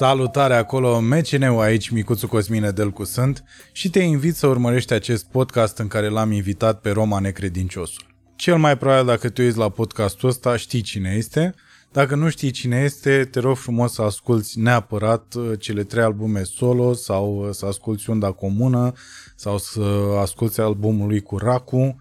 Salutare 0.00 0.54
acolo, 0.54 1.00
MCN-ul 1.00 1.60
aici, 1.60 1.88
Micuțu 1.88 2.28
Cosmine 2.28 2.70
Delcu 2.70 3.04
sunt 3.04 3.44
și 3.72 3.90
te 3.90 3.98
invit 3.98 4.34
să 4.34 4.46
urmărești 4.46 4.92
acest 4.92 5.24
podcast 5.24 5.78
în 5.78 5.88
care 5.88 6.08
l-am 6.08 6.32
invitat 6.32 6.80
pe 6.80 6.90
Roma 6.90 7.18
Necredinciosul. 7.18 8.06
Cel 8.36 8.58
mai 8.58 8.78
probabil 8.78 9.06
dacă 9.06 9.28
tu 9.28 9.42
ești 9.42 9.58
la 9.58 9.68
podcastul 9.68 10.28
ăsta 10.28 10.56
știi 10.56 10.80
cine 10.80 11.14
este. 11.16 11.54
Dacă 11.92 12.14
nu 12.14 12.28
știi 12.28 12.50
cine 12.50 12.82
este, 12.84 13.28
te 13.30 13.40
rog 13.40 13.56
frumos 13.56 13.92
să 13.92 14.02
asculti 14.02 14.60
neapărat 14.60 15.34
uh, 15.34 15.52
cele 15.58 15.84
trei 15.84 16.02
albume 16.02 16.42
solo 16.42 16.92
sau 16.92 17.46
uh, 17.46 17.48
să 17.54 17.66
asculti 17.66 18.10
Unda 18.10 18.30
Comună 18.30 18.92
sau 19.36 19.58
să 19.58 19.80
asculti 20.20 20.60
albumul 20.60 21.08
lui 21.08 21.20
cu 21.20 21.38
Racu 21.38 21.96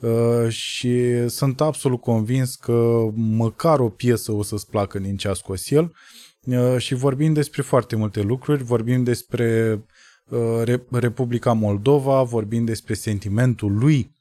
Uh, 0.00 0.48
și 0.48 1.28
sunt 1.28 1.60
absolut 1.60 2.00
convins 2.00 2.54
că 2.54 3.06
măcar 3.14 3.80
o 3.80 3.88
piesă 3.88 4.32
o 4.32 4.42
să-ți 4.42 4.70
placă 4.70 4.98
din 4.98 5.16
ce 5.16 5.28
a 5.28 5.32
scos 5.32 5.70
el 5.70 5.82
uh, 5.82 5.90
și 6.78 6.94
vorbim 6.94 7.32
despre 7.32 7.62
foarte 7.62 7.96
multe 7.96 8.20
lucruri, 8.22 8.62
vorbim 8.62 9.04
despre 9.04 9.80
uh, 10.28 10.78
Republica 10.90 11.52
Moldova, 11.52 12.22
vorbim 12.22 12.64
despre 12.64 12.94
sentimentul 12.94 13.78
lui 13.78 14.14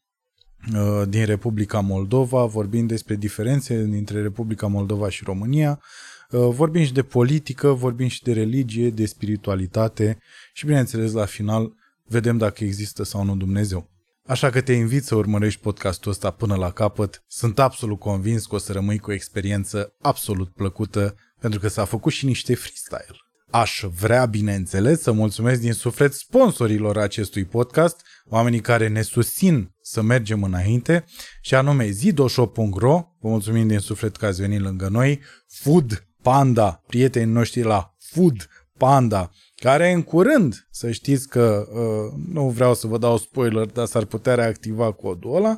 din 1.07 1.25
Republica 1.25 1.79
Moldova, 1.79 2.45
vorbim 2.45 2.87
despre 2.87 3.15
diferențe 3.15 3.83
dintre 3.83 4.21
Republica 4.21 4.67
Moldova 4.67 5.09
și 5.09 5.23
România, 5.25 5.81
vorbim 6.29 6.83
și 6.83 6.93
de 6.93 7.03
politică, 7.03 7.71
vorbim 7.71 8.07
și 8.07 8.23
de 8.23 8.33
religie, 8.33 8.89
de 8.89 9.05
spiritualitate 9.05 10.17
și, 10.53 10.65
bineînțeles, 10.65 11.11
la 11.11 11.25
final 11.25 11.73
vedem 12.03 12.37
dacă 12.37 12.63
există 12.63 13.03
sau 13.03 13.23
nu 13.23 13.35
Dumnezeu. 13.35 13.89
Așa 14.25 14.49
că 14.49 14.61
te 14.61 14.73
invit 14.73 15.03
să 15.03 15.15
urmărești 15.15 15.61
podcastul 15.61 16.11
ăsta 16.11 16.31
până 16.31 16.55
la 16.55 16.71
capăt. 16.71 17.23
Sunt 17.27 17.59
absolut 17.59 17.99
convins 17.99 18.45
că 18.45 18.55
o 18.55 18.57
să 18.57 18.71
rămâi 18.71 18.99
cu 18.99 19.09
o 19.09 19.13
experiență 19.13 19.93
absolut 20.01 20.49
plăcută, 20.53 21.15
pentru 21.39 21.59
că 21.59 21.67
s-a 21.67 21.85
făcut 21.85 22.11
și 22.11 22.25
niște 22.25 22.55
freestyle. 22.55 23.17
Aș 23.49 23.83
vrea, 23.99 24.25
bineînțeles, 24.25 25.01
să 25.01 25.11
mulțumesc 25.11 25.61
din 25.61 25.73
suflet 25.73 26.13
sponsorilor 26.13 26.97
acestui 26.97 27.45
podcast, 27.45 28.01
oamenii 28.29 28.59
care 28.59 28.87
ne 28.87 29.01
susțin 29.01 29.75
să 29.81 30.01
mergem 30.01 30.43
înainte, 30.43 31.05
și 31.41 31.55
anume 31.55 31.89
zidoshop.ro, 31.89 33.03
vă 33.19 33.29
mulțumim 33.29 33.67
din 33.67 33.79
suflet 33.79 34.15
că 34.15 34.25
ați 34.25 34.41
venit 34.41 34.61
lângă 34.61 34.87
noi, 34.87 35.21
Food 35.47 36.07
Panda, 36.21 36.81
prietenii 36.87 37.33
noștri 37.33 37.61
la 37.61 37.95
Food 37.99 38.49
Panda, 38.77 39.31
care 39.55 39.91
în 39.91 40.03
curând, 40.03 40.67
să 40.71 40.91
știți 40.91 41.27
că 41.27 41.67
uh, 41.69 42.21
nu 42.33 42.49
vreau 42.49 42.73
să 42.73 42.87
vă 42.87 42.97
dau 42.97 43.17
spoiler, 43.17 43.65
dar 43.65 43.85
s-ar 43.85 44.05
putea 44.05 44.35
reactiva 44.35 44.91
codul 44.91 45.35
ăla, 45.35 45.57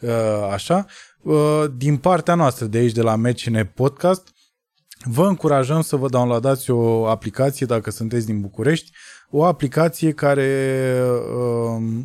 uh, 0.00 0.48
așa, 0.52 0.86
uh, 1.22 1.64
din 1.76 1.96
partea 1.96 2.34
noastră 2.34 2.66
de 2.66 2.78
aici, 2.78 2.92
de 2.92 3.02
la 3.02 3.16
MCN 3.16 3.70
Podcast, 3.74 4.34
vă 5.04 5.26
încurajăm 5.26 5.80
să 5.80 5.96
vă 5.96 6.08
downloadați 6.08 6.70
o 6.70 7.06
aplicație, 7.06 7.66
dacă 7.66 7.90
sunteți 7.90 8.26
din 8.26 8.40
București, 8.40 8.90
o 9.30 9.44
aplicație 9.44 10.12
care 10.12 11.00
uh, 11.36 12.02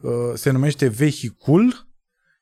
uh, 0.00 0.12
se 0.34 0.50
numește 0.50 0.86
Vehicul 0.86 1.88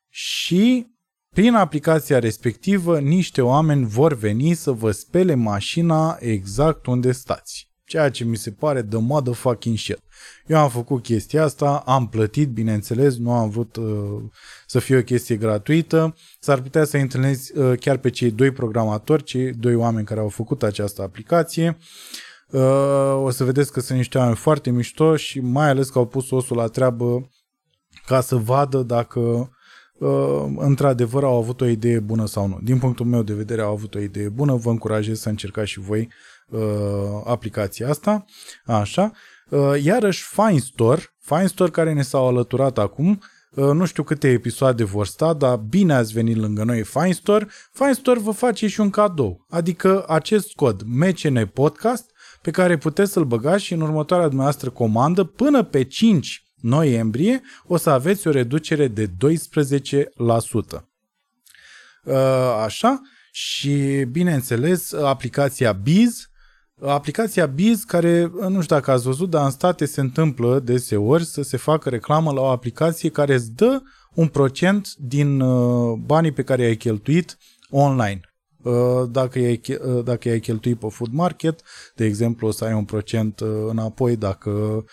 și 0.08 0.86
prin 1.30 1.54
aplicația 1.54 2.18
respectivă 2.18 3.00
niște 3.00 3.42
oameni 3.42 3.86
vor 3.86 4.14
veni 4.14 4.54
să 4.54 4.70
vă 4.70 4.90
spele 4.90 5.34
mașina 5.34 6.16
exact 6.20 6.86
unde 6.86 7.12
stați. 7.12 7.70
Ceea 7.84 8.10
ce 8.10 8.24
mi 8.24 8.36
se 8.36 8.50
pare 8.50 8.82
the 8.82 8.98
motherfucking 8.98 9.76
shit. 9.76 10.02
Eu 10.48 10.58
am 10.58 10.68
făcut 10.68 11.02
chestia 11.02 11.44
asta, 11.44 11.82
am 11.86 12.08
plătit, 12.08 12.48
bineînțeles, 12.48 13.16
nu 13.16 13.32
am 13.32 13.50
vrut 13.50 13.76
uh, 13.76 14.22
să 14.66 14.78
fie 14.78 14.96
o 14.96 15.02
chestie 15.02 15.36
gratuită. 15.36 16.14
S-ar 16.40 16.60
putea 16.60 16.84
să 16.84 16.96
întâlnesc 16.96 17.52
uh, 17.54 17.72
chiar 17.80 17.96
pe 17.96 18.10
cei 18.10 18.30
doi 18.30 18.50
programatori, 18.50 19.22
cei 19.22 19.52
doi 19.52 19.74
oameni 19.74 20.06
care 20.06 20.20
au 20.20 20.28
făcut 20.28 20.62
această 20.62 21.02
aplicație. 21.02 21.78
Uh, 22.50 23.22
o 23.22 23.30
să 23.30 23.44
vedeți 23.44 23.72
că 23.72 23.80
sunt 23.80 23.98
niște 23.98 24.18
oameni 24.18 24.36
foarte 24.36 24.70
mișto 24.70 25.16
și 25.16 25.40
mai 25.40 25.68
ales 25.68 25.88
că 25.88 25.98
au 25.98 26.06
pus 26.06 26.30
osul 26.30 26.56
la 26.56 26.66
treabă 26.66 27.30
ca 28.06 28.20
să 28.20 28.36
vadă 28.36 28.82
dacă 28.82 29.50
uh, 29.98 30.44
într-adevăr 30.56 31.24
au 31.24 31.36
avut 31.36 31.60
o 31.60 31.66
idee 31.66 32.00
bună 32.00 32.26
sau 32.26 32.46
nu. 32.46 32.58
Din 32.62 32.78
punctul 32.78 33.06
meu 33.06 33.22
de 33.22 33.34
vedere 33.34 33.62
au 33.62 33.72
avut 33.72 33.94
o 33.94 33.98
idee 33.98 34.28
bună, 34.28 34.54
vă 34.54 34.70
încurajez 34.70 35.20
să 35.20 35.28
încercați 35.28 35.70
și 35.70 35.80
voi 35.80 36.08
uh, 36.48 36.60
aplicația 37.24 37.88
asta. 37.88 38.24
Așa. 38.64 39.12
Uh, 39.48 39.82
iarăși 39.82 40.24
Fine 40.24 40.58
Store, 40.58 41.14
Fine 41.20 41.46
Store 41.46 41.70
care 41.70 41.92
ne 41.92 42.02
s-au 42.02 42.28
alăturat 42.28 42.78
acum, 42.78 43.22
uh, 43.50 43.64
nu 43.64 43.84
știu 43.84 44.02
câte 44.02 44.28
episoade 44.28 44.84
vor 44.84 45.06
sta, 45.06 45.32
dar 45.32 45.56
bine 45.56 45.94
ați 45.94 46.12
venit 46.12 46.36
lângă 46.36 46.64
noi 46.64 46.82
Fine 46.82 47.12
Store. 47.12 47.48
Fine 47.72 47.92
Store 47.92 48.18
vă 48.18 48.30
face 48.30 48.66
și 48.66 48.80
un 48.80 48.90
cadou, 48.90 49.46
adică 49.48 50.04
acest 50.08 50.54
cod 50.54 50.82
MCN 50.86 51.46
Podcast 51.46 52.10
pe 52.42 52.50
care 52.50 52.76
puteți 52.76 53.12
să-l 53.12 53.24
băgați 53.24 53.64
și 53.64 53.72
în 53.72 53.80
următoarea 53.80 54.26
dumneavoastră 54.26 54.70
comandă 54.70 55.24
până 55.24 55.62
pe 55.62 55.84
5 55.84 56.42
noiembrie 56.60 57.42
o 57.66 57.76
să 57.76 57.90
aveți 57.90 58.26
o 58.26 58.30
reducere 58.30 58.88
de 58.88 59.06
12%. 59.06 59.10
Uh, 62.04 62.14
așa, 62.64 63.00
și 63.30 64.04
bineînțeles 64.10 64.92
aplicația 64.92 65.72
Biz, 65.72 66.28
aplicația 66.80 67.46
Biz 67.46 67.82
care, 67.82 68.32
nu 68.40 68.60
știu 68.60 68.74
dacă 68.74 68.90
ați 68.90 69.04
văzut, 69.04 69.30
dar 69.30 69.44
în 69.44 69.50
state 69.50 69.84
se 69.84 70.00
întâmplă 70.00 70.58
deseori 70.58 71.24
să 71.24 71.42
se 71.42 71.56
facă 71.56 71.88
reclamă 71.88 72.32
la 72.32 72.40
o 72.40 72.46
aplicație 72.46 73.10
care 73.10 73.34
îți 73.34 73.50
dă 73.50 73.82
un 74.14 74.26
procent 74.26 74.94
din 74.96 75.40
uh, 75.40 75.98
banii 75.98 76.32
pe 76.32 76.42
care 76.42 76.62
i-ai 76.62 76.76
cheltuit 76.76 77.38
online. 77.70 78.20
Uh, 78.62 78.74
dacă 79.10 79.38
i-ai, 79.38 79.60
uh, 79.68 80.04
dacă 80.04 80.28
i-ai 80.28 80.40
cheltuit 80.40 80.78
pe 80.78 80.86
food 80.90 81.12
market, 81.12 81.60
de 81.94 82.04
exemplu, 82.04 82.46
o 82.46 82.50
să 82.50 82.64
ai 82.64 82.72
un 82.72 82.84
procent 82.84 83.40
înapoi, 83.68 84.16
dacă 84.16 84.84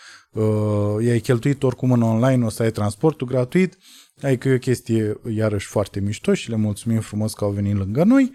i-ai 1.00 1.18
cheltuit 1.18 1.62
oricum 1.62 1.92
în 1.92 2.02
online, 2.02 2.44
o 2.44 2.48
să 2.48 2.62
ai 2.62 2.70
transportul 2.70 3.26
gratuit, 3.26 3.78
adică 4.22 4.48
e 4.48 4.54
o 4.54 4.58
chestie 4.58 5.20
iarăși 5.34 5.66
foarte 5.66 6.00
mișto 6.00 6.34
și 6.34 6.50
le 6.50 6.56
mulțumim 6.56 7.00
frumos 7.00 7.32
că 7.32 7.44
au 7.44 7.50
venit 7.50 7.76
lângă 7.76 8.04
noi. 8.04 8.32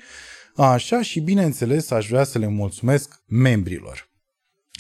Așa 0.64 1.02
și 1.02 1.20
bineînțeles 1.20 1.92
aș 1.92 2.08
vrea 2.08 2.24
să 2.24 2.40
le 2.40 2.48
mulțumesc 2.48 3.22
membrilor. 3.26 4.10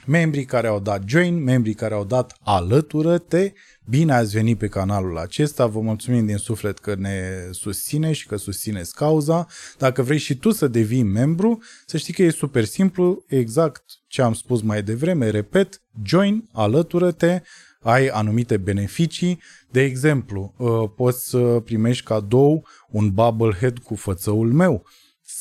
Membrii 0.06 0.46
care 0.46 0.68
au 0.68 0.80
dat 0.80 1.04
join, 1.06 1.44
membrii 1.44 1.74
care 1.74 1.94
au 1.94 2.06
dat 2.06 2.38
alătură-te, 2.40 3.52
bine 3.86 4.14
ați 4.14 4.32
venit 4.32 4.58
pe 4.58 4.68
canalul 4.68 5.18
acesta, 5.18 5.66
vă 5.66 5.80
mulțumim 5.80 6.26
din 6.26 6.38
suflet 6.38 6.80
că 6.80 6.96
ne 6.96 7.24
susține 7.52 8.12
și 8.12 8.28
că 8.28 8.36
susțineți 8.36 8.96
cauza. 8.96 9.48
Dacă 9.78 10.02
vrei 10.02 10.18
și 10.18 10.36
tu 10.36 10.52
să 10.52 10.68
devii 10.68 11.04
membru, 11.04 11.62
să 11.86 11.98
știi 11.98 12.14
că 12.14 12.24
e 12.24 12.30
super 12.30 12.64
simplu, 12.64 13.24
exact 13.28 13.84
ce 14.08 14.22
am 14.22 14.34
spus 14.34 14.62
mai 14.62 14.84
devreme, 14.84 15.30
repet, 15.30 15.82
join, 16.04 16.50
alătură-te, 16.52 17.42
ai 17.80 18.08
anumite 18.08 18.58
beneficii. 18.58 19.42
De 19.72 19.82
exemplu, 19.82 20.54
uh, 20.58 20.90
poți 20.96 21.30
să 21.30 21.62
primești 21.66 22.04
cadou 22.04 22.68
un 22.90 23.10
bubblehead 23.14 23.78
cu 23.78 23.96
fățăul 23.96 24.54
meu 24.54 24.86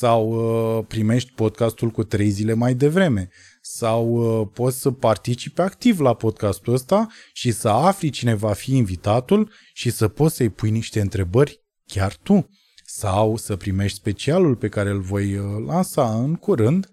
sau 0.00 0.28
uh, 0.28 0.84
primești 0.88 1.32
podcastul 1.32 1.90
cu 1.90 2.04
trei 2.04 2.28
zile 2.28 2.54
mai 2.54 2.74
devreme 2.74 3.28
sau 3.60 4.08
uh, 4.08 4.48
poți 4.52 4.80
să 4.80 4.90
participi 4.90 5.60
activ 5.60 6.00
la 6.00 6.14
podcastul 6.14 6.72
ăsta 6.72 7.08
și 7.32 7.52
să 7.52 7.68
afli 7.68 8.10
cine 8.10 8.34
va 8.34 8.52
fi 8.52 8.76
invitatul 8.76 9.52
și 9.72 9.90
să 9.90 10.08
poți 10.08 10.36
să-i 10.36 10.48
pui 10.48 10.70
niște 10.70 11.00
întrebări 11.00 11.64
chiar 11.86 12.16
tu 12.22 12.48
sau 12.84 13.36
să 13.36 13.56
primești 13.56 13.98
specialul 13.98 14.56
pe 14.56 14.68
care 14.68 14.90
îl 14.90 15.00
voi 15.00 15.36
uh, 15.36 15.44
lansa 15.66 16.14
în 16.14 16.34
curând 16.34 16.90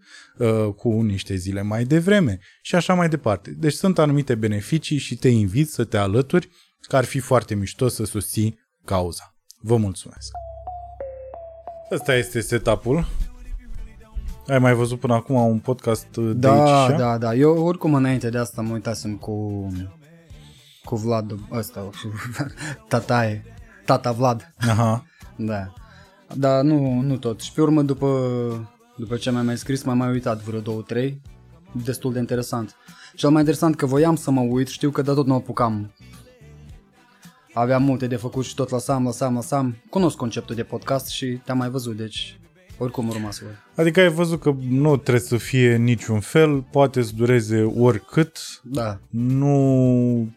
cu 0.76 1.02
niște 1.02 1.36
zile 1.36 1.62
mai 1.62 1.84
devreme 1.84 2.40
și 2.62 2.76
așa 2.76 2.94
mai 2.94 3.10
departe. 3.10 3.52
Deci 3.52 3.74
sunt 3.74 4.00
anumite 4.00 4.36
beneficii 4.36 4.98
și 4.98 5.16
te 5.16 5.28
invit 5.28 5.70
să 5.70 5.84
te 5.84 5.98
alături, 5.98 6.50
că 6.82 6.96
ar 6.96 7.06
fi 7.06 7.20
foarte 7.20 7.56
mișto 7.56 7.88
să 7.88 8.04
susții 8.04 8.60
cauza. 8.86 9.36
Vă 9.62 9.78
mulțumesc! 9.78 10.47
Ăsta 11.92 12.16
este 12.16 12.42
setup-ul. 12.42 13.08
Ai 14.48 14.60
mai 14.60 14.74
văzut 14.74 15.00
până 15.00 15.14
acum 15.14 15.36
un 15.36 15.60
podcast 15.60 16.08
de 16.16 16.34
da, 16.34 16.84
aici? 16.84 16.98
Da, 16.98 17.18
da, 17.18 17.34
Eu 17.34 17.64
oricum 17.64 17.94
înainte 17.94 18.30
de 18.30 18.38
asta 18.38 18.62
mă 18.62 18.74
uitasem 18.74 19.16
cu 19.16 19.68
cu 20.84 20.96
Vlad 20.96 21.36
ăsta, 21.52 21.90
tataie, 22.90 23.44
tata 23.86 24.12
Vlad. 24.12 24.54
Aha. 24.58 25.06
Da. 25.40 25.74
Dar 26.34 26.64
nu, 26.64 27.02
nu 27.02 27.18
tot. 27.18 27.42
Și 27.42 27.52
pe 27.52 27.62
urmă, 27.62 27.82
după, 27.82 28.08
după 28.98 29.16
ce 29.16 29.32
mi-a 29.32 29.42
mai 29.42 29.58
scris, 29.58 29.84
m-am 29.84 29.98
mai 29.98 30.10
uitat 30.10 30.42
vreo 30.42 30.60
două, 30.60 30.82
trei. 30.82 31.22
Destul 31.84 32.14
de 32.14 32.20
interesant. 32.20 32.76
Cel 33.16 33.30
mai 33.30 33.40
interesant 33.40 33.76
că 33.76 33.86
voiam 33.86 34.16
să 34.16 34.32
mă 34.32 34.42
uit, 34.42 34.68
știu 34.68 34.90
că 34.90 35.02
de 35.02 35.12
tot 35.12 35.26
nu 35.26 35.34
apucam 35.34 35.94
aveam 37.60 37.84
multe 37.84 38.08
de 38.08 38.16
făcut 38.16 38.46
și 38.46 38.56
tot 38.56 38.70
lăsam, 38.70 39.04
lăsam, 39.04 39.34
lăsam. 39.34 39.76
Cunosc 39.90 40.16
conceptul 40.16 40.56
de 40.56 40.64
podcast 40.64 41.08
și 41.08 41.40
te-am 41.46 41.58
mai 41.58 41.70
văzut, 41.70 41.98
deci 41.98 42.40
oricum 42.78 43.08
urma 43.08 43.32
să 43.32 43.42
văd. 43.44 43.56
Adică 43.76 44.00
ai 44.00 44.10
văzut 44.10 44.42
că 44.42 44.56
nu 44.70 44.98
trebuie 44.98 45.24
să 45.24 45.38
fie 45.38 45.76
niciun 45.76 46.20
fel, 46.20 46.62
poate 46.62 47.02
să 47.02 47.12
dureze 47.16 47.62
oricât. 47.62 48.38
Da. 48.64 49.00
Nu 49.10 50.36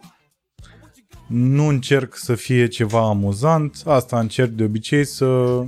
nu 1.27 1.67
încerc 1.67 2.17
să 2.17 2.35
fie 2.35 2.67
ceva 2.67 3.09
amuzant, 3.09 3.83
asta 3.85 4.19
încerc 4.19 4.51
de 4.51 4.65
obicei 4.65 5.05
să 5.05 5.61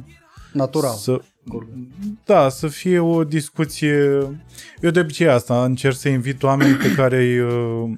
natural. 0.52 0.94
Să, 0.94 1.20
curgă. 1.48 1.70
Da, 2.24 2.48
să 2.48 2.68
fie 2.68 2.98
o 2.98 3.24
discuție... 3.24 3.94
Eu 4.80 4.90
de 4.90 5.00
obicei 5.00 5.28
asta, 5.28 5.64
încerc 5.64 5.96
să 5.96 6.08
invit 6.08 6.42
oameni 6.42 6.74
pe 6.74 6.92
care 6.92 7.16
îi, 7.16 7.38
uh, 7.38 7.90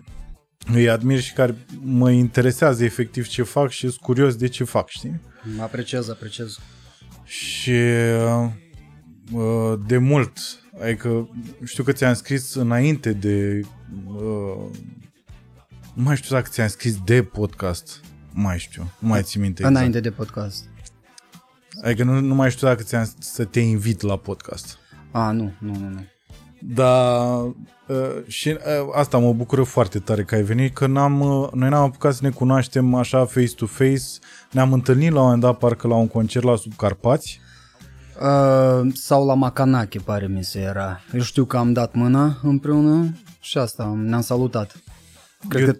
îi 0.73 0.89
admir 0.89 1.21
și 1.21 1.33
care 1.33 1.57
mă 1.83 2.11
interesează 2.11 2.85
efectiv 2.85 3.27
ce 3.27 3.43
fac 3.43 3.71
și 3.71 3.81
sunt 3.81 3.97
curios 4.01 4.35
de 4.37 4.49
ce 4.49 4.65
fac, 4.65 4.89
știi? 4.89 5.21
Apreciez, 5.61 6.09
apreciez. 6.09 6.59
Și 7.25 7.71
uh, 9.33 9.79
de 9.87 9.99
mult, 9.99 10.39
adică 10.83 11.29
știu 11.65 11.83
că 11.85 11.93
ți-am 11.93 12.15
scris 12.15 12.55
înainte 12.55 13.13
de... 13.13 13.61
uh, 14.07 14.71
Nu 15.95 16.03
mai 16.03 16.17
știu 16.17 16.35
dacă 16.35 16.49
ți-am 16.51 16.69
scris 16.69 16.99
de 17.05 17.23
podcast. 17.23 18.01
Nu 18.33 18.43
mai 18.43 18.59
știu, 18.59 18.91
nu 18.99 19.09
mai 19.09 19.23
țin 19.23 19.41
minte 19.41 19.61
exact. 19.61 19.77
Înainte 19.77 20.01
de 20.01 20.11
podcast. 20.11 20.65
Adică 21.83 22.05
nu, 22.05 22.21
nu 22.21 22.35
mai 22.35 22.51
știu 22.51 22.67
dacă 22.67 22.83
ți-am 22.83 23.13
să 23.19 23.45
te 23.45 23.61
invit 23.61 24.01
la 24.01 24.17
podcast. 24.17 24.79
A, 25.13 25.31
nu, 25.31 25.53
nu, 25.59 25.73
nu, 25.79 25.89
nu. 25.89 26.05
Dar 26.67 27.41
uh, 27.87 28.27
și 28.27 28.49
uh, 28.49 28.57
asta 28.95 29.19
mă 29.19 29.33
bucură 29.33 29.63
foarte 29.63 29.99
tare 29.99 30.25
că 30.25 30.35
ai 30.35 30.43
venit, 30.43 30.75
că 30.75 30.87
n-am, 30.87 31.21
uh, 31.21 31.49
noi 31.53 31.69
n-am 31.69 31.83
apucat 31.83 32.15
să 32.15 32.21
ne 32.23 32.31
cunoaștem 32.31 32.95
așa 32.95 33.25
face-to-face. 33.25 34.03
Ne-am 34.51 34.73
întâlnit 34.73 35.11
la 35.13 35.19
un 35.19 35.25
moment 35.25 35.43
dat, 35.43 35.59
parcă 35.59 35.89
la 35.89 35.95
un 35.95 36.09
concert 36.09 36.45
la 36.45 36.57
Subcarpați. 36.57 37.41
Uh, 38.21 38.93
sau 38.95 39.27
la 39.27 39.35
Macanache, 39.35 39.99
pare 39.99 40.27
mi 40.27 40.45
se 40.45 40.61
era. 40.61 41.01
Eu 41.15 41.21
știu 41.21 41.45
că 41.45 41.57
am 41.57 41.73
dat 41.73 41.95
mâna 41.95 42.39
împreună 42.43 43.13
și 43.41 43.59
asta, 43.59 43.95
ne-am 43.97 44.21
salutat. 44.21 44.77
Cred 45.49 45.67
Eu- 45.67 45.73
că 45.73 45.79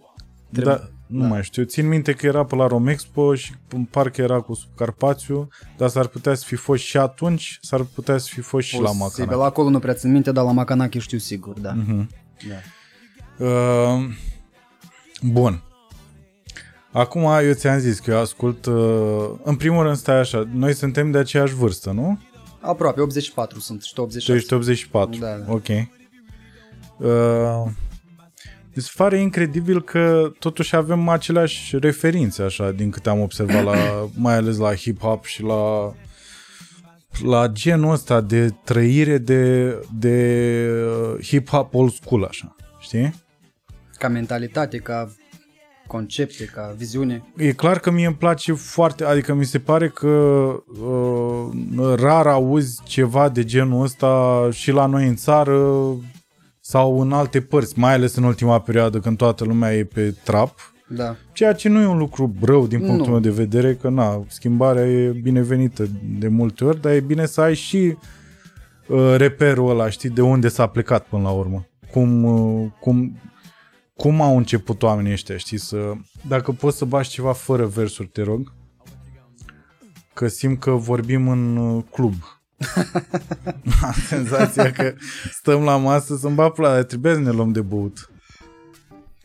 trebuie- 0.53 0.75
Da, 0.75 0.89
nu 1.15 1.29
mai 1.29 1.43
știu. 1.43 1.65
Țin 1.65 1.89
minte 1.89 2.13
că 2.13 2.27
era 2.27 2.45
pe 2.45 2.55
la 2.55 2.67
Romexpo 2.67 3.35
și 3.35 3.53
în 3.69 3.85
parc 3.85 4.17
era 4.17 4.41
cu 4.41 4.55
Subcarpațiu, 4.55 5.49
dar 5.77 5.89
s-ar 5.89 6.07
putea 6.07 6.35
să 6.35 6.45
fi 6.47 6.55
fost 6.55 6.83
și 6.83 6.97
atunci, 6.97 7.59
s-ar 7.63 7.83
putea 7.95 8.19
să 8.19 8.29
fi 8.33 8.41
fost 8.41 8.67
și 8.67 8.75
la 8.75 8.81
Posibil. 8.81 9.03
Macanache. 9.05 9.37
La 9.37 9.45
acolo 9.45 9.69
nu 9.69 9.79
prea 9.79 9.95
țin 9.95 10.13
minte, 10.13 10.33
dar 10.33 10.45
la 10.45 10.53
Macanache 10.53 10.99
știu 10.99 11.19
sigur, 11.19 11.59
da. 11.61 11.73
Mhm. 11.73 12.09
da. 12.49 13.45
Uh, 13.45 14.05
bun. 15.23 15.63
Acum 16.93 17.23
eu 17.23 17.53
ți-am 17.53 17.79
zis 17.79 17.99
că 17.99 18.11
eu 18.11 18.19
ascult... 18.19 18.67
Uh, 18.67 19.31
în 19.43 19.57
primul 19.57 19.83
rând 19.83 19.97
stai 19.97 20.19
așa, 20.19 20.49
noi 20.53 20.75
suntem 20.75 21.11
de 21.11 21.19
aceeași 21.19 21.55
vârstă, 21.55 21.91
nu? 21.91 22.19
Aproape, 22.61 23.01
84 23.01 23.61
sunt 23.61 23.83
și 23.83 23.93
tu 23.95 24.01
Tu 24.01 24.07
86. 24.07 24.39
ești 24.39 24.55
84. 24.55 25.21
Da, 25.21 25.37
da. 25.37 25.53
Ok. 25.53 25.69
Uh, 26.99 27.71
mi 28.75 28.83
se 28.83 28.91
pare 28.97 29.19
incredibil 29.19 29.83
că 29.83 30.33
totuși 30.39 30.77
avem 30.77 31.09
aceleași 31.09 31.79
referințe, 31.79 32.43
așa, 32.43 32.71
din 32.71 32.91
câte 32.91 33.09
am 33.09 33.21
observat, 33.21 33.65
la, 33.65 33.75
mai 34.17 34.35
ales 34.35 34.57
la 34.57 34.75
hip-hop 34.75 35.23
și 35.23 35.43
la 35.43 35.93
la 37.23 37.47
genul 37.47 37.93
ăsta 37.93 38.21
de 38.21 38.55
trăire 38.65 39.19
de, 39.19 39.71
de 39.99 40.69
uh, 41.13 41.27
hip-hop 41.27 41.71
old 41.73 41.93
school, 41.93 42.25
așa, 42.25 42.57
știi? 42.81 43.15
Ca 43.99 44.09
mentalitate, 44.09 44.79
ca 44.79 45.15
concepte, 45.87 46.45
ca 46.45 46.75
viziune. 46.77 47.23
E 47.37 47.53
clar 47.53 47.79
că 47.79 47.91
mie 47.91 48.07
îmi 48.07 48.17
place 48.17 48.53
foarte, 48.53 49.05
adică 49.05 49.35
mi 49.35 49.45
se 49.45 49.59
pare 49.59 49.89
că 49.89 50.09
uh, 50.09 51.95
rar 51.97 52.27
auzi 52.27 52.81
ceva 52.85 53.29
de 53.29 53.45
genul 53.45 53.83
ăsta 53.83 54.49
și 54.53 54.71
la 54.71 54.87
noi 54.87 55.09
în 55.09 55.17
țară 55.17 55.87
sau 56.67 57.01
în 57.01 57.13
alte 57.13 57.41
părți, 57.41 57.79
mai 57.79 57.93
ales 57.93 58.15
în 58.15 58.23
ultima 58.25 58.61
perioadă 58.61 58.99
când 58.99 59.17
toată 59.17 59.45
lumea 59.45 59.77
e 59.77 59.85
pe 59.85 60.15
trap, 60.25 60.75
Da. 60.89 61.17
ceea 61.33 61.53
ce 61.53 61.69
nu 61.69 61.81
e 61.81 61.87
un 61.87 61.99
lucru 61.99 62.35
rău 62.43 62.67
din 62.67 62.79
punctul 62.79 63.05
Nu. 63.07 63.11
meu 63.11 63.21
de 63.21 63.31
vedere, 63.31 63.75
că 63.75 63.89
na, 63.89 64.25
schimbarea 64.29 64.87
e 64.87 65.09
binevenită 65.11 65.87
de 66.19 66.29
multe 66.29 66.65
ori, 66.65 66.81
dar 66.81 66.93
e 66.93 67.01
bine 67.01 67.27
să 67.27 67.41
ai 67.41 67.55
și 67.55 67.97
uh, 68.89 69.15
reperul 69.17 69.71
ăla, 69.71 69.89
știi, 69.91 70.11
de 70.11 70.23
unde 70.23 70.49
s-a 70.49 70.67
plecat 70.67 71.07
până 71.07 71.23
la 71.23 71.31
urmă. 71.31 71.67
Cum, 71.91 72.25
uh, 72.25 72.71
cum, 72.81 73.19
cum 73.97 74.21
au 74.21 74.37
început 74.37 74.83
oamenii 74.83 75.13
ăștia, 75.13 75.37
știi, 75.37 75.59
să... 75.59 75.93
Dacă 76.29 76.53
poți 76.53 76.77
să 76.79 76.85
bași 76.85 77.11
ceva 77.11 77.33
fără 77.33 77.67
versuri, 77.67 78.09
te 78.09 78.23
rog, 78.23 78.53
că 80.15 80.29
simt 80.29 80.61
că 80.61 80.71
vorbim 80.71 81.29
în 81.29 81.57
uh, 81.57 81.85
club. 81.91 82.15
Am 83.83 83.95
senzația 84.09 84.71
că 84.71 84.95
stăm 85.31 85.63
la 85.63 85.77
masă 85.77 86.17
să-mi 86.17 86.35
bat 86.35 86.53
pula, 86.53 86.73
dar 86.73 86.83
trebuie 86.83 87.15
să 87.15 87.21
ne 87.21 87.31
luăm 87.31 87.53
de 87.53 87.61
băut. 87.61 88.11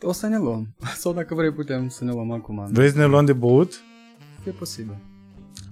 O 0.00 0.12
să 0.12 0.26
ne 0.26 0.38
luăm. 0.38 0.74
Sau 0.96 1.12
dacă 1.12 1.34
vrei 1.34 1.52
putem 1.52 1.88
să 1.88 2.04
ne 2.04 2.10
luăm 2.10 2.30
acum. 2.30 2.68
Vrei 2.72 2.90
să 2.90 2.98
ne 2.98 3.04
luăm 3.04 3.24
de 3.24 3.32
băut? 3.32 3.72
E 4.46 4.50
posibil. 4.50 4.96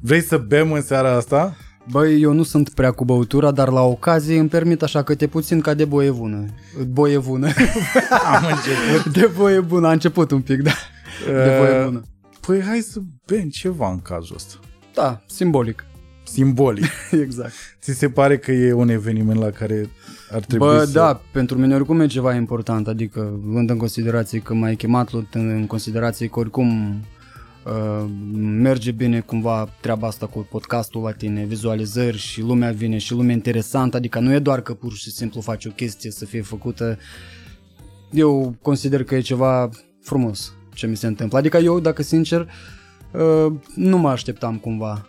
Vrei 0.00 0.20
să 0.20 0.38
bem 0.38 0.72
în 0.72 0.82
seara 0.82 1.12
asta? 1.12 1.56
Băi, 1.90 2.20
eu 2.20 2.32
nu 2.32 2.42
sunt 2.42 2.68
prea 2.68 2.90
cu 2.90 3.04
băutura, 3.04 3.50
dar 3.50 3.68
la 3.68 3.80
ocazie 3.80 4.38
îmi 4.38 4.48
permit 4.48 4.82
așa 4.82 5.02
câte 5.02 5.26
puțin 5.26 5.60
ca 5.60 5.74
de 5.74 5.84
boie 5.84 6.10
bună. 6.10 6.44
Boie 6.88 7.18
bună. 7.18 7.46
Am 8.34 8.44
început. 8.44 9.12
de 9.12 9.30
boie 9.36 9.60
bună, 9.60 9.86
a 9.86 9.92
început 9.92 10.30
un 10.30 10.40
pic, 10.40 10.62
da. 10.62 10.70
De 11.26 11.56
boie 11.58 11.84
bună. 11.84 12.02
Păi 12.46 12.62
hai 12.62 12.80
să 12.80 13.00
bem 13.26 13.48
ceva 13.48 13.90
în 13.90 14.00
cazul 14.00 14.34
ăsta. 14.36 14.54
Da, 14.94 15.20
simbolic. 15.26 15.84
Simbolic. 16.32 16.84
exact. 17.24 17.52
Ți 17.80 17.92
se 17.92 18.08
pare 18.08 18.38
că 18.38 18.52
e 18.52 18.72
un 18.72 18.88
eveniment 18.88 19.38
la 19.38 19.50
care 19.50 19.90
ar 20.30 20.40
trebui 20.40 20.66
Bă, 20.66 20.84
să... 20.84 20.92
da, 20.92 21.20
pentru 21.32 21.58
mine 21.58 21.74
oricum 21.74 22.00
e 22.00 22.06
ceva 22.06 22.34
important, 22.34 22.88
adică 22.88 23.40
luând 23.44 23.70
în 23.70 23.76
considerație 23.76 24.38
că 24.38 24.54
m-ai 24.54 24.76
chemat, 24.76 25.12
luând 25.12 25.28
în 25.32 25.66
considerație 25.66 26.26
că 26.26 26.38
oricum 26.38 27.00
uh, 27.64 28.10
merge 28.36 28.90
bine 28.90 29.20
cumva 29.20 29.68
treaba 29.80 30.06
asta 30.06 30.26
cu 30.26 30.46
podcastul 30.50 31.02
la 31.02 31.12
tine, 31.12 31.44
vizualizări 31.44 32.18
și 32.18 32.40
lumea 32.40 32.70
vine 32.70 32.98
și 32.98 33.12
lumea 33.12 33.34
interesantă, 33.34 33.96
adică 33.96 34.18
nu 34.18 34.32
e 34.32 34.38
doar 34.38 34.60
că 34.60 34.74
pur 34.74 34.92
și 34.92 35.10
simplu 35.10 35.40
faci 35.40 35.64
o 35.64 35.70
chestie 35.70 36.10
să 36.10 36.24
fie 36.24 36.42
făcută, 36.42 36.98
eu 38.10 38.54
consider 38.62 39.04
că 39.04 39.14
e 39.14 39.20
ceva 39.20 39.68
frumos 40.02 40.52
ce 40.74 40.86
mi 40.86 40.96
se 40.96 41.06
întâmplă, 41.06 41.38
adică 41.38 41.56
eu, 41.56 41.80
dacă 41.80 42.02
sincer, 42.02 42.48
uh, 43.12 43.52
nu 43.74 43.98
mă 43.98 44.08
așteptam 44.08 44.56
cumva. 44.56 45.08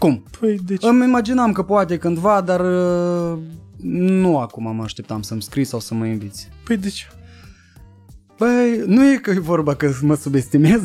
Cum? 0.00 0.22
Păi 0.40 0.58
de 0.66 0.76
ce? 0.76 0.86
Îmi 0.86 1.04
imaginam 1.04 1.52
că 1.52 1.62
poate 1.62 1.96
cândva, 1.98 2.40
dar 2.40 2.60
uh, 2.60 3.38
nu 3.82 4.38
acum 4.38 4.76
mă 4.76 4.82
așteptam 4.82 5.22
să-mi 5.22 5.42
scrii 5.42 5.64
sau 5.64 5.80
să 5.80 5.94
mă 5.94 6.06
inviți. 6.06 6.48
Păi 6.64 6.76
de 6.76 6.88
ce? 6.88 7.04
Băi, 8.38 8.82
nu 8.86 9.12
e 9.12 9.16
că 9.16 9.30
e 9.30 9.38
vorba 9.38 9.74
că 9.74 9.92
mă 10.02 10.14
subestimez. 10.14 10.80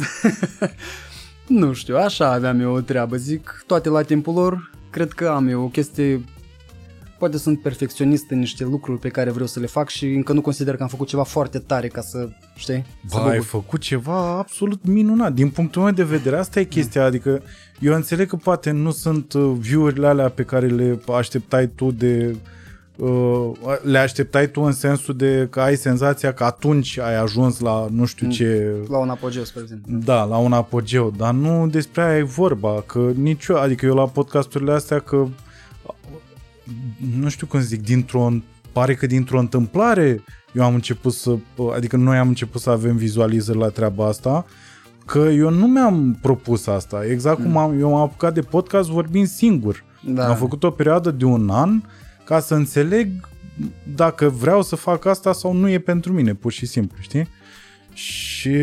nu 1.47 1.73
știu, 1.73 1.95
așa 1.97 2.31
aveam 2.31 2.59
eu 2.59 2.73
o 2.73 2.79
treabă. 2.81 3.15
Zic, 3.15 3.63
toate 3.67 3.89
la 3.89 4.01
timpul 4.01 4.33
lor, 4.33 4.71
cred 4.89 5.11
că 5.11 5.27
am 5.27 5.47
eu 5.47 5.63
o 5.63 5.67
chestie... 5.67 6.23
Poate 7.19 7.37
sunt 7.37 7.61
perfecționist 7.61 8.29
în 8.29 8.39
niște 8.39 8.63
lucruri 8.63 8.99
pe 8.99 9.09
care 9.09 9.29
vreau 9.31 9.47
să 9.47 9.59
le 9.59 9.65
fac 9.65 9.89
și 9.89 10.05
încă 10.05 10.33
nu 10.33 10.41
consider 10.41 10.75
că 10.75 10.83
am 10.83 10.89
făcut 10.89 11.07
ceva 11.07 11.23
foarte 11.23 11.59
tare 11.59 11.87
ca 11.87 12.01
să, 12.01 12.29
știi, 12.55 12.85
să 13.07 13.15
Ba, 13.17 13.23
mă 13.23 13.29
ai 13.29 13.37
bucur. 13.37 13.49
făcut 13.49 13.79
ceva 13.79 14.37
absolut 14.37 14.85
minunat. 14.85 15.33
Din 15.33 15.49
punctul 15.49 15.81
meu 15.81 15.91
de 15.91 16.03
vedere, 16.03 16.37
asta 16.37 16.59
e 16.59 16.63
chestia. 16.63 17.03
Adică 17.05 17.41
eu 17.79 17.93
înțeleg 17.93 18.27
că 18.27 18.35
poate 18.35 18.71
nu 18.71 18.91
sunt 18.91 19.33
uh, 19.33 19.55
view-urile 19.59 20.07
alea 20.07 20.29
pe 20.29 20.43
care 20.43 20.67
le 20.67 20.99
așteptai 21.15 21.67
tu 21.67 21.91
de... 21.91 22.35
Uh, 22.95 23.51
le 23.81 23.97
așteptai 23.97 24.47
tu 24.47 24.61
în 24.61 24.71
sensul 24.71 25.15
de 25.15 25.47
că 25.49 25.61
ai 25.61 25.75
senzația 25.75 26.33
că 26.33 26.43
atunci 26.43 26.97
ai 26.97 27.15
ajuns 27.15 27.59
la 27.59 27.87
nu 27.91 28.05
știu 28.05 28.29
ce... 28.29 28.75
La 28.89 28.97
un 28.97 29.09
apogeu, 29.09 29.43
spre 29.43 29.61
exemplu. 29.61 29.97
Da, 29.97 30.23
la 30.23 30.37
un 30.37 30.53
apogeu, 30.53 31.13
dar 31.17 31.33
nu 31.33 31.67
despre 31.67 32.01
aia 32.01 32.17
e 32.17 32.23
vorba, 32.23 32.83
că 32.85 33.11
nici 33.15 33.45
eu, 33.45 33.55
adică 33.55 33.85
eu 33.85 33.95
la 33.95 34.07
podcasturile 34.07 34.71
astea 34.71 34.99
că 34.99 35.27
nu 37.19 37.29
știu 37.29 37.47
cum 37.47 37.59
să 37.59 37.65
zic, 37.65 37.81
dintr-o 37.81 38.29
pare 38.71 38.95
că 38.95 39.05
dintr-o 39.05 39.39
întâmplare 39.39 40.23
eu 40.55 40.63
am 40.63 40.73
început 40.73 41.13
să, 41.13 41.35
adică 41.73 41.95
noi 41.95 42.17
am 42.17 42.27
început 42.27 42.61
să 42.61 42.69
avem 42.69 42.95
vizualizări 42.95 43.57
la 43.57 43.69
treaba 43.69 44.07
asta, 44.07 44.45
că 45.05 45.19
eu 45.19 45.49
nu 45.49 45.67
mi-am 45.67 46.17
propus 46.21 46.67
asta. 46.67 47.05
Exact 47.05 47.41
cum 47.41 47.57
am, 47.57 47.79
eu 47.79 47.89
m-am 47.89 48.01
apucat 48.01 48.33
de 48.33 48.41
podcast 48.41 48.89
vorbind 48.89 49.27
singur. 49.27 49.83
Da. 50.07 50.27
Am 50.27 50.35
făcut 50.35 50.63
o 50.63 50.71
perioadă 50.71 51.11
de 51.11 51.25
un 51.25 51.49
an 51.49 51.81
ca 52.25 52.39
să 52.39 52.55
înțeleg 52.55 53.09
dacă 53.95 54.29
vreau 54.29 54.61
să 54.61 54.75
fac 54.75 55.05
asta 55.05 55.33
sau 55.33 55.53
nu 55.53 55.69
e 55.69 55.79
pentru 55.79 56.13
mine, 56.13 56.33
pur 56.33 56.51
și 56.51 56.65
simplu, 56.65 56.97
știi? 57.01 57.27
Și 57.93 58.55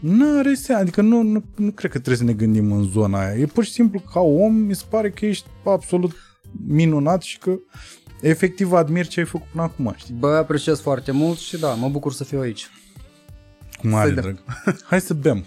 nu 0.00 0.38
are 0.38 0.54
sens, 0.54 0.78
adică 0.80 1.02
nu, 1.02 1.22
nu, 1.22 1.44
nu 1.56 1.70
cred 1.70 1.90
că 1.90 1.98
trebuie 1.98 2.16
să 2.16 2.24
ne 2.24 2.32
gândim 2.32 2.72
în 2.72 2.82
zona 2.82 3.20
aia. 3.20 3.34
E 3.38 3.46
pur 3.46 3.64
și 3.64 3.72
simplu 3.72 4.02
ca 4.12 4.20
om, 4.20 4.54
mi 4.54 4.74
se 4.74 4.84
pare 4.88 5.10
că 5.10 5.26
ești 5.26 5.46
absolut 5.64 6.12
minunat 6.66 7.22
și 7.22 7.38
că 7.38 7.58
efectiv 8.20 8.72
admir 8.72 9.06
ce 9.06 9.20
ai 9.20 9.26
făcut 9.26 9.46
până 9.50 9.62
acum, 9.62 9.94
știi? 9.96 10.14
Bă, 10.18 10.28
apreciez 10.28 10.80
foarte 10.80 11.12
mult 11.12 11.38
și 11.38 11.58
da, 11.58 11.68
mă 11.74 11.88
bucur 11.88 12.12
să 12.12 12.24
fiu 12.24 12.40
aici. 12.40 12.70
Cu 13.78 13.86
mare 13.88 14.08
Să 14.08 14.14
dăm. 14.14 14.22
drag. 14.22 14.38
Hai 14.88 15.00
să 15.00 15.14
bem. 15.14 15.44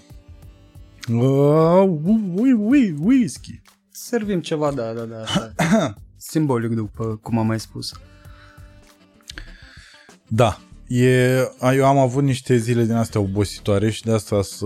Uh, 1.10 2.00
ui, 2.36 2.54
ui, 2.54 2.96
whisky. 3.00 3.62
Servim 3.92 4.42
ceva, 4.42 4.72
da, 4.72 4.94
da, 4.94 5.06
da. 5.06 5.24
da. 5.56 5.94
Simbolic 6.18 6.72
după 6.72 7.20
cum 7.22 7.38
am 7.38 7.48
mai 7.48 7.60
spus. 7.60 7.92
Da, 10.28 10.60
E, 10.94 11.52
a, 11.60 11.74
eu 11.74 11.86
am 11.86 11.98
avut 11.98 12.24
niște 12.24 12.58
zile 12.58 12.84
din 12.84 12.96
astea 12.96 13.22
obositoare 13.22 13.90
și 13.90 14.04
de 14.04 14.12
asta 14.12 14.42
să 14.42 14.66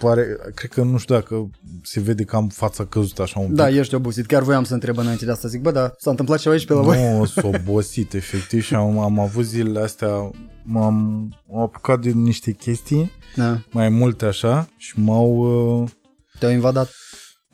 pare, 0.00 0.26
cred 0.54 0.70
că 0.70 0.82
nu 0.82 0.96
știu 0.98 1.14
dacă 1.14 1.50
se 1.82 2.00
vede 2.00 2.24
că 2.24 2.36
am 2.36 2.48
fața 2.48 2.84
căzută 2.84 3.22
așa 3.22 3.40
un 3.40 3.46
pic. 3.46 3.54
Da, 3.56 3.68
ești 3.70 3.94
obosit. 3.94 4.26
Chiar 4.26 4.42
voiam 4.42 4.64
să 4.64 4.74
întreb 4.74 4.98
înainte 4.98 5.24
de 5.24 5.30
asta. 5.30 5.48
Zic, 5.48 5.60
bă, 5.60 5.70
da, 5.70 5.92
s-a 5.98 6.10
întâmplat 6.10 6.38
ceva 6.38 6.54
aici 6.54 6.66
pe 6.66 6.72
la 6.72 6.80
voi? 6.80 7.16
Nu, 7.18 7.24
sunt 7.24 7.54
obosit 7.54 8.14
efectiv 8.14 8.62
și 8.62 8.74
am, 8.74 8.98
am 8.98 9.18
avut 9.18 9.44
zilele 9.44 9.80
astea, 9.80 10.30
m-am 10.62 11.28
am 11.52 11.60
apucat 11.60 12.00
de 12.00 12.10
niște 12.10 12.52
chestii, 12.52 13.10
Da. 13.36 13.62
mai 13.70 13.88
multe 13.88 14.24
așa 14.24 14.68
și 14.76 14.98
m-au... 15.00 15.36
uh, 15.82 15.90
Te-au 16.38 16.52
invadat 16.52 16.90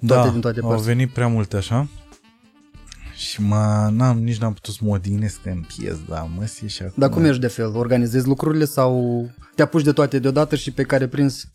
toate 0.07 0.27
da, 0.27 0.31
din 0.31 0.41
toate 0.41 0.61
au 0.63 0.69
părțile. 0.69 0.93
venit 0.95 1.13
prea 1.13 1.27
multe 1.29 1.57
așa 1.57 1.89
și 3.19 3.43
mă, 3.43 3.89
n-am, 3.93 4.19
nici 4.19 4.39
n-am 4.39 4.53
putut 4.53 4.75
să 4.75 4.81
mă 4.83 4.91
odihnesc 4.91 5.41
în 5.45 5.65
pies, 5.77 5.97
da, 6.09 6.29
mă, 6.37 6.45
și 6.67 6.83
acum... 6.83 6.93
Dar 6.97 7.09
cum 7.09 7.25
ești 7.25 7.41
de 7.41 7.47
fel? 7.47 7.77
Organizezi 7.77 8.27
lucrurile 8.27 8.65
sau 8.65 9.25
te 9.55 9.63
apuci 9.63 9.83
de 9.83 9.93
toate 9.93 10.19
deodată 10.19 10.57
și 10.57 10.71
pe 10.73 10.83
care 10.83 11.07
prins? 11.07 11.49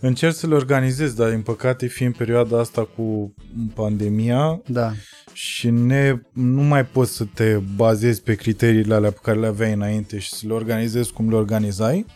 Încerc 0.00 0.34
să 0.34 0.46
le 0.46 0.54
organizez, 0.54 1.12
dar 1.12 1.30
din 1.30 1.40
păcate 1.40 1.86
fiind 1.86 2.16
perioada 2.16 2.58
asta 2.58 2.88
cu 2.96 3.34
pandemia 3.74 4.60
Da. 4.66 4.92
și 5.32 5.70
ne, 5.70 6.20
nu 6.32 6.62
mai 6.62 6.86
poți 6.86 7.12
să 7.12 7.24
te 7.34 7.60
bazezi 7.76 8.22
pe 8.22 8.34
criteriile 8.34 8.94
alea 8.94 9.10
pe 9.10 9.18
care 9.22 9.38
le 9.38 9.46
aveai 9.46 9.72
înainte 9.72 10.18
și 10.18 10.34
să 10.34 10.44
le 10.46 10.52
organizezi 10.52 11.12
cum 11.12 11.30
le 11.30 11.36
organizai, 11.36 12.06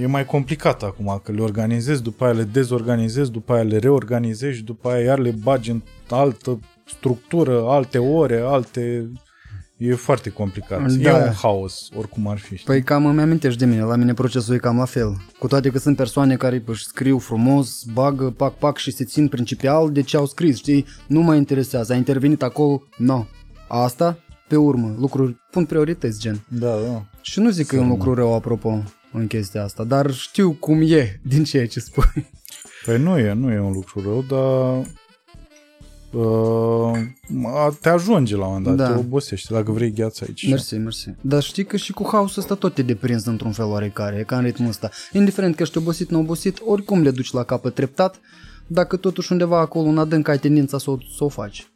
e 0.00 0.06
mai 0.06 0.24
complicat 0.24 0.82
acum, 0.82 1.20
că 1.24 1.32
le 1.32 1.40
organizezi, 1.40 2.02
după 2.02 2.24
aia 2.24 2.32
le 2.32 2.42
dezorganizezi, 2.42 3.30
după 3.30 3.52
aia 3.52 3.62
le 3.62 3.78
reorganizezi 3.78 4.56
și 4.56 4.62
după 4.62 4.88
aia 4.88 5.04
iar 5.04 5.18
le 5.18 5.30
bagi 5.30 5.70
în 5.70 5.82
altă 6.08 6.60
structură, 6.86 7.64
alte 7.68 7.98
ore, 7.98 8.40
alte... 8.40 9.10
E 9.76 9.94
foarte 9.94 10.30
complicat. 10.30 10.92
Da. 10.92 11.20
E 11.20 11.26
un 11.26 11.32
haos, 11.32 11.88
oricum 11.96 12.28
ar 12.28 12.38
fi. 12.38 12.54
știi? 12.54 12.66
Păi 12.66 12.82
cam 12.82 13.06
îmi 13.06 13.20
amintești 13.20 13.58
de 13.58 13.64
mine, 13.64 13.82
la 13.82 13.96
mine 13.96 14.14
procesul 14.14 14.54
e 14.54 14.58
cam 14.58 14.76
la 14.76 14.84
fel. 14.84 15.16
Cu 15.38 15.46
toate 15.46 15.70
că 15.70 15.78
sunt 15.78 15.96
persoane 15.96 16.36
care 16.36 16.62
își 16.66 16.84
scriu 16.84 17.18
frumos, 17.18 17.82
bagă, 17.92 18.30
pac, 18.36 18.54
pac 18.54 18.76
și 18.76 18.90
se 18.90 19.04
țin 19.04 19.28
principial 19.28 19.92
de 19.92 20.02
ce 20.02 20.16
au 20.16 20.26
scris, 20.26 20.56
știi? 20.56 20.86
Nu 21.06 21.20
mă 21.20 21.34
interesează, 21.34 21.92
a 21.92 21.96
intervenit 21.96 22.42
acolo, 22.42 22.82
nu. 22.96 23.26
Asta, 23.68 24.18
pe 24.48 24.56
urmă, 24.56 24.94
lucruri, 24.98 25.36
pun 25.50 25.64
priorități, 25.64 26.20
gen. 26.20 26.44
Da, 26.48 26.76
da. 26.88 27.04
Și 27.20 27.40
nu 27.40 27.50
zic 27.50 27.66
că 27.66 27.76
e 27.76 27.78
un 27.78 27.88
lucru 27.88 28.14
rău, 28.14 28.34
apropo, 28.34 28.82
în 29.12 29.26
chestia 29.26 29.62
asta, 29.62 29.84
dar 29.84 30.10
știu 30.10 30.52
cum 30.52 30.80
e 30.82 31.20
din 31.22 31.44
ceea 31.44 31.66
ce 31.66 31.80
spui. 31.80 32.26
Păi 32.84 32.98
nu 32.98 33.18
e, 33.18 33.32
nu 33.32 33.50
e 33.52 33.58
un 33.60 33.72
lucru 33.72 34.00
rău, 34.00 34.24
dar 34.28 34.84
uh, 36.14 36.98
a- 37.46 37.76
te 37.80 37.88
ajunge 37.88 38.36
la 38.36 38.46
un 38.46 38.52
moment 38.52 38.76
dat, 38.76 38.88
Da. 38.88 38.94
te 38.94 38.98
obosești 39.00 39.52
dacă 39.52 39.72
vrei 39.72 39.92
gheață 39.92 40.24
aici. 40.28 40.48
Mersi, 40.48 40.74
mersi. 40.76 41.08
Dar 41.20 41.42
știi 41.42 41.64
că 41.64 41.76
și 41.76 41.92
cu 41.92 42.08
haosul 42.12 42.42
ăsta 42.42 42.54
tot 42.54 42.74
te 42.74 42.82
deprinzi 42.82 43.28
într-un 43.28 43.52
fel 43.52 43.64
oarecare, 43.64 44.16
e 44.18 44.22
ca 44.22 44.36
în 44.36 44.42
ritmul 44.44 44.68
ăsta. 44.68 44.90
Indiferent 45.12 45.56
că 45.56 45.62
ești 45.62 45.78
obosit, 45.78 46.10
neobosit, 46.10 46.58
oricum 46.64 47.02
le 47.02 47.10
duci 47.10 47.32
la 47.32 47.42
capăt 47.42 47.74
treptat, 47.74 48.20
dacă 48.66 48.96
totuși 48.96 49.32
undeva 49.32 49.58
acolo 49.60 49.88
în 49.88 49.98
adânc 49.98 50.28
ai 50.28 50.38
tendința 50.38 50.78
să 50.78 50.90
o, 50.90 50.96
să 51.16 51.24
o 51.24 51.28
faci. 51.28 51.66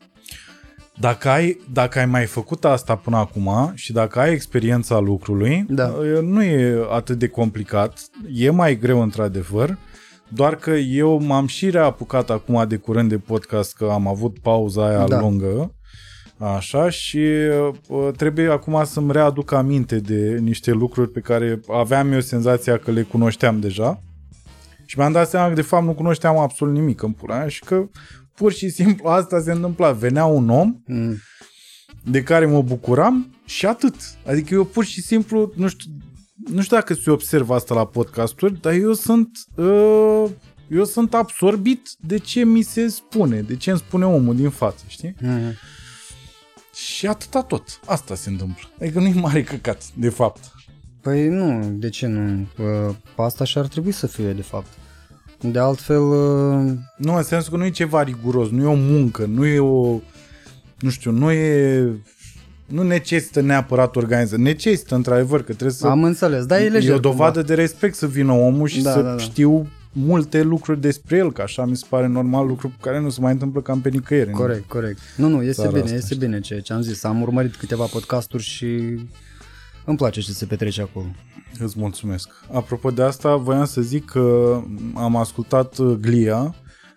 Dacă 1.01 1.29
ai, 1.29 1.61
dacă 1.73 1.99
ai 1.99 2.07
mai 2.07 2.27
făcut 2.27 2.65
asta 2.65 2.97
până 2.97 3.17
acum 3.17 3.73
și 3.75 3.93
dacă 3.93 4.19
ai 4.19 4.33
experiența 4.33 4.99
lucrului, 4.99 5.67
Da. 5.69 5.87
uh, 5.87 6.21
nu 6.23 6.43
e 6.43 6.87
atât 6.91 7.19
de 7.19 7.29
complicat, 7.29 7.99
e 8.35 8.51
mai 8.51 8.79
greu 8.79 9.03
într-adevăr, 9.03 9.79
doar 10.29 10.57
că 10.57 10.71
eu 10.71 11.19
m-am 11.23 11.47
și 11.47 11.71
reapucat 11.71 12.31
acum 12.31 12.65
de 12.69 12.77
curând 12.77 13.09
de 13.09 13.19
podcast, 13.19 13.77
că 13.77 13.89
am 13.93 14.07
avut 14.07 14.39
pauza 14.39 14.87
aia 14.89 15.07
Da. 15.07 15.21
lungă, 15.21 15.75
așa, 16.39 16.91
și 16.91 17.19
uh, 17.89 18.09
trebuie 18.17 18.49
acum 18.51 18.85
să-mi 18.85 19.13
readuc 19.13 19.53
aminte 19.53 19.99
de 19.99 20.39
niște 20.43 20.71
lucruri 20.71 21.11
pe 21.11 21.21
care 21.21 21.61
aveam 21.73 22.13
eu 22.13 22.21
senzația 22.21 22.77
că 22.79 22.91
le 22.91 23.03
cunoșteam 23.03 23.61
deja 23.61 24.03
și 24.87 24.99
mi-am 24.99 25.13
dat 25.13 25.29
seama 25.29 25.49
că 25.49 25.55
de 25.55 25.63
fapt 25.63 25.85
nu 25.85 25.93
cunoșteam 25.95 26.37
absolut 26.39 26.75
nimic 26.75 27.03
în 27.03 27.13
pula 27.13 27.37
mea 27.37 27.49
și 27.49 27.65
că 27.65 27.89
pur 28.35 28.53
și 28.53 28.69
simplu 28.69 29.09
asta 29.09 29.41
se 29.41 29.53
întâmpla. 29.53 29.93
Venea 29.93 30.25
un 30.25 30.49
om 30.51 30.75
Mm. 30.87 31.17
de 32.05 32.23
care 32.23 32.47
mă 32.47 32.63
bucuram 32.63 33.37
și 33.45 33.67
atât. 33.67 33.95
Adică 34.27 34.55
eu 34.55 34.65
pur 34.65 34.85
și 34.85 35.01
simplu, 35.03 35.53
nu 35.55 35.69
știu, 35.69 35.91
nu 36.47 36.63
știu 36.63 36.77
dacă 36.77 36.95
se 36.95 37.11
observă 37.11 37.55
asta 37.55 37.75
la 37.75 37.87
podcasturi, 37.87 38.61
dar 38.61 38.73
eu 38.73 38.93
sunt 38.93 39.31
uh, 39.55 40.25
eu 40.69 40.85
sunt 40.85 41.15
absorbit 41.15 41.89
de 42.01 42.19
ce 42.19 42.45
mi 42.45 42.63
se 42.63 42.89
spune, 42.89 43.41
de 43.41 43.57
ce 43.57 43.71
îmi 43.71 43.79
spune 43.79 44.07
omul 44.07 44.37
din 44.37 44.51
față, 44.51 44.85
știi? 44.87 45.15
Mm. 45.21 45.53
Și 46.75 47.07
atâta 47.07 47.43
tot. 47.43 47.81
Asta 47.87 48.15
se 48.15 48.29
întâmplă. 48.29 48.69
Adică 48.81 48.99
nu-i 48.99 49.13
mare 49.13 49.43
căcat, 49.43 49.83
de 49.95 50.09
fapt. 50.09 50.53
Păi 51.01 51.29
nu, 51.29 51.71
de 51.73 51.89
ce 51.89 52.07
nu? 52.07 52.47
Uh, 52.89 52.95
Asta 53.17 53.45
și 53.45 53.59
ar 53.59 53.67
trebui 53.67 53.93
să 53.93 54.07
fie, 54.07 54.33
de 54.33 54.43
fapt. 54.43 54.73
De 55.41 55.59
altfel, 55.59 56.03
uh, 56.03 56.73
Nu, 56.97 57.15
în 57.15 57.23
sensul 57.23 57.51
că 57.51 57.57
nu 57.57 57.65
e 57.65 57.71
ceva 57.71 58.03
riguros, 58.03 58.51
nu 58.51 58.63
e 58.63 58.67
o 58.67 58.75
muncă, 58.75 59.25
nu 59.25 59.47
e 59.47 59.59
o... 59.59 60.01
Nu 60.79 60.91
știu, 60.91 61.11
nu 61.11 61.31
e... 61.31 61.85
Nu 62.69 62.83
necesită 62.83 63.41
neapărat 63.41 63.97
organizare. 63.97 64.43
Necesită, 64.43 64.95
într-adevăr, 64.95 65.39
că 65.39 65.53
trebuie 65.53 65.71
să... 65.71 65.87
am 65.87 66.05
înțeles, 66.05 66.47
dar 66.47 66.61
e 66.61 66.65
e 66.65 66.69
lejer 66.69 66.95
o 66.95 66.99
dovadă 66.99 67.43
de 67.43 67.55
respect 67.55 67.95
să 67.95 68.07
vină 68.07 68.33
omul 68.33 68.69
și 68.69 68.83
Da, 68.83 68.93
să 68.93 69.01
da, 69.01 69.11
da. 69.11 69.19
știu 69.19 69.69
multe 69.93 70.43
lucruri 70.43 70.81
despre 70.81 71.17
el, 71.17 71.33
că 71.33 71.43
așa 71.43 71.65
mi 71.65 71.77
se 71.77 71.87
pare 71.89 72.07
normal, 72.07 72.47
lucru 72.47 72.73
care 72.81 73.01
nu 73.01 73.11
se 73.11 73.21
mai 73.21 73.33
întâmplă 73.33 73.61
cam 73.61 73.81
pe 73.81 73.89
nicăieri. 73.89 74.31
cumva. 74.31 74.47
Corect, 74.47 74.69
corect. 74.69 74.99
Nu, 75.17 75.29
nu, 75.29 75.43
este 75.43 75.63
Țara 75.63 75.69
bine, 75.69 75.83
asta, 75.83 75.97
este 75.97 76.15
bine 76.15 76.41
ceea 76.41 76.61
ce 76.61 76.73
am 76.73 76.81
zis. 76.81 77.05
Am 77.05 77.23
urmărit 77.23 77.57
câteva 77.57 77.85
podcasturi 77.85 78.43
și 78.43 78.67
îmi 79.85 79.97
place 79.97 80.21
ce 80.21 80.33
se 80.33 80.45
petrece 80.45 80.81
acolo. 80.81 81.07
Îți 81.59 81.75
mulțumesc. 81.79 82.29
Apropo 82.53 82.91
de 82.91 83.03
asta, 83.03 83.37
voiam 83.37 83.65
să 83.65 83.81
zic 83.81 84.05
că 84.05 84.57
am 84.95 85.17
ascultat 85.17 85.79
uh, 85.79 85.97
Glia 86.01 86.55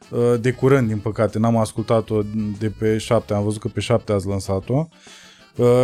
uh, 0.10 0.40
de 0.42 0.52
curând, 0.52 0.88
din 0.88 0.98
păcate. 0.98 1.40
N-am 1.40 1.58
ascultat-o 1.58 2.22
de 2.60 2.70
pe 2.70 2.98
șapte, 2.98 3.34
am 3.34 3.44
văzut 3.44 3.62
că 3.62 3.68
pe 3.68 3.80
șapte 3.80 4.12
ați 4.12 4.28
lansat-o. 4.28 4.74
Uh, 4.74 4.98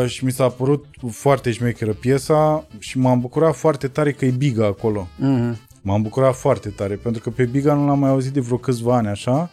și 0.06 0.26
mi 0.26 0.32
s-a 0.32 0.48
părut 0.48 0.86
foarte 1.12 1.52
șmecheră 1.52 1.94
piesa 1.94 2.68
și 2.80 2.98
m-am 2.98 3.20
bucurat 3.20 3.56
foarte 3.56 3.88
tare 3.88 4.12
că 4.12 4.26
e 4.26 4.32
Biga 4.32 4.66
acolo. 4.66 5.08
Mm-hmm. 5.18 5.56
M-am 5.82 6.02
bucurat 6.02 6.36
foarte 6.36 6.70
tare, 6.70 6.96
pentru 6.96 7.22
că 7.22 7.30
pe 7.30 7.46
Biga 7.46 7.74
nu 7.74 7.86
l-am 7.86 8.00
mai 8.00 8.10
auzit 8.10 8.34
de 8.34 8.40
vreo 8.40 8.58
câțiva 8.58 8.96
ani, 8.96 9.08
așa. 9.08 9.50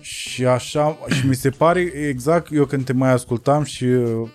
Și 0.00 0.46
așa, 0.46 0.98
și 1.08 1.26
mi 1.26 1.34
se 1.34 1.50
pare 1.50 1.80
exact, 2.08 2.52
eu 2.52 2.64
când 2.64 2.84
te 2.84 2.92
mai 2.92 3.12
ascultam 3.12 3.64
și 3.64 3.84
uh, 3.84 4.28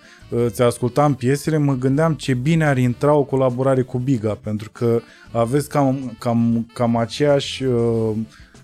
ți 0.48 0.62
ascultam 0.62 1.14
piesele, 1.14 1.58
mă 1.58 1.74
gândeam 1.74 2.14
ce 2.14 2.34
bine 2.34 2.66
ar 2.66 2.78
intra 2.78 3.14
o 3.14 3.24
colaborare 3.24 3.82
cu 3.82 3.98
Biga, 3.98 4.38
pentru 4.44 4.70
că 4.72 5.02
aveți 5.32 5.70
cam, 5.70 6.16
cam, 6.20 6.68
cam 6.74 6.96
aceeași 6.96 7.64
uh, 7.64 8.16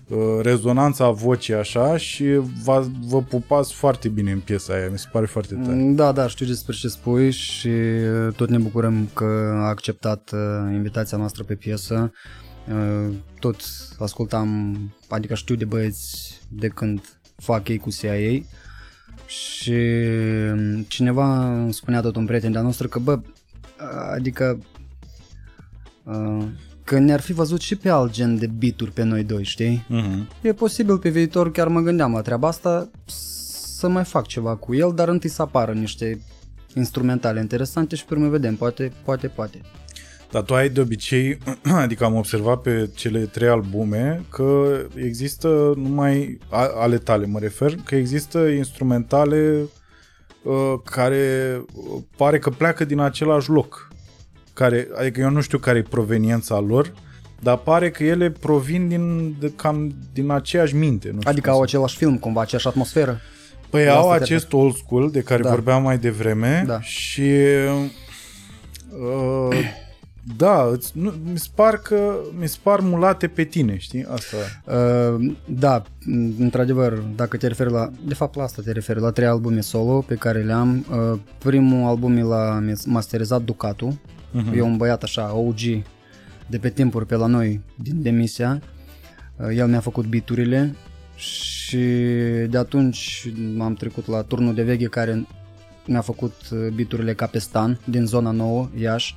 uh, 0.08 0.18
rezonanță 0.42 1.02
a 1.02 1.10
vocii 1.10 1.54
așa 1.54 1.96
și 1.96 2.24
vă, 2.64 2.86
vă 3.06 3.22
pupați 3.22 3.74
foarte 3.74 4.08
bine 4.08 4.30
în 4.30 4.40
piesa 4.40 4.74
aia, 4.74 4.88
mi 4.90 4.98
se 4.98 5.08
pare 5.12 5.26
foarte 5.26 5.54
tare. 5.54 5.76
Da, 5.76 6.12
da, 6.12 6.28
știu 6.28 6.46
despre 6.46 6.74
ce 6.74 6.88
spui 6.88 7.30
și 7.30 7.68
uh, 7.68 8.34
tot 8.36 8.48
ne 8.48 8.58
bucurăm 8.58 9.08
că 9.14 9.52
a 9.54 9.68
acceptat 9.68 10.30
uh, 10.32 10.72
invitația 10.72 11.18
noastră 11.18 11.42
pe 11.42 11.54
piesă. 11.54 12.12
Uh, 12.68 13.14
Tot 13.40 13.56
ascultam, 13.98 14.78
adică 15.08 15.34
știu 15.34 15.54
de 15.54 15.64
băieți 15.64 16.40
de 16.48 16.68
când 16.68 17.18
fac 17.36 17.68
ei 17.68 17.78
cu 17.78 17.90
CIA 17.90 18.44
și 19.26 19.72
um, 20.52 20.82
cineva 20.82 21.52
îmi 21.52 21.72
spunea 21.72 22.00
tot 22.00 22.16
un 22.16 22.26
prieten 22.26 22.52
de-a 22.52 22.60
noastră 22.60 22.86
că, 22.86 22.98
bă, 22.98 23.20
adică 24.14 24.58
uh, 26.04 26.44
că 26.86 26.98
ne-ar 26.98 27.20
fi 27.20 27.32
văzut 27.32 27.60
și 27.60 27.76
pe 27.76 27.88
alt 27.88 28.12
gen 28.12 28.38
de 28.38 28.46
bituri 28.58 28.90
pe 28.90 29.02
noi 29.02 29.24
doi, 29.24 29.44
știi? 29.44 29.86
Uh-huh. 29.90 30.40
E 30.42 30.52
posibil 30.52 30.98
pe 30.98 31.08
viitor, 31.08 31.50
chiar 31.50 31.68
mă 31.68 31.80
gândeam 31.80 32.12
la 32.12 32.20
treaba 32.20 32.48
asta, 32.48 32.90
să 33.78 33.88
mai 33.88 34.04
fac 34.04 34.26
ceva 34.26 34.56
cu 34.56 34.74
el, 34.74 34.92
dar 34.94 35.08
întâi 35.08 35.30
să 35.30 35.42
apară 35.42 35.72
niște 35.72 36.20
instrumentale 36.74 37.40
interesante 37.40 37.96
și 37.96 38.04
pe 38.04 38.14
urmă 38.14 38.28
vedem, 38.28 38.54
poate, 38.56 38.92
poate, 39.04 39.26
poate. 39.28 39.60
Dar 40.30 40.42
tu 40.42 40.54
ai 40.54 40.68
de 40.68 40.80
obicei, 40.80 41.38
adică 41.84 42.04
am 42.04 42.14
observat 42.14 42.60
pe 42.60 42.90
cele 42.94 43.18
trei 43.20 43.48
albume 43.48 44.22
că 44.30 44.78
există 44.94 45.72
numai, 45.76 46.38
a- 46.50 46.72
ale 46.76 46.98
tale 46.98 47.26
mă 47.26 47.38
refer, 47.38 47.74
că 47.84 47.94
există 47.94 48.38
instrumentale 48.38 49.62
uh, 50.42 50.74
care 50.84 51.56
uh, 51.74 52.02
pare 52.16 52.38
că 52.38 52.50
pleacă 52.50 52.84
din 52.84 52.98
același 53.00 53.50
loc. 53.50 53.85
Care, 54.56 54.88
adică 54.98 55.20
eu 55.20 55.30
nu 55.30 55.40
știu 55.40 55.58
care 55.58 55.78
e 55.78 55.82
proveniența 55.82 56.58
lor, 56.58 56.92
dar 57.42 57.56
pare 57.56 57.90
că 57.90 58.04
ele 58.04 58.30
provin 58.30 58.88
din, 58.88 59.36
de, 59.40 59.52
cam 59.56 59.94
din 60.12 60.30
aceeași 60.30 60.74
minte. 60.74 61.10
Nu 61.12 61.18
știu 61.18 61.30
Adică 61.30 61.48
cum 61.50 61.58
au 61.58 61.64
să- 61.64 61.68
același 61.68 61.96
film, 61.96 62.18
cumva, 62.18 62.40
aceeași 62.40 62.66
atmosferă. 62.68 63.20
Păi 63.70 63.84
La 63.84 63.92
au 63.94 64.04
asta 64.10 64.16
te 64.16 64.22
acest 64.22 64.52
old 64.52 64.74
school 64.76 65.10
de 65.10 65.20
care 65.20 65.42
Da. 65.42 65.48
vorbeam 65.50 65.82
mai 65.82 65.98
devreme 65.98 66.64
Da. 66.66 66.80
și 66.80 67.30
uh, 69.00 69.56
Da, 70.36 70.68
îți, 70.72 70.92
nu, 70.94 71.12
mi 71.32 71.38
spar 71.38 71.76
că 71.76 72.14
mi 72.38 72.48
spar 72.48 72.80
mulate 72.80 73.26
pe 73.26 73.44
tine, 73.44 73.76
știi? 73.78 74.06
Asta. 74.10 74.36
Uh, 74.64 75.32
da, 75.44 75.82
într-adevăr, 76.38 76.92
dacă 76.92 77.36
te 77.36 77.46
referi 77.46 77.70
la, 77.70 77.90
de 78.06 78.14
fapt 78.14 78.36
la 78.36 78.42
asta 78.42 78.62
te 78.64 78.72
referi, 78.72 79.00
la 79.00 79.10
trei 79.10 79.26
albume 79.28 79.60
solo 79.60 80.00
pe 80.00 80.14
care 80.14 80.42
le-am. 80.42 80.86
Uh, 80.90 81.18
primul 81.38 81.86
album 81.88 82.16
e 82.16 82.22
la 82.22 82.62
masterizat 82.86 83.42
Ducatu, 83.42 84.00
uh-huh. 84.36 84.56
e 84.56 84.60
un 84.60 84.76
băiat 84.76 85.02
așa, 85.02 85.34
OG, 85.34 85.60
de 86.46 86.58
pe 86.58 86.70
timpuri 86.70 87.06
pe 87.06 87.14
la 87.14 87.26
noi 87.26 87.60
din 87.74 88.02
demisia. 88.02 88.62
Uh, 89.36 89.56
el 89.56 89.66
mi-a 89.68 89.80
făcut 89.80 90.06
biturile 90.06 90.74
și 91.16 91.76
de 92.48 92.58
atunci 92.58 93.30
am 93.58 93.74
trecut 93.74 94.06
la 94.06 94.22
turnul 94.22 94.54
de 94.54 94.62
veche 94.62 94.86
care 94.86 95.26
mi-a 95.86 96.00
făcut 96.00 96.34
biturile 96.74 97.14
ca 97.14 97.26
pe 97.26 97.38
stan 97.38 97.78
din 97.84 98.06
zona 98.06 98.30
nouă, 98.30 98.68
Iași. 98.78 99.16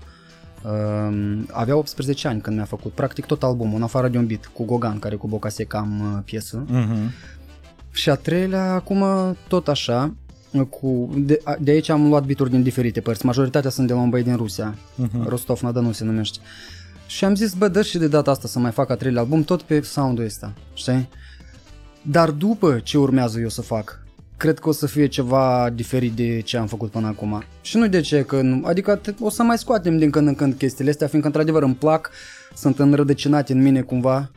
Uh, 0.64 1.40
avea 1.52 1.76
18 1.76 2.28
ani 2.28 2.42
când 2.42 2.56
mi-a 2.56 2.66
făcut 2.66 2.92
practic 2.92 3.26
tot 3.26 3.44
albumul, 3.44 3.76
în 3.76 3.84
afară 3.84 4.08
de 4.08 4.18
un 4.18 4.26
beat 4.26 4.46
cu 4.46 4.66
Gogan, 4.66 5.00
care 5.00 5.16
cu 5.16 5.28
Boca 5.28 5.50
Seca 5.50 5.78
am 5.78 6.00
uh, 6.00 6.22
piesă. 6.26 6.66
Uh-huh. 6.66 7.12
Și 7.92 8.10
a 8.10 8.16
treilea, 8.16 8.74
acum 8.74 9.04
tot 9.48 9.68
așa, 9.68 10.14
cu, 10.70 11.14
de, 11.18 11.42
de 11.60 11.72
aici 11.72 11.90
am 11.90 12.08
luat 12.08 12.26
bituri 12.26 12.50
din 12.50 12.64
diferite 12.64 13.02
părți. 13.02 13.26
Majoritatea 13.26 13.70
sunt 13.70 13.88
de 13.88 13.94
la 13.94 14.00
un 14.00 14.10
băi 14.10 14.24
din 14.24 14.36
Rusia, 14.36 14.76
uh-huh. 14.76 15.28
Rostov 15.28 15.60
Nadanu 15.60 15.92
se 15.92 16.04
numește. 16.04 16.40
Și 17.08 17.26
am 17.26 17.36
zis, 17.36 17.54
bă, 17.54 17.68
dă 17.68 17.82
și 17.82 17.98
de 17.98 18.08
data 18.08 18.32
asta 18.32 18.48
să 18.48 18.60
mai 18.60 18.72
fac 18.72 18.90
a 18.90 18.96
treilea 18.96 19.22
album, 19.22 19.44
tot 19.44 19.62
pe 19.62 19.82
sound-ul 19.82 20.26
ăsta, 20.26 20.54
știi? 20.74 21.10
Dar 22.02 22.30
după 22.30 22.80
ce 22.84 22.98
urmează 22.98 23.40
eu 23.40 23.50
să 23.50 23.62
fac, 23.62 24.04
cred 24.38 24.60
că 24.60 24.70
o 24.70 24.72
să 24.72 24.88
fie 24.88 25.08
ceva 25.08 25.70
diferit 25.74 26.14
de 26.14 26.42
ce 26.42 26.58
am 26.58 26.68
făcut 26.68 26.92
până 26.92 27.08
acum. 27.08 27.44
Și 27.62 27.78
nu 27.78 27.88
de 27.88 28.02
ce, 28.02 28.22
că 28.22 28.42
nu, 28.42 28.62
adică 28.66 29.02
o 29.20 29.30
să 29.30 29.44
mai 29.44 29.58
scoatem 29.58 29.98
din 29.98 30.10
când 30.10 30.28
în 30.28 30.36
când 30.36 30.54
chestiile 30.54 30.90
astea, 30.90 31.08
fiindcă 31.08 31.30
într-adevăr 31.30 31.64
îmi 31.64 31.76
plac, 31.76 32.12
sunt 32.56 32.80
înrădăcinate 32.80 33.54
în 33.54 33.62
mine 33.62 33.82
cumva 33.82 34.32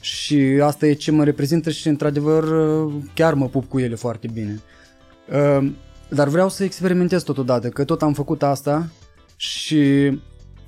și 0.00 0.36
asta 0.62 0.86
e 0.86 0.92
ce 0.92 1.10
mă 1.10 1.24
reprezintă 1.24 1.70
și 1.70 1.88
într-adevăr 1.88 2.44
chiar 3.14 3.34
mă 3.34 3.48
pup 3.48 3.68
cu 3.68 3.78
ele 3.78 3.94
foarte 3.94 4.28
bine. 4.32 4.60
Ehm, 5.30 5.76
dar 6.08 6.28
vreau 6.28 6.48
să 6.48 6.64
experimentez 6.64 7.22
totodată, 7.22 7.68
că 7.68 7.84
tot 7.84 8.02
am 8.02 8.12
făcut 8.12 8.42
asta 8.42 8.88
și 9.36 10.10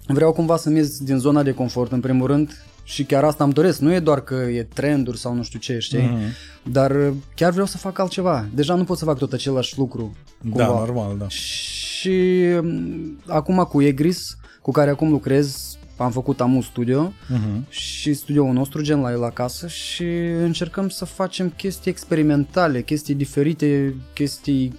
vreau 0.06 0.32
cumva 0.32 0.56
să 0.56 0.70
ies 0.70 0.98
din 0.98 1.18
zona 1.18 1.42
de 1.42 1.52
confort 1.52 1.92
în 1.92 2.00
primul 2.00 2.26
rând 2.26 2.64
și 2.84 3.04
chiar 3.04 3.24
asta 3.24 3.44
îmi 3.44 3.52
doresc, 3.52 3.80
nu 3.80 3.92
e 3.92 3.98
doar 3.98 4.20
că 4.20 4.34
e 4.34 4.68
trenduri 4.74 5.18
sau 5.18 5.34
nu 5.34 5.42
știu 5.42 5.58
ce, 5.58 5.78
știi? 5.78 5.98
Mm-hmm. 5.98 6.62
Dar 6.62 6.90
uh, 6.90 7.12
chiar 7.34 7.50
vreau 7.50 7.66
să 7.66 7.76
fac 7.76 7.98
altceva. 7.98 8.46
Deja 8.54 8.74
nu 8.74 8.84
pot 8.84 8.98
să 8.98 9.04
fac 9.04 9.18
tot 9.18 9.32
același 9.32 9.78
lucru. 9.78 10.16
Cumva. 10.40 10.56
Da, 10.56 10.66
normal, 10.66 11.16
da. 11.18 11.28
Și 11.28 12.42
um, 12.60 13.18
acum 13.26 13.56
cu 13.56 13.82
Egris, 13.82 14.36
cu 14.62 14.70
care 14.70 14.90
acum 14.90 15.10
lucrez, 15.10 15.71
am 16.02 16.10
făcut 16.10 16.40
Amu 16.40 16.62
Studio 16.62 17.12
uh-huh. 17.12 17.68
și 17.68 18.14
studioul 18.14 18.52
nostru, 18.52 18.82
gen 18.82 19.00
la 19.00 19.10
el 19.10 19.24
acasă 19.24 19.66
și 19.66 20.04
încercăm 20.42 20.88
să 20.88 21.04
facem 21.04 21.50
chestii 21.50 21.90
experimentale, 21.90 22.82
chestii 22.82 23.14
diferite, 23.14 23.94
chestii, 24.14 24.78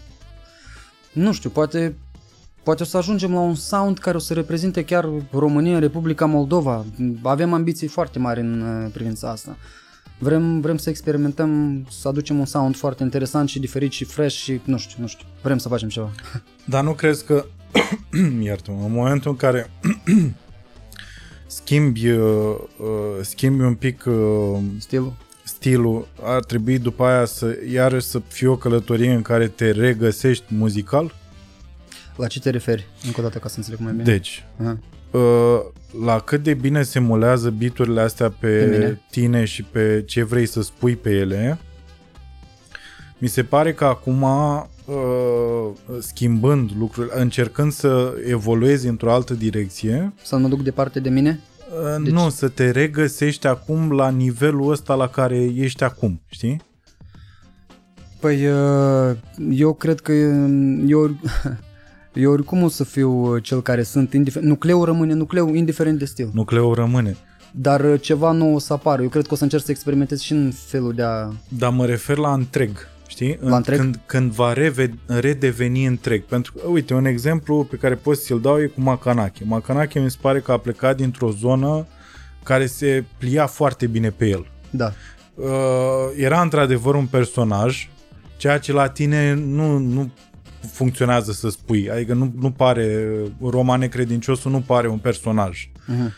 nu 1.13 1.33
știu, 1.33 1.49
poate 1.49 1.95
Poate 2.63 2.83
o 2.83 2.85
să 2.85 2.97
ajungem 2.97 3.33
la 3.33 3.39
un 3.39 3.55
sound 3.55 3.97
care 3.97 4.17
o 4.17 4.19
să 4.19 4.33
reprezinte 4.33 4.85
chiar 4.85 5.09
România, 5.31 5.79
Republica 5.79 6.25
Moldova. 6.25 6.85
Avem 7.21 7.53
ambiții 7.53 7.87
foarte 7.87 8.19
mari 8.19 8.39
în 8.39 8.61
uh, 8.61 8.91
privința 8.93 9.29
asta. 9.29 9.57
Vrem, 10.17 10.59
vrem 10.59 10.77
să 10.77 10.89
experimentăm, 10.89 11.81
să 11.89 12.07
aducem 12.07 12.39
un 12.39 12.45
sound 12.45 12.75
foarte 12.75 13.03
interesant 13.03 13.49
și 13.49 13.59
diferit 13.59 13.91
și 13.91 14.03
fresh 14.03 14.35
și 14.35 14.61
nu 14.63 14.77
știu, 14.77 15.01
nu 15.01 15.07
știu. 15.07 15.27
Vrem 15.41 15.57
să 15.57 15.67
facem 15.67 15.89
ceva. 15.89 16.11
Dar 16.65 16.83
nu 16.83 16.93
crezi 16.93 17.25
că, 17.25 17.45
iartă 18.43 18.71
în 18.71 18.91
momentul 18.91 19.31
în 19.31 19.37
care 19.37 19.71
schimbi, 21.55 22.09
uh, 22.09 22.55
uh, 22.77 22.87
schimbi 23.21 23.63
un 23.63 23.75
pic 23.75 24.05
uh, 24.05 24.59
stilul 24.79 25.13
stilul, 25.43 26.07
ar 26.21 26.43
trebui 26.43 26.79
după 26.79 27.03
aia 27.03 27.25
să 27.25 27.57
iarăși 27.71 28.05
să 28.05 28.21
fie 28.27 28.47
o 28.47 28.55
călătorie 28.55 29.11
în 29.11 29.21
care 29.21 29.47
te 29.47 29.71
regăsești 29.71 30.43
muzical? 30.47 31.15
La 32.15 32.27
ce 32.27 32.39
te 32.39 32.49
referi? 32.49 32.87
Încă 33.05 33.19
o 33.19 33.23
dată 33.23 33.37
ca 33.37 33.47
să 33.47 33.53
înțeleg 33.57 33.79
mai 33.79 33.91
bine. 33.91 34.03
Deci, 34.03 34.45
uh, 35.11 35.21
la 36.05 36.19
cât 36.19 36.43
de 36.43 36.53
bine 36.53 36.83
se 36.83 36.99
mulează 36.99 37.49
biturile 37.49 38.01
astea 38.01 38.29
pe, 38.29 38.47
pe 38.47 38.97
tine 39.09 39.45
și 39.45 39.63
pe 39.63 40.03
ce 40.05 40.23
vrei 40.23 40.45
să 40.45 40.61
spui 40.61 40.95
pe 40.95 41.09
ele, 41.09 41.59
mi 43.23 43.29
se 43.29 43.43
pare 43.43 43.73
că 43.73 43.85
acum, 43.85 44.21
uh, 44.21 44.95
schimbând 45.99 46.71
lucrurile, 46.77 47.21
încercând 47.21 47.71
să 47.71 48.13
evoluezi 48.27 48.87
într-o 48.87 49.11
altă 49.11 49.33
direcție... 49.33 50.13
Să 50.23 50.37
mă 50.37 50.47
duc 50.47 50.61
departe 50.61 50.99
de 50.99 51.09
mine? 51.09 51.39
Uh, 51.97 52.03
deci... 52.03 52.13
Nu, 52.13 52.29
să 52.29 52.47
te 52.47 52.71
regăsești 52.71 53.47
acum 53.47 53.91
la 53.91 54.09
nivelul 54.09 54.71
ăsta 54.71 54.93
la 54.93 55.07
care 55.07 55.51
ești 55.55 55.83
acum, 55.83 56.21
știi? 56.29 56.61
Păi, 58.19 58.47
uh, 58.47 59.15
eu 59.51 59.73
cred 59.73 59.99
că 59.99 60.11
eu 60.87 61.15
Eu 62.13 62.31
oricum 62.31 62.63
o 62.63 62.67
să 62.67 62.83
fiu 62.83 63.11
uh, 63.11 63.43
cel 63.43 63.61
care 63.61 63.83
sunt, 63.83 64.13
indifer- 64.13 64.41
nucleul 64.41 64.85
rămâne 64.85 65.13
nucleu, 65.13 65.53
indiferent 65.53 65.99
de 65.99 66.05
stil. 66.05 66.29
Nucleul 66.33 66.73
rămâne. 66.73 67.17
Dar 67.51 67.83
uh, 67.83 68.01
ceva 68.01 68.31
nou 68.31 68.53
o 68.53 68.59
să 68.59 68.73
apară. 68.73 69.01
Eu 69.01 69.09
cred 69.09 69.27
că 69.27 69.33
o 69.33 69.37
să 69.37 69.43
încerc 69.43 69.63
să 69.63 69.71
experimentez 69.71 70.19
și 70.19 70.31
în 70.31 70.51
felul 70.65 70.93
de 70.93 71.01
a... 71.01 71.31
Dar 71.47 71.71
mă 71.71 71.85
refer 71.85 72.17
la 72.17 72.33
întreg. 72.33 72.91
Știi? 73.07 73.37
La 73.41 73.55
întreg? 73.55 73.79
Când, 73.79 73.99
când 74.05 74.31
va 74.31 74.53
reve, 74.53 74.93
redeveni 75.07 75.85
întreg. 75.85 76.23
Pentru 76.23 76.53
că, 76.53 76.67
uite, 76.67 76.93
un 76.93 77.05
exemplu 77.05 77.63
pe 77.63 77.75
care 77.75 77.95
pot 77.95 78.17
să-l 78.17 78.41
dau 78.41 78.61
e 78.61 78.65
cu 78.65 78.81
Macanache. 78.81 79.43
Macanache 79.45 79.99
mi 79.99 80.11
se 80.11 80.17
pare 80.21 80.39
că 80.39 80.51
a 80.51 80.57
plecat 80.57 80.95
dintr-o 80.97 81.31
zonă 81.31 81.87
care 82.43 82.65
se 82.65 83.03
plia 83.17 83.45
foarte 83.45 83.87
bine 83.87 84.09
pe 84.09 84.27
el. 84.27 84.45
Da. 84.69 84.93
Uh, 85.35 85.45
era 86.17 86.41
într-adevăr 86.41 86.95
un 86.95 87.05
personaj, 87.05 87.89
ceea 88.37 88.57
ce 88.57 88.71
la 88.71 88.89
tine 88.89 89.33
nu, 89.33 89.77
nu 89.77 90.11
funcționează 90.71 91.31
să 91.31 91.49
spui. 91.49 91.89
Adică 91.89 92.13
nu, 92.13 92.33
nu 92.39 92.51
pare, 92.51 93.07
Roma 93.41 93.75
necredinciosul 93.75 94.51
nu 94.51 94.61
pare 94.61 94.87
un 94.87 94.97
personaj. 94.97 95.69
Uh-huh. 95.69 96.11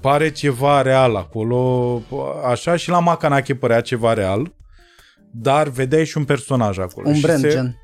Pare 0.00 0.30
ceva 0.30 0.82
real 0.82 1.16
acolo, 1.16 2.02
așa 2.46 2.76
și 2.76 2.88
la 2.88 2.98
Macanache 2.98 3.54
părea 3.54 3.80
ceva 3.80 4.12
real, 4.12 4.52
dar 5.32 5.68
vedeai 5.68 6.04
și 6.04 6.16
un 6.16 6.24
personaj 6.24 6.78
acolo. 6.78 7.08
Un 7.08 7.14
și 7.14 7.20
brand, 7.20 7.40
se... 7.40 7.50
gen. 7.50 7.78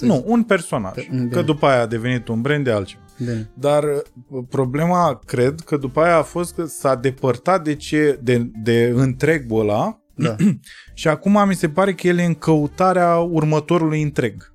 Nu, 0.00 0.22
un 0.26 0.42
personaj. 0.42 1.08
Bine. 1.08 1.26
Că 1.26 1.42
după 1.42 1.66
aia 1.66 1.80
a 1.80 1.86
devenit 1.86 2.28
un 2.28 2.40
brand 2.40 2.64
de 2.64 2.70
altceva. 2.70 3.02
Bine. 3.18 3.50
Dar 3.54 3.84
uh, 3.84 4.44
problema, 4.48 5.20
cred, 5.26 5.60
că 5.60 5.76
după 5.76 6.00
aia 6.00 6.16
a 6.16 6.22
fost 6.22 6.54
că 6.54 6.64
s-a 6.64 6.94
depărtat 6.94 7.64
de, 7.64 7.74
ce, 7.74 8.18
de, 8.22 8.50
de 8.62 8.92
întregul 8.94 9.60
ăla 9.60 10.02
da. 10.18 10.36
și 10.94 11.08
acum 11.08 11.46
mi 11.46 11.54
se 11.54 11.68
pare 11.68 11.94
că 11.94 12.06
el 12.06 12.18
e 12.18 12.24
în 12.24 12.34
căutarea 12.34 13.16
următorului 13.16 14.02
întreg. 14.02 14.52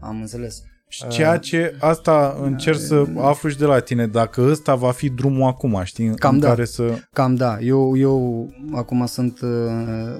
Am 0.00 0.20
înțeles. 0.20 0.62
Și 0.94 1.08
ceea 1.08 1.38
ce 1.38 1.76
asta 1.78 2.38
încerc 2.42 2.78
să 2.78 3.04
aflu 3.16 3.48
și 3.48 3.58
de 3.58 3.64
la 3.64 3.78
tine, 3.78 4.06
dacă 4.06 4.40
ăsta 4.50 4.74
va 4.74 4.90
fi 4.90 5.08
drumul 5.08 5.48
acum, 5.48 5.80
știi? 5.84 6.14
Cam 6.14 6.34
în 6.34 6.40
da, 6.40 6.48
care 6.48 6.64
să... 6.64 6.98
cam 7.12 7.34
da. 7.34 7.58
Eu, 7.60 7.96
eu 7.96 8.48
acum 8.72 9.06
sunt 9.06 9.40
uh, 9.40 9.48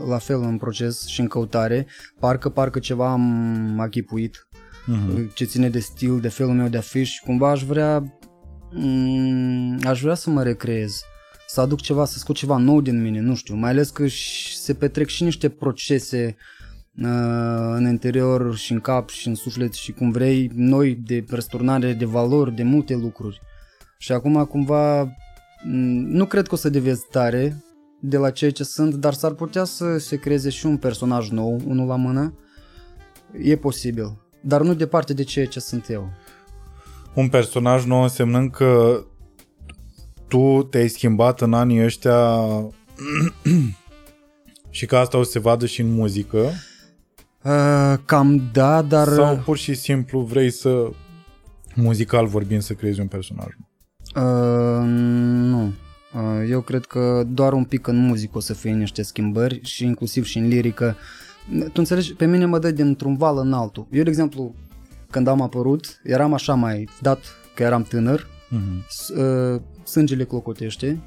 la 0.09 0.19
fel 0.19 0.43
în 0.43 0.57
proces 0.57 1.07
și 1.07 1.21
în 1.21 1.27
căutare. 1.27 1.87
Parcă, 2.21 2.49
parcă 2.49 2.79
ceva 2.79 3.11
am 3.11 3.81
achipuit 3.81 4.47
uh-huh. 4.93 5.35
ce 5.35 5.45
ține 5.45 5.69
de 5.69 5.79
stil, 5.79 6.21
de 6.21 6.29
felul 6.29 6.55
meu 6.55 6.69
de 6.69 6.77
afiș 6.77 7.11
și 7.11 7.23
cumva 7.23 7.51
aș 7.51 7.65
vrea 7.65 8.19
m- 8.73 9.87
aș 9.87 10.01
vrea 10.01 10.15
să 10.15 10.31
mă 10.31 10.43
recreez 10.43 11.03
să 11.47 11.61
aduc 11.61 11.81
ceva, 11.81 12.05
să 12.05 12.19
scot 12.19 12.37
ceva 12.37 12.57
nou 12.57 12.81
din 12.81 13.03
mine, 13.03 13.21
nu 13.21 13.35
știu, 13.35 13.55
mai 13.55 13.71
ales 13.71 13.91
că 13.91 14.05
se 14.55 14.75
petrec 14.75 15.09
și 15.09 15.23
niște 15.23 15.49
procese 15.49 16.37
Uh, 16.39 16.64
în 17.75 17.89
interior 17.89 18.57
și 18.57 18.73
în 18.73 18.81
cap 18.81 19.09
și 19.09 19.29
în 19.29 19.35
suflet 19.35 19.73
și 19.73 19.93
cum 19.93 20.11
vrei, 20.11 20.51
noi 20.55 20.95
de 20.95 21.25
răsturnare 21.29 21.93
de 21.93 22.05
valori, 22.05 22.55
de 22.55 22.63
multe 22.63 22.95
lucruri. 22.95 23.41
Și 23.99 24.13
acum 24.13 24.45
cumva 24.45 25.15
nu 26.07 26.25
cred 26.25 26.47
că 26.47 26.55
o 26.55 26.59
să 26.59 26.69
devezi 26.69 27.07
tare 27.11 27.65
de 28.01 28.17
la 28.17 28.31
ceea 28.31 28.51
ce 28.51 28.65
sunt, 28.65 28.95
dar 28.95 29.13
s-ar 29.13 29.33
putea 29.33 29.65
să 29.65 29.99
se 29.99 30.17
creeze 30.17 30.51
și 30.51 30.67
un 30.67 30.77
personaj 30.77 31.31
nou, 31.31 31.61
unul 31.67 31.87
la 31.87 31.97
mână. 31.97 32.39
E 33.43 33.57
posibil, 33.57 34.17
dar 34.41 34.63
nu 34.63 34.75
departe 34.75 35.15
de 35.15 35.23
ceea 35.23 35.47
ce 35.47 35.61
sunt 35.61 35.91
eu. 35.91 36.11
Un 37.15 37.29
personaj 37.29 37.85
nou 37.85 38.03
însemnând 38.03 38.51
că 38.51 39.05
tu 40.29 40.63
te-ai 40.63 40.89
schimbat 40.89 41.41
în 41.41 41.53
anii 41.53 41.85
ăștia 41.85 42.41
și 44.71 44.87
că 44.87 44.97
asta 44.97 45.19
o 45.19 45.23
să 45.23 45.31
se 45.31 45.39
vadă 45.39 45.67
și 45.67 45.81
în 45.81 45.95
muzică. 45.95 46.51
Uh, 47.45 47.95
cam 48.05 48.43
da, 48.53 48.83
dar... 48.83 49.09
Sau 49.09 49.37
pur 49.37 49.57
și 49.57 49.75
simplu 49.75 50.21
vrei 50.21 50.51
să, 50.51 50.91
muzical 51.75 52.27
vorbind, 52.27 52.63
să 52.63 52.73
creezi 52.73 53.01
un 53.01 53.07
personaj? 53.07 53.47
Uh, 54.17 54.83
nu. 54.87 55.63
Uh, 55.65 56.49
eu 56.49 56.61
cred 56.61 56.85
că 56.85 57.23
doar 57.29 57.53
un 57.53 57.65
pic 57.65 57.87
în 57.87 57.97
muzică 57.97 58.37
o 58.37 58.41
să 58.41 58.55
fie 58.55 58.71
niște 58.73 59.03
schimbări 59.03 59.61
și 59.63 59.85
inclusiv 59.85 60.25
și 60.25 60.39
în 60.39 60.49
lirică. 60.49 60.97
Tu 61.63 61.73
înțelegi, 61.75 62.15
pe 62.15 62.27
mine 62.27 62.45
mă 62.45 62.59
dă 62.59 62.71
dintr-un 62.71 63.17
val 63.17 63.39
în 63.39 63.53
altul. 63.53 63.87
Eu, 63.91 64.03
de 64.03 64.09
exemplu, 64.09 64.55
când 65.11 65.27
am 65.27 65.41
apărut, 65.41 66.01
eram 66.05 66.33
așa 66.33 66.55
mai 66.55 66.89
dat 67.01 67.19
că 67.55 67.63
eram 67.63 67.83
tânăr, 67.83 68.27
Mhm. 68.49 68.85
s- 68.89 69.09
uh, 69.09 69.61
sângele 69.85 70.25
clocotește 70.25 70.99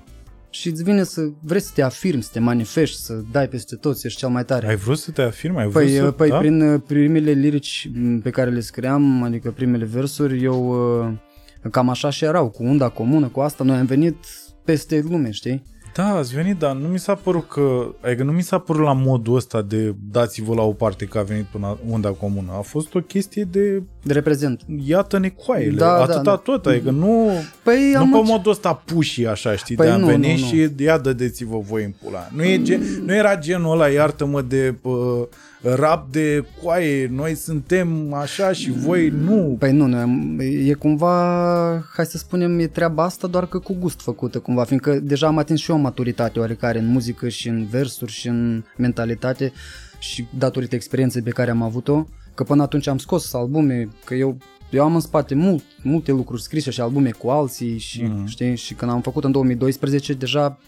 și 0.49 0.69
îți 0.69 0.83
vine 0.83 1.03
să 1.03 1.29
vrei 1.41 1.61
să 1.61 1.71
te 1.73 1.81
afirmi, 1.81 2.23
să 2.23 2.29
te 2.33 2.39
manifesti, 2.39 3.01
să 3.01 3.21
dai 3.31 3.47
peste 3.47 3.75
tot, 3.75 3.97
să 3.97 4.07
ești 4.07 4.19
cel 4.19 4.29
mai 4.29 4.45
tare. 4.45 4.67
Ai 4.67 4.75
vrut 4.75 4.97
să 4.97 5.11
te 5.11 5.21
afirmi? 5.21 5.57
Ai 5.57 5.67
vrut 5.67 5.83
Păi, 5.83 5.95
să... 5.95 6.11
păi 6.11 6.29
da? 6.29 6.37
prin 6.37 6.61
uh, 6.61 6.81
primele 6.87 7.31
lirici 7.31 7.89
m, 7.93 8.19
pe 8.19 8.29
care 8.29 8.49
le 8.49 8.59
scriam, 8.59 9.23
adică 9.23 9.51
primele 9.51 9.85
versuri, 9.85 10.43
eu 10.43 10.69
uh, 11.03 11.13
cam 11.71 11.89
așa 11.89 12.09
și 12.09 12.23
erau, 12.23 12.49
cu 12.49 12.63
unda 12.63 12.89
comună, 12.89 13.27
cu 13.27 13.39
asta, 13.39 13.63
noi 13.63 13.77
am 13.77 13.85
venit 13.85 14.17
peste 14.63 15.03
lume, 15.09 15.31
știi? 15.31 15.63
Da, 15.97 16.15
ați 16.15 16.33
venit, 16.35 16.57
dar 16.57 16.75
nu 16.75 16.87
mi 16.87 16.99
s-a 16.99 17.15
părut 17.15 17.47
că... 17.47 17.93
Adică 18.01 18.23
nu 18.23 18.31
mi 18.31 18.41
s-a 18.41 18.57
părut 18.57 18.83
la 18.83 18.93
modul 18.93 19.35
ăsta 19.35 19.61
de 19.61 19.95
dați-vă 20.11 20.53
la 20.53 20.61
o 20.61 20.71
parte 20.71 21.05
că 21.05 21.17
a 21.17 21.21
venit 21.21 21.45
până 21.45 21.77
unda 21.89 22.09
comună. 22.09 22.51
A 22.57 22.61
fost 22.61 22.95
o 22.95 22.99
chestie 22.99 23.43
de 23.51 23.83
De 24.03 24.13
reprezent. 24.13 24.61
iată-ne 24.85 25.29
coaiele. 25.29 25.77
Da, 25.77 25.85
da, 25.85 26.01
Atâta 26.01 26.21
da. 26.21 26.35
tot, 26.35 26.65
adică 26.65 26.89
nu... 26.89 27.29
Păi 27.63 27.89
Nu 27.93 27.99
am 27.99 28.09
pe 28.11 28.17
înce- 28.17 28.31
modul 28.31 28.51
ăsta 28.51 28.73
puși 28.85 29.25
așa, 29.25 29.55
știi, 29.55 29.75
Păi 29.75 29.85
de 29.85 29.91
a 29.91 29.97
nu, 29.97 30.05
veni 30.05 30.27
nu, 30.33 30.39
nu. 30.39 30.45
și 30.45 30.69
ia 30.77 30.97
dădeți-vă 30.97 31.57
voi 31.59 31.83
în 31.83 31.93
pula. 32.03 32.27
Nu, 32.35 32.43
e 32.43 32.61
gen, 32.61 32.81
nu 33.05 33.13
era 33.15 33.37
genul 33.37 33.71
ăla, 33.71 33.87
iartă-mă, 33.87 34.41
de 34.41 34.75
uh, 34.81 34.93
rap 35.61 36.11
de 36.11 36.45
coaie, 36.63 37.07
noi 37.07 37.35
suntem 37.35 38.13
așa 38.13 38.51
și 38.51 38.71
voi 38.71 39.09
nu. 39.09 39.55
Păi 39.59 39.71
nu, 39.71 39.85
noi 39.85 39.99
am, 40.01 40.37
e 40.39 40.73
cumva, 40.73 41.87
hai 41.95 42.05
să 42.05 42.17
spunem, 42.17 42.59
e 42.59 42.67
treaba 42.67 43.03
asta 43.03 43.27
doar 43.27 43.47
că 43.47 43.59
cu 43.59 43.73
gust 43.79 44.01
făcută 44.01 44.39
cumva, 44.39 44.63
fiindcă 44.63 44.99
deja 44.99 45.27
am 45.27 45.37
atins 45.37 45.59
și 45.59 45.71
eu 45.71 45.77
o 45.77 45.79
maturitate 45.79 46.39
oarecare 46.39 46.79
în 46.79 46.87
muzică 46.87 47.29
și 47.29 47.47
în 47.47 47.65
versuri 47.65 48.11
și 48.11 48.27
în 48.27 48.63
mentalitate 48.77 49.51
și 49.99 50.27
datorită 50.37 50.75
experienței 50.75 51.21
pe 51.21 51.29
care 51.29 51.51
am 51.51 51.61
avut-o, 51.61 52.07
că 52.33 52.43
până 52.43 52.61
atunci 52.61 52.87
am 52.87 52.97
scos 52.97 53.33
albume, 53.33 53.89
că 54.05 54.13
eu 54.13 54.37
eu 54.69 54.83
am 54.83 54.93
în 54.93 54.99
spate 54.99 55.35
mult, 55.35 55.63
multe 55.83 56.11
lucruri 56.11 56.41
scrise 56.41 56.71
și 56.71 56.81
albume 56.81 57.11
cu 57.11 57.29
alții 57.29 57.77
și, 57.77 58.01
Mhm. 58.03 58.11
mm. 58.17 58.25
știi, 58.25 58.55
și 58.55 58.73
când 58.73 58.91
am 58.91 59.01
făcut 59.01 59.23
în 59.23 59.31
2012, 59.31 60.13
deja 60.13 60.59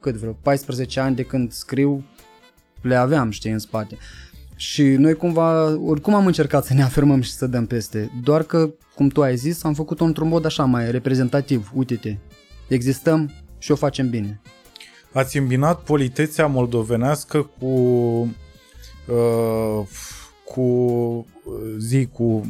cât 0.00 0.14
vreo 0.14 0.32
14 0.42 1.00
ani 1.00 1.16
de 1.16 1.22
când 1.22 1.52
scriu, 1.52 2.04
le 2.80 2.94
aveam, 2.94 3.30
știi, 3.30 3.50
în 3.50 3.58
spate. 3.58 3.96
Și 4.60 4.82
noi 4.82 5.14
cumva, 5.14 5.78
oricum 5.78 6.14
am 6.14 6.26
încercat 6.26 6.64
să 6.64 6.74
ne 6.74 6.82
afirmăm 6.82 7.20
și 7.20 7.32
să 7.32 7.46
dăm 7.46 7.66
peste, 7.66 8.10
doar 8.22 8.42
că, 8.42 8.70
cum 8.94 9.08
tu 9.08 9.22
ai 9.22 9.36
zis, 9.36 9.64
am 9.64 9.74
făcut-o 9.74 10.04
într-un 10.04 10.28
mod 10.28 10.44
așa 10.44 10.64
mai 10.64 10.90
reprezentativ, 10.90 11.70
uite-te, 11.74 12.16
existăm 12.68 13.30
și 13.58 13.72
o 13.72 13.74
facem 13.74 14.10
bine. 14.10 14.40
Ați 15.12 15.38
îmbinat 15.38 15.80
politețea 15.80 16.46
moldovenească 16.46 17.50
cu 17.58 17.66
uh, 19.06 19.86
cu 20.44 20.60
uh, 20.60 21.74
zi 21.78 22.08
cu 22.12 22.46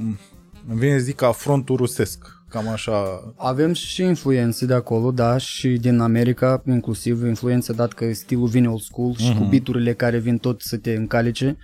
îmi 0.68 0.79
vine 0.79 0.99
să 0.99 1.05
zic 1.05 1.14
ca 1.14 1.33
frontul 1.33 1.77
rusesc. 1.77 2.37
Cam 2.49 2.68
așa. 2.68 3.33
Avem 3.37 3.73
și 3.73 4.03
influențe 4.03 4.66
de 4.66 4.75
acolo, 4.75 5.11
da, 5.11 5.37
și 5.37 5.68
din 5.68 5.99
America, 5.99 6.62
inclusiv 6.66 7.25
influențe 7.27 7.73
dat 7.73 7.92
că 7.92 8.12
stilul 8.12 8.47
vine 8.47 8.68
old 8.68 8.81
school 8.81 9.14
și 9.16 9.35
cu 9.38 9.44
biturile 9.44 9.94
care 9.94 10.18
vin 10.18 10.38
tot 10.38 10.61
să 10.61 10.77
te 10.77 10.92
încalice. 10.92 11.57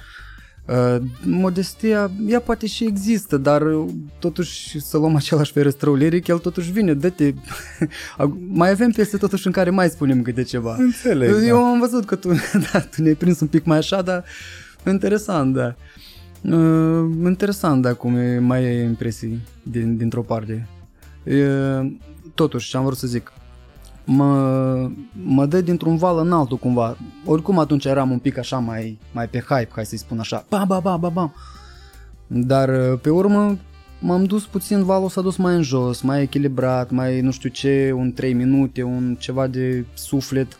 Uh, 0.66 0.96
modestia, 1.24 2.10
ea 2.26 2.40
poate 2.40 2.66
și 2.66 2.84
există, 2.84 3.36
dar 3.36 3.62
uh, 3.62 3.86
totuși 4.18 4.80
să 4.80 4.96
luăm 4.96 5.16
același 5.16 5.52
ferăstrău 5.52 5.94
liric, 5.94 6.26
el 6.26 6.38
totuși 6.38 6.72
vine, 6.72 6.94
dă-te. 6.94 7.34
mai 8.48 8.70
avem 8.70 8.90
piese 8.90 9.16
totuși 9.16 9.46
în 9.46 9.52
care 9.52 9.70
mai 9.70 9.88
spunem 9.88 10.22
câte 10.22 10.42
ceva. 10.42 10.76
Înțeleg. 10.78 11.30
Eu 11.46 11.56
da. 11.56 11.70
am 11.70 11.78
văzut 11.78 12.04
că 12.04 12.14
tu, 12.14 12.28
da, 12.72 12.80
tu 12.80 13.02
ne-ai 13.02 13.14
prins 13.14 13.40
un 13.40 13.46
pic 13.46 13.64
mai 13.64 13.78
așa, 13.78 14.02
dar 14.02 14.24
interesant, 14.86 15.54
da. 15.54 15.74
Uh, 16.42 17.10
interesant, 17.24 17.82
da, 17.82 17.94
cum 17.94 18.16
e, 18.16 18.38
mai 18.38 18.64
ai 18.64 18.82
impresii 18.82 19.40
din, 19.62 19.96
dintr-o 19.96 20.22
parte. 20.22 20.68
Uh, 21.24 21.92
totuși, 22.34 22.70
ce 22.70 22.76
am 22.76 22.84
vrut 22.84 22.98
să 22.98 23.06
zic, 23.06 23.32
mă, 24.04 24.90
mă 25.24 25.46
dă 25.46 25.60
dintr-un 25.60 25.96
val 25.96 26.18
în 26.18 26.32
altul 26.32 26.56
cumva. 26.56 26.96
Oricum 27.24 27.58
atunci 27.58 27.84
eram 27.84 28.10
un 28.10 28.18
pic 28.18 28.38
așa 28.38 28.58
mai, 28.58 28.98
mai 29.12 29.28
pe 29.28 29.38
hype, 29.38 29.70
hai 29.72 29.86
să-i 29.86 29.98
spun 29.98 30.18
așa. 30.18 30.44
Ba, 30.48 30.64
ba, 30.64 30.80
ba, 30.80 30.96
ba, 30.96 31.08
ba. 31.08 31.32
Dar 32.26 32.68
uh, 32.68 32.98
pe 33.00 33.10
urmă 33.10 33.58
m-am 34.00 34.24
dus 34.24 34.46
puțin, 34.46 34.84
valul 34.84 35.08
s-a 35.08 35.20
dus 35.20 35.36
mai 35.36 35.54
în 35.54 35.62
jos, 35.62 36.00
mai 36.00 36.22
echilibrat, 36.22 36.90
mai 36.90 37.20
nu 37.20 37.30
știu 37.30 37.48
ce, 37.48 37.92
un 37.96 38.12
3 38.12 38.32
minute, 38.32 38.82
un 38.82 39.16
ceva 39.18 39.46
de 39.46 39.84
suflet. 39.94 40.56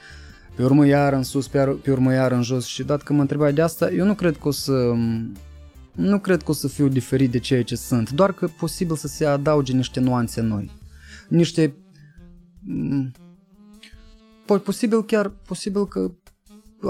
Pe 0.55 0.65
urmă 0.65 0.87
iar 0.87 1.13
în 1.13 1.23
sus, 1.23 1.49
pe, 1.49 1.57
iar, 1.57 1.69
pe 1.69 1.91
urmă 1.91 2.13
iar 2.13 2.33
în 2.33 2.43
jos 2.43 2.65
și 2.65 2.83
dat 2.83 3.03
că 3.03 3.13
mă 3.13 3.21
întrebai 3.21 3.53
de 3.53 3.63
asta, 3.63 3.91
eu 3.91 4.07
nu 4.07 4.15
cred 4.15 4.37
că 4.37 4.49
o 4.49 4.51
să 4.51 4.93
nu 5.95 6.19
cred 6.19 6.43
că 6.43 6.51
o 6.51 6.55
să 6.55 6.69
fiu 6.69 6.89
diferit 6.89 7.31
de 7.31 7.39
ceea 7.39 7.63
ce 7.63 7.77
sunt, 7.77 8.11
doar 8.11 8.33
că 8.33 8.49
posibil 8.59 8.97
să 8.97 9.07
se 9.07 9.25
adauge 9.25 9.73
niște 9.73 10.01
nuanțe 10.01 10.41
noi. 10.41 10.71
Niște 11.29 11.75
m, 12.67 13.11
po- 13.11 13.24
posibil 14.47 15.05
chiar 15.05 15.29
posibil 15.29 15.87
că 15.87 16.11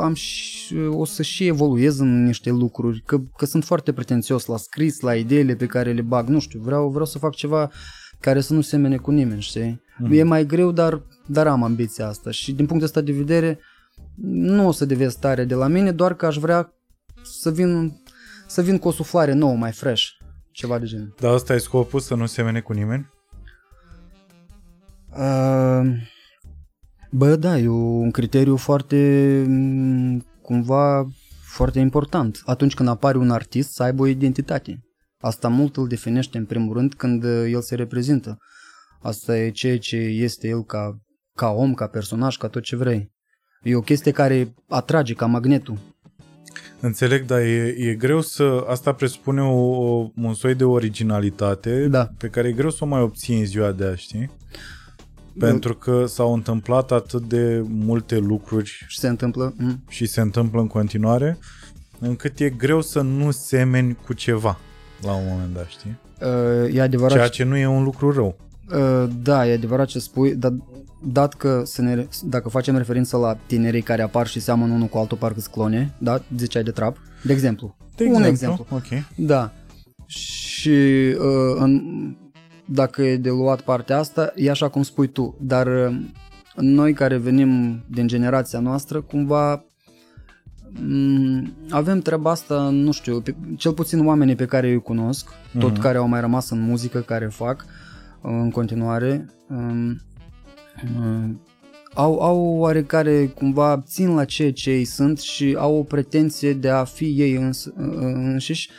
am 0.01 0.15
și, 0.15 0.77
o 0.77 1.05
să 1.05 1.23
și 1.23 1.47
evoluez 1.47 1.99
în 1.99 2.25
niște 2.25 2.51
lucruri, 2.51 3.03
că, 3.07 3.19
că 3.37 3.45
sunt 3.45 3.65
foarte 3.65 3.93
pretențios 3.93 4.47
la 4.47 4.57
scris, 4.57 5.01
la 5.01 5.15
ideile 5.15 5.55
pe 5.55 5.67
care 5.67 5.93
le 5.93 6.03
bag, 6.03 6.29
nu 6.29 6.39
știu, 6.39 6.61
vreau, 6.61 6.89
vreau 6.89 7.07
să 7.07 7.19
fac 7.19 7.35
ceva 7.35 7.71
care 8.21 8.41
să 8.41 8.55
nu 8.55 8.61
semene 8.61 8.97
cu 8.97 9.11
nimeni, 9.11 9.41
știi? 9.41 9.83
Mm. 9.99 10.13
E 10.13 10.23
mai 10.23 10.47
greu, 10.47 10.71
dar, 10.71 11.03
dar 11.27 11.47
am 11.47 11.63
ambiția 11.63 12.09
asta 12.09 12.31
și 12.31 12.53
din 12.53 12.67
punctul 12.67 12.87
ăsta 12.87 13.01
de 13.01 13.13
vedere 13.13 13.59
nu 14.25 14.67
o 14.67 14.73
să 14.73 14.85
devezi 14.85 15.19
tare 15.19 15.45
de 15.45 15.55
la 15.55 15.67
mine, 15.67 15.93
doar 15.93 16.15
că 16.15 16.27
aș 16.27 16.37
vrea 16.37 16.75
să 17.23 17.51
vin, 17.51 18.03
să 18.47 18.63
vin 18.63 18.79
cu 18.79 18.89
o 18.89 18.93
suflare 18.93 19.33
nouă, 19.33 19.55
mai 19.55 19.73
fresh, 19.73 20.05
ceva 20.51 20.79
de 20.79 20.87
genul. 20.87 21.15
Dar 21.21 21.33
asta 21.33 21.55
e 21.55 21.59
scopul, 21.59 22.01
să 22.01 22.15
nu 22.15 22.27
semene 22.27 22.61
cu 22.61 22.73
nimeni? 22.73 23.13
Uh, 25.19 25.83
bă, 27.17 27.37
da, 27.37 27.59
e 27.59 27.69
un 27.69 28.11
criteriu 28.11 28.57
foarte, 28.57 28.97
m, 29.49 30.25
cumva, 30.43 31.07
foarte 31.47 31.79
important. 31.79 32.43
Atunci 32.45 32.75
când 32.75 32.89
apare 32.89 33.19
un 33.19 33.31
artist 33.31 33.73
să 33.73 33.83
aibă 33.83 34.03
o 34.03 34.07
identitate. 34.07 34.79
Asta 35.21 35.49
mult 35.49 35.77
îl 35.77 35.89
definește 35.89 36.39
în 36.39 36.45
primul 36.45 36.77
rând 36.77 36.95
când 36.95 37.25
uh, 37.25 37.45
el 37.51 37.61
se 37.61 37.75
reprezintă. 37.75 38.39
Asta 39.03 39.39
e 39.39 39.51
ceea 39.51 39.79
ce 39.79 39.97
este 39.97 40.49
el 40.49 40.65
ca, 40.65 40.99
ca 41.35 41.49
om, 41.49 41.75
ca 41.75 41.87
personaj, 41.87 42.37
ca 42.37 42.49
tot 42.49 42.63
ce 42.63 42.77
vrei. 42.77 43.13
E 43.63 43.77
o 43.77 43.81
chestie 43.81 44.13
care 44.13 44.55
atrage 44.69 45.15
ca 45.15 45.27
magnetul. 45.27 45.79
Înțeleg, 46.81 47.25
dar 47.25 47.41
e, 47.41 47.75
e 47.79 47.95
greu 47.95 48.21
să... 48.21 48.65
Asta 48.69 48.93
presupune 48.93 49.41
o, 49.43 49.53
o, 49.53 50.11
un 50.17 50.35
soi 50.35 50.55
de 50.55 50.65
originalitate 50.65 51.87
Da. 51.89 52.09
pe 52.19 52.29
care 52.29 52.49
e 52.49 52.53
greu 52.53 52.71
să 52.71 52.85
o 52.85 52.87
mai 52.87 53.01
obții 53.01 53.39
în 53.39 53.45
ziua 53.45 53.73
de 53.73 53.85
azi, 53.85 54.01
știi? 54.03 54.31
Pentru 55.39 55.75
că 55.75 56.05
s-au 56.07 56.35
întâmplat 56.35 56.91
atât 56.91 57.23
de 57.23 57.65
multe 57.69 58.19
lucruri 58.19 58.85
Și 58.89 58.99
se 58.99 59.09
întâmplă. 59.09 59.55
Mm. 59.57 59.83
și 59.89 60.07
se 60.07 60.21
întâmplă 60.21 60.61
în 60.61 60.67
continuare, 60.67 61.39
încât 61.99 62.39
e 62.39 62.49
greu 62.51 62.81
să 62.81 63.01
nu 63.01 63.31
semeni 63.31 63.97
cu 64.07 64.13
ceva 64.13 64.59
la 65.03 65.13
un 65.13 65.25
moment 65.29 65.55
dat, 65.55 65.67
știi? 65.67 65.99
Uh, 66.21 66.75
e 66.75 66.81
adevărat. 66.81 67.13
Ceea 67.17 67.29
ce 67.29 67.45
nu 67.45 67.57
e 67.57 67.67
un 67.67 67.83
lucru 67.83 68.13
rău. 68.13 68.37
Uh, 68.73 69.09
da, 69.23 69.49
e 69.49 69.53
adevărat 69.53 69.87
ce 69.87 69.99
spui, 69.99 70.35
dar 70.35 70.53
dat 71.07 71.35
că 71.35 71.63
să 71.65 71.83
ne, 71.83 72.07
dacă 72.25 72.49
facem 72.49 72.77
referință 72.77 73.17
la 73.17 73.39
tinerii 73.47 73.83
care 73.83 74.03
apar 74.03 74.27
și 74.27 74.41
seamănă 74.41 74.73
unul 74.73 74.87
cu 74.87 74.99
altul 74.99 75.17
parcă 75.17 75.41
clone, 75.51 75.95
da, 75.99 76.23
ziceai 76.37 76.63
de 76.63 76.71
trap, 76.71 76.97
de 77.23 77.33
exemplu. 77.33 77.77
De 77.97 78.05
Un 78.05 78.23
exemplu. 78.23 78.67
exemplu. 78.69 78.97
Ok. 78.97 79.27
Da. 79.27 79.53
Și 80.07 80.71
uh, 81.19 81.57
în, 81.59 81.83
dacă 82.65 83.03
e 83.03 83.17
de 83.17 83.31
luat 83.31 83.61
partea 83.61 83.99
asta, 83.99 84.33
e 84.37 84.51
așa 84.51 84.69
cum 84.69 84.83
spui 84.83 85.07
tu, 85.07 85.37
dar 85.41 85.67
uh, 85.67 85.97
noi 86.57 86.93
care 86.93 87.17
venim 87.17 87.83
din 87.91 88.07
generația 88.07 88.59
noastră, 88.61 89.01
cumva 89.01 89.65
mm, 90.81 91.53
avem 91.71 92.01
treaba 92.01 92.31
asta, 92.31 92.69
nu 92.71 92.93
știu, 92.93 93.21
pe, 93.21 93.35
cel 93.57 93.73
puțin 93.73 94.07
oamenii 94.07 94.35
pe 94.35 94.45
care 94.47 94.71
îi 94.71 94.81
cunosc, 94.83 95.29
tot 95.59 95.71
Mhm. 95.73 95.81
care 95.81 95.99
au 95.99 96.09
mai 96.09 96.21
rămas 96.21 96.51
în 96.51 96.61
muzică, 96.61 97.01
care 97.01 97.27
fac 97.27 97.65
uh, 98.21 98.31
în 98.33 98.51
continuare, 98.51 99.29
um, 99.49 100.01
uh, 101.01 101.31
au, 101.95 102.21
au 102.21 102.57
oarecare, 102.57 103.27
cumva, 103.27 103.83
țin 103.87 104.15
la 104.15 104.25
ceea 104.25 104.53
ce 104.53 104.71
ei 104.71 104.85
sunt 104.85 105.19
și 105.19 105.57
au 105.59 105.77
o 105.77 105.83
pretenție 105.83 106.53
de 106.53 106.69
a 106.69 106.85
fi 106.85 107.05
ei 107.05 107.35
îns, 107.35 107.65
uh, 107.65 107.73
înșiși, 108.01 108.71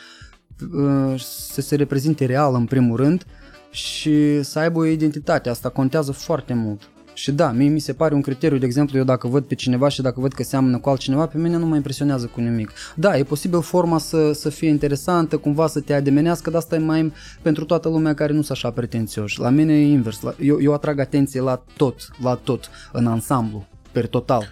uh, 0.74 1.20
să 1.52 1.60
se 1.60 1.76
reprezinte 1.76 2.24
real 2.24 2.54
în 2.54 2.64
primul 2.64 2.96
rând 2.96 3.26
și 3.76 4.42
să 4.42 4.58
aibă 4.58 4.78
o 4.78 4.84
identitate. 4.84 5.48
Asta 5.48 5.68
contează 5.68 6.12
foarte 6.12 6.54
mult. 6.54 6.88
Și 7.14 7.32
da, 7.32 7.50
mie 7.50 7.68
mi 7.68 7.78
se 7.78 7.92
pare 7.92 8.14
un 8.14 8.20
criteriu, 8.20 8.58
de 8.58 8.66
exemplu, 8.66 8.98
eu 8.98 9.04
dacă 9.04 9.28
văd 9.28 9.44
pe 9.44 9.54
cineva 9.54 9.88
și 9.88 10.02
dacă 10.02 10.20
văd 10.20 10.32
că 10.32 10.42
seamănă 10.42 10.78
cu 10.78 10.88
altcineva, 10.88 11.26
pe 11.26 11.38
mine 11.38 11.56
nu 11.56 11.66
mă 11.66 11.76
impresionează 11.76 12.26
cu 12.26 12.40
nimic. 12.40 12.72
Da, 12.94 13.18
e 13.18 13.22
posibil 13.22 13.62
forma 13.62 13.98
să, 13.98 14.32
să 14.32 14.48
fie 14.48 14.68
interesantă, 14.68 15.36
cumva 15.36 15.66
să 15.66 15.80
te 15.80 15.94
ademenească, 15.94 16.50
dar 16.50 16.58
asta 16.58 16.74
e 16.74 16.78
mai 16.78 17.12
pentru 17.42 17.64
toată 17.64 17.88
lumea 17.88 18.14
care 18.14 18.32
nu 18.32 18.42
sunt 18.42 18.56
așa 18.56 18.70
pretențioși. 18.70 19.40
La 19.40 19.48
mine 19.48 19.72
e 19.72 19.86
invers, 19.86 20.20
la, 20.20 20.34
eu, 20.40 20.60
eu 20.60 20.72
atrag 20.72 20.98
atenție 20.98 21.40
la 21.40 21.64
tot, 21.76 22.08
la 22.22 22.34
tot, 22.34 22.70
în 22.92 23.06
ansamblu, 23.06 23.66
per 23.92 24.06
total. 24.06 24.44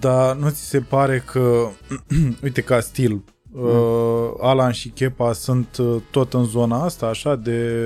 Dar 0.00 0.36
nu 0.36 0.48
ți 0.48 0.68
se 0.68 0.80
pare 0.80 1.24
că, 1.26 1.68
uite, 2.44 2.60
ca 2.60 2.80
stil, 2.80 3.24
uh, 3.52 4.30
Alan 4.40 4.72
și 4.72 4.88
Chepa 4.88 5.32
sunt 5.32 5.76
uh, 5.76 5.96
tot 6.10 6.34
în 6.34 6.44
zona 6.44 6.84
asta, 6.84 7.06
așa, 7.06 7.36
de 7.36 7.82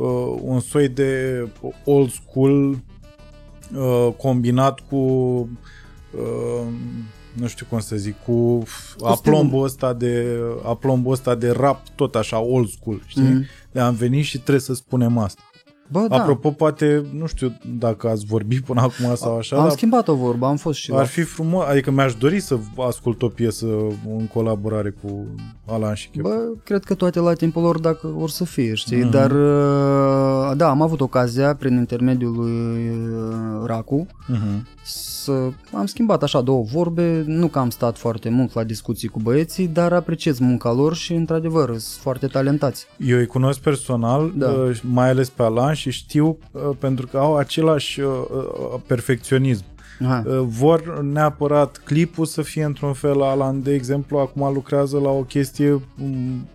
uh, 0.00 0.38
un 0.42 0.60
soi 0.60 0.88
de 0.88 1.48
old 1.84 2.10
school 2.10 2.70
uh, 2.70 4.08
combinat 4.16 4.80
cu 4.80 4.96
uh, 4.96 6.66
nu 7.32 7.46
știu 7.46 7.66
cum 7.68 7.78
să 7.78 7.96
zic, 7.96 8.14
cu 8.24 8.62
aplombul 9.02 9.64
ăsta 9.64 9.92
de 9.92 10.38
aplombul 10.64 11.12
ăsta 11.12 11.34
de 11.34 11.50
rap 11.50 11.88
tot 11.94 12.14
așa 12.14 12.38
old 12.38 12.68
school, 12.68 13.02
știi? 13.06 13.22
Mm. 13.22 13.44
De 13.72 13.80
am 13.80 13.94
venit 13.94 14.24
și 14.24 14.38
trebuie 14.38 14.60
să 14.60 14.74
spunem 14.74 15.18
asta. 15.18 15.42
Bă, 15.92 16.06
da. 16.08 16.16
Apropo, 16.16 16.50
poate, 16.50 17.06
nu 17.12 17.26
știu 17.26 17.58
dacă 17.78 18.08
ați 18.08 18.24
vorbit 18.24 18.64
până 18.64 18.80
acum 18.80 19.14
sau 19.14 19.36
așa. 19.36 19.56
Am 19.56 19.70
schimbat 19.70 20.08
o 20.08 20.14
vorbă, 20.14 20.46
am 20.46 20.56
fost 20.56 20.78
și 20.78 20.92
Ar 20.94 21.06
fi 21.06 21.22
frumos, 21.22 21.64
adică 21.68 21.90
mi-aș 21.90 22.14
dori 22.14 22.40
să 22.40 22.58
ascult 22.86 23.22
o 23.22 23.28
piesă 23.28 23.66
în 24.18 24.26
colaborare 24.32 24.94
cu 25.02 25.26
Alan 25.66 25.94
și 25.94 26.08
Chef. 26.08 26.22
Bă, 26.22 26.36
cred 26.64 26.84
că 26.84 26.94
toate 26.94 27.20
la 27.20 27.32
timpul 27.32 27.62
lor 27.62 27.78
dacă 27.78 28.14
or 28.18 28.30
să 28.30 28.44
fie, 28.44 28.74
știi, 28.74 29.06
mm-hmm. 29.06 29.10
dar 29.10 29.30
uh, 29.30 30.56
da, 30.56 30.68
am 30.68 30.82
avut 30.82 31.00
ocazia 31.00 31.54
prin 31.54 31.76
intermediul 31.76 32.36
lui 32.36 32.88
uh, 32.88 33.66
Racu 33.66 34.06
mm-hmm 34.06 34.78
să 35.22 35.50
am 35.72 35.86
schimbat 35.86 36.22
așa 36.22 36.40
două 36.40 36.62
vorbe, 36.62 37.22
nu 37.26 37.46
că 37.46 37.58
am 37.58 37.70
stat 37.70 37.98
foarte 37.98 38.28
mult 38.28 38.54
la 38.54 38.64
discuții 38.64 39.08
cu 39.08 39.20
băieții, 39.22 39.68
dar 39.68 39.92
apreciez 39.92 40.38
munca 40.38 40.72
lor 40.72 40.94
și 40.94 41.12
într-adevăr 41.12 41.66
sunt 41.68 42.02
foarte 42.02 42.26
talentați. 42.26 42.86
Eu 42.98 43.18
îi 43.18 43.26
cunosc 43.26 43.60
personal, 43.60 44.32
da. 44.36 44.50
Uh, 44.50 44.80
mai 44.82 45.08
ales 45.08 45.28
pe 45.28 45.42
Alan 45.42 45.74
și 45.80 45.90
știu 45.90 46.38
uh, 46.50 46.62
pentru 46.78 47.06
că 47.06 47.18
au 47.18 47.36
același 47.36 48.00
uh, 48.00 48.14
perfecționism. 48.86 49.64
Aha. 50.02 50.24
Vor 50.42 51.00
neapărat 51.02 51.80
clipul 51.84 52.24
să 52.24 52.42
fie 52.42 52.64
într-un 52.64 52.92
fel. 52.92 53.22
Alan, 53.22 53.62
de 53.62 53.74
exemplu, 53.74 54.18
acum 54.18 54.52
lucrează 54.52 54.98
la 54.98 55.08
o 55.08 55.22
chestie 55.22 55.72
um, 55.72 56.48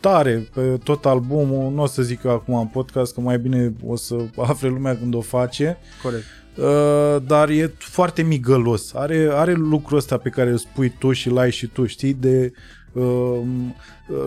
tare 0.00 0.48
pe 0.54 0.78
tot 0.84 1.04
albumul, 1.04 1.72
nu 1.72 1.82
o 1.82 1.86
să 1.86 2.02
zic 2.02 2.22
eu 2.22 2.30
acum 2.30 2.58
în 2.58 2.66
podcast, 2.66 3.14
că 3.14 3.20
mai 3.20 3.38
bine 3.38 3.72
o 3.86 3.96
să 3.96 4.16
afle 4.36 4.68
lumea 4.68 4.96
când 4.96 5.14
o 5.14 5.20
face. 5.20 5.78
Corect. 6.02 6.24
Uh, 6.56 7.22
dar 7.26 7.48
e 7.48 7.74
foarte 7.78 8.22
migălos. 8.22 8.94
Are, 8.94 9.28
are 9.32 9.52
lucrul 9.52 9.98
ăsta 9.98 10.16
pe 10.16 10.28
care 10.28 10.50
îl 10.50 10.58
spui 10.58 10.92
tu 10.98 11.12
și 11.12 11.30
l-ai 11.30 11.50
și 11.50 11.66
tu, 11.66 11.86
știi, 11.86 12.14
de 12.14 12.38
uh, 12.44 12.50
uh, 12.52 12.81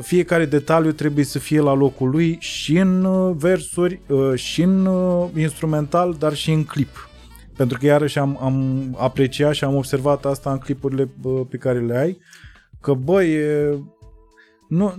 fiecare 0.01 0.45
detaliu 0.45 0.91
trebuie 0.91 1.25
să 1.25 1.39
fie 1.39 1.60
la 1.60 1.73
locul 1.73 2.10
lui 2.10 2.38
și 2.39 2.78
în 2.78 3.04
uh, 3.04 3.36
versuri, 3.38 3.99
uh, 4.08 4.36
și 4.36 4.62
în 4.62 4.86
uh, 4.86 5.30
instrumental, 5.36 6.15
dar 6.19 6.34
și 6.34 6.51
în 6.51 6.63
clip. 6.63 7.10
Pentru 7.56 7.78
că 7.78 7.86
iarăși 7.86 8.19
am, 8.19 8.38
am 8.41 8.95
apreciat 8.99 9.54
și 9.54 9.63
am 9.63 9.75
observat 9.75 10.25
asta 10.25 10.51
în 10.51 10.58
clipurile 10.58 11.10
uh, 11.21 11.41
pe 11.49 11.58
care 11.58 11.80
le 11.80 11.97
ai, 11.97 12.17
că 12.82 12.93
băi, 12.93 13.34
e, 13.34 13.78
nu, 14.67 14.93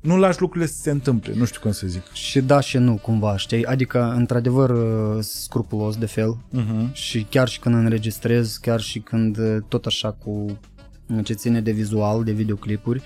nu 0.00 0.18
lași 0.18 0.40
lucrurile 0.40 0.70
să 0.70 0.80
se 0.80 0.90
întâmple, 0.90 1.32
nu 1.36 1.44
știu 1.44 1.60
cum 1.60 1.70
să 1.70 1.86
zic. 1.86 2.12
Și 2.12 2.40
da 2.40 2.60
și 2.60 2.78
nu, 2.78 2.96
cumva, 3.02 3.36
știi? 3.36 3.64
Adică, 3.64 4.12
într-adevăr, 4.16 4.70
uh, 4.70 5.18
scrupulos 5.20 5.96
de 5.96 6.06
fel 6.06 6.36
uh-huh. 6.36 6.92
și 6.92 7.26
chiar 7.30 7.48
și 7.48 7.58
când 7.58 7.74
înregistrez, 7.74 8.56
chiar 8.56 8.80
și 8.80 8.98
când 8.98 9.38
uh, 9.38 9.56
tot 9.68 9.86
așa 9.86 10.12
cu 10.12 10.58
ce 11.20 11.32
ține 11.32 11.60
de 11.60 11.70
vizual, 11.70 12.24
de 12.24 12.32
videoclipuri, 12.32 12.98
uh, 12.98 13.04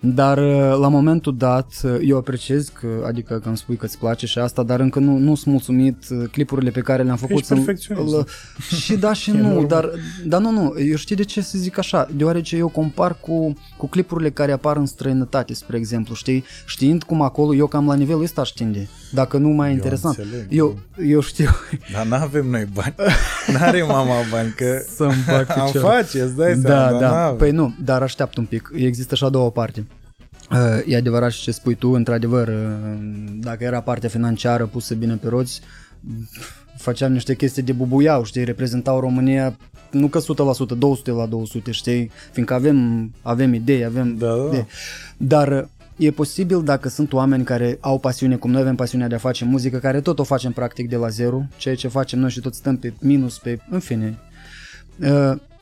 dar 0.00 0.38
uh, 0.38 0.78
la 0.80 0.88
momentul 0.88 1.36
dat, 1.36 1.80
uh, 1.84 1.96
eu 2.02 2.16
apreciez 2.16 2.68
că, 2.68 3.04
adică 3.06 3.38
că 3.38 3.48
îmi 3.48 3.56
spui 3.56 3.76
că 3.76 3.84
îți 3.84 3.98
place 3.98 4.26
și 4.26 4.38
asta, 4.38 4.62
dar 4.62 4.80
încă 4.80 4.98
nu, 4.98 5.16
nu 5.16 5.34
sunt 5.34 5.54
mulțumit 5.54 5.96
uh, 6.10 6.28
clipurile 6.30 6.70
pe 6.70 6.80
care 6.80 7.02
le-am 7.02 7.16
făcut. 7.16 7.36
Ești 7.36 7.92
L- 7.92 8.28
și 8.80 8.96
da 8.96 9.12
și 9.12 9.30
nu, 9.42 9.64
dar, 9.66 9.90
dar 10.24 10.40
nu, 10.40 10.50
nu, 10.50 10.74
eu 10.88 10.96
știi 10.96 11.16
de 11.16 11.24
ce 11.24 11.40
să 11.40 11.58
zic 11.58 11.78
așa, 11.78 12.08
deoarece 12.16 12.56
eu 12.56 12.68
compar 12.68 13.16
cu, 13.20 13.52
cu 13.76 13.86
clipurile 13.86 14.30
care 14.30 14.52
apar 14.52 14.76
în 14.76 14.86
străinătate, 14.86 15.54
spre 15.54 15.76
exemplu, 15.76 16.14
știi, 16.14 16.44
știind 16.66 17.02
cum 17.02 17.22
acolo, 17.22 17.54
eu 17.54 17.66
cam 17.66 17.86
la 17.86 17.94
nivelul 17.94 18.22
ăsta 18.22 18.44
știnde, 18.44 18.88
dacă 19.10 19.36
nu 19.36 19.48
mai 19.48 19.72
interesant. 19.72 20.18
Înțeleg, 20.18 20.46
eu, 20.50 20.78
eu 21.06 21.20
știu. 21.20 21.48
Dar 21.92 22.06
nu 22.06 22.14
avem 22.14 22.46
noi 22.46 22.66
bani, 22.72 22.94
n-are 23.52 23.82
mama 23.82 24.14
bani, 24.30 24.50
că 24.56 24.82
Să-mi 24.96 25.12
fac 25.12 25.56
am 25.56 25.70
face, 25.70 26.22
îți 26.22 26.36
dai 26.36 26.56
da, 26.56 26.68
seama, 26.68 26.98
da, 26.98 27.34
păi 27.38 27.50
nu, 27.50 27.74
dar 27.84 28.02
așteaptă 28.02 28.40
un 28.40 28.46
pic, 28.46 28.70
există 28.74 29.14
așa 29.14 29.28
două 29.28 29.50
parte. 29.50 29.86
Uh, 30.50 30.82
e 30.86 30.96
adevărat 30.96 31.32
și 31.32 31.42
ce 31.42 31.50
spui 31.50 31.74
tu, 31.74 31.90
într-adevăr, 31.90 32.48
uh, 32.48 32.54
dacă 33.40 33.64
era 33.64 33.80
partea 33.80 34.08
financiară 34.08 34.66
pusă 34.66 34.94
bine 34.94 35.14
pe 35.14 35.28
roți, 35.28 35.60
făceam 36.76 37.12
niște 37.12 37.34
chestii 37.34 37.62
de 37.62 37.72
bubuiau, 37.72 38.24
știi, 38.24 38.44
reprezentau 38.44 39.00
România 39.00 39.56
nu 39.90 40.06
că 40.06 40.20
100%, 40.20 40.22
200 40.78 41.10
la 41.10 41.26
200, 41.26 41.70
știi, 41.70 42.10
fiindcă 42.32 42.54
avem, 42.54 43.10
avem 43.22 43.54
idei, 43.54 43.84
avem... 43.84 44.16
Da, 44.16 44.26
da. 44.26 44.48
Idei. 44.48 44.66
Dar 45.16 45.48
uh, 45.48 45.62
e 45.98 46.10
posibil 46.10 46.62
dacă 46.62 46.88
sunt 46.88 47.12
oameni 47.12 47.44
care 47.44 47.78
au 47.80 47.98
pasiune, 47.98 48.36
cum 48.36 48.50
noi 48.50 48.60
avem 48.60 48.74
pasiunea 48.74 49.08
de 49.08 49.14
a 49.14 49.18
face 49.18 49.44
muzică, 49.44 49.78
care 49.78 50.00
tot 50.00 50.18
o 50.18 50.24
facem 50.24 50.52
practic 50.52 50.88
de 50.88 50.96
la 50.96 51.08
zero, 51.08 51.42
ceea 51.56 51.74
ce 51.74 51.88
facem 51.88 52.18
noi 52.18 52.30
și 52.30 52.40
tot 52.40 52.54
stăm 52.54 52.76
pe 52.76 52.92
minus, 53.00 53.38
pe... 53.38 53.58
în 53.70 53.78
fine. 53.78 54.18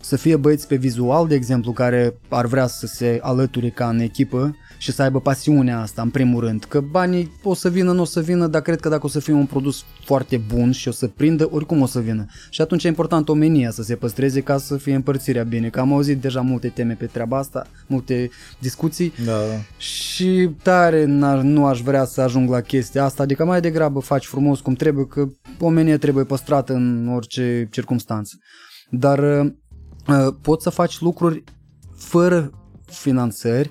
Să 0.01 0.17
fie 0.17 0.37
băieți 0.37 0.67
pe 0.67 0.77
vizual, 0.77 1.27
de 1.27 1.35
exemplu, 1.35 1.73
care 1.73 2.15
ar 2.29 2.47
vrea 2.47 2.67
să 2.67 2.87
se 2.87 3.19
alăture 3.23 3.69
ca 3.69 3.89
în 3.89 3.99
echipă 3.99 4.57
și 4.79 4.93
să 4.93 5.03
aibă 5.03 5.21
pasiunea 5.21 5.81
asta, 5.81 6.03
în 6.03 6.11
primul 6.11 6.41
rând. 6.41 6.65
Că 6.65 6.81
banii 6.81 7.33
o 7.43 7.55
să 7.55 7.69
vină, 7.69 7.93
nu 7.93 8.01
o 8.01 8.05
să 8.05 8.21
vină, 8.21 8.47
dar 8.47 8.63
cred 8.63 8.81
că 8.81 8.89
dacă 8.89 9.07
o 9.07 9.09
să 9.09 9.21
fie 9.21 9.33
un 9.33 9.47
produs 9.47 9.85
foarte 10.05 10.37
bun 10.37 10.73
și 10.73 10.89
o 10.89 10.91
să 10.91 11.07
prindă, 11.07 11.49
oricum 11.51 11.81
o 11.81 11.87
să 11.87 12.01
vină. 12.01 12.27
Și 12.51 12.61
atunci 12.61 12.85
e 12.85 12.89
important 12.89 13.29
omenia 13.29 13.71
să 13.71 13.83
se 13.83 13.95
păstreze 13.95 14.41
ca 14.41 14.59
să 14.59 14.77
fie 14.77 14.95
împărțirea 14.95 15.43
bine. 15.43 15.69
Că 15.69 15.81
am 15.81 15.93
auzit 15.93 16.21
deja 16.21 16.41
multe 16.41 16.69
teme 16.69 16.95
pe 16.95 17.07
treaba 17.07 17.39
asta, 17.39 17.67
multe 17.87 18.31
discuții 18.59 19.13
da, 19.25 19.33
da. 19.33 19.79
și 19.79 20.51
tare 20.63 21.05
nu 21.43 21.67
aș 21.67 21.81
vrea 21.81 22.05
să 22.05 22.21
ajung 22.21 22.51
la 22.51 22.61
chestia 22.61 23.05
asta, 23.05 23.23
adică 23.23 23.45
mai 23.45 23.61
degrabă 23.61 24.01
faci 24.01 24.27
frumos 24.27 24.61
cum 24.61 24.75
trebuie, 24.75 25.07
că 25.07 25.27
omenia 25.61 25.99
trebuie 25.99 26.25
păstrată 26.25 26.73
în 26.73 27.09
orice 27.15 27.69
circunstanță. 27.71 28.39
Dar 28.91 29.47
Uh, 30.09 30.35
poți 30.41 30.63
să 30.63 30.71
faci 30.71 31.01
lucruri 31.01 31.45
fără 31.97 32.51
finanțări 32.85 33.71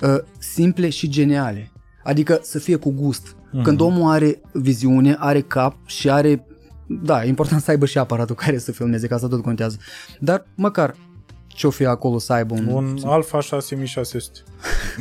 uh, 0.00 0.16
simple 0.38 0.88
și 0.88 1.08
geniale. 1.08 1.70
Adică 2.02 2.40
să 2.42 2.58
fie 2.58 2.76
cu 2.76 2.90
gust. 2.90 3.26
Mm-hmm. 3.26 3.62
Când 3.62 3.80
omul 3.80 4.10
are 4.10 4.40
viziune, 4.52 5.16
are 5.18 5.40
cap 5.40 5.76
și 5.86 6.10
are... 6.10 6.46
Da, 6.86 7.24
e 7.24 7.28
important 7.28 7.62
să 7.62 7.70
aibă 7.70 7.86
și 7.86 7.98
aparatul 7.98 8.34
care 8.34 8.58
să 8.58 8.72
filmeze, 8.72 9.06
că 9.06 9.14
asta 9.14 9.28
tot 9.28 9.42
contează. 9.42 9.76
Dar 10.20 10.46
măcar 10.54 10.94
ce-o 11.56 11.70
fi 11.70 11.84
acolo 11.84 12.18
să 12.18 12.32
aibă 12.32 12.54
un... 12.54 12.66
Un 12.66 12.98
Alpha 13.04 13.40
6600. 13.40 14.38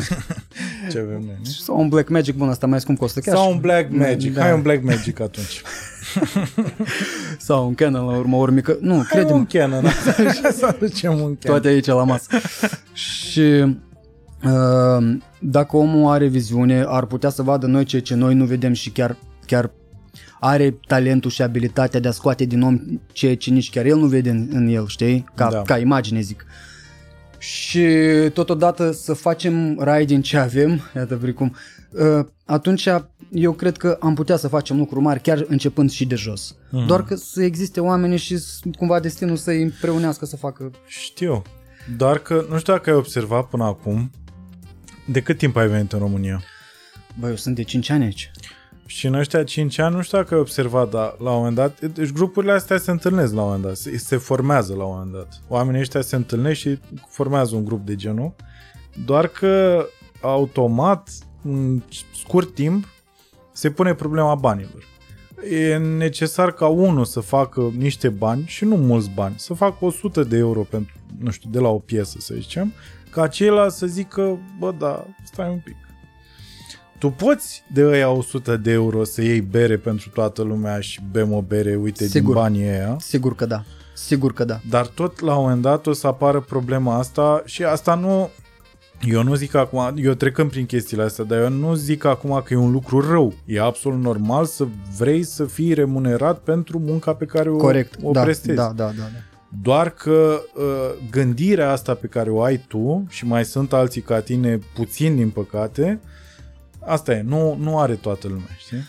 ce 0.91 0.99
avem 0.99 1.21
noi, 1.25 1.37
Sau 1.43 1.79
un 1.79 1.89
Black 1.89 2.09
Magic, 2.09 2.35
bun, 2.35 2.49
asta 2.49 2.67
mai 2.67 2.79
scump 2.79 2.97
costă 2.97 3.19
chiar. 3.19 3.35
Sau 3.35 3.51
un 3.51 3.59
Black 3.59 3.91
Magic, 3.91 4.33
da. 4.33 4.41
hai 4.41 4.53
un 4.53 4.61
Black 4.61 4.83
Magic 4.83 5.19
atunci. 5.19 5.61
Sau 7.37 7.67
un 7.67 7.75
Canon 7.75 8.05
la 8.05 8.17
urmă 8.17 8.37
urmică. 8.37 8.77
Nu, 8.81 8.93
hai 8.93 9.05
credem. 9.09 9.35
un 9.35 9.45
Canon, 9.45 9.85
să 10.59 10.65
aducem 10.65 11.11
un 11.11 11.17
Canon. 11.17 11.35
Toate 11.39 11.67
aici 11.67 11.85
la 11.85 12.03
masă. 12.03 12.27
și 12.93 13.39
uh, 13.39 13.75
dacă 15.39 15.77
omul 15.77 16.11
are 16.11 16.27
viziune, 16.27 16.83
ar 16.87 17.05
putea 17.05 17.29
să 17.29 17.41
vadă 17.41 17.65
noi 17.65 17.83
ceea 17.83 18.01
ce 18.01 18.15
noi 18.15 18.33
nu 18.33 18.45
vedem 18.45 18.73
și 18.73 18.89
chiar, 18.89 19.17
chiar 19.45 19.71
are 20.39 20.79
talentul 20.87 21.29
și 21.29 21.41
abilitatea 21.41 21.99
de 21.99 22.07
a 22.07 22.11
scoate 22.11 22.45
din 22.45 22.61
om 22.61 22.79
ceea 23.11 23.35
ce 23.35 23.51
nici 23.51 23.69
chiar 23.69 23.85
el 23.85 23.97
nu 23.97 24.05
vede 24.05 24.29
în, 24.29 24.47
în 24.51 24.67
el, 24.67 24.87
știi? 24.87 25.25
Ca, 25.35 25.49
da. 25.49 25.61
ca 25.61 25.77
imagine, 25.77 26.21
zic. 26.21 26.45
Și 27.37 27.87
totodată 28.33 28.91
să 28.91 29.13
facem 29.13 29.79
rai 29.79 30.05
din 30.05 30.21
ce 30.21 30.37
avem, 30.37 30.81
iată 30.95 31.15
precum, 31.15 31.55
uh, 31.91 32.25
atunci 32.45 32.89
eu 33.31 33.51
cred 33.51 33.77
că 33.77 33.97
am 33.99 34.13
putea 34.13 34.37
să 34.37 34.47
facem 34.47 34.77
lucruri 34.77 35.03
mari 35.03 35.21
chiar 35.21 35.45
începând 35.47 35.91
și 35.91 36.05
de 36.05 36.15
jos. 36.15 36.55
Mm. 36.71 36.87
Doar 36.87 37.03
că 37.03 37.15
să 37.15 37.43
existe 37.43 37.79
oameni 37.79 38.17
și 38.17 38.39
cumva 38.77 38.99
destinul 38.99 39.35
să 39.35 39.49
îi 39.49 39.61
împreunească 39.61 40.25
să 40.25 40.37
facă... 40.37 40.71
Știu, 40.87 41.41
doar 41.97 42.17
că 42.17 42.45
nu 42.49 42.57
știu 42.57 42.73
dacă 42.73 42.89
ai 42.89 42.95
observat 42.95 43.45
până 43.45 43.63
acum 43.63 44.11
de 45.05 45.21
cât 45.21 45.37
timp 45.37 45.55
ai 45.55 45.67
venit 45.67 45.91
în 45.91 45.99
România? 45.99 46.43
Băi, 47.19 47.29
eu 47.29 47.35
sunt 47.35 47.55
de 47.55 47.63
5 47.63 47.89
ani 47.89 48.03
aici. 48.03 48.31
Și 48.85 49.07
în 49.07 49.13
ăștia 49.13 49.43
5 49.43 49.77
ani, 49.79 49.95
nu 49.95 50.01
știu 50.01 50.17
dacă 50.17 50.33
ai 50.33 50.39
observat, 50.39 50.89
dar 50.89 51.15
la 51.19 51.29
un 51.29 51.37
moment 51.37 51.55
dat, 51.55 51.81
deci 51.81 52.11
grupurile 52.11 52.51
astea 52.51 52.77
se 52.77 52.91
întâlnesc 52.91 53.33
la 53.33 53.41
un 53.41 53.45
moment 53.45 53.63
dat, 53.63 53.75
se, 53.75 53.97
se 53.97 54.17
formează 54.17 54.75
la 54.75 54.83
un 54.83 54.95
moment 54.95 55.11
dat. 55.11 55.41
Oamenii 55.47 55.79
ăștia 55.79 56.01
se 56.01 56.15
întâlnesc 56.15 56.59
și 56.59 56.79
formează 57.09 57.55
un 57.55 57.65
grup 57.65 57.85
de 57.85 57.95
genul, 57.95 58.35
doar 59.05 59.27
că 59.27 59.85
automat, 60.21 61.09
în 61.43 61.81
scurt 62.13 62.53
timp, 62.53 62.87
se 63.51 63.69
pune 63.69 63.93
problema 63.93 64.35
banilor. 64.35 64.83
E 65.49 65.77
necesar 65.77 66.51
ca 66.51 66.67
unul 66.67 67.05
să 67.05 67.19
facă 67.19 67.71
niște 67.77 68.09
bani 68.09 68.43
și 68.45 68.65
nu 68.65 68.75
mulți 68.75 69.09
bani, 69.13 69.35
să 69.37 69.53
facă 69.53 69.85
100 69.85 70.23
de 70.23 70.37
euro 70.37 70.61
pentru, 70.61 70.95
nu 71.19 71.31
știu, 71.31 71.49
de 71.49 71.59
la 71.59 71.67
o 71.67 71.79
piesă, 71.79 72.17
să 72.19 72.33
zicem, 72.37 72.73
ca 73.15 73.27
ceilalți 73.27 73.77
să 73.77 73.85
zică, 73.85 74.39
bă, 74.59 74.73
da, 74.77 75.05
stai 75.23 75.49
un 75.49 75.59
pic 75.63 75.75
tu 76.97 77.09
poți 77.09 77.63
de 77.73 77.83
ăia 77.83 78.09
100 78.09 78.57
de 78.57 78.71
euro 78.71 79.03
să 79.03 79.21
iei 79.21 79.41
bere 79.41 79.77
pentru 79.77 80.09
toată 80.09 80.41
lumea 80.41 80.79
și 80.79 81.01
bem 81.11 81.31
o 81.33 81.41
bere, 81.41 81.75
uite, 81.75 82.05
Sigur. 82.07 82.33
din 82.33 82.41
banii 82.41 82.67
ăia. 82.67 82.95
Sigur 82.99 83.35
că 83.35 83.45
da. 83.45 83.63
Sigur 83.93 84.33
că 84.33 84.43
da. 84.43 84.59
Dar 84.69 84.87
tot 84.87 85.19
la 85.19 85.35
un 85.35 85.41
moment 85.41 85.61
dat 85.61 85.87
o 85.87 85.93
să 85.93 86.07
apară 86.07 86.39
problema 86.41 86.97
asta 86.97 87.41
și 87.45 87.63
asta 87.63 87.95
nu 87.95 88.29
Eu 89.01 89.23
nu 89.23 89.35
zic 89.35 89.55
acum, 89.55 89.93
eu 89.97 90.13
trecând 90.13 90.49
prin 90.49 90.65
chestiile 90.65 91.03
astea, 91.03 91.23
dar 91.23 91.39
eu 91.39 91.49
nu 91.49 91.73
zic 91.73 92.03
acum 92.03 92.41
că 92.45 92.53
e 92.53 92.57
un 92.57 92.71
lucru 92.71 93.11
rău. 93.11 93.33
E 93.45 93.61
absolut 93.61 93.99
normal 93.99 94.45
să 94.45 94.67
vrei 94.97 95.23
să 95.23 95.45
fii 95.45 95.73
remunerat 95.73 96.39
pentru 96.39 96.79
munca 96.79 97.13
pe 97.13 97.25
care 97.25 97.49
o, 97.49 97.55
Corect, 97.55 97.95
o 98.03 98.11
da, 98.11 98.21
prestezi. 98.21 98.55
da, 98.57 98.71
da, 98.75 98.85
da, 98.85 98.91
da. 98.91 99.34
Doar 99.61 99.89
că 99.89 100.41
uh, 100.55 100.63
gândirea 101.11 101.71
asta 101.71 101.93
pe 101.93 102.07
care 102.07 102.29
o 102.29 102.41
ai 102.41 102.57
tu 102.67 103.05
și 103.09 103.25
mai 103.25 103.45
sunt 103.45 103.73
alții 103.73 104.01
ca 104.01 104.19
tine, 104.19 104.59
puțin 104.75 105.15
din 105.15 105.29
păcate, 105.29 105.99
asta 106.85 107.13
e, 107.13 107.21
nu, 107.21 107.57
nu 107.59 107.79
are 107.79 107.93
toată 107.93 108.27
lumea, 108.27 108.55
știi? 108.57 108.83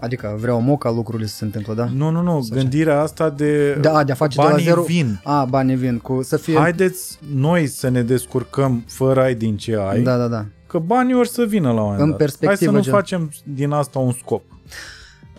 Adică 0.00 0.36
vreau 0.40 0.60
mo 0.60 0.76
ca 0.76 0.90
lucrurile 0.90 1.28
să 1.28 1.34
se 1.36 1.44
întâmplă, 1.44 1.74
da? 1.74 1.88
Nu, 1.94 2.10
nu, 2.10 2.22
nu, 2.22 2.46
gândirea 2.50 3.00
asta 3.00 3.30
de 3.30 3.74
Da, 3.74 4.04
de 4.04 4.12
a 4.12 4.14
face 4.14 4.36
de 4.36 4.42
la 4.42 4.48
banii 4.50 4.64
zero. 4.64 4.82
vin. 4.82 5.20
A, 5.24 5.44
banii 5.44 5.76
vin, 5.76 5.98
cu 5.98 6.22
să 6.22 6.36
fie... 6.36 6.58
Haideți 6.58 7.18
noi 7.34 7.66
să 7.66 7.88
ne 7.88 8.02
descurcăm 8.02 8.84
fără 8.86 9.20
ai 9.22 9.34
din 9.34 9.56
ce 9.56 9.76
ai, 9.76 10.02
Da, 10.02 10.16
da, 10.16 10.26
da. 10.28 10.46
că 10.66 10.78
banii 10.78 11.14
ori 11.14 11.28
să 11.28 11.44
vină 11.44 11.72
la 11.72 11.80
un 11.80 11.86
moment 11.90 12.00
În 12.00 12.08
dat. 12.10 12.18
Hai 12.18 12.26
perspectivă, 12.26 12.70
să 12.70 12.76
nu 12.76 12.82
gen. 12.82 12.92
facem 12.92 13.30
din 13.44 13.70
asta 13.70 13.98
un 13.98 14.12
scop. 14.12 14.42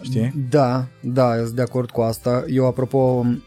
Știi? 0.01 0.33
Da, 0.49 0.85
da, 0.99 1.37
eu 1.37 1.43
sunt 1.43 1.55
de 1.55 1.61
acord 1.61 1.89
cu 1.89 2.01
asta. 2.01 2.43
Eu, 2.47 2.65
apropo, 2.67 2.97
um, 2.97 3.43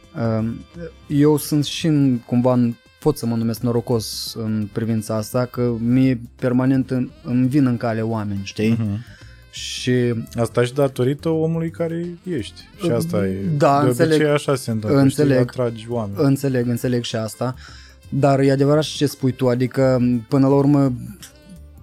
eu 1.07 1.37
sunt 1.37 1.65
și 1.65 1.87
în, 1.87 2.19
cumva, 2.27 2.53
în- 2.53 2.75
pot 3.01 3.17
să 3.19 3.27
mă 3.27 3.37
numesc 3.37 3.61
norocos 3.61 4.35
în 4.39 4.69
privința 4.73 5.17
asta, 5.17 5.45
că 5.45 5.73
mie 5.79 6.21
permanent 6.37 6.91
în- 6.91 7.11
îmi 7.25 7.49
vin 7.49 7.67
în 7.67 7.77
cale 7.77 8.01
oameni, 8.01 8.41
știi? 8.43 8.71
Mhm. 8.71 9.05
Și 9.51 10.15
Asta 10.35 10.65
și 10.65 10.73
datorită 10.75 11.29
omului 11.29 11.71
care 11.71 12.07
ești. 12.31 12.61
Și 12.85 12.91
asta 12.91 13.27
e. 13.27 13.37
Da, 13.57 13.81
de 13.83 13.89
înțeleg. 13.89 14.13
obicei 14.15 14.33
așa 14.33 14.55
se 14.55 14.71
întâmplă. 14.71 14.99
Înțeleg. 15.01 15.31
Știi, 15.51 15.61
atragi 15.61 15.87
oameni. 15.89 16.17
Înțeleg, 16.19 16.69
înțeleg 16.69 17.03
și 17.03 17.17
asta, 17.17 17.55
dar 18.09 18.41
e 18.41 18.51
adevărat 18.51 18.83
și 18.83 18.97
ce 18.97 19.07
spui 19.07 19.33
tu, 19.33 19.49
adică 19.49 20.01
până 20.29 20.49
la 20.49 20.55
urmă 20.55 20.93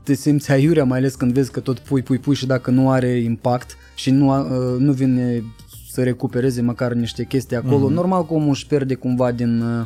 te 0.04 0.14
simți 0.14 0.52
aiurea, 0.52 0.84
mai 0.84 0.98
ales 0.98 1.16
când 1.16 1.34
vezi 1.34 1.52
că 1.52 1.60
tot 1.60 1.80
pui, 1.80 2.02
pui, 2.02 2.18
pui 2.18 2.36
și 2.36 2.46
dacă 2.46 2.72
nu 2.72 2.92
are 2.92 3.10
impact 3.18 3.76
și 3.96 4.12
nu, 4.12 4.32
a- 4.32 4.42
uh, 4.42 4.80
nu 4.80 4.92
vine 4.92 5.44
să 5.92 6.04
recupereze 6.04 6.62
măcar 6.62 6.94
niște 6.94 7.24
chestii 7.24 7.56
acolo, 7.56 7.90
mm-hmm. 7.90 7.94
normal 7.94 8.26
că 8.26 8.34
omul 8.34 8.50
își 8.50 8.68
pierde 8.68 8.94
cumva 8.94 9.32
din, 9.32 9.62
uh, 9.62 9.86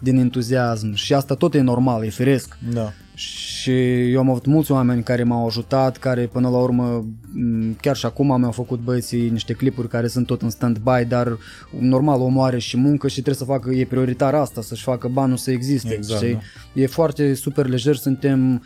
din 0.00 0.18
entuziasm 0.18 0.94
și 0.94 1.14
asta 1.14 1.34
tot 1.34 1.54
e 1.54 1.60
normal, 1.60 2.04
e 2.04 2.08
firesc. 2.08 2.58
Da. 2.72 2.92
Și 3.14 4.10
eu 4.10 4.18
am 4.18 4.30
avut 4.30 4.46
mulți 4.46 4.72
oameni 4.72 5.02
care 5.02 5.22
m-au 5.22 5.46
ajutat, 5.46 5.96
care 5.96 6.26
până 6.26 6.48
la 6.48 6.58
urmă, 6.58 7.04
m, 7.32 7.76
chiar 7.80 7.96
și 7.96 8.06
acum 8.06 8.38
mi-au 8.38 8.50
făcut 8.50 8.78
băieții 8.78 9.28
niște 9.28 9.52
clipuri 9.52 9.88
care 9.88 10.06
sunt 10.06 10.26
tot 10.26 10.42
în 10.42 10.50
stand-by, 10.50 11.08
dar 11.08 11.38
normal 11.78 12.20
omul 12.20 12.44
are 12.44 12.58
și 12.58 12.76
muncă 12.76 13.08
și 13.08 13.14
trebuie 13.22 13.34
să 13.34 13.44
facă, 13.44 13.70
e 13.70 13.84
prioritar 13.84 14.34
asta, 14.34 14.62
să-și 14.62 14.82
facă 14.82 15.08
banul 15.08 15.36
să 15.36 15.50
existe. 15.50 15.94
Exact, 15.94 16.22
știi? 16.22 16.38
E 16.72 16.86
foarte 16.86 17.34
super 17.34 17.66
lejer, 17.66 17.96
suntem, 17.96 18.62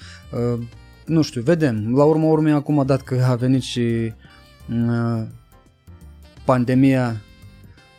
uh, 0.54 0.60
nu 1.06 1.22
știu, 1.22 1.42
vedem. 1.42 1.92
La 1.94 2.04
urma 2.04 2.24
urmei 2.24 2.52
acum, 2.52 2.82
dat 2.86 3.02
că 3.02 3.26
a 3.28 3.34
venit 3.34 3.62
și 3.62 4.12
uh, 4.70 5.22
pandemia, 6.48 7.20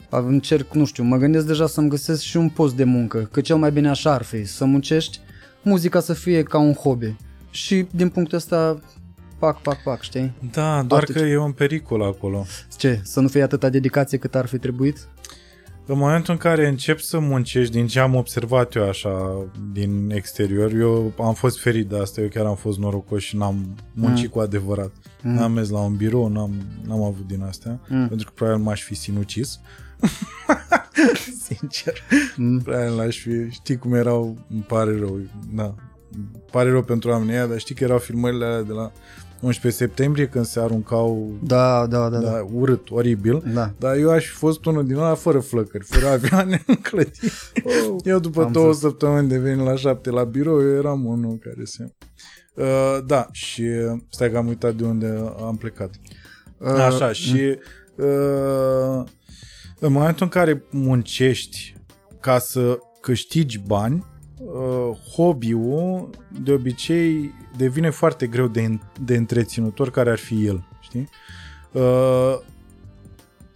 încerc, 0.09 0.73
nu 0.73 0.85
știu, 0.85 1.03
mă 1.03 1.17
gândesc 1.17 1.45
deja 1.45 1.67
să-mi 1.67 1.89
găsesc 1.89 2.21
și 2.21 2.37
un 2.37 2.49
post 2.49 2.75
de 2.75 2.83
muncă, 2.83 3.29
că 3.31 3.41
cel 3.41 3.55
mai 3.55 3.71
bine 3.71 3.89
așa 3.89 4.13
ar 4.13 4.23
fi, 4.23 4.45
să 4.45 4.65
muncești, 4.65 5.19
muzica 5.61 5.99
să 5.99 6.13
fie 6.13 6.43
ca 6.43 6.57
un 6.57 6.73
hobby. 6.73 7.15
Și 7.49 7.87
din 7.91 8.09
punctul 8.09 8.37
ăsta, 8.37 8.79
pac, 9.39 9.61
pac, 9.61 9.83
pac, 9.83 10.01
știi? 10.01 10.31
Da, 10.51 10.83
doar 10.83 11.01
Atât. 11.01 11.15
că 11.15 11.21
e 11.21 11.37
un 11.37 11.51
pericol 11.51 12.03
acolo. 12.03 12.45
Ce, 12.77 12.99
să 13.03 13.19
nu 13.19 13.27
fie 13.27 13.41
atâta 13.41 13.69
dedicație 13.69 14.17
cât 14.17 14.35
ar 14.35 14.45
fi 14.45 14.57
trebuit? 14.57 15.07
În 15.91 15.97
momentul 15.97 16.33
în 16.33 16.39
care 16.39 16.67
începi 16.67 17.01
să 17.03 17.19
muncești, 17.19 17.73
din 17.73 17.87
ce 17.87 17.99
am 17.99 18.15
observat 18.15 18.73
eu 18.75 18.87
așa 18.87 19.45
din 19.73 20.11
exterior, 20.13 20.73
eu 20.73 21.13
am 21.19 21.33
fost 21.33 21.59
ferit 21.59 21.87
de 21.87 21.97
asta, 21.99 22.21
eu 22.21 22.27
chiar 22.27 22.45
am 22.45 22.55
fost 22.55 22.77
norocos 22.77 23.21
și 23.21 23.35
n-am 23.37 23.75
muncit 23.93 24.25
Mm. 24.25 24.31
cu 24.31 24.39
adevărat. 24.39 24.91
Mm. 25.23 25.33
N-am 25.33 25.51
mers 25.51 25.69
la 25.69 25.79
un 25.79 25.95
birou, 25.95 26.27
n-am, 26.27 26.51
n-am 26.87 27.01
avut 27.03 27.27
din 27.27 27.41
astea, 27.41 27.79
Mm. 27.87 28.07
pentru 28.07 28.25
că 28.27 28.31
probabil 28.35 28.63
m-aș 28.63 28.81
fi 28.83 28.95
sinucis. 28.95 29.59
Sincer. 31.47 31.93
Mm. 32.35 32.59
Probabil 32.61 32.95
l-aș 32.95 33.17
fi, 33.17 33.49
știi 33.49 33.77
cum 33.77 33.93
erau, 33.93 34.37
îmi 34.49 34.61
pare 34.61 34.97
rău, 34.97 35.19
da, 35.53 35.75
îmi 36.15 36.29
pare 36.51 36.69
rău 36.69 36.83
pentru 36.83 37.09
oamenii 37.09 37.33
ăia, 37.33 37.45
dar 37.45 37.57
știi 37.59 37.75
că 37.75 37.83
erau 37.83 37.97
filmările 37.97 38.45
alea 38.45 38.61
de 38.61 38.73
la 38.73 38.91
11 39.41 39.81
septembrie 39.83 40.27
când 40.27 40.45
se 40.45 40.59
aruncau 40.59 41.33
Da, 41.43 41.87
da, 41.87 42.09
da, 42.09 42.17
da. 42.19 42.29
da, 42.31 42.45
urât, 42.53 42.89
oribil. 42.91 43.43
da. 43.53 43.71
Dar 43.77 43.95
eu 43.95 44.09
aș 44.11 44.25
fi 44.25 44.33
fost 44.35 44.65
unul 44.65 44.85
din 44.85 44.95
ăla 44.95 45.13
fără 45.13 45.39
flăcări, 45.39 45.83
fără 45.83 46.07
avioane 46.15 46.63
în 46.67 46.75
clădire. 46.75 47.31
Eu 48.03 48.19
după 48.19 48.43
Am 48.43 48.51
două 48.51 48.65
înțeles. 48.65 48.89
săptămâni 48.91 49.27
de 49.29 49.37
venit 49.37 49.65
la 49.65 49.75
șapte 49.75 50.09
la 50.09 50.23
birou, 50.23 50.61
eu 50.61 50.75
eram 50.75 51.05
unul 51.05 51.37
care 51.37 51.63
se... 51.63 51.91
Uh, 52.53 52.97
da, 53.05 53.27
și 53.31 53.61
uh, 53.61 53.99
stai 54.09 54.31
că 54.31 54.37
am 54.37 54.47
uitat 54.47 54.75
de 54.75 54.83
unde 54.85 55.33
am 55.45 55.55
plecat. 55.57 55.89
Uh, 56.57 56.67
Așa, 56.69 57.11
și 57.11 57.57
uh, 57.95 59.03
în 59.79 59.91
momentul 59.91 60.23
în 60.23 60.29
care 60.29 60.63
muncești 60.69 61.75
ca 62.19 62.39
să 62.39 62.79
câștigi 63.01 63.59
bani, 63.59 64.05
uh, 64.39 64.97
hobby-ul 65.15 66.09
de 66.41 66.51
obicei 66.51 67.33
devine 67.57 67.89
foarte 67.89 68.27
greu 68.27 68.47
de, 68.47 68.79
de 69.01 69.15
întreținător 69.15 69.91
care 69.91 70.09
ar 70.09 70.17
fi 70.17 70.45
el, 70.45 70.67
știi? 70.79 71.09
Uh, 71.71 72.39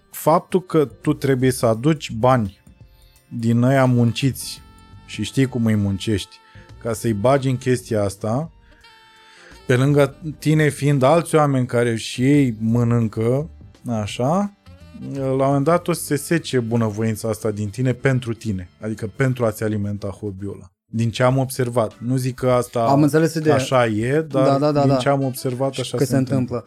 faptul 0.09 0.61
că 0.61 0.85
tu 0.85 1.13
trebuie 1.13 1.51
să 1.51 1.65
aduci 1.65 2.11
bani 2.11 2.61
din 3.27 3.63
aia 3.63 3.85
munciți 3.85 4.61
și 5.05 5.23
știi 5.23 5.45
cum 5.45 5.65
îi 5.65 5.75
muncești, 5.75 6.37
ca 6.81 6.93
să-i 6.93 7.13
bagi 7.13 7.49
în 7.49 7.57
chestia 7.57 8.03
asta, 8.03 8.51
pe 9.67 9.75
lângă 9.75 10.15
tine 10.39 10.69
fiind 10.69 11.03
alți 11.03 11.35
oameni 11.35 11.65
care 11.65 11.95
și 11.95 12.23
ei 12.23 12.55
mănâncă, 12.59 13.49
așa, 13.87 14.53
la 15.11 15.21
un 15.31 15.37
moment 15.37 15.63
dat 15.63 15.87
o 15.87 15.93
să 15.93 16.03
se 16.03 16.15
sece 16.15 16.59
bunăvoința 16.59 17.29
asta 17.29 17.51
din 17.51 17.69
tine 17.69 17.93
pentru 17.93 18.33
tine, 18.33 18.69
adică 18.81 19.07
pentru 19.15 19.45
a-ți 19.45 19.63
alimenta 19.63 20.07
hobby-ul 20.07 20.53
ăla. 20.55 20.72
Din 20.95 21.11
ce 21.11 21.23
am 21.23 21.37
observat. 21.37 21.99
Nu 21.99 22.15
zic 22.15 22.35
că 22.35 22.49
asta 22.51 22.79
Am 22.85 23.03
înțeles 23.03 23.33
ideea. 23.33 23.55
așa 23.55 23.87
e, 23.87 24.21
dar 24.21 24.45
Da, 24.47 24.57
da, 24.57 24.71
da, 24.71 24.79
din 24.81 24.89
da. 24.89 24.95
ce 24.97 25.09
am 25.09 25.23
observat 25.23 25.77
așa 25.79 25.97
că 25.97 26.03
se 26.03 26.17
întâmplă. 26.17 26.63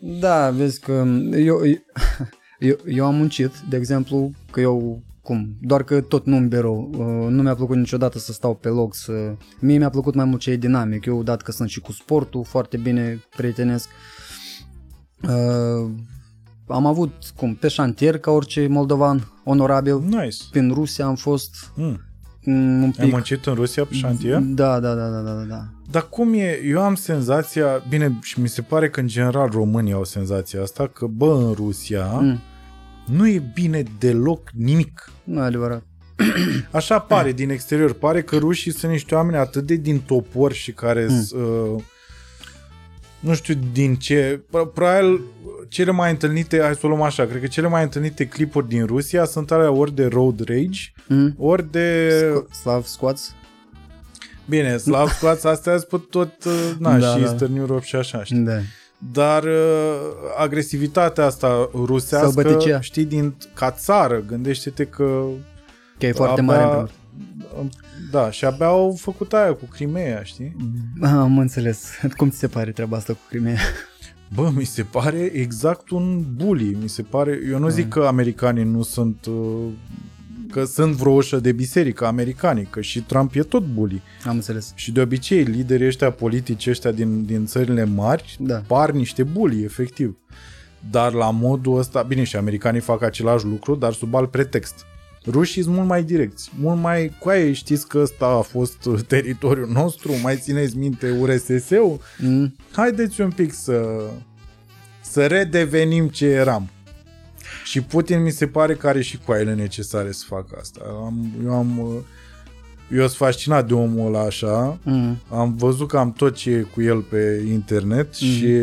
Da, 0.00 0.50
vezi 0.50 0.80
că 0.80 0.92
eu, 1.36 1.60
eu, 2.58 2.76
eu 2.86 3.06
am 3.06 3.14
muncit, 3.14 3.52
de 3.68 3.76
exemplu, 3.76 4.30
că 4.50 4.60
eu, 4.60 5.02
cum, 5.22 5.56
doar 5.60 5.82
că 5.82 6.00
tot 6.00 6.26
nu 6.26 6.36
în 6.36 6.48
birou, 6.48 6.90
uh, 6.92 7.28
nu 7.30 7.42
mi-a 7.42 7.54
plăcut 7.54 7.76
niciodată 7.76 8.18
să 8.18 8.32
stau 8.32 8.54
pe 8.54 8.68
loc, 8.68 8.94
să... 8.94 9.12
Mie 9.60 9.78
mi-a 9.78 9.90
plăcut 9.90 10.14
mai 10.14 10.24
mult 10.24 10.40
ce 10.40 10.50
e 10.50 10.56
dinamic, 10.56 11.04
eu 11.04 11.22
dat 11.22 11.42
că 11.42 11.52
sunt 11.52 11.68
și 11.68 11.80
cu 11.80 11.92
sportul, 11.92 12.44
foarte 12.44 12.76
bine 12.76 13.22
prietenesc. 13.36 13.88
Uh, 15.22 15.90
am 16.66 16.86
avut, 16.86 17.12
cum, 17.36 17.54
pe 17.54 17.68
șantier, 17.68 18.18
ca 18.18 18.30
orice 18.30 18.66
moldovan, 18.66 19.32
onorabil, 19.44 19.98
Nice. 20.00 20.36
prin 20.50 20.72
Rusia 20.74 21.04
am 21.06 21.14
fost 21.14 21.50
Mm. 21.76 22.00
Mm, 22.44 22.82
un 22.82 22.92
Ai 22.98 23.04
pic... 23.04 23.12
muncit 23.12 23.46
în 23.46 23.54
Rusia 23.54 23.84
pe 23.84 23.94
șantier? 23.94 24.38
Da, 24.38 24.80
da, 24.80 24.94
da, 24.94 25.08
da, 25.08 25.20
da, 25.20 25.32
da. 25.48 25.64
Dar 25.90 26.08
cum 26.08 26.32
e? 26.34 26.62
Eu 26.64 26.80
am 26.80 26.94
senzația, 26.94 27.84
bine, 27.88 28.18
și 28.22 28.40
mi 28.40 28.48
se 28.48 28.62
pare 28.62 28.90
că 28.90 29.00
în 29.00 29.06
general 29.06 29.48
românii 29.52 29.92
au 29.92 30.04
senzația 30.04 30.62
asta, 30.62 30.86
că 30.86 31.06
bă, 31.06 31.34
în 31.46 31.52
Rusia 31.52 32.04
Mm, 32.06 32.40
nu 33.06 33.28
e 33.28 33.50
bine 33.54 33.82
deloc 33.98 34.50
nimic. 34.54 35.10
nu 35.24 35.40
e 35.40 35.44
adevărat. 35.44 35.82
Așa 36.70 36.98
pare 36.98 37.32
din 37.32 37.50
exterior. 37.50 37.92
Pare 37.92 38.22
că 38.22 38.36
rușii 38.36 38.72
sunt 38.72 38.92
niște 38.92 39.14
oameni 39.14 39.36
atât 39.36 39.66
de 39.66 39.74
din 39.74 40.00
topor 40.00 40.52
și 40.52 40.72
care 40.72 41.06
Mm. 41.10 41.26
uh, 41.74 41.82
nu 43.20 43.34
știu 43.34 43.54
din 43.72 43.94
ce, 43.96 44.40
pro- 44.50 44.66
probabil 44.66 45.20
cele 45.68 45.90
mai 45.90 46.10
întâlnite, 46.10 46.60
hai 46.60 46.74
să 46.74 46.80
o 46.82 46.88
luăm 46.88 47.02
așa, 47.02 47.24
cred 47.26 47.40
că 47.40 47.46
cele 47.46 47.68
mai 47.68 47.82
întâlnite 47.82 48.26
clipuri 48.26 48.68
din 48.68 48.86
Rusia 48.86 49.24
sunt 49.24 49.50
alea 49.50 49.70
ori 49.70 49.94
de 49.94 50.06
road 50.06 50.40
rage, 50.48 50.80
Mm? 51.06 51.34
ori 51.38 51.70
de... 51.70 52.10
Sco- 52.22 52.50
Slav 52.60 52.84
squats? 52.84 53.34
Bine, 54.48 54.76
Slav 54.76 55.08
squats 55.16 55.44
astea 55.44 55.78
sunt 55.78 56.02
tot, 56.10 56.44
uh, 56.44 56.70
na, 56.78 56.98
Da, 56.98 57.06
și 57.06 57.14
da. 57.14 57.20
Eastern 57.20 57.56
Europe 57.56 57.84
și 57.84 57.96
așa, 57.96 58.24
știi? 58.24 58.36
Da. 58.38 58.58
Dar 59.12 59.42
uh, 59.44 60.00
agresivitatea 60.38 61.24
asta 61.24 61.70
rusească, 61.74 62.30
Sălbăticia. 62.30 62.80
știi, 62.80 63.04
din, 63.04 63.34
ca 63.54 63.70
țară, 63.70 64.22
gândește-te 64.26 64.84
că 64.84 65.22
Că 65.98 66.06
e 66.06 66.12
foarte 66.12 66.40
abia, 66.40 66.52
mare 66.54 66.62
împreună. 66.64 66.90
Da, 68.10 68.30
și 68.30 68.44
abia 68.44 68.66
au 68.66 68.96
făcut 68.98 69.32
aia 69.32 69.52
cu 69.54 69.64
Crimea, 69.64 70.22
știi? 70.22 70.56
Ah, 71.00 71.10
Am 71.10 71.38
înțeles. 71.38 71.90
Cum 72.16 72.30
ți 72.30 72.38
se 72.38 72.46
pare 72.48 72.70
treaba 72.70 72.96
asta 72.96 73.12
cu 73.12 73.18
Crimea? 73.28 73.56
Bă, 74.34 74.50
mi 74.54 74.64
se 74.64 74.82
pare 74.82 75.18
exact 75.18 75.90
un 75.90 76.24
bully. 76.34 76.76
Mi 76.82 76.88
se 76.88 77.02
pare... 77.02 77.38
Eu 77.50 77.58
nu 77.58 77.68
zic 77.68 77.84
Mm. 77.84 77.90
că 77.90 78.00
americanii 78.06 78.64
nu 78.64 78.82
sunt... 78.82 79.26
uh, 79.26 79.68
că 80.52 80.64
sunt 80.64 80.94
vreo 80.94 81.12
ușă 81.12 81.40
de 81.40 81.52
biserică 81.52 82.06
americanii, 82.06 82.64
că 82.64 82.80
și 82.80 83.00
Trump 83.02 83.34
e 83.34 83.42
tot 83.42 83.64
bully. 83.64 84.02
Am 84.26 84.34
înțeles. 84.34 84.72
Și 84.74 84.92
de 84.92 85.00
obicei, 85.00 85.42
liderii 85.42 85.86
ăștia 85.86 86.10
politici 86.10 86.66
ăștia 86.66 86.90
din, 86.90 87.24
din 87.24 87.46
țările 87.46 87.84
mari 87.84 88.36
Da. 88.38 88.62
par 88.66 88.90
niște 88.90 89.22
bully, 89.22 89.62
efectiv. 89.62 90.16
Dar 90.90 91.12
la 91.12 91.30
modul 91.30 91.78
ăsta, 91.78 92.02
bine, 92.02 92.22
și 92.24 92.36
americanii 92.36 92.80
fac 92.80 93.02
același 93.02 93.44
lucru, 93.44 93.74
dar 93.74 93.92
sub 93.92 94.14
alt 94.14 94.30
pretext. 94.30 94.74
Rușii 95.26 95.62
sunt 95.62 95.74
mult 95.74 95.88
mai 95.88 96.02
direcți, 96.02 96.50
mult 96.58 96.80
mai 96.80 97.12
coaie, 97.18 97.52
știți 97.52 97.88
că 97.88 97.98
ăsta 97.98 98.26
a 98.26 98.40
fost 98.40 98.88
teritoriul 99.08 99.68
nostru, 99.68 100.12
mai 100.22 100.36
țineți 100.36 100.76
minte 100.76 101.10
URSS-ul? 101.10 102.00
Mm. 102.18 102.54
Haideți 102.72 103.20
un 103.20 103.30
pic 103.30 103.52
să, 103.52 104.00
să 105.00 105.26
redevenim 105.26 106.08
ce 106.08 106.26
eram. 106.26 106.70
Și 107.64 107.80
Putin 107.80 108.22
mi 108.22 108.30
se 108.30 108.46
pare 108.46 108.74
că 108.74 108.86
are 108.88 109.00
și 109.02 109.18
coaile 109.18 109.54
necesare 109.54 110.12
să 110.12 110.24
facă 110.26 110.56
asta. 110.60 110.80
Am, 111.04 111.30
eu 111.44 111.52
am... 111.52 111.78
uh, 111.78 111.94
Eu 112.92 112.98
sunt 112.98 113.10
fascinat 113.10 113.66
de 113.66 113.74
omul 113.74 114.06
ăla 114.06 114.24
așa. 114.24 114.78
Mm. 114.82 115.16
Am 115.28 115.54
văzut 115.56 115.88
că 115.88 115.98
am 115.98 116.12
tot 116.12 116.34
ce 116.34 116.50
e 116.50 116.60
cu 116.60 116.82
el 116.82 117.00
pe 117.00 117.44
internet 117.48 118.14
și 118.14 118.54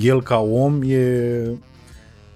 el 0.00 0.22
ca 0.22 0.38
om 0.38 0.82
e... 0.82 1.50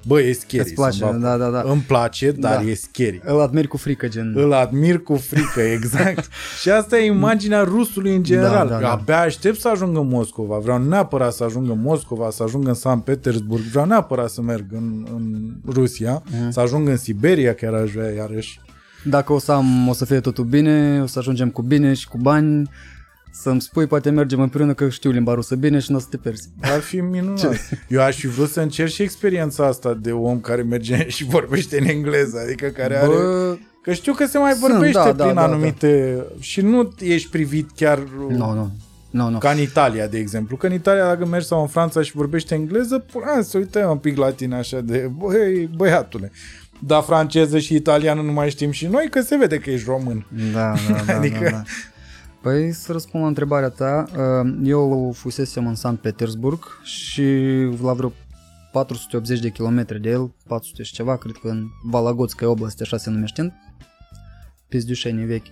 Bă, 0.07 0.21
e 0.21 0.33
scary. 0.33 0.63
Îți 0.63 0.75
place, 0.75 0.97
să-mi 0.99 1.11
bag- 1.11 1.21
da, 1.23 1.37
da, 1.37 1.49
da. 1.51 1.63
Îmi 1.71 1.81
place, 1.87 2.31
dar 2.31 2.63
Da. 2.63 2.71
e 2.71 2.75
scary. 2.75 3.21
Îl 3.25 3.41
admir 3.41 3.67
cu 3.69 3.77
frică, 3.77 4.09
gen. 4.09 4.33
Îl 4.37 4.53
admir 4.53 4.99
cu 5.03 5.15
frică, 5.17 5.61
exact. 5.77 6.29
și 6.61 6.71
asta 6.71 6.99
e 6.99 7.07
imaginea 7.07 7.63
rusului 7.63 8.15
în 8.15 8.23
general. 8.23 8.69
Da, 8.69 8.75
da, 8.75 8.81
da. 8.81 8.91
Abia 8.93 9.21
aștept 9.21 9.61
să 9.61 9.69
ajung 9.69 9.97
în 9.97 10.09
Moscova. 10.09 10.59
Vreau 10.59 10.83
neapărat 10.83 11.33
să 11.33 11.45
ajung 11.45 11.71
în 11.71 11.81
Moscova, 11.81 12.31
să 12.31 12.43
ajung 12.43 12.69
în 12.69 12.75
San 12.75 12.99
Petersburg. 13.01 13.63
Vreau 13.63 13.87
neapărat 13.87 14.31
să 14.31 14.43
merg 14.43 14.65
în, 14.73 15.07
în 15.15 15.51
Rusia, 15.73 16.23
Mhm. 16.41 16.51
să 16.51 16.61
ajung 16.61 16.89
în 16.89 16.97
Siberia, 16.97 17.55
chiar 17.55 17.73
aș 17.75 17.91
vrea 17.93 18.11
iarăși. 18.11 18.61
Dacă 19.05 19.33
o 19.33 19.39
să 19.39 19.53
am, 19.53 19.89
o 19.89 19.93
să 19.93 20.05
fie 20.05 20.21
totul 20.21 20.45
bine, 20.45 21.01
o 21.03 21.07
să 21.07 21.19
ajungem 21.19 21.51
cu 21.51 21.63
bine 21.63 21.95
și 21.95 22.09
cu 22.09 22.19
bani, 22.19 22.71
să-mi 23.31 23.61
spui, 23.61 23.87
poate 23.87 24.11
mergem 24.11 24.41
împreună 24.41 24.75
că 24.75 24.89
știu 24.89 25.11
limba 25.11 25.35
rusă 25.35 25.55
bine 25.55 25.79
și 25.79 25.91
nu 25.91 25.97
o 25.97 26.01
să 26.01 26.07
te 26.11 26.17
pierzi. 26.17 26.49
Ar 26.61 26.81
fi 26.81 27.01
minunat. 27.01 27.57
Eu 27.89 28.01
aș 28.01 28.17
fi 28.17 28.27
vrut 28.27 28.49
să 28.49 28.61
încerc 28.61 28.91
și 28.91 29.03
experiența 29.03 29.67
asta 29.67 29.95
de 29.95 30.13
om 30.13 30.41
care 30.41 30.63
merge 30.63 31.09
și 31.17 31.25
vorbește 31.25 31.79
în 31.81 31.87
engleză, 31.87 32.39
adică 32.45 32.67
care 32.67 32.97
are... 32.97 33.07
Bă, 33.07 33.57
Că 33.83 33.93
știu 33.93 34.13
că 34.13 34.27
se 34.27 34.39
mai 34.39 34.53
Sunt, 34.53 34.71
vorbește 34.71 34.99
da, 34.99 35.13
da, 35.13 35.25
prin 35.25 35.35
da, 35.35 35.43
anumite... 35.43 36.25
Și 36.41 36.61
nu 36.61 36.95
ești 36.99 37.31
privit 37.31 37.71
chiar... 37.77 37.99
nu, 38.29 38.53
nu, 38.53 38.71
nu, 39.11 39.29
nu. 39.29 39.39
Ca 39.39 39.51
în 39.51 39.59
Italia, 39.61 40.07
de 40.07 40.19
exemplu. 40.19 40.57
Că 40.57 40.67
în 40.67 40.73
Italia, 40.73 41.05
dacă 41.07 41.27
mergi 41.27 41.47
sau 41.47 41.61
în 41.61 41.67
Franța 41.67 42.03
și 42.03 42.13
vorbești 42.13 42.55
engleză, 42.55 42.99
pula, 42.99 43.43
să 43.43 43.59
uite 43.59 43.85
un 43.85 43.97
pic 43.97 44.17
la 44.17 44.31
tine 44.31 44.57
așa 44.57 44.81
de, 44.81 45.11
băi, 45.17 45.71
băiatule. 45.77 46.33
Da, 46.87 47.01
franceză 47.01 47.59
și 47.59 47.75
italiană 47.75 48.23
nu 48.23 48.33
mai 48.33 48.51
știm 48.51 48.71
și 48.71 48.87
noi, 48.87 49.09
că 49.11 49.21
se 49.21 49.37
vede 49.37 49.59
că 49.59 49.71
ești 49.71 49.89
român. 49.89 50.27
Da, 50.53 50.75
da, 50.89 51.03
da, 51.07 51.15
Adică- 51.19 51.45
da, 51.45 51.51
da. 51.51 51.63
Păi 52.43 52.73
să 52.73 52.93
răspund 52.93 53.23
la 53.23 53.29
întrebarea 53.29 53.69
ta, 53.69 54.05
uh, 54.17 54.59
eu 54.65 55.13
fusesem 55.17 55.67
în 55.67 55.75
Sankt 55.75 56.03
Petersburg 56.03 56.81
și 56.83 57.23
la 57.83 57.93
vreo 57.93 58.13
480 58.73 59.41
de 59.41 59.51
kilometri 59.51 60.01
de 60.01 60.09
el, 60.09 60.35
400 60.47 60.83
și 60.83 60.93
ceva, 60.93 61.17
cred 61.17 61.37
că 61.43 61.49
în 61.49 61.67
Valagodskaya 61.83 62.51
oblast, 62.51 62.81
așa 62.81 62.97
se 62.97 63.11
numește, 63.11 63.55
Pizdușenie 64.69 65.25
vechi, 65.25 65.47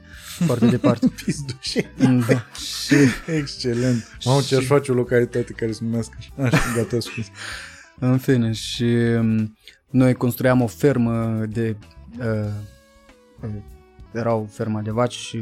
foarte 0.47 0.67
departe. 0.77 1.13
Pizdușe. 1.25 1.93
da. 2.29 2.47
Și 2.55 2.95
Excelent. 3.27 4.19
Mamă, 4.25 4.41
ce 4.41 4.57
aș 4.57 4.65
face 4.65 4.93
o 4.93 4.95
localitate 4.95 5.53
care 5.53 5.73
se 5.73 5.85
numească 5.85 6.17
așa. 6.19 6.45
Așa, 6.45 6.59
gata, 6.77 7.01
scuze. 7.01 7.31
În 7.99 8.19
fine, 8.19 8.53
și 8.53 8.85
um, 8.85 9.57
noi 9.91 10.15
construiam 10.15 10.61
o 10.61 10.67
fermă 10.67 11.45
de... 11.49 11.77
Uh, 12.19 12.51
uh, 13.43 13.51
erau 14.13 14.49
ferma 14.53 14.81
de 14.81 14.91
vaci 14.91 15.13
și 15.15 15.41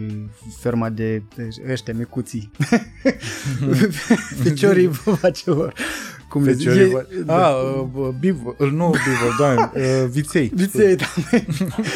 ferma 0.61 0.89
de, 0.89 1.23
de 1.37 1.49
ăștia 1.71 1.95
micuții. 1.97 2.51
Ficiorii 4.43 4.87
vacilor. 5.05 5.73
Cum 6.29 6.45
le 6.45 6.53
zic? 6.53 6.69
Feciorii 6.69 6.91
E- 6.93 6.95
va- 6.95 7.07
da. 7.25 7.47
A, 7.47 7.55
uh, 7.95 8.09
bivă, 8.21 8.55
nu 8.59 8.91
bivă, 8.91 9.35
doamne, 9.39 9.71
uh, 9.75 10.09
viței. 10.15 10.51
Viței, 10.55 10.97
da. 10.97 11.05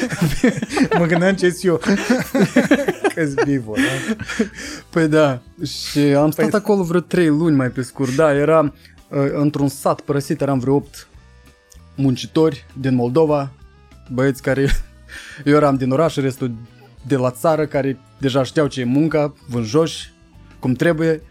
Mă 0.98 1.06
gândeam 1.06 1.34
ce 1.34 1.56
eu. 1.62 1.80
Că-s 3.14 3.34
bivă, 3.44 3.72
da? 3.74 4.14
Păi 4.90 5.08
da. 5.08 5.40
Și 5.64 5.98
am 5.98 6.30
stat 6.30 6.46
Păi- 6.48 6.52
acolo 6.54 6.82
vreo 6.82 7.00
3 7.00 7.26
luni 7.26 7.56
mai 7.56 7.68
pe 7.68 7.82
scurt. 7.82 8.14
Da, 8.14 8.34
era 8.34 8.60
uh, 9.08 9.18
într-un 9.32 9.68
sat 9.68 10.00
părăsit, 10.00 10.40
eram 10.40 10.58
vreo 10.58 10.74
8 10.74 11.08
muncitori 11.94 12.66
din 12.80 12.94
Moldova, 12.94 13.50
băieți 14.12 14.42
care... 14.42 14.66
Eu 15.44 15.54
eram 15.54 15.76
din 15.76 15.90
oraș, 15.90 16.16
restul 16.16 16.52
de 17.06 17.16
la 17.16 17.30
țară, 17.30 17.66
care 17.66 17.98
deja 18.18 18.42
știau 18.42 18.66
ce 18.66 18.80
e 18.80 18.84
munca, 18.84 19.34
vânjoși, 19.48 20.12
cum 20.58 20.72
trebuie. 20.72 21.22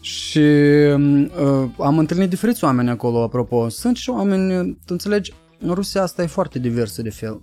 Și 0.00 0.38
uh, 0.38 1.68
am 1.78 1.98
întâlnit 1.98 2.28
diferiți 2.28 2.64
oameni 2.64 2.90
acolo, 2.90 3.22
apropo. 3.22 3.68
Sunt 3.68 3.96
și 3.96 4.10
oameni, 4.10 4.72
tu 4.72 4.78
înțelegi, 4.86 5.32
în 5.58 5.74
Rusia 5.74 6.02
asta 6.02 6.22
e 6.22 6.26
foarte 6.26 6.58
diversă 6.58 7.02
de 7.02 7.10
fel. 7.10 7.42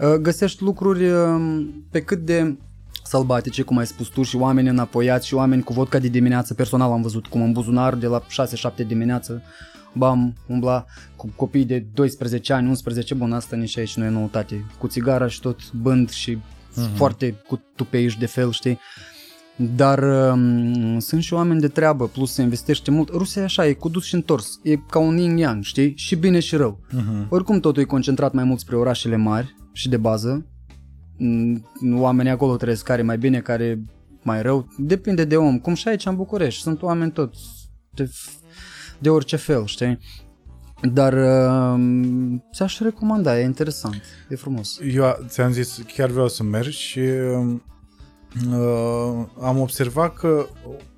Uh, 0.00 0.14
găsești 0.14 0.62
lucruri 0.62 1.10
uh, 1.10 1.66
pe 1.90 2.00
cât 2.00 2.18
de 2.18 2.56
sălbatice, 3.04 3.62
cum 3.62 3.78
ai 3.78 3.86
spus 3.86 4.06
tu, 4.06 4.22
și 4.22 4.36
oameni 4.36 4.68
înapoiați 4.68 5.26
și 5.26 5.34
oameni 5.34 5.62
cu 5.62 5.72
vodka 5.72 5.98
de 5.98 6.08
dimineață. 6.08 6.54
Personal 6.54 6.92
am 6.92 7.02
văzut 7.02 7.26
cum 7.26 7.42
în 7.42 7.52
buzunar 7.52 7.94
de 7.94 8.06
la 8.06 8.22
6-7 8.82 8.86
dimineață 8.86 9.42
bam, 9.92 10.34
umbla 10.46 10.84
cu 11.16 11.32
copii 11.36 11.64
de 11.64 11.86
12 11.94 12.52
ani, 12.52 12.68
11, 12.68 13.14
bun, 13.14 13.32
asta 13.32 13.56
nici 13.56 13.78
aici 13.78 13.96
nu 13.96 14.04
e 14.04 14.08
noutate, 14.08 14.64
cu 14.78 14.86
țigara 14.86 15.26
și 15.26 15.40
tot 15.40 15.72
bând 15.72 16.10
și 16.10 16.36
uh-huh. 16.36 16.94
foarte 16.94 17.34
cu 17.46 17.62
tupeiși 17.74 18.18
de 18.18 18.26
fel, 18.26 18.50
știi? 18.50 18.78
Dar 19.56 20.30
um, 20.32 20.98
sunt 20.98 21.22
și 21.22 21.32
oameni 21.32 21.60
de 21.60 21.68
treabă, 21.68 22.08
plus 22.08 22.32
se 22.32 22.42
investește 22.42 22.90
mult. 22.90 23.08
Rusia 23.08 23.42
e 23.42 23.44
așa, 23.44 23.66
e 23.66 23.72
cu 23.72 23.88
dus 23.88 24.04
și 24.04 24.14
întors. 24.14 24.60
E 24.62 24.76
ca 24.76 24.98
un 24.98 25.18
yin-yang, 25.18 25.60
știi? 25.60 25.92
Și 25.96 26.16
bine 26.16 26.40
și 26.40 26.56
rău. 26.56 26.80
Uh-huh. 26.92 27.28
Oricum 27.28 27.60
totul 27.60 27.82
e 27.82 27.86
concentrat 27.86 28.32
mai 28.32 28.44
mult 28.44 28.60
spre 28.60 28.76
orașele 28.76 29.16
mari 29.16 29.54
și 29.72 29.88
de 29.88 29.96
bază. 29.96 30.46
Mm, 31.16 31.66
Oamenii 31.92 32.32
acolo 32.32 32.56
trăiesc 32.56 32.84
care 32.84 33.02
mai 33.02 33.18
bine, 33.18 33.40
care 33.40 33.82
mai 34.22 34.42
rău. 34.42 34.68
Depinde 34.78 35.24
de 35.24 35.36
om. 35.36 35.58
Cum 35.58 35.74
și 35.74 35.88
aici 35.88 36.06
în 36.06 36.16
București. 36.16 36.62
Sunt 36.62 36.82
oameni 36.82 37.12
toți 37.12 37.38
de, 37.94 38.10
de 39.00 39.10
orice 39.10 39.36
fel, 39.36 39.66
știi? 39.66 39.98
Dar 40.82 41.12
uh, 41.12 41.80
ți-aș 42.54 42.78
recomanda, 42.78 43.38
e 43.38 43.44
interesant, 43.44 44.02
e 44.28 44.36
frumos. 44.36 44.78
Eu 44.92 45.16
ți-am 45.28 45.52
zis, 45.52 45.82
chiar 45.94 46.08
vreau 46.08 46.28
să 46.28 46.42
merg 46.42 46.68
și 46.70 46.98
uh, 46.98 47.56
am 49.40 49.60
observat 49.60 50.14
că 50.14 50.46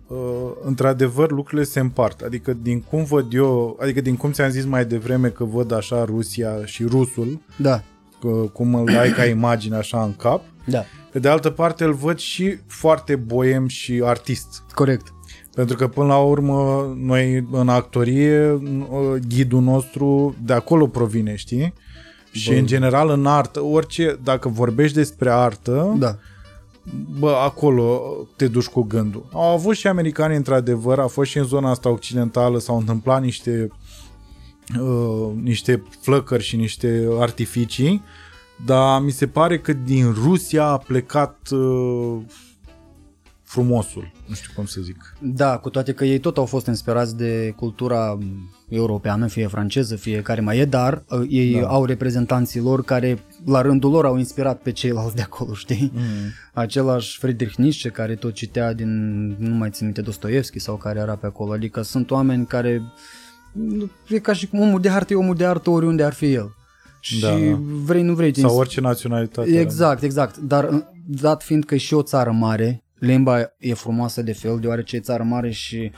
uh, 0.06 0.16
într-adevăr 0.64 1.30
lucrurile 1.30 1.64
se 1.66 1.80
împart. 1.80 2.20
Adică 2.20 2.52
din 2.52 2.80
cum 2.80 3.04
văd 3.04 3.32
eu, 3.34 3.78
adică 3.80 4.00
din 4.00 4.16
cum 4.16 4.32
ți-am 4.32 4.50
zis 4.50 4.64
mai 4.64 4.84
devreme 4.84 5.28
că 5.28 5.44
văd 5.44 5.72
așa 5.72 6.04
Rusia 6.04 6.64
și 6.64 6.84
rusul, 6.84 7.40
Da, 7.56 7.82
că, 8.20 8.28
cum 8.28 8.74
îl 8.74 8.98
ai 8.98 9.10
ca 9.10 9.24
imagine 9.24 9.76
așa 9.76 10.02
în 10.02 10.14
cap, 10.16 10.42
da, 10.66 10.84
pe 11.12 11.18
de 11.18 11.28
altă 11.28 11.50
parte 11.50 11.84
îl 11.84 11.92
văd 11.92 12.18
și 12.18 12.58
foarte 12.66 13.16
boem 13.16 13.66
și 13.66 14.00
artist. 14.04 14.62
corect. 14.74 15.12
Pentru 15.54 15.76
că 15.76 15.88
până 15.88 16.06
la 16.06 16.18
urmă 16.18 16.92
noi 16.98 17.46
în 17.50 17.68
actorie 17.68 18.50
uh, 18.50 18.60
ghidul 19.28 19.60
nostru 19.60 20.34
de 20.44 20.52
acolo 20.52 20.86
provine, 20.86 21.36
știi? 21.36 21.72
Și 22.30 22.48
Bun. 22.48 22.58
în 22.58 22.66
general 22.66 23.10
în 23.10 23.26
artă, 23.26 23.62
orice, 23.62 24.18
dacă 24.22 24.48
vorbești 24.48 24.96
despre 24.96 25.30
artă, 25.30 25.96
Da, 25.98 26.16
bă, 27.18 27.30
acolo 27.30 28.02
te 28.36 28.48
duci 28.48 28.66
cu 28.66 28.82
gândul. 28.82 29.26
Au 29.32 29.52
avut 29.52 29.76
și 29.76 29.86
americani 29.86 30.36
într-adevăr, 30.36 30.98
a 30.98 31.06
fost 31.06 31.30
și 31.30 31.38
în 31.38 31.44
zona 31.44 31.70
asta 31.70 31.88
occidentală, 31.88 32.58
s-au 32.58 32.78
întâmplat 32.78 33.22
niște 33.22 33.68
uh, 34.80 35.30
niște 35.42 35.82
flăcări 36.00 36.42
și 36.42 36.56
niște 36.56 37.08
artificii, 37.18 38.02
dar 38.64 39.00
mi 39.00 39.10
se 39.10 39.26
pare 39.26 39.58
că 39.58 39.72
din 39.72 40.12
Rusia 40.24 40.64
a 40.64 40.78
plecat 40.78 41.48
uh, 41.50 42.16
frumosul, 43.52 44.12
nu 44.26 44.34
știu 44.34 44.50
cum 44.54 44.64
să 44.64 44.80
zic. 44.80 45.16
Da, 45.20 45.56
cu 45.56 45.70
toate 45.70 45.92
că 45.92 46.04
ei 46.04 46.18
tot 46.18 46.36
au 46.36 46.44
fost 46.44 46.66
inspirați 46.66 47.16
de 47.16 47.52
cultura 47.56 48.18
europeană, 48.68 49.26
fie 49.26 49.46
franceză, 49.46 49.96
fie 49.96 50.22
care 50.22 50.40
mai 50.40 50.58
e, 50.58 50.64
dar 50.64 51.04
uh, 51.08 51.26
ei 51.28 51.52
Da. 51.52 51.60
da. 51.60 51.66
au 51.66 51.84
reprezentanții 51.84 52.60
lor 52.60 52.84
care 52.84 53.24
la 53.44 53.60
rândul 53.60 53.90
lor 53.90 54.04
au 54.04 54.16
inspirat 54.18 54.60
pe 54.62 54.72
ceilalți 54.72 55.14
de 55.14 55.22
acolo, 55.22 55.54
știi? 55.54 55.92
Mm. 55.94 56.02
Același 56.52 57.18
Friedrich 57.18 57.54
Nietzsche 57.54 57.88
care 57.88 58.14
tot 58.14 58.34
citea 58.34 58.72
din, 58.72 58.90
nu 59.38 59.54
mai 59.54 59.70
țin 59.70 59.84
minte, 59.84 60.00
Dostoevski 60.00 60.58
sau 60.58 60.76
care 60.76 60.98
era 60.98 61.14
pe 61.14 61.26
acolo, 61.26 61.52
adică 61.52 61.82
sunt 61.82 62.10
oameni 62.10 62.46
care 62.46 62.82
e 64.08 64.18
ca 64.18 64.32
și 64.32 64.46
cum 64.46 64.60
omul 64.60 64.80
de 64.80 64.88
artă 64.88 65.12
e 65.12 65.16
omul 65.16 65.34
de 65.34 65.46
artă 65.46 65.70
oriunde 65.70 66.02
ar 66.02 66.12
fi 66.12 66.32
el. 66.32 66.54
Și 67.00 67.20
Da, 67.20 67.28
da. 67.28 67.58
vrei, 67.84 68.02
nu 68.02 68.14
vrei, 68.14 68.30
te 68.32 68.40
Sau 68.40 68.56
orice 68.56 68.80
naționalitate. 68.80 69.58
Exact, 69.60 70.02
exact. 70.02 70.36
Dar 70.36 70.68
uh, 70.68 70.80
dat 71.06 71.42
fiind 71.42 71.64
că 71.64 71.74
e 71.74 71.78
și 71.78 71.94
o 71.94 72.02
țară 72.02 72.30
mare, 72.30 72.82
limba 73.02 73.52
e 73.58 73.74
frumoasă 73.74 74.22
de 74.22 74.32
fel, 74.32 74.58
deoarece 74.60 74.96
e 74.96 75.00
țară 75.00 75.22
mare 75.22 75.50
și 75.50 75.92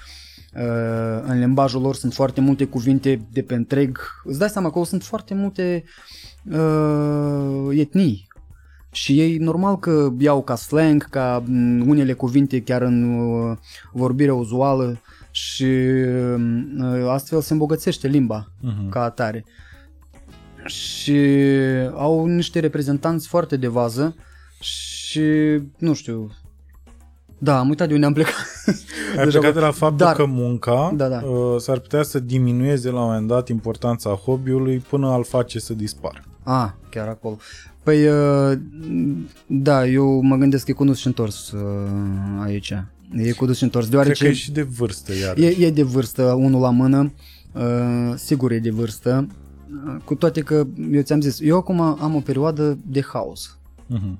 uh, 0.54 1.22
în 1.22 1.38
limbajul 1.38 1.80
lor 1.80 1.94
sunt 1.94 2.12
foarte 2.14 2.40
multe 2.40 2.64
cuvinte 2.64 3.26
de 3.32 3.42
pe 3.42 3.54
întreg. 3.54 3.98
Îți 4.24 4.38
dai 4.38 4.48
seama 4.48 4.66
că 4.66 4.72
acolo 4.72 4.84
sunt 4.84 5.02
foarte 5.02 5.34
multe 5.34 5.84
uh, 6.50 7.78
etnii. 7.78 8.26
Și 8.92 9.20
ei 9.20 9.36
normal 9.36 9.78
că 9.78 10.12
iau 10.18 10.42
ca 10.42 10.54
slang, 10.54 11.08
ca 11.10 11.42
mm, 11.46 11.88
unele 11.88 12.12
cuvinte 12.12 12.62
chiar 12.62 12.82
în 12.82 13.18
uh, 13.18 13.56
vorbire 13.92 14.32
uzuală 14.32 15.00
și 15.30 15.64
uh, 15.64 17.08
astfel 17.08 17.40
se 17.40 17.52
îmbogățește 17.52 18.08
limba 18.08 18.52
Mhm. 18.60 18.88
ca 18.88 19.02
atare. 19.02 19.44
și 20.66 21.18
au 21.94 22.26
niște 22.26 22.58
reprezentanți 22.60 23.28
foarte 23.28 23.56
de 23.56 23.66
vază 23.66 24.16
și 24.60 25.22
nu 25.78 25.94
știu, 25.94 26.30
da, 27.44 27.58
am 27.58 27.68
uitat 27.68 27.88
de 27.88 27.94
unde 27.94 28.06
am 28.06 28.12
plecat. 28.12 28.34
Ai 29.18 29.24
Deja 29.24 29.38
plecat 29.38 29.52
vă- 29.54 29.58
de 29.60 29.64
la 29.64 29.70
faptul 29.72 29.96
Dar- 30.06 30.14
că 30.16 30.24
munca 30.26 30.92
Da, 30.96 31.08
da. 31.08 31.16
uh, 31.26 31.60
s-ar 31.60 31.78
putea 31.78 32.02
să 32.02 32.18
diminueze 32.18 32.90
la 32.90 33.00
un 33.00 33.06
moment 33.06 33.26
dat 33.28 33.48
importanța 33.48 34.10
hobby-ului 34.10 34.78
până 34.78 35.06
al 35.06 35.24
face 35.24 35.58
să 35.58 35.74
dispară. 35.74 36.22
Ah, 36.42 36.68
chiar 36.90 37.08
acolo. 37.08 37.36
Păi, 37.82 38.06
uh, 38.08 38.58
da, 39.46 39.86
eu 39.86 40.20
mă 40.20 40.36
gândesc 40.36 40.64
că 40.64 40.70
e 40.70 40.74
cu 40.74 40.84
dus 40.84 40.98
și 40.98 41.06
întors 41.06 41.50
uh, 41.50 41.60
aici. 42.42 42.72
E 43.16 43.32
cu 43.32 43.46
dus 43.46 43.56
și 43.56 43.62
întors, 43.62 43.86
Cred 43.86 43.98
că 43.98 44.04
deoarece 44.04 44.26
e 44.26 44.32
și 44.42 44.52
de 44.52 44.62
vârstă, 44.62 45.12
iar. 45.14 45.36
e, 45.36 45.46
e 45.66 45.70
de 45.70 45.82
vârstă, 45.82 46.22
unul 46.22 46.60
la 46.60 46.70
mână, 46.70 47.12
uh, 47.52 47.62
sigur 48.16 48.52
e 48.52 48.58
de 48.58 48.70
vârstă, 48.70 49.26
uh, 49.86 49.96
cu 50.04 50.14
toate 50.14 50.40
că, 50.40 50.66
eu 50.92 51.02
ți-am 51.02 51.20
zis, 51.20 51.38
eu 51.40 51.56
acum 51.56 51.80
am 51.80 52.14
o 52.14 52.20
perioadă 52.20 52.78
de 52.86 53.02
haos. 53.12 53.58
Mhm. 53.86 54.18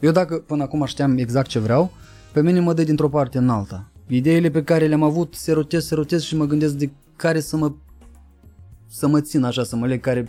Eu 0.00 0.10
dacă 0.12 0.34
până 0.36 0.62
acum 0.62 0.84
știam 0.84 1.18
exact 1.18 1.48
ce 1.48 1.58
vreau, 1.58 1.90
pe 2.32 2.42
mine 2.42 2.60
mă 2.60 2.72
dă 2.72 2.82
dintr-o 2.82 3.08
parte 3.08 3.38
în 3.38 3.48
alta. 3.48 3.90
Ideile 4.06 4.50
pe 4.50 4.62
care 4.62 4.86
le-am 4.86 5.02
avut 5.02 5.34
se 5.34 5.52
rotez, 5.52 5.84
se 5.86 5.94
rotez 5.94 6.22
și 6.22 6.36
mă 6.36 6.44
gândesc 6.44 6.74
de 6.74 6.90
care 7.16 7.40
să 7.40 7.56
mă 7.56 7.72
să 8.90 9.08
mă 9.08 9.20
țin 9.20 9.42
așa, 9.42 9.64
să 9.64 9.76
mă 9.76 9.86
leg, 9.86 10.00
care 10.00 10.28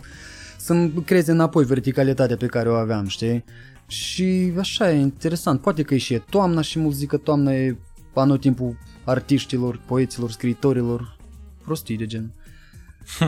să-mi 0.56 1.02
creeze 1.04 1.32
înapoi 1.32 1.64
verticalitatea 1.64 2.36
pe 2.36 2.46
care 2.46 2.68
o 2.68 2.74
aveam, 2.74 3.06
știi? 3.06 3.44
Și 3.86 4.52
așa 4.58 4.92
e 4.92 5.00
interesant. 5.00 5.60
Poate 5.60 5.82
că 5.82 5.94
e 5.94 5.98
și 5.98 6.14
e 6.14 6.22
toamna 6.30 6.60
și 6.60 6.78
muzică 6.78 7.16
toamna 7.16 7.52
e 7.54 7.76
anotimpul 8.14 8.76
artiștilor, 9.04 9.80
poeților, 9.86 10.30
scriitorilor, 10.30 11.16
prostii 11.64 11.96
de 11.96 12.06
gen. 12.06 12.32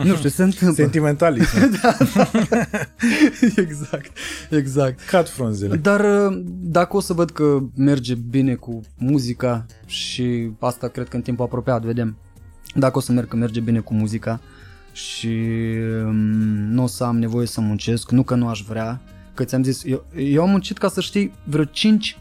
Nu 0.03 0.15
știu, 0.15 0.29
se 0.29 0.43
întâmplă. 0.43 0.83
Sentimentalism. 0.83 1.79
da, 1.81 1.97
da. 2.49 2.67
exact, 3.55 4.17
exact. 4.49 4.99
Cad 5.09 5.29
frunzele. 5.29 5.75
Dar 5.75 5.99
uh, 5.99 6.41
dacă 6.47 6.97
o 6.97 6.99
să 6.99 7.13
văd 7.13 7.31
că 7.31 7.59
merge 7.75 8.15
bine 8.15 8.55
cu 8.55 8.81
muzica 8.97 9.65
și 9.85 10.51
asta 10.59 10.87
cred 10.87 11.07
că 11.07 11.15
în 11.15 11.21
timpul 11.21 11.45
apropiat 11.45 11.83
vedem, 11.83 12.17
dacă 12.75 12.97
o 12.97 13.01
să 13.01 13.11
merg 13.11 13.27
că 13.27 13.35
merge 13.35 13.59
bine 13.59 13.79
cu 13.79 13.93
muzica 13.93 14.41
și 14.91 15.37
um, 16.05 16.15
nu 16.69 16.83
o 16.83 16.87
să 16.87 17.03
am 17.03 17.17
nevoie 17.17 17.47
să 17.47 17.61
muncesc, 17.61 18.11
nu 18.11 18.23
că 18.23 18.35
nu 18.35 18.47
aș 18.47 18.63
vrea, 18.67 19.01
că 19.33 19.43
ți-am 19.43 19.63
zis, 19.63 19.83
eu, 19.85 20.05
eu 20.15 20.41
am 20.43 20.49
muncit 20.49 20.77
ca 20.77 20.87
să 20.87 21.01
știi 21.01 21.33
vreo 21.43 21.63
5 21.63 22.17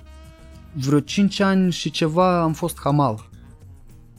vreo 0.74 1.00
5 1.00 1.40
ani 1.40 1.72
și 1.72 1.90
ceva 1.90 2.40
am 2.42 2.52
fost 2.52 2.78
hamal. 2.80 3.28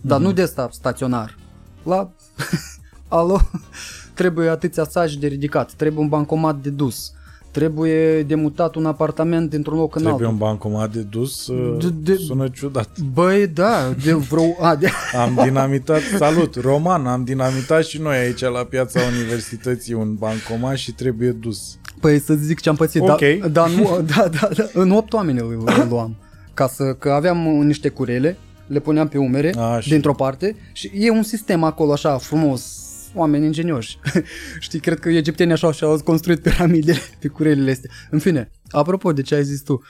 Dar 0.02 0.20
nu 0.20 0.32
de 0.32 0.42
asta 0.42 0.70
staționar. 0.72 1.38
La 1.84 2.12
alo, 3.08 3.40
trebuie 4.14 4.50
atâția 4.50 4.84
saci 4.84 5.16
de 5.18 5.28
ridicat, 5.28 5.72
trebuie 5.74 6.04
un 6.04 6.10
bancomat 6.10 6.56
de 6.56 6.70
dus, 6.70 7.12
trebuie 7.52 8.24
de 8.24 8.36
mutat 8.36 8.76
un 8.76 8.86
apartament 8.86 9.50
dintr-un 9.50 9.78
loc 9.78 9.96
în 9.96 10.02
Trebuie 10.02 10.28
altul. 10.28 10.42
un 10.42 10.48
bancomat 10.48 10.92
de 10.92 11.02
dus, 11.02 11.48
uh, 11.48 11.78
De- 11.84 12.12
de- 12.14 12.18
sună 12.28 12.48
ciudat. 12.48 12.90
Băi, 13.14 13.48
da, 13.48 13.94
de 14.04 14.14
vreo... 14.14 14.44
A, 14.68 14.76
de... 14.76 14.90
Am 15.18 15.40
dinamitat, 15.44 16.02
salut, 16.18 16.56
Roman, 16.56 17.08
am 17.08 17.24
dinamitat 17.24 17.84
și 17.84 18.02
noi 18.02 18.16
aici 18.18 18.40
la 18.42 18.64
piața 18.70 19.00
universității 19.16 19.94
un 19.94 20.16
bancomat 20.16 20.76
și 20.76 20.92
trebuie 20.94 21.32
dus. 21.32 21.78
Păi 22.00 22.20
să 22.20 22.34
zic 22.34 22.60
ce 22.62 22.70
am 22.70 22.76
pățit, 22.76 23.02
Ok. 23.02 23.20
da, 23.42 23.48
da, 23.48 23.66
nu, 23.68 24.02
da, 24.16 24.28
da, 24.42 24.50
da, 24.58 24.64
în 24.74 24.92
8 24.92 25.14
oameni 25.14 25.40
îl, 25.40 25.64
îl 25.66 25.88
luam. 25.90 26.16
Ca 26.54 26.68
să, 26.68 26.94
că 27.00 27.10
aveam 27.12 27.58
uh, 27.58 27.66
niște 27.66 27.90
curele, 27.90 28.38
le 28.68 28.80
puneam 28.80 29.08
pe 29.08 29.18
umere, 29.18 29.54
Așa. 29.58 29.90
dintr-o 29.90 30.14
parte, 30.14 30.56
și 30.72 30.92
e 30.94 31.10
un 31.12 31.24
sistem 31.24 31.64
acolo 31.64 31.92
așa 31.92 32.18
frumos, 32.18 32.85
oameni 33.16 33.46
ingenioși. 33.46 34.00
Știi, 34.60 34.80
cred 34.80 35.00
că 35.00 35.10
egiptenii 35.10 35.54
așa 35.54 35.72
și-au 35.72 36.00
construit 36.04 36.40
piramidele 36.40 37.00
pe 37.22 37.28
curelele 37.28 37.72
astea. 37.72 37.90
În 38.10 38.20
fine, 38.20 38.52
apropo 38.70 39.14
de 39.14 39.22
ce 39.22 39.36
ai 39.36 39.44
zis 39.44 39.62
tu, 39.62 39.82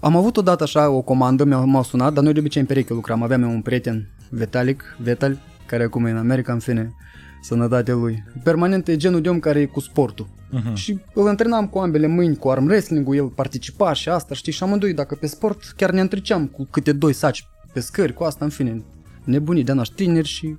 am 0.00 0.16
avut 0.16 0.36
odată 0.36 0.62
așa 0.62 0.88
o 0.88 1.02
comandă, 1.02 1.44
mi-au, 1.44 1.66
m-au 1.66 1.82
sunat, 1.82 2.12
dar 2.12 2.24
noi 2.24 2.32
de 2.32 2.38
obicei 2.38 2.60
în 2.60 2.66
pereche 2.66 2.92
lucram. 2.92 3.22
Aveam 3.22 3.42
eu 3.42 3.50
un 3.50 3.62
prieten, 3.62 4.08
Vitalik, 4.30 4.96
Vetal, 4.98 5.40
care 5.66 5.82
acum 5.82 6.04
e 6.04 6.10
în 6.10 6.16
America, 6.16 6.52
în 6.52 6.58
fine, 6.58 6.94
sănătatea 7.42 7.94
lui. 7.94 8.24
Permanent 8.42 8.88
e 8.88 8.96
genul 8.96 9.20
de 9.20 9.28
om 9.28 9.38
care 9.38 9.60
e 9.60 9.64
cu 9.64 9.80
sportul. 9.80 10.28
Mhm. 10.50 10.74
Și 10.74 10.98
îl 11.14 11.28
antrenam 11.28 11.66
cu 11.66 11.78
ambele 11.78 12.06
mâini, 12.06 12.36
cu 12.36 12.48
arm 12.48 12.64
wrestling-ul, 12.64 13.16
el 13.16 13.28
participa 13.28 13.92
și 13.92 14.08
asta, 14.08 14.34
știi, 14.34 14.52
și 14.52 14.62
amândoi, 14.62 14.94
dacă 14.94 15.14
pe 15.14 15.26
sport, 15.26 15.72
chiar 15.76 15.90
ne 15.90 16.00
întreceam 16.00 16.46
cu 16.46 16.68
câte 16.70 16.92
doi 16.92 17.12
saci 17.12 17.46
pe 17.72 17.80
scări, 17.80 18.12
cu 18.12 18.24
asta, 18.24 18.44
în 18.44 18.50
fine, 18.50 18.82
nebunii 19.24 19.64
de 19.64 19.72
naști 19.72 19.94
tineri 19.94 20.28
și 20.28 20.56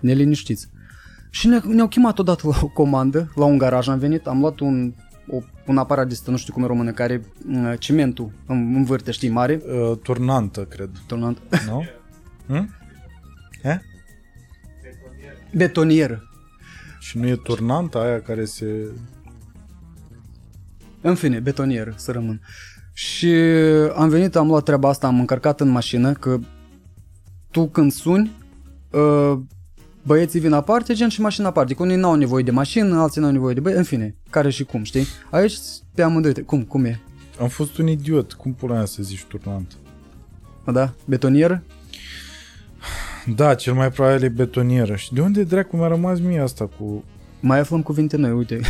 neliniștiți. 0.00 0.68
Și 1.30 1.46
ne, 1.46 1.58
ne-au 1.64 1.88
chemat 1.88 2.18
odată 2.18 2.46
la 2.48 2.58
o 2.62 2.66
comandă, 2.68 3.32
la 3.34 3.44
un 3.44 3.58
garaj 3.58 3.88
am 3.88 3.98
venit, 3.98 4.26
am 4.26 4.40
luat 4.40 4.58
un, 4.60 4.94
o, 5.30 5.36
un 5.66 5.78
aparat 5.78 6.06
de 6.06 6.12
ăsta, 6.12 6.30
nu 6.30 6.36
știu 6.36 6.52
cum 6.52 6.62
e 6.62 6.66
română, 6.66 6.92
care 6.92 7.22
uh, 7.48 7.74
cimentul 7.78 8.30
în- 8.46 8.74
învârte, 8.74 9.10
știi, 9.10 9.28
mare, 9.28 9.62
Uh, 9.90 9.98
turnantă, 10.02 10.64
cred. 10.64 10.90
turnant, 11.06 11.38
Nu? 11.66 11.84
Hm? 12.46 12.74
Eh? 13.62 13.78
betonieră. 15.54 16.22
Și 16.98 17.18
nu 17.18 17.26
e 17.26 17.36
turnanta 17.36 17.98
aia 17.98 18.20
care 18.22 18.44
se... 18.44 18.90
În 21.00 21.14
fine, 21.14 21.38
betonier 21.40 21.92
să 21.96 22.12
rămân. 22.12 22.40
Și 22.92 23.32
am 23.96 24.08
venit, 24.08 24.36
am 24.36 24.46
luat 24.46 24.64
treaba 24.64 24.88
asta, 24.88 25.06
am 25.06 25.18
încărcat 25.20 25.60
în 25.60 25.68
mașină, 25.68 26.12
că 26.12 26.38
tu 27.50 27.66
când 27.68 27.92
suni, 27.92 28.30
uh, 28.90 29.38
băieții 30.08 30.40
vin 30.40 30.52
aparte, 30.52 30.94
gen 30.94 31.08
și 31.08 31.20
mașina 31.20 31.48
aparte. 31.48 31.74
Că 31.74 31.82
unii 31.82 31.96
n-au 31.96 32.14
nevoie 32.14 32.42
de 32.44 32.50
mașină, 32.50 33.00
alții 33.00 33.20
n-au 33.20 33.30
nevoie 33.30 33.54
de 33.54 33.60
băieți, 33.60 33.78
în 33.80 33.86
fine, 33.86 34.14
care 34.30 34.50
și 34.50 34.64
cum, 34.64 34.82
știi? 34.82 35.06
Aici 35.30 35.54
pe 35.94 36.02
amândoi, 36.02 36.32
te- 36.32 36.40
cum, 36.40 36.62
cum 36.62 36.84
e? 36.84 37.00
Am 37.40 37.48
fost 37.48 37.78
un 37.78 37.86
idiot. 37.86 38.32
Cum 38.32 38.52
pula 38.52 38.74
mea 38.74 38.84
să 38.84 39.02
zici 39.02 39.24
turnantă? 39.24 39.74
Da? 40.72 40.92
Betonier? 41.04 41.60
Da, 43.36 43.54
cel 43.54 43.74
mai 43.74 43.90
probabil 43.90 44.24
e 44.24 44.28
betonieră. 44.28 44.94
Și 44.96 45.12
de 45.12 45.20
unde 45.20 45.42
dracu 45.42 45.76
mi-a 45.76 45.88
rămas 45.88 46.20
mie 46.20 46.40
asta 46.40 46.68
cu... 46.78 47.04
Mai 47.40 47.58
aflăm 47.58 47.82
cuvinte 47.82 48.16
noi, 48.16 48.30
uite. 48.30 48.60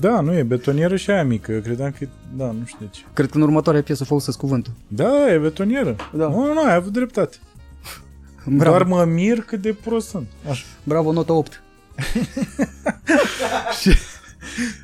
Da, 0.00 0.20
nu 0.20 0.34
e 0.34 0.42
betonieră 0.42 0.96
și 0.96 1.10
aia 1.10 1.24
mică. 1.24 1.52
Eu 1.52 1.60
credeam 1.60 1.90
că... 1.90 1.96
e- 2.04 2.08
Da, 2.36 2.44
nu 2.44 2.64
știu 2.64 2.78
de 2.80 2.86
ce. 2.90 3.00
Cred 3.12 3.30
că 3.30 3.36
în 3.36 3.42
următoarea 3.42 3.82
piesă 3.82 4.04
folosesc 4.04 4.38
cuvântul. 4.38 4.72
Da, 4.88 5.32
e 5.32 5.38
betonieră. 5.38 5.96
Da. 6.16 6.28
Nu, 6.28 6.46
nu, 6.46 6.52
nu, 6.52 6.60
ai 6.64 6.74
avut 6.74 6.92
dreptate. 6.92 7.36
Bravo, 8.56 8.70
Doar 8.70 8.82
mă 8.82 9.04
mir 9.04 9.40
cât 9.40 9.60
de 9.62 9.76
prost 9.82 10.08
sunt. 10.08 10.26
Așa. 10.50 10.64
bravo, 10.82 11.12
notă 11.12 11.32
8. 11.32 11.62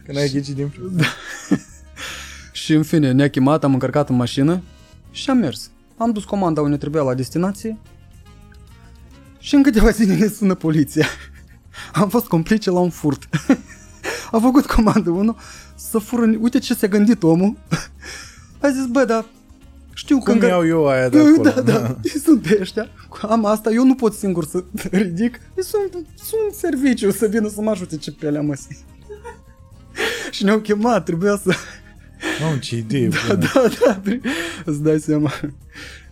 Când 0.04 0.18
ai 0.18 0.28
ghicit 0.28 0.54
din 0.54 0.68
prima. 0.68 1.04
Și 2.52 2.72
în 2.72 2.82
fine, 2.82 3.12
ne-a 3.12 3.30
chemat, 3.30 3.64
am 3.64 3.72
încărcat 3.72 4.08
în 4.08 4.16
mașină 4.16 4.62
și 5.10 5.30
am 5.30 5.38
mers. 5.38 5.70
Am 5.96 6.10
dus 6.10 6.24
comanda 6.24 6.60
unde 6.60 6.76
trebuia 6.76 7.02
la 7.02 7.14
destinație 7.14 7.78
și 9.38 9.54
în 9.54 9.62
câteva 9.62 9.90
zile 9.98 10.14
ne 10.14 10.26
sună 10.26 10.54
poliția. 10.54 11.06
Am 11.92 12.08
fost 12.08 12.26
complice 12.26 12.70
la 12.70 12.78
un 12.78 12.90
furt. 12.90 13.28
A 14.30 14.38
făcut 14.38 14.66
comandă 14.66 15.10
unul 15.10 15.36
să 15.74 15.98
fură... 15.98 16.34
Uite 16.40 16.58
ce 16.58 16.74
s-a 16.74 16.86
gândit 16.86 17.22
omul. 17.22 17.56
A 18.60 18.68
zis, 18.68 18.86
bă, 18.86 19.04
dar 19.04 19.24
știu 19.94 20.16
că... 20.18 20.22
Cum 20.24 20.32
încă- 20.32 20.46
iau 20.46 20.66
eu 20.66 20.86
aia 20.88 21.08
de 21.08 21.18
acolo? 21.32 21.42
Da, 21.50 21.60
da, 21.60 21.96
sunt 22.24 22.42
pe 22.42 22.58
ăștia, 22.60 22.88
am 23.22 23.44
asta, 23.44 23.70
eu 23.70 23.84
nu 23.84 23.94
pot 23.94 24.14
singur 24.14 24.44
să 24.44 24.64
ridic, 24.90 25.40
sunt, 25.56 26.06
sunt 26.14 26.52
serviciu 26.52 27.10
să 27.10 27.26
vină 27.26 27.48
să 27.48 27.60
mă 27.60 27.70
ajute 27.70 27.96
ce 27.96 28.12
pe 28.12 28.26
alea 28.26 28.40
măsii. 28.42 28.78
și 30.30 30.44
ne-au 30.44 30.58
chemat, 30.58 31.04
trebuia 31.04 31.36
să... 31.42 31.54
Mamă, 32.42 32.56
ce 32.58 32.76
idee 32.76 33.08
Da, 33.08 33.16
bună. 33.26 33.38
da, 33.54 33.62
da, 33.86 34.00
pri- 34.00 34.20
îți 34.64 34.82
dai 34.82 34.98
seama. 34.98 35.30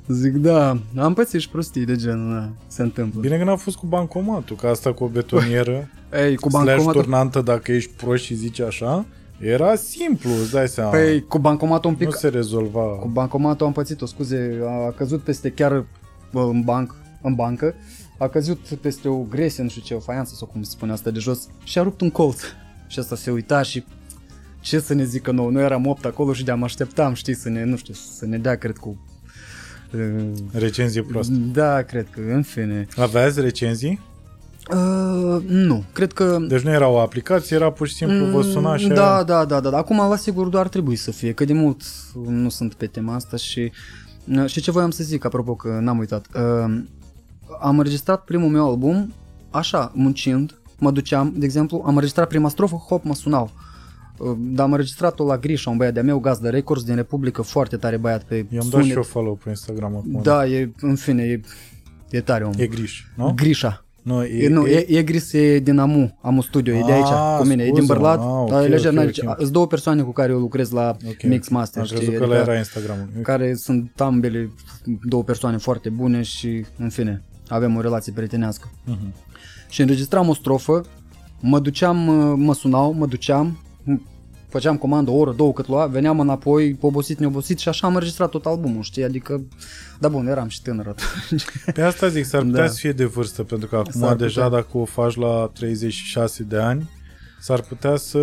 Zic, 0.08 0.32
da, 0.34 0.78
am 0.96 1.14
pățit 1.14 1.40
și 1.40 1.48
prostii 1.48 1.84
de 1.84 1.96
genul, 1.96 2.34
da, 2.34 2.50
se 2.66 2.82
întâmplă. 2.82 3.20
Bine 3.20 3.38
că 3.38 3.44
n-a 3.44 3.56
fost 3.56 3.76
cu 3.76 3.86
bancomatul, 3.86 4.56
că 4.56 4.66
asta 4.66 4.92
cu 4.92 5.04
o 5.04 5.08
betonieră, 5.08 5.88
Ei, 6.12 6.36
cu 6.36 6.48
slash 6.50 6.64
bancomatul, 6.66 7.00
turnantă, 7.02 7.40
dacă 7.40 7.72
ești 7.72 7.90
prost 7.96 8.22
și 8.24 8.34
zici 8.34 8.60
așa, 8.60 9.04
era 9.42 9.74
simplu, 9.74 10.30
îți 10.30 10.50
dai 10.50 10.68
seama. 10.68 10.90
păi, 10.90 11.22
cu 11.22 11.38
bancomatul 11.38 11.90
un 11.90 11.96
pic, 11.96 12.06
nu 12.06 12.12
se 12.12 12.28
rezolva. 12.28 12.80
cu 12.80 13.08
bancomatul 13.08 13.66
am 13.66 13.72
pățit-o, 13.72 14.06
scuze, 14.06 14.60
a 14.86 14.90
căzut 14.90 15.22
peste 15.22 15.50
chiar 15.50 15.84
bă, 16.32 16.40
în, 16.40 16.60
banc, 16.60 16.94
în 17.22 17.34
bancă, 17.34 17.74
a 18.18 18.28
căzut 18.28 18.58
peste 18.80 19.08
o 19.08 19.18
gresie, 19.18 19.62
nu 19.62 19.68
știu 19.68 19.82
ce, 19.82 19.94
o 19.94 19.98
faianță 19.98 20.34
sau 20.34 20.46
cum 20.46 20.62
se 20.62 20.70
spune 20.70 20.92
asta 20.92 21.10
de 21.10 21.18
jos 21.18 21.48
și 21.64 21.78
a 21.78 21.82
rupt 21.82 22.00
un 22.00 22.10
colț. 22.10 22.40
Și 22.86 22.98
asta 22.98 23.16
se 23.16 23.30
uita 23.30 23.62
și 23.62 23.84
ce 24.60 24.80
să 24.80 24.94
ne 24.94 25.04
zică 25.04 25.30
nou, 25.30 25.50
noi 25.50 25.62
eram 25.62 25.86
opt 25.86 26.04
acolo 26.04 26.32
și 26.32 26.44
de-am 26.44 26.62
așteptam, 26.62 27.14
știi, 27.14 27.34
să 27.34 27.48
ne, 27.48 27.64
nu 27.64 27.76
știu, 27.76 27.94
să 27.94 28.26
ne 28.26 28.38
dea, 28.38 28.56
cred, 28.56 28.76
cu... 28.76 29.06
uh, 29.94 30.24
Recenzie 30.52 31.02
proastă. 31.02 31.32
Da, 31.32 31.82
cred 31.82 32.06
că, 32.10 32.20
în 32.20 32.42
fine. 32.42 32.86
Aveați 32.96 33.40
recenzii? 33.40 34.00
Uh, 34.74 35.42
nu, 35.46 35.84
cred 35.92 36.12
că... 36.12 36.38
Deci 36.48 36.60
nu 36.60 36.70
era 36.70 36.88
o 36.88 36.98
aplicație, 36.98 37.56
era 37.56 37.70
pur 37.72 37.88
și 37.88 37.94
simplu 37.94 38.24
vă 38.24 38.42
suna 38.42 38.76
și 38.76 38.88
Da, 38.88 38.94
aia- 39.20 39.24
da, 39.26 39.44
da, 39.44 39.60
da, 39.60 39.70
da. 39.70 39.76
Acum 39.76 39.96
la 39.96 40.16
sigur 40.16 40.46
doar 40.46 40.68
trebuie 40.68 40.96
să 40.96 41.10
fie, 41.10 41.32
că 41.32 41.44
de 41.44 41.52
mult 41.52 41.82
nu 42.26 42.48
sunt 42.48 42.74
pe 42.74 42.86
tema 42.86 43.14
asta 43.14 43.36
și 43.36 43.72
uh, 44.36 44.46
și 44.46 44.60
ce 44.60 44.70
voiam 44.70 44.90
să 44.90 45.02
zic, 45.04 45.24
apropo 45.24 45.54
că 45.54 45.78
n-am 45.80 45.98
uitat. 45.98 46.26
Uh, 46.34 46.82
am 47.60 47.78
înregistrat 47.78 48.24
primul 48.24 48.48
meu 48.48 48.68
album 48.68 49.12
așa, 49.50 49.92
muncind, 49.94 50.58
mă 50.78 50.90
duceam, 50.90 51.32
de 51.36 51.44
exemplu, 51.44 51.82
am 51.86 51.92
înregistrat 51.94 52.28
prima 52.28 52.48
strofă, 52.48 52.76
hop, 52.76 53.04
mă 53.04 53.14
sunau. 53.14 53.50
Uh, 54.18 54.32
Dar 54.38 54.64
am 54.66 54.72
înregistrat-o 54.72 55.24
la 55.24 55.38
Grisha, 55.38 55.70
un 55.70 55.76
băiat 55.76 55.92
de-a 55.94 56.02
meu, 56.02 56.18
Gazdă 56.18 56.48
Records 56.48 56.82
din 56.84 56.94
Republică, 56.94 57.42
foarte 57.42 57.76
tare 57.76 57.96
băiat 57.96 58.22
pe 58.22 58.46
I-am 58.50 58.66
dat 58.70 58.82
și 58.82 58.90
eu 58.90 59.02
follow 59.02 59.38
pe 59.44 59.48
Instagram 59.48 59.96
acum. 59.96 60.20
Da, 60.22 60.46
e, 60.46 60.72
în 60.80 60.94
fine, 60.96 61.22
e, 61.22 61.40
e 62.10 62.20
tare 62.20 62.44
om. 62.44 62.52
E 62.56 62.66
griș, 62.66 63.04
nu? 63.16 63.32
Grisha. 63.36 63.84
Nu, 64.02 64.24
E, 64.24 64.48
nu, 64.48 64.66
e, 64.66 64.84
e 64.88 65.02
Gris 65.02 65.32
e 65.32 65.58
din 65.58 65.78
Amu, 65.78 66.18
Amu 66.22 66.42
Studio, 66.42 66.74
e 66.74 66.82
de 66.86 66.92
aici, 66.92 67.06
Ah, 67.10 67.36
cu 67.38 67.46
mine, 67.46 67.62
e 67.62 67.64
din 67.64 67.74
scuze, 67.74 67.92
Bărlat, 67.92 68.18
ah, 68.18 68.44
dar 68.48 68.58
ok, 68.60 68.64
e 68.66 68.68
lejer, 68.68 68.90
ok, 68.90 68.94
n-are- 68.96 69.12
ok. 69.26 69.34
Sunt 69.38 69.50
două 69.52 69.66
persoane 69.66 70.02
cu 70.02 70.12
care 70.12 70.32
eu 70.32 70.38
lucrez 70.38 70.70
la 70.70 70.96
Ok. 71.08 71.22
Mix 71.22 71.48
Master, 71.48 71.80
Am 71.80 71.86
știi? 71.86 71.98
crezut 71.98 72.16
că 72.16 72.22
ăla 72.24 72.34
Adică- 72.34 72.50
era 72.50 72.58
Instagram. 72.58 73.08
care 73.22 73.54
sunt 73.54 73.92
ambele 73.96 74.50
două 75.02 75.22
persoane 75.22 75.56
foarte 75.56 75.88
bune 75.88 76.22
și, 76.22 76.64
în 76.78 76.88
fine, 76.88 77.22
avem 77.48 77.76
o 77.76 77.80
relație 77.80 78.12
prietenească. 78.12 78.70
Mhm. 78.84 79.14
Și 79.68 79.80
înregistram 79.80 80.28
o 80.28 80.34
strofă, 80.34 80.84
mă 81.40 81.58
duceam, 81.58 81.96
mă 82.40 82.54
sunau, 82.54 82.92
mă 82.92 83.06
duceam, 83.06 83.58
făceam 84.52 84.76
comandă 84.76 85.10
o 85.10 85.14
oră, 85.14 85.32
două 85.32 85.52
cât 85.52 85.68
lua, 85.68 85.86
veneam 85.86 86.20
înapoi, 86.20 86.76
obosit, 86.80 87.18
neobosit 87.18 87.58
și 87.58 87.68
așa 87.68 87.86
am 87.86 87.94
înregistrat 87.94 88.30
tot 88.30 88.46
albumul, 88.46 88.82
știi? 88.82 89.04
Adică, 89.04 89.42
da 89.98 90.08
bun, 90.08 90.26
eram 90.26 90.48
și 90.48 90.62
tânăr 90.62 90.86
atunci. 90.86 91.44
Pe 91.74 91.82
asta 91.82 92.08
zic, 92.08 92.24
s-ar 92.24 92.42
putea 92.42 92.60
Da. 92.62 92.68
să 92.68 92.76
fie 92.78 92.92
de 92.92 93.04
vârstă, 93.04 93.42
pentru 93.42 93.68
că 93.68 93.76
acum 93.76 94.00
S-ar 94.00 94.16
deja 94.16 94.42
putea. 94.44 94.58
dacă 94.60 94.78
o 94.78 94.84
faci 94.84 95.16
la 95.16 95.50
36 95.54 96.42
de 96.42 96.56
ani, 96.56 96.90
s-ar 97.40 97.60
putea 97.60 97.96
să... 97.96 98.18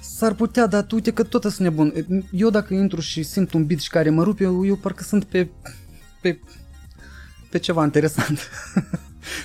S-ar 0.00 0.34
putea, 0.34 0.66
dar 0.66 0.82
tu 0.82 0.94
uite 0.94 1.10
că 1.12 1.22
tot 1.22 1.42
sunt 1.42 1.58
nebun. 1.58 1.92
Eu 2.32 2.50
dacă 2.50 2.74
intru 2.74 3.00
și 3.00 3.22
simt 3.22 3.52
un 3.52 3.66
beat 3.66 3.80
și 3.80 3.90
care 3.90 4.10
mă 4.10 4.22
rupe, 4.22 4.44
eu, 4.44 4.66
eu 4.66 4.76
parcă 4.76 5.02
sunt 5.02 5.24
pe, 5.24 5.48
pe, 6.20 6.38
pe 7.50 7.58
ceva 7.58 7.84
interesant. 7.84 8.38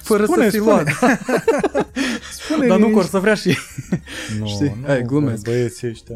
Fără 0.01 0.23
Spune, 0.25 0.43
să 0.43 0.49
fi 0.49 0.55
spune. 0.57 0.71
luat. 0.71 0.87
Spune 2.39 2.67
Dar 2.67 2.77
nu 2.79 2.89
cor 2.89 3.05
să 3.05 3.19
vrea 3.19 3.33
și... 3.33 3.57
Nu, 4.39 4.47
Știi? 4.53 4.75
nu, 4.81 4.87
Hai, 4.87 5.01
glumesc. 5.01 5.41
băieții 5.43 5.87
ăștia. 5.87 6.15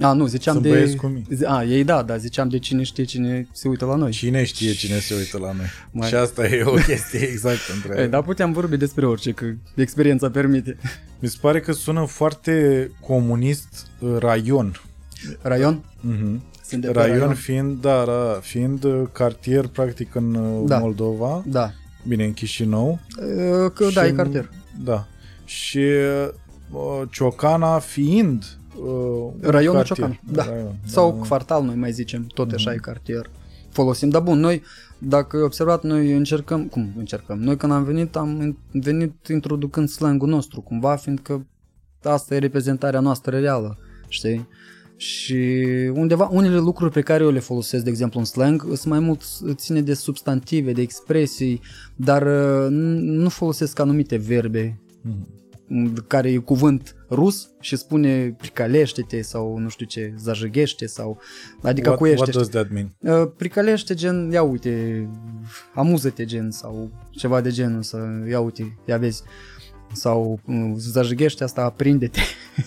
A, 0.00 0.12
nu, 0.12 0.26
ziceam 0.26 0.54
Sunt 0.54 0.66
de... 0.66 0.72
băieți 0.72 0.96
cu 0.96 1.06
mii. 1.06 1.26
Zi- 1.30 1.44
A, 1.44 1.64
ei 1.64 1.84
da, 1.84 2.02
dar 2.02 2.18
ziceam 2.18 2.48
de 2.48 2.58
cine 2.58 2.82
știe 2.82 3.04
cine 3.04 3.48
se 3.52 3.68
uită 3.68 3.84
la 3.84 3.94
noi. 3.94 4.10
Cine 4.10 4.44
știe 4.44 4.72
cine 4.72 4.98
se 4.98 5.14
uită 5.14 5.38
la 5.38 5.52
noi? 5.52 5.66
Mai- 5.90 6.08
Și 6.08 6.14
asta 6.14 6.46
e 6.46 6.62
o 6.64 6.74
chestie 6.86 7.18
exact 7.20 7.58
între 7.74 8.00
Ei, 8.02 8.08
dar 8.08 8.22
puteam 8.22 8.52
vorbi 8.52 8.76
despre 8.76 9.06
orice, 9.06 9.30
că 9.32 9.44
experiența 9.74 10.30
permite. 10.30 10.76
Mi 11.18 11.28
se 11.28 11.36
pare 11.40 11.60
că 11.60 11.72
sună 11.72 12.04
foarte 12.08 12.90
comunist 13.00 13.86
uh, 13.98 14.16
raion. 14.18 14.80
Raion? 15.42 15.84
Mhm. 16.00 16.42
Sunt 16.66 16.80
de 16.80 16.86
pe 16.86 16.92
Raion, 16.98 17.18
raion? 17.18 17.34
fiind, 17.34 17.80
da, 17.80 18.04
da, 18.04 18.38
fiind 18.42 18.84
uh, 18.84 19.02
cartier 19.12 19.66
practic 19.66 20.14
în 20.14 20.34
uh, 20.34 20.62
Da. 20.68 20.78
Moldova, 20.78 21.42
Da. 21.46 21.72
Bine, 22.08 22.24
în 22.24 22.32
Chișinău. 22.32 22.98
Uh, 23.18 23.70
Că 23.74 23.84
da, 23.84 23.88
Și 23.90 23.98
e 23.98 24.10
în- 24.10 24.16
cartier. 24.16 24.50
Da. 24.84 25.06
Și 25.44 25.78
uh, 26.72 27.02
Ciocana 27.10 27.78
fiind 27.78 28.44
uh, 28.76 28.82
un 28.84 29.32
Raionul 29.40 29.74
cartier. 29.82 29.96
Ciocan. 29.98 30.20
Da. 30.32 30.44
Raion, 30.44 30.76
Sau 30.86 31.16
da. 31.20 31.26
quartal, 31.28 31.64
noi 31.64 31.74
mai 31.74 31.92
zicem, 31.92 32.26
tot 32.26 32.52
așa 32.52 32.70
Mhm. 32.70 32.78
e 32.78 32.82
cartier. 32.82 33.30
Folosim, 33.70 34.08
dar 34.08 34.22
bun, 34.22 34.38
noi, 34.38 34.62
dacă 34.98 35.36
ai 35.36 35.42
observat, 35.42 35.82
noi 35.82 36.12
încercăm, 36.12 36.64
cum 36.66 36.92
încercăm? 36.98 37.38
Noi 37.38 37.56
când 37.56 37.72
am 37.72 37.84
venit, 37.84 38.16
am 38.16 38.58
venit 38.72 39.26
introducând 39.28 39.88
slangul 39.88 40.28
nostru, 40.28 40.60
cumva, 40.60 40.96
fiindcă 40.96 41.46
asta 42.02 42.34
e 42.34 42.38
reprezentarea 42.38 43.00
noastră 43.00 43.38
reală, 43.38 43.78
știi? 44.08 44.48
Și 44.96 45.54
undeva, 45.94 46.28
unele 46.32 46.56
lucruri 46.58 46.92
pe 46.92 47.00
care 47.00 47.24
eu 47.24 47.30
le 47.30 47.38
folosesc, 47.38 47.84
de 47.84 47.90
exemplu, 47.90 48.18
în 48.18 48.24
slang, 48.24 48.60
sunt 48.62 48.84
mai 48.84 48.98
mult 48.98 49.22
ține 49.54 49.80
de 49.82 49.94
substantive, 49.94 50.72
de 50.72 50.80
expresii, 50.82 51.60
dar 51.96 52.22
uh, 52.22 52.66
n- 52.66 53.00
nu 53.00 53.28
folosesc 53.28 53.78
anumite 53.78 54.16
verbe, 54.16 54.78
Mhm. 55.02 56.06
care 56.06 56.30
e 56.30 56.36
cuvânt 56.36 56.96
rus 57.10 57.50
și 57.60 57.76
spune 57.76 58.34
pricalește-te 58.38 59.22
sau 59.22 59.58
nu 59.58 59.68
știu 59.68 59.86
ce, 59.86 60.14
zajăghește 60.18 60.86
sau 60.86 61.20
adică 61.62 61.88
what, 61.88 61.98
cuiește. 62.00 62.20
what 62.22 62.34
does 62.34 62.48
that 62.48 62.70
mean? 62.70 62.94
Uh, 63.22 63.30
pricalește 63.36 63.94
gen, 63.94 64.30
ia 64.32 64.42
uite, 64.42 65.08
amuză-te 65.74 66.24
gen 66.24 66.50
sau 66.50 66.90
ceva 67.10 67.40
de 67.40 67.50
genul, 67.50 67.82
să 67.82 67.98
ia 68.28 68.40
uite, 68.40 68.78
ia 68.86 68.96
vezi. 68.98 69.22
Sau 69.92 70.40
uh, 70.46 70.72
zajăghește 70.76 71.44
asta, 71.44 71.62
aprinde-te, 71.62 72.20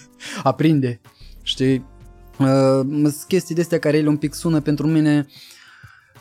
aprinde, 0.44 1.02
știi? 1.42 1.86
Uh, 2.40 2.80
sunt 3.02 3.24
chestii 3.28 3.56
de 3.56 3.62
astea 3.62 3.80
care 3.80 3.98
ele 3.98 4.08
un 4.08 4.18
pic 4.18 4.34
sună 4.34 4.60
pentru 4.60 4.88
mine 4.88 5.28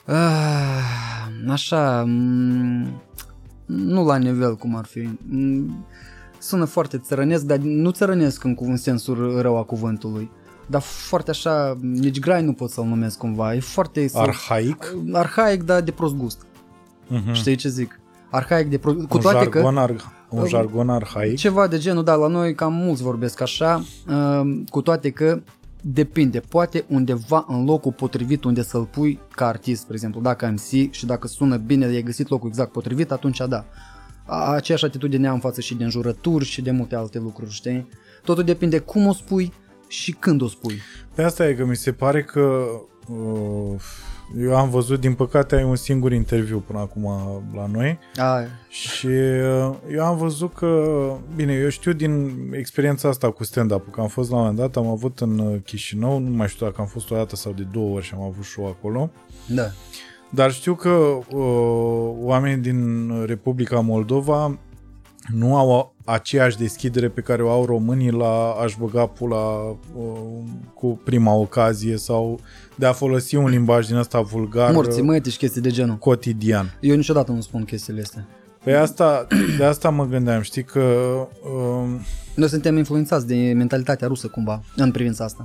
uh, 0.07 0.83
așa, 1.49 2.05
mm, 2.07 3.03
nu 3.67 4.05
la 4.05 4.17
nivel 4.17 4.57
cum 4.57 4.77
ar 4.77 4.85
fi. 4.85 5.09
Mm, 5.29 5.87
sună 6.39 6.65
foarte 6.65 6.99
țărănesc, 6.99 7.45
dar 7.45 7.59
nu 7.59 7.91
țărănesc 7.91 8.45
în, 8.45 8.55
cu- 8.55 8.65
în 8.65 8.77
sensul 8.77 9.41
rău 9.41 9.57
a 9.59 9.63
cuvântului. 9.63 10.31
Dar 10.67 10.81
foarte 10.81 11.31
așa, 11.31 11.79
nici 11.81 12.19
grai 12.19 12.43
nu 12.43 12.53
pot 12.53 12.71
să-l 12.71 12.85
numesc 12.85 13.19
cumva. 13.19 13.55
E 13.55 13.61
foarte... 13.61 14.09
Arhaic? 14.15 14.95
arhaic, 15.13 15.63
dar 15.63 15.81
de 15.81 15.91
prost 15.91 16.15
gust. 16.15 16.47
Mhm. 17.07 17.33
Știi 17.33 17.55
ce 17.57 17.69
zic? 17.69 18.01
Arhaic 18.31 18.69
de 18.71 18.79
prost 18.79 18.97
Cu 18.97 19.17
un 19.17 19.21
toate 19.21 19.49
că... 19.49 19.59
jargon, 19.59 19.77
ar, 19.79 19.95
un 20.29 20.47
jargon 20.47 20.89
arhaic? 20.91 21.37
Ceva 21.37 21.67
de 21.67 21.79
genul, 21.79 22.05
da, 22.05 22.15
la 22.15 22.27
noi 22.27 22.55
cam 22.55 22.73
mulți 22.73 23.03
vorbesc 23.03 23.41
așa, 23.41 23.85
uh, 24.09 24.63
cu 24.71 24.81
toate 24.81 25.11
că 25.11 25.41
depinde, 25.93 26.41
poate 26.41 26.85
undeva 26.89 27.45
în 27.49 27.65
locul 27.65 27.93
potrivit 27.93 28.45
unde 28.45 28.63
să-l 28.63 28.85
pui 28.85 29.19
ca 29.31 29.47
artist, 29.47 29.81
spre 29.81 29.95
exemplu, 29.95 30.21
dacă 30.21 30.47
MC 30.47 30.91
și 30.93 31.07
dacă 31.07 31.27
sună 31.27 31.57
bine, 31.57 31.85
ai 31.85 32.03
găsit 32.03 32.29
locul 32.29 32.49
exact 32.49 32.73
potrivit, 32.73 33.11
atunci 33.11 33.39
da. 33.49 33.65
A- 34.27 34.51
Aceeași 34.53 34.85
atitudine 34.85 35.29
am 35.29 35.41
față 35.41 35.61
și 35.61 35.75
de 35.75 35.85
înjurături 35.85 36.45
și 36.45 36.63
de 36.63 36.71
multe 36.71 36.95
alte 36.97 37.19
lucruri, 37.19 37.51
știi? 37.51 37.89
Totul 38.25 38.45
depinde 38.45 38.79
cum 38.79 39.07
o 39.07 39.13
spui 39.13 39.53
și 39.89 40.13
când 40.13 40.43
o 40.43 40.49
spui. 40.49 40.79
Pe 41.15 41.23
asta 41.23 41.49
e 41.49 41.55
că 41.55 41.65
mi 41.65 41.77
se 41.77 41.93
pare 41.93 42.23
că 42.23 42.65
uh, 43.09 43.81
eu 44.41 44.57
am 44.57 44.71
văzut, 44.71 45.01
din 45.01 45.15
păcate 45.15 45.57
ai 45.57 45.65
un 45.65 45.77
singur 45.77 46.13
interviu 46.13 46.59
până 46.59 46.79
acum 46.79 47.05
la 47.55 47.67
noi. 47.67 47.99
A, 48.17 48.41
și 48.69 49.07
uh, 49.07 49.75
eu 49.93 50.05
am 50.05 50.17
văzut 50.17 50.55
că, 50.55 50.93
bine, 51.35 51.53
eu 51.53 51.69
știu 51.69 51.93
din 51.93 52.37
experiența 52.53 53.09
asta 53.09 53.31
cu 53.31 53.45
stand-up 53.45 53.91
că 53.91 54.01
am 54.01 54.09
fost 54.09 54.31
la 54.31 54.37
un 54.37 54.43
moment 54.43 54.59
dat, 54.59 54.77
am 54.77 54.87
avut 54.87 55.21
în 55.21 55.39
uh, 55.39 55.61
Chișinău, 55.65 56.19
nu 56.19 56.31
mai 56.31 56.49
știu 56.49 56.67
dacă 56.67 56.81
am 56.81 56.87
fost 56.87 57.11
o 57.11 57.17
dată 57.17 57.37
sau 57.37 57.53
de 57.53 57.67
două 57.73 57.95
ori 57.95 58.05
și 58.05 58.15
am 58.15 58.23
avut 58.23 58.45
show 58.45 58.67
acolo, 58.67 59.11
da. 59.49 59.67
dar 60.31 60.53
știu 60.53 60.75
că 60.75 60.89
uh, 60.89 62.15
oamenii 62.21 62.63
din 62.63 63.11
Republica 63.27 63.81
Moldova 63.81 64.59
nu 65.33 65.57
au 65.57 65.95
aceeași 66.07 66.57
deschidere 66.57 67.09
pe 67.09 67.21
care 67.21 67.43
o 67.43 67.51
au 67.51 67.65
românii 67.65 68.11
la 68.11 68.51
a-și 68.51 68.79
băga 68.79 69.07
pula 69.07 69.77
uh, 69.97 70.07
cu 70.75 71.01
prima 71.05 71.33
ocazie 71.35 71.97
sau 71.97 72.41
de 72.75 72.87
a 72.87 72.93
folosi 72.93 73.37
un 73.37 73.49
limbaj 73.49 73.87
din 73.87 73.97
ăsta 73.97 74.21
vulgar 74.21 74.73
Morții, 74.73 75.01
uh, 75.01 75.07
măti 75.07 75.31
și 75.31 75.37
chestii 75.39 75.61
de 75.61 75.71
genul. 75.71 75.97
cotidian. 75.97 76.79
Eu 76.81 76.97
niciodată 76.97 77.33
nu 77.33 77.41
spun 77.41 77.65
chestiile 77.65 78.01
astea. 78.01 78.27
Pe 78.65 78.73
asta, 78.73 79.27
de 79.59 79.65
asta 79.65 79.91
mă 79.91 80.07
gândeam, 80.07 80.41
știi 80.43 80.65
că 80.65 80.81
uh, 81.43 82.01
Noi 82.35 82.49
suntem 82.49 82.77
influențați 82.77 83.27
de 83.27 83.53
mentalitatea 83.57 84.09
rusă 84.09 84.27
cumva 84.27 84.61
în 84.77 84.91
privința 84.91 85.25
asta. 85.25 85.45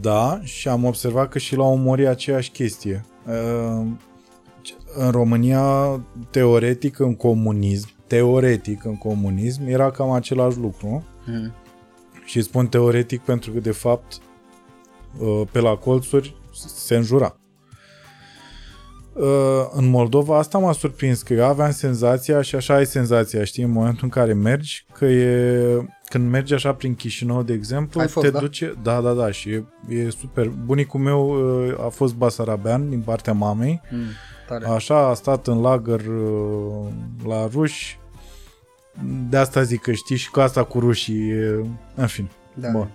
da, 0.00 0.40
și 0.42 0.68
am 0.68 0.84
observat 0.84 1.28
că 1.28 1.38
și 1.38 1.56
la 1.56 1.64
umor 1.64 1.98
e 1.98 2.08
aceeași 2.08 2.50
chestie. 2.50 3.04
Uh, 3.26 3.86
în 4.94 5.10
România, 5.10 5.62
teoretic, 6.30 6.98
în 6.98 7.14
comunism, 7.14 7.88
teoretic, 8.08 8.84
în 8.84 8.96
comunism, 8.96 9.62
era 9.66 9.90
cam 9.90 10.10
același 10.10 10.58
lucru. 10.58 11.06
Mm. 11.26 11.52
Și 12.24 12.42
spun 12.42 12.66
teoretic 12.66 13.20
pentru 13.20 13.50
că, 13.50 13.58
de 13.60 13.70
fapt, 13.72 14.18
uh, 15.18 15.42
pe 15.52 15.60
la 15.60 15.74
colțuri 15.74 16.36
se 16.66 16.96
înjura. 16.96 17.36
Uh, 19.12 19.24
În 19.72 19.86
Moldova 19.90 20.38
asta 20.38 20.58
m-a 20.58 20.72
surprins, 20.72 21.22
că 21.22 21.32
eu 21.32 21.44
aveam 21.44 21.70
senzația, 21.70 22.42
și 22.42 22.54
așa 22.54 22.74
ai 22.74 22.86
senzația, 22.86 23.44
știi, 23.44 23.62
în 23.62 23.70
momentul 23.70 24.00
în 24.02 24.08
care 24.08 24.32
mergi, 24.32 24.84
că 24.92 25.04
e, 25.04 25.86
când 26.08 26.30
mergi 26.30 26.54
așa 26.54 26.74
prin 26.74 26.94
Chișinău, 26.94 27.42
de 27.42 27.52
exemplu, 27.52 28.00
Ai 28.00 28.08
fost, 28.08 28.26
te 28.26 28.32
da? 28.32 28.38
duce, 28.38 28.74
da, 28.82 29.00
da, 29.00 29.12
da, 29.12 29.30
și 29.30 29.50
e, 29.50 29.64
e 29.88 30.10
super. 30.10 30.48
Bunicul 30.48 31.00
meu 31.00 31.28
uh, 31.66 31.84
a 31.84 31.88
fost 31.88 32.14
basarabean 32.14 32.88
din 32.88 33.00
partea 33.00 33.32
mamei, 33.32 33.80
Mm. 33.90 33.98
Tare. 34.48 34.66
Așa, 34.66 35.08
a 35.08 35.14
stat 35.14 35.46
în 35.46 35.60
lagăr 35.60 36.00
uh, 36.00 36.86
la 37.24 37.46
ruși. 37.46 37.98
De 39.28 39.36
asta 39.36 39.62
zic 39.62 39.80
că 39.80 39.92
știi 39.92 40.16
și 40.16 40.30
cu 40.30 40.40
asta 40.40 40.64
cu 40.64 40.78
rușii, 40.78 41.28
e- 41.28 41.66
în 41.94 42.06
fin. 42.06 42.28
Da. 42.54 42.70
Bun. 42.70 42.90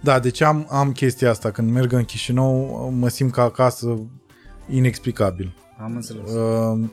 Da, 0.00 0.18
deci 0.18 0.40
am, 0.40 0.66
am 0.70 0.92
chestia 0.92 1.30
asta. 1.30 1.50
Când 1.50 1.70
merg 1.72 1.92
în 1.92 2.04
Chișinău, 2.04 2.90
mă 2.98 3.08
simt 3.08 3.32
ca 3.32 3.42
acasă 3.42 3.98
inexplicabil. 4.68 5.54
Am 5.82 5.94
înțeles. 5.94 6.30
Uh, 6.30 6.88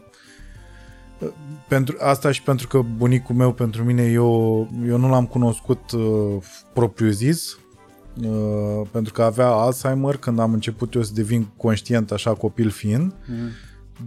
pentru 1.67 1.95
asta 1.99 2.31
și 2.31 2.43
pentru 2.43 2.67
că 2.67 2.81
bunicul 2.97 3.35
meu 3.35 3.53
pentru 3.53 3.83
mine 3.83 4.03
eu, 4.03 4.69
eu 4.87 4.97
nu 4.97 5.09
l-am 5.09 5.25
cunoscut 5.25 5.91
uh, 5.91 6.43
propriu 6.73 7.09
zis 7.09 7.57
uh, 8.23 8.87
pentru 8.91 9.13
că 9.13 9.21
avea 9.23 9.47
Alzheimer 9.47 10.17
când 10.17 10.39
am 10.39 10.53
început 10.53 10.93
eu 10.93 11.03
să 11.03 11.11
devin 11.13 11.43
conștient 11.57 12.11
așa 12.11 12.33
copil 12.33 12.69
fiind 12.69 13.13
Mm. 13.27 13.35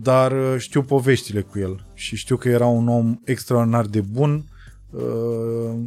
dar 0.02 0.32
uh, 0.32 0.54
știu 0.58 0.82
poveștile 0.82 1.40
cu 1.40 1.58
el 1.58 1.86
și 1.94 2.16
știu 2.16 2.36
că 2.36 2.48
era 2.48 2.66
un 2.66 2.88
om 2.88 3.18
extraordinar 3.24 3.86
de 3.86 4.00
bun 4.00 4.44
uh, 4.90 5.78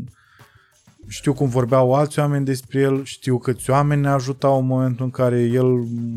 știu 1.07 1.34
cum 1.34 1.47
vorbeau 1.49 1.93
alți 1.93 2.19
oameni 2.19 2.45
despre 2.45 2.80
el, 2.80 3.03
știu 3.03 3.38
câți 3.38 3.69
oameni 3.69 4.01
ne 4.01 4.07
ajutau 4.09 4.59
în 4.59 4.65
momentul 4.65 5.05
în 5.05 5.11
care 5.11 5.41
el 5.41 5.65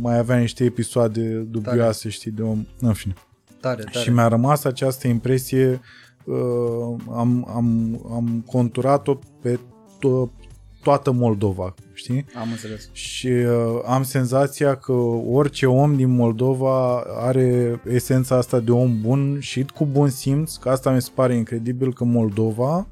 mai 0.00 0.18
avea 0.18 0.36
niște 0.38 0.64
episoade 0.64 1.20
dubioase, 1.36 1.98
tare. 2.02 2.14
știi, 2.14 2.30
de 2.30 2.42
om, 2.42 2.66
în 2.80 2.92
fine. 2.92 3.14
Tare, 3.60 3.82
tare. 3.82 3.98
Și 3.98 4.10
mi-a 4.10 4.28
rămas 4.28 4.64
această 4.64 5.08
impresie, 5.08 5.80
uh, 6.24 6.96
am, 7.12 7.48
am, 7.54 8.00
am 8.12 8.44
conturat-o 8.46 9.18
pe 9.42 9.58
to- 9.98 10.45
toată 10.86 11.12
Moldova, 11.12 11.74
știi? 11.92 12.26
Am 12.40 12.48
înțeles. 12.50 12.88
Și 12.92 13.26
uh, 13.26 13.80
am 13.86 14.02
senzația 14.02 14.74
că 14.74 14.92
orice 15.30 15.66
om 15.66 15.96
din 15.96 16.08
Moldova 16.08 17.00
are 17.00 17.80
esența 17.88 18.36
asta 18.36 18.60
de 18.60 18.70
om 18.70 19.00
bun 19.00 19.36
și 19.40 19.66
cu 19.74 19.86
bun 19.86 20.08
simț, 20.08 20.54
că 20.54 20.68
asta 20.68 20.90
mi 20.90 21.02
se 21.02 21.10
pare 21.14 21.34
incredibil 21.34 21.92
că 21.92 22.04
Moldova, 22.04 22.86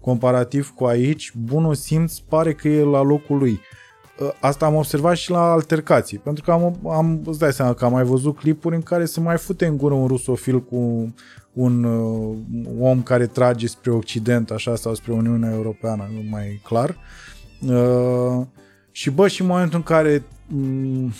comparativ 0.00 0.72
cu 0.74 0.84
aici, 0.84 1.32
bunul 1.44 1.74
simț 1.74 2.18
pare 2.18 2.52
că 2.52 2.68
e 2.68 2.82
la 2.82 3.02
locul 3.02 3.38
lui. 3.38 3.60
Uh, 4.20 4.28
Asta 4.40 4.66
am 4.66 4.74
observat 4.74 5.16
și 5.16 5.30
la 5.30 5.50
altercații, 5.52 6.18
pentru 6.18 6.44
că 6.44 6.50
am, 6.50 6.78
am 6.88 7.20
îți 7.24 7.38
dai 7.38 7.52
seama 7.52 7.74
că 7.74 7.84
am 7.84 7.92
mai 7.92 8.04
văzut 8.04 8.36
clipuri 8.36 8.74
în 8.74 8.82
care 8.82 9.04
se 9.04 9.20
mai 9.20 9.36
fute 9.36 9.66
în 9.66 9.76
gură 9.76 9.94
un 9.94 10.06
rusofil 10.06 10.60
cu 10.62 11.14
un 11.52 11.84
uh, 11.84 12.36
om 12.80 13.02
care 13.02 13.26
trage 13.26 13.66
spre 13.66 13.90
Occident, 13.90 14.50
așa, 14.50 14.76
sau 14.76 14.94
spre 14.94 15.12
Uniunea 15.12 15.52
Europeană, 15.52 16.08
nu 16.14 16.20
mai 16.30 16.60
clar. 16.64 16.88
Uh, 16.88 16.96
și 18.90 19.10
bă, 19.10 19.28
și 19.28 19.40
în 19.40 19.46
momentul 19.46 19.76
în 19.76 19.82
care 19.82 20.24
mm, 20.46 21.12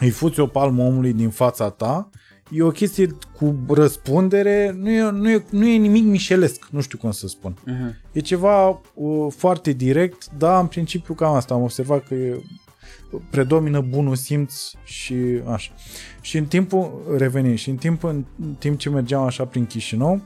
îi 0.00 0.10
fuți 0.10 0.40
o 0.40 0.46
palmă 0.46 0.82
omului 0.82 1.12
din 1.12 1.30
fața 1.30 1.70
ta, 1.70 2.10
e 2.50 2.62
o 2.62 2.70
chestie 2.70 3.16
cu 3.36 3.56
răspundere, 3.68 4.76
nu 4.78 4.90
e, 4.90 5.10
nu 5.10 5.30
e, 5.30 5.44
nu 5.50 5.66
e 5.66 5.76
nimic 5.76 6.04
mișelesc, 6.04 6.68
nu 6.70 6.80
știu 6.80 6.98
cum 6.98 7.10
să 7.10 7.28
spun. 7.28 7.52
Uh-huh. 7.52 8.12
E 8.12 8.20
ceva 8.20 8.68
uh, 8.94 9.32
foarte 9.36 9.72
direct, 9.72 10.30
dar 10.38 10.60
în 10.60 10.66
principiu 10.66 11.14
cam 11.14 11.34
asta 11.34 11.54
am 11.54 11.62
observat 11.62 12.04
că 12.06 12.14
e, 12.14 12.42
predomină 13.30 13.80
bunul 13.80 14.14
simț 14.14 14.54
și 14.84 15.14
așa. 15.52 15.72
Și 16.20 16.38
în 16.38 16.44
timpul, 16.44 17.14
revenind, 17.16 17.58
și 17.58 17.70
în 17.70 17.76
timp, 17.76 18.02
în 18.02 18.24
timp 18.58 18.78
ce 18.78 18.90
mergeam 18.90 19.22
așa 19.22 19.44
prin 19.44 19.66
Chișinău, 19.66 20.20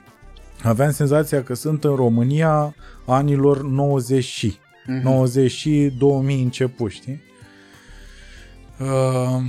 aveam 0.63 0.91
senzația 0.91 1.43
că 1.43 1.55
sunt 1.55 1.85
în 1.85 1.95
România 1.95 2.75
anilor 3.07 3.63
90 3.63 4.25
și. 4.25 4.57
Mhm. 4.87 5.03
90 5.03 5.51
și 5.51 5.93
2000 5.99 6.43
început, 6.43 6.91
știi? 6.91 7.23
Uh, 8.81 9.43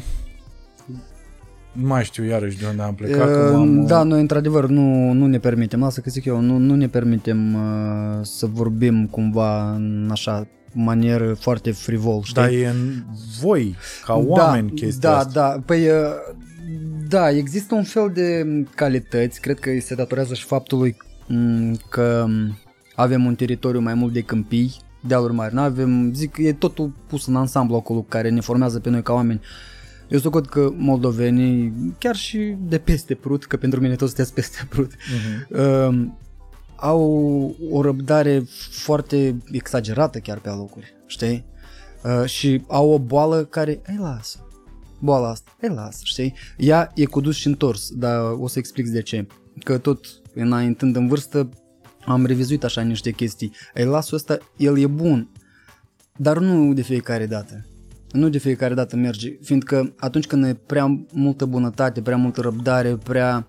nu 1.72 1.88
mai 1.88 2.04
știu 2.04 2.24
iarăși 2.24 2.58
de 2.58 2.66
unde 2.70 2.82
am 2.82 2.96
plecat. 2.96 3.32
că 3.32 3.46
Uh, 3.50 3.52
m-am, 3.52 3.86
Da, 3.86 4.04
noi 4.04 4.20
într-adevăr 4.20 4.68
nu, 4.68 5.12
nu 5.12 5.26
ne 5.26 5.40
permitem, 5.40 5.80
lasă 5.80 6.02
că 6.02 6.10
zic 6.10 6.26
eu, 6.26 6.40
nu, 6.40 6.58
nu 6.58 6.76
ne 6.76 6.88
permitem 6.88 7.54
uh, 7.54 8.20
să 8.22 8.46
vorbim 8.46 9.08
cumva 9.08 9.72
în 9.72 10.10
așa 10.12 10.48
manieră 10.74 11.34
foarte 11.34 11.72
frivol, 11.72 12.22
știi? 12.22 12.42
Dar 12.42 12.50
e 12.50 12.68
în 12.68 13.04
voi, 13.42 13.76
ca 14.06 14.14
oameni, 14.14 14.68
da, 14.68 14.74
chestia 14.74 15.10
da, 15.10 15.18
asta. 15.18 15.32
Da, 15.32 15.62
păi, 15.66 15.88
uh, 15.88 15.96
da, 17.08 17.30
există 17.30 17.76
un 17.76 17.84
fel 17.84 18.12
de 18.14 18.46
calități, 18.76 19.42
cred 19.42 19.60
că 19.60 19.70
îi 19.70 19.80
se 19.80 19.96
datorează 19.96 20.34
și 20.34 20.46
faptului 20.46 20.98
m, 21.28 21.76
că 21.90 22.26
avem 22.96 23.26
un 23.26 23.36
teritoriu 23.36 23.80
mai 23.80 23.94
mult 23.94 24.14
de 24.14 24.22
câmpii, 24.22 24.76
dealuri 25.08 25.34
mari, 25.34 25.54
n-avem, 25.54 26.14
zic, 26.14 26.38
e 26.38 26.54
totul 26.54 26.92
pus 27.08 27.28
în 27.28 27.36
ansamblu 27.36 27.76
acolo 27.76 28.02
care 28.02 28.30
ne 28.30 28.40
formează 28.42 28.80
pe 28.80 28.90
noi 28.90 29.02
ca 29.04 29.14
oameni. 29.14 29.42
Eu 30.08 30.20
socot 30.20 30.46
că 30.46 30.70
moldovenii, 30.78 31.74
chiar 32.00 32.16
și 32.16 32.56
de 32.68 32.78
peste 32.78 33.16
Prut, 33.16 33.46
că 33.46 33.58
pentru 33.58 33.80
mine 33.82 33.96
toți 33.96 34.14
sunteți 34.14 34.34
peste 34.34 34.66
Prut, 34.70 34.92
Mhm. 34.92 35.60
uh, 35.62 36.08
au 36.76 37.56
o 37.72 37.82
răbdare 37.82 38.44
foarte 38.72 39.36
exagerată 39.52 40.20
chiar 40.20 40.38
pe 40.40 40.50
alocuri, 40.50 40.94
știi? 41.06 41.46
Uh, 42.04 42.26
și 42.26 42.64
au 42.68 42.90
o 42.90 43.00
boală 43.00 43.44
care, 43.44 43.82
îi 43.88 43.98
lasă, 44.00 44.48
boala 45.00 45.30
asta, 45.30 45.52
îi 45.62 45.70
lasă, 45.70 46.00
știi? 46.04 46.34
Ea 46.58 46.92
e 46.96 47.06
cu 47.06 47.22
dus 47.22 47.36
și 47.36 47.48
întors, 47.48 47.90
dar 47.94 48.22
o 48.40 48.48
să 48.48 48.60
explic 48.60 48.88
de 48.88 49.02
ce. 49.02 49.28
Că 49.64 49.78
tot 49.78 50.06
înaintând 50.34 50.96
în 50.96 51.08
vârstă 51.08 51.50
am 52.06 52.26
revizuit 52.26 52.64
așa 52.64 52.82
niște 52.82 53.12
chestii. 53.12 53.52
Îi 53.74 53.86
lasul 53.86 54.18
ăsta, 54.18 54.38
el 54.58 54.80
e 54.80 54.88
bun, 54.88 55.32
dar 56.18 56.38
nu 56.38 56.74
de 56.74 56.82
fiecare 56.82 57.26
dată. 57.26 57.66
Nu 58.12 58.30
de 58.30 58.38
fiecare 58.38 58.74
dată 58.74 58.96
merge, 58.96 59.38
fiindcă 59.42 59.94
atunci 59.98 60.28
când 60.28 60.46
e 60.46 60.54
prea 60.54 61.06
multă 61.12 61.46
bunătate, 61.46 62.02
prea 62.02 62.18
multă 62.18 62.42
răbdare, 62.42 62.96
prea, 62.96 63.48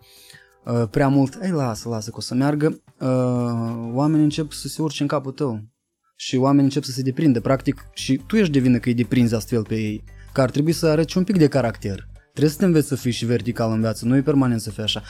uh, 0.65 0.89
prea 0.91 1.09
mult, 1.09 1.39
ei 1.43 1.51
lasă, 1.51 1.89
lasă 1.89 2.11
că 2.11 2.17
o 2.17 2.21
să 2.21 2.35
meargă, 2.35 2.83
uh, 3.01 3.91
oamenii 3.93 4.25
încep 4.25 4.53
să 4.53 4.69
se 4.69 4.83
urce 4.83 5.03
în 5.03 5.09
capul 5.09 5.33
tău 5.33 5.61
și 6.17 6.37
oamenii 6.37 6.65
încep 6.65 6.83
să 6.83 6.91
se 6.91 7.03
deprindă, 7.03 7.41
practic, 7.41 7.87
și 7.95 8.21
tu 8.27 8.37
ești 8.37 8.53
de 8.53 8.59
vină 8.59 8.79
că 8.79 8.89
îi 8.89 8.95
deprinzi 8.95 9.35
astfel 9.35 9.63
pe 9.63 9.75
ei, 9.75 10.05
că 10.33 10.41
ar 10.41 10.51
trebui 10.51 10.73
să 10.73 10.87
arăți 10.87 11.19
un 11.19 11.25
pic 11.25 11.39
de 11.39 11.49
caracter. 11.49 12.09
Trebuie 12.31 12.53
să 12.53 12.59
te 12.59 12.65
înveți 12.65 12.89
să 12.89 12.95
fii 12.95 13.11
și 13.11 13.25
vertical 13.25 13.73
în 13.73 13.81
viață, 13.81 14.07
nu 14.07 14.17
e 14.17 14.23
permanent 14.23 14.61
să 14.61 14.71
fii 14.71 14.83
așa. 14.83 15.03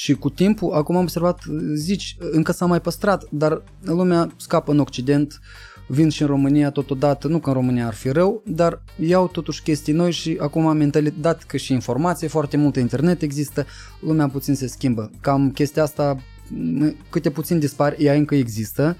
Și 0.00 0.14
cu 0.14 0.30
timpul, 0.30 0.72
acum 0.72 0.96
am 0.96 1.02
observat, 1.02 1.40
zici, 1.74 2.16
încă 2.18 2.52
s-a 2.52 2.66
mai 2.66 2.80
păstrat, 2.80 3.24
dar 3.30 3.62
lumea 3.82 4.32
scapă 4.36 4.72
în 4.72 4.78
Occident, 4.78 5.40
vin 5.88 6.08
și 6.08 6.22
în 6.22 6.28
România 6.28 6.70
totodată, 6.70 7.28
nu 7.28 7.38
că 7.38 7.48
în 7.48 7.54
România 7.54 7.86
ar 7.86 7.94
fi 7.94 8.08
rău, 8.08 8.42
dar 8.46 8.82
iau 8.98 9.28
totuși 9.28 9.62
chestii 9.62 9.92
noi 9.92 10.12
și 10.12 10.36
acum 10.40 10.76
mentalitate 10.76 11.44
că 11.46 11.56
și 11.56 11.72
informație, 11.72 12.28
foarte 12.28 12.56
multă 12.56 12.80
internet 12.80 13.22
există, 13.22 13.66
lumea 14.00 14.28
puțin 14.28 14.54
se 14.54 14.66
schimbă. 14.66 15.10
Cam 15.20 15.50
chestia 15.50 15.82
asta, 15.82 16.16
m- 16.16 17.10
câte 17.10 17.30
puțin 17.30 17.58
dispar, 17.58 17.94
ea 17.98 18.14
încă 18.14 18.34
există, 18.34 18.96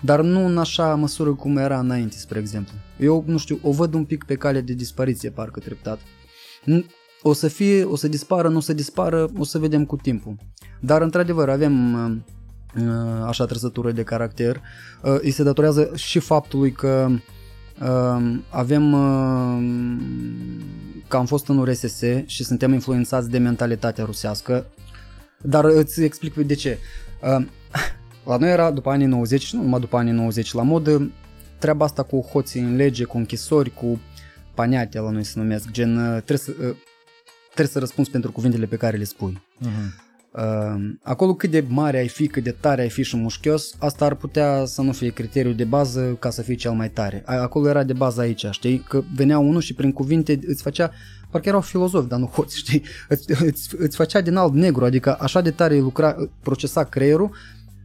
dar 0.00 0.20
nu 0.20 0.46
în 0.46 0.58
așa 0.58 0.94
măsură 0.94 1.34
cum 1.34 1.56
era 1.56 1.78
înainte, 1.78 2.16
spre 2.16 2.38
exemplu. 2.38 2.74
Eu, 2.98 3.24
nu 3.26 3.38
știu, 3.38 3.58
o 3.62 3.72
văd 3.72 3.94
un 3.94 4.04
pic 4.04 4.24
pe 4.24 4.34
cale 4.34 4.60
de 4.60 4.72
dispariție, 4.72 5.30
parcă 5.30 5.60
treptat. 5.60 5.98
N- 7.26 7.28
O 7.28 7.32
să 7.32 7.48
fie, 7.48 7.84
o 7.84 7.96
să 7.96 8.08
dispară, 8.08 8.48
nu 8.48 8.56
o 8.56 8.60
să 8.60 8.72
dispară, 8.72 9.28
o 9.38 9.44
să 9.44 9.58
vedem 9.58 9.84
cu 9.84 9.96
timpul. 9.96 10.36
Dar, 10.80 11.02
într-adevăr, 11.02 11.48
avem 11.48 11.92
uh, 11.94 12.16
uh, 12.82 13.26
așa 13.26 13.44
trăsătură 13.44 13.92
de 13.92 14.02
caracter. 14.02 14.60
Uh, 15.02 15.16
Îi 15.20 15.30
se 15.30 15.42
datorează 15.42 15.90
și 15.94 16.18
faptului 16.18 16.72
că 16.72 17.08
uh, 17.80 18.38
avem 18.50 18.92
uh, 18.92 19.58
că 21.08 21.16
am 21.16 21.26
fost 21.26 21.48
în 21.48 21.58
URSS 21.58 22.02
și 22.26 22.44
suntem 22.44 22.72
influențați 22.72 23.30
de 23.30 23.38
mentalitatea 23.38 24.04
rusească, 24.04 24.66
dar 25.42 25.64
îți 25.64 26.02
explic 26.02 26.34
de 26.34 26.54
ce. 26.54 26.78
Uh, 27.38 27.46
La 28.26 28.36
noi 28.36 28.50
era 28.50 28.70
după 28.70 28.90
anii 28.90 29.06
90 29.06 29.42
și 29.42 29.54
nu 29.56 29.62
numai 29.62 29.80
după 29.80 29.96
anii 29.96 30.12
90 30.12 30.52
la 30.52 30.62
modă 30.62 31.10
treaba 31.58 31.84
asta 31.84 32.02
cu 32.02 32.20
hoții 32.20 32.60
în 32.60 32.76
lege, 32.76 33.04
cu 33.04 33.16
închisori, 33.16 33.70
cu 33.74 34.00
paniate 34.54 35.00
la 35.00 35.10
noi 35.10 35.24
se 35.24 35.38
numesc, 35.38 35.70
gen 35.70 35.96
uh, 35.96 36.22
trebuie 36.22 36.38
să, 36.38 36.52
uh, 36.60 36.76
trebuie 37.56 37.74
să 37.74 37.78
răspunzi 37.78 38.10
pentru 38.10 38.32
cuvintele 38.32 38.66
pe 38.66 38.76
care 38.76 38.96
le 38.96 39.04
spui. 39.04 39.42
Mhm. 39.58 40.04
Uh, 40.32 40.42
acolo 41.02 41.34
cât 41.34 41.50
de 41.50 41.64
mare 41.68 41.98
ai 41.98 42.08
fi, 42.08 42.26
cât 42.26 42.42
de 42.44 42.50
tare 42.50 42.82
ai 42.82 42.88
fi 42.90 43.02
și 43.02 43.16
mușchios, 43.16 43.74
asta 43.78 44.04
ar 44.04 44.14
putea 44.14 44.64
să 44.64 44.82
nu 44.82 44.92
fie 44.92 45.10
criteriul 45.10 45.54
de 45.54 45.64
bază 45.64 46.16
ca 46.18 46.30
să 46.30 46.42
fii 46.42 46.54
cel 46.56 46.70
mai 46.72 46.90
tare. 46.90 47.22
A- 47.26 47.34
Acolo 47.40 47.68
era 47.68 47.82
de 47.82 47.92
bază 47.92 48.20
aici, 48.20 48.46
știi? 48.50 48.78
Că 48.88 49.02
venea 49.14 49.38
unul 49.38 49.60
și 49.60 49.74
prin 49.74 49.92
cuvinte 49.92 50.38
îți 50.46 50.62
făcea, 50.62 50.90
parcă 51.30 51.48
erau 51.48 51.60
filozofi, 51.60 52.08
dar 52.08 52.18
nu 52.18 52.26
hoți, 52.26 52.56
știi? 52.64 52.82
Îți, 53.08 53.42
îți, 53.42 53.68
îți 53.78 53.96
făcea 53.96 54.20
din 54.20 54.36
alb 54.36 54.54
negru, 54.54 54.84
adică 54.84 55.16
așa 55.20 55.40
de 55.40 55.50
tare 55.50 55.78
lucra, 55.78 56.16
procesa 56.42 56.84
creierul, 56.84 57.30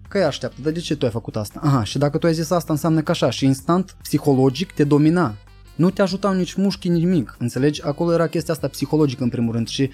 că 0.08 0.18
îi 0.18 0.24
așteaptă, 0.24 0.62
dar 0.64 0.72
de 0.72 0.80
ce 0.80 0.96
tu 0.96 1.06
ai 1.06 1.12
făcut 1.12 1.36
asta? 1.36 1.60
Aha, 1.64 1.84
și 1.84 1.98
dacă 1.98 2.18
tu 2.18 2.26
ai 2.28 2.34
zis 2.34 2.50
asta 2.50 2.74
înseamnă 2.74 3.02
că 3.02 3.12
așa 3.12 3.30
și 3.30 3.46
instant, 3.46 3.96
psihologic, 4.02 4.72
te 4.72 4.84
domina. 4.84 5.36
Nu 5.82 5.90
te 5.90 6.02
ajutau 6.02 6.34
nici 6.34 6.54
mușchi, 6.54 6.90
nici 6.90 7.04
nimic, 7.04 7.36
înțelegi? 7.40 7.84
Acolo 7.84 8.14
era 8.14 8.28
chestia 8.28 8.54
asta 8.54 8.68
psihologică 8.68 9.24
în 9.24 9.30
primul 9.30 9.54
rând 9.54 9.68
și 9.68 9.90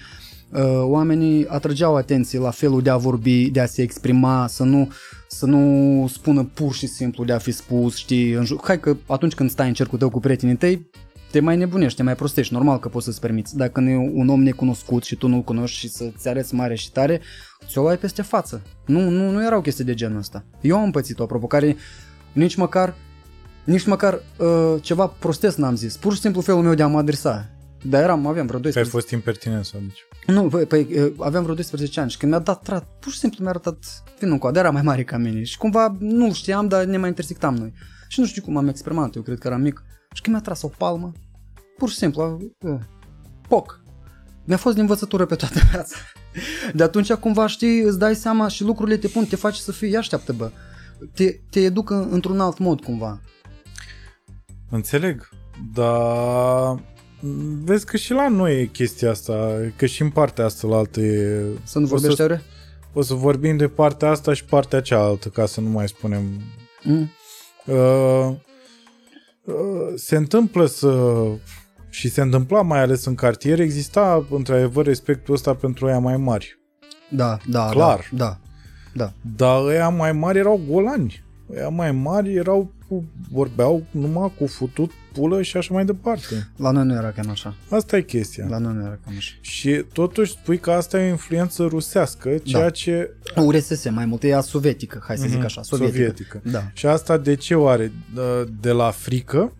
uh, 0.52 0.60
oamenii 0.82 1.46
atrăgeau 1.46 1.96
atenție 1.96 2.38
la 2.38 2.50
felul 2.50 2.82
de 2.82 2.90
a 2.90 2.96
vorbi, 2.96 3.50
de 3.50 3.60
a 3.60 3.66
se 3.66 3.82
exprima, 3.82 4.46
să 4.46 4.64
nu, 4.64 4.92
să 5.28 5.46
nu 5.46 6.06
spună 6.12 6.44
pur 6.54 6.74
și 6.74 6.86
simplu 6.86 7.24
de 7.24 7.32
a 7.32 7.38
fi 7.38 7.50
spus, 7.50 7.96
știi, 7.96 8.32
în 8.32 8.44
ju- 8.44 8.60
hai 8.62 8.80
că 8.80 8.96
atunci 9.06 9.34
când 9.34 9.50
stai 9.50 9.68
în 9.68 9.74
cercul 9.74 9.98
tău 9.98 10.10
cu 10.10 10.20
prietenii 10.20 10.56
tăi, 10.56 10.90
te 11.30 11.40
mai 11.40 11.56
nebunești, 11.56 11.96
te 11.96 12.02
mai 12.02 12.14
prostești, 12.14 12.52
normal 12.52 12.78
că 12.78 12.88
poți 12.88 13.04
să-ți 13.04 13.20
permiți. 13.20 13.56
Dacă 13.56 13.80
nu 13.80 13.88
e 13.88 14.10
un 14.14 14.28
om 14.28 14.42
necunoscut 14.42 15.04
și 15.04 15.16
tu 15.16 15.28
nu-l 15.28 15.42
cunoști 15.42 15.78
și 15.78 15.88
să-ți 15.88 16.28
arăți 16.28 16.54
mare 16.54 16.74
și 16.74 16.92
tare, 16.92 17.20
ți-o 17.66 17.82
luai 17.82 17.98
peste 17.98 18.22
față. 18.22 18.62
Nu, 18.86 19.10
nu, 19.10 19.30
nu 19.30 19.44
erau 19.44 19.60
chestii 19.60 19.84
de 19.84 19.94
genul 19.94 20.18
ăsta. 20.18 20.44
Eu 20.60 20.76
am 20.78 20.90
pățit-o, 20.90 21.22
apropo, 21.22 21.46
care 21.46 21.76
nici 22.32 22.54
măcar, 22.54 22.94
nici 23.68 23.86
măcar 23.86 24.20
uh, 24.36 24.74
ceva 24.82 25.06
prostesc 25.06 25.56
n-am 25.56 25.76
zis. 25.76 25.96
Pur 25.96 26.14
și 26.14 26.20
simplu 26.20 26.40
felul 26.40 26.62
meu 26.62 26.74
de 26.74 26.82
a 26.82 26.86
mă 26.86 26.98
adresa. 26.98 27.50
Dar 27.82 28.02
eram, 28.02 28.26
aveam 28.26 28.46
vreo 28.46 28.60
Că 28.60 28.66
ai 28.66 28.72
12 28.72 28.90
fost 28.90 29.10
impertinent 29.10 29.64
sau 29.64 29.80
deci. 29.80 30.06
nu, 30.26 30.48
păi, 30.48 30.66
păi 30.66 30.88
uh, 30.94 31.12
aveam 31.18 31.42
vreo 31.42 31.54
12 31.54 32.00
ani 32.00 32.10
și 32.10 32.16
când 32.16 32.32
mi-a 32.32 32.40
dat 32.40 32.62
trat, 32.62 32.88
pur 33.00 33.12
și 33.12 33.18
simplu 33.18 33.38
mi-a 33.40 33.50
arătat 33.50 33.76
vinul 34.18 34.32
în 34.32 34.38
coadă, 34.38 34.58
era 34.58 34.70
mai 34.70 34.82
mare 34.82 35.04
ca 35.04 35.16
mine 35.16 35.42
și 35.42 35.58
cumva 35.58 35.96
nu 35.98 36.32
știam, 36.32 36.68
dar 36.68 36.84
ne 36.84 36.96
mai 36.96 37.08
intersectam 37.08 37.54
noi. 37.54 37.72
Și 38.08 38.20
nu 38.20 38.26
știu 38.26 38.42
cum 38.42 38.56
am 38.56 38.68
exprimat, 38.68 39.14
eu 39.14 39.22
cred 39.22 39.38
că 39.38 39.46
eram 39.46 39.60
mic. 39.60 39.82
Și 40.12 40.22
când 40.22 40.34
mi-a 40.36 40.44
tras 40.44 40.62
o 40.62 40.68
palmă, 40.68 41.12
pur 41.76 41.88
și 41.88 41.96
simplu, 41.96 42.52
uh, 42.60 42.78
poc. 43.48 43.80
Mi-a 44.44 44.56
fost 44.56 44.74
de 44.74 44.80
învățătură 44.80 45.26
pe 45.26 45.34
toată 45.34 45.58
viața. 45.70 45.96
De 46.74 46.82
atunci 46.82 47.12
cumva 47.12 47.46
știi, 47.46 47.80
îți 47.80 47.98
dai 47.98 48.14
seama 48.14 48.48
și 48.48 48.64
lucrurile 48.64 48.96
te 48.96 49.08
pun, 49.08 49.24
te 49.24 49.36
faci 49.36 49.56
să 49.56 49.72
fii, 49.72 49.90
ia 49.90 49.98
așteaptă 49.98 50.32
bă. 50.32 50.50
te, 51.14 51.40
te 51.50 51.60
educă 51.60 52.08
într-un 52.10 52.40
alt 52.40 52.58
mod 52.58 52.80
cumva. 52.80 53.20
Înțeleg, 54.70 55.28
dar 55.74 56.82
vezi 57.64 57.86
că 57.86 57.96
și 57.96 58.12
la 58.12 58.28
noi 58.28 58.60
e 58.60 58.64
chestia 58.64 59.10
asta, 59.10 59.60
că 59.76 59.86
și 59.86 60.02
în 60.02 60.10
partea 60.10 60.44
asta 60.44 60.68
la 60.68 60.76
altă 60.76 61.00
e... 61.00 61.44
Să 61.64 61.78
nu 61.78 61.84
o 61.84 61.88
vorbești 61.88 62.16
să, 62.16 62.22
are? 62.22 62.42
o 62.92 63.02
să 63.02 63.14
vorbim 63.14 63.56
de 63.56 63.68
partea 63.68 64.10
asta 64.10 64.32
și 64.32 64.44
partea 64.44 64.80
cealaltă, 64.80 65.28
ca 65.28 65.46
să 65.46 65.60
nu 65.60 65.68
mai 65.68 65.88
spunem... 65.88 66.22
Mm. 66.82 67.10
Uh, 67.66 68.34
uh, 69.44 69.54
se 69.94 70.16
întâmplă 70.16 70.66
să... 70.66 71.22
Și 71.90 72.08
se 72.08 72.20
întâmpla 72.20 72.62
mai 72.62 72.80
ales 72.80 73.04
în 73.04 73.14
cartier, 73.14 73.60
exista 73.60 74.26
într-adevăr 74.30 74.84
respectul 74.84 75.34
ăsta 75.34 75.54
pentru 75.54 75.86
aia 75.86 75.98
mai 75.98 76.16
mari. 76.16 76.58
Da, 77.10 77.38
da, 77.46 77.68
Clar. 77.68 78.08
Da, 78.12 78.24
da, 78.24 78.38
da. 78.92 79.12
Dar 79.36 79.64
ăia 79.64 79.88
mai 79.88 80.12
mari 80.12 80.38
erau 80.38 80.60
golani. 80.68 81.24
Ăia 81.52 81.68
mai 81.68 81.92
mari 81.92 82.34
erau 82.34 82.72
cu, 82.88 83.04
vorbeau 83.30 83.82
numai 83.90 84.32
cu 84.38 84.46
futut, 84.46 84.90
pulă 85.12 85.42
și 85.42 85.56
așa 85.56 85.74
mai 85.74 85.84
departe. 85.84 86.48
La 86.56 86.70
noi 86.70 86.84
nu 86.84 86.94
era 86.94 87.10
cam 87.10 87.30
așa. 87.30 87.54
Asta 87.70 87.96
e 87.96 88.02
chestia. 88.02 88.46
La 88.48 88.58
noi 88.58 88.72
nu 88.74 88.80
era 88.80 88.98
cam 89.04 89.14
așa. 89.16 89.32
Și 89.40 89.84
totuși 89.92 90.30
spui 90.32 90.58
că 90.58 90.70
asta 90.70 91.00
e 91.00 91.04
o 91.06 91.08
influență 91.08 91.62
rusească, 91.64 92.38
ceea 92.42 92.62
Da. 92.62 92.70
ce... 92.70 93.10
URSS, 93.36 93.90
mai 93.90 94.04
mult, 94.04 94.22
e 94.22 94.40
sovietică, 94.40 95.02
hai 95.06 95.16
să 95.16 95.24
zic 95.26 95.36
Mhm, 95.36 95.44
așa, 95.44 95.62
sovietică. 95.62 95.96
sovietică. 95.98 96.40
Da. 96.50 96.70
Și 96.72 96.86
asta 96.86 97.16
de 97.18 97.34
ce 97.34 97.54
oare? 97.54 97.92
De- 98.14 98.48
De 98.60 98.70
la 98.70 98.90
frică? 98.90 99.52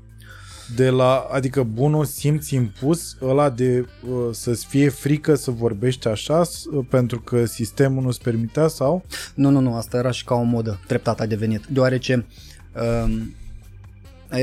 De 0.76 0.88
la, 0.88 1.26
adică 1.32 1.62
bunul 1.62 2.04
simț 2.04 2.48
impus, 2.50 3.16
ăla 3.22 3.50
de 3.50 3.86
uh, 4.10 4.16
să-ți 4.30 4.66
fie 4.66 4.88
frică 4.88 5.34
să 5.34 5.50
vorbești 5.50 6.08
așa, 6.08 6.44
s- 6.44 6.64
uh, 6.64 6.86
pentru 6.90 7.20
că 7.20 7.44
sistemul 7.44 8.02
nu-ți 8.02 8.20
permitea 8.22 8.68
sau? 8.68 9.04
Nu, 9.34 9.50
nu, 9.50 9.60
nu, 9.60 9.74
asta 9.76 9.96
era 9.96 10.10
și 10.10 10.24
ca 10.24 10.34
o 10.34 10.42
modă, 10.42 10.80
treptat 10.86 11.20
a 11.20 11.26
devenit, 11.26 11.64
deoarece 11.66 12.14
um, 12.14 12.24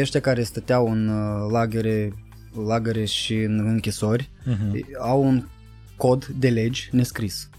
ăștia 0.02 0.20
care 0.20 0.44
stăteau 0.44 0.92
în 0.92 1.08
uh, 1.08 1.52
lagăre, 1.52 2.14
lagăre 2.66 3.06
și 3.06 3.36
în 3.36 3.66
închisori 3.66 4.30
Uh-huh. 4.46 4.80
au 5.00 5.24
un 5.24 5.46
cod 5.98 6.26
de 6.26 6.50
legi 6.50 6.90
nescris. 6.92 7.50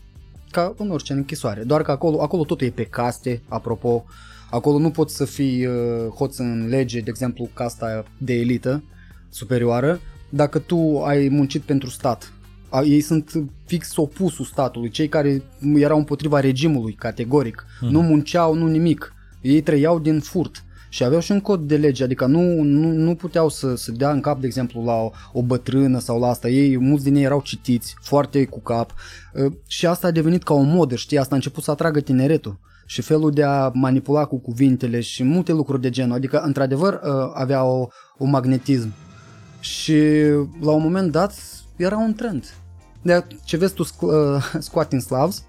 Ca 0.50 0.74
în 0.76 0.90
orice 0.90 1.12
închisoare. 1.12 1.62
Doar 1.62 1.82
că 1.82 1.90
acolo, 1.90 2.22
acolo 2.22 2.44
totul 2.44 2.66
e 2.66 2.70
pe 2.70 2.84
caste, 2.84 3.42
apropo. 3.48 4.04
Acolo 4.50 4.78
nu 4.78 4.90
poți 4.90 5.16
să 5.16 5.24
fii 5.24 5.66
uh, 5.66 5.74
hoț 6.14 6.38
în 6.38 6.68
lege, 6.68 7.00
de 7.00 7.10
exemplu, 7.10 7.48
casta 7.54 8.04
de 8.18 8.34
elită 8.34 8.82
superioară, 9.28 10.00
dacă 10.28 10.58
tu 10.58 11.02
ai 11.04 11.28
muncit 11.28 11.62
pentru 11.62 11.88
stat. 11.88 12.32
A, 12.68 12.82
ei 12.82 13.00
sunt 13.00 13.32
fix 13.64 13.96
opusul 13.96 14.44
statului, 14.44 14.90
cei 14.90 15.08
care 15.08 15.42
erau 15.74 15.98
împotriva 15.98 16.40
regimului, 16.40 16.92
categoric. 16.92 17.66
Mhm. 17.80 17.90
Nu 17.90 18.00
munceau, 18.00 18.54
nu 18.54 18.66
nimic. 18.66 19.14
Ei 19.40 19.60
trăiau 19.60 19.98
din 19.98 20.20
furt. 20.20 20.64
Și 20.88 21.04
aveau 21.04 21.20
și 21.20 21.32
un 21.32 21.40
cod 21.40 21.60
de 21.60 21.76
lege, 21.76 22.04
adică 22.04 22.26
nu, 22.26 22.62
nu, 22.62 22.92
nu 22.92 23.14
puteau 23.14 23.48
să, 23.48 23.74
să 23.74 23.92
dea 23.92 24.10
în 24.10 24.20
cap, 24.20 24.40
de 24.40 24.46
exemplu, 24.46 24.84
la 24.84 24.92
o, 24.92 25.10
o 25.32 25.42
bătrână 25.42 25.98
sau 25.98 26.20
la 26.20 26.28
asta. 26.28 26.48
Ei, 26.48 26.78
mulți 26.78 27.04
din 27.04 27.14
ei 27.14 27.22
erau 27.22 27.40
citiți, 27.40 27.96
foarte 28.00 28.44
cu 28.44 28.60
cap. 28.60 28.94
Uh, 29.34 29.52
și 29.66 29.86
asta 29.86 30.06
a 30.06 30.10
devenit 30.10 30.42
ca 30.42 30.54
o 30.54 30.62
modă, 30.62 30.94
știi, 30.94 31.18
asta 31.18 31.32
a 31.32 31.36
început 31.36 31.62
să 31.62 31.70
atragă 31.70 32.00
tineretul. 32.00 32.58
Și 32.86 33.02
felul 33.02 33.30
de 33.30 33.42
a 33.42 33.70
manipula 33.74 34.24
cu 34.24 34.38
cuvintele 34.38 35.00
și 35.00 35.22
multe 35.22 35.52
lucruri 35.52 35.80
de 35.80 35.90
genul, 35.90 36.16
adică 36.16 36.40
într-adevăr 36.40 36.92
uh, 36.92 37.30
avea 37.34 37.64
o, 37.64 37.88
un 38.18 38.30
magnetism. 38.30 38.92
Și 39.60 40.02
la 40.60 40.70
un 40.70 40.82
moment 40.82 41.12
dat 41.12 41.34
era 41.76 41.96
un 41.96 42.14
trend. 42.14 42.54
De 43.02 43.26
ce 43.44 43.56
vezi 43.56 43.74
tu 43.74 43.84
sc- 43.84 44.00
uh, 44.00 44.10
squatting 44.58 45.00
slavs, 45.00 45.44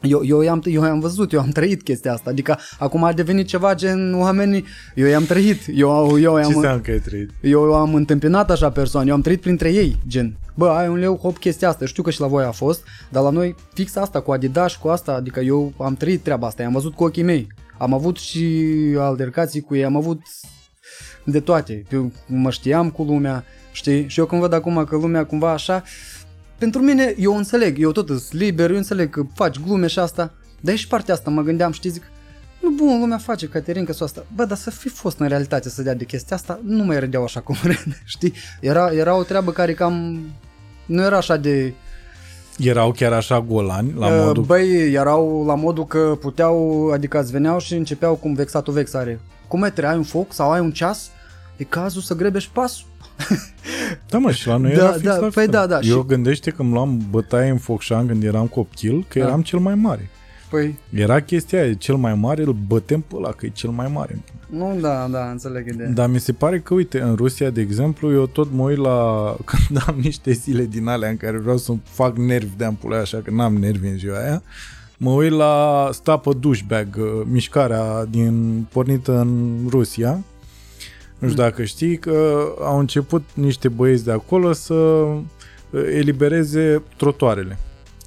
eu, 0.00 0.24
eu, 0.24 0.40
i-am, 0.40 0.62
eu 0.64 0.82
i-am 0.82 1.00
văzut, 1.00 1.32
eu 1.32 1.40
am 1.40 1.48
trăit 1.48 1.82
chestia 1.82 2.12
asta, 2.12 2.30
adică 2.30 2.58
acum 2.78 3.04
a 3.04 3.12
devenit 3.12 3.46
ceva 3.46 3.74
gen 3.74 4.14
oamenii, 4.14 4.64
eu 4.94 5.06
i-am 5.06 5.24
trăit, 5.24 5.60
eu, 5.74 6.18
eu 6.18 6.34
Ce 6.34 6.40
i-am, 6.40 6.54
înseamnă 6.54 6.80
că 6.80 6.90
ai 6.90 6.98
trăit? 6.98 7.30
eu 7.40 7.74
am 7.74 7.94
întâmpinat 7.94 8.50
așa 8.50 8.70
persoane, 8.70 9.08
eu 9.08 9.14
am 9.14 9.20
trăit 9.20 9.40
printre 9.40 9.72
ei, 9.72 9.96
gen, 10.06 10.36
bă, 10.54 10.68
ai 10.68 10.88
un 10.88 10.96
leu, 10.96 11.16
hop, 11.16 11.38
chestia 11.38 11.68
asta, 11.68 11.86
știu 11.86 12.02
că 12.02 12.10
și 12.10 12.20
la 12.20 12.26
voi 12.26 12.44
a 12.44 12.50
fost, 12.50 12.82
dar 13.08 13.22
la 13.22 13.30
noi 13.30 13.54
fix 13.74 13.96
asta, 13.96 14.20
cu 14.20 14.32
Adidas 14.32 14.70
și 14.70 14.78
cu 14.78 14.88
asta, 14.88 15.12
adică 15.12 15.40
eu 15.40 15.72
am 15.78 15.94
trăit 15.94 16.22
treaba 16.22 16.46
asta, 16.46 16.62
i-am 16.62 16.72
văzut 16.72 16.94
cu 16.94 17.04
ochii 17.04 17.22
mei, 17.22 17.46
am 17.78 17.94
avut 17.94 18.16
și 18.16 18.64
altercații 18.98 19.60
cu 19.60 19.74
ei, 19.74 19.84
am 19.84 19.96
avut 19.96 20.20
de 21.24 21.40
toate, 21.40 21.82
eu 21.92 22.12
mă 22.26 22.50
știam 22.50 22.90
cu 22.90 23.02
lumea, 23.02 23.44
știi, 23.72 24.08
și 24.08 24.18
eu 24.18 24.26
când 24.26 24.40
văd 24.40 24.52
acum 24.52 24.84
că 24.84 24.96
lumea 24.96 25.24
cumva 25.26 25.52
așa, 25.52 25.82
pentru 26.58 26.80
mine, 26.80 27.14
eu 27.18 27.36
înțeleg, 27.36 27.80
eu 27.80 27.92
tot 27.92 28.06
sunt 28.06 28.32
liber, 28.32 28.70
eu 28.70 28.76
înțeleg 28.76 29.10
că 29.10 29.22
faci 29.34 29.58
glume 29.58 29.86
și 29.86 29.98
asta, 29.98 30.32
dar 30.60 30.74
e 30.74 30.76
și 30.76 30.86
partea 30.86 31.14
asta, 31.14 31.30
mă 31.30 31.42
gândeam, 31.42 31.72
știi, 31.72 31.90
zic, 31.90 32.02
nu 32.60 32.70
bun, 32.70 33.00
lumea 33.00 33.18
face 33.18 33.46
Caterinca 33.46 33.92
sau 33.92 34.06
asta. 34.06 34.24
Bă, 34.34 34.44
dar 34.44 34.56
să 34.56 34.70
fi 34.70 34.88
fost 34.88 35.18
în 35.18 35.28
realitate 35.28 35.68
să 35.68 35.82
dea 35.82 35.94
de 35.94 36.04
chestia 36.04 36.36
asta, 36.36 36.60
nu 36.64 36.84
mai 36.84 36.98
râdeau 37.00 37.22
așa 37.22 37.40
cum 37.40 37.56
râd, 37.64 38.00
știi? 38.04 38.32
Era, 38.60 38.92
era 38.92 39.14
o 39.14 39.22
treabă 39.22 39.50
care 39.50 39.74
cam... 39.74 40.20
Nu 40.86 41.02
era 41.02 41.16
așa 41.16 41.36
de... 41.36 41.72
Erau 42.58 42.90
chiar 42.90 43.12
așa 43.12 43.40
golani, 43.40 43.94
la 43.98 44.06
uh, 44.06 44.22
modul... 44.24 44.42
Băi, 44.42 44.92
erau 44.92 45.44
la 45.46 45.54
modul 45.54 45.86
că 45.86 46.16
puteau, 46.20 46.88
adică 46.92 47.20
îți 47.20 47.30
veneau 47.30 47.58
și 47.58 47.74
începeau 47.74 48.14
cum 48.14 48.34
vexatul 48.34 48.72
vex 48.72 48.94
are. 48.94 49.20
Cum 49.48 49.60
metre, 49.60 49.86
ai 49.86 49.96
un 49.96 50.02
foc 50.02 50.32
sau 50.32 50.50
ai 50.50 50.60
un 50.60 50.70
ceas? 50.70 51.10
E 51.56 51.64
cazul 51.64 52.02
să 52.02 52.14
grebești 52.14 52.50
pasul. 52.52 52.86
Da, 54.10 54.18
mă, 54.18 54.30
și 54.30 54.46
la 54.46 54.56
noi 54.56 54.74
Da, 54.74 54.82
era 54.82 54.92
fix 54.92 55.04
da, 55.04 55.12
la 55.12 55.18
păi 55.18 55.30
fel. 55.30 55.46
da, 55.46 55.66
da, 55.66 55.78
Eu 55.82 56.00
și- 56.00 56.06
gândește 56.06 56.50
că 56.50 56.62
îmi 56.62 56.72
luam 56.72 57.00
bătaie 57.10 57.50
în 57.50 57.58
Focșan 57.58 58.06
când 58.06 58.22
eram 58.22 58.46
copil, 58.46 59.04
că 59.08 59.18
Da. 59.18 59.24
eram 59.24 59.42
cel 59.42 59.58
mai 59.58 59.74
mare. 59.74 60.10
Păi, 60.50 60.78
Era 60.94 61.20
chestia 61.20 61.62
aia, 61.62 61.74
cel 61.74 61.94
mai 61.94 62.14
mare, 62.14 62.42
îl 62.42 62.56
bătem 62.66 63.00
pe 63.00 63.14
ăla, 63.16 63.30
că 63.30 63.46
e 63.46 63.48
cel 63.48 63.70
mai 63.70 63.90
mare. 63.92 64.18
nu, 64.50 64.76
da, 64.80 65.08
da, 65.10 65.30
înțeleg 65.30 65.72
ideea. 65.72 65.88
Dar 65.90 66.08
mi 66.08 66.20
se 66.20 66.32
pare 66.32 66.60
că, 66.60 66.74
uite, 66.74 67.00
în 67.00 67.14
Rusia, 67.14 67.50
de 67.50 67.60
exemplu, 67.60 68.12
eu 68.12 68.26
tot 68.26 68.48
mă 68.52 68.62
uit 68.62 68.76
la... 68.78 69.36
Când 69.44 69.82
am 69.86 69.94
niște 70.02 70.32
zile 70.32 70.64
din 70.64 70.86
alea 70.86 71.08
în 71.08 71.16
care 71.16 71.36
vreau 71.38 71.56
să 71.56 71.72
fac 71.82 72.16
nervi 72.16 72.56
de 72.56 72.64
ampulea, 72.64 73.00
așa 73.00 73.20
că 73.24 73.30
n-am 73.30 73.54
nervi 73.56 73.86
în 73.88 73.98
ziua 73.98 74.18
aia, 74.22 74.42
mă 74.96 75.10
uit 75.10 75.30
la 75.32 75.88
Stop 75.92 76.26
a 76.26 76.32
Douchebag, 76.32 76.96
uh, 76.98 77.04
mișcarea 77.30 78.04
din, 78.04 78.66
pornită 78.72 79.18
în 79.18 79.56
Rusia. 79.68 80.18
Nu 81.18 81.28
știu 81.28 81.42
dacă 81.42 81.64
știi 81.64 81.96
că 81.98 82.44
au 82.60 82.78
început 82.78 83.22
niște 83.34 83.68
băieți 83.68 84.04
de 84.04 84.12
acolo 84.12 84.52
să 84.52 84.74
uh, 84.74 85.20
elibereze 85.96 86.82
trotoarele. 86.96 87.58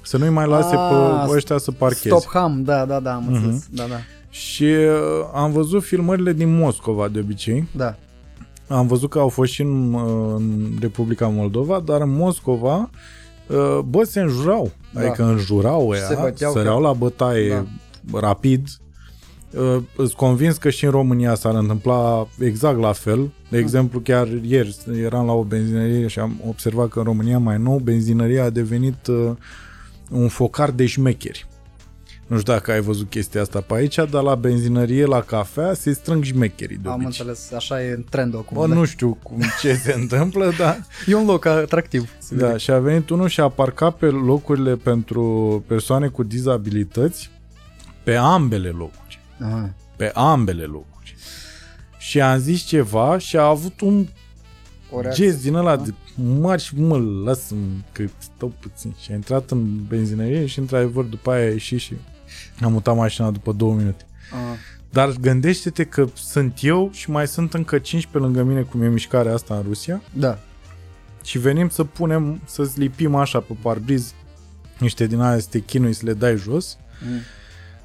Să 0.02 0.16
nu-i 0.16 0.28
mai 0.28 0.46
lase 0.46 0.74
Ah, 0.76 1.24
pe 1.28 1.34
ăștia 1.36 1.58
să 1.58 1.70
parcheze. 1.72 2.08
Stop 2.08 2.30
ham, 2.32 2.62
da, 2.62 2.84
da, 2.84 3.00
da, 3.00 3.14
am 3.14 3.22
Mhm. 3.22 3.34
înțeles. 3.34 3.66
Da, 3.70 3.84
da, 3.88 3.94
Și 4.30 4.64
uh, 4.64 5.28
am 5.34 5.52
văzut 5.52 5.82
filmările 5.82 6.32
din 6.32 6.56
Moscova 6.56 7.08
de 7.08 7.18
obicei. 7.18 7.68
da. 7.76 7.96
Am 8.68 8.86
văzut 8.86 9.10
că 9.10 9.18
au 9.18 9.28
fost 9.28 9.52
și 9.52 9.60
în, 9.62 9.92
uh, 9.94 10.34
în 10.36 10.70
Republica 10.80 11.26
Moldova, 11.28 11.80
dar 11.84 12.00
în 12.00 12.10
Moscova 12.16 12.90
uh, 13.46 13.78
bă, 13.84 14.02
se 14.04 14.20
înjurau. 14.20 14.70
Da. 14.92 15.00
Adică 15.00 15.24
înjurau 15.24 15.88
ăia, 15.88 16.02
Se 16.06 16.18
băteau 16.20 16.52
săreau 16.52 16.76
că- 16.76 16.82
la 16.82 16.92
bătaie 16.92 17.66
rapid. 18.12 18.66
Uh, 19.56 19.76
Îți 19.96 20.14
convins 20.16 20.56
că 20.56 20.70
și 20.70 20.84
în 20.84 20.90
România 20.90 21.34
s-ar 21.34 21.54
întâmpla 21.54 22.28
exact 22.38 22.78
la 22.78 22.92
fel. 22.92 23.30
De 23.50 23.58
exemplu, 23.58 24.00
chiar 24.00 24.28
ieri 24.42 24.76
eram 25.02 25.26
la 25.26 25.32
o 25.32 25.42
benzinărie 25.44 26.06
și 26.06 26.18
am 26.18 26.40
observat 26.46 26.88
că 26.88 26.98
în 26.98 27.04
România 27.04 27.38
mai 27.38 27.58
nou 27.58 27.78
benzinăria 27.78 28.44
a 28.44 28.50
devenit 28.50 29.06
uh, 29.06 29.30
un 30.10 30.28
focar 30.28 30.70
de 30.70 30.86
șmecheri. 30.86 31.46
Nu 32.26 32.38
știu 32.38 32.52
dacă 32.52 32.72
ai 32.72 32.80
văzut 32.80 33.10
chestia 33.10 33.40
asta 33.40 33.60
pe 33.60 33.74
aici, 33.74 33.94
dar 33.94 34.22
la 34.22 34.34
benzinărie, 34.34 35.04
la 35.04 35.20
cafea, 35.20 35.74
se 35.74 35.92
strâng 35.92 36.24
șmecherii 36.24 36.76
de 36.76 36.88
Am 36.88 36.94
obicei. 36.94 37.26
înțeles, 37.26 37.52
așa 37.52 37.82
e 37.82 38.04
trendul 38.10 38.38
acum. 38.38 38.56
Bă, 38.56 38.66
da. 38.66 38.74
nu 38.74 38.84
știu 38.84 39.18
cum 39.22 39.38
ce 39.60 39.74
se 39.74 39.92
întâmplă, 40.00 40.52
dar 40.58 40.86
E 41.06 41.14
un 41.14 41.26
loc 41.26 41.44
atractiv. 41.44 42.10
să 42.18 42.34
da, 42.34 42.40
vedem. 42.44 42.58
și 42.58 42.70
a 42.70 42.78
venit 42.78 43.10
unul 43.10 43.28
și 43.28 43.40
a 43.40 43.48
parcat 43.48 43.94
pe 43.96 44.06
locurile 44.06 44.76
pentru 44.76 45.64
persoane 45.66 46.06
cu 46.08 46.22
dizabilități 46.22 47.30
pe 48.02 48.14
ambele 48.14 48.68
locuri. 48.68 49.00
Aha. 49.44 49.70
Pe 49.96 50.10
ambele 50.14 50.62
locuri. 50.62 51.16
Și 51.98 52.20
am 52.20 52.38
zis 52.38 52.60
ceva 52.60 53.18
și 53.18 53.36
a 53.36 53.42
avut 53.42 53.80
un 53.80 54.06
O 54.90 55.00
reacție. 55.00 55.26
gest 55.26 55.42
din 55.42 55.54
ăla 55.54 55.76
de 55.76 55.94
marș, 56.14 56.70
mă, 56.70 56.98
lasă 57.24 57.54
că 57.92 58.04
stau 58.18 58.52
puțin. 58.60 58.94
Și 59.00 59.10
a 59.10 59.14
intrat 59.14 59.50
în 59.50 59.84
benzinărie 59.86 60.46
și 60.46 60.58
într-adevăr 60.58 61.04
după 61.04 61.30
aia 61.30 61.44
a 61.46 61.50
ieșit 61.50 61.78
și 61.80 61.94
am 62.60 62.72
mutat 62.72 62.96
mașina 62.96 63.30
după 63.30 63.52
două 63.52 63.74
minute. 63.74 64.04
Aha. 64.32 64.56
Dar 64.90 65.10
gândește-te 65.20 65.84
că 65.84 66.06
sunt 66.14 66.58
eu 66.60 66.90
și 66.92 67.10
mai 67.10 67.28
sunt 67.28 67.54
încă 67.54 67.78
cinci 67.78 68.06
pe 68.06 68.18
lângă 68.18 68.42
mine 68.42 68.60
cum 68.60 68.82
e 68.82 68.88
mișcarea 68.88 69.32
asta 69.34 69.54
în 69.56 69.62
Rusia 69.62 70.02
Da. 70.12 70.38
și 71.24 71.38
venim 71.38 71.68
să 71.68 71.84
punem, 71.84 72.40
să 72.44 72.70
lipim 72.74 73.14
așa 73.14 73.40
pe 73.40 73.56
parbriz 73.62 74.14
niște 74.78 75.06
din 75.06 75.20
alea 75.20 75.38
să 75.38 75.46
te 75.50 75.58
chinui 75.60 75.92
să 75.92 76.02
le 76.04 76.12
dai 76.12 76.36
jos, 76.36 76.76
Mm. 77.10 77.18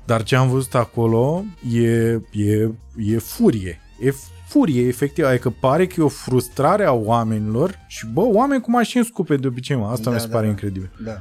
Dar 0.07 0.23
ce 0.23 0.35
am 0.35 0.49
văzut 0.49 0.75
acolo 0.75 1.43
e, 1.73 1.87
e, 2.31 2.69
e 2.97 3.17
furie. 3.17 3.79
E 3.99 4.13
furie, 4.47 4.87
efectiv. 4.87 5.25
Adică 5.25 5.49
pare 5.59 5.87
că 5.87 5.95
e 5.97 6.03
o 6.03 6.07
frustrare 6.07 6.85
a 6.85 6.91
oamenilor 6.93 7.79
și, 7.87 8.05
bă, 8.13 8.21
oameni 8.21 8.61
cu 8.61 8.71
mașini 8.71 9.05
scupe 9.05 9.35
de 9.35 9.47
obicei, 9.47 9.75
mă. 9.75 9.85
Asta 9.87 10.09
Da, 10.09 10.11
mi 10.15 10.19
se 10.19 10.27
da, 10.27 10.31
pare 10.33 10.45
da. 10.45 10.51
incredibil. 10.51 10.89
Da. 11.03 11.17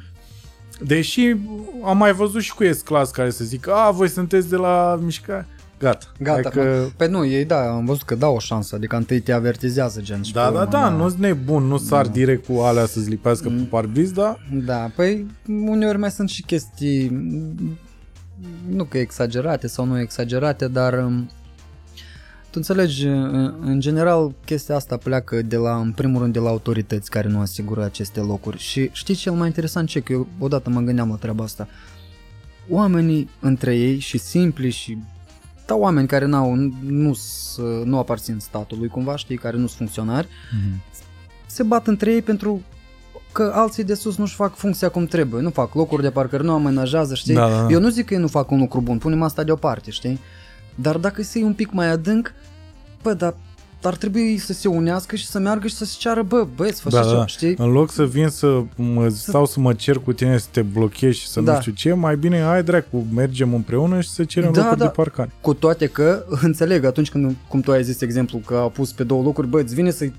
Deși 0.81 1.35
am 1.85 1.97
mai 1.97 2.13
văzut 2.13 2.41
și 2.43 2.55
cu 2.55 2.65
S-Class 2.73 3.11
care 3.11 3.31
să 3.31 3.45
zic, 3.45 3.69
a, 3.69 3.91
voi 3.91 4.09
sunteți 4.09 4.49
de 4.49 4.57
la 4.57 4.99
mișcare. 5.03 5.47
gata. 5.79 6.07
Gata, 6.19 6.41
Hai 6.43 6.51
că... 6.53 6.87
Păi 6.97 7.09
nu, 7.09 7.25
ei 7.27 7.45
da, 7.45 7.69
am 7.71 7.85
văzut 7.85 8.03
că 8.03 8.15
dau 8.15 8.35
o 8.35 8.39
șansă, 8.39 8.75
adică 8.75 8.97
întâi 8.97 9.21
te 9.21 9.33
avertizează 9.33 10.01
gen 10.01 10.23
și 10.23 10.33
Da, 10.33 10.47
pe 10.47 10.53
da, 10.53 10.59
urmă, 10.61 10.71
da, 10.71 10.89
nu-s 10.89 11.15
nebun, 11.15 11.63
nu 11.65 11.77
sar 11.79 12.07
Da. 12.07 12.13
direct 12.13 12.47
cu 12.47 12.59
alea 12.61 12.87
să-ți 12.87 13.09
lipească 13.09 13.49
Mm. 13.49 13.57
pe 13.57 13.63
parbriz, 13.63 14.11
da? 14.11 14.37
Da, 14.65 14.91
păi 14.97 15.27
uneori 15.49 15.99
mai 15.99 16.11
sunt 16.11 16.29
și 16.29 16.43
chestii, 16.43 17.09
m, 17.09 17.79
nu 18.69 18.85
că 18.85 18.99
exagerate 18.99 19.67
sau 19.67 19.85
nu 19.85 20.01
exagerate, 20.01 20.69
dar 20.69 21.05
um, 21.05 21.31
tu 22.51 22.53
înțelegi, 22.53 23.07
în, 23.07 23.55
în 23.61 23.81
general 23.81 24.35
chestia 24.45 24.75
asta 24.77 24.97
pleacă 24.97 25.43
de 25.43 25.57
la, 25.57 25.77
în 25.77 25.93
primul 25.93 26.21
rând 26.21 26.33
de 26.33 26.39
la 26.39 26.49
autorități 26.49 27.11
care 27.11 27.29
nu 27.29 27.41
asigură 27.41 27.85
aceste 27.85 28.21
locuri. 28.21 28.59
Și 28.59 28.89
știi 28.93 29.15
cel 29.15 29.33
mai 29.33 29.47
interesant? 29.47 29.89
Ce, 29.89 30.01
că 30.01 30.13
eu 30.13 30.27
odată 30.39 30.71
mă 30.71 30.81
gândeam 30.81 31.09
la 31.09 31.15
treaba 31.17 31.45
asta, 31.45 31.69
oamenii 32.69 33.31
între 33.41 33.77
ei 33.77 33.99
și 33.99 34.19
simpli 34.19 34.71
și 34.71 34.99
da, 35.67 35.75
oameni 35.75 36.07
care 36.07 36.25
n-au, 36.25 36.55
nu, 36.83 37.15
s- 37.15 37.59
nu 37.85 37.99
aparțin 37.99 38.39
statului 38.39 38.89
cumva, 38.89 39.17
știi, 39.17 39.37
care 39.37 39.57
nu 39.57 39.67
sunt 39.67 39.77
funcționari, 39.79 40.29
Mhm. 40.53 40.83
se 41.47 41.63
bat 41.63 41.87
între 41.87 42.13
ei 42.13 42.23
pentru 42.23 42.63
că 43.37 43.51
alții 43.55 43.85
de 43.85 43.95
sus 43.95 44.17
nu-și 44.17 44.35
fac 44.35 44.55
funcția 44.55 44.89
cum 44.89 45.05
trebuie, 45.07 45.43
nu 45.43 45.51
fac 45.51 45.75
locuri 45.75 46.03
de 46.03 46.11
parcări, 46.11 46.45
nu 46.45 46.53
amenajează, 46.53 47.15
știi? 47.15 47.35
Da, 47.35 47.49
da, 47.49 47.61
da. 47.61 47.67
Eu 47.71 47.81
nu 47.81 47.89
zic 47.89 48.07
că 48.07 48.15
ei 48.15 48.21
nu 48.21 48.27
fac 48.27 48.51
un 48.51 48.59
lucru 48.59 48.81
bun, 48.81 48.99
punem 48.99 49.23
asta 49.23 49.43
deoparte, 49.43 49.91
știi? 49.91 50.21
Dar 50.75 50.97
dacă 50.97 51.23
se 51.23 51.39
iei 51.39 51.47
un 51.47 51.53
pic 51.55 51.73
mai 51.73 51.91
adânc, 51.91 52.33
bă, 53.03 53.13
dar 53.15 53.35
ar 53.83 53.97
trebui 53.97 54.39
să 54.39 54.53
se 54.53 54.69
unească 54.69 55.17
și 55.17 55.27
să 55.27 55.39
meargă 55.39 55.67
și 55.67 55.75
să 55.75 55.85
se 55.85 55.95
ceară, 55.99 56.23
bă, 56.23 56.47
băieți, 56.57 56.81
fă 56.81 56.89
Da, 56.91 57.01
așa, 57.01 57.13
da. 57.17 57.27
știi? 57.27 57.55
În 57.59 57.71
loc 57.71 57.91
să 57.91 58.05
vin 58.05 58.29
să 58.29 58.63
mă 58.77 59.09
stau 59.09 59.47
să 59.47 59.61
mă 59.61 59.73
cer 59.73 59.97
cu 59.99 60.13
tine 60.13 60.39
să 60.39 60.47
te 60.51 60.63
blochezi 60.63 61.19
și 61.19 61.29
să 61.29 61.41
Da. 61.41 61.53
nu 61.55 61.61
știu 61.61 61.73
ce, 61.73 61.93
mai 61.93 62.17
bine 62.17 62.41
hai 62.41 62.63
dracu, 62.63 63.07
mergem 63.15 63.55
împreună 63.55 64.01
și 64.01 64.09
să 64.09 64.25
cerem 64.25 64.53
Da, 64.53 64.61
locuri 64.61 64.79
da. 64.79 64.85
de 64.85 64.91
parcare. 64.91 65.31
Cu 65.41 65.55
toate 65.55 65.87
că, 65.87 66.25
înțeleg, 66.49 66.85
atunci 66.85 67.11
când, 67.11 67.37
cum 67.49 67.61
tu 67.61 67.71
ai 67.73 67.85
zis 67.85 68.01
exemplu, 68.01 68.39
că 68.39 68.55
a 68.55 68.69
pus 68.69 68.93
pe 68.93 69.05
două 69.05 69.23
locuri, 69.23 69.47
bă, 69.47 69.61
îți 69.61 69.75
vine 69.75 69.91
să-i 69.91 70.13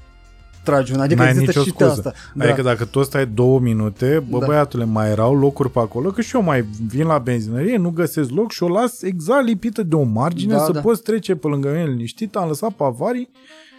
tragi 0.71 0.93
una, 0.93 1.03
adică 1.03 1.21
N-ai 1.21 1.29
există 1.31 1.59
nicio 1.59 1.69
și 1.69 1.75
pe 1.75 1.83
scuză. 1.83 2.07
asta. 2.07 2.43
Adică 2.43 2.61
dacă 2.61 2.85
tu 2.85 3.03
stai 3.03 3.25
două 3.27 3.59
minute, 3.59 4.25
bă 4.29 4.39
Da. 4.39 4.45
băiatule, 4.45 4.83
mai 4.85 5.09
erau 5.09 5.35
locuri 5.35 5.69
pe 5.71 5.79
acolo, 5.79 6.09
că 6.09 6.21
și 6.21 6.35
eu 6.35 6.41
mai 6.41 6.61
vin 6.87 7.05
la 7.05 7.17
benzinărie, 7.17 7.77
nu 7.77 7.89
găsesc 7.89 8.29
loc 8.29 8.51
și 8.51 8.63
o 8.63 8.67
las 8.69 9.01
exact 9.01 9.45
lipită 9.45 9.83
de 9.83 9.95
o 9.95 10.03
margine 10.03 10.53
Da, 10.53 10.59
să 10.63 10.71
da. 10.71 10.79
poți 10.79 11.01
trece 11.01 11.35
pe 11.35 11.47
lângă 11.47 11.67
mine 11.69 11.85
liniștit, 11.85 12.35
am 12.35 12.47
lăsat 12.47 12.71
pe 12.71 12.83
avarii 12.83 13.29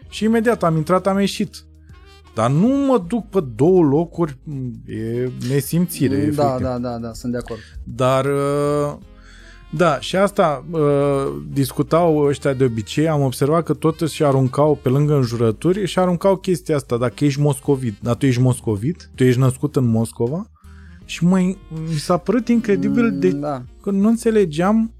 și 0.08 0.24
imediat 0.24 0.62
am 0.62 0.76
intrat, 0.76 1.06
am 1.06 1.18
ieșit. 1.18 1.54
Dar 2.34 2.50
nu 2.50 2.66
mă 2.86 3.04
duc 3.08 3.28
pe 3.28 3.40
două 3.56 3.82
locuri, 3.82 4.38
e 4.86 5.30
nesimțire, 5.48 6.14
da, 6.16 6.22
efectiv. 6.22 6.66
da, 6.66 6.78
da, 6.78 6.98
da, 7.00 7.12
sunt 7.12 7.32
de 7.32 7.38
acord. 7.38 7.60
Dar, 7.84 8.24
uh, 8.24 8.96
da, 9.70 10.00
și 10.00 10.16
asta 10.16 10.64
uh, 10.70 10.80
discutau 11.52 12.18
ăștia 12.18 12.52
de 12.52 12.64
obicei, 12.64 13.08
am 13.08 13.22
observat 13.22 13.64
că 13.64 13.74
tot 13.74 14.00
își 14.00 14.24
aruncau 14.24 14.78
pe 14.82 14.88
lângă 14.88 15.14
înjurături, 15.14 15.86
și 15.86 15.98
aruncau 15.98 16.36
chestia 16.36 16.76
asta, 16.76 16.96
dacă 16.96 17.24
ești 17.24 17.40
moscovit, 17.40 17.94
dar 18.00 18.14
tu 18.14 18.26
ești 18.26 18.40
moscovit, 18.40 19.10
tu 19.14 19.24
ești 19.24 19.40
născut 19.40 19.76
în 19.76 19.86
Moscova, 19.86 20.50
și 21.04 21.24
mai 21.24 21.58
mi 21.88 21.94
s-a 21.94 22.16
părut 22.16 22.48
incredibil 22.48 23.18
de 23.18 23.30
Da. 23.30 23.62
că 23.82 23.90
nu 23.90 24.08
înțelegeam 24.08 24.94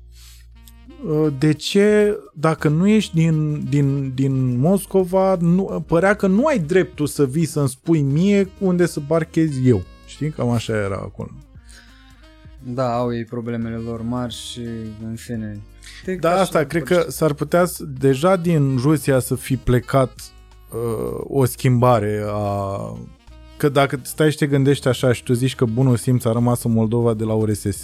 uh, 1.07 1.33
de 1.39 1.53
ce, 1.53 2.19
dacă 2.35 2.69
nu 2.69 2.89
ești 2.89 3.15
din, 3.15 3.65
din, 3.69 4.13
din 4.15 4.59
Moscova, 4.59 5.37
nu, 5.41 5.85
părea 5.87 6.15
că 6.15 6.27
nu 6.27 6.47
ai 6.47 6.59
dreptul 6.59 7.07
să 7.07 7.27
vii 7.27 7.45
să-mi 7.45 7.69
spui 7.69 8.01
mie 8.01 8.51
unde 8.59 8.87
să 8.87 9.01
parchez 9.01 9.51
eu. 9.65 9.83
Știi? 10.07 10.31
Cam 10.31 10.49
așa 10.49 10.73
era 10.73 10.97
acolo. 10.97 11.31
Da, 12.63 12.95
au 12.97 13.15
ei 13.15 13.25
problemele 13.25 13.77
lor 13.77 14.03
mari 14.03 14.35
și, 14.35 14.61
în 15.09 15.15
fine... 15.15 15.61
Te- 16.05 16.15
Da, 16.15 16.31
ca 16.31 16.41
asta 16.41 16.59
și- 16.59 16.67
cred 16.67 16.83
că 16.83 17.05
s-ar 17.09 17.33
putea 17.33 17.65
să, 17.65 17.85
deja 18.01 18.37
din 18.37 18.77
Rusia 18.77 19.19
să 19.19 19.35
fi 19.35 19.57
plecat 19.57 20.13
uh, 20.73 21.21
o 21.23 21.45
schimbare 21.45 22.23
a... 22.27 22.77
Că 23.57 23.69
dacă 23.69 24.01
stai 24.03 24.31
și 24.31 24.37
te 24.37 24.47
gândești 24.47 24.89
așa 24.89 25.13
și 25.13 25.23
tu 25.23 25.33
zici 25.33 25.55
că 25.55 25.65
bunul 25.65 25.97
simț 25.97 26.25
a 26.25 26.33
rămas 26.33 26.63
în 26.63 26.73
Moldova 26.73 27.15
de 27.15 27.25
la 27.25 27.33
URSS, 27.33 27.83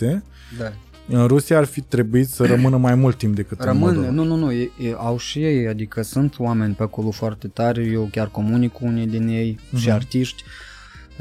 Da. 0.58 0.72
în 1.08 1.26
Rusia 1.26 1.58
ar 1.58 1.64
fi 1.64 1.80
trebuit 1.80 2.28
să 2.28 2.44
rămână 2.46 2.76
mai 2.76 2.94
mult 2.94 3.16
timp 3.16 3.34
decât 3.34 3.58
în 3.60 3.66
Rămân, 3.66 3.80
Moldova. 3.94 4.10
nu, 4.10 4.24
nu, 4.24 4.36
nu, 4.36 4.52
e, 4.52 4.70
e, 4.80 4.94
au 4.96 5.18
și 5.18 5.42
ei, 5.42 5.68
adică 5.68 6.02
sunt 6.02 6.34
oameni 6.38 6.74
pe 6.74 6.82
acolo 6.82 7.10
foarte 7.10 7.48
tari, 7.48 7.92
eu 7.92 8.08
chiar 8.10 8.28
comunic 8.28 8.72
cu 8.72 8.84
unii 8.84 9.06
din 9.06 9.28
ei 9.28 9.58
uh-huh. 9.60 9.78
și 9.78 9.86
Mhm. 9.86 9.94
artiști, 9.94 10.42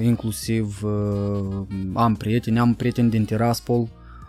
inclusiv 0.01 0.83
uh, 0.83 1.65
am 1.93 2.15
prieteni, 2.15 2.59
am 2.59 2.73
prieteni 2.73 3.09
din 3.09 3.25
Tiraspol, 3.25 3.87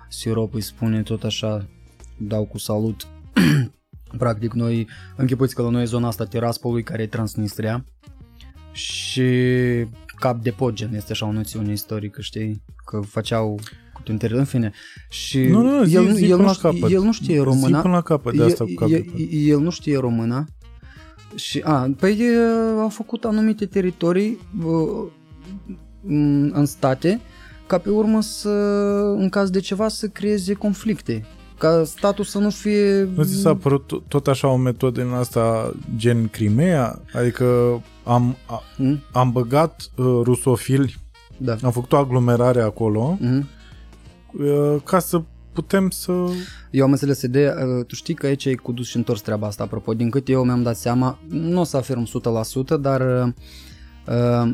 Sirop 0.09 0.55
îi 0.55 0.61
spune 0.61 1.03
tot 1.03 1.25
așa, 1.25 1.69
dau 2.17 2.45
cu 2.47 2.59
salut. 2.59 3.07
Practic 4.19 4.53
noi, 4.53 4.89
închipuiți 5.17 5.55
că 5.55 5.63
la 5.63 5.69
noi 5.69 5.83
e 5.83 5.85
zona 5.85 6.07
asta 6.09 6.25
Tiraspolului 6.25 6.83
care 6.83 7.03
e 7.03 7.07
Transnistria 7.07 7.85
și 8.73 9.31
cap 10.19 10.43
de 10.43 10.51
pod 10.51 10.75
gen, 10.75 10.95
este 10.95 11.13
așa 11.13 11.27
o 11.27 11.33
noțiune 11.33 11.73
istorică, 11.73 12.21
știi, 12.21 12.63
că 12.85 13.01
făceau 13.01 13.61
cu 13.93 14.03
un 14.09 14.17
teren, 14.17 14.39
în 14.39 14.45
fine. 14.45 14.73
Și 15.09 15.39
Nu, 15.41 15.63
nu, 15.63 15.85
zi, 15.85 15.95
el, 15.95 16.13
zi 16.15 16.25
el, 16.25 16.31
până 16.31 16.41
nu 16.41 16.47
la 16.47 16.53
știe, 16.53 16.71
capăt. 16.71 16.91
el 16.91 17.03
nu 17.03 17.13
știe 17.13 17.35
Zi 17.35 17.41
româna. 17.43 17.81
până 17.81 17.95
la 17.95 18.01
capăt 18.03 18.37
de 18.37 18.43
asta 18.43 18.65
cu 18.65 18.71
cap 18.75 18.89
de 18.89 18.95
el, 18.95 19.03
pod. 19.03 19.15
el, 19.19 19.49
el 19.49 19.59
nu 19.61 19.71
știe 19.71 19.99
româna 19.99 20.45
și 21.35 21.61
a, 21.65 21.91
păi 21.99 22.19
e, 22.21 22.37
au 22.81 22.89
făcut 22.89 23.25
anumite 23.25 23.67
teritorii 23.67 24.39
uh, 24.65 25.07
m, 26.07 26.51
în 26.53 26.67
state 26.67 27.21
ca 27.67 27.79
pe 27.79 27.91
urmă 27.91 28.21
să, 28.23 28.49
în 29.17 29.29
caz 29.29 29.51
de 29.51 29.61
ceva, 29.61 29.89
să 29.89 30.07
creeze 30.07 30.53
conflicte. 30.53 31.25
Ca 31.59 31.83
statul 31.85 32.25
să 32.25 32.39
nu 32.39 32.51
fie... 32.51 33.09
Nu 33.15 33.23
ți 33.25 33.35
s-a 33.35 33.55
părut 33.57 33.85
to- 33.85 34.09
tot 34.09 34.27
așa 34.27 34.49
o 34.49 34.57
metodă 34.57 35.03
în 35.03 35.13
asta 35.13 35.75
gen 35.97 36.29
Crimea? 36.29 37.01
Adică 37.13 37.45
am, 38.05 38.37
a, 38.47 38.63
Mm? 38.77 38.99
am 39.13 39.33
băgat 39.33 39.91
uh, 39.97 40.05
rusofili, 40.23 40.97
Da. 41.37 41.57
am 41.63 41.71
făcut 41.71 41.93
o 41.93 41.97
aglomerare 41.97 42.61
acolo 42.61 43.17
Mm? 43.21 43.49
uh, 44.39 44.81
ca 44.85 44.99
să 44.99 45.23
putem 45.53 45.91
să... 45.91 46.13
Eu 46.71 46.85
am 46.85 46.91
înțeles 46.91 47.23
ideea, 47.23 47.55
uh, 47.79 47.85
tu 47.87 47.95
știi 47.95 48.15
că 48.15 48.27
aici 48.27 48.45
e 48.45 48.55
cu 48.55 48.73
dus 48.73 48.87
și 48.87 48.97
întors 48.97 49.21
treaba 49.21 49.47
asta, 49.47 49.63
apropo, 49.63 49.95
din 49.95 50.11
cât 50.11 50.29
eu 50.29 50.45
mi-am 50.45 50.63
dat 50.63 50.77
seama, 50.77 51.19
nu 51.29 51.61
o 51.61 51.65
să 51.65 51.77
afirm 51.77 52.07
100%, 52.77 52.81
dar 52.81 53.01
uh, 53.01 53.23
uh, 53.27 53.33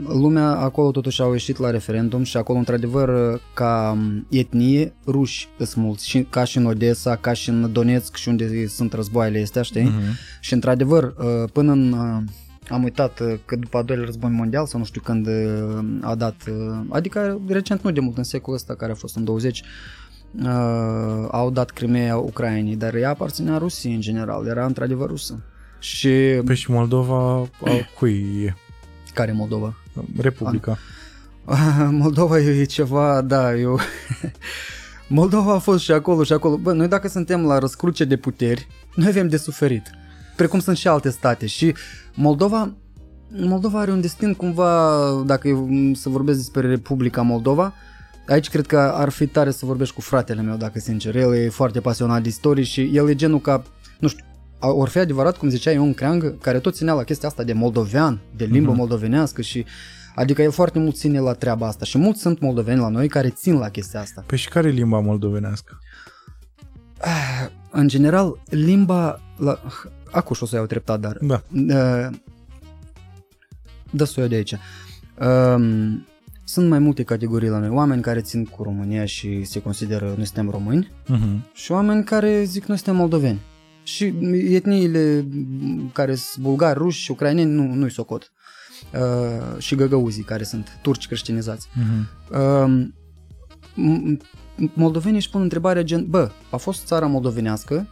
lumea 0.09 0.49
acolo 0.49 0.91
totuși 0.91 1.23
au 1.23 1.33
ieșit 1.33 1.59
la 1.59 1.71
referendum 1.71 2.23
și 2.23 2.37
acolo 2.37 2.59
într-adevăr 2.59 3.33
uh, 3.33 3.41
ca 3.55 3.97
um, 3.97 4.27
etnie 4.31 4.93
ruși 5.07 5.49
sunt 5.57 5.85
mulți, 5.85 6.09
și, 6.09 6.23
ca 6.23 6.45
și 6.45 6.57
în 6.57 6.67
Odessa, 6.67 7.17
ca 7.17 7.33
și 7.33 7.49
în 7.49 7.73
Donetsk 7.73 8.17
și 8.17 8.29
unde 8.29 8.67
sunt 8.67 8.93
războaiele 8.93 9.43
astea, 9.43 9.63
știi? 9.63 9.83
Mhm. 9.83 10.17
Și 10.41 10.53
într-adevăr, 10.55 11.03
uh, 11.05 11.51
până 11.53 11.73
în... 11.73 11.93
uh, 11.93 12.23
Am 12.69 12.83
uitat 12.83 13.21
uh, 13.21 13.35
că 13.45 13.57
după 13.57 13.77
al 13.77 13.85
doilea 13.85 14.05
război 14.05 14.31
mondial 14.31 14.67
sau 14.67 14.79
nu 14.79 14.85
știu 14.85 15.01
când 15.01 15.27
uh, 15.27 15.85
a 16.01 16.15
dat, 16.15 16.35
uh, 16.49 16.81
adică 16.89 17.41
recent 17.49 17.83
nu 17.83 17.91
de 17.91 18.01
mult, 18.01 18.17
în 18.17 18.25
secolul 18.25 18.59
ăsta 18.59 18.75
care 18.75 18.93
a 18.93 18.95
fost 18.95 19.17
în 19.17 19.25
20, 19.25 19.63
uh, 20.43 21.29
au 21.31 21.51
dat 21.51 21.71
Crimea 21.71 22.17
Ucrainei, 22.17 22.77
dar 22.77 22.95
ea 22.95 23.09
aparținea 23.11 23.59
Rusiei 23.59 23.95
în 23.95 24.01
general, 24.01 24.47
era 24.47 24.67
într-adevăr 24.67 25.09
rusă. 25.09 25.43
Și 25.79 26.09
Păi 26.45 26.57
și 26.57 26.71
Moldova, 26.71 27.41
a 27.41 27.49
cui 27.99 28.45
e? 28.45 28.55
Care 29.13 29.31
e 29.31 29.35
Moldova? 29.35 29.75
Republica. 30.21 30.79
Moldova 31.91 32.39
e 32.39 32.65
ceva, 32.65 33.21
da, 33.21 33.55
eu... 33.55 33.79
Moldova 35.07 35.55
a 35.55 35.59
fost 35.59 35.83
și 35.83 35.93
acolo 35.93 36.23
și 36.23 36.33
acolo. 36.33 36.57
Bă, 36.57 36.73
noi 36.73 36.89
dacă 36.89 37.09
suntem 37.09 37.45
la 37.45 37.59
răscruce 37.59 38.05
de 38.05 38.17
puteri, 38.17 38.67
noi 38.95 39.09
avem 39.09 39.29
de 39.29 39.37
suferit. 39.37 39.91
Precum 40.37 40.61
sunt 40.61 40.77
și 40.77 40.89
alte 40.89 41.11
state. 41.11 41.47
Și 41.47 41.75
Moldova, 42.15 42.75
Moldova 43.29 43.81
are 43.81 43.91
un 43.91 44.01
destin 44.01 44.35
cumva, 44.35 45.01
dacă 45.27 45.49
eu 45.49 45.69
să 45.95 46.09
vorbesc 46.09 46.39
despre 46.39 46.69
Republica 46.69 47.23
Moldova, 47.23 47.75
aici 48.29 48.49
cred 48.49 48.67
că 48.67 48.79
ar 48.79 49.09
fi 49.09 49.27
tare 49.27 49.51
să 49.51 49.67
vorbești 49.67 49.95
cu 49.95 50.01
fratele 50.01 50.43
meu, 50.43 50.57
dacă 50.57 50.79
sincer. 50.79 51.17
El 51.17 51.35
e 51.35 51.49
foarte 51.49 51.81
pasionat 51.81 52.23
de 52.23 52.29
istorie 52.29 52.65
și 52.65 52.91
el 52.95 53.09
e 53.09 53.15
genul 53.15 53.41
ca, 53.41 53.63
nu 53.99 54.09
știu, 54.09 54.25
or 54.61 54.89
fi 54.89 54.99
adevărat, 54.99 55.37
cum 55.37 55.49
zicea 55.49 55.71
Ion 55.71 55.95
Creangă, 55.95 56.31
care 56.41 56.59
tot 56.59 56.75
ținea 56.75 56.95
la 56.95 57.03
chestia 57.05 57.29
asta 57.29 57.43
de 57.43 57.53
moldovean, 57.53 58.21
de 58.37 58.45
limbă 58.45 58.69
Mhm. 58.71 58.79
moldovenească 58.79 59.43
și 59.43 59.65
Adică 60.15 60.43
el 60.43 60.51
foarte 60.51 60.79
mult 60.79 60.97
ține 60.97 61.19
la 61.21 61.33
treaba 61.33 61.67
asta 61.67 61.85
și 61.85 61.99
mulți 61.99 62.21
sunt 62.21 62.41
moldoveni 62.41 62.81
la 62.81 62.89
noi 62.89 63.09
care 63.09 63.29
țin 63.29 63.59
la 63.59 63.69
chestia 63.69 64.01
asta. 64.01 64.25
Păi 64.27 64.39
și 64.39 64.49
care 64.49 64.69
e 64.69 64.71
limba 64.71 64.99
moldovenească? 65.01 65.79
În 67.71 67.89
general, 67.89 68.41
limba... 68.45 69.21
La... 69.37 69.61
Acum 70.11 70.35
și 70.37 70.43
o 70.43 70.47
să 70.47 70.57
iau 70.57 70.67
treptat, 70.67 71.01
dar... 71.01 71.17
Da. 71.21 71.43
Uh, 71.53 72.17
dă 73.91 74.05
să 74.05 74.13
o 74.17 74.21
iau 74.21 74.29
de 74.29 74.35
aici. 74.35 74.55
Um, 75.21 76.07
sunt 76.45 76.69
mai 76.69 76.79
multe 76.79 77.03
categorii 77.03 77.49
la 77.49 77.59
noi. 77.59 77.69
Oameni 77.69 78.03
care 78.03 78.21
țin 78.21 78.45
cu 78.45 78.63
România 78.63 79.05
și 79.05 79.45
se 79.45 79.63
consideră 79.63 80.05
noi 80.17 80.25
suntem 80.25 80.51
români 80.51 80.91
Uh-huh. 81.05 81.53
și 81.53 81.73
oameni 81.73 82.05
care 82.05 82.43
zic 82.45 82.65
noi 82.65 82.77
suntem 82.77 82.97
moldoveni. 82.97 83.41
Și 83.95 84.15
etniile 84.55 85.27
care 85.93 86.15
sunt 86.15 86.45
bulgari, 86.45 86.79
ruși, 86.79 87.11
ucraineni 87.11 87.51
nu, 87.51 87.75
nu-i 87.75 87.91
socot. 87.91 88.33
Uh, 88.95 89.59
și 89.59 89.75
găgăuzii 89.75 90.23
care 90.23 90.43
sunt 90.43 90.79
turci 90.83 91.07
creștinizați. 91.07 91.69
Uh-huh. 91.69 92.37
Um, 92.65 92.95
m- 93.75 94.17
m- 94.17 94.73
moldovenii 94.75 95.17
își 95.19 95.31
pun 95.31 95.41
întrebarea 95.41 95.83
gen, 95.83 96.07
bă, 96.09 96.31
a 96.51 96.57
fost 96.57 96.87
țara 96.87 97.07
moldovenească 97.07 97.89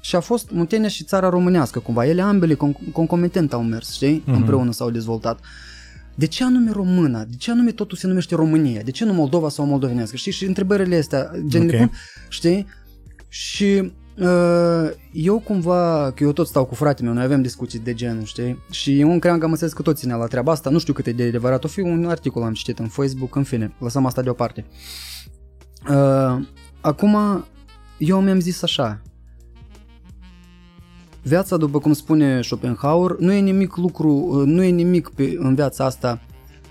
și 0.00 0.16
a 0.16 0.20
fost 0.20 0.50
Muntenia 0.50 0.88
și 0.88 1.04
țara 1.04 1.28
românească 1.28 1.78
cumva. 1.78 2.06
Ele 2.06 2.22
ambele 2.22 2.54
con- 2.54 2.92
concomitent 2.92 3.52
au 3.52 3.62
mers, 3.62 3.92
știi? 3.92 4.22
Mhm. 4.26 4.36
Împreună 4.36 4.72
s-au 4.72 4.90
dezvoltat. 4.90 5.40
De 6.14 6.26
ce 6.26 6.44
anume 6.44 6.70
română? 6.70 7.24
De 7.30 7.36
ce 7.36 7.50
anume 7.50 7.70
totul 7.70 7.96
se 7.96 8.06
numește 8.06 8.34
România? 8.34 8.82
De 8.82 8.90
ce 8.90 9.04
nu 9.04 9.12
Moldova 9.12 9.48
sau 9.48 9.64
moldovenească? 9.66 10.16
Știi? 10.16 10.32
Și 10.32 10.44
întrebările 10.44 10.96
astea, 10.96 11.30
gen 11.46 11.62
Ok. 11.62 11.68
okay. 11.68 11.90
știi? 12.28 12.66
Și 13.28 13.64
uh, 13.64 13.90
eu 15.12 15.38
cumva, 15.38 16.12
că 16.14 16.24
eu 16.24 16.32
tot 16.32 16.46
stau 16.46 16.64
cu 16.64 16.74
fratele 16.74 17.06
meu, 17.06 17.16
noi 17.16 17.24
avem 17.24 17.42
discuții 17.42 17.78
de 17.78 17.94
genul, 17.94 18.24
știi? 18.24 18.58
Și 18.70 19.00
eu 19.00 19.18
cream 19.18 19.38
că 19.38 19.44
am 19.44 19.50
înțeles 19.50 19.72
că 19.72 19.82
tot 19.82 19.96
ținea 19.96 20.16
la 20.16 20.26
treaba 20.26 20.52
asta, 20.52 20.70
nu 20.70 20.78
știu 20.78 20.92
cât 20.92 21.06
e 21.06 21.12
de 21.12 21.22
adevărat, 21.22 21.64
o 21.64 21.68
fi 21.68 21.80
un 21.80 22.04
articol 22.04 22.42
am 22.42 22.52
citit 22.52 22.78
în 22.78 22.88
Facebook, 22.88 23.34
în 23.34 23.42
fine, 23.42 23.74
lăsăm 23.78 24.06
asta 24.06 24.22
deoparte. 24.22 24.64
Uh, 25.88 26.46
acum, 26.80 27.44
eu 27.98 28.20
mi-am 28.20 28.40
zis 28.40 28.62
așa, 28.62 29.02
viața, 31.22 31.56
după 31.56 31.78
cum 31.78 31.92
spune 31.92 32.42
Schopenhauer, 32.42 33.16
nu 33.18 33.32
e 33.32 33.40
nimic 33.40 33.76
lucru, 33.76 34.08
uh, 34.08 34.46
nu 34.46 34.62
e 34.62 34.68
nimic 34.68 35.08
pe, 35.08 35.34
în 35.38 35.54
viața 35.54 35.84
asta 35.84 36.20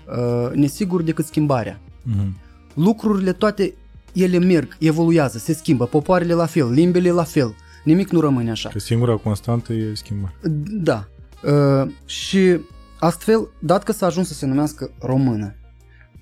uh, 0.08 0.52
nesigur 0.54 1.02
decât 1.02 1.24
schimbarea. 1.24 1.80
Mhm. 2.02 2.36
Lucrurile 2.74 3.32
toate, 3.32 3.74
ele 4.12 4.38
merg, 4.38 4.76
evoluează, 4.78 5.38
se 5.38 5.52
schimbă, 5.52 5.86
popoarele 5.86 6.32
la 6.32 6.46
fel, 6.46 6.70
limbile 6.70 7.10
la 7.10 7.24
fel, 7.24 7.54
nimic 7.84 8.10
nu 8.10 8.20
rămâne 8.20 8.50
așa. 8.50 8.68
Că 8.68 8.78
singura 8.78 9.16
constantă 9.16 9.72
e 9.72 9.94
schimbarea. 9.94 10.36
Da. 10.82 11.08
Uh, 11.42 11.90
și 12.04 12.60
astfel, 12.98 13.48
dat 13.58 13.82
că 13.82 13.92
s-a 13.92 14.06
ajuns 14.06 14.26
să 14.28 14.34
se 14.34 14.46
numească 14.46 14.90
română, 14.98 15.54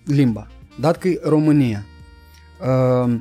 limba, 0.05 0.47
dat 0.81 0.99
că 0.99 1.09
e 1.09 1.21
România, 1.23 1.85
uh, 2.61 3.15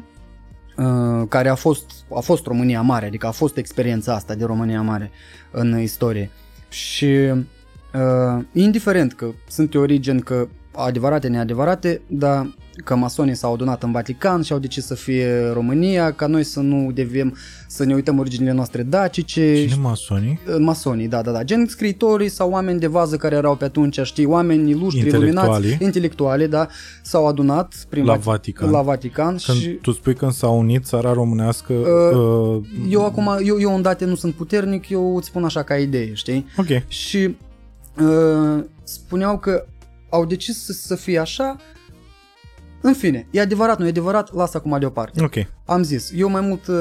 uh, 0.78 1.28
care 1.30 1.50
a 1.50 1.56
fost, 1.56 1.92
a 2.16 2.20
fost 2.20 2.46
România 2.46 2.82
Mare, 2.82 3.06
adică 3.06 3.28
a 3.28 3.32
fost 3.32 3.58
experiența 3.58 4.14
asta 4.14 4.36
de 4.36 4.46
România 4.46 4.82
Mare 4.82 5.12
în 5.52 5.80
istorie. 5.80 6.30
Și 6.70 7.06
uh, 7.06 8.44
indiferent 8.54 9.14
că 9.14 9.32
sunt 9.50 9.70
teorii 9.70 10.00
gen 10.00 10.20
că 10.20 10.48
adevărate, 10.76 11.28
neadevărate, 11.28 12.02
dar 12.08 12.58
că 12.84 12.96
masonii 12.96 13.36
s-au 13.36 13.54
adunat 13.54 13.84
în 13.84 13.92
Vatican 13.92 14.42
și 14.42 14.52
au 14.54 14.60
decis 14.60 14.86
să 14.86 14.96
fie 14.96 15.50
România, 15.54 16.12
ca 16.12 16.28
noi 16.28 16.44
să 16.44 16.60
nu 16.60 16.92
deviem, 16.92 17.36
să 17.68 17.86
ne 17.86 17.94
uităm 17.94 18.20
originile 18.20 18.52
noastre 18.52 18.84
dacice. 18.84 19.66
Cine 19.68 19.82
masonii? 19.82 20.40
Masonii, 20.60 21.08
da, 21.08 21.22
da, 21.22 21.32
da. 21.32 21.44
Gen 21.44 21.66
scriitorii 21.68 22.30
sau 22.30 22.52
oameni 22.52 22.80
de 22.80 22.88
vază 22.88 23.16
care 23.18 23.36
erau 23.36 23.56
pe 23.56 23.66
atunci, 23.66 24.00
știi, 24.04 24.26
oameni 24.26 24.70
ilustri, 24.70 25.00
Intelectuali. 25.06 25.48
iluminați, 25.60 25.84
intelectuali, 25.84 26.48
da, 26.48 26.68
s-au 27.02 27.28
adunat 27.28 27.74
prin 27.90 28.06
La 28.06 28.18
Vati- 28.18 28.22
Vatican. 28.24 28.70
La 28.72 28.82
Vatican 28.82 29.38
Când 29.46 29.58
și 29.58 29.68
tu 29.70 29.92
spui 29.92 30.14
când 30.16 30.32
s-a 30.32 30.48
unit 30.50 30.86
țara 30.86 31.14
românească... 31.14 31.74
Uh, 31.74 32.66
eu 32.90 33.06
acum, 33.06 33.30
eu, 33.44 33.60
eu 33.60 33.76
în 33.76 33.82
date 33.82 34.06
nu 34.06 34.16
sunt 34.16 34.34
puternic, 34.34 34.90
eu 34.90 35.16
îți 35.16 35.28
spun 35.28 35.44
așa 35.44 35.64
ca 35.64 35.76
idee, 35.78 36.14
știi? 36.14 36.46
Ok. 36.58 36.68
Și 36.88 37.36
uh, 38.02 38.64
spuneau 38.84 39.38
că 39.40 39.66
au 40.10 40.26
decis 40.26 40.64
să, 40.66 40.72
să 40.72 40.96
fie 40.96 41.20
așa, 41.20 41.58
în 42.82 42.94
fine, 42.94 43.28
e 43.32 43.42
adevărat, 43.42 43.80
nu 43.80 43.86
e 43.86 43.90
adevărat, 43.90 44.34
lasă 44.34 44.58
acum 44.58 44.80
deoparte. 44.80 45.24
Ok. 45.24 45.36
Am 45.66 45.84
zis, 45.84 46.12
eu 46.16 46.30
mai 46.30 46.42
mult 46.42 46.68
uh, 46.68 46.76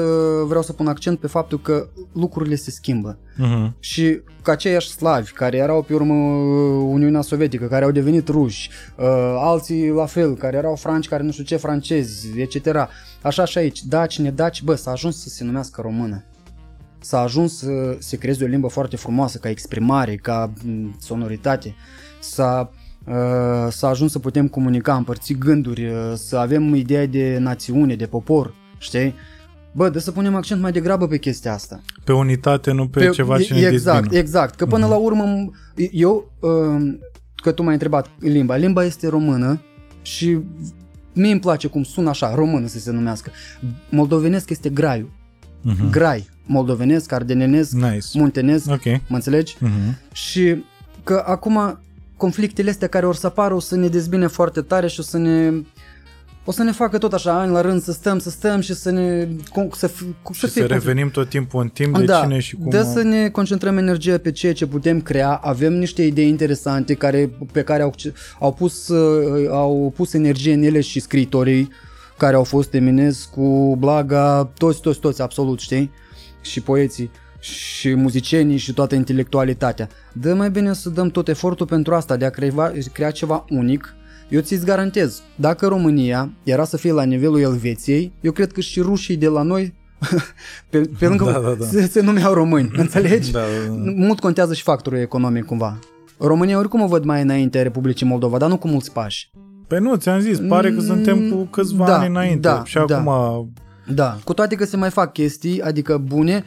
vreau 0.47 0.61
să 0.61 0.73
pun 0.73 0.87
accent 0.87 1.19
pe 1.19 1.27
faptul 1.27 1.59
că 1.59 1.87
lucrurile 2.13 2.55
se 2.55 2.71
schimbă. 2.71 3.17
Mhm. 3.37 3.75
și 3.79 4.21
că 4.41 4.51
aceiași 4.51 4.89
slavi 4.89 5.31
care 5.31 5.57
erau 5.57 5.81
pe 5.81 5.93
urmă 5.93 6.13
Uniunea 6.83 7.21
Sovietică, 7.21 7.65
care 7.65 7.85
au 7.85 7.91
devenit 7.91 8.27
ruși, 8.27 8.69
uh, 8.97 9.05
alții 9.37 9.89
la 9.89 10.05
fel, 10.05 10.35
care 10.35 10.57
erau 10.57 10.75
franci, 10.75 11.07
care 11.07 11.23
nu 11.23 11.31
știu 11.31 11.43
ce 11.43 11.55
francezi, 11.55 12.39
etc. 12.39 12.87
Așa 13.21 13.45
și 13.45 13.57
aici, 13.57 13.83
daci, 13.83 14.19
nedaci, 14.19 14.61
bă, 14.63 14.75
s-a 14.75 14.91
ajuns 14.91 15.21
să 15.21 15.29
se 15.29 15.43
numească 15.43 15.81
română. 15.81 16.23
S-a 17.01 17.19
ajuns 17.19 17.57
să 17.57 17.95
se 17.99 18.17
creeze 18.17 18.43
o 18.43 18.47
limbă 18.47 18.67
foarte 18.67 18.95
frumoasă 18.95 19.37
ca 19.37 19.49
exprimare, 19.49 20.15
ca 20.15 20.53
m, 20.63 20.95
sonoritate. 20.99 21.75
S-a, 22.19 22.71
uh, 23.05 23.13
s-a 23.69 23.87
ajuns 23.87 24.11
să 24.11 24.19
putem 24.19 24.47
comunica, 24.47 24.95
împărți 24.95 25.33
gânduri, 25.33 25.85
uh, 25.85 26.13
să 26.15 26.37
avem 26.37 26.75
ideea 26.75 27.05
de 27.05 27.37
națiune, 27.39 27.95
de 27.95 28.05
popor, 28.05 28.53
știi? 28.77 29.13
Bă, 29.71 29.89
de 29.89 29.99
să 29.99 30.11
punem 30.11 30.35
accent 30.35 30.61
mai 30.61 30.71
degrabă 30.71 31.07
pe 31.07 31.17
chestia 31.17 31.53
asta. 31.53 31.81
Pe 32.03 32.13
unitate, 32.13 32.71
nu 32.71 32.87
pe, 32.87 33.09
ceva 33.09 33.39
ce 33.41 33.53
ne 33.53 33.59
Exact, 33.59 33.99
dezbină. 33.99 34.19
exact. 34.21 34.55
Că 34.55 34.65
până 34.65 34.85
la 34.87 34.95
urmă, 34.95 35.23
m- 35.23 35.49
eu, 35.91 36.31
um, 36.39 36.99
că 37.35 37.51
tu 37.51 37.63
m-ai 37.63 37.73
întrebat 37.73 38.09
limba, 38.19 38.55
limba 38.55 38.83
este 38.83 39.07
română 39.07 39.61
și 40.01 40.37
mie 41.13 41.31
îmi 41.31 41.39
place 41.39 41.67
cum 41.67 41.83
sună 41.83 42.09
așa, 42.09 42.35
română 42.35 42.67
să 42.67 42.79
se 42.79 42.91
numească. 42.91 43.31
Moldovenesc 43.89 44.49
este 44.49 44.69
graiu. 44.69 45.09
Mhm. 45.61 45.89
Grai. 45.89 46.29
Moldovenesc, 46.45 47.11
ardenenesc, 47.11 47.71
Nice. 47.71 48.07
muntenesc, 48.13 48.69
Ok. 48.71 48.83
mă 48.85 49.15
înțelegi? 49.15 49.55
Mhm. 49.59 49.97
Și 50.11 50.63
că 51.03 51.23
acum 51.27 51.79
conflictele 52.19 52.69
astea 52.69 52.87
care 52.87 53.05
or 53.05 53.15
să 53.15 53.27
apară 53.27 53.53
o 53.53 53.59
să 53.59 53.75
ne 53.75 53.87
dezbine 53.87 54.27
foarte 54.27 54.61
tare 54.61 54.87
și 54.87 54.99
o 54.99 55.03
să 55.03 55.17
ne 55.17 55.51
o 56.45 56.51
să 56.51 56.63
ne 56.63 56.71
facă 56.71 56.97
tot 56.97 57.13
așa 57.13 57.39
ani 57.39 57.51
la 57.51 57.61
rând 57.61 57.81
să 57.81 57.91
stăm, 57.91 58.19
să 58.19 58.29
stăm 58.29 58.59
și 58.59 58.73
să 58.73 58.89
ne 58.89 59.27
să, 59.71 59.87
fi- 59.87 60.15
Și 60.31 60.39
să 60.39 60.47
să 60.47 60.65
revenim 60.65 61.09
tot 61.09 61.29
timpul 61.29 61.61
în 61.61 61.67
timp 61.67 61.97
de 61.97 62.03
da, 62.03 62.21
cine 62.21 62.39
și 62.39 62.55
cum... 62.55 62.69
de 62.69 62.83
să 62.83 63.01
ne 63.01 63.29
concentrăm 63.29 63.77
energia 63.77 64.17
pe 64.17 64.31
ceea 64.31 64.53
ce 64.53 64.67
putem 64.67 65.01
crea. 65.01 65.33
Avem 65.33 65.73
niște 65.73 66.03
idei 66.03 66.27
interesante 66.27 66.93
care, 66.93 67.31
pe 67.51 67.61
care 67.63 67.81
au, 67.81 67.93
au, 68.39 68.53
pus, 68.53 68.87
uh, 68.87 69.47
au 69.49 69.93
pus 69.95 70.13
energie 70.13 70.53
în 70.53 70.63
ele 70.63 70.81
și 70.81 70.99
scriitorii 70.99 71.69
care 72.17 72.35
au 72.35 72.43
fost 72.43 72.73
Eminescu, 72.73 73.75
Blaga, 73.79 74.51
toți, 74.57 74.81
toți, 74.81 74.99
toți, 74.99 75.21
absolut, 75.21 75.59
știi? 75.59 75.91
Și 76.41 76.61
poeții 76.61 77.11
și 77.39 77.93
muzicienii 77.93 78.57
și 78.57 78.73
toată 78.73 78.95
intelectualitatea. 78.95 79.89
Dă 80.13 80.33
mai 80.33 80.49
bine 80.49 80.73
să 80.73 80.89
dăm 80.89 81.09
tot 81.09 81.27
efortul 81.27 81.65
pentru 81.65 81.95
asta, 81.95 82.15
de 82.17 82.25
a 82.25 82.29
crea, 82.29 82.73
crea 82.93 83.11
ceva 83.11 83.45
unic. 83.49 83.93
Eu 84.29 84.41
ți-ți 84.41 84.65
garantez, 84.65 85.21
dacă 85.35 85.67
România 85.67 86.31
era 86.43 86.63
să 86.63 86.77
fie 86.77 86.91
la 86.91 87.03
nivelul 87.03 87.39
Elveției, 87.39 88.11
eu 88.21 88.31
cred 88.31 88.51
că 88.51 88.61
și 88.61 88.81
rușii 88.81 89.17
de 89.17 89.27
la 89.27 89.41
noi 89.41 89.73
pe, 90.69 90.89
pe 90.99 91.07
lângă 91.07 91.23
Da, 91.33 91.39
da, 91.39 91.55
da. 91.59 91.65
Se, 91.65 91.87
se 91.87 92.01
numeau 92.01 92.33
români, 92.33 92.71
înțelegi? 92.83 93.31
Da, 93.31 93.39
da, 93.39 93.73
da. 93.73 93.91
Mult 93.95 94.19
contează 94.19 94.53
și 94.53 94.63
factorul 94.63 94.99
economic 94.99 95.45
cumva. 95.45 95.79
România 96.17 96.57
oricum 96.57 96.81
o 96.81 96.87
văd 96.87 97.03
mai 97.03 97.21
înainte 97.21 97.61
Republicii 97.61 98.05
Moldova, 98.05 98.37
dar 98.37 98.49
nu 98.49 98.57
cu 98.57 98.67
mulți 98.67 98.91
pași. 98.91 99.31
Păi 99.67 99.79
nu, 99.79 99.95
ți-am 99.95 100.19
zis, 100.19 100.39
pare 100.47 100.71
că 100.71 100.81
suntem 100.81 101.29
cu 101.29 101.43
câțiva 101.43 101.85
Da, 101.85 101.97
ani 101.97 102.07
înainte. 102.07 102.39
da, 102.39 102.61
și 102.65 102.79
da. 102.87 102.97
acum... 102.97 103.53
Da, 103.93 104.17
cu 104.23 104.33
toate 104.33 104.55
că 104.55 104.65
se 104.65 104.77
mai 104.77 104.89
fac 104.89 105.13
chestii, 105.13 105.61
adică 105.61 105.97
bune, 105.97 106.43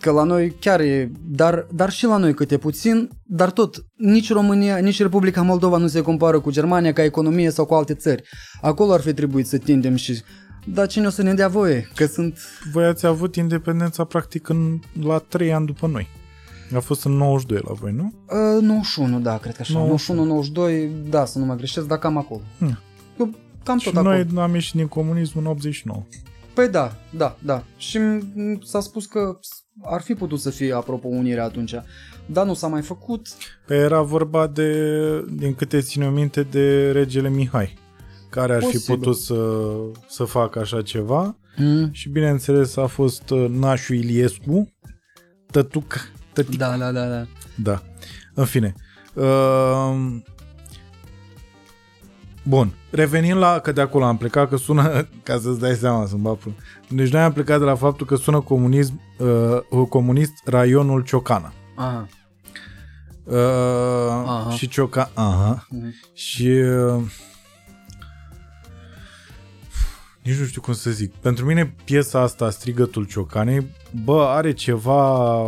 că 0.00 0.10
la 0.10 0.22
noi 0.22 0.50
chiar 0.60 0.80
e, 0.80 1.10
dar, 1.30 1.66
dar 1.72 1.90
și 1.90 2.04
la 2.04 2.16
noi 2.16 2.34
câte 2.34 2.58
puțin, 2.58 3.10
dar 3.24 3.50
tot, 3.50 3.84
nici 3.96 4.32
România, 4.32 4.76
nici 4.76 5.00
Republica 5.00 5.42
Moldova 5.42 5.76
nu 5.76 5.86
se 5.86 6.00
compară 6.00 6.40
cu 6.40 6.50
Germania 6.50 6.92
ca 6.92 7.02
economie 7.04 7.50
sau 7.50 7.64
cu 7.64 7.74
alte 7.74 7.94
țări. 7.94 8.22
Acolo 8.60 8.92
ar 8.92 9.00
fi 9.00 9.12
trebuit 9.14 9.46
să 9.46 9.58
tindem 9.58 9.94
și... 9.94 10.22
Dar 10.72 10.86
cine 10.86 11.06
o 11.06 11.10
să 11.10 11.22
ne 11.22 11.34
dea 11.34 11.48
voie? 11.48 11.88
Că 11.94 12.06
sunt... 12.06 12.38
Voi 12.72 12.84
ați 12.84 13.06
avut 13.06 13.36
independența 13.36 14.04
practic 14.04 14.48
în, 14.48 14.78
la 15.02 15.18
3 15.18 15.52
ani 15.52 15.66
după 15.66 15.86
noi. 15.86 16.08
A 16.74 16.78
fost 16.78 17.04
în 17.04 17.12
92 17.12 17.60
la 17.66 17.72
voi, 17.72 17.92
nu? 17.92 18.12
Uh, 18.56 18.62
91, 18.62 19.20
da, 19.20 19.38
cred 19.38 19.54
că 19.54 19.60
așa. 19.60 19.78
91. 19.78 20.24
91, 20.24 20.68
92, 20.74 21.10
da, 21.10 21.24
să 21.24 21.38
nu 21.38 21.44
mă 21.44 21.54
greșesc, 21.54 21.86
dar 21.86 21.98
cam 21.98 22.16
acolo. 22.16 22.40
Hmm. 22.58 22.78
Eu, 23.18 23.30
cam 23.64 23.78
și 23.78 23.84
tot 23.84 23.96
acolo. 23.96 24.14
noi 24.14 24.42
am 24.42 24.54
ieșit 24.54 24.74
din 24.74 24.86
comunism 24.86 25.38
în 25.38 25.46
89. 25.46 26.02
Păi 26.54 26.68
da, 26.68 26.96
da, 27.10 27.36
da. 27.44 27.64
Și 27.76 27.98
m- 27.98 28.62
s-a 28.62 28.80
spus 28.80 29.06
că 29.06 29.38
ar 29.82 30.00
fi 30.00 30.14
putut 30.14 30.40
să 30.40 30.50
fie, 30.50 30.74
apropo, 30.74 31.08
unirea 31.08 31.44
atunci. 31.44 31.74
Dar 32.26 32.46
nu 32.46 32.54
s-a 32.54 32.66
mai 32.66 32.82
făcut. 32.82 33.26
Pe 33.66 33.74
era 33.74 34.02
vorba 34.02 34.46
de, 34.46 34.70
din 35.30 35.54
câte 35.54 35.80
țin 35.80 36.02
eu 36.02 36.10
minte, 36.10 36.42
de 36.42 36.90
regele 36.92 37.28
Mihai, 37.28 37.74
care 38.30 38.54
ar 38.54 38.60
Posibil. 38.60 38.80
fi 38.80 38.86
putut 38.92 39.16
să, 39.16 39.64
să 40.08 40.24
facă 40.24 40.58
așa 40.58 40.82
ceva. 40.82 41.36
Mm. 41.56 41.88
Și 41.92 42.08
bineînțeles 42.08 42.76
a 42.76 42.86
fost 42.86 43.30
uh, 43.30 43.48
nașul 43.48 43.96
Iliescu, 43.96 44.72
tătuc, 45.50 46.10
tătic, 46.32 46.58
Da, 46.58 46.76
da, 46.76 46.92
da, 46.92 47.06
da. 47.06 47.26
Da. 47.62 47.82
În 48.34 48.44
fine. 48.44 48.74
Uh, 49.14 50.16
bun. 52.44 52.74
Revenind 52.90 53.38
la 53.38 53.58
că 53.58 53.72
de 53.72 53.80
acolo 53.80 54.04
am 54.04 54.16
plecat, 54.16 54.48
că 54.48 54.56
sună, 54.56 55.08
ca 55.22 55.38
să-ți 55.38 55.60
dai 55.60 55.74
seama, 55.74 56.06
sunt 56.06 56.20
bapul. 56.20 56.54
Deci 56.88 57.12
noi 57.12 57.22
am 57.22 57.32
plecat 57.32 57.58
de 57.58 57.64
la 57.64 57.74
faptul 57.74 58.06
că 58.06 58.16
sună 58.16 58.40
comunism, 58.40 59.00
uh, 59.18 59.88
comunist 59.88 60.32
raionul 60.44 61.02
Ciocana. 61.04 61.52
Aha. 61.74 62.08
Uh, 63.24 63.34
Aha. 64.26 64.50
Și 64.56 64.68
Cioca... 64.68 65.10
Aha. 65.14 65.66
Mhm. 65.70 65.94
Și... 66.12 66.48
Uh, 66.48 67.02
nici 70.22 70.36
nu 70.38 70.44
știu 70.44 70.60
cum 70.60 70.72
să 70.72 70.90
zic. 70.90 71.12
Pentru 71.14 71.44
mine 71.44 71.74
piesa 71.84 72.20
asta, 72.20 72.50
Strigătul 72.50 73.04
Ciocanei, 73.04 73.66
bă, 74.04 74.22
are 74.22 74.52
ceva... 74.52 75.42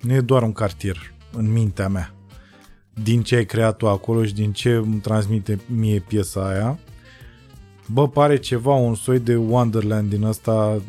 Nu 0.00 0.12
e 0.12 0.20
doar 0.20 0.42
un 0.42 0.52
cartier 0.52 1.12
în 1.32 1.52
mintea 1.52 1.88
mea. 1.88 2.14
Din 3.02 3.22
ce 3.22 3.36
ai 3.36 3.44
creat 3.44 3.76
tu 3.76 3.88
acolo 3.88 4.24
și 4.24 4.34
din 4.34 4.52
ce 4.52 4.70
îmi 4.70 5.00
transmite 5.00 5.60
mie 5.66 5.98
piesa 5.98 6.48
aia. 6.48 6.78
Bă, 7.86 8.08
pare 8.08 8.36
ceva, 8.36 8.74
un 8.74 8.94
soi 8.94 9.18
de 9.18 9.36
Wonderland 9.36 10.10
din 10.10 10.22
ăsta 10.22 10.80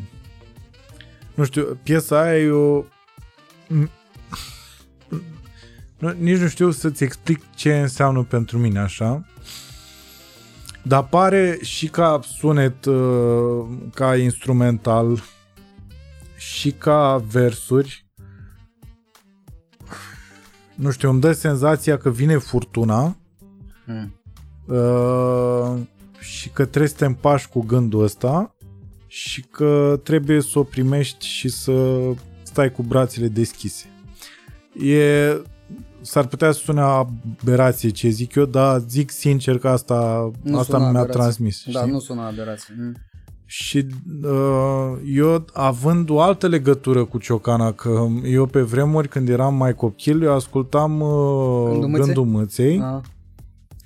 Nu 1.36 1.44
știu, 1.44 1.78
piesa 1.82 2.20
aia 2.20 2.38
e 2.38 2.50
o... 2.50 2.84
Nu, 5.98 6.12
nici 6.18 6.38
nu 6.38 6.48
știu 6.48 6.70
să-ți 6.70 7.04
explic 7.04 7.42
ce 7.54 7.80
înseamnă 7.80 8.22
pentru 8.22 8.58
mine 8.58 8.78
așa. 8.78 9.26
Dar 10.82 11.06
pare 11.06 11.58
și 11.62 11.88
ca 11.88 12.20
sunet, 12.22 12.84
uh, 12.84 13.66
ca 13.94 14.16
instrumental, 14.16 15.22
și 16.36 16.70
ca 16.70 17.16
versuri. 17.16 18.06
Nu 20.74 20.90
știu, 20.90 21.10
îmi 21.10 21.20
dă 21.20 21.32
senzația 21.32 21.98
că 21.98 22.10
vine 22.10 22.36
furtuna 22.36 23.16
Mm. 23.86 24.20
uh, 24.66 25.80
și 26.18 26.48
că 26.48 26.64
trebuie 26.64 26.88
să 26.88 26.96
te 26.96 27.04
împași 27.04 27.48
cu 27.48 27.62
gândul 27.62 28.02
ăsta 28.02 28.55
și 29.06 29.44
că 29.50 30.00
trebuie 30.02 30.40
să 30.40 30.58
o 30.58 30.62
primești 30.62 31.26
și 31.26 31.48
să 31.48 31.98
stai 32.42 32.72
cu 32.72 32.82
brațele 32.82 33.28
deschise. 33.28 33.84
E, 34.86 35.32
s-ar 36.00 36.26
putea 36.26 36.52
să 36.52 36.58
sune 36.58 36.80
aberație 36.80 37.88
ce 37.88 38.08
zic 38.08 38.34
eu, 38.34 38.44
dar 38.44 38.78
zic 38.88 39.10
sincer 39.10 39.58
că 39.58 39.68
asta, 39.68 40.30
Nu 40.42 40.58
asta 40.58 40.76
sună 40.76 40.90
mi-a 40.90 41.00
aberație. 41.00 41.12
transmis. 41.20 41.62
Da, 41.72 41.78
știi? 41.78 41.92
nu 41.92 41.98
sună 41.98 42.22
aberație. 42.22 42.74
Mm. 42.78 42.94
Și 43.48 43.86
uh, 44.22 44.92
eu, 45.14 45.44
având 45.52 46.10
o 46.10 46.20
altă 46.20 46.46
legătură 46.48 47.04
cu 47.04 47.18
Ciocana, 47.18 47.72
că 47.72 48.06
eu 48.24 48.46
pe 48.46 48.60
vremuri, 48.60 49.08
când 49.08 49.28
eram 49.28 49.54
mai 49.54 49.74
copil, 49.74 50.22
eu 50.22 50.34
ascultam 50.34 51.00
uh, 51.00 51.68
Gândul 51.70 51.88
Mâței? 51.88 52.04
Gândul 52.04 52.24
Mâței. 52.24 52.78
Da. 52.78 53.00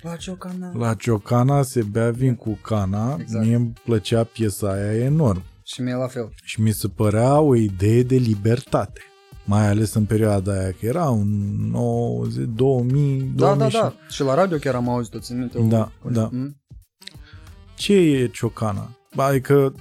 La 0.01 0.15
ciocana. 0.15 0.71
La 0.75 0.93
Ciocana 0.93 1.61
se 1.61 1.81
bea 1.83 2.11
vin 2.11 2.35
cu 2.35 2.57
cana. 2.61 3.17
Exact. 3.19 3.45
Mie 3.45 3.55
îmi 3.55 3.73
plăcea 3.83 4.23
piesa 4.23 4.71
aia 4.71 4.93
enorm. 5.03 5.41
Și 5.63 5.81
mie 5.81 5.93
la 5.95 6.07
fel. 6.07 6.33
Și 6.43 6.61
mi 6.61 6.71
se 6.71 6.87
părea 6.87 7.39
o 7.39 7.55
idee 7.55 8.03
de 8.03 8.15
libertate. 8.15 9.01
Mai 9.45 9.67
ales 9.67 9.93
în 9.93 10.05
perioada 10.05 10.51
aia, 10.59 10.71
că 10.71 10.85
era 10.85 11.09
un 11.09 11.27
90, 11.71 12.45
2000, 12.55 13.31
Da, 13.35 13.45
2000 13.55 13.71
da, 13.71 13.79
da. 13.79 13.93
Și 14.09 14.21
la 14.21 14.33
radio 14.33 14.57
chiar 14.57 14.75
am 14.75 14.89
auzit-o, 14.89 15.19
țin 15.19 15.37
minte. 15.37 15.57
o- 15.57 15.67
Da, 15.67 15.91
o- 16.05 16.09
da. 16.09 16.29
Mm? 16.31 16.55
Ce 17.75 17.93
e 17.93 18.27
Ciocana? 18.27 18.89
Adică 19.15 19.73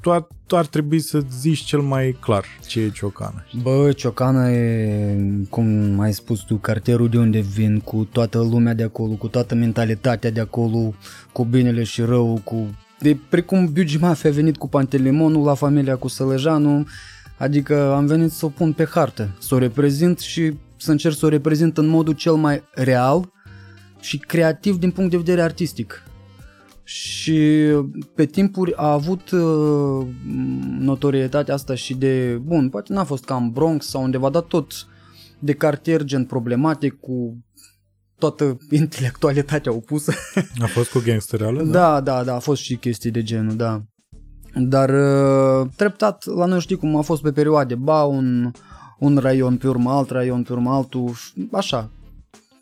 tu 0.00 0.10
ar, 0.46 0.52
tu 0.52 0.56
ar 0.56 0.66
trebui 0.66 1.00
să 1.00 1.22
zici 1.38 1.58
cel 1.58 1.80
mai 1.80 2.16
clar 2.20 2.44
ce 2.66 2.80
e 2.80 2.90
Ciocana. 2.90 3.44
Bă, 3.62 3.92
Ciocana 3.92 4.50
e, 4.50 5.16
cum 5.50 6.00
ai 6.00 6.12
spus 6.12 6.40
tu, 6.40 6.56
cartierul 6.56 7.08
de 7.08 7.18
unde 7.18 7.38
vin, 7.38 7.80
cu 7.80 8.08
toată 8.12 8.38
lumea 8.38 8.74
de 8.74 8.82
acolo, 8.82 9.12
cu 9.12 9.28
toată 9.28 9.54
mentalitatea 9.54 10.30
de 10.30 10.40
acolo, 10.40 10.94
cu 11.32 11.44
binele 11.44 11.82
și 11.82 12.02
rău, 12.02 12.40
cu... 12.44 12.74
De 12.98 13.18
precum 13.28 13.66
Biugi 13.66 13.98
Mafia 13.98 14.30
a 14.30 14.32
venit 14.32 14.56
cu 14.56 14.68
Pantelemonul 14.68 15.44
la 15.44 15.54
familia 15.54 15.96
cu 15.96 16.08
Sălăjanu, 16.08 16.86
adică 17.38 17.92
am 17.94 18.06
venit 18.06 18.30
să 18.30 18.44
o 18.44 18.48
pun 18.48 18.72
pe 18.72 18.86
hartă, 18.90 19.36
să 19.38 19.54
o 19.54 19.58
reprezint 19.58 20.18
și 20.18 20.52
să 20.76 20.90
încerc 20.90 21.16
să 21.16 21.26
o 21.26 21.28
reprezint 21.28 21.78
în 21.78 21.86
modul 21.86 22.14
cel 22.14 22.34
mai 22.34 22.62
real 22.74 23.32
și 24.00 24.18
creativ 24.18 24.78
din 24.78 24.90
punct 24.90 25.10
de 25.10 25.16
vedere 25.16 25.42
artistic. 25.42 26.05
Și 26.88 27.70
pe 28.14 28.24
timpuri 28.24 28.74
a 28.74 28.92
avut 28.92 29.30
uh, 29.30 30.06
notorietatea 30.78 31.54
asta 31.54 31.74
și 31.74 31.94
de, 31.94 32.40
bun, 32.42 32.68
poate 32.68 32.92
n-a 32.92 33.04
fost 33.04 33.24
ca 33.24 33.36
în 33.36 33.50
Bronx 33.50 33.86
sau 33.86 34.02
undeva, 34.02 34.30
dar 34.30 34.42
tot 34.42 34.72
de 35.38 35.52
cartier 35.52 36.04
gen 36.04 36.24
problematic 36.24 37.00
cu 37.00 37.44
toată 38.18 38.56
intelectualitatea 38.70 39.72
opusă. 39.72 40.12
A 40.60 40.66
fost 40.66 40.90
cu 40.90 41.02
gangstereală? 41.04 41.62
Da, 41.62 42.00
da, 42.00 42.24
da, 42.24 42.34
a 42.34 42.38
fost 42.38 42.62
și 42.62 42.76
chestii 42.76 43.10
de 43.10 43.22
genul, 43.22 43.56
da. 43.56 43.82
Dar 44.54 44.90
uh, 44.90 45.68
treptat, 45.76 46.24
la 46.24 46.44
noi 46.44 46.60
știi 46.60 46.76
cum 46.76 46.96
a 46.96 47.00
fost 47.00 47.22
pe 47.22 47.32
perioade, 47.32 47.74
ba 47.74 48.04
un, 48.04 48.50
un 48.98 49.16
raion 49.16 49.56
pe 49.56 49.68
urmă 49.68 49.90
alt 49.90 50.10
raion, 50.10 50.42
pe 50.42 50.52
urmă 50.52 50.70
altul, 50.70 51.14
așa, 51.52 51.90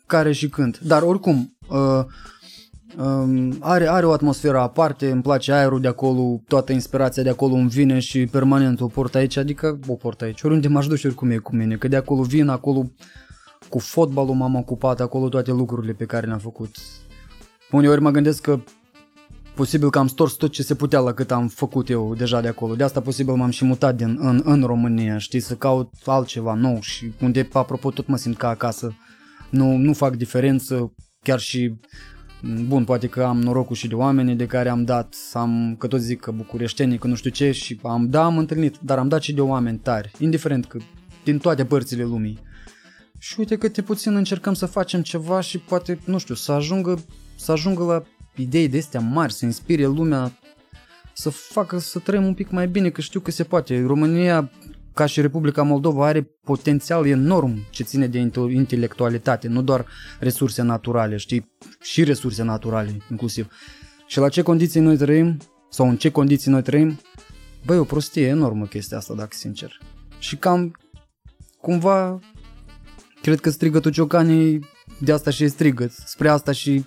care 0.05 0.31
și 0.31 0.49
când. 0.49 0.77
Dar 0.77 1.01
oricum, 1.01 1.57
uh, 1.69 2.05
um, 2.97 3.57
are, 3.59 3.87
are 3.87 4.05
o 4.05 4.11
atmosferă 4.11 4.59
aparte, 4.59 5.11
îmi 5.11 5.21
place 5.21 5.51
aerul 5.51 5.81
de 5.81 5.87
acolo, 5.87 6.41
toată 6.47 6.71
inspirația 6.71 7.23
de 7.23 7.29
acolo 7.29 7.53
îmi 7.53 7.69
vine 7.69 7.99
și 7.99 8.25
permanent 8.25 8.81
o 8.81 8.87
port 8.87 9.15
aici, 9.15 9.37
adică 9.37 9.79
o 9.87 9.93
port 9.93 10.21
aici, 10.21 10.41
oriunde 10.41 10.67
m-aș 10.67 10.87
duce 10.87 11.07
oricum 11.07 11.29
e 11.29 11.37
cu 11.37 11.55
mine, 11.55 11.75
că 11.75 11.87
de 11.87 11.95
acolo 11.95 12.21
vin, 12.21 12.47
acolo 12.47 12.91
cu 13.69 13.79
fotbalul 13.79 14.35
m-am 14.35 14.55
ocupat, 14.55 14.99
acolo 14.99 15.29
toate 15.29 15.51
lucrurile 15.51 15.93
pe 15.93 16.05
care 16.05 16.27
le-am 16.27 16.39
făcut. 16.39 16.75
Uneori 17.71 18.01
mă 18.01 18.09
gândesc 18.09 18.41
că 18.41 18.59
posibil 19.55 19.89
că 19.89 19.99
am 19.99 20.07
stors 20.07 20.33
tot 20.33 20.51
ce 20.51 20.63
se 20.63 20.75
putea 20.75 20.99
la 20.99 21.13
cât 21.13 21.31
am 21.31 21.47
făcut 21.47 21.89
eu 21.89 22.15
deja 22.15 22.41
de 22.41 22.47
acolo. 22.47 22.75
De 22.75 22.83
asta 22.83 23.01
posibil 23.01 23.33
m-am 23.33 23.49
și 23.49 23.65
mutat 23.65 23.95
din, 23.95 24.17
în, 24.19 24.41
în 24.43 24.63
România, 24.63 25.17
știi, 25.17 25.39
să 25.39 25.55
caut 25.55 25.93
altceva 26.05 26.53
nou 26.53 26.77
și 26.81 27.13
unde, 27.21 27.47
apropo, 27.51 27.91
tot 27.91 28.07
mă 28.07 28.17
simt 28.17 28.37
ca 28.37 28.49
acasă. 28.49 28.95
Nu, 29.49 29.75
nu 29.75 29.93
fac 29.93 30.15
diferență, 30.15 30.93
chiar 31.21 31.39
și 31.39 31.75
Bun, 32.67 32.83
poate 32.83 33.07
că 33.07 33.23
am 33.23 33.41
norocul 33.41 33.75
și 33.75 33.87
de 33.87 33.95
oameni 33.95 34.35
de 34.35 34.45
care 34.45 34.69
am 34.69 34.83
dat, 34.83 35.15
am, 35.33 35.75
că 35.79 35.87
tot 35.87 35.99
zic 35.99 36.19
că 36.19 36.31
bucureștenii, 36.31 36.97
că 36.97 37.07
nu 37.07 37.15
știu 37.15 37.29
ce, 37.29 37.51
și 37.51 37.79
am, 37.83 38.09
da, 38.09 38.23
am 38.23 38.37
întâlnit, 38.37 38.75
dar 38.81 38.97
am 38.97 39.07
dat 39.07 39.21
și 39.21 39.33
de 39.33 39.41
oameni 39.41 39.77
tari, 39.77 40.11
indiferent 40.19 40.65
că 40.65 40.77
din 41.23 41.37
toate 41.37 41.65
părțile 41.65 42.03
lumii. 42.03 42.39
Și 43.19 43.35
uite 43.39 43.57
câte 43.57 43.81
puțin 43.81 44.15
încercăm 44.15 44.53
să 44.53 44.65
facem 44.65 45.01
ceva 45.01 45.41
și 45.41 45.57
poate, 45.57 45.99
nu 46.05 46.17
știu, 46.17 46.35
să 46.35 46.51
ajungă, 46.51 47.03
să 47.35 47.51
ajungă 47.51 47.83
la 47.83 48.03
idei 48.35 48.67
de 48.67 48.77
astea 48.77 48.99
mari, 48.99 49.33
să 49.33 49.45
inspire 49.45 49.85
lumea 49.85 50.31
să 51.13 51.29
facă 51.29 51.77
să 51.77 51.99
trăim 51.99 52.25
un 52.25 52.33
pic 52.33 52.49
mai 52.49 52.67
bine, 52.67 52.89
că 52.89 53.01
știu 53.01 53.19
că 53.19 53.31
se 53.31 53.43
poate. 53.43 53.83
România, 53.85 54.51
ca 54.95 55.05
și 55.05 55.21
Republica 55.21 55.63
Moldova, 55.63 56.05
are 56.05 56.21
potențial 56.43 57.07
enorm 57.07 57.57
ce 57.69 57.83
ține 57.83 58.07
de 58.07 58.17
inte- 58.17 58.39
intelectualitate, 58.39 59.47
nu 59.47 59.61
doar 59.61 59.85
resurse 60.19 60.61
naturale, 60.61 61.17
știi, 61.17 61.51
și 61.81 62.03
resurse 62.03 62.43
naturale 62.43 62.97
inclusiv. 63.11 63.47
Și 64.07 64.19
la 64.19 64.29
ce 64.29 64.41
condiții 64.41 64.79
noi 64.79 64.97
trăim, 64.97 65.37
sau 65.69 65.89
în 65.89 65.97
ce 65.97 66.11
condiții 66.11 66.51
noi 66.51 66.61
trăim, 66.61 66.99
băi, 67.65 67.77
o 67.77 67.83
prostie 67.83 68.27
enormă 68.27 68.65
chestia 68.65 68.97
asta, 68.97 69.13
dacă 69.13 69.31
sincer. 69.31 69.79
Și 70.19 70.35
cam, 70.35 70.75
cumva, 71.61 72.19
cred 73.21 73.39
că 73.39 73.49
strigătul 73.49 73.91
ciocanii 73.91 74.69
de 74.99 75.11
asta 75.11 75.29
și 75.29 75.43
e 75.43 75.47
strigăt, 75.47 75.91
spre 75.91 76.29
asta 76.29 76.51
și, 76.51 76.85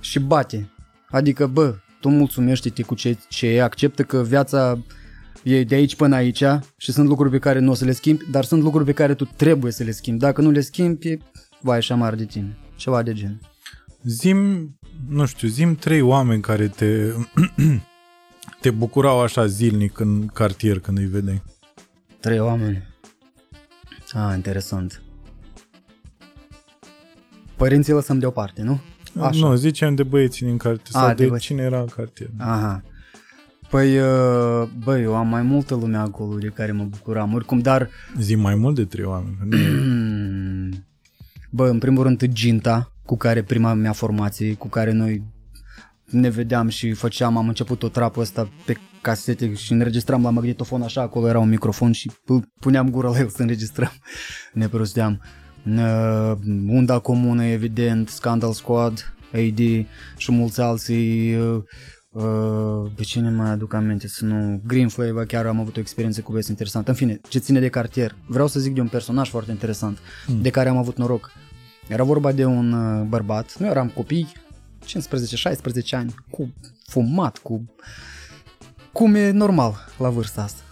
și 0.00 0.18
bate. 0.20 0.70
Adică, 1.10 1.46
bă, 1.46 1.74
tu 2.00 2.08
mulțumește-te 2.08 2.82
cu 2.82 2.94
ce, 2.94 3.16
ce 3.28 3.46
e, 3.46 3.62
acceptă 3.62 4.02
că 4.02 4.22
viața 4.22 4.78
e 5.42 5.64
de 5.64 5.74
aici 5.74 5.96
până 5.96 6.14
aici 6.14 6.44
și 6.76 6.92
sunt 6.92 7.08
lucruri 7.08 7.30
pe 7.30 7.38
care 7.38 7.58
nu 7.58 7.70
o 7.70 7.74
să 7.74 7.84
le 7.84 7.92
schimbi, 7.92 8.24
dar 8.30 8.44
sunt 8.44 8.62
lucruri 8.62 8.84
pe 8.84 8.92
care 8.92 9.14
tu 9.14 9.24
trebuie 9.24 9.72
să 9.72 9.82
le 9.84 9.90
schimbi. 9.90 10.20
Dacă 10.20 10.40
nu 10.40 10.50
le 10.50 10.60
schimbi, 10.60 11.08
e 11.08 11.18
vai 11.60 11.82
și 11.82 11.92
amar 11.92 12.14
de 12.14 12.24
tine. 12.24 12.56
Ceva 12.76 13.02
de 13.02 13.12
gen. 13.12 13.40
Zim, 14.04 14.38
nu 15.08 15.26
știu, 15.26 15.48
zim 15.48 15.74
trei 15.74 16.00
oameni 16.00 16.42
care 16.42 16.68
te, 16.68 17.12
te 18.60 18.70
bucurau 18.70 19.20
așa 19.20 19.46
zilnic 19.46 19.98
în 19.98 20.26
cartier 20.26 20.78
când 20.78 20.98
îi 20.98 21.06
vedeai. 21.06 21.42
Trei 22.20 22.38
oameni. 22.40 22.90
Ah, 24.12 24.32
interesant. 24.34 25.02
Părinții 27.56 27.92
lăsăm 27.92 28.18
deoparte, 28.18 28.62
nu? 28.62 28.80
Așa. 29.20 29.38
Nu, 29.48 29.54
zicem 29.54 29.94
de 29.94 30.02
băieții 30.02 30.46
din 30.46 30.56
cartier 30.56 30.86
sau 30.90 31.04
A, 31.04 31.08
de, 31.14 31.22
de 31.22 31.26
băieți. 31.28 31.44
cine 31.44 31.62
era 31.62 31.80
în 31.80 31.86
cartier. 31.86 32.28
Aha. 32.38 32.82
Păi, 33.72 33.98
uh, 33.98 34.68
băi, 34.84 35.02
eu 35.02 35.14
am 35.14 35.28
mai 35.28 35.42
multă 35.42 35.74
lume 35.74 35.96
acolo 35.96 36.38
de 36.38 36.48
care 36.48 36.72
mă 36.72 36.84
bucuram, 36.84 37.34
oricum, 37.34 37.58
dar, 37.58 37.88
Zi 38.18 38.34
mai 38.34 38.54
mult 38.54 38.74
de 38.74 38.84
trei 38.84 39.04
oameni. 39.04 39.36
că 39.38 39.44
nu 39.44 39.56
e- 39.56 40.68
bă, 41.50 41.68
în 41.68 41.78
primul 41.78 42.02
rând, 42.02 42.26
Ginta, 42.26 42.92
cu 43.06 43.16
care 43.16 43.42
prima 43.42 43.72
mea 43.74 43.92
formație, 43.92 44.54
cu 44.54 44.68
care 44.68 44.92
noi 44.92 45.22
ne 46.04 46.28
vedeam 46.28 46.68
și 46.68 46.92
făceam, 46.92 47.36
am 47.36 47.48
început 47.48 47.82
o 47.82 47.88
trapă 47.88 48.20
asta 48.20 48.48
pe 48.66 48.76
casete 49.00 49.54
și 49.54 49.72
înregistram 49.72 50.22
la 50.22 50.30
magnetofon 50.30 50.82
așa, 50.82 51.00
acolo 51.00 51.28
era 51.28 51.38
un 51.38 51.48
microfon 51.48 51.92
și 51.92 52.10
pu- 52.24 52.52
puneam 52.60 52.90
gura 52.90 53.10
la 53.10 53.18
el 53.18 53.28
să 53.28 53.42
înregistrăm, 53.42 53.92
ne 54.52 54.68
prosteam. 54.68 55.20
Uh, 55.66 56.32
Unda 56.68 56.98
Comună, 56.98 57.44
evident, 57.44 58.08
Scandal 58.08 58.52
Squad, 58.52 59.14
AD 59.32 59.58
și 60.16 60.32
mulți 60.32 60.60
alții, 60.60 61.34
uh, 61.36 61.62
uh, 62.12 62.90
pe 62.94 63.02
cine 63.02 63.30
mai 63.30 63.50
aduc 63.50 63.74
aminte 63.74 64.08
să 64.08 64.24
nu... 64.24 64.60
Green 64.66 64.88
Flavor, 64.88 65.24
chiar 65.24 65.46
am 65.46 65.60
avut 65.60 65.76
o 65.76 65.80
experiență 65.80 66.20
cu 66.20 66.30
băieți 66.30 66.50
interesantă. 66.50 66.90
În 66.90 66.96
fine, 66.96 67.20
ce 67.28 67.38
ține 67.38 67.60
de 67.60 67.68
cartier. 67.68 68.14
Vreau 68.26 68.46
să 68.46 68.60
zic 68.60 68.74
de 68.74 68.80
un 68.80 68.88
personaj 68.88 69.28
foarte 69.28 69.50
interesant, 69.50 69.98
de 70.40 70.50
care 70.50 70.68
am 70.68 70.76
avut 70.76 70.96
noroc. 70.96 71.32
Era 71.88 72.02
vorba 72.04 72.32
de 72.32 72.44
un 72.44 72.72
uh, 72.72 73.06
bărbat, 73.06 73.58
nu 73.58 73.66
eram 73.66 73.88
copii, 73.88 74.32
15-16 74.86 74.90
ani, 75.90 76.14
cu 76.30 76.52
fumat, 76.86 77.38
cu... 77.38 77.64
Cum 78.92 79.14
e 79.14 79.30
normal 79.30 79.74
la 79.98 80.08
vârsta 80.08 80.42
asta. 80.42 80.62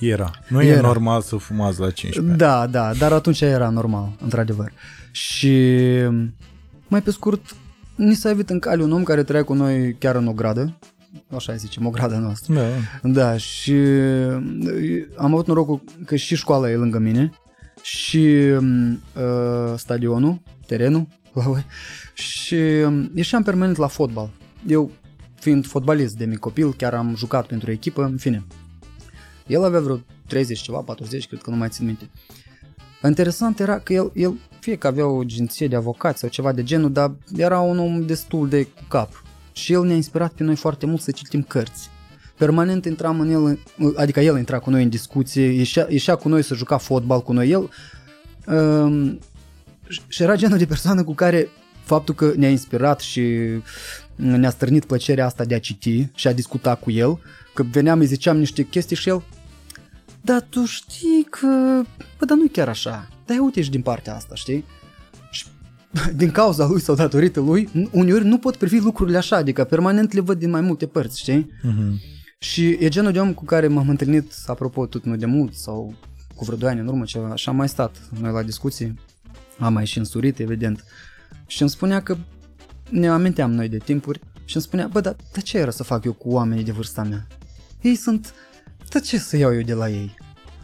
Era. 0.00 0.30
Nu 0.48 0.62
e 0.62 0.66
Era. 0.66 0.80
normal 0.80 1.22
să 1.22 1.36
fumați 1.36 1.80
la 1.80 1.90
15 1.90 2.30
ani. 2.32 2.38
Da, 2.38 2.66
da, 2.66 2.94
dar 2.94 3.12
atunci 3.12 3.40
era 3.40 3.68
normal, 3.68 4.16
într-adevăr. 4.22 4.72
Și 5.10 5.72
mai 6.88 7.02
pe 7.02 7.10
scurt, 7.10 7.56
ni 7.94 8.14
s-a 8.14 8.30
evit 8.30 8.50
în 8.50 8.58
cale 8.58 8.82
un 8.82 8.92
om 8.92 9.02
care 9.02 9.22
trăia 9.22 9.44
cu 9.44 9.54
noi 9.54 9.94
chiar 9.98 10.16
în 10.16 10.26
o 10.26 10.32
gradă, 10.32 10.78
așa 11.36 11.54
zicem, 11.54 11.86
o 11.86 11.90
grada 11.90 12.18
noastră. 12.18 12.54
Da. 12.54 12.68
Da, 13.02 13.36
și 13.36 13.70
uh, 13.70 15.06
am 15.16 15.32
avut 15.32 15.46
norocul 15.46 15.82
că 16.04 16.16
și 16.16 16.36
școala 16.36 16.70
e 16.70 16.76
lângă 16.76 16.98
mine 16.98 17.30
și 17.82 18.18
uh, 18.18 19.74
stadionul, 19.76 20.42
terenul, 20.66 21.06
la 21.34 21.42
voi, 21.42 21.66
și 22.14 22.54
uh, 22.54 23.06
ieșeam 23.14 23.42
permanent 23.42 23.76
la 23.76 23.86
fotbal. 23.86 24.30
Eu, 24.66 24.90
fiind 25.34 25.66
fotbalist 25.66 26.16
de 26.16 26.24
mic 26.24 26.38
copil, 26.38 26.74
chiar 26.74 26.94
am 26.94 27.14
jucat 27.16 27.46
pentru 27.46 27.70
echipă, 27.70 28.04
în 28.04 28.16
fine. 28.16 28.44
El 29.46 29.64
avea 29.64 29.80
vreo 29.80 30.00
30 30.26 30.60
ceva, 30.60 30.78
40, 30.78 31.26
cred 31.26 31.42
că 31.42 31.50
nu 31.50 31.56
mai 31.56 31.68
țin 31.68 31.86
minte. 31.86 32.10
Interesant 33.06 33.60
era 33.60 33.78
că 33.78 33.92
el, 33.92 34.10
el 34.14 34.34
fie 34.60 34.76
că 34.76 34.86
avea 34.86 35.06
o 35.06 35.18
agenție 35.18 35.68
de 35.68 35.76
avocați 35.76 36.18
sau 36.18 36.28
ceva 36.28 36.52
de 36.52 36.62
genul, 36.62 36.92
dar 36.92 37.12
era 37.36 37.60
un 37.60 37.78
om 37.78 38.06
destul 38.06 38.48
de 38.48 38.62
cu 38.62 38.82
cap. 38.88 39.22
Și 39.52 39.72
el 39.72 39.84
ne-a 39.84 39.94
inspirat 39.94 40.32
pe 40.32 40.42
noi 40.42 40.56
foarte 40.56 40.86
mult 40.86 41.00
să 41.00 41.10
citim 41.10 41.42
cărți. 41.42 41.90
Permanent 42.38 42.84
intram 42.84 43.20
în 43.20 43.30
el, 43.30 43.58
adică 43.96 44.20
el 44.20 44.38
intra 44.38 44.58
cu 44.58 44.70
noi 44.70 44.82
în 44.82 44.88
discuție, 44.88 45.44
ieșea, 45.44 45.86
ieșea 45.90 46.14
cu 46.14 46.28
noi 46.28 46.42
să 46.42 46.54
juca 46.54 46.76
fotbal 46.76 47.22
cu 47.22 47.32
noi. 47.32 47.50
El 47.50 47.70
um, 48.46 49.18
și 50.08 50.22
era 50.22 50.36
genul 50.36 50.58
de 50.58 50.66
persoană 50.66 51.04
cu 51.04 51.14
care 51.14 51.48
faptul 51.84 52.14
că 52.14 52.32
ne-a 52.36 52.50
inspirat 52.50 53.00
și 53.00 53.22
ne-a 54.14 54.50
stârnit 54.50 54.84
plăcerea 54.84 55.26
asta 55.26 55.44
de 55.44 55.54
a 55.54 55.58
citi 55.58 56.08
și 56.14 56.28
a 56.28 56.32
discuta 56.32 56.74
cu 56.74 56.90
el, 56.90 57.18
că 57.54 57.62
veneam, 57.62 57.98
îi 57.98 58.06
ziceam 58.06 58.36
niște 58.36 58.62
chestii 58.62 58.96
și 58.96 59.08
el 59.08 59.22
dar 60.24 60.46
tu 60.48 60.64
știi 60.64 61.26
că, 61.30 61.46
bă, 62.18 62.24
dar 62.24 62.36
nu 62.36 62.46
chiar 62.52 62.68
așa, 62.68 63.08
dar 63.26 63.38
uite 63.38 63.62
și 63.62 63.70
din 63.70 63.82
partea 63.82 64.14
asta, 64.14 64.34
știi? 64.34 64.64
Și 65.30 65.46
din 66.20 66.30
cauza 66.30 66.66
lui 66.66 66.80
sau 66.80 66.94
datorită 66.94 67.40
lui, 67.40 67.88
uneori 67.90 68.24
nu 68.24 68.38
pot 68.38 68.56
privi 68.56 68.78
lucrurile 68.78 69.16
așa, 69.16 69.36
adică 69.36 69.64
permanent 69.64 70.12
le 70.12 70.20
văd 70.20 70.38
din 70.38 70.50
mai 70.50 70.60
multe 70.60 70.86
părți, 70.86 71.20
știi? 71.20 71.50
Uh-huh. 71.50 72.12
Și 72.38 72.68
e 72.68 72.88
genul 72.88 73.12
de 73.12 73.20
om 73.20 73.34
cu 73.34 73.44
care 73.44 73.68
m-am 73.68 73.88
întâlnit, 73.88 74.32
apropo, 74.46 74.86
tot 74.86 75.04
nu 75.04 75.16
de 75.16 75.26
mult 75.26 75.54
sau 75.54 75.94
cu 76.34 76.44
vreo 76.44 76.56
2 76.56 76.70
ani 76.70 76.80
în 76.80 76.86
urmă, 76.86 77.04
ceva, 77.04 77.28
așa 77.30 77.50
am 77.50 77.56
mai 77.56 77.68
stat 77.68 77.96
noi 78.20 78.32
la 78.32 78.42
discuții, 78.42 78.98
am 79.58 79.72
mai 79.72 79.86
și 79.86 79.98
însurit, 79.98 80.38
evident, 80.38 80.84
și 81.46 81.60
îmi 81.60 81.70
spunea 81.70 82.02
că 82.02 82.16
ne 82.90 83.08
aminteam 83.08 83.52
noi 83.52 83.68
de 83.68 83.78
timpuri 83.78 84.20
și 84.44 84.56
îmi 84.56 84.64
spunea, 84.64 84.86
bă, 84.86 85.00
dar, 85.00 85.16
dar 85.32 85.42
ce 85.42 85.58
era 85.58 85.70
să 85.70 85.82
fac 85.82 86.04
eu 86.04 86.12
cu 86.12 86.28
oamenii 86.30 86.64
de 86.64 86.72
vârsta 86.72 87.02
mea? 87.02 87.26
Ei 87.80 87.94
sunt 87.94 88.34
dar 88.94 89.02
ce 89.02 89.18
să 89.18 89.36
iau 89.36 89.54
eu 89.54 89.60
de 89.60 89.74
la 89.74 89.88
ei? 89.88 90.14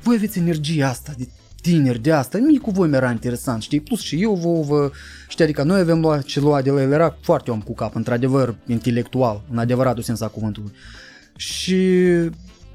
Voi 0.02 0.16
aveți 0.16 0.38
energia 0.38 0.88
asta 0.88 1.12
de 1.18 1.28
tineri 1.62 1.98
de 1.98 2.12
asta, 2.12 2.38
nimic 2.38 2.60
cu 2.60 2.70
voi 2.70 2.88
mi-era 2.88 3.10
interesant, 3.10 3.62
știi? 3.62 3.80
Plus 3.80 4.00
și 4.00 4.22
eu 4.22 4.34
vă, 4.34 4.74
vă 4.74 4.90
știi, 5.28 5.44
adică 5.44 5.62
noi 5.62 5.80
avem 5.80 6.00
luat 6.00 6.22
ce 6.22 6.40
lua 6.40 6.62
de 6.62 6.70
la 6.70 6.82
el, 6.82 6.92
era 6.92 7.16
foarte 7.20 7.50
om 7.50 7.60
cu 7.60 7.74
cap, 7.74 7.94
într-adevăr, 7.94 8.54
intelectual, 8.66 9.42
în 9.50 9.58
adevăratul 9.58 10.02
sens 10.02 10.20
a 10.20 10.28
cuvântului. 10.28 10.72
Și, 11.36 11.98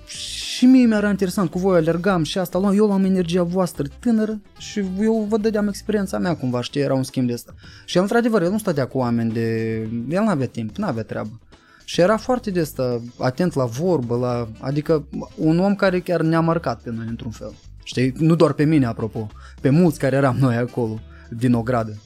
și 0.07 0.65
mie 0.65 0.85
mi-era 0.85 1.09
interesant, 1.09 1.49
cu 1.49 1.59
voi 1.59 1.77
alergam 1.77 2.23
și 2.23 2.37
asta, 2.37 2.59
luam, 2.59 2.77
eu 2.77 2.85
luam 2.85 3.03
energia 3.03 3.43
voastră 3.43 3.87
tânără 3.99 4.41
și 4.57 4.83
eu 4.99 5.25
vă 5.29 5.37
dădeam 5.37 5.67
experiența 5.67 6.17
mea 6.17 6.35
cumva, 6.35 6.61
știi, 6.61 6.81
era 6.81 6.93
un 6.93 7.03
schimb 7.03 7.27
de 7.27 7.33
asta. 7.33 7.53
Și 7.85 7.95
el, 7.95 8.03
într-adevăr, 8.03 8.41
el 8.41 8.51
nu 8.51 8.57
stătea 8.57 8.87
cu 8.87 8.97
oameni 8.97 9.31
de... 9.31 9.77
El 10.09 10.21
nu 10.21 10.29
avea 10.29 10.47
timp, 10.47 10.75
nu 10.75 10.85
avea 10.85 11.03
treabă. 11.03 11.39
Și 11.85 12.01
era 12.01 12.17
foarte 12.17 12.51
de 12.51 12.59
asta, 12.59 13.01
atent 13.17 13.53
la 13.53 13.65
vorbă, 13.65 14.15
la, 14.17 14.47
adică 14.59 15.07
un 15.35 15.59
om 15.59 15.75
care 15.75 15.99
chiar 15.99 16.21
ne-a 16.21 16.39
marcat 16.39 16.81
pe 16.81 16.89
noi 16.89 17.05
într-un 17.07 17.31
fel. 17.31 17.53
Știi? 17.83 18.13
Nu 18.17 18.35
doar 18.35 18.53
pe 18.53 18.63
mine, 18.63 18.85
apropo, 18.85 19.27
pe 19.61 19.69
mulți 19.69 19.99
care 19.99 20.15
eram 20.15 20.37
noi 20.39 20.55
acolo, 20.55 20.99
din 21.29 21.53
o 21.53 21.61
gradă. 21.61 22.01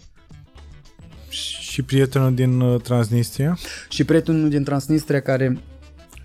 Și 1.59 1.81
prietenul 1.81 2.33
din 2.33 2.59
uh, 2.59 2.81
Transnistria? 2.81 3.57
Și 3.89 4.03
prietenul 4.03 4.49
din 4.49 4.63
Transnistria 4.63 5.21
care, 5.21 5.59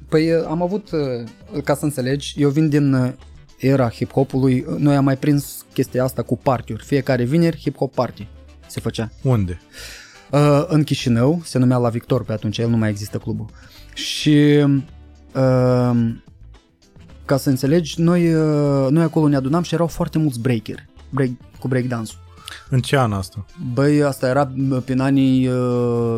păi 0.08 0.32
uh, 0.32 0.44
am 0.46 0.62
avut, 0.62 0.90
uh, 0.90 1.62
ca 1.64 1.74
să 1.74 1.84
înțelegi, 1.84 2.34
eu 2.36 2.50
vin 2.50 2.68
din 2.68 3.14
era 3.58 3.90
hip-hopului, 3.90 4.64
noi 4.78 4.96
am 4.96 5.04
mai 5.04 5.16
prins 5.16 5.64
chestia 5.72 6.04
asta 6.04 6.22
cu 6.22 6.36
party-uri. 6.36 6.84
Fiecare 6.84 7.24
vineri 7.24 7.62
hip-hop 7.68 7.94
party 7.94 8.26
se 8.66 8.80
făcea. 8.80 9.10
Unde? 9.22 9.60
Uh, 9.60 10.03
în 10.66 10.82
Chișinău, 10.84 11.40
se 11.44 11.58
numea 11.58 11.76
La 11.76 11.88
Victor 11.88 12.24
pe 12.24 12.32
atunci, 12.32 12.58
el 12.58 12.68
nu 12.68 12.76
mai 12.76 12.90
există 12.90 13.18
clubul. 13.18 13.46
Și 13.94 14.64
uh, 15.34 16.14
ca 17.24 17.36
să 17.36 17.48
înțelegi, 17.48 18.00
noi, 18.00 18.34
uh, 18.34 18.86
noi 18.90 19.02
acolo 19.02 19.28
ne 19.28 19.36
adunam 19.36 19.62
și 19.62 19.74
erau 19.74 19.86
foarte 19.86 20.18
mulți 20.18 20.40
breakeri 20.40 20.88
break, 21.10 21.30
cu 21.58 21.68
breakdance-ul. 21.68 22.22
În 22.68 22.80
ce 22.80 22.98
an 22.98 23.12
asta? 23.12 23.44
Băi, 23.72 24.02
asta 24.02 24.28
era 24.28 24.52
prin 24.84 25.00
anii 25.00 25.46
uh, 25.46 26.16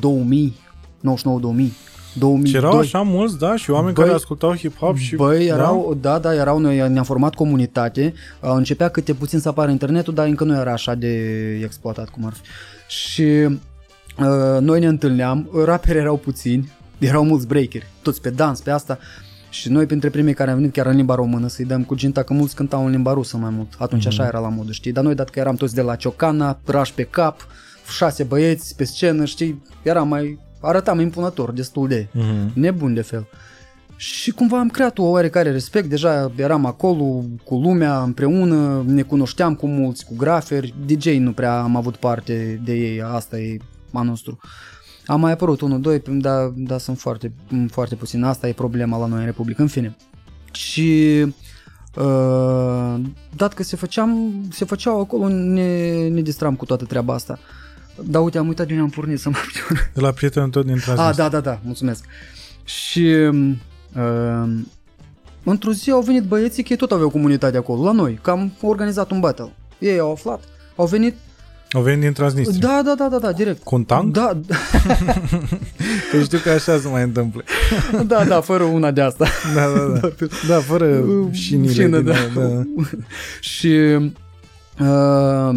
2000, 0.00 0.56
99-2000. 1.00 1.68
2002. 2.14 2.50
Și 2.50 2.56
erau 2.56 2.78
așa 2.78 3.00
mulți, 3.00 3.38
da, 3.38 3.56
și 3.56 3.70
oameni 3.70 3.94
băi, 3.94 4.04
care 4.04 4.16
ascultau 4.16 4.54
hip-hop 4.56 4.94
și... 4.94 5.16
Băi, 5.16 5.46
erau, 5.46 5.96
da? 6.00 6.10
da, 6.10 6.18
da, 6.18 6.34
erau, 6.34 6.58
noi 6.58 6.88
ne-am 6.88 7.04
format 7.04 7.34
comunitate, 7.34 8.14
începea 8.40 8.88
câte 8.88 9.14
puțin 9.14 9.38
să 9.38 9.48
apară 9.48 9.70
internetul, 9.70 10.14
dar 10.14 10.26
încă 10.26 10.44
nu 10.44 10.54
era 10.54 10.72
așa 10.72 10.94
de 10.94 11.08
exploatat 11.62 12.08
cum 12.08 12.26
ar 12.26 12.32
fi. 12.32 12.40
Și 12.92 13.22
uh, 13.22 14.60
noi 14.60 14.80
ne 14.80 14.86
întâlneam, 14.86 15.50
raperi 15.64 15.98
erau 15.98 16.16
puțini, 16.16 16.72
erau 16.98 17.24
mulți 17.24 17.46
breakeri, 17.46 17.86
toți 18.02 18.20
pe 18.20 18.30
dans, 18.30 18.60
pe 18.60 18.70
asta. 18.70 18.98
Și 19.50 19.68
noi, 19.68 19.86
printre 19.86 20.08
primii 20.08 20.34
care 20.34 20.50
am 20.50 20.56
venit 20.56 20.72
chiar 20.72 20.86
în 20.86 20.96
limba 20.96 21.14
română, 21.14 21.48
să-i 21.48 21.64
dăm 21.64 21.84
cu 21.84 21.94
ginta, 21.94 22.22
că 22.22 22.32
mulți 22.32 22.54
cântau 22.54 22.84
în 22.84 22.90
limba 22.90 23.12
rusă 23.12 23.36
mai 23.36 23.50
mult. 23.50 23.72
Atunci 23.78 24.04
mm-hmm. 24.04 24.06
așa 24.06 24.26
era 24.26 24.38
la 24.38 24.48
modul, 24.48 24.72
știi? 24.72 24.92
Dar 24.92 25.04
noi, 25.04 25.14
dat 25.14 25.30
că 25.30 25.38
eram 25.38 25.54
toți 25.54 25.74
de 25.74 25.80
la 25.80 25.96
Ciocana, 25.96 26.60
rași 26.64 26.94
pe 26.94 27.02
cap, 27.02 27.46
șase 27.96 28.22
băieți 28.22 28.76
pe 28.76 28.84
scenă, 28.84 29.24
știi? 29.24 29.62
Era 29.82 30.02
mai, 30.02 30.38
arătam 30.60 31.00
impunător, 31.00 31.50
destul 31.50 31.88
de 31.88 32.06
mm-hmm. 32.06 32.52
nebun 32.54 32.94
de 32.94 33.02
fel. 33.02 33.26
Și 33.96 34.30
cumva 34.30 34.58
am 34.58 34.68
creat 34.68 34.98
o 34.98 35.02
oarecare 35.02 35.50
respect, 35.50 35.88
deja 35.88 36.32
eram 36.36 36.66
acolo 36.66 37.24
cu 37.44 37.54
lumea 37.54 38.02
împreună, 38.02 38.84
ne 38.86 39.02
cunoșteam 39.02 39.54
cu 39.54 39.66
mulți, 39.66 40.04
cu 40.04 40.14
graferi, 40.16 40.74
DJ 40.86 41.06
nu 41.06 41.32
prea 41.32 41.60
am 41.60 41.76
avut 41.76 41.96
parte 41.96 42.60
de 42.64 42.74
ei, 42.74 43.02
asta 43.02 43.38
e 43.38 43.56
a 43.92 44.02
nostru. 44.02 44.38
Am 45.06 45.20
mai 45.20 45.32
apărut 45.32 45.60
unul, 45.60 45.80
doi, 45.80 46.02
dar, 46.06 46.46
dar 46.46 46.78
sunt 46.78 46.98
foarte, 46.98 47.32
foarte 47.70 47.94
puțin, 47.94 48.22
asta 48.22 48.48
e 48.48 48.52
problema 48.52 48.98
la 48.98 49.06
noi 49.06 49.18
în 49.18 49.24
Republică, 49.24 49.62
în 49.62 49.68
fine. 49.68 49.96
Și 50.52 51.20
uh, 51.96 52.94
dat 53.36 53.54
că 53.54 53.62
se, 53.62 53.76
făceam, 53.76 54.32
se 54.50 54.64
făceau 54.64 55.00
acolo, 55.00 55.28
ne, 55.28 56.08
ne 56.08 56.20
distram 56.20 56.54
cu 56.54 56.64
toată 56.64 56.84
treaba 56.84 57.14
asta. 57.14 57.38
Dar 58.04 58.22
uite, 58.22 58.38
am 58.38 58.48
uitat 58.48 58.66
de 58.66 58.72
unde 58.72 58.84
am 58.84 58.90
pornit 58.90 59.20
să 59.20 59.28
mă 59.28 59.36
De 59.94 60.00
la 60.00 60.10
prietenul 60.10 60.48
tot 60.48 60.66
din 60.66 60.78
transmis. 60.78 61.08
Ah, 61.08 61.16
da, 61.16 61.28
da, 61.28 61.40
da, 61.40 61.60
mulțumesc. 61.64 62.04
Și 62.64 63.30
Uh, 63.96 64.50
într-o 65.44 65.72
zi 65.72 65.90
au 65.90 66.00
venit 66.00 66.22
băieții, 66.22 66.62
că 66.62 66.68
ei 66.72 66.78
tot 66.78 66.92
aveau 66.92 67.10
comunitate 67.10 67.56
acolo, 67.56 67.84
la 67.84 67.92
noi, 67.92 68.18
că 68.22 68.30
am 68.30 68.52
organizat 68.60 69.10
un 69.10 69.20
battle. 69.20 69.52
Ei 69.78 69.98
au 69.98 70.12
aflat, 70.12 70.44
au 70.76 70.86
venit 70.86 71.14
au 71.72 71.82
venit 71.82 72.00
din 72.00 72.12
Transnistria. 72.12 72.68
Da, 72.68 72.82
da, 72.84 72.94
da, 72.94 73.08
da, 73.08 73.18
da, 73.18 73.32
direct. 73.32 73.62
Cu 73.62 73.74
un 73.74 73.84
tank? 73.84 74.12
Da. 74.12 74.40
că 76.10 76.20
știu 76.24 76.38
că 76.38 76.50
așa 76.50 76.78
se 76.78 76.88
mai 76.88 77.02
întâmplă. 77.02 77.42
da, 78.06 78.24
da, 78.24 78.40
fără 78.40 78.62
una 78.62 78.90
de 78.90 79.00
asta. 79.00 79.26
da, 79.54 79.60
da, 79.60 79.98
da. 80.00 80.26
Da, 80.48 80.58
fără 80.60 81.04
șinile. 81.30 81.72
Șină, 81.72 82.00
da. 82.00 82.12
da. 82.34 82.62
și 83.40 83.78
uh, 84.80 85.50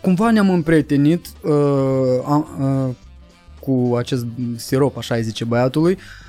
cumva 0.00 0.30
ne-am 0.30 0.50
împrietenit 0.50 1.26
uh, 1.42 1.52
uh, 2.58 2.88
cu 3.60 3.94
acest 3.96 4.26
sirop, 4.56 4.96
așa 4.96 5.14
îi 5.14 5.22
zice 5.22 5.44
băiatului, 5.44 5.92
uh, 5.92 6.27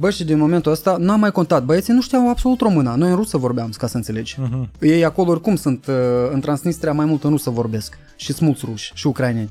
Bă, 0.00 0.10
și 0.10 0.24
din 0.24 0.38
momentul 0.38 0.72
ăsta 0.72 0.96
n-am 0.96 1.20
mai 1.20 1.32
contat. 1.32 1.64
Băieții 1.64 1.92
nu 1.92 2.00
știau 2.00 2.28
absolut 2.28 2.60
româna. 2.60 2.94
Noi 2.94 3.10
în 3.10 3.16
rusă 3.16 3.36
vorbeam, 3.36 3.70
ca 3.76 3.86
să 3.86 3.96
înțelegi. 3.96 4.36
Uh-huh. 4.36 4.80
Ei 4.80 5.04
acolo 5.04 5.30
oricum 5.30 5.56
sunt, 5.56 5.86
uh, 5.86 5.94
în 6.32 6.40
Transnistria 6.40 6.92
mai 6.92 7.04
mult 7.06 7.24
în 7.24 7.30
rusă 7.30 7.50
vorbesc. 7.50 7.98
Și 8.16 8.32
sunt 8.32 8.40
mulți 8.40 8.64
ruși 8.64 8.92
și 8.94 9.06
ucraineni. 9.06 9.50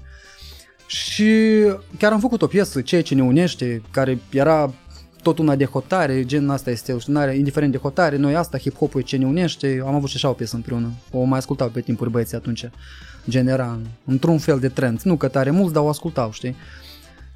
Și 0.87 1.33
chiar 1.97 2.11
am 2.11 2.19
făcut 2.19 2.41
o 2.41 2.47
piesă, 2.47 2.81
Ceea 2.81 3.01
ce 3.01 3.15
ne 3.15 3.23
unește, 3.23 3.81
care 3.91 4.19
era 4.29 4.73
tot 5.21 5.37
una 5.37 5.55
de 5.55 5.65
hotare, 5.65 6.25
gen 6.25 6.49
asta 6.49 6.69
este, 6.69 6.97
știu, 6.99 7.31
indiferent 7.31 7.71
de 7.71 7.77
hotare, 7.77 8.17
noi 8.17 8.35
asta, 8.35 8.57
hip-hop-ul 8.57 9.01
ce 9.01 9.17
ne 9.17 9.25
unește, 9.25 9.83
am 9.85 9.95
avut 9.95 10.09
și 10.09 10.15
așa 10.15 10.29
o 10.29 10.33
piesă 10.33 10.55
împreună. 10.55 10.91
O 11.11 11.23
mai 11.23 11.37
ascultau 11.37 11.67
pe 11.67 11.81
timpuri 11.81 12.09
băieții 12.09 12.37
atunci. 12.37 12.69
Gen 13.29 13.47
era 13.47 13.79
într-un 14.05 14.37
fel 14.37 14.59
de 14.59 14.69
trend. 14.69 15.01
Nu 15.01 15.15
că 15.15 15.27
tare 15.27 15.49
mulți, 15.49 15.73
dar 15.73 15.83
o 15.83 15.89
ascultau, 15.89 16.31
știi? 16.31 16.55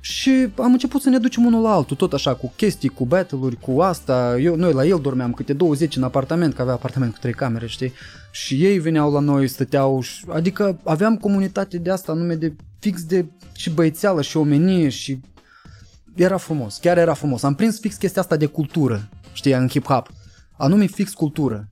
Și 0.05 0.47
am 0.57 0.71
început 0.71 1.01
să 1.01 1.09
ne 1.09 1.17
ducem 1.17 1.45
unul 1.45 1.61
la 1.61 1.73
altul, 1.73 1.95
tot 1.95 2.13
așa, 2.13 2.35
cu 2.35 2.53
chestii, 2.55 2.89
cu 2.89 3.05
battle-uri, 3.05 3.59
cu 3.59 3.81
asta. 3.81 4.37
Eu, 4.39 4.55
noi 4.55 4.73
la 4.73 4.85
el 4.85 4.99
dormeam 5.01 5.33
câte 5.33 5.53
20 5.53 5.95
în 5.95 6.03
apartament, 6.03 6.53
că 6.53 6.61
avea 6.61 6.73
apartament 6.73 7.13
cu 7.13 7.19
trei 7.19 7.33
camere, 7.33 7.67
știi? 7.67 7.93
Și 8.31 8.65
ei 8.65 8.79
veneau 8.79 9.11
la 9.11 9.19
noi, 9.19 9.47
stăteau, 9.47 10.03
adică 10.27 10.79
aveam 10.83 11.17
comunitate 11.17 11.77
de 11.77 11.91
asta, 11.91 12.13
nume 12.13 12.35
de 12.35 12.55
fix 12.79 13.03
de 13.03 13.25
și 13.55 13.69
băiețeală 13.69 14.21
și 14.21 14.37
omenie 14.37 14.89
și 14.89 15.19
era 16.15 16.37
frumos, 16.37 16.77
chiar 16.77 16.97
era 16.97 17.13
frumos. 17.13 17.43
Am 17.43 17.55
prins 17.55 17.79
fix 17.79 17.95
chestia 17.95 18.21
asta 18.21 18.35
de 18.35 18.45
cultură, 18.45 19.09
știi, 19.33 19.53
în 19.53 19.69
hip-hop. 19.69 20.05
Anume 20.57 20.85
fix 20.85 21.13
cultură. 21.13 21.67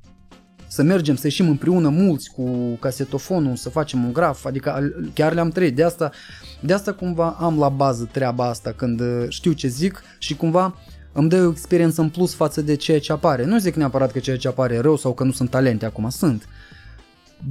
Să 0.72 0.84
mergem, 0.84 1.16
să 1.16 1.22
ieșim 1.24 1.50
împreună 1.50 1.90
mulți 1.90 2.32
cu 2.32 2.76
casetofonul, 2.80 3.56
să 3.56 3.70
facem 3.70 4.04
un 4.04 4.14
graf, 4.14 4.46
adică 4.46 4.74
al- 4.74 5.12
chiar 5.14 5.34
le-am 5.34 5.50
trăit. 5.50 5.76
De 5.76 5.84
asta, 5.84 6.12
de 6.60 6.74
asta 6.74 6.94
cumva 6.94 7.30
am 7.40 7.60
la 7.60 7.70
bază 7.70 8.10
treaba 8.12 8.48
asta 8.48 8.72
când 8.72 9.00
uh, 9.00 9.26
știu 9.28 9.52
ce 9.52 9.68
zic 9.68 10.04
și 10.18 10.36
cumva 10.36 10.78
îmi 11.12 11.30
dă 11.30 11.46
o 11.46 11.52
experiență 11.52 12.02
în 12.02 12.10
plus 12.10 12.34
față 12.34 12.62
de 12.62 12.76
ceea 12.76 13.00
ce 13.00 13.12
apare. 13.12 13.46
Nu 13.46 13.58
zic 13.58 13.76
neapărat 13.76 14.12
că 14.12 14.20
ceea 14.20 14.38
ce 14.38 14.48
apare 14.48 14.74
e 14.74 14.80
rău 14.80 14.98
sau 14.98 15.14
că 15.14 15.24
nu 15.24 15.32
sunt 15.32 15.50
talente 15.50 15.86
acum, 15.86 16.10
sunt. 16.10 16.48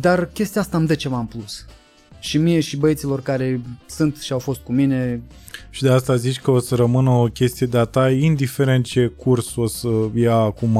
Dar 0.01 0.27
chestia 0.27 0.61
asta 0.61 0.77
îmi 0.77 0.87
dă 0.87 0.95
ceva 0.95 1.19
în 1.19 1.27
plus. 1.27 1.65
Și 2.21 2.39
mie 2.39 2.61
și 2.61 2.77
băieților 2.77 3.23
care 3.23 3.61
sunt 3.87 4.17
și 4.17 4.33
au 4.33 4.39
fost 4.39 4.61
cu 4.61 4.73
mine, 4.73 5.23
Și 5.71 5.83
de 5.83 5.91
asta 5.91 6.17
zici 6.17 6.41
că 6.41 6.51
o 6.51 6.59
să 6.59 6.75
rămână 6.75 7.11
o 7.11 7.25
chestie 7.25 7.67
de-a 7.67 7.85
ta, 7.85 8.11
indiferent 8.11 8.85
ce 8.85 9.07
curs 9.07 9.57
o 9.57 9.67
să 9.67 9.89
ia 10.15 10.35
acum 10.35 10.79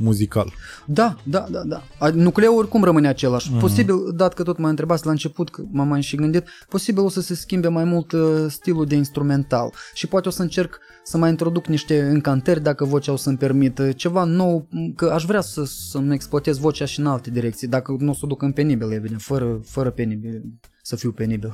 muzical. 0.00 0.52
Da, 0.86 1.16
da, 1.22 1.46
da, 1.50 1.62
da. 1.62 1.82
A, 1.98 2.08
Nucleul 2.08 2.58
oricum 2.58 2.84
rămâne 2.84 3.08
același. 3.08 3.48
Mhm. 3.48 3.56
Mm-hmm. 3.56 3.60
Posibil, 3.60 3.94
dat 4.14 4.34
că 4.34 4.42
tot 4.42 4.58
m-a 4.58 4.68
întrebat 4.68 5.04
la 5.04 5.10
început, 5.10 5.50
că 5.50 5.62
m-am 5.70 5.88
mai 5.88 6.02
și 6.02 6.16
gândit, 6.16 6.44
posibil 6.68 7.02
o 7.02 7.08
să 7.08 7.20
se 7.20 7.34
schimbe 7.34 7.68
mai 7.68 7.84
mult 7.84 8.12
uh, 8.12 8.46
stilul 8.48 8.86
de 8.86 8.94
instrumental 8.94 9.72
și 9.94 10.06
poate 10.06 10.28
o 10.28 10.30
să 10.30 10.42
încerc 10.42 10.80
să 11.04 11.18
mai 11.18 11.30
introduc 11.30 11.66
niște 11.66 12.00
încantări 12.02 12.62
dacă 12.62 12.84
vocea 12.84 13.12
o 13.12 13.16
să-mi 13.16 13.36
permită, 13.36 13.92
ceva 13.92 14.24
nou, 14.24 14.66
m, 14.70 14.92
că 14.94 15.06
aș 15.06 15.24
vrea 15.24 15.40
să, 15.40 15.64
să-mi 15.64 16.14
exploatez 16.14 16.58
vocea 16.58 16.84
și 16.84 17.00
în 17.00 17.06
alte 17.06 17.30
direcții, 17.30 17.68
dacă 17.68 17.96
nu 17.98 18.10
o 18.10 18.12
să 18.12 18.20
o 18.22 18.26
duc 18.26 18.42
în 18.42 18.52
penibil, 18.52 18.92
evident, 18.92 19.20
fără, 19.20 19.60
fără 19.64 19.90
penibil, 19.90 20.42
să 20.82 20.96
fiu 20.96 21.10
penibil 21.12 21.52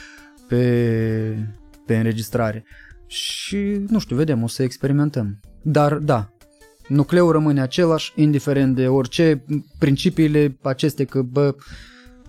pe, 0.48 1.48
pe 1.86 1.96
înregistrare. 1.96 2.64
Și, 3.06 3.80
nu 3.88 3.98
știu, 3.98 4.16
vedem, 4.16 4.42
o 4.42 4.48
să 4.48 4.62
experimentăm. 4.62 5.40
Dar, 5.62 5.94
da, 5.94 6.30
nucleul 6.88 7.32
rămâne 7.32 7.60
același, 7.60 8.12
indiferent 8.16 8.74
de 8.74 8.88
orice, 8.88 9.44
principiile 9.78 10.56
aceste 10.62 11.04
că, 11.04 11.22
bă, 11.22 11.54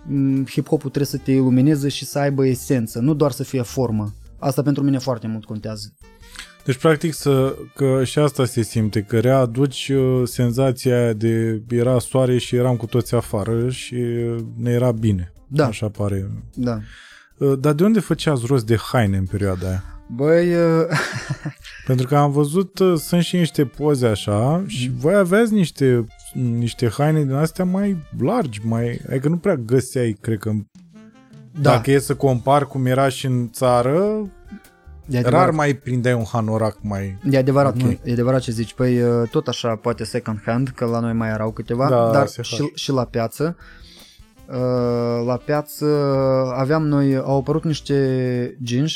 m, 0.06 0.44
hip-hopul 0.44 0.78
trebuie 0.78 1.04
să 1.04 1.16
te 1.16 1.32
ilumineze 1.32 1.88
și 1.88 2.04
să 2.04 2.18
aibă 2.18 2.46
esență, 2.46 2.98
nu 2.98 3.14
doar 3.14 3.30
să 3.30 3.42
fie 3.42 3.62
formă. 3.62 4.14
Asta 4.38 4.62
pentru 4.62 4.82
mine 4.82 4.98
foarte 4.98 5.26
mult 5.26 5.44
contează. 5.44 5.94
Deci, 6.64 6.76
practic, 6.76 7.14
să, 7.14 7.56
că 7.74 8.04
și 8.04 8.18
asta 8.18 8.44
se 8.44 8.62
simte, 8.62 9.02
că 9.02 9.20
readuci 9.20 9.88
uh, 9.88 10.22
senzația 10.24 10.96
aia 10.96 11.12
de 11.12 11.62
era 11.68 11.98
soare 11.98 12.38
și 12.38 12.56
eram 12.56 12.76
cu 12.76 12.86
toți 12.86 13.14
afară 13.14 13.68
și 13.68 13.94
uh, 13.94 14.36
ne 14.56 14.70
era 14.70 14.92
bine. 14.92 15.32
Da. 15.46 15.66
Așa 15.66 15.88
pare. 15.88 16.30
Da. 16.54 16.78
Uh, 17.38 17.58
Dar 17.58 17.72
de 17.72 17.84
unde 17.84 18.00
făceați 18.00 18.46
rost 18.46 18.66
de 18.66 18.76
haine 18.76 19.16
în 19.16 19.24
perioada 19.24 19.66
aia? 19.68 19.84
Băi, 20.06 20.54
uh, 20.54 20.84
Pentru 21.86 22.06
că 22.06 22.16
am 22.16 22.30
văzut, 22.32 22.78
uh, 22.78 22.98
sunt 22.98 23.22
și 23.22 23.36
niște 23.36 23.64
poze 23.64 24.06
așa 24.06 24.64
și 24.66 24.92
voi 24.98 25.14
aveați 25.14 25.52
niște, 25.52 26.06
niște 26.34 26.88
haine 26.88 27.22
din 27.24 27.32
astea 27.34 27.64
mai 27.64 27.96
largi, 28.18 28.60
mai, 28.64 29.00
adică 29.08 29.28
nu 29.28 29.36
prea 29.36 29.56
găseai, 29.56 30.16
cred 30.20 30.38
că, 30.38 30.50
da, 31.60 31.70
dacă 31.70 31.90
e 31.90 31.98
să 31.98 32.14
compar 32.14 32.66
cum 32.66 32.86
era 32.86 33.08
și 33.08 33.26
în 33.26 33.50
țară, 33.50 34.30
e 35.08 35.20
rar 35.20 35.24
adevărat. 35.26 35.54
mai 35.54 35.74
prindeai 35.74 36.14
un 36.14 36.24
hanorac 36.32 36.76
mai... 36.82 37.18
E 37.30 37.38
adevărat, 37.38 37.74
Ok. 37.74 37.82
nu, 37.82 37.90
e 38.04 38.12
adevărat 38.12 38.40
ce 38.40 38.50
zici. 38.50 38.74
Păi 38.74 39.02
uh, 39.02 39.28
tot 39.30 39.48
așa, 39.48 39.76
poate 39.76 40.04
second 40.04 40.40
hand, 40.44 40.68
că 40.68 40.84
la 40.84 41.00
noi 41.00 41.12
mai 41.12 41.28
erau 41.28 41.50
câteva, 41.52 41.88
Da, 41.88 42.10
dar 42.12 42.26
SH. 42.26 42.42
și, 42.42 42.70
și 42.74 42.90
la 42.90 43.04
piață. 43.04 43.56
Uh, 43.58 43.64
la 45.26 45.36
piață 45.44 45.86
aveam 46.56 46.86
noi, 46.86 47.16
au 47.16 47.36
apărut 47.38 47.64
niște 47.64 48.56
jeans, 48.64 48.92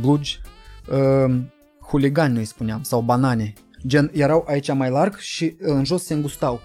blugi, 0.00 0.40
uh, 0.92 1.36
huligani 1.88 2.34
noi 2.34 2.44
spuneam, 2.44 2.82
sau 2.82 3.00
banane. 3.00 3.52
Gen, 3.86 4.10
erau 4.12 4.44
aici 4.48 4.72
mai 4.72 4.90
larg 4.90 5.16
și 5.16 5.44
uh, 5.44 5.52
în 5.60 5.84
jos 5.84 6.04
se 6.04 6.14
îngustau. 6.14 6.60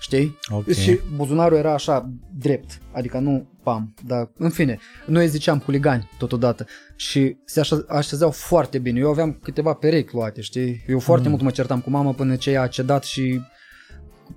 Știi? 0.00 0.38
Ok. 0.48 0.70
Și 0.72 0.98
buzunarul 1.16 1.56
era 1.58 1.72
așa 1.72 2.10
drept, 2.38 2.78
adică 2.92 3.18
nu 3.18 3.48
pam, 3.62 3.94
dar 4.06 4.30
în 4.38 4.50
fine, 4.50 4.78
noi 5.06 5.28
ziceam 5.28 5.58
huligani 5.58 6.08
totodată 6.18 6.66
și 6.96 7.36
se 7.44 7.60
așe- 7.60 7.84
așezau 7.88 8.30
foarte 8.30 8.78
bine. 8.78 8.98
Eu 8.98 9.10
aveam 9.10 9.38
câteva 9.42 9.72
perechi 9.72 10.14
luate, 10.14 10.40
știi? 10.40 10.84
Eu 10.88 10.98
foarte 10.98 11.24
Mm. 11.24 11.30
mult 11.30 11.42
mă 11.44 11.50
certam 11.50 11.80
cu 11.80 11.90
mama 11.90 12.12
până 12.12 12.36
ce 12.36 12.50
ea 12.50 12.62
a 12.62 12.66
cedat 12.66 13.04
și 13.04 13.40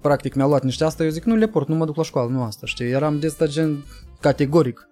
practic 0.01 0.33
mi-a 0.33 0.45
luat 0.45 0.63
niște 0.63 0.83
asta, 0.83 1.03
eu 1.03 1.09
zic 1.09 1.23
nu 1.23 1.35
le 1.35 1.47
port, 1.47 1.67
nu 1.67 1.75
mă 1.75 1.85
duc 1.85 1.95
la 1.95 2.03
școală, 2.03 2.29
nu 2.29 2.43
asta, 2.43 2.65
știi? 2.65 2.89
Eram 2.89 3.19
de 3.19 3.27
asta 3.27 3.45
gen 3.45 3.85
categoric. 4.19 4.87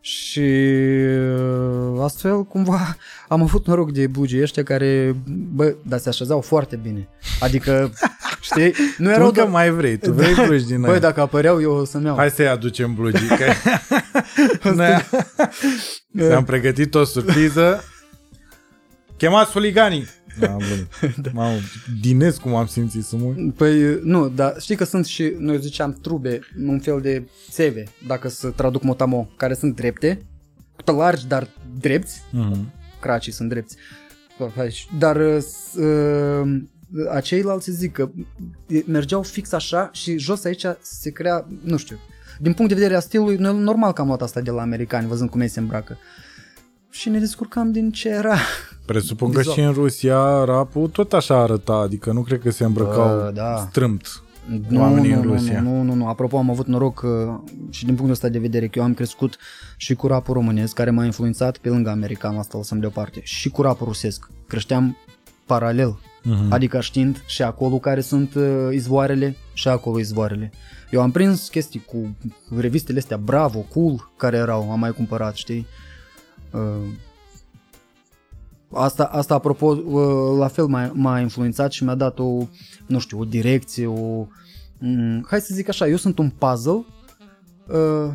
Și 0.00 0.40
uh, 0.40 2.00
astfel 2.02 2.44
cumva 2.44 2.96
am 3.28 3.42
avut 3.42 3.66
noroc 3.66 3.92
de 3.92 4.06
blugii 4.06 4.42
ăștia 4.42 4.62
care, 4.62 5.16
bă, 5.54 5.74
dar 5.82 5.98
se 5.98 6.08
așezau 6.08 6.40
foarte 6.40 6.76
bine. 6.76 7.08
Adică, 7.40 7.92
știi, 8.40 8.72
nu 8.98 9.06
Tu 9.06 9.12
erau 9.12 9.26
încă 9.26 9.40
doar... 9.40 9.52
mai 9.52 9.70
vrei, 9.70 9.96
tu 9.96 10.12
vrei 10.18 10.34
blugi 10.34 10.66
din 10.66 10.80
Băi, 10.80 10.90
aia. 10.90 10.98
dacă 10.98 11.20
apăreau, 11.20 11.60
eu 11.60 11.72
o 11.72 11.84
să-mi 11.84 12.04
iau. 12.04 12.16
Hai 12.16 12.30
să-i 12.30 12.48
aducem 12.48 12.94
blugii, 12.94 13.28
că 13.28 13.44
noi 14.70 15.04
ți-am 16.18 16.44
pregătit 16.44 16.94
o 16.94 17.04
surpriză. 17.04 17.84
Chemați 19.16 19.50
huliganii! 19.52 20.06
Da, 20.40 20.50
am 20.52 20.58
glumit. 20.58 21.32
Mamă, 21.32 21.56
dinez 22.00 22.36
cum 22.36 22.54
am 22.54 22.66
simțit 22.66 23.04
să 23.04 23.16
mă... 23.16 23.32
Păi 23.56 24.00
nu, 24.02 24.28
dar 24.28 24.54
știi 24.60 24.76
că 24.76 24.84
sunt 24.84 25.06
și, 25.06 25.34
noi 25.38 25.60
ziceam 25.60 25.92
trube, 26.02 26.38
un 26.66 26.78
fel 26.78 27.00
de 27.00 27.28
țeve, 27.50 27.84
dacă 28.06 28.28
să 28.28 28.48
traduc 28.50 28.82
motamo, 28.82 29.28
care 29.36 29.54
sunt 29.54 29.76
drepte, 29.76 30.22
largi, 30.84 31.26
dar 31.26 31.48
drepți, 31.80 32.22
Mhm. 32.32 32.72
cracii 33.00 33.32
sunt 33.32 33.48
drepți. 33.48 33.76
Dar 34.98 35.16
uh, 35.16 35.38
s- 35.40 35.74
uh, 35.74 36.60
aceilalți 37.10 37.70
zic 37.70 37.92
că 37.92 38.10
mergeau 38.86 39.22
fix 39.22 39.52
așa 39.52 39.90
și 39.92 40.18
jos 40.18 40.44
aici 40.44 40.64
se 40.80 41.10
crea, 41.10 41.46
nu 41.62 41.76
știu, 41.76 41.96
din 42.40 42.52
punct 42.52 42.68
de 42.70 42.74
vedere 42.76 42.96
a 42.96 43.00
stilului, 43.00 43.36
noi 43.36 43.58
normal 43.58 43.92
că 43.92 44.00
am 44.00 44.06
luat 44.06 44.22
asta 44.22 44.40
de 44.40 44.50
la 44.50 44.60
americani, 44.62 45.06
văzând 45.06 45.30
cum 45.30 45.40
ei 45.40 45.48
se 45.48 45.60
îmbracă. 45.60 45.98
Și 46.90 47.08
ne 47.08 47.18
descurcam 47.18 47.72
din 47.72 47.90
ce 47.90 48.08
era. 48.08 48.36
Presupun 48.84 49.32
că 49.32 49.38
Vizual. 49.38 49.56
și 49.56 49.62
în 49.62 49.72
Rusia 49.72 50.44
rapul 50.44 50.88
tot 50.88 51.12
așa 51.12 51.40
arăta, 51.42 51.72
adică 51.72 52.12
nu 52.12 52.20
cred 52.22 52.40
că 52.40 52.50
se 52.50 52.64
îmbrăcau 52.64 53.06
Bă, 53.16 53.30
da. 53.34 53.66
strâmt. 53.70 54.22
Nu, 54.68 54.80
Oamenii 54.80 55.10
nu, 55.12 55.20
în 55.20 55.26
nu, 55.26 55.32
Rusia. 55.34 55.60
Nu, 55.60 55.82
nu, 55.82 55.94
nu. 55.94 56.06
Apropo, 56.08 56.36
am 56.38 56.50
avut 56.50 56.66
noroc 56.66 57.02
uh, 57.04 57.10
și 57.70 57.80
din 57.84 57.94
punctul 57.94 58.10
ăsta 58.14 58.28
de 58.28 58.38
vedere 58.38 58.66
că 58.68 58.78
eu 58.78 58.84
am 58.84 58.94
crescut 58.94 59.36
și 59.76 59.94
cu 59.94 60.06
rapul 60.06 60.34
românesc, 60.34 60.74
care 60.74 60.90
m-a 60.90 61.04
influențat 61.04 61.56
pe 61.56 61.68
lângă 61.68 61.90
american, 61.90 62.36
asta 62.38 62.56
o 62.56 62.58
lăsăm 62.58 62.78
deoparte, 62.80 63.20
și 63.24 63.48
cu 63.48 63.62
rapul 63.62 63.86
rusesc. 63.86 64.30
Creșteam 64.46 64.96
paralel, 65.46 65.98
Mhm. 66.22 66.52
adică 66.52 66.80
știind 66.80 67.22
și 67.26 67.42
acolo 67.42 67.78
care 67.78 68.00
sunt 68.00 68.34
uh, 68.34 68.44
izvoarele 68.72 69.36
și 69.52 69.68
acolo 69.68 69.98
izvoarele. 69.98 70.50
Eu 70.90 71.00
am 71.02 71.10
prins 71.10 71.48
chestii 71.48 71.84
cu 71.86 72.16
revistele 72.58 72.98
astea 72.98 73.16
Bravo, 73.16 73.58
Cool, 73.58 74.10
care 74.16 74.36
erau, 74.36 74.70
am 74.70 74.78
mai 74.78 74.90
cumpărat, 74.92 75.34
știi? 75.34 75.66
Uh, 76.52 76.88
Asta, 78.72 79.04
asta 79.04 79.34
apropo, 79.34 79.66
uh, 79.66 80.38
la 80.38 80.48
fel 80.48 80.66
m-a, 80.66 80.90
m-a 80.94 81.20
influențat 81.20 81.72
și 81.72 81.84
mi-a 81.84 81.94
dat 81.94 82.18
o, 82.18 82.46
nu 82.86 82.98
știu, 82.98 83.18
o 83.18 83.24
direcție, 83.24 83.86
o... 83.86 84.26
mm, 84.78 85.24
Hai 85.28 85.40
să 85.40 85.54
zic 85.54 85.68
așa, 85.68 85.86
eu 85.86 85.96
sunt 85.96 86.18
un 86.18 86.30
puzzle 86.30 86.84
uh, 87.66 88.12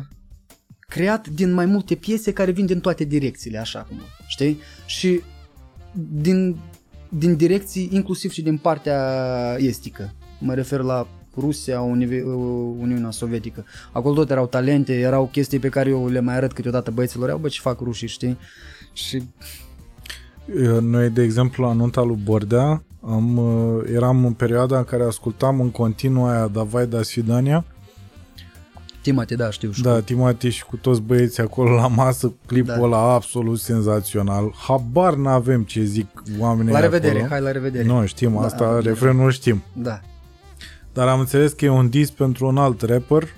creat 0.78 1.28
din 1.28 1.52
mai 1.52 1.66
multe 1.66 1.94
piese 1.94 2.32
care 2.32 2.50
vin 2.50 2.66
din 2.66 2.80
toate 2.80 3.04
direcțiile, 3.04 3.58
așa 3.58 3.80
cum, 3.82 3.96
știi? 4.26 4.58
Și 4.86 5.20
din, 6.10 6.56
din 7.08 7.36
direcții, 7.36 7.88
inclusiv 7.92 8.30
și 8.30 8.42
din 8.42 8.56
partea 8.56 9.56
estică. 9.58 10.12
Mă 10.40 10.54
refer 10.54 10.80
la 10.80 11.06
Rusia, 11.38 11.80
Uni- 11.80 12.22
Uniunea 12.80 13.10
Sovietică. 13.10 13.64
Acolo 13.92 14.14
tot 14.14 14.30
erau 14.30 14.46
talente, 14.46 14.92
erau 15.00 15.28
chestii 15.32 15.58
pe 15.58 15.68
care 15.68 15.90
eu 15.90 16.08
le 16.08 16.20
mai 16.20 16.34
arăt 16.36 16.52
câteodată 16.52 16.90
băieților, 16.90 17.28
iau 17.28 17.38
bă 17.38 17.48
ce 17.48 17.60
fac 17.60 17.80
rușii, 17.80 18.08
știi? 18.08 18.38
Și 18.92 19.22
Noi, 20.80 21.10
de 21.10 21.22
exemplu, 21.22 21.64
la 21.64 21.72
nunta 21.72 22.02
lui 22.02 22.18
Bordea, 22.24 22.82
am, 23.06 23.36
uh, 23.36 23.82
eram 23.94 24.24
în 24.24 24.32
perioada 24.32 24.78
în 24.78 24.84
care 24.84 25.02
ascultam 25.04 25.60
în 25.60 25.70
continuu 25.70 26.24
aia 26.24 26.46
Davai 26.46 26.86
da 26.86 27.02
Sfidania, 27.02 27.64
Timate, 29.02 29.34
da, 29.34 29.50
știu. 29.50 29.72
știu. 29.72 29.90
da, 29.90 30.00
Timati 30.00 30.48
și 30.48 30.64
cu 30.64 30.76
toți 30.76 31.00
băieții 31.00 31.42
acolo 31.42 31.74
la 31.74 31.86
masă, 31.86 32.32
clipul 32.46 32.74
Da. 32.74 32.80
ăla 32.82 33.12
absolut 33.14 33.58
senzațional. 33.58 34.52
Habar 34.68 35.14
n-avem 35.14 35.62
ce 35.62 35.82
zic 35.82 36.22
oamenii 36.38 36.72
La 36.72 36.78
de 36.78 36.84
revedere, 36.84 37.12
acolo. 37.14 37.28
hai 37.28 37.40
la 37.40 37.50
revedere. 37.50 37.84
Nu, 37.86 38.06
știm, 38.06 38.32
Da, 38.32 38.40
asta, 38.40 38.72
da. 38.72 38.78
refrenul 38.80 39.30
știm. 39.30 39.62
Da. 39.72 40.00
Dar 40.94 41.08
am 41.08 41.20
înțeles 41.20 41.52
că 41.52 41.64
e 41.64 41.68
un 41.68 41.88
dis 41.88 42.10
pentru 42.10 42.46
un 42.46 42.56
alt 42.56 42.82
rapper. 42.82 43.28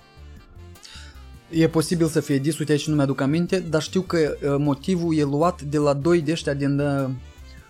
E 1.50 1.68
posibil 1.68 2.06
să 2.06 2.20
fie 2.20 2.38
dis, 2.38 2.58
uite 2.58 2.72
aici 2.72 2.88
nu 2.88 2.94
mi-aduc 2.94 3.20
aminte, 3.20 3.58
dar 3.58 3.82
știu 3.82 4.00
că 4.00 4.18
uh, 4.18 4.54
motivul 4.58 5.16
e 5.16 5.22
luat 5.22 5.62
de 5.62 5.78
la 5.78 5.92
doi 5.92 6.20
de 6.20 6.32
ăștia 6.32 6.54
din... 6.54 6.78
Uh, 6.78 7.08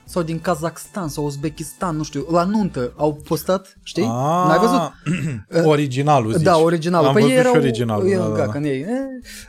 sau 0.08 0.22
din 0.22 0.40
Kazakhstan 0.40 1.08
sau 1.08 1.24
Uzbekistan, 1.24 1.96
nu 1.96 2.02
știu, 2.02 2.26
la 2.30 2.44
nuntă 2.44 2.92
au 2.96 3.14
postat, 3.14 3.78
știi? 3.82 4.02
Ah, 4.02 4.44
N-ai 4.46 4.58
văzut? 4.58 4.92
originalul, 5.74 6.32
zici. 6.32 6.42
Da, 6.42 6.56
originalul. 6.56 7.06
Am 7.06 7.12
păi 7.12 7.22
văzut 7.22 7.36
ei 7.36 7.40
erau, 7.40 7.52
și 7.52 7.58
originalul. 7.58 8.08
e, 8.08 8.16
da, 8.16 8.22
da, 8.22 8.28
da, 8.28 8.36
da. 8.36 8.52
Când 8.52 8.64
ei, 8.64 8.80
e, 8.80 8.86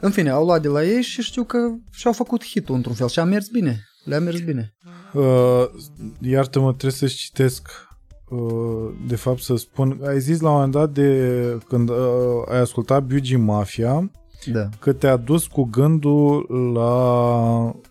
în 0.01 0.11
fine, 0.11 0.29
au 0.29 0.45
luat 0.45 0.61
de 0.61 0.67
la 0.67 0.83
ei 0.83 1.01
și 1.01 1.21
știu 1.21 1.43
că 1.43 1.57
și-au 1.91 2.13
făcut 2.13 2.45
hit 2.45 2.69
într-un 2.69 2.93
fel 2.93 3.07
și 3.07 3.19
a 3.19 3.23
mers 3.23 3.47
bine. 3.47 3.87
Le-a 4.03 4.19
mers 4.19 4.39
bine. 4.39 4.75
Uh, 5.13 5.23
iartă-mă, 6.21 6.69
trebuie 6.69 6.91
să-ți 6.91 7.15
citesc 7.15 7.67
uh, 7.67 7.86
de 9.07 9.15
fapt 9.15 9.41
să 9.41 9.55
spun, 9.55 9.99
ai 10.05 10.19
zis 10.19 10.39
la 10.39 10.49
un 10.49 10.55
moment 10.55 10.71
dat 10.73 10.89
de 10.89 11.57
când 11.67 11.89
uh, 11.89 11.97
ai 12.49 12.59
ascultat 12.59 13.03
Biugi 13.03 13.35
Mafia 13.35 14.11
Da. 14.45 14.69
că 14.79 14.93
te-a 14.93 15.15
dus 15.17 15.45
cu 15.45 15.63
gândul 15.63 16.45
la 16.73 16.91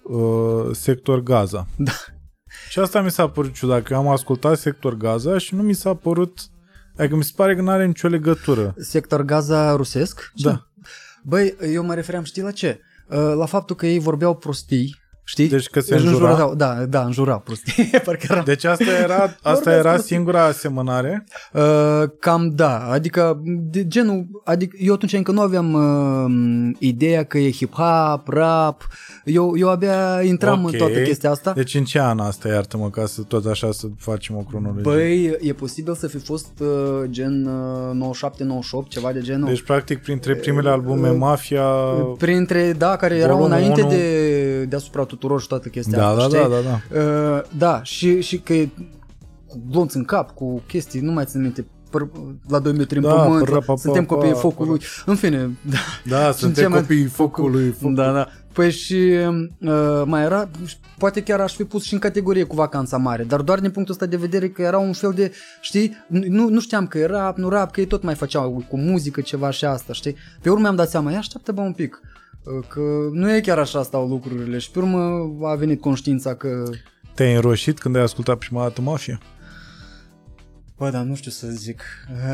uh, 0.02 0.68
Sector 0.72 1.20
Gaza. 1.20 1.66
Da. 1.76 1.92
Și 2.68 2.78
asta 2.78 3.00
mi 3.00 3.10
s-a 3.10 3.28
părut 3.28 3.52
ciudat, 3.52 3.82
că 3.82 3.92
eu 3.92 3.98
am 3.98 4.08
ascultat 4.08 4.58
Sector 4.58 4.96
Gaza 4.96 5.38
și 5.38 5.54
nu 5.54 5.62
mi 5.62 5.72
s-a 5.74 5.94
părut 5.94 6.38
Adică 6.98 7.16
mi 7.16 7.24
se 7.24 7.32
pare 7.36 7.54
că 7.54 7.62
nu 7.62 7.70
are 7.70 7.86
nicio 7.86 8.08
legătură. 8.08 8.74
Sector 8.78 9.22
Gaza 9.22 9.76
rusesc? 9.76 10.32
Da. 10.34 10.66
Băi, 11.22 11.56
eu 11.72 11.84
mă 11.84 11.94
refeream, 11.94 12.24
știi 12.24 12.42
la 12.42 12.50
ce? 12.50 12.80
Uh, 13.08 13.32
La 13.36 13.46
faptul 13.46 13.76
că 13.76 13.86
ei 13.86 13.98
vorbeau 13.98 14.34
prostii, 14.36 14.96
știi? 15.28 15.48
Deci 15.48 15.68
că 15.68 15.80
se 15.80 15.94
Își 15.94 16.04
înjura? 16.06 16.28
înjurau, 16.30 16.54
Da, 16.54 16.74
da, 16.88 17.02
înjurau 17.04 17.38
prostii. 17.44 17.90
Parcă 18.04 18.26
era... 18.30 18.42
Deci 18.42 18.64
asta 18.64 18.84
era, 19.02 19.14
asta 19.22 19.36
Vorbesc 19.52 19.76
era 19.78 19.90
prostii. 19.90 20.14
singura 20.14 20.44
asemănare? 20.44 21.24
Uh, 21.52 21.62
cam 22.18 22.50
da, 22.54 22.78
adică 22.90 23.40
de 23.44 23.86
genul, 23.86 24.26
adică 24.44 24.76
eu 24.80 24.94
atunci 24.94 25.12
încă 25.12 25.32
nu 25.32 25.40
aveam 25.40 25.72
uh, 25.72 26.76
ideea 26.78 27.24
că 27.24 27.38
e 27.38 27.50
hip-hop, 27.50 28.22
rap, 28.26 28.86
eu, 29.24 29.54
eu 29.58 29.68
abia 29.70 30.22
intram 30.22 30.64
Ok. 30.64 30.72
în 30.72 30.78
toată 30.78 31.00
chestia 31.02 31.30
asta. 31.30 31.52
Deci 31.52 31.74
în 31.74 31.84
ce 31.84 32.00
an 32.00 32.18
asta, 32.18 32.48
iartă-mă, 32.48 32.90
ca 32.90 33.06
să 33.06 33.22
tot 33.22 33.46
așa 33.46 33.72
să 33.72 33.86
facem 33.98 34.36
o 34.36 34.40
cronologie? 34.40 34.82
Băi, 34.82 35.36
e 35.40 35.52
posibil 35.52 35.94
să 35.94 36.06
fi 36.06 36.18
fost 36.18 36.48
uh, 36.60 36.68
gen 37.10 37.46
uh, 38.00 38.16
97-98, 38.86 38.88
ceva 38.88 39.12
de 39.12 39.20
genul. 39.20 39.48
Deci, 39.48 39.62
practic, 39.62 40.02
printre 40.02 40.34
primele 40.34 40.68
albume 40.70 41.10
Mafia... 41.10 41.64
Printre, 42.18 42.72
da, 42.78 42.96
care 42.96 43.14
erau 43.16 43.36
Volumul 43.36 43.56
înainte 43.58 43.80
unu. 43.80 43.90
de, 43.90 44.64
deasupra 44.64 45.00
tuturor 45.00 45.14
și 45.40 45.46
toată 45.46 45.68
chestia 45.68 45.98
Da, 45.98 46.06
asta, 46.08 46.28
da, 46.28 46.36
știi? 46.38 46.50
da, 46.50 46.56
da, 46.56 46.80
da. 46.92 47.00
Uh, 47.00 47.42
da, 47.58 47.82
și, 47.82 48.20
și 48.20 48.38
că 48.38 48.52
e 48.52 48.68
cu 49.46 49.62
glonț 49.70 49.94
în 49.94 50.04
cap, 50.04 50.30
cu 50.34 50.62
chestii, 50.66 51.00
nu 51.00 51.12
mai 51.12 51.24
țin 51.24 51.40
minte, 51.40 51.66
păr, 51.90 52.08
la 52.48 52.58
2 52.58 52.72
metri 52.72 52.96
în 52.96 53.02
Da, 53.02 53.12
pământ, 53.12 53.44
pără, 53.44 53.58
pa, 53.58 53.64
pa, 53.66 53.76
suntem 53.76 54.04
pa, 54.04 54.14
copiii 54.14 54.32
pa, 54.32 54.38
focului, 54.38 54.80
în 55.06 55.14
fine, 55.14 55.50
da. 55.70 55.76
Da, 56.16 56.30
Și 56.30 56.38
suntem 56.38 56.62
ce 56.62 56.68
mai- 56.68 56.80
copiii 56.80 57.04
focului. 57.04 57.70
Foc... 57.70 57.92
Da, 57.92 58.12
da. 58.12 58.28
Păi 58.52 58.70
și 58.70 58.94
uh, 59.60 60.02
mai 60.04 60.22
era, 60.22 60.50
poate 60.98 61.22
chiar 61.22 61.40
aș 61.40 61.54
fi 61.54 61.64
pus 61.64 61.82
și 61.84 61.92
în 61.92 61.98
categorie 61.98 62.44
cu 62.44 62.54
vacanța 62.54 62.96
mare, 62.96 63.22
dar 63.24 63.40
doar 63.40 63.60
din 63.60 63.70
punctul 63.70 63.94
ăsta 63.94 64.06
de 64.06 64.16
vedere 64.16 64.48
că 64.48 64.62
era 64.62 64.78
un 64.78 64.92
fel 64.92 65.12
de, 65.12 65.32
știi, 65.60 65.96
nu, 66.08 66.48
nu 66.48 66.60
știam 66.60 66.86
că 66.86 66.98
e 66.98 67.06
rap, 67.06 67.36
nu 67.36 67.48
rap, 67.48 67.72
că 67.72 67.80
ei 67.80 67.86
tot 67.86 68.02
mai 68.02 68.14
făceau 68.14 68.64
cu 68.68 68.76
muzică 68.78 69.20
ceva 69.20 69.50
și 69.50 69.64
asta, 69.64 69.92
știi. 69.92 70.16
Pe 70.42 70.50
urmă 70.50 70.68
am 70.68 70.76
dat 70.76 70.88
seama, 70.90 71.10
ia 71.10 71.18
așteaptă 71.18 71.52
bă 71.52 71.60
un 71.60 71.72
pic, 71.72 72.00
uh, 72.02 72.08
că 72.68 72.80
nu 73.12 73.34
e 73.34 73.40
chiar 73.40 73.58
așa 73.58 73.82
stau 73.82 74.08
lucrurile 74.08 74.58
și 74.58 74.70
pe 74.70 74.78
urmă 74.78 75.30
a 75.48 75.54
venit 75.54 75.80
conștiința 75.80 76.34
că 76.34 76.62
Te-ai 77.14 77.34
înroșit 77.34 77.78
când 77.78 77.96
ai 77.96 78.02
ascultat 78.02 78.38
prima 78.38 78.62
dată 78.62 78.80
Mafia? 78.80 79.20
Bă, 80.78 80.90
dar 80.90 81.02
nu 81.02 81.14
știu 81.14 81.30
să 81.30 81.46
zic. 81.46 81.82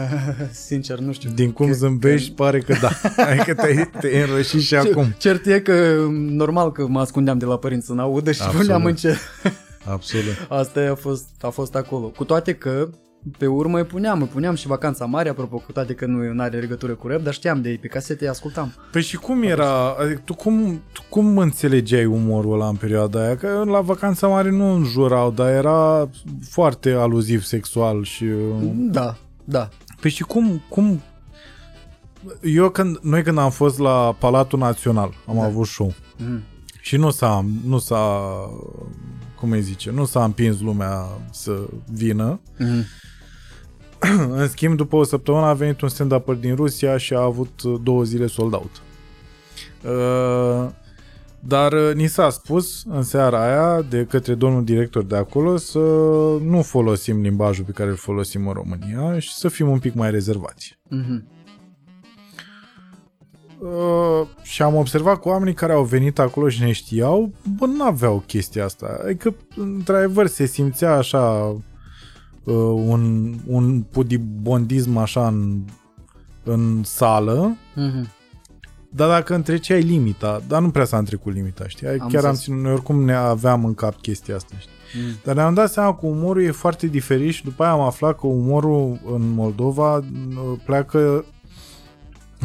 Sincer, 0.67 0.99
nu 0.99 1.13
știu. 1.13 1.31
Din 1.31 1.53
cum 1.53 1.67
Că- 1.67 1.73
zâmbești, 1.73 2.31
pare 2.33 2.59
că 2.61 2.75
da. 2.81 2.91
Adică 3.31 3.55
te-ai, 3.55 3.91
te-ai 4.01 4.21
înroșit 4.23 4.61
și 4.61 4.75
acum. 4.75 5.15
Cert 5.19 5.47
e 5.47 5.61
că 5.61 6.07
normal 6.11 6.73
că 6.73 6.87
mă 6.87 7.01
ascundeam 7.01 7.39
de 7.39 7.45
la 7.45 7.59
părinți 7.59 7.87
să 7.87 7.93
n-audă 7.93 8.33
și 8.33 8.43
Absolut. 8.43 8.61
puneam 8.67 8.85
în 8.85 8.95
cer. 8.95 9.17
Absolut. 9.85 10.47
Asta 10.61 10.81
a 10.91 10.95
fost, 10.95 11.27
a 11.41 11.49
fost 11.49 11.75
acolo. 11.75 12.07
Cu 12.07 12.25
toate 12.25 12.55
că 12.55 12.89
pe 13.39 13.47
urmă 13.47 13.79
îi 13.79 13.85
puneam, 13.85 14.21
îi 14.21 14.27
puneam 14.27 14.55
și 14.55 14.67
vacanța 14.67 15.05
mare, 15.05 15.29
apropo, 15.29 15.57
cu 15.57 15.73
toate 15.73 15.95
că 15.95 16.07
nu 16.07 16.43
are 16.43 16.59
legătură 16.59 16.95
cu 16.95 17.07
rap, 17.07 17.21
dar 17.23 17.33
știam 17.33 17.63
de 17.63 17.71
ei 17.71 17.79
pe 17.79 17.87
casete, 17.89 18.25
îi 18.25 18.31
ascultam. 18.31 18.75
Păi 18.93 19.03
și 19.03 19.17
cum 19.17 19.43
era, 19.43 19.91
adică 19.91 20.21
tu 20.25 20.35
cum, 20.35 20.83
tu 20.93 21.03
cum 21.09 21.39
înțelegeai 21.39 22.05
umorul 22.05 22.53
ăla 22.53 22.69
în 22.69 22.77
perioada 22.77 23.25
aia? 23.25 23.37
Că 23.37 23.63
la 23.67 23.81
vacanța 23.81 24.27
mare 24.27 24.51
nu 24.51 24.75
înjurau, 24.75 25.31
dar 25.31 25.49
era 25.51 26.09
foarte 26.49 26.91
aluziv 26.91 27.43
sexual 27.43 28.03
și... 28.05 28.25
uh, 28.25 28.71
Da, 28.75 29.17
da. 29.45 29.69
Păi 30.01 30.11
și 30.11 30.23
cum, 30.23 30.63
cum... 30.69 31.01
Eu 32.43 32.69
când, 32.71 32.99
noi 33.03 33.23
când 33.23 33.39
am 33.39 33.51
fost 33.51 33.79
la 33.79 34.17
Palatul 34.19 34.59
Național, 34.59 35.15
am 35.27 35.37
Da. 35.37 35.45
avut 35.45 35.67
show 35.67 35.95
Mhm. 36.17 36.43
și 36.81 36.97
nu 36.97 37.11
s-a, 37.11 37.45
nu 37.67 37.79
s-a, 37.79 38.21
cum 39.41 39.51
îi 39.51 39.61
zice, 39.63 39.91
nu 39.91 40.05
s-a 40.05 40.25
împins 40.25 40.61
lumea 40.61 41.07
să 41.31 41.61
vină. 41.93 42.41
Mhm. 42.59 42.85
În 44.41 44.49
schimb, 44.49 44.77
după 44.77 44.97
o 44.97 45.03
săptămână 45.03 45.47
a 45.47 45.53
venit 45.53 45.81
un 45.81 45.89
stand-up 45.89 46.35
din 46.41 46.55
Rusia 46.55 46.97
și 46.97 47.15
a 47.15 47.21
avut 47.21 47.63
uh, 47.63 47.81
două 47.83 48.03
zile 48.03 48.27
sold 48.27 48.53
out. 48.53 48.83
Uh, 49.85 50.71
Dar 51.41 51.73
uh, 51.73 51.95
ni 51.95 52.07
s-a 52.07 52.31
spus 52.31 52.85
în 52.89 53.03
seara 53.03 53.45
aia 53.45 53.83
de 53.83 54.05
către 54.05 54.35
domnul 54.35 54.65
director 54.65 55.03
de 55.03 55.17
acolo 55.17 55.57
să 55.57 55.79
nu 56.45 56.63
folosim 56.63 57.21
limbajul 57.21 57.65
pe 57.65 57.73
care 57.73 57.91
îl 57.91 57.97
folosim 57.97 58.47
în 58.47 58.53
România 58.53 59.19
și 59.19 59.35
să 59.35 59.49
fim 59.49 59.69
un 59.69 59.79
pic 59.79 59.95
mai 59.95 60.11
rezervați. 60.11 60.79
Mhm. 60.89 61.27
Uh, 63.59 64.29
și 64.43 64.63
am 64.63 64.75
observat 64.75 65.21
că 65.21 65.29
oamenii 65.29 65.55
care 65.55 65.73
au 65.73 65.85
venit 65.85 66.19
acolo 66.19 66.49
și 66.49 66.63
ne 66.63 66.73
știau, 66.73 67.33
bă, 67.59 67.67
nu 67.67 67.85
aveau 67.85 68.23
chestia 68.27 68.65
asta. 68.65 69.01
Adică, 69.05 69.35
într-adevăr, 69.57 70.27
se 70.27 70.47
simțea 70.47 70.97
așa 70.97 71.55
uh, 72.45 72.55
un, 72.87 73.35
un 73.47 73.81
pudibondism 73.91 74.97
așa 74.97 75.27
în, 75.27 75.59
în 76.45 76.81
sală, 76.85 77.57
Mhm. 77.75 78.09
dar 78.89 79.09
dacă 79.09 79.35
întreceai 79.35 79.83
limita, 79.83 80.43
dar 80.49 80.61
nu 80.63 80.71
prea 80.71 80.85
s-a 80.85 80.99
întrecut 80.99 81.33
limita, 81.33 81.69
știi? 81.69 81.87
Am 81.87 81.93
Am 81.93 81.99
Chiar 81.99 82.25
am 82.25 82.31
înțeles. 82.31 82.41
ținut, 82.41 82.61
noi 82.63 82.73
oricum 82.73 83.05
ne 83.05 83.15
aveam 83.15 83.65
în 83.65 83.75
cap 83.75 84.01
chestia 84.01 84.35
asta, 84.35 84.55
știi? 84.59 84.73
Mhm. 85.09 85.19
Dar 85.25 85.35
ne-am 85.35 85.55
dat 85.55 85.71
seama 85.71 85.95
că 85.95 86.07
umorul 86.07 86.43
e 86.43 86.51
foarte 86.51 86.87
diferit 86.87 87.33
și 87.35 87.45
după 87.45 87.63
aia 87.63 87.73
am 87.73 87.81
aflat 87.81 88.19
că 88.21 88.27
umorul 88.27 89.01
în 89.13 89.31
Moldova 89.31 89.97
uh, 89.97 90.05
pleacă 90.65 91.25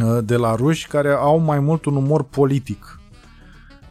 uh, 0.04 0.18
de 0.24 0.36
la 0.36 0.56
ruși 0.56 0.88
care 0.88 1.10
au 1.10 1.40
mai 1.40 1.60
mult 1.60 1.86
un 1.86 1.96
umor 1.96 2.24
politic. 2.24 3.00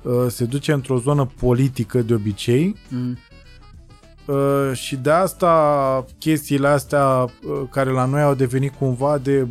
Uh, 0.02 0.12
Se 0.28 0.44
duce 0.44 0.72
într-o 0.72 0.98
zonă 0.98 1.28
politică 1.40 2.02
de 2.02 2.14
obicei 2.14 2.76
Mhm. 2.90 3.18
Uh, 4.26 4.70
și 4.72 4.96
de 4.96 5.10
asta 5.10 6.04
chestiile 6.18 6.68
astea 6.68 7.06
uh, 7.06 7.30
care 7.70 7.90
la 7.90 8.04
noi 8.04 8.22
au 8.22 8.34
devenit 8.34 8.74
cumva 8.74 9.18
de 9.18 9.46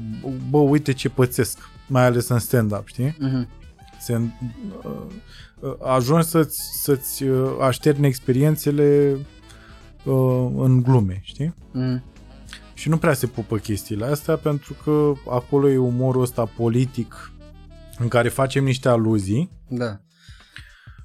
bă, 0.50 0.58
uite 0.58 0.94
ce 0.94 1.10
pățesc, 1.10 1.58
mai 1.88 2.06
ales 2.06 2.28
în 2.28 2.40
stand-up, 2.40 2.88
știi? 2.88 3.16
Mhm. 3.20 3.48
Se, 4.00 4.22
uh, 4.84 4.92
uh, 5.60 5.76
ajungi 5.82 6.28
să-ți, 6.28 6.62
să-ți 6.82 7.24
uh, 7.24 7.58
așterni 7.62 8.08
experiențele 8.08 9.18
uh, 10.04 10.52
în 10.56 10.82
glume, 10.82 11.20
știi? 11.24 11.54
Mhm. 11.72 12.04
Și 12.74 12.90
nu 12.90 12.98
prea 12.98 13.14
se 13.14 13.28
pupă 13.28 13.58
chestiile 13.58 14.06
astea 14.06 14.36
pentru 14.36 14.76
că 14.84 15.14
acolo 15.30 15.70
e 15.70 15.78
umorul 15.78 16.22
ăsta 16.22 16.46
politic 16.46 17.32
în 17.98 18.08
care 18.08 18.30
facem 18.30 18.64
niște 18.64 18.90
aluzii. 18.90 19.52
Da. 19.68 20.00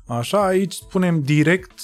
Așa, 0.07 0.47
aici 0.47 0.73
spunem 0.73 1.23
direct 1.23 1.81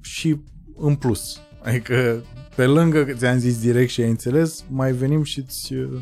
și 0.00 0.40
în 0.80 0.94
plus. 0.94 1.40
Adică 1.62 2.24
pe 2.54 2.66
lângă 2.66 3.04
că 3.04 3.12
ți-am 3.12 3.38
zis 3.38 3.60
direct 3.60 3.90
și 3.90 4.00
ai 4.00 4.08
înțeles, 4.08 4.64
mai 4.68 4.92
venim 4.92 5.22
și 5.22 5.38
îți 5.38 5.74
uh, 5.74 6.00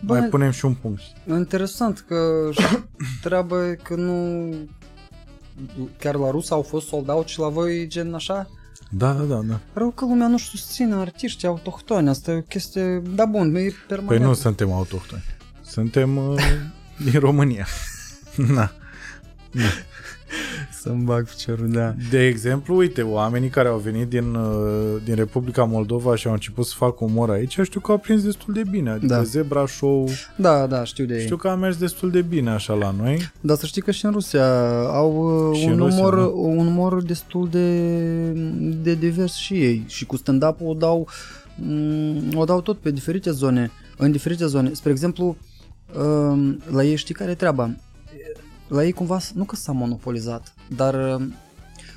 Bă, 0.00 0.18
mai 0.18 0.28
punem 0.28 0.50
și 0.50 0.64
un 0.64 0.74
punct. 0.74 1.00
Interesant 1.28 2.04
că 2.08 2.48
și 2.52 2.78
treabă 3.22 3.64
e 3.64 3.78
că 3.82 3.94
nu... 3.94 4.52
Chiar 5.98 6.14
la 6.14 6.30
rus 6.30 6.50
au 6.50 6.62
fost 6.62 6.86
sold 6.86 7.08
out 7.08 7.26
și 7.26 7.38
la 7.38 7.48
voi 7.48 7.86
gen 7.86 8.14
așa? 8.14 8.48
Da, 8.90 9.12
da, 9.12 9.22
da, 9.22 9.40
da. 9.48 9.60
Rău 9.72 9.90
că 9.90 10.04
lumea 10.04 10.28
nu 10.28 10.38
susține 10.38 10.94
artiști 10.94 11.46
autohtoni, 11.46 12.08
asta 12.08 12.30
e 12.30 12.36
o 12.36 12.40
chestie... 12.40 13.02
Da, 13.14 13.24
bun, 13.24 13.54
e 13.54 13.72
permanent. 13.88 14.18
Păi 14.18 14.28
nu 14.28 14.34
suntem 14.34 14.72
autohtoni. 14.72 15.24
Suntem 15.62 16.16
uh, 16.16 16.42
din 17.10 17.20
România. 17.20 17.66
Na. 18.54 18.72
Să-mi 20.80 21.04
bag 21.04 21.26
piciorul, 21.28 21.70
da. 21.70 21.94
De 22.10 22.26
exemplu, 22.26 22.76
uite, 22.76 23.02
oamenii 23.02 23.48
care 23.48 23.68
au 23.68 23.78
venit 23.78 24.08
din, 24.08 24.34
uh, 24.34 25.00
din 25.04 25.14
Republica 25.14 25.64
Moldova 25.64 26.16
și 26.16 26.26
au 26.26 26.32
început 26.32 26.66
să 26.66 26.74
facă 26.76 27.04
umor 27.04 27.30
aici, 27.30 27.58
știu 27.62 27.80
că 27.80 27.90
au 27.90 27.98
prins 27.98 28.22
destul 28.22 28.54
de 28.54 28.62
bine. 28.70 28.90
Adică 28.90 29.06
Da. 29.14 29.22
Zebra 29.22 29.66
Show, 29.66 30.08
Da, 30.36 30.66
da, 30.66 30.84
știu 30.84 31.04
de 31.04 31.14
ei. 31.14 31.22
știu 31.22 31.36
că 31.36 31.48
a 31.48 31.54
mers 31.54 31.76
destul 31.76 32.10
de 32.10 32.22
bine 32.22 32.50
așa 32.50 32.72
la 32.74 32.94
noi. 33.00 33.30
Dar 33.40 33.56
să 33.56 33.66
știi 33.66 33.82
că 33.82 33.90
și 33.90 34.04
în 34.04 34.12
Rusia 34.12 34.58
au 34.84 35.12
uh, 35.50 35.58
Și 35.58 35.64
un, 35.66 35.72
în 35.72 35.78
Rusia, 35.78 35.98
umor, 35.98 36.14
da. 36.14 36.26
un 36.34 36.66
umor 36.66 37.02
destul 37.02 37.48
de, 37.50 37.88
de 38.82 38.94
divers 38.94 39.34
și 39.34 39.54
ei. 39.54 39.84
Și 39.86 40.06
cu 40.06 40.16
stand-up-ul 40.16 40.68
o 40.68 40.74
dau, 40.74 41.08
mm, 41.56 42.22
o 42.34 42.44
dau 42.44 42.60
tot 42.60 42.78
pe 42.78 42.90
diferite 42.90 43.30
zone. 43.30 43.70
În 43.96 44.10
diferite 44.10 44.46
zone. 44.46 44.72
Spre 44.72 44.90
exemplu, 44.90 45.36
um, 45.98 46.62
la 46.70 46.84
ei 46.84 46.96
știi 46.96 47.14
care 47.14 47.30
e 47.30 47.34
treaba? 47.34 47.70
La 48.68 48.84
ei 48.84 48.92
cumva, 48.92 49.18
nu 49.34 49.44
că 49.44 49.56
s-a 49.56 49.72
monopolizat, 49.72 50.54
dar 50.76 51.14
um, 51.14 51.34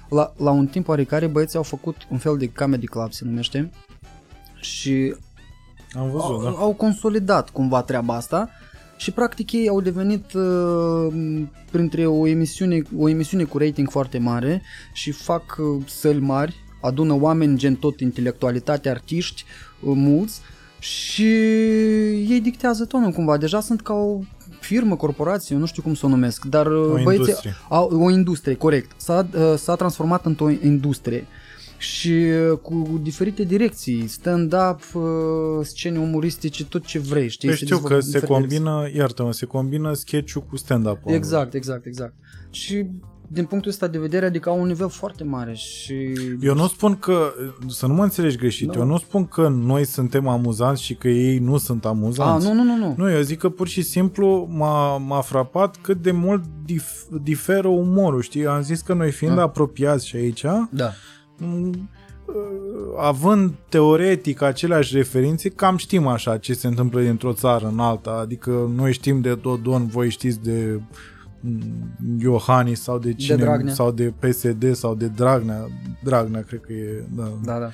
la, 0.09 0.33
la 0.37 0.51
un 0.51 0.67
timp 0.67 0.87
oarecare 0.87 1.27
băieții 1.27 1.57
au 1.57 1.63
făcut 1.63 1.95
un 2.09 2.17
fel 2.17 2.37
de 2.37 2.51
comedy 2.51 2.87
club, 2.87 3.11
se 3.11 3.25
numește, 3.25 3.71
și 4.61 5.15
Am 5.93 6.09
văzut, 6.09 6.29
au, 6.29 6.43
da. 6.43 6.49
au 6.49 6.73
consolidat 6.73 7.49
cumva 7.49 7.81
treaba 7.81 8.15
asta 8.15 8.49
și 8.97 9.11
practic 9.11 9.51
ei 9.51 9.67
au 9.67 9.81
devenit 9.81 10.33
uh, 10.33 11.07
printre 11.71 12.05
o 12.05 12.27
emisiune, 12.27 12.81
o 12.97 13.09
emisiune 13.09 13.43
cu 13.43 13.57
rating 13.57 13.89
foarte 13.89 14.17
mare 14.17 14.61
și 14.93 15.11
fac 15.11 15.57
uh, 15.57 15.83
săli 15.87 16.19
mari 16.19 16.55
adună 16.81 17.13
oameni 17.13 17.57
gen 17.57 17.75
tot 17.75 17.99
intelectualitate, 17.99 18.89
artiști, 18.89 19.43
uh, 19.79 19.91
mulți 19.95 20.41
și 20.79 21.31
ei 22.29 22.39
dictează 22.41 22.85
tonul 22.85 23.11
cumva. 23.11 23.37
Deja 23.37 23.59
sunt 23.59 23.81
ca 23.81 23.93
o 23.93 24.19
firmă, 24.71 24.95
corporație, 24.95 25.55
nu 25.55 25.65
știu 25.65 25.81
cum 25.81 25.93
să 25.93 26.05
o 26.05 26.09
numesc, 26.09 26.45
dar 26.45 26.65
uh, 26.65 26.73
O 26.77 27.03
băieții 27.03 27.15
industrie. 27.15 27.55
au 27.69 27.89
o 28.03 28.09
industrie, 28.09 28.55
corect. 28.55 28.91
S-a, 28.97 29.27
uh, 29.35 29.53
s-a 29.57 29.75
transformat 29.75 30.25
într-o 30.25 30.49
industrie 30.49 31.25
și 31.77 32.09
uh, 32.51 32.57
cu 32.57 32.99
diferite 33.03 33.43
direcții, 33.43 34.07
stand-up, 34.07 34.79
uh, 34.93 35.01
scene 35.61 35.99
umoristice, 35.99 36.65
tot 36.65 36.85
ce 36.85 36.99
vrei, 36.99 37.29
știi? 37.29 37.47
Păi 37.47 37.57
Se 37.57 37.63
știu 37.65 37.75
dezvoltă 37.77 37.95
că 37.97 38.05
în 38.05 38.11
se 38.11 38.19
diferite 38.19 38.33
direcții. 38.39 38.57
combină, 38.59 38.89
iartă-mă, 38.99 39.31
se 39.31 39.45
combină 39.45 39.93
sketch-ul 39.93 40.41
cu 40.49 40.57
stand-up-ul. 40.57 41.13
Exact, 41.13 41.53
exact, 41.53 41.85
exact. 41.85 42.13
Și 42.49 42.85
din 43.33 43.45
punctul 43.45 43.71
ăsta 43.71 43.87
de 43.87 43.97
vedere, 43.97 44.25
adică 44.25 44.49
au 44.49 44.61
un 44.61 44.67
nivel 44.67 44.89
foarte 44.89 45.23
mare 45.23 45.53
și... 45.53 45.93
Eu 46.41 46.53
nu 46.55 46.67
spun 46.67 46.95
că, 46.95 47.33
să 47.67 47.87
nu 47.87 47.93
mă 47.93 48.03
înțelegi 48.03 48.37
greșit, 48.37 48.67
Da. 48.67 48.79
eu 48.79 48.85
nu 48.85 48.97
spun 48.97 49.25
că 49.25 49.47
noi 49.47 49.85
suntem 49.85 50.27
amuzanți 50.27 50.83
și 50.83 50.93
că 50.95 51.07
ei 51.07 51.37
nu 51.37 51.57
sunt 51.57 51.85
A, 51.85 51.89
amuzanți. 51.89 52.47
nu, 52.47 52.53
nu, 52.53 52.63
nu, 52.63 52.75
nu. 52.77 52.93
Nu, 52.97 53.11
eu 53.11 53.21
zic 53.21 53.39
că 53.39 53.49
pur 53.49 53.67
și 53.67 53.81
simplu 53.81 54.47
m-a, 54.51 54.97
m-a 54.97 55.21
frapat 55.21 55.75
cât 55.81 56.01
de 56.01 56.11
mult 56.11 56.43
dif, 56.65 56.91
diferă 57.23 57.67
umorul, 57.67 58.21
știi? 58.21 58.45
Am 58.47 58.61
zis 58.61 58.81
că 58.81 58.93
noi 58.93 59.11
fiind 59.11 59.35
Da. 59.35 59.41
apropiați 59.41 60.07
și 60.07 60.15
aici, 60.15 60.41
Da. 60.71 60.89
m, 61.37 61.89
având 62.97 63.53
teoretic 63.69 64.41
aceleași 64.41 64.95
referințe, 64.95 65.49
cam 65.49 65.77
știm 65.77 66.07
așa 66.07 66.37
ce 66.37 66.53
se 66.53 66.67
întâmplă 66.67 67.01
dintr-o 67.01 67.33
țară 67.33 67.67
în 67.67 67.79
alta, 67.79 68.11
adică 68.21 68.71
noi 68.75 68.93
știm 68.93 69.21
de 69.21 69.35
Dodon, 69.35 69.87
voi 69.87 70.09
știți 70.09 70.41
de 70.43 70.67
mm, 70.77 70.87
Iohannis 72.19 72.81
sau 72.81 72.99
de 72.99 73.13
cine, 73.13 73.35
Dragnea. 73.35 73.73
sau 73.73 73.91
de 73.91 74.13
PSD 74.19 74.75
sau 74.75 74.95
de 74.95 75.07
Dragnea, 75.07 75.67
Dragnea 76.03 76.41
cred 76.41 76.61
că 76.61 76.73
e, 76.73 77.03
da. 77.15 77.31
Da, 77.43 77.59
da. 77.59 77.69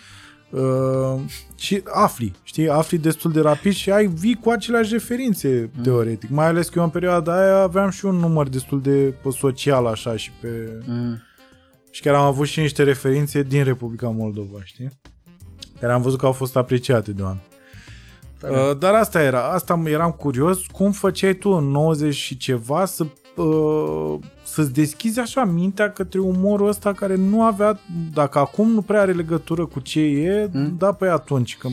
Uh, 0.50 1.20
și 1.56 1.82
afli, 1.86 2.34
știi, 2.44 2.70
afli 2.70 2.98
destul 2.98 3.32
de 3.32 3.42
rapid 3.42 3.74
și 3.74 3.92
ai 3.92 4.06
vii 4.06 4.40
cu 4.44 4.50
aceleași 4.50 4.92
referințe, 4.92 5.70
mm. 5.76 5.84
teoretic. 5.84 6.30
Mai 6.30 6.46
ales 6.46 6.70
că 6.70 6.74
eu 6.78 6.84
în 6.84 6.90
perioada 6.90 7.42
aia 7.42 7.62
aveam 7.62 7.90
și 7.90 8.06
un 8.06 8.16
număr 8.16 8.50
destul 8.50 8.82
de 8.82 9.14
pe 9.24 9.30
social 9.30 9.86
așa 9.86 10.16
și 10.16 10.32
pe... 10.42 10.82
Mm. 10.86 11.22
Și 11.92 12.02
chiar 12.02 12.14
am 12.14 12.26
avut 12.26 12.48
și 12.48 12.60
niște 12.60 12.84
referințe 12.84 13.44
din 13.44 13.64
Republica 13.64 14.10
Moldova, 14.10 14.58
știi? 14.64 14.90
Care 15.80 15.94
am 15.94 16.02
văzut 16.02 16.20
că 16.20 16.26
au 16.26 16.32
fost 16.32 16.56
apreciate 16.56 17.12
de 17.12 17.22
oameni. 17.22 17.48
Tare. 18.40 18.54
Uh, 18.54 18.78
dar 18.78 18.94
asta 18.94 19.22
era, 19.22 19.44
asta 19.48 19.82
eram 19.86 20.12
curios, 20.12 20.66
cum 20.66 20.92
făceai 20.92 21.34
tu 21.34 21.50
în 21.50 21.64
90 21.64 22.16
și 22.16 22.38
ceva 22.38 22.86
să 22.86 23.06
uh, 23.38 24.16
să-ți 24.44 24.74
deschizi 24.74 25.20
așa 25.20 25.46
mintea 25.46 25.92
către 25.92 26.20
umorul 26.20 26.68
ăsta 26.68 26.94
care 26.94 27.16
nu 27.16 27.44
avea, 27.44 27.80
dacă 28.14 28.40
acum 28.40 28.72
nu 28.72 28.82
prea 28.82 29.02
are 29.02 29.12
legătură 29.12 29.66
cu 29.66 29.80
ce 29.80 30.00
e, 30.02 30.50
Mm. 30.54 30.76
da, 30.78 30.92
pe 30.92 31.08
atunci, 31.08 31.58
că 31.58 31.68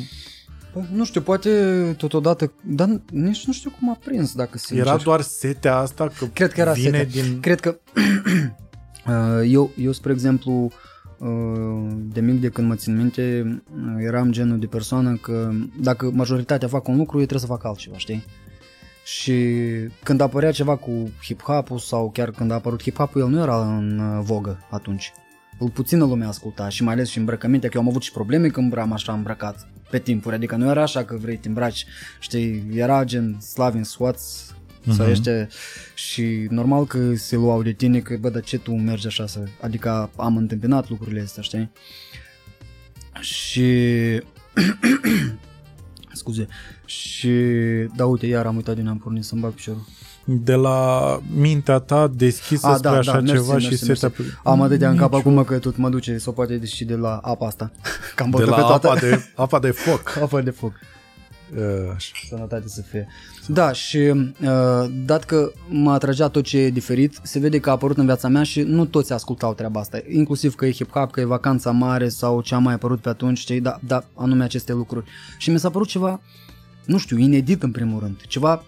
Păi, 0.72 0.88
Nu 0.92 1.04
știu, 1.04 1.20
poate 1.20 1.50
totodată, 1.96 2.52
dar 2.64 3.00
nici 3.12 3.46
nu 3.46 3.52
știu 3.52 3.70
cum 3.78 3.90
a 3.90 3.98
prins, 4.04 4.34
dacă 4.34 4.58
sincer. 4.58 4.86
era 4.86 4.96
doar 4.96 5.20
setea 5.20 5.76
asta, 5.76 6.08
că 6.18 6.24
Cred 6.32 6.52
că 6.52 6.60
era 6.60 6.72
vine 6.72 6.98
setea. 6.98 7.22
din... 7.22 7.40
Cred 7.40 7.60
că 7.60 7.76
uh, 9.06 9.50
eu, 9.50 9.70
eu, 9.76 9.92
spre 9.92 10.12
exemplu, 10.12 10.70
uh, 11.18 11.92
de 12.12 12.20
mic 12.20 12.40
de 12.40 12.48
când 12.48 12.68
mă 12.68 12.74
țin 12.74 12.96
minte, 12.96 13.44
uh, 13.74 14.04
eram 14.06 14.30
genul 14.32 14.58
de 14.58 14.66
persoană 14.66 15.16
că 15.16 15.50
dacă 15.80 16.10
majoritatea 16.14 16.68
fac 16.68 16.88
un 16.88 16.96
lucru, 16.96 17.18
eu 17.18 17.24
trebuie 17.26 17.48
să 17.48 17.54
fac 17.54 17.64
altceva, 17.64 17.96
știi? 17.96 18.24
Și 19.04 19.34
când 20.02 20.20
apărea 20.20 20.52
ceva 20.52 20.76
cu 20.76 21.10
hip-hop-ul 21.22 21.78
sau 21.78 22.10
chiar 22.10 22.30
când 22.30 22.50
a 22.50 22.54
apărut 22.54 22.82
hip-hop-ul, 22.82 23.20
el 23.20 23.28
nu 23.28 23.40
era 23.40 23.76
în 23.76 23.98
uh, 23.98 24.20
vogă 24.24 24.66
atunci. 24.70 25.12
Îl 25.58 25.70
puțină 25.70 26.04
lumea 26.04 26.28
asculta 26.28 26.68
și 26.68 26.82
mai 26.82 26.94
ales 26.94 27.08
și 27.08 27.18
îmbrăcămintea, 27.18 27.68
că 27.68 27.76
eu 27.76 27.82
am 27.82 27.88
avut 27.88 28.02
și 28.02 28.12
probleme 28.12 28.48
când 28.48 28.72
eram 28.72 28.92
așa 28.92 29.12
îmbrăcat 29.12 29.68
pe 29.90 29.98
timpuri, 29.98 30.34
adică 30.34 30.56
nu 30.56 30.68
era 30.70 30.82
așa 30.82 31.04
că 31.04 31.16
vrei 31.16 31.36
te 31.36 31.48
îmbraci, 31.48 31.86
știi, 32.20 32.64
era 32.72 33.04
gen 33.04 33.40
Slavin 33.40 33.84
Swați 33.84 34.44
sau 34.88 35.04
Mhm. 35.04 35.10
ăștia 35.10 35.48
și 35.94 36.46
normal 36.50 36.86
că 36.86 37.14
se 37.14 37.36
luau 37.36 37.62
de 37.62 37.72
tine 37.72 37.98
că 38.00 38.16
bă, 38.20 38.28
dar 38.28 38.42
ce 38.42 38.58
tu 38.58 38.72
mergi 38.72 39.06
așa 39.06 39.26
să, 39.26 39.44
adică 39.60 40.10
am 40.16 40.36
întâmpinat 40.36 40.88
lucrurile 40.88 41.20
astea, 41.20 41.42
știi? 41.42 41.70
Și 43.20 43.70
scuze, 46.14 46.48
și 46.84 47.30
da 47.96 48.06
uite, 48.06 48.26
iar 48.26 48.46
am 48.46 48.56
uitat 48.56 48.74
din 48.74 48.86
am 48.88 48.98
pornit 48.98 49.24
să-mi 49.24 49.40
bag 49.40 49.52
piciorul. 49.52 49.86
de 50.24 50.54
la 50.54 51.20
mintea 51.34 51.78
ta 51.78 52.08
deschisă 52.14 52.66
A, 52.66 52.76
spre 52.76 52.90
da, 52.90 52.96
așa 52.96 53.12
da, 53.12 53.18
mersi, 53.20 53.32
ceva 53.34 53.52
mersi, 53.52 53.66
și 53.66 53.84
mersi. 53.86 54.00
setea... 54.00 54.24
Am 54.44 54.60
atâtea 54.62 54.90
în 54.90 54.96
cap 54.96 55.12
Nicio- 55.12 55.18
acum 55.18 55.44
că 55.44 55.58
tot 55.58 55.76
mă 55.76 55.88
duce 55.88 56.18
sau 56.18 56.32
poate 56.32 56.64
și 56.64 56.84
de 56.84 56.94
la 56.94 57.16
apa 57.22 57.46
asta. 57.46 57.70
Că 58.14 58.22
am 58.22 58.30
De 58.30 58.36
bătut 58.36 58.50
la 58.50 58.54
pe 58.56 58.60
toată. 58.60 58.88
apa 58.88 58.98
de, 59.00 59.22
apa 59.34 59.58
de 59.58 59.70
foc. 59.70 60.16
apa 60.22 60.40
de 60.40 60.50
foc. 60.50 60.72
Uh, 61.56 61.92
Așa. 61.94 62.12
Sănătate 62.28 62.68
să 62.68 62.82
fie. 62.82 63.08
Da, 63.46 63.72
și 63.72 63.98
uh, 63.98 64.90
dat 65.04 65.24
că 65.24 65.52
mă 65.68 65.92
atragea 65.92 66.28
tot 66.28 66.44
ce 66.44 66.58
e 66.58 66.70
diferit, 66.70 67.20
se 67.22 67.38
vede 67.38 67.60
că 67.60 67.68
a 67.68 67.72
apărut 67.72 67.96
în 67.96 68.04
viața 68.04 68.28
mea 68.28 68.42
și 68.42 68.60
nu 68.60 68.84
toți 68.84 69.12
ascultau 69.12 69.54
treaba 69.54 69.80
asta. 69.80 69.98
Inclusiv 70.08 70.54
că 70.54 70.66
e 70.66 70.72
hip-hop, 70.72 71.10
că 71.10 71.20
e 71.20 71.24
vacanța 71.24 71.70
mare 71.70 72.08
sau 72.08 72.40
ce 72.40 72.54
a 72.54 72.58
mai 72.58 72.74
apărut 72.74 73.00
pe 73.00 73.08
atunci, 73.08 73.38
știi, 73.38 73.60
da, 73.60 73.78
da, 73.86 74.04
anume 74.14 74.44
aceste 74.44 74.72
lucruri. 74.72 75.10
Și 75.38 75.50
mi 75.50 75.58
s-a 75.58 75.70
părut 75.70 75.88
ceva, 75.88 76.20
nu 76.84 76.98
știu, 76.98 77.18
inedit 77.18 77.62
în 77.62 77.70
primul 77.70 78.00
rând. 78.00 78.20
Ceva 78.26 78.64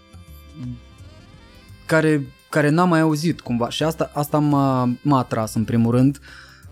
care, 1.87 2.27
care 2.49 2.69
n-am 2.69 2.89
mai 2.89 3.01
auzit 3.01 3.41
cumva 3.41 3.71
și 3.71 3.83
asta, 3.83 4.11
asta 4.15 4.39
m-a, 4.39 4.97
m-a 5.03 5.19
atras 5.19 5.55
în 5.55 5.65
primul 5.65 5.91
rând. 5.91 6.21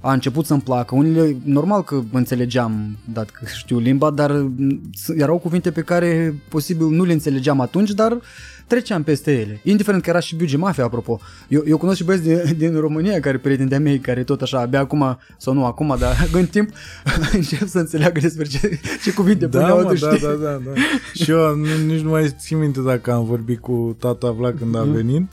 A 0.07 0.13
început 0.13 0.47
să-mi 0.47 0.61
placă. 0.61 0.95
Unele, 0.95 1.37
normal 1.45 1.83
că 1.85 2.03
înțelegeam, 2.13 2.97
dat 3.13 3.31
că 3.31 3.45
știu 3.57 3.79
limba, 3.79 4.11
dar 4.11 4.31
m, 4.33 4.81
s- 4.95 5.09
erau 5.17 5.39
cuvinte 5.39 5.71
pe 5.71 5.81
care 5.81 6.35
posibil 6.49 6.87
nu 6.87 7.05
le 7.05 7.13
înțelegeam 7.13 7.61
atunci, 7.61 7.91
dar 7.91 8.21
treceam 8.67 9.03
peste 9.03 9.33
ele. 9.33 9.61
Indiferent 9.63 10.03
că 10.03 10.11
era 10.11 10.19
și 10.19 10.37
Biuge 10.37 10.57
Mafia, 10.57 10.85
apropo. 10.85 11.21
Eu, 11.49 11.63
eu 11.67 11.77
cunosc 11.79 11.97
și 11.97 12.05
băieți 12.05 12.23
din, 12.25 12.41
din 12.57 12.81
România 12.81 13.21
care 13.21 13.39
prieteni 13.39 13.69
de-a 13.69 13.81
mei, 13.81 13.99
care 13.99 14.23
tot 14.25 14.41
așa, 14.43 14.59
abia 14.61 14.81
acum, 14.81 15.19
sau 15.39 15.55
nu 15.55 15.65
acum, 15.65 15.97
dar 15.99 16.29
în 16.33 16.47
timp 16.47 16.69
încep 17.33 17.67
să 17.69 17.79
înțeleagă 17.79 18.21
despre 18.21 18.45
ce, 18.45 18.81
ce 19.03 19.13
cuvinte 19.13 19.47
Da, 19.47 19.59
puneau 19.59 19.77
mă, 19.77 19.83
atunci, 19.83 20.01
da, 20.01 20.15
știi? 20.15 20.27
da, 20.27 20.33
da, 20.33 20.61
da. 20.65 20.71
Și 21.25 21.31
eu 21.31 21.55
nu, 21.57 21.67
nici 21.87 22.01
nu 22.03 22.11
mai 22.11 22.35
țin 22.39 22.59
minte 22.59 22.81
dacă 22.81 23.13
am 23.13 23.25
vorbit 23.25 23.59
cu 23.61 23.97
tata 24.01 24.31
Vlad 24.31 24.55
când 24.59 24.77
a 24.77 24.83
Mhm. 24.83 24.93
venit, 24.93 25.27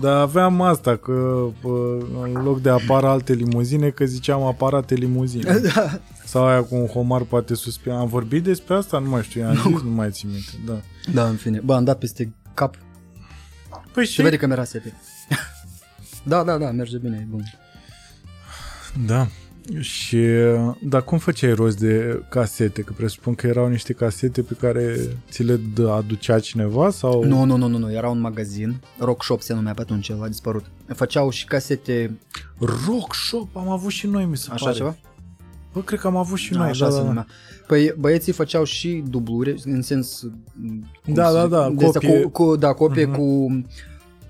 dar 0.00 0.20
aveam 0.20 0.60
asta, 0.60 0.96
că 0.96 1.46
pă, 1.60 1.68
în 2.22 2.42
loc 2.42 2.60
de 2.60 2.70
apar 2.70 3.04
alte 3.04 3.32
limuzine, 3.32 3.90
că 3.90 4.04
ziceam 4.04 4.42
aparate 4.42 4.94
limuzine. 4.94 5.60
Da. 5.74 6.00
Sau 6.24 6.46
aia 6.46 6.62
cu 6.62 6.74
un 6.74 6.86
homar 6.86 7.22
poate 7.22 7.54
suspia. 7.54 7.98
Am 7.98 8.06
vorbit 8.06 8.42
despre 8.42 8.74
asta? 8.74 8.98
Nu 8.98 9.08
mai 9.08 9.22
știu, 9.22 9.46
am 9.46 9.54
zis, 9.54 9.82
nu 9.82 9.90
mai 9.90 10.10
țin 10.10 10.30
minte. 10.30 10.50
Da. 10.66 10.80
Da, 11.12 11.28
în 11.28 11.36
fine. 11.36 11.60
Bă, 11.64 11.74
am 11.74 11.84
dat 11.84 11.98
peste 11.98 12.34
cap. 12.54 12.76
Păi 13.92 14.06
Se 14.06 14.12
și... 14.12 14.22
vede 14.22 14.36
că 14.36 14.46
mi-era 14.46 14.64
sete. 14.64 14.94
da, 16.22 16.44
da, 16.44 16.58
da, 16.58 16.70
merge 16.70 16.98
bine, 16.98 17.18
e 17.20 17.26
bun. 17.28 17.42
Da. 19.06 19.26
Și, 19.80 20.18
dar 20.82 21.02
cum 21.04 21.18
făceai 21.18 21.52
rost 21.52 21.78
de 21.78 22.22
casete? 22.28 22.82
Că 22.82 22.92
presupun 22.96 23.34
că 23.34 23.46
erau 23.46 23.68
niște 23.68 23.92
casete 23.92 24.42
pe 24.42 24.54
care 24.60 24.96
ți 25.30 25.42
le 25.42 25.60
dă- 25.74 25.88
aducea 25.90 26.38
cineva 26.40 26.90
sau... 26.90 27.24
Nu, 27.24 27.44
nu, 27.44 27.56
nu, 27.56 27.66
nu, 27.66 27.78
nu, 27.78 27.92
era 27.92 28.08
un 28.08 28.20
magazin, 28.20 28.80
Rock 28.98 29.22
Shop 29.24 29.40
se 29.40 29.54
numea 29.54 29.72
pe 29.74 29.80
atunci, 29.80 30.08
el 30.08 30.22
a 30.22 30.28
dispărut. 30.28 30.64
Făceau 30.94 31.30
și 31.30 31.44
casete, 31.44 32.18
Rock 32.58 33.14
Shop 33.14 33.56
am 33.56 33.68
avut 33.68 33.90
și 33.90 34.06
noi, 34.06 34.24
mi 34.24 34.36
se 34.36 34.48
așa 34.52 34.64
pare. 34.64 34.76
ceva? 34.76 34.96
Bă, 35.72 35.80
cred 35.80 35.98
că 36.00 36.06
am 36.06 36.16
avut 36.16 36.38
și 36.38 36.52
Da, 36.52 36.58
noi. 36.58 36.68
așa 36.68 36.84
da, 36.84 36.90
se 36.90 36.96
da, 36.96 37.02
da. 37.02 37.08
numea. 37.08 37.26
Păi 37.66 37.94
băieții 37.98 38.32
făceau 38.32 38.64
și 38.64 39.02
dubluri, 39.08 39.60
în 39.64 39.82
sens... 39.82 40.20
cum 41.04 41.14
Da, 41.14 41.26
să 41.28 41.32
da, 41.34 41.40
zic, 41.42 41.50
da, 41.50 41.70
de 41.76 41.84
astea 41.84 42.00
copie. 42.00 42.20
Cu, 42.22 42.28
cu, 42.28 42.56
da, 42.56 42.72
copie 42.72 43.04
Mhm. 43.04 43.16
cu, 43.16 43.46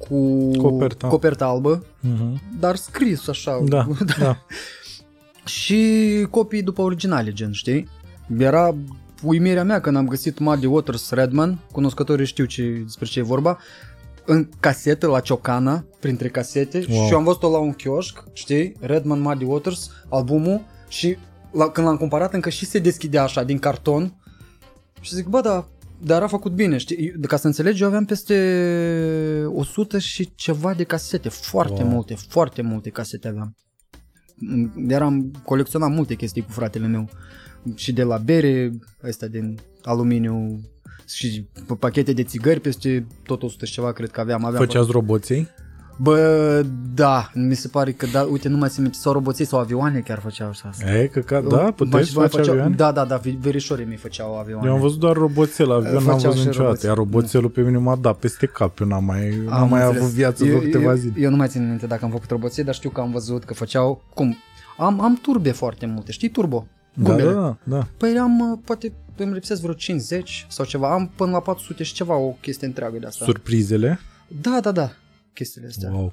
cu 0.08 0.50
Coperta. 0.56 1.06
coperta 1.08 1.44
albă, 1.46 1.84
Mhm. 2.00 2.40
dar 2.60 2.76
scris 2.76 3.28
așa. 3.28 3.62
Da, 3.68 3.86
da. 4.18 4.36
Și 5.47 6.27
copii 6.31 6.62
după 6.62 6.82
originale, 6.82 7.32
gen, 7.32 7.52
știi? 7.52 7.89
Era 8.39 8.74
uimirea 9.23 9.64
mea 9.64 9.81
când 9.81 9.97
am 9.97 10.09
găsit 10.09 10.39
Muddy 10.39 10.66
Waters 10.66 11.10
Redman, 11.10 11.59
cunoscătorii 11.73 12.27
știu 12.27 12.44
ce, 12.44 12.62
despre 12.85 13.06
ce 13.06 13.18
e 13.18 13.23
vorba, 13.23 13.59
în 14.24 14.48
casetă 14.60 15.06
la 15.06 15.20
Ciocana, 15.20 15.85
printre 16.01 16.28
casete, 16.28 16.85
Wow. 16.89 17.05
și 17.06 17.12
eu 17.12 17.18
am 17.18 17.24
văzut-o 17.24 17.51
la 17.51 17.59
un 17.59 17.73
chioșc, 17.73 18.24
știi? 18.32 18.77
Redman 18.81 19.20
Muddy 19.20 19.44
Waters, 19.44 19.90
albumul, 20.10 20.60
și 20.89 21.16
la, 21.52 21.70
când 21.70 21.86
l-am 21.86 21.97
cumpărat 21.97 22.35
încă 22.35 22.48
și 22.48 22.64
se 22.66 22.78
deschidea 22.78 23.23
așa, 23.23 23.43
din 23.43 23.59
carton, 23.59 24.20
și 25.01 25.14
zic, 25.14 25.27
bă, 25.27 25.40
da, 25.40 25.68
dar 26.02 26.23
a 26.23 26.27
făcut 26.27 26.52
bine, 26.52 26.77
știi? 26.77 27.12
De 27.16 27.27
ca 27.27 27.36
să 27.36 27.47
înțelegi, 27.47 27.82
eu 27.82 27.89
aveam 27.89 28.05
peste 28.05 28.36
100 29.48 29.98
și 29.98 30.35
ceva 30.35 30.74
de 30.74 30.85
casete, 30.85 31.28
foarte 31.28 31.82
Wow. 31.82 31.90
multe, 31.93 32.14
foarte 32.28 32.62
multe 32.62 32.90
casete 32.90 33.28
aveam 33.28 33.55
eram 34.88 35.30
colecționam 35.44 35.92
multe 35.92 36.14
chestii 36.14 36.42
cu 36.42 36.50
fratele 36.50 36.86
meu 36.86 37.08
și 37.74 37.92
de 37.92 38.02
la 38.02 38.16
bere, 38.16 38.70
astea 39.02 39.28
din 39.28 39.58
aluminiu 39.82 40.60
și 41.08 41.46
p- 41.64 41.78
pachete 41.78 42.12
de 42.12 42.22
țigări 42.24 42.60
peste 42.60 43.06
tot 43.22 43.42
100 43.42 43.64
și 43.64 43.72
ceva 43.72 43.92
cred 43.92 44.10
că 44.10 44.20
aveam. 44.20 44.44
aveam 44.44 44.64
Făceați 44.64 44.90
roboței? 44.90 45.48
Bă, 45.98 46.64
da, 46.94 47.31
mi 47.35 47.55
se 47.55 47.68
pare 47.68 47.93
că 47.93 48.06
da, 48.12 48.23
uite, 48.23 48.48
nu 48.48 48.56
mai 48.56 48.68
țin 48.68 48.82
minte, 48.82 48.98
sau 49.01 49.12
roboții 49.12 49.44
sau 49.44 49.59
avioane 49.59 50.01
chiar 50.01 50.18
făceau 50.18 50.48
așa 50.48 50.68
asta. 50.68 50.93
E, 50.93 51.06
că, 51.06 51.20
ca, 51.20 51.40
da, 51.40 51.56
puteai 51.56 52.05
să 52.05 52.12
Mai 52.18 52.28
faci 52.28 52.36
făceau, 52.39 52.52
avioane? 52.55 52.74
Da, 52.74 52.93
da, 52.93 53.05
da, 53.05 53.16
vi- 53.16 53.39
verișorii 53.40 53.85
mi 53.86 53.97
făceau 53.97 54.39
avioane. 54.39 54.66
Eu 54.68 54.74
am 54.74 54.81
văzut 54.81 54.98
doar 54.98 55.16
roboțel, 55.16 55.73
avion 55.73 55.93
n-am 55.93 56.02
Făceau 56.02 56.16
văzut 56.18 56.35
și 56.40 56.47
niciodată, 56.47 56.62
roboți. 56.64 56.86
iar 56.86 56.97
roboțelul 56.97 57.51
pe 57.51 57.60
mine 57.60 57.78
m-a 57.78 57.97
dat 57.97 58.16
peste 58.16 58.47
cap, 58.47 58.78
eu 58.81 58.86
n-am 58.86 59.05
mai, 59.05 59.36
n-am 59.44 59.52
Am 59.62 59.68
mai 59.68 59.81
înțeles. 59.82 60.02
avut 60.02 60.14
viață 60.14 60.44
eu, 60.44 60.48
vreo 60.51 60.60
câteva 60.60 60.90
eu, 60.90 60.97
zile. 60.97 61.12
Eu 61.16 61.31
nu 61.31 61.36
mai 61.36 61.48
țin 61.48 61.68
minte 61.68 61.86
dacă 61.86 62.05
am 62.05 62.10
făcut 62.10 62.31
roboții, 62.31 62.64
dar 62.64 62.74
știu 62.74 62.90
că 62.90 63.01
am 63.01 63.10
văzut 63.10 63.44
că 63.44 63.55
făceau, 63.55 64.02
cum, 64.14 64.36
am, 64.78 65.01
am 65.01 65.18
turbe 65.23 65.51
foarte 65.51 65.86
multe, 65.86 66.12
știi 66.12 66.28
turbo? 66.31 66.66
Da, 66.94 67.10
Gumele. 67.10 67.32
da, 67.32 67.40
da, 67.40 67.56
da. 67.64 67.86
Păi 67.97 68.18
am, 68.18 68.40
uh, 68.40 68.59
poate 68.64 68.93
îmi 69.16 69.32
lipsesc 69.32 69.60
vreo 69.60 69.74
50 69.74 70.47
sau 70.48 70.64
ceva, 70.64 70.93
am 70.93 71.10
până 71.16 71.31
la 71.31 71.40
400 71.40 71.82
și 71.82 71.94
ceva 71.94 72.16
o 72.16 72.28
chestie 72.40 72.66
întreagă 72.66 72.97
de 72.98 73.06
asta. 73.06 73.24
Surprizele. 73.24 74.01
Da, 74.40 74.59
da, 74.62 74.73
da, 74.73 74.90
chestiile 75.36 75.66
astea. 75.66 75.90
Wow. 75.90 76.12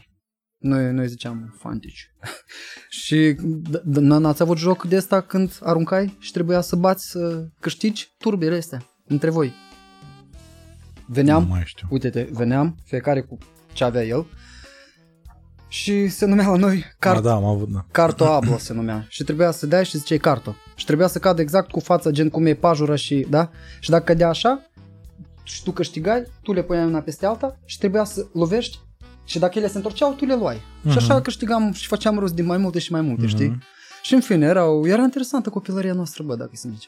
Noi, 0.57 0.91
noi 0.91 1.07
ziceam 1.07 1.55
fantici. 1.59 2.07
și 3.03 3.35
d- 3.69 3.81
d- 3.81 3.99
n-ați 3.99 4.41
avut 4.41 4.57
joc 4.57 4.83
de 4.83 4.95
asta 4.95 5.21
când 5.21 5.57
aruncai 5.61 6.17
și 6.19 6.31
trebuia 6.31 6.61
să 6.61 6.75
bați, 6.75 7.09
să 7.09 7.47
câștigi 7.59 8.07
turbele 8.17 8.55
astea 8.55 8.85
între 9.07 9.29
voi. 9.29 9.53
Veneam, 11.05 11.41
Nu 11.43 11.47
mai 11.49 11.61
știu. 11.65 11.87
uite-te, 11.91 12.27
veneam, 12.31 12.77
fiecare 12.85 13.21
cu 13.21 13.37
ce 13.73 13.83
avea 13.83 14.03
el 14.03 14.25
și 15.67 16.07
se 16.07 16.25
numea 16.25 16.47
la 16.49 16.55
noi 16.55 16.79
Da, 16.79 16.85
cart, 16.99 17.23
da, 17.23 17.33
am 17.33 17.43
avut, 17.43 17.69
da. 17.69 17.85
Carto 17.91 18.25
Ablo 18.33 18.57
se 18.57 18.73
numea 18.73 19.05
și 19.09 19.23
trebuia 19.23 19.51
să 19.51 19.65
dai 19.65 19.85
și 19.85 19.97
ziceai 19.97 20.17
Carto. 20.17 20.55
Și 20.75 20.85
trebuia 20.85 21.07
să 21.07 21.19
cadă 21.19 21.41
exact 21.41 21.71
cu 21.71 21.79
fața, 21.79 22.09
gen 22.09 22.29
cum 22.29 22.45
e 22.45 22.53
pajura 22.53 22.95
și, 22.95 23.25
da? 23.29 23.51
Și 23.79 23.89
dacă 23.89 24.03
cădea 24.03 24.29
așa, 24.29 24.61
și 25.43 25.63
tu 25.63 25.71
câștigai, 25.71 26.23
tu 26.43 26.53
le 26.53 26.63
puneai 26.63 26.85
una 26.85 26.99
peste 27.01 27.25
alta 27.25 27.59
și 27.65 27.77
trebuia 27.77 28.03
să 28.03 28.27
lovești 28.33 28.77
și 29.23 29.39
dacă 29.39 29.57
ele 29.59 29.67
se 29.67 29.77
întorceau, 29.77 30.13
tu 30.13 30.25
le 30.25 30.35
luai. 30.35 30.61
Și 30.89 30.97
așa 30.97 31.21
câștigam 31.21 31.71
și 31.71 31.87
făceam 31.87 32.19
rost 32.19 32.33
din 32.33 32.45
mai 32.45 32.57
multe 32.57 32.79
și 32.79 32.91
mai 32.91 33.01
multe, 33.01 33.27
știi? 33.27 33.57
Și 34.01 34.13
în 34.13 34.19
fine, 34.21 34.45
erau, 34.45 34.87
era 34.87 35.01
interesantă 35.01 35.49
copilăria 35.49 35.93
noastră, 35.93 36.23
bă, 36.23 36.35
dacă 36.35 36.51
se 36.53 36.69
zice. 36.73 36.87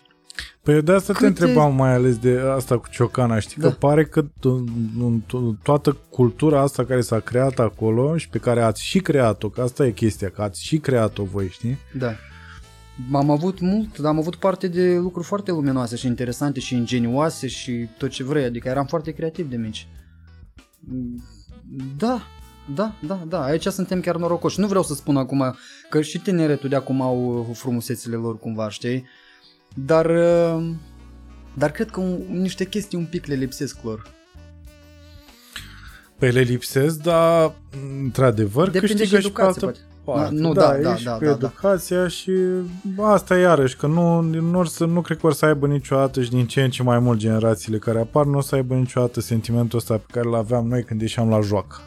Păi 0.64 0.82
de 0.82 0.92
asta 0.92 1.14
te 1.14 1.18
Câte- 1.20 1.28
întrebam 1.28 1.76
mai 1.76 1.94
ales 1.94 2.18
de 2.18 2.40
asta 2.56 2.78
cu 2.78 2.88
ciocana, 2.92 3.40
știi? 3.40 3.62
Că 3.62 3.68
Da. 3.68 3.74
pare 3.80 4.06
că 4.06 4.22
to- 4.24 4.64
to- 5.26 5.62
toată 5.64 5.98
cultura 6.10 6.62
asta 6.62 6.86
care 6.86 7.02
s-a 7.02 7.20
creat 7.20 7.60
acolo 7.60 8.18
și 8.18 8.30
pe 8.30 8.38
care 8.38 8.62
ați 8.62 8.84
și 8.84 9.00
creat-o, 9.00 9.50
că 9.50 9.62
asta 9.62 9.86
e 9.86 9.92
chestia, 9.92 10.30
că 10.30 10.42
ați 10.42 10.64
și 10.64 10.78
creat-o 10.78 11.24
voi, 11.24 11.48
știi? 11.50 11.78
Da. 11.98 12.12
Am 13.14 13.30
avut 13.30 13.60
mult, 13.60 14.06
am 14.06 14.18
avut 14.18 14.36
parte 14.36 14.68
de 14.68 14.96
lucruri 14.98 15.28
foarte 15.28 15.52
luminoase 15.52 15.96
și 15.96 16.08
interesante 16.08 16.60
și 16.60 16.76
ingenioase 16.76 17.48
și 17.48 17.88
tot 17.98 18.10
ce 18.10 18.24
vrei, 18.24 18.44
adică 18.44 18.68
eram 18.68 18.86
foarte 18.86 19.12
creativ 19.12 19.50
de 19.50 19.56
mici. 19.56 19.88
Da, 21.98 22.22
da, 22.76 22.96
da, 23.08 23.24
da, 23.28 23.44
aici 23.44 23.66
suntem 23.66 24.02
chiar 24.02 24.16
norocoși. 24.16 24.60
Nu 24.60 24.68
vreau 24.68 24.84
să 24.84 24.94
spun 24.94 25.18
acum 25.18 25.56
că 25.90 26.02
și 26.02 26.20
tineretul 26.20 26.70
de 26.70 26.76
acum 26.76 27.02
au 27.02 27.48
uh, 27.50 27.56
frumusețile 27.58 28.16
lor 28.16 28.40
cumva, 28.40 28.70
știi? 28.70 29.06
Dar, 29.74 30.06
uh, 30.06 30.70
dar 31.54 31.72
cred 31.72 31.90
că 31.90 32.00
un, 32.00 32.22
niște 32.30 32.66
chestii 32.66 32.98
un 32.98 33.06
pic 33.06 33.26
le 33.26 33.36
lipsesc 33.36 33.84
lor. 33.84 34.14
Păi 36.18 36.32
le 36.32 36.42
lipsesc, 36.42 37.02
dar 37.02 37.56
într-adevăr 38.02 38.70
Depinde 38.70 38.88
câștigă 38.88 39.20
și 39.20 39.26
și 39.26 39.32
pe 39.32 39.42
educație, 39.42 39.46
altă 39.46 39.80
poate. 39.80 39.95
Parte. 40.06 40.34
Nu, 40.36 40.54
da, 40.54 40.62
da, 40.62 40.78
da, 40.82 40.94
e 40.94 40.98
și 40.98 41.04
da, 41.04 41.12
cu 41.12 41.24
da, 41.24 41.26
da. 41.26 41.32
educația 41.36 42.08
și 42.08 42.32
asta 43.02 43.38
iarăși, 43.38 43.76
că 43.76 43.88
nu, 43.88 44.22
nu, 44.22 44.58
or 44.58 44.68
să, 44.68 44.86
nu 44.86 45.02
cred 45.02 45.18
că 45.18 45.26
or 45.26 45.34
să 45.34 45.46
aibă 45.46 45.68
niciodată 45.68 46.22
și 46.22 46.30
din 46.30 46.46
ce 46.48 46.62
în 46.64 46.70
ce 46.70 46.84
mai 46.84 47.00
mult 47.00 47.20
generațiile 47.20 47.78
care 47.78 48.00
apar, 48.00 48.26
nu 48.26 48.38
o 48.38 48.42
să 48.42 48.56
aibă 48.56 48.74
niciodată 48.76 49.22
sentimentul 49.22 49.78
ăsta 49.80 49.94
pe 49.94 50.06
care 50.12 50.28
îl 50.28 50.36
aveam 50.36 50.68
noi 50.68 50.84
când 50.84 51.02
ieșeam 51.02 51.30
la 51.30 51.42
joacă. 51.42 51.78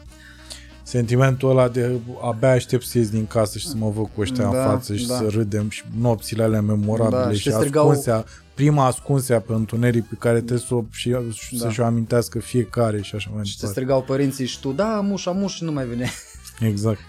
Sentimentul 0.83 1.49
ăla 1.49 1.67
de 1.67 1.99
abia 2.21 2.51
aștept 2.51 2.85
să 2.85 2.97
ies 2.97 3.09
din 3.09 3.27
casă 3.27 3.57
și 3.57 3.67
să 3.67 3.73
mă 3.77 3.89
văd 3.89 4.05
cu 4.15 4.21
ăștia 4.21 4.43
Da, 4.43 4.49
în 4.49 4.69
față 4.69 4.95
și 4.95 5.07
da. 5.07 5.15
să 5.15 5.25
râdem 5.29 5.69
și 5.69 5.83
nopțile 5.99 6.43
alea 6.43 6.61
memorabile 6.61 7.19
Da, 7.23 7.31
și, 7.31 7.39
și 7.39 7.51
strigau- 7.51 7.87
ascunsea, 7.89 8.25
prima 8.53 8.85
ascunsea 8.85 9.39
pe 9.39 9.53
întuneric 9.53 10.03
pe 10.07 10.15
care 10.19 10.37
trebuie 10.37 10.59
să 10.67 10.75
o, 10.75 10.83
și, 10.91 11.09
Da. 11.09 11.19
să-și 11.57 11.79
o 11.79 11.83
amintească 11.85 12.39
fiecare 12.39 13.01
și 13.01 13.15
așa 13.15 13.29
mai 13.35 13.45
Și 13.45 13.51
te 13.51 13.57
departe. 13.59 13.79
strigau 13.79 14.01
părinții 14.03 14.45
și 14.45 14.59
tu, 14.59 14.71
da, 14.71 14.99
muș, 15.03 15.25
muș 15.33 15.53
și 15.53 15.63
nu 15.63 15.71
mai 15.71 15.85
vine. 15.85 16.09
Exact. 16.59 16.99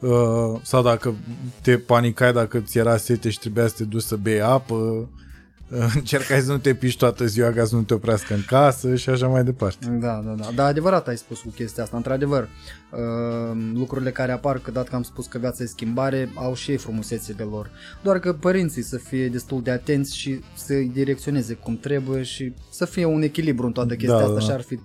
Uh, 0.00 0.60
sau 0.62 0.82
dacă 0.82 1.14
te 1.62 1.78
panicai 1.78 2.32
dacă 2.32 2.58
ți 2.58 2.78
era 2.78 2.96
sete 2.96 3.30
și 3.30 3.38
trebuia 3.38 3.66
să 3.66 3.74
te 3.76 3.84
duci 3.84 4.02
să 4.02 4.16
bei 4.16 4.40
apă, 4.40 4.74
uh, 4.74 5.92
încercai 5.94 6.40
să 6.40 6.52
nu 6.52 6.58
te 6.58 6.74
piși 6.74 6.96
toată 6.96 7.26
ziua 7.26 7.50
ca 7.50 7.64
să 7.64 7.74
nu 7.74 7.82
te 7.82 7.94
oprească 7.94 8.34
în 8.34 8.42
casă 8.46 8.96
și 8.96 9.10
așa 9.10 9.26
mai 9.26 9.44
departe. 9.44 9.86
Da, 9.86 10.22
da, 10.24 10.34
da. 10.38 10.50
Da, 10.54 10.64
adevărat 10.64 11.08
ai 11.08 11.16
spus 11.16 11.40
cu 11.40 11.48
chestia 11.48 11.82
asta. 11.82 11.96
Într-adevăr, 11.96 12.42
uh, 12.90 13.58
lucrurile 13.74 14.10
care 14.10 14.32
apar, 14.32 14.58
că 14.58 14.70
dat 14.70 14.88
că 14.88 14.94
am 14.94 15.02
spus 15.02 15.26
că 15.26 15.38
viața 15.38 15.62
e 15.62 15.66
schimbare, 15.66 16.30
au 16.34 16.54
și 16.54 16.70
ei 16.70 16.76
frumusețile 16.76 17.44
lor. 17.44 17.70
Doar 18.02 18.18
că 18.18 18.32
părinții 18.32 18.82
să 18.82 18.96
fie 18.96 19.28
destul 19.28 19.62
de 19.62 19.70
atenți 19.70 20.16
și 20.16 20.40
să-i 20.54 20.90
direcționeze 20.94 21.54
cum 21.54 21.76
trebuie 21.76 22.22
și 22.22 22.52
să 22.70 22.84
fie 22.84 23.04
un 23.04 23.22
echilibru 23.22 23.66
în 23.66 23.72
toată 23.72 23.94
chestia 23.94 24.18
Da, 24.18 24.22
asta 24.22 24.34
da. 24.34 24.40
și 24.40 24.50
ar 24.50 24.60
fi, 24.60 24.78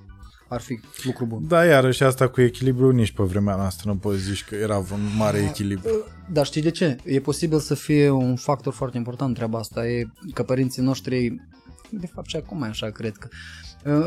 ar 0.54 0.62
fi 0.62 0.80
lucru 1.04 1.26
bun. 1.26 1.44
Da, 1.48 1.66
iarăși 1.66 2.04
asta 2.04 2.28
cu 2.28 2.42
echilibru 2.42 2.92
nici 2.92 3.12
pe 3.12 3.24
vremea 3.24 3.56
noastră 3.56 3.90
nu 3.92 3.98
poți 3.98 4.20
zici 4.22 4.44
că 4.46 4.56
era 4.56 4.80
vreun 4.80 5.02
mare 5.18 5.38
echilibru. 5.50 5.90
Dar 6.32 6.46
știi 6.46 6.62
de 6.62 6.70
ce? 6.72 6.96
E 7.06 7.20
posibil 7.20 7.60
să 7.60 7.74
fie 7.76 8.10
un 8.10 8.36
factor 8.36 8.74
foarte 8.74 8.98
important 8.98 9.36
treaba 9.36 9.58
asta. 9.60 9.88
E 9.88 10.04
că 10.34 10.44
părinții 10.44 10.82
noștri, 10.84 11.36
de 11.90 12.08
fapt 12.14 12.28
și 12.28 12.36
acum 12.36 12.62
e 12.62 12.68
așa, 12.68 12.90
cred 12.90 13.14
că, 13.18 13.28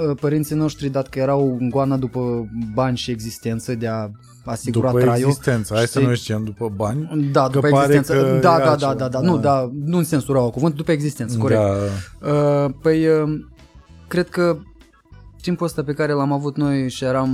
uh, 0.09 0.16
părinții 0.20 0.56
noștri, 0.56 0.89
dat 0.89 1.09
că 1.09 1.18
erau 1.18 1.56
în 1.60 1.68
goana 1.70 1.97
după 1.97 2.48
bani 2.74 2.97
și 2.97 3.10
existență 3.10 3.74
de 3.74 3.86
a 3.86 4.09
asigura 4.44 4.89
După 4.90 5.01
traiul. 5.01 5.28
existență, 5.28 5.74
hai 5.74 5.86
să 5.86 5.98
știi? 5.98 6.09
nu 6.09 6.14
zicem 6.14 6.44
după 6.44 6.73
bani. 6.77 7.28
Da, 7.32 7.43
Că 7.43 7.48
după 7.51 7.68
pare 7.68 7.94
existență. 7.94 8.24
că 8.24 8.31
da, 8.31 8.36
e 8.36 8.40
da, 8.59 8.70
altceva. 8.70 8.94
da, 8.94 9.09
da, 9.09 9.09
da, 9.09 9.20
nu, 9.20 9.36
Da. 9.36 9.43
da, 9.43 9.70
nu 9.85 9.97
în 9.97 10.05
sensul 10.05 10.35
rău 10.35 10.51
cuvânt, 10.51 10.74
după 10.74 10.93
existență, 10.93 11.39
corect. 11.39 11.60
Da, 11.60 12.31
Uh, 12.32 12.70
păi, 12.82 13.06
uh, 13.09 13.40
cred 14.09 14.28
că 14.28 14.59
timpul 15.47 15.66
ăsta 15.66 15.85
pe 15.85 15.93
care 15.93 16.12
l-am 16.12 16.32
avut 16.32 16.56
noi 16.56 16.90
și 16.90 17.05
eram 17.05 17.31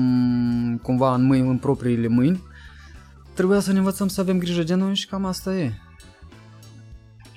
cumva 0.83 1.15
în 1.15 1.23
mâini, 1.23 1.49
în 1.49 1.59
propriile 1.59 2.09
mâini, 2.09 2.43
trebuia 3.35 3.61
să 3.61 3.73
ne 3.73 3.79
învățăm 3.79 4.09
să 4.09 4.21
avem 4.21 4.39
grijă 4.39 4.63
de 4.63 4.75
noi 4.75 4.95
și 4.95 5.07
cam 5.07 5.25
asta 5.25 5.57
e. 5.57 5.73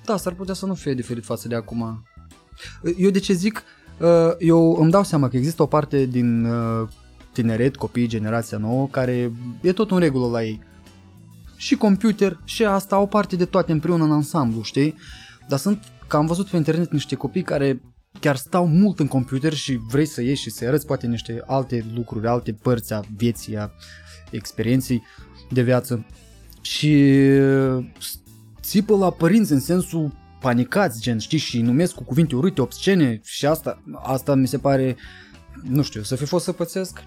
Da, 0.05 0.17
s-ar 0.17 0.33
putea 0.33 0.53
să 0.53 0.65
nu 0.65 0.73
fie 0.73 0.93
diferit 0.93 1.23
față 1.23 1.47
de 1.47 1.55
acum. 1.55 2.03
Eu 2.97 3.09
de 3.09 3.19
ce 3.19 3.33
zic? 3.33 3.63
Uh, 3.99 4.31
Eu 4.39 4.75
îmi 4.79 4.91
dau 4.91 5.03
seama 5.03 5.29
că 5.29 5.37
există 5.37 5.61
o 5.61 5.65
parte 5.65 6.05
din 6.05 6.45
uh, 6.45 6.87
tineret, 7.31 7.75
copii, 7.75 8.07
generația 8.07 8.57
nouă, 8.57 8.87
care 8.87 9.31
e 9.61 9.73
tot 9.73 9.91
în 9.91 9.99
regulă 9.99 10.27
la 10.27 10.43
ei. 10.43 10.61
Și 11.55 11.75
computer 11.75 12.39
și 12.43 12.65
asta 12.65 12.95
au 12.95 13.07
parte 13.07 13.35
de 13.35 13.45
toate 13.45 13.71
împreună 13.71 14.03
în 14.03 14.11
ansamblu, 14.11 14.61
știi? 14.61 14.95
Dar 15.47 15.59
sunt, 15.59 15.83
că 16.07 16.17
am 16.17 16.25
văzut 16.25 16.47
pe 16.47 16.57
internet 16.57 16.91
niște 16.91 17.15
copii 17.15 17.43
care 17.43 17.81
chiar 18.19 18.35
stau 18.35 18.67
mult 18.67 18.99
în 18.99 19.07
computer 19.07 19.53
și 19.53 19.79
vrei 19.87 20.05
să 20.05 20.21
ieși 20.21 20.41
și 20.41 20.49
să 20.49 20.65
arăți 20.65 20.85
poate 20.85 21.07
niște 21.07 21.43
alte 21.45 21.85
lucruri, 21.93 22.27
alte 22.27 22.53
părți 22.53 22.93
a 22.93 23.01
vieții, 23.15 23.57
a 23.57 23.71
experienței 24.31 25.03
de 25.49 25.61
viață. 25.61 26.05
Și 26.61 26.93
uh, 27.75 27.85
țipă 28.61 28.95
la 28.95 29.09
părinți 29.09 29.51
în 29.51 29.59
sensul 29.59 30.11
panicați, 30.39 31.01
gen, 31.01 31.17
știi, 31.17 31.37
și 31.37 31.55
îi 31.55 31.61
numesc 31.61 31.93
cu 31.93 32.03
cuvinte 32.03 32.35
urâte, 32.35 32.61
obscene 32.61 33.21
și 33.23 33.45
asta, 33.45 33.81
asta 33.93 34.35
mi 34.35 34.47
se 34.47 34.57
pare, 34.57 34.95
nu 35.63 35.81
știu, 35.81 36.01
să 36.01 36.15
fi 36.15 36.25
fost 36.25 36.43
să 36.43 36.51
pățesc. 36.51 37.03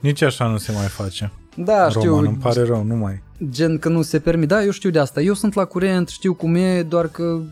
nici 0.00 0.22
așa 0.22 0.46
nu 0.46 0.56
se 0.56 0.72
mai 0.72 0.86
face. 0.86 1.32
Da, 1.56 1.88
știu, 1.88 2.10
Roman, 2.10 2.26
îmi 2.26 2.36
pare 2.36 2.62
rău, 2.62 2.82
nu 2.82 2.96
mai. 2.96 3.22
gen 3.50 3.78
că 3.78 3.88
nu 3.88 4.02
se 4.02 4.20
permit. 4.20 4.48
Da, 4.48 4.62
eu 4.62 4.70
știu 4.70 4.90
de 4.90 4.98
asta. 4.98 5.20
Eu 5.20 5.34
sunt 5.34 5.54
la 5.54 5.64
curent, 5.64 6.08
știu 6.08 6.34
cum 6.34 6.54
e, 6.54 6.82
doar 6.82 7.08
că 7.08 7.42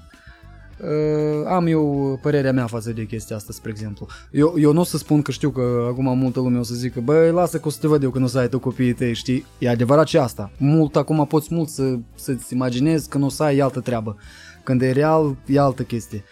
uh, 0.82 1.46
am 1.46 1.66
eu 1.66 2.18
părerea 2.22 2.52
mea 2.52 2.66
față 2.66 2.92
de 2.92 3.04
chestia 3.06 3.36
asta, 3.36 3.52
spre 3.52 3.70
exemplu. 3.70 4.06
Eu, 4.30 4.54
eu 4.58 4.72
nu 4.72 4.80
o 4.80 4.84
să 4.84 4.96
spun 4.96 5.22
că 5.22 5.30
știu 5.30 5.50
că 5.50 5.86
acum 5.90 6.18
multă 6.18 6.40
lume 6.40 6.58
o 6.58 6.62
să 6.62 6.74
zică, 6.74 7.00
băi, 7.00 7.30
lasă 7.30 7.58
că 7.58 7.68
o 7.68 7.70
să 7.70 7.78
te 7.80 7.86
văd 7.86 8.02
eu 8.02 8.10
când 8.10 8.24
o 8.24 8.28
să 8.28 8.38
ai 8.38 8.48
tu 8.48 8.58
copiii 8.58 8.92
tăi, 8.92 9.14
știi? 9.14 9.46
E 9.58 9.68
adevărat 9.68 10.06
și 10.06 10.16
asta. 10.16 10.50
Mult 10.58 10.96
acum 10.96 11.26
poți 11.26 11.54
mult 11.54 11.68
să, 11.68 11.98
să-ți 12.14 12.54
imaginezi 12.54 13.08
că 13.08 13.18
nu 13.18 13.26
o 13.26 13.28
să 13.28 13.42
ai 13.42 13.58
altă 13.58 13.80
treabă. 13.80 14.16
Când 14.64 14.82
e 14.82 14.90
real, 14.90 15.36
e 15.46 15.58
altă 15.58 15.82
chestie. 15.82 16.24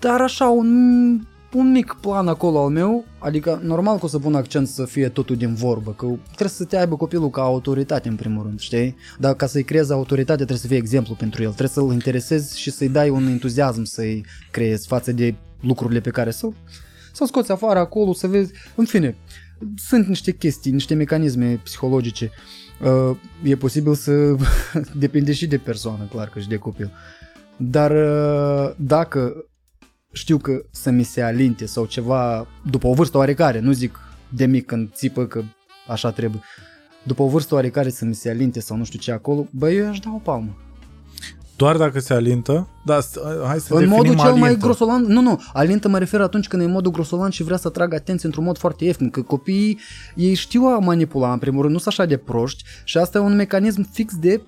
Dar 0.00 0.20
așa, 0.20 0.48
un, 0.48 1.20
un 1.56 1.70
mic 1.70 1.96
plan 2.00 2.28
acolo 2.28 2.62
al 2.62 2.68
meu, 2.68 3.04
adică 3.18 3.60
normal 3.64 3.98
că 3.98 4.04
o 4.04 4.08
să 4.08 4.18
pun 4.18 4.34
accent 4.34 4.68
să 4.68 4.84
fie 4.84 5.08
totul 5.08 5.36
din 5.36 5.54
vorbă, 5.54 5.90
că 5.90 6.06
trebuie 6.24 6.48
să 6.48 6.64
te 6.64 6.78
aibă 6.78 6.96
copilul 6.96 7.30
ca 7.30 7.42
autoritate 7.42 8.08
în 8.08 8.16
primul 8.16 8.42
rând, 8.42 8.60
știi? 8.60 8.96
Dar 9.18 9.34
ca 9.34 9.46
să-i 9.46 9.64
creezi 9.64 9.92
autoritate 9.92 10.36
trebuie 10.36 10.58
să 10.58 10.66
fie 10.66 10.76
exemplu 10.76 11.14
pentru 11.14 11.42
el, 11.42 11.48
trebuie 11.48 11.68
să-l 11.68 11.92
interesezi 11.92 12.60
și 12.60 12.70
să-i 12.70 12.88
dai 12.88 13.08
un 13.08 13.26
entuziasm 13.26 13.82
să-i 13.84 14.24
creezi 14.50 14.86
față 14.86 15.12
de 15.12 15.34
lucrurile 15.60 16.00
pe 16.00 16.10
care 16.10 16.30
să 16.30 16.48
să 17.12 17.24
scoți 17.26 17.52
afară 17.52 17.78
acolo, 17.78 18.12
să 18.12 18.26
vezi, 18.26 18.52
în 18.74 18.84
fine, 18.84 19.16
sunt 19.76 20.06
niște 20.06 20.32
chestii, 20.32 20.72
niște 20.72 20.94
mecanisme 20.94 21.60
psihologice. 21.62 22.30
Uh, 23.10 23.16
e 23.42 23.56
posibil 23.56 23.94
să 23.94 24.34
depinde 25.04 25.32
și 25.32 25.46
de 25.46 25.58
persoană, 25.58 26.08
clar 26.10 26.28
că 26.28 26.38
și 26.38 26.48
de 26.48 26.56
copil. 26.56 26.92
Dar 27.56 27.90
uh, 27.90 28.74
dacă 28.76 29.46
știu 30.16 30.36
că 30.38 30.62
să 30.70 30.90
mi 30.90 31.02
se 31.02 31.22
alinte 31.22 31.66
sau 31.66 31.84
ceva 31.84 32.46
după 32.70 32.86
o 32.86 32.92
vârstă 32.94 33.16
oarecare, 33.16 33.60
nu 33.60 33.72
zic 33.72 33.98
de 34.28 34.46
mic 34.46 34.66
când 34.66 34.88
țipă 34.92 35.24
că 35.26 35.42
așa 35.88 36.10
trebuie. 36.10 36.40
După 37.02 37.22
o 37.22 37.28
vârstă 37.28 37.54
oarecare 37.54 37.90
să 37.90 38.04
mi 38.04 38.14
se 38.14 38.30
alinte 38.30 38.60
sau 38.60 38.76
nu 38.76 38.84
știu 38.84 38.98
ce 38.98 39.12
acolo, 39.12 39.46
bă, 39.50 39.70
eu 39.70 39.88
aș 39.88 39.98
da 39.98 40.10
o 40.14 40.18
palmă. 40.18 40.56
Doar 41.56 41.76
dacă 41.76 42.00
se 42.00 42.14
alintă? 42.14 42.68
Da, 42.84 42.98
st- 42.98 43.46
hai 43.46 43.58
să 43.60 43.74
În 43.74 43.78
definim 43.78 43.88
modul 43.96 44.16
cel 44.16 44.32
mai 44.32 44.48
alintă. 44.48 44.64
grosolan, 44.64 45.02
nu, 45.02 45.20
nu, 45.20 45.40
alintă 45.52 45.88
mă 45.88 45.98
refer 45.98 46.20
atunci 46.20 46.48
când 46.48 46.62
e 46.62 46.64
în 46.64 46.70
modul 46.70 46.92
grosolan 46.92 47.30
și 47.30 47.42
vrea 47.42 47.56
să 47.56 47.68
atragă 47.68 47.94
atenție 47.94 48.26
într-un 48.26 48.44
mod 48.44 48.58
foarte 48.58 48.84
ieftin, 48.84 49.10
că 49.10 49.22
copiii, 49.22 49.78
ei 50.14 50.34
știu 50.34 50.62
a 50.62 50.78
manipula, 50.78 51.32
în 51.32 51.38
primul 51.38 51.60
rând, 51.60 51.72
nu 51.72 51.78
sunt 51.80 51.94
așa 51.94 52.04
de 52.08 52.16
proști 52.16 52.64
și 52.84 52.98
asta 52.98 53.18
e 53.18 53.20
un 53.20 53.34
mecanism 53.36 53.88
fix 53.92 54.16
de 54.16 54.40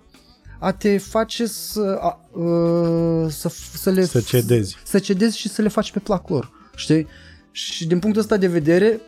a 0.59 0.73
te 0.73 0.99
face 0.99 1.47
să, 1.47 1.99
a, 2.01 2.21
uh, 2.41 3.31
să, 3.31 3.53
să 3.75 3.91
le... 3.91 4.05
Să 4.05 4.21
cedezi. 4.21 4.77
Să 4.85 4.99
cedezi 4.99 5.39
și 5.39 5.49
să 5.49 5.63
le 5.63 5.69
faci 5.69 5.93
pe 5.93 5.99
plac 5.99 6.29
lor, 6.29 6.51
știi? 6.77 7.07
Și 7.51 7.87
din 7.87 7.99
punctul 7.99 8.23
ăsta 8.23 8.37
de 8.37 8.47
vedere, 8.47 9.01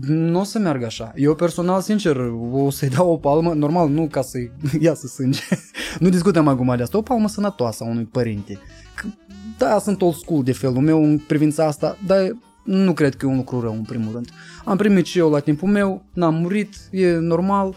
nu 0.00 0.40
o 0.40 0.44
să 0.44 0.58
meargă 0.58 0.84
așa. 0.84 1.12
Eu 1.16 1.34
personal, 1.34 1.80
sincer, 1.80 2.16
o 2.52 2.70
să-i 2.70 2.88
dau 2.88 3.10
o 3.10 3.16
palmă, 3.16 3.52
normal, 3.52 3.88
nu 3.88 4.08
ca 4.10 4.22
să-i 4.22 4.52
iasă 4.80 5.06
sânge, 5.06 5.40
nu 6.00 6.08
discutăm 6.08 6.48
acum 6.48 6.76
de 6.76 6.82
asta, 6.82 6.98
o 6.98 7.02
palmă 7.02 7.28
sănătoasă 7.28 7.84
a 7.84 7.86
unui 7.86 8.04
părinte. 8.04 8.58
Că, 8.94 9.06
da, 9.58 9.78
sunt 9.78 10.02
old 10.02 10.14
school 10.14 10.42
de 10.42 10.52
felul 10.52 10.80
meu 10.80 11.04
în 11.04 11.18
privința 11.18 11.66
asta, 11.66 11.98
dar 12.06 12.36
nu 12.64 12.92
cred 12.92 13.14
că 13.14 13.26
e 13.26 13.28
un 13.28 13.36
lucru 13.36 13.60
rău 13.60 13.72
în 13.72 13.82
primul 13.82 14.12
rând. 14.12 14.30
Am 14.64 14.76
primit 14.76 15.06
și 15.06 15.18
eu 15.18 15.30
la 15.30 15.38
timpul 15.38 15.68
meu, 15.68 16.04
n-am 16.12 16.34
murit, 16.34 16.74
e 16.90 17.16
normal, 17.16 17.74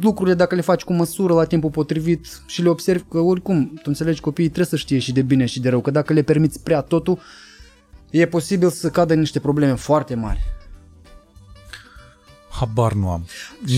lucrurile 0.00 0.34
dacă 0.36 0.54
le 0.54 0.60
faci 0.60 0.82
cu 0.82 0.92
măsură 0.92 1.34
la 1.34 1.44
timpul 1.44 1.70
potrivit 1.70 2.42
și 2.46 2.62
le 2.62 2.68
observi 2.68 3.04
că 3.10 3.18
oricum, 3.18 3.70
tu 3.74 3.82
înțelegi, 3.84 4.20
copiii 4.20 4.46
trebuie 4.48 4.66
să 4.66 4.76
știe 4.76 4.98
și 4.98 5.12
de 5.12 5.22
bine 5.22 5.44
și 5.46 5.60
de 5.60 5.68
rău, 5.68 5.80
că 5.80 5.90
dacă 5.90 6.12
le 6.12 6.22
permiți 6.22 6.62
prea 6.62 6.80
totul, 6.80 7.18
e 8.10 8.26
posibil 8.26 8.70
să 8.70 8.88
cadă 8.90 9.12
în 9.12 9.18
niște 9.18 9.40
probleme 9.40 9.74
foarte 9.74 10.14
mari. 10.14 10.40
Habar 12.50 12.92
nu 12.92 13.10
am. 13.10 13.24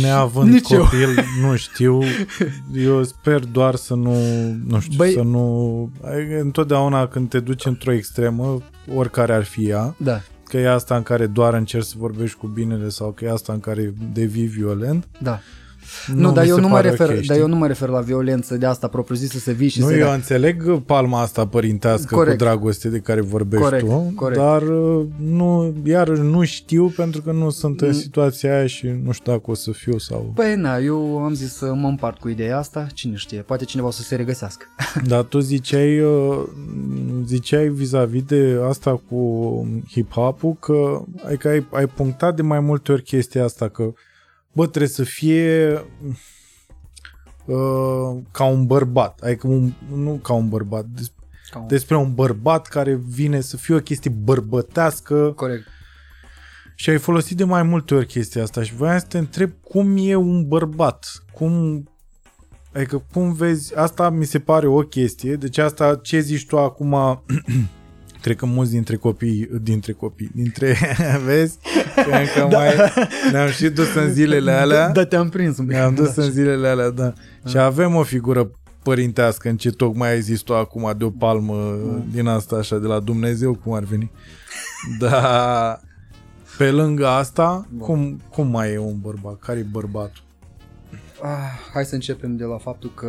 Neavând 0.03 0.53
Nici 0.53 0.71
eu. 0.71 0.81
copil, 0.83 1.25
nu 1.41 1.57
știu. 1.57 2.01
Eu 2.87 3.03
sper 3.05 3.45
doar 3.45 3.75
să 3.75 3.95
nu, 3.95 4.15
nu 4.67 4.81
știu, 4.81 5.05
Băi- 5.05 5.13
să 5.13 5.23
nu... 5.23 5.91
adică 6.05 6.41
Întotdeauna 6.41 7.07
când 7.09 7.29
te 7.29 7.41
duci 7.41 7.65
într-o 7.65 7.93
extremă, 7.93 8.63
oricare 8.95 9.33
ar 9.33 9.45
fi 9.45 9.69
ea, 9.69 9.95
Da, 9.99 10.21
că 10.45 10.57
e 10.57 10.69
asta 10.71 10.97
în 10.97 11.03
care 11.03 11.27
doar 11.27 11.55
încerci 11.55 11.87
să 11.87 11.95
vorbești 11.99 12.37
cu 12.39 12.47
binele 12.47 12.89
sau 12.89 13.11
că 13.13 13.25
e 13.25 13.31
asta 13.31 13.53
în 13.53 13.61
care 13.61 13.95
devii 14.13 14.47
violent, 14.47 15.09
da. 15.19 15.41
Nu, 16.07 16.21
Nu, 16.21 16.33
dar, 16.33 16.43
mi 16.45 16.49
eu 16.49 16.55
se 16.55 16.61
nu 16.61 16.69
mă 16.69 16.75
pare 16.75 16.89
refer, 16.91 17.07
ok, 17.09 17.15
dar 17.15 17.23
știi? 17.25 17.37
eu 17.39 17.47
nu 17.49 17.57
mă 17.57 17.67
refer 17.67 17.89
la 17.89 18.01
violență 18.01 18.57
de 18.57 18.67
asta 18.67 18.89
propriu-zisă 18.89 19.39
să 19.39 19.51
vii 19.53 19.69
și 19.69 19.81
Nu, 19.81 19.87
să 19.87 19.93
eu 19.95 20.05
dai. 20.07 20.15
înțeleg 20.15 20.81
palma 20.81 21.21
asta 21.21 21.47
părintească 21.47 22.15
Corect. 22.15 22.39
cu 22.39 22.45
dragoste 22.45 22.89
de 22.89 22.99
care 22.99 23.21
vorbești 23.21 23.65
Corect, 23.65 23.85
tu, 23.87 24.13
corect. 24.15 24.41
dar 24.41 24.63
uh, 24.63 25.07
nu, 25.17 25.75
iar 25.85 26.09
nu 26.09 26.45
știu 26.45 26.89
pentru 26.97 27.23
că 27.23 27.33
nu 27.33 27.51
sunt 27.51 27.81
în 27.81 27.87
Mm. 27.87 27.93
situația 27.93 28.57
aia 28.57 28.67
și 28.67 28.87
nu 29.05 29.13
știu 29.13 29.33
dacă 29.33 29.51
o 29.51 29.55
să 29.55 29.71
fiu 29.71 29.99
sau... 29.99 30.33
Păi 30.35 30.55
na, 30.57 30.77
eu 30.79 31.19
am 31.19 31.35
zis 31.35 31.53
să 31.55 31.75
mă 31.75 31.89
împart 31.89 32.19
cu 32.19 32.29
ideea 32.29 32.59
asta, 32.59 32.87
cine 32.95 33.15
știe, 33.17 33.41
poate 33.41 33.65
cineva 33.65 33.89
o 33.89 33.91
să 33.91 34.03
se 34.03 34.15
regăsească. 34.17 34.65
Dar 35.07 35.23
tu 35.23 35.39
ziceai, 35.39 36.01
uh, 36.01 36.43
ziceai 37.27 37.69
vis-a-vis 37.69 38.23
de 38.23 38.59
asta 38.69 39.01
cu 39.09 39.67
hip-hop-ul 39.91 40.57
că, 40.61 41.03
adică 41.27 41.49
ai, 41.49 41.67
ai 41.73 41.87
punctat 41.87 42.37
de 42.37 42.43
mai 42.43 42.61
multe 42.61 42.93
ori 42.93 43.03
chestia 43.03 43.45
asta 43.45 43.69
că 43.69 43.93
bă, 44.53 44.67
trebuie 44.67 44.91
să 44.91 45.03
fie 45.03 45.73
uh, 47.45 48.19
ca 48.31 48.45
un 48.45 48.67
bărbat, 48.67 49.21
adică 49.21 49.47
un, 49.47 49.73
nu 49.95 50.21
ca 50.23 50.33
un 50.33 50.49
bărbat, 50.49 50.85
des, 50.85 51.13
Ca 51.51 51.59
un- 51.59 51.67
despre 51.67 51.97
un 51.97 52.15
bărbat 52.15 52.67
care 52.67 52.95
vine 52.95 53.41
să 53.41 53.57
fie 53.57 53.75
o 53.75 53.79
chestie 53.81 54.11
bărbătească. 54.11 55.33
Corect. 55.33 55.67
și 56.75 56.91
ai 56.91 56.99
folosit 56.99 57.37
de 57.37 57.45
mai 57.45 57.63
multe 57.63 57.95
ori 57.95 58.07
chestia 58.07 58.43
asta 58.43 58.63
și 58.63 58.75
voiam 58.75 58.99
să 58.99 59.07
te 59.09 59.19
întreb 59.19 59.51
cum 59.63 59.97
e 59.99 60.15
un 60.15 60.49
bărbat, 60.49 61.25
cum 61.33 61.85
Adică 62.73 63.05
cum 63.13 63.33
vezi, 63.33 63.77
asta 63.77 64.11
mi 64.11 64.25
se 64.25 64.39
pare 64.39 64.67
o 64.67 64.79
chestie, 64.81 65.37
deci 65.37 65.59
asta 65.59 65.97
ce 65.97 66.21
zici 66.21 66.47
tu 66.47 66.59
acum, 66.59 67.23
cred 68.21 68.37
că 68.37 68.47
mulți 68.47 68.71
dintre 68.71 68.97
copii, 68.97 69.49
dintre 69.63 69.93
copii, 69.93 70.31
dintre, 70.35 70.77
vezi, 71.27 71.57
că 71.95 72.11
încă 72.11 72.47
da. 72.51 72.59
mai 72.59 72.75
ne-am 73.33 73.49
și 73.49 73.69
dus 73.69 73.95
în 73.95 74.13
zilele 74.13 74.53
alea, 74.53 74.89
Da, 74.89 75.05
te-am 75.05 75.29
prins 75.29 75.59
un 75.59 75.67
pic. 75.67 75.75
ne-am 75.75 75.95
dus 75.95 76.15
da. 76.15 76.23
în 76.23 76.31
zilele 76.31 76.69
alea, 76.69 76.91
da, 76.91 77.13
și 77.47 77.59
avem 77.59 77.95
o 77.95 78.03
figură 78.03 78.51
părintească 78.83 79.49
în 79.49 79.57
ce 79.57 79.71
tocmai 79.71 80.11
ai 80.11 80.21
zis 80.21 80.41
tu 80.41 80.55
acum 80.55 80.95
de 80.99 81.05
o 81.05 81.11
palmă 81.11 81.79
din 82.13 82.27
asta 82.27 82.57
așa 82.57 82.79
de 82.79 82.87
la 82.87 83.01
Dumnezeu, 83.01 83.55
cum 83.55 83.73
ar 83.73 83.85
veni. 83.85 84.11
Dar 84.99 85.81
pe 86.59 86.71
lângă 86.71 87.07
asta, 87.07 87.67
cum, 87.79 88.21
cum 88.31 88.47
mai 88.47 88.73
e 88.73 88.79
un 88.79 88.97
bărbat? 89.01 89.39
Care 89.39 89.59
e 89.59 89.67
bărbatul? 89.71 90.23
Ah, 91.23 91.71
hai 91.73 91.85
să 91.85 91.95
începem 91.95 92.37
de 92.37 92.45
la 92.45 92.59
faptul 92.59 92.93
că 92.95 93.09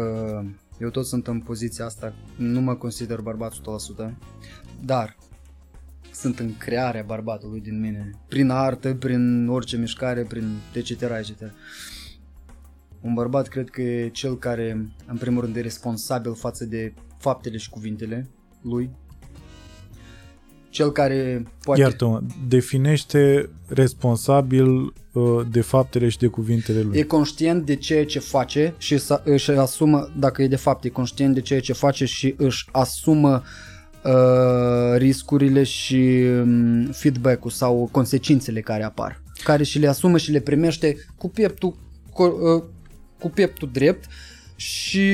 eu 0.78 0.90
tot 0.90 1.06
sunt 1.06 1.28
în 1.28 1.40
poziția 1.40 1.86
asta, 1.86 2.14
nu 2.36 2.62
mă 2.62 2.74
consider 2.74 3.20
bărbat 3.20 3.54
100%, 3.54 3.58
dar 4.86 5.16
sunt 6.14 6.40
în 6.40 6.58
crearea 6.58 7.04
bărbatului 7.08 7.62
din 7.62 7.80
mine, 7.80 8.12
prin 8.28 8.50
artă, 8.50 8.94
prin 8.94 9.48
orice 9.48 9.78
mișcare, 9.78 10.22
prin 10.22 10.58
etc. 10.74 10.90
etc. 10.90 11.52
Un 13.02 13.14
bărbat 13.14 13.48
cred 13.48 13.70
că 13.70 13.82
e 13.82 14.10
cel 14.10 14.38
care, 14.38 14.88
în 15.08 15.18
primul 15.18 15.42
rând, 15.42 15.56
e 15.56 15.62
responsabil 15.62 16.36
față 16.36 16.66
de 16.66 16.94
faptele 17.18 17.58
și 17.58 17.70
cuvintele 17.70 18.30
lui. 18.62 18.90
Cel 20.70 20.92
care 20.92 21.44
poate... 21.64 21.82
Iartă-mă, 21.82 22.22
definește 22.48 23.50
responsabil 23.68 24.68
uh, 24.72 24.94
de 25.52 25.62
faptele 25.62 26.10
și 26.10 26.18
de 26.18 26.28
cuvintele 26.28 26.82
lui. 26.82 26.98
E 26.98 27.04
conștient 27.04 27.66
de 27.66 27.76
ceea 27.76 28.06
ce 28.06 28.20
face 28.20 28.74
și 28.78 28.98
să 28.98 29.22
își 29.26 29.52
asumă, 29.52 30.10
dacă 30.18 30.42
e 30.42 30.48
de 30.48 30.56
fapt, 30.56 30.84
e 30.84 30.90
conștient 30.90 31.34
de 31.34 31.42
ceea 31.42 31.60
ce 31.60 31.74
face 31.74 32.06
și 32.06 32.34
își 32.38 32.70
asumă 32.72 33.36
uh, 33.36 33.72
riscurile 34.96 35.64
și 35.64 36.24
um, 36.42 36.86
feedback-ul 36.86 37.52
sau 37.52 37.90
consecințele 37.92 38.62
care 38.62 38.84
apar. 38.84 39.22
Care 39.44 39.64
și 39.64 39.80
le 39.80 39.88
asumă 39.88 40.18
și 40.18 40.32
le 40.32 40.40
primește 40.40 40.98
cu 41.18 41.30
pieptul, 41.30 41.76
cu, 42.14 42.24
uh, 42.24 42.64
cu 43.20 43.30
pieptul 43.30 43.70
drept 43.72 44.06
și, 44.56 45.10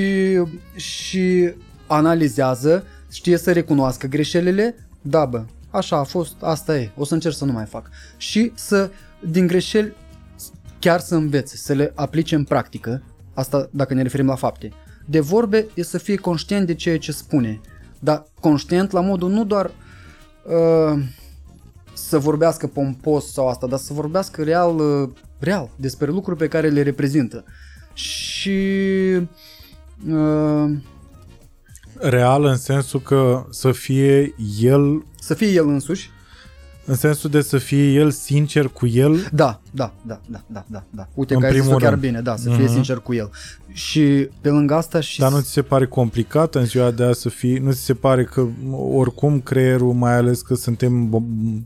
și 0.75 1.51
analizează, 1.87 2.83
știe 3.11 3.37
să 3.37 3.51
recunoască 3.51 4.07
greșelile, 4.07 4.75
da 5.01 5.25
bă, 5.25 5.43
așa 5.69 5.97
a 5.97 6.03
fost, 6.03 6.35
asta 6.41 6.77
e, 6.77 6.91
o 6.95 7.05
să 7.05 7.13
încerc 7.13 7.35
să 7.35 7.45
nu 7.45 7.51
mai 7.51 7.65
fac. 7.65 7.89
Și 8.17 8.51
să, 8.55 8.89
din 9.29 9.47
greșeli, 9.47 9.93
chiar 10.79 10.99
să 10.99 11.15
învețe, 11.15 11.55
să 11.55 11.73
le 11.73 11.91
aplice 11.95 12.35
în 12.35 12.43
practică, 12.43 13.03
asta 13.33 13.69
dacă 13.71 13.93
ne 13.93 14.01
referim 14.01 14.27
la 14.27 14.35
fapte. 14.35 14.71
De 15.05 15.19
vorbe 15.19 15.67
e 15.73 15.83
să 15.83 15.97
fie 15.97 16.15
conștient 16.15 16.65
de 16.65 16.73
ceea 16.73 16.97
ce 16.97 17.11
spune, 17.11 17.61
dar 17.99 18.25
conștient 18.39 18.91
la 18.91 19.01
modul 19.01 19.29
nu 19.29 19.45
doar 19.45 19.71
uh, 20.43 21.03
să 21.93 22.17
vorbească 22.17 22.67
pompos 22.67 23.31
sau 23.31 23.47
asta, 23.47 23.67
dar 23.67 23.79
să 23.79 23.93
vorbească 23.93 24.43
real, 24.43 24.79
uh, 24.79 25.09
real 25.39 25.69
despre 25.75 26.11
lucruri 26.11 26.37
pe 26.37 26.47
care 26.47 26.69
le 26.69 26.81
reprezintă. 26.81 27.43
Și 27.93 28.59
uh, 30.09 30.69
Real 31.99 32.43
în 32.43 32.57
sensul 32.57 33.01
că 33.01 33.45
să 33.49 33.71
fie 33.71 34.35
el, 34.59 35.05
să 35.19 35.33
fie 35.33 35.47
el 35.47 35.67
însuși, 35.67 36.09
în 36.87 36.95
sensul 36.95 37.29
de 37.29 37.41
să 37.41 37.57
fie 37.57 37.91
el 37.93 38.11
sincer 38.11 38.67
cu 38.67 38.87
el, 38.87 39.27
Da, 39.33 39.61
da, 39.71 39.93
da, 40.05 40.19
da, 40.29 40.43
da, 40.47 40.63
da, 40.67 40.83
da. 40.89 41.07
Uite 41.13 41.33
În 41.33 41.39
că 41.39 41.45
ai 41.45 41.51
zis 41.51 41.61
primul 41.61 41.79
chiar 41.79 41.89
rând. 41.89 42.01
bine, 42.01 42.21
da, 42.21 42.35
să 42.35 42.49
fie 42.49 42.63
Mhm. 42.63 42.73
sincer 42.73 42.97
cu 42.97 43.13
el. 43.13 43.29
Și 43.71 44.29
pe 44.41 44.49
lângă 44.49 44.73
asta 44.73 44.99
și... 44.99 45.19
dar 45.19 45.31
nu 45.31 45.39
ți 45.39 45.51
se 45.51 45.61
pare 45.61 45.85
complicat 45.87 46.55
în 46.55 46.65
ziua 46.65 46.91
de 46.91 47.03
azi 47.03 47.21
să 47.21 47.29
fii, 47.29 47.57
nu 47.57 47.71
ți 47.71 47.79
se 47.83 47.93
pare 47.93 48.23
că 48.23 48.47
oricum 48.93 49.39
creierul, 49.39 49.93
mai 49.93 50.13
ales 50.15 50.41
că 50.41 50.55
suntem 50.55 51.09
bom- 51.09 51.63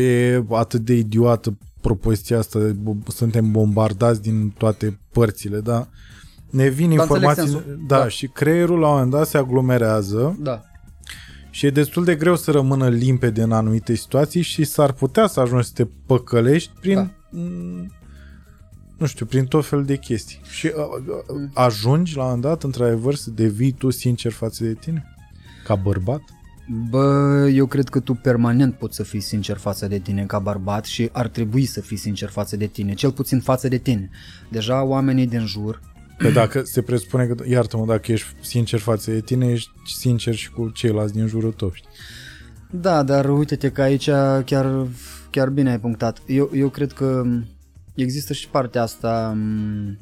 e 0.00 0.42
atât 0.50 0.80
de 0.80 0.94
idiotă 0.94 1.56
propoziția 1.80 2.38
asta, 2.38 2.58
bo- 2.72 3.06
suntem 3.14 3.50
bombardați 3.50 4.22
din 4.22 4.54
toate 4.58 4.98
părțile, 5.12 5.60
da? 5.60 5.88
Ne 6.50 6.68
vin 6.68 6.94
Da, 6.96 7.02
înțeleg 7.02 7.22
informații, 7.22 7.42
sensul. 7.42 7.78
da, 7.86 7.98
Da. 7.98 8.08
și 8.08 8.26
creierul 8.26 8.78
la 8.78 8.86
un 8.86 8.92
moment 8.94 9.10
dat 9.10 9.26
se 9.26 9.38
aglomerează 9.38 10.36
Da, 10.40 10.62
Și 11.50 11.66
e 11.66 11.70
destul 11.70 12.04
de 12.04 12.14
greu 12.14 12.36
să 12.36 12.50
rămână 12.50 12.88
limpede 12.88 13.42
în 13.42 13.52
anumite 13.52 13.94
situații 13.94 14.42
și 14.42 14.64
s-ar 14.64 14.92
putea 14.92 15.26
să 15.26 15.40
ajungi 15.40 15.66
să 15.66 15.72
te 15.74 15.86
păcălești 16.06 16.72
prin, 16.80 16.94
Da. 16.94 17.10
m, 17.30 17.92
nu 18.98 19.06
știu, 19.06 19.26
prin 19.26 19.44
tot 19.44 19.66
fel 19.66 19.84
de 19.84 19.96
chestii. 19.96 20.40
Și 20.50 20.72
a, 20.76 20.80
a, 21.54 21.64
ajungi 21.64 22.16
la 22.16 22.22
un 22.22 22.26
moment 22.28 22.46
dat, 22.46 22.62
într-adevăr, 22.62 23.14
să 23.14 23.30
devii 23.30 23.72
tu 23.72 23.90
sincer 23.90 24.32
față 24.32 24.64
de 24.64 24.74
tine? 24.74 25.04
Ca 25.64 25.74
bărbat? 25.74 26.20
Bă, 26.90 27.48
eu 27.52 27.66
cred 27.66 27.88
că 27.88 28.00
tu 28.00 28.14
permanent 28.14 28.74
poți 28.74 28.96
să 28.96 29.02
fii 29.02 29.20
sincer 29.20 29.56
față 29.56 29.86
de 29.86 29.98
tine 29.98 30.24
ca 30.24 30.38
bărbat 30.38 30.84
și 30.84 31.08
ar 31.12 31.28
trebui 31.28 31.64
să 31.64 31.80
fii 31.80 31.96
sincer 31.96 32.28
față 32.28 32.56
de 32.56 32.66
tine, 32.66 32.94
cel 32.94 33.12
puțin 33.12 33.40
față 33.40 33.68
de 33.68 33.78
tine. 33.78 34.10
Deja 34.50 34.82
oamenii 34.82 35.26
din 35.26 35.46
jur, 35.46 35.80
Că 36.18 36.30
dacă 36.30 36.62
se 36.62 36.82
presupune 36.82 37.26
că, 37.26 37.44
iartă-mă, 37.46 37.86
dacă 37.86 38.12
ești 38.12 38.28
sincer 38.40 38.78
față 38.78 39.10
de 39.10 39.20
tine, 39.20 39.50
ești 39.50 39.70
sincer 39.98 40.34
și 40.34 40.50
cu 40.50 40.70
ceilalți 40.70 41.12
din 41.12 41.26
jurul 41.26 41.52
tău, 41.52 41.70
știi? 41.72 41.88
da, 42.70 43.02
dar 43.02 43.28
uite-te 43.28 43.70
că 43.70 43.82
aici 43.82 44.10
chiar, 44.44 44.86
chiar 45.30 45.48
bine 45.48 45.70
ai 45.70 45.80
punctat. 45.80 46.22
Eu, 46.26 46.50
eu 46.54 46.68
cred 46.68 46.92
că 46.92 47.22
există 47.94 48.32
și 48.32 48.48
partea 48.48 48.82
asta... 48.82 49.32
m, 49.36 49.98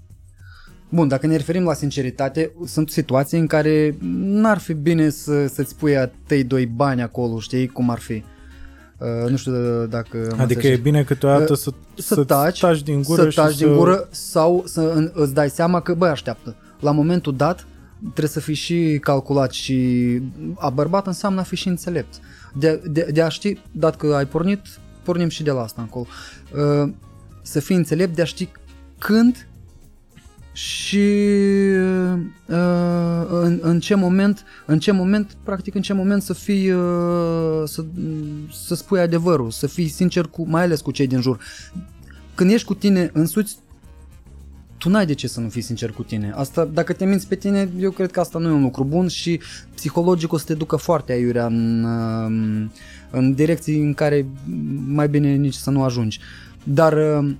Bun, 0.88 1.08
dacă 1.08 1.26
ne 1.26 1.36
referim 1.36 1.64
la 1.64 1.74
sinceritate, 1.74 2.52
sunt 2.64 2.90
situații 2.90 3.38
în 3.38 3.46
care 3.46 3.96
n-ar 4.00 4.58
fi 4.58 4.72
bine 4.72 5.10
să, 5.10 5.46
să-ți 5.46 5.76
pui 5.76 5.96
a 5.96 6.10
tăi 6.26 6.44
doi 6.44 6.66
bani 6.66 7.02
acolo, 7.02 7.38
știi 7.38 7.66
cum 7.66 7.90
ar 7.90 7.98
fi. 7.98 8.12
Uh, 8.12 8.35
nu 9.28 9.36
știu 9.36 9.52
dacă... 9.86 10.16
mă 10.16 10.22
Adică 10.42 10.42
înțelegi. 10.42 10.68
e 10.68 10.76
bine 10.82 11.02
câteodată 11.02 11.54
să, 11.54 11.70
să 11.94 12.14
să 12.14 12.24
taci, 12.24 12.60
taci 12.60 12.82
din 12.82 13.02
gură 13.02 13.22
să 13.22 13.28
și 13.30 13.36
taci 13.36 13.54
să... 13.54 13.64
din 13.64 13.76
gură 13.76 14.08
sau 14.10 14.62
să 14.66 14.80
în- 14.94 15.10
îți 15.14 15.34
dai 15.34 15.50
seama 15.50 15.80
că, 15.80 15.94
băi, 15.94 16.08
așteaptă. 16.08 16.54
La 16.80 16.90
momentul 16.90 17.36
dat 17.36 17.66
trebuie 18.00 18.28
să 18.28 18.40
fii 18.40 18.54
și 18.54 18.98
calculat 19.02 19.50
și 19.50 20.20
a 20.58 20.70
bărbat 20.70 21.06
înseamnă 21.06 21.40
a 21.40 21.42
fi 21.42 21.56
și 21.56 21.68
înțelept. 21.68 22.14
De, 22.54 22.80
de, 22.90 23.08
de 23.12 23.22
a 23.22 23.28
ști, 23.28 23.60
dat 23.72 23.96
că 23.96 24.14
ai 24.14 24.26
pornit, 24.26 24.60
pornim 25.02 25.28
și 25.28 25.42
de 25.42 25.50
la 25.50 25.60
asta 25.62 25.82
încolo. 25.82 26.06
Uh, 26.84 26.90
Să 27.42 27.60
fii 27.60 27.76
înțelept 27.76 28.14
de 28.14 28.22
a 28.22 28.24
ști 28.24 28.48
când 28.98 29.45
și 30.56 31.08
uh, 32.46 32.56
în, 33.28 33.58
în 33.62 33.80
ce 33.80 33.94
moment, 33.94 34.44
în 34.66 34.78
ce 34.78 34.90
moment, 34.90 35.36
practic 35.42 35.74
în 35.74 35.82
ce 35.82 35.92
moment 35.92 36.22
să 36.22 36.32
fii, 36.32 36.70
uh, 36.70 37.62
să, 37.64 37.84
să 38.66 38.74
spui 38.74 39.00
adevărul, 39.00 39.50
să 39.50 39.66
fii 39.66 39.88
sincer 39.88 40.24
cu, 40.24 40.48
mai 40.48 40.62
ales 40.62 40.80
cu 40.80 40.90
cei 40.90 41.06
din 41.06 41.20
jur. 41.20 41.38
Când 42.34 42.50
ești 42.50 42.66
cu 42.66 42.74
tine 42.74 43.10
însuți, 43.12 43.56
tu 44.78 44.88
n-ai 44.88 45.06
de 45.06 45.14
ce 45.14 45.28
să 45.28 45.40
nu 45.40 45.48
fii 45.48 45.62
sincer 45.62 45.90
cu 45.90 46.02
tine. 46.02 46.32
Asta, 46.34 46.64
dacă 46.64 46.92
te 46.92 47.04
minți 47.04 47.28
pe 47.28 47.34
tine, 47.34 47.68
eu 47.78 47.90
cred 47.90 48.10
că 48.10 48.20
asta 48.20 48.38
nu 48.38 48.48
e 48.48 48.52
un 48.52 48.62
lucru 48.62 48.84
bun 48.84 49.08
și 49.08 49.40
psihologic 49.74 50.32
o 50.32 50.38
să 50.38 50.44
te 50.44 50.54
ducă 50.54 50.76
foarte 50.76 51.12
aiurea 51.12 51.46
în, 51.46 51.84
uh, 51.84 52.68
în 53.10 53.34
direcții 53.34 53.78
în 53.80 53.94
care 53.94 54.26
mai 54.86 55.08
bine 55.08 55.34
nici 55.34 55.54
să 55.54 55.70
nu 55.70 55.82
ajungi. 55.82 56.20
Dar 56.62 56.92
uh, 56.92 57.34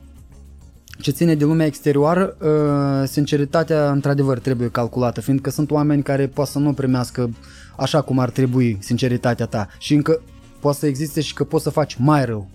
ce 1.01 1.11
ține 1.11 1.35
de 1.35 1.45
lumea 1.45 1.67
exterioară, 1.67 2.37
uh, 2.41 3.09
sinceritatea 3.09 3.91
într-adevăr 3.91 4.39
trebuie 4.39 4.69
calculată, 4.69 5.21
fiindcă 5.21 5.51
sunt 5.51 5.71
oameni 5.71 6.03
care 6.03 6.27
poate 6.27 6.51
să 6.51 6.59
nu 6.59 6.73
primească 6.73 7.31
așa 7.77 8.01
cum 8.01 8.19
ar 8.19 8.31
trebui 8.31 8.79
sinceritatea 8.81 9.47
ta 9.47 9.69
și 9.79 9.95
încă 9.95 10.21
poate 10.61 10.79
să 10.79 10.87
existe 10.87 11.21
și 11.21 11.35
că 11.35 11.45
poți 11.45 11.63
să 11.63 11.71
faci 11.71 11.95
mai 11.95 12.25
rău. 12.25 12.49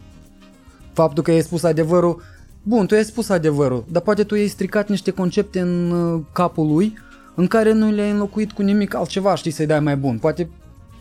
Faptul 0.94 1.24
că 1.24 1.32
ai 1.32 1.42
spus 1.42 1.64
adevărul, 1.64 2.22
bun, 2.64 2.86
tu 2.86 2.96
ai 2.96 3.04
spus 3.04 3.30
adevărul, 3.30 3.86
dar 3.92 4.02
poate 4.02 4.24
tu 4.24 4.34
ai 4.34 4.48
stricat 4.48 4.90
niște 4.90 5.12
concepte 5.12 5.60
în 5.60 5.92
uh, 5.92 6.22
capul 6.34 6.68
lui 6.68 6.98
în 7.36 7.48
care 7.48 7.74
nu 7.74 7.92
le-ai 7.92 8.12
înlocuit 8.12 8.52
cu 8.52 8.62
nimic 8.62 8.94
altceva, 8.94 9.36
știi, 9.36 9.52
să-i 9.52 9.66
dai 9.66 9.80
mai 9.80 9.96
bun. 9.96 10.18
Poate 10.18 10.50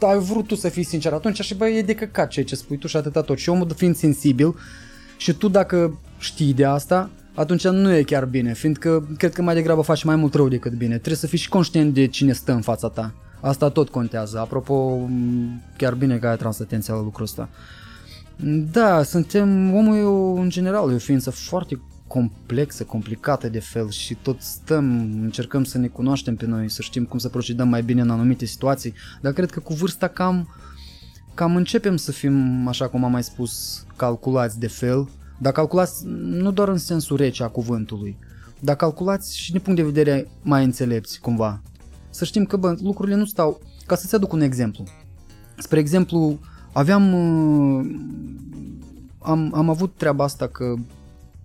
ai 0.00 0.18
vrut 0.18 0.46
tu 0.46 0.54
să 0.54 0.68
fii 0.68 0.82
sincer 0.82 1.12
atunci 1.12 1.40
și 1.40 1.54
bă, 1.54 1.68
e 1.68 1.82
de 1.82 1.94
căcat 1.94 2.28
ceea 2.28 2.44
ce 2.44 2.56
spui 2.56 2.76
tu 2.76 2.86
și 2.86 2.96
atâta 2.96 3.22
tot. 3.22 3.38
Și 3.38 3.48
omul 3.48 3.72
fiind 3.76 3.96
sensibil 3.96 4.54
și 5.16 5.32
tu 5.32 5.48
dacă 5.48 5.98
știi 6.18 6.54
de 6.54 6.64
asta, 6.64 7.10
atunci 7.34 7.68
nu 7.68 7.92
e 7.92 8.02
chiar 8.02 8.24
bine, 8.24 8.52
fiindcă 8.52 9.08
cred 9.16 9.32
că 9.32 9.42
mai 9.42 9.54
degrabă 9.54 9.80
faci 9.80 10.04
mai 10.04 10.16
mult 10.16 10.34
rău 10.34 10.48
decât 10.48 10.72
bine. 10.72 10.94
Trebuie 10.94 11.16
să 11.16 11.26
fii 11.26 11.38
și 11.38 11.48
conștient 11.48 11.94
de 11.94 12.06
cine 12.06 12.32
stă 12.32 12.52
în 12.52 12.60
fața 12.60 12.88
ta. 12.88 13.14
Asta 13.40 13.68
tot 13.68 13.88
contează. 13.88 14.38
Apropo, 14.38 14.96
m, 14.96 15.62
chiar 15.76 15.94
bine 15.94 16.18
că 16.18 16.26
ai 16.26 16.32
atras 16.32 16.60
atenția 16.60 16.94
la 16.94 17.02
lucrul 17.02 17.24
ăsta. 17.24 17.48
Da, 18.72 19.02
suntem, 19.02 19.74
omul 19.74 19.96
e 19.96 20.02
o, 20.02 20.32
în 20.32 20.48
general 20.48 20.90
e 20.90 20.94
o 20.94 20.98
ființă 20.98 21.30
foarte 21.30 21.80
complexă, 22.06 22.84
complicată 22.84 23.48
de 23.48 23.58
fel 23.58 23.90
și 23.90 24.14
tot 24.14 24.40
stăm, 24.40 25.00
încercăm 25.22 25.64
să 25.64 25.78
ne 25.78 25.86
cunoaștem 25.86 26.36
pe 26.36 26.46
noi, 26.46 26.70
să 26.70 26.82
știm 26.82 27.04
cum 27.04 27.18
să 27.18 27.28
procedăm 27.28 27.68
mai 27.68 27.82
bine 27.82 28.00
în 28.00 28.10
anumite 28.10 28.44
situații, 28.44 28.94
dar 29.20 29.32
cred 29.32 29.50
că 29.50 29.60
cu 29.60 29.74
vârsta 29.74 30.08
cam, 30.08 30.54
cam 31.34 31.56
începem 31.56 31.96
să 31.96 32.12
fim, 32.12 32.66
așa 32.68 32.88
cum 32.88 33.04
am 33.04 33.10
mai 33.10 33.22
spus, 33.22 33.84
calculați 33.96 34.58
de 34.58 34.66
fel, 34.66 35.08
dar 35.42 35.52
calculați 35.52 36.02
nu 36.06 36.50
doar 36.52 36.68
în 36.68 36.78
sensul 36.78 37.16
rece 37.16 37.42
a 37.42 37.48
cuvântului, 37.48 38.18
dar 38.60 38.76
calculați 38.76 39.38
și 39.38 39.50
din 39.50 39.60
punct 39.60 39.78
de 39.78 39.86
vedere 39.86 40.28
mai 40.42 40.64
înțelepți 40.64 41.20
cumva. 41.20 41.62
Să 42.10 42.24
știm 42.24 42.44
că 42.44 42.56
bă, 42.56 42.76
lucrurile 42.82 43.16
nu 43.16 43.24
stau, 43.24 43.60
ca 43.86 43.94
să-ți 43.94 44.14
aduc 44.14 44.32
un 44.32 44.40
exemplu. 44.40 44.84
Spre 45.58 45.78
exemplu, 45.78 46.38
aveam 46.72 47.12
uh, 47.12 47.90
am, 49.18 49.52
am 49.54 49.68
avut 49.68 49.92
treaba 49.96 50.24
asta 50.24 50.48
că 50.48 50.74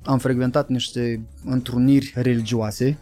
am 0.04 0.18
frecventat 0.18 0.70
niște 0.70 1.26
întruniri 1.46 2.14
religioase 2.16 2.98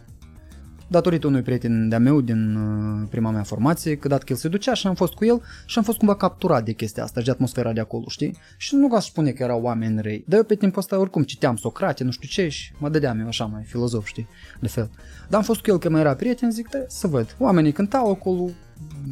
datorită 0.93 1.27
unui 1.27 1.41
prieten 1.41 1.89
de-a 1.89 1.99
meu 1.99 2.21
din 2.21 2.55
uh, 2.55 3.07
prima 3.09 3.31
mea 3.31 3.43
formație, 3.43 3.95
că 3.95 4.07
dat 4.07 4.23
că 4.23 4.31
el 4.31 4.37
se 4.37 4.47
ducea 4.47 4.73
și 4.73 4.87
am 4.87 4.95
fost 4.95 5.13
cu 5.13 5.25
el 5.25 5.41
și 5.65 5.77
am 5.77 5.83
fost 5.83 5.97
cumva 5.97 6.15
capturat 6.15 6.65
de 6.65 6.71
chestia 6.71 7.03
asta 7.03 7.19
și 7.19 7.25
de 7.25 7.31
atmosfera 7.31 7.73
de 7.73 7.79
acolo, 7.79 8.05
știi? 8.07 8.37
Și 8.57 8.75
nu 8.75 8.95
aș 8.95 9.05
spune 9.05 9.31
că 9.31 9.43
erau 9.43 9.61
oameni 9.61 10.01
răi, 10.01 10.23
dar 10.27 10.37
eu 10.37 10.45
pe 10.45 10.55
timpul 10.55 10.79
ăsta 10.79 10.99
oricum 10.99 11.23
citeam 11.23 11.55
Socrate, 11.55 12.03
nu 12.03 12.11
știu 12.11 12.27
ce 12.27 12.47
și 12.47 12.71
mă 12.77 12.89
dădeam 12.89 13.19
eu 13.19 13.27
așa 13.27 13.45
mai 13.45 13.63
filozof, 13.63 14.05
știi, 14.05 14.27
de 14.59 14.67
fel. 14.67 14.89
Dar 15.29 15.39
am 15.39 15.45
fost 15.45 15.61
cu 15.61 15.69
el 15.69 15.79
că 15.79 15.89
mai 15.89 16.01
era 16.01 16.15
prieten, 16.15 16.51
zic, 16.51 16.69
da, 16.69 16.79
să 16.87 17.07
văd. 17.07 17.35
Oamenii 17.39 17.71
cântau 17.71 18.11
acolo, 18.11 18.49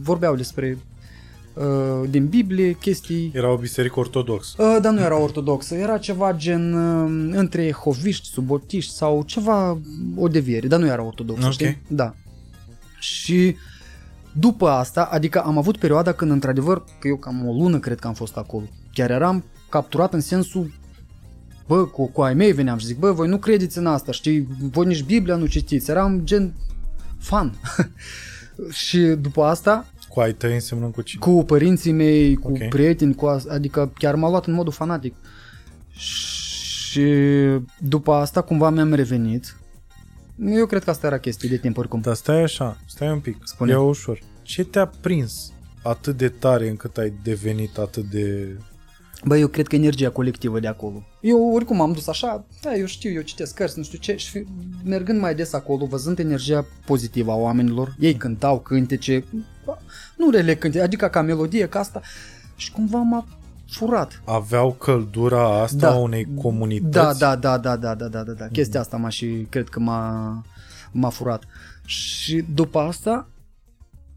vorbeau 0.02 0.36
despre 0.36 0.78
uh, 1.54 2.10
din 2.10 2.28
Biblie, 2.28 2.74
chestii 2.74 3.32
Era 3.34 3.52
o 3.52 3.58
biserică 3.58 4.00
ortodoxă. 4.00 4.64
Uh, 4.64 4.78
dar 4.82 4.94
nu 4.94 5.00
era 5.00 5.20
ortodoxă, 5.20 5.76
era 5.76 5.98
ceva 5.98 6.34
gen 6.34 6.74
uh, 6.74 7.32
între 7.38 7.66
jehoviști, 7.66 8.28
subotiști 8.28 8.94
sau 8.94 9.24
ceva, 9.26 9.78
o 10.16 10.28
deviere, 10.28 10.68
dar 10.68 10.80
nu 10.80 10.86
era 10.86 11.04
ortodoxă, 11.04 11.46
Ok. 11.46 11.52
știi? 11.52 11.82
Da. 11.88 12.16
Și 13.00 13.56
după 14.32 14.68
asta, 14.68 15.04
adică 15.12 15.42
am 15.42 15.58
avut 15.58 15.78
perioada 15.78 16.12
când 16.12 16.32
într-adevăr, 16.32 16.84
că 17.00 17.08
eu 17.08 17.16
cam 17.16 17.48
o 17.48 17.52
lună 17.52 17.80
cred 17.80 18.00
că 18.00 18.08
am 18.08 18.14
fost 18.14 18.38
acolo, 18.38 18.64
chiar 18.94 19.12
eram 19.12 19.44
capturat 19.70 20.14
în 20.14 20.22
sensul 20.22 20.72
bă, 21.68 21.86
cu, 21.86 22.08
cu 22.08 22.22
ai 22.22 22.34
mei 22.34 22.52
veneam 22.52 22.78
și 22.78 22.86
zic, 22.86 23.00
bă, 23.00 23.12
voi 23.12 23.28
nu 23.28 23.38
credeți 23.38 23.78
în 23.78 23.86
asta, 23.86 24.12
știi, 24.12 24.48
voi 24.72 24.86
nici 24.86 25.04
Biblia 25.04 25.36
nu 25.36 25.46
citiți, 25.46 25.90
eram 25.90 26.22
gen 26.24 26.54
fan. 27.20 27.54
și 28.86 28.98
după 28.98 29.44
asta, 29.44 29.86
Cu 30.14 30.20
ai 30.20 30.34
tăi 30.34 30.54
însemnând 30.54 30.94
cu 30.94 31.02
cine? 31.02 31.22
cu 31.26 31.44
părinții 31.46 31.92
mei, 31.92 32.36
cu 32.36 32.48
Ok. 32.48 32.54
okay. 32.56 32.68
prieteni, 32.68 33.16
cu 33.16 33.26
as- 33.26 33.46
adică 33.46 33.92
chiar 33.98 34.16
m-a 34.16 34.30
luat 34.30 34.46
în 34.46 34.54
modul 34.54 34.72
fanatic. 34.74 35.16
Și 35.96 37.06
după 37.80 38.12
asta 38.14 38.42
cumva 38.42 38.70
mi-am 38.70 38.94
revenit. 38.94 39.56
Eu 40.46 40.66
cred 40.66 40.84
că 40.84 40.90
asta 40.90 41.08
era 41.08 41.18
chestie 41.18 41.50
de 41.50 41.58
timp 41.58 41.78
oricum. 41.78 42.00
Dar 42.02 42.16
stai 42.16 42.42
așa, 42.44 42.78
stai 42.88 43.12
un 43.12 43.20
pic, 43.20 43.38
Spune. 43.44 43.72
ia 43.72 43.80
ușor. 43.80 44.20
Ce 44.42 44.64
te-a 44.64 44.92
prins 45.02 45.52
atât 45.84 46.18
de 46.18 46.30
tare 46.30 46.70
încât 46.70 46.98
ai 46.98 47.14
devenit 47.24 47.78
atât 47.78 48.04
de... 48.06 48.56
Bă, 49.26 49.38
eu 49.38 49.48
cred 49.48 49.68
că 49.68 49.76
energia 49.76 50.10
colectivă 50.10 50.60
de 50.60 50.68
acolo. 50.68 51.04
Eu 51.22 51.52
oricum 51.54 51.82
am 51.82 51.92
dus 51.92 52.08
așa, 52.08 52.46
da, 52.62 52.76
eu 52.76 52.86
știu, 52.86 53.12
eu 53.12 53.22
citesc 53.22 53.54
cărți, 53.54 53.78
nu 53.78 53.84
știu 53.84 53.98
ce, 53.98 54.16
și 54.16 54.46
mergând 54.84 55.20
mai 55.20 55.36
des 55.36 55.54
acolo, 55.54 55.86
văzând 55.86 56.20
energia 56.20 56.66
pozitivă 56.86 57.32
a 57.32 57.36
oamenilor, 57.36 57.96
ei 58.00 58.14
cântau 58.14 58.60
cântece, 58.60 59.24
nu 60.18 60.30
rele 60.30 60.56
cântece, 60.56 60.84
adică 60.84 61.08
ca 61.08 61.22
melodie, 61.22 61.68
ca 61.68 61.80
asta, 61.80 62.02
și 62.56 62.72
cumva 62.72 62.98
m-a 62.98 63.26
furat. 63.70 64.22
Aveau 64.26 64.72
căldura 64.74 65.62
asta 65.62 65.78
Da. 65.78 65.92
a 65.92 65.98
unei 65.98 66.28
comunități? 66.42 67.20
Da, 67.20 67.36
da, 67.36 67.36
da, 67.36 67.58
da, 67.58 67.76
da, 67.76 67.96
da, 67.96 68.08
da, 68.08 68.24
da, 68.24 68.32
da. 68.34 68.48
Chestia 68.48 68.80
asta 68.80 68.98
m-a 68.98 69.10
și 69.10 69.48
cred 69.50 69.70
că 69.70 69.80
m-a, 69.80 70.44
m-a 70.92 71.10
furat. 71.10 71.44
Și 71.86 72.46
după 72.54 72.80
asta 72.80 73.28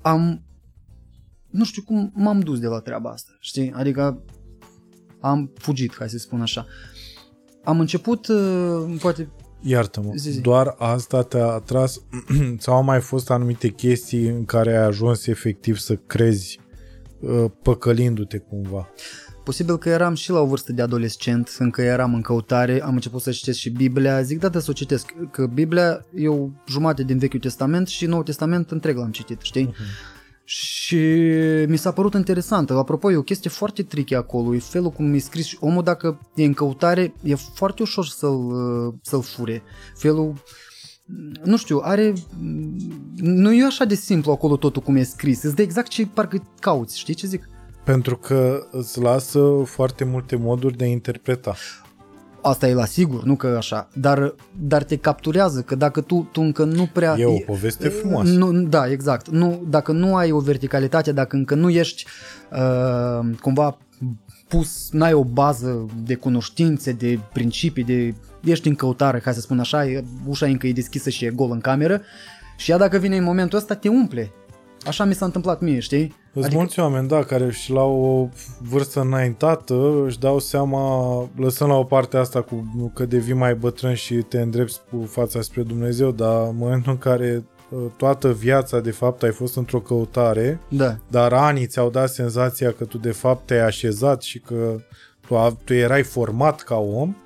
am, 0.02 0.43
nu 1.51 1.64
știu 1.64 1.82
cum 1.82 2.12
m-am 2.14 2.40
dus 2.40 2.59
de 2.59 2.66
la 2.66 2.78
treaba 2.78 3.10
asta, 3.10 3.31
știi? 3.40 3.72
Adică 3.76 4.18
am 5.20 5.51
fugit, 5.59 5.94
hai 5.98 6.09
să 6.09 6.18
spun 6.18 6.40
așa. 6.40 6.66
Am 7.64 7.81
început, 7.81 8.26
uh, 8.28 8.97
poate, 9.01 9.28
Iartă-mă, 9.66 10.12
Zi, 10.16 10.31
zi. 10.31 10.41
doar 10.41 10.74
asta 10.78 11.23
te-a 11.23 11.47
atras 11.47 12.01
sau 12.59 12.74
au 12.74 12.82
mai 12.82 13.01
fost 13.01 13.31
anumite 13.31 13.69
chestii 13.69 14.28
în 14.28 14.45
care 14.45 14.70
ai 14.77 14.85
ajuns 14.85 15.27
efectiv 15.27 15.77
să 15.77 15.95
crezi 15.97 16.61
uh, 17.20 17.45
păcălindu-te 17.62 18.39
cumva? 18.39 18.89
posibil 19.45 19.78
că 19.78 19.89
eram 19.89 20.15
și 20.15 20.31
la 20.31 20.41
o 20.41 20.47
vârstă 20.47 20.73
de 20.73 20.82
adolescent, 20.82 21.57
încă 21.59 21.82
eram 21.82 22.15
în 22.15 22.20
căutare, 22.20 22.82
am 22.82 22.95
început 22.95 23.23
să 23.23 23.31
citesc 23.31 23.59
și 23.59 23.70
Biblia, 23.70 24.23
zic, 24.23 24.39
da, 24.39 24.49
da, 24.49 24.59
să 24.59 24.66
o 24.70 24.73
citesc, 24.73 25.15
că 25.31 25.47
Biblia 25.47 26.07
e 26.15 26.28
o 26.28 26.49
jumătate 26.69 27.03
din 27.03 27.19
Vechiul 27.19 27.41
Testament 27.41 27.89
și 27.89 28.07
Noul 28.07 28.23
Testament 28.23 28.70
întreg 28.70 28.97
l-am 28.97 29.11
citit, 29.11 29.41
știi? 29.41 29.74
Și 30.45 30.97
mi 31.69 31.77
s-a 31.77 31.93
părut 31.93 32.15
interesant. 32.15 32.71
Apropo, 32.71 33.12
e 33.12 33.16
o 33.16 33.23
chestie 33.23 33.51
foarte 33.51 33.83
tricky 33.83 34.15
acolo, 34.15 34.55
e 34.55 34.59
felul 34.59 34.91
cum 34.91 35.15
e 35.15 35.19
scris 35.19 35.47
și 35.47 35.57
omul 35.61 35.83
dacă 35.83 36.21
e 36.35 36.45
în 36.45 36.53
căutare, 36.53 37.15
e 37.23 37.35
foarte 37.35 37.83
ușor 37.83 38.07
să-l, 38.07 38.53
uh, 38.87 38.95
să-l 39.03 39.23
fure. 39.23 39.62
Felul, 39.97 40.43
nu 41.43 41.57
știu, 41.57 41.81
are... 41.83 42.12
Nu 43.16 43.53
e 43.53 43.65
așa 43.65 43.85
de 43.85 43.95
simplu 43.95 44.33
acolo 44.33 44.57
totul 44.57 44.83
cum 44.83 44.97
e 44.97 45.03
scris, 45.03 45.43
îți 45.43 45.55
dă 45.55 45.62
exact 45.62 45.89
ce 45.89 46.07
parcă 46.07 46.49
cauți, 46.61 46.99
știi 46.99 47.15
ce 47.15 47.27
zic? 47.27 47.49
Pentru 47.85 48.16
că 48.16 48.66
îți 48.71 49.01
lasă 49.01 49.62
foarte 49.65 50.05
multe 50.05 50.37
moduri 50.37 50.77
de 50.77 50.85
a 50.85 50.89
interpreta. 50.89 51.55
Asta 52.47 52.69
e 52.69 52.75
la 52.75 52.85
sigur, 52.85 53.23
nu 53.23 53.37
că 53.37 53.47
așa, 53.47 53.89
dar, 53.93 54.35
dar 54.61 54.83
te 54.83 54.97
capturează, 54.97 55.61
că 55.61 55.75
dacă 55.75 56.01
tu, 56.01 56.29
tu 56.33 56.41
încă 56.41 56.65
nu 56.65 56.89
prea... 56.93 57.16
E 57.19 57.25
o 57.25 57.39
poveste 57.47 57.89
frumoasă. 57.89 58.33
Nu, 58.33 58.53
da, 58.53 58.91
exact. 58.91 59.29
Nu, 59.29 59.62
dacă 59.69 59.93
nu 59.93 60.16
ai 60.16 60.31
o 60.31 60.39
verticalitate, 60.39 61.12
dacă 61.12 61.37
încă 61.37 61.55
nu 61.55 61.71
ești 61.71 62.05
uh, 62.53 63.37
cumva 63.41 63.79
pus, 64.49 64.89
n-ai 64.93 65.12
o 65.12 65.25
bază 65.25 65.87
de 66.05 66.15
cunoștințe, 66.15 66.93
de 66.93 67.19
principii, 67.33 67.85
de 67.85 68.15
ești 68.45 68.69
în 68.69 68.75
căutare, 68.75 69.21
hai 69.25 69.35
să 69.35 69.41
spun 69.41 69.61
așa, 69.61 69.87
e, 69.87 70.05
ușa 70.27 70.47
încă 70.47 70.66
e 70.66 70.73
deschisă 70.73 71.11
și 71.11 71.25
e 71.25 71.31
gol 71.31 71.51
în 71.51 71.61
cameră 71.61 72.01
și 72.57 72.71
ea 72.71 72.77
dacă 72.77 72.99
vine 72.99 73.16
în 73.16 73.25
momentul 73.25 73.59
ăsta 73.59 73.75
te 73.75 73.89
umple. 73.89 74.33
Așa 74.87 75.05
mi 75.05 75.15
s-a 75.15 75.25
întâmplat 75.25 75.61
mie, 75.61 75.79
știi? 75.79 76.15
Sunt 76.35 76.44
adică... 76.44 76.61
mulți 76.61 76.81
oameni, 76.81 77.09
da, 77.09 77.23
care 77.23 77.51
și 77.51 77.73
la 77.73 77.82
o 77.82 78.28
vârstă 78.59 79.01
înaintată 79.01 80.02
își 80.06 80.19
dau 80.19 80.39
seama, 80.39 81.28
lăsând 81.36 81.70
la 81.70 81.77
o 81.77 81.85
parte 81.85 82.16
asta 82.16 82.40
cu 82.40 82.90
că 82.94 83.05
devii 83.05 83.35
mai 83.35 83.55
bătrân 83.55 83.94
și 83.94 84.15
te 84.15 84.40
îndrepți 84.40 84.81
cu 84.90 85.06
fața 85.06 85.40
spre 85.40 85.62
Dumnezeu, 85.62 86.11
dar 86.11 86.47
în 86.47 86.56
momentul 86.56 86.93
în 86.93 86.98
care 86.98 87.44
uh, 87.70 87.78
toată 87.97 88.32
viața 88.32 88.81
de 88.81 88.90
fapt 88.90 89.23
ai 89.23 89.32
fost 89.32 89.56
într-o 89.56 89.81
căutare, 89.81 90.61
da. 90.69 90.97
dar 91.11 91.32
anii 91.32 91.66
ți-au 91.66 91.90
dat 91.90 92.09
senzația 92.09 92.70
că 92.70 92.85
tu 92.85 92.98
de 92.98 93.12
fapt 93.12 93.47
te-ai 93.47 93.66
așezat 93.66 94.23
și 94.23 94.39
că 94.39 94.77
tu, 95.27 95.59
tu 95.65 95.74
erai 95.74 96.02
format 96.02 96.61
ca 96.61 96.77
om, 96.77 97.09
Uh, 97.09 97.23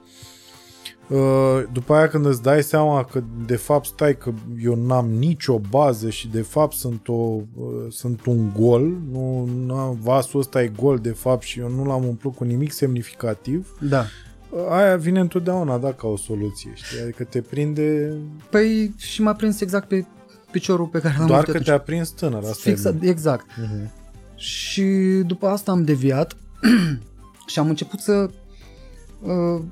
după 1.72 1.94
aia 1.94 2.08
când 2.08 2.26
îți 2.26 2.42
dai 2.42 2.62
seama 2.62 3.04
că 3.04 3.22
de 3.46 3.56
fapt 3.56 3.86
stai 3.86 4.16
că 4.16 4.32
eu 4.62 4.74
n-am 4.74 5.06
nicio 5.06 5.58
bază 5.58 6.10
și 6.10 6.28
de 6.28 6.42
fapt 6.42 6.74
sunt, 6.74 7.08
o, 7.08 7.12
uh, 7.12 7.42
sunt 7.88 8.24
un 8.24 8.52
gol, 8.58 8.92
nu, 9.10 9.44
nu, 9.44 9.98
vasul 10.02 10.40
ăsta 10.40 10.62
e 10.62 10.72
gol 10.76 10.98
de 10.98 11.10
fapt 11.10 11.42
și 11.42 11.60
eu 11.60 11.68
nu 11.68 11.84
l-am 11.84 12.04
umplut 12.04 12.34
cu 12.34 12.44
nimic 12.44 12.72
semnificativ, 12.72 13.76
da. 13.80 14.04
Uh, 14.50 14.60
aia 14.70 14.96
vine 14.96 15.20
întotdeauna 15.20 15.78
da, 15.78 15.92
ca 15.92 16.06
o 16.06 16.16
soluție, 16.16 16.70
știi? 16.74 17.00
Adică 17.00 17.24
te 17.24 17.40
prinde... 17.40 18.16
Păi 18.50 18.94
și 18.96 19.22
m-a 19.22 19.34
prins 19.34 19.60
exact 19.60 19.88
pe 19.88 20.06
piciorul 20.50 20.86
pe 20.86 20.98
care 21.00 21.14
l-am 21.18 21.26
Doar 21.26 21.44
că 21.44 21.60
te-a 21.60 21.78
prins 21.78 22.10
tânăr, 22.10 22.42
asta 22.42 22.70
Fix, 22.70 22.84
e 22.84 22.98
exact. 23.00 23.46
Uh-huh. 23.46 23.90
Și 24.36 24.84
după 25.26 25.46
asta 25.46 25.72
am 25.72 25.84
deviat 25.84 26.36
și 27.46 27.58
am 27.58 27.68
început 27.68 28.00
să 28.00 28.30
uh, 29.22 29.62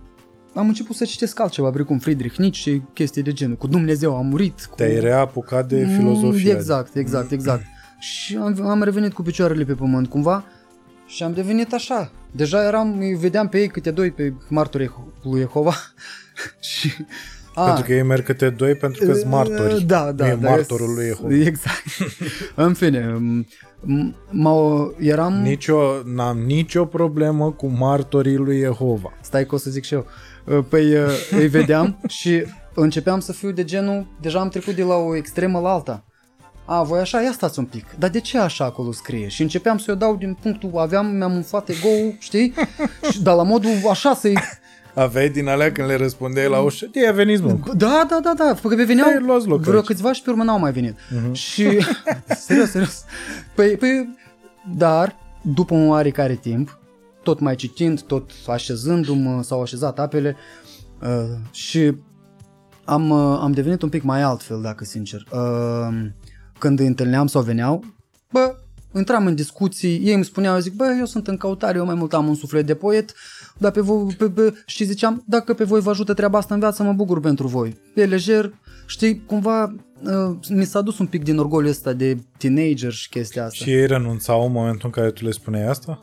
am 0.57 0.69
început 0.69 0.97
să 0.97 1.05
citesc 1.05 1.41
altceva, 1.41 1.71
precum 1.71 1.99
Friedrich 1.99 2.37
Nietzsche 2.37 2.71
și 2.71 2.83
chestii 2.93 3.23
de 3.23 3.33
genul. 3.33 3.57
Cu 3.57 3.67
Dumnezeu 3.67 4.17
am 4.17 4.27
murit. 4.27 4.65
Cu... 4.65 4.75
Te-ai 4.75 5.01
reapucat 5.01 5.69
de 5.69 5.87
filozofie. 5.97 6.53
Exact, 6.53 6.95
exact, 6.95 7.31
exact. 7.31 7.65
și 7.99 8.37
am, 8.37 8.67
am 8.67 8.83
revenit 8.83 9.13
cu 9.13 9.23
picioarele 9.23 9.65
pe 9.65 9.73
pământ 9.73 10.09
cumva 10.09 10.45
și 11.07 11.23
am 11.23 11.33
devenit 11.33 11.73
așa. 11.73 12.11
Deja 12.31 12.67
eram, 12.67 12.99
îi 12.99 13.15
vedeam 13.15 13.49
pe 13.49 13.59
ei 13.59 13.69
câte 13.69 13.91
doi 13.91 14.11
pe 14.11 14.33
martorii 14.49 14.91
lui 15.23 15.41
Jehova 15.41 15.75
și 16.73 16.93
a, 17.55 17.65
pentru 17.65 17.85
că 17.85 17.93
ei 17.93 18.03
merg 18.03 18.25
câte 18.25 18.51
doi 18.51 18.75
pentru 18.75 19.07
că 19.07 19.13
sunt 19.13 19.31
martori. 19.31 19.83
Da, 19.83 20.13
da. 20.13 20.25
Nu 20.25 20.31
e 20.31 20.35
da, 20.35 20.49
martorul 20.49 20.95
lui 20.95 21.07
Jehova. 21.07 21.35
Exact. 21.51 21.83
în 22.55 22.75
fine, 22.75 23.17
m- 23.83 24.97
eram... 24.99 25.33
Nicio, 25.33 25.79
n-am 26.05 26.39
nicio 26.39 26.85
problemă 26.85 27.53
cu 27.53 27.67
martorii 27.67 28.37
lui 28.37 28.59
Jehova. 28.59 29.13
Stai 29.21 29.47
că 29.47 29.55
o 29.55 29.59
să 29.59 29.71
zic 29.71 29.85
și 29.85 29.95
eu. 29.95 30.01
Uh, 30.01 30.36
păi 30.69 30.95
uh, 30.95 31.09
îi 31.31 31.47
vedeam 31.47 31.99
și 32.19 32.45
începeam 32.75 33.21
să 33.21 33.33
fiu 33.33 33.51
de 33.51 33.65
genul, 33.65 34.07
deja 34.21 34.41
am 34.41 34.49
trecut 34.49 34.75
de 34.75 34.83
la 34.83 34.95
o 34.95 35.17
extremă 35.17 35.61
la 35.61 35.71
alta. 35.71 36.05
A, 36.65 36.83
voi 36.83 37.01
așa, 37.01 37.23
ia 37.23 37.33
stați 37.33 37.59
un 37.59 37.65
pic. 37.65 37.85
Dar 37.99 38.11
de 38.11 38.21
ce 38.21 38.39
așa 38.39 38.65
acolo 38.65 38.93
scrie? 38.93 39.29
Și 39.29 39.43
începeam 39.43 39.79
să-i 39.79 39.97
dau 39.97 40.17
din 40.17 40.37
punctul, 40.43 40.71
aveam, 40.77 41.07
mi-am 41.07 41.35
umflat 41.35 41.69
ego 41.69 42.15
știi? 42.19 42.55
Și, 43.11 43.23
dar 43.23 43.35
la 43.37 43.43
modul 43.43 43.71
așa 43.91 44.15
să-i... 44.15 44.39
Aveai 44.95 45.29
din 45.29 45.49
alea 45.49 45.73
când 45.73 45.89
le 45.89 45.97
răspundeai 45.97 46.49
la 46.49 46.59
ușă, 46.59 46.89
de 46.93 47.11
veniți 47.15 47.43
mă. 47.43 47.57
Da, 47.75 48.07
da, 48.09 48.21
da, 48.23 48.33
da, 48.37 48.57
că 48.63 48.75
veneau 48.75 49.09
Hai, 49.09 49.43
loc 49.47 49.61
vreo 49.61 49.77
aici. 49.77 49.85
câțiva 49.85 50.13
și 50.13 50.23
pe 50.23 50.31
urmă 50.31 50.45
n-au 50.45 50.59
mai 50.59 50.73
venit. 50.73 50.95
Uh-huh. 50.95 51.33
Și, 51.33 51.79
serios, 52.47 52.71
serios. 52.71 53.05
Păi, 53.55 53.77
păi, 53.77 54.17
dar, 54.77 55.17
după 55.43 55.75
un 55.75 55.89
oarecare 55.89 56.35
timp, 56.35 56.79
tot 57.27 57.41
mai 57.41 57.55
citind, 57.55 58.03
tot 58.03 58.31
așezându-mă, 58.47 59.43
s-au 59.43 59.63
așezat 59.63 59.99
apele 59.99 60.37
uh, 61.03 61.39
și 61.51 61.93
am, 62.85 63.11
uh, 63.11 63.39
am 63.41 63.53
devenit 63.53 63.83
un 63.83 63.89
pic 63.89 64.03
mai 64.03 64.23
altfel, 64.23 64.61
dacă 64.63 64.85
sincer. 64.85 65.25
Uh, 65.33 66.07
când 66.59 66.79
îi 66.79 66.87
întâlneam 66.87 67.27
sau 67.27 67.43
veneau, 67.43 67.85
bă, 68.33 68.57
intram 68.95 69.27
în 69.27 69.35
discuții, 69.35 69.97
ei 70.05 70.15
îmi 70.15 70.25
spuneau, 70.25 70.59
zic, 70.59 70.75
bă, 70.75 70.95
eu 70.99 71.05
sunt 71.05 71.29
în 71.29 71.37
căutare, 71.37 71.79
eu 71.79 71.85
mai 71.85 71.95
mult 71.95 72.15
am 72.15 72.29
un 72.29 72.35
suflet 72.35 72.67
de 72.67 72.75
poet, 72.75 73.13
dar 73.59 73.71
pe 73.71 73.81
voi, 73.81 74.15
pe, 74.19 74.31
pe, 74.31 74.55
și 74.67 74.85
ziceam, 74.85 75.25
dacă 75.27 75.55
pe 75.55 75.65
voi 75.65 75.81
vă 75.81 75.91
ajută 75.91 76.15
treaba 76.15 76.39
asta 76.39 76.55
în 76.55 76.61
viață, 76.61 76.83
mă 76.83 76.93
bucur 76.93 77.21
pentru 77.21 77.47
voi. 77.47 77.77
E 77.95 78.05
lejer, 78.05 78.53
știi, 78.87 79.23
cumva 79.27 79.75
uh, 80.03 80.37
mi 80.49 80.65
s-a 80.65 80.81
dus 80.81 80.99
un 80.99 81.07
pic 81.07 81.23
din 81.23 81.39
orgoliul 81.39 81.71
ăsta 81.71 81.93
de 81.93 82.19
teenager 82.39 82.93
și 82.93 83.09
chestia 83.09 83.45
asta. 83.45 83.65
Și 83.65 83.71
ei 83.71 83.87
renunțau 83.87 84.47
în 84.47 84.53
momentul 84.53 84.83
în 84.85 84.91
care 84.91 85.11
tu 85.11 85.25
le 85.25 85.31
spuneai 85.31 85.69
asta? 85.69 86.01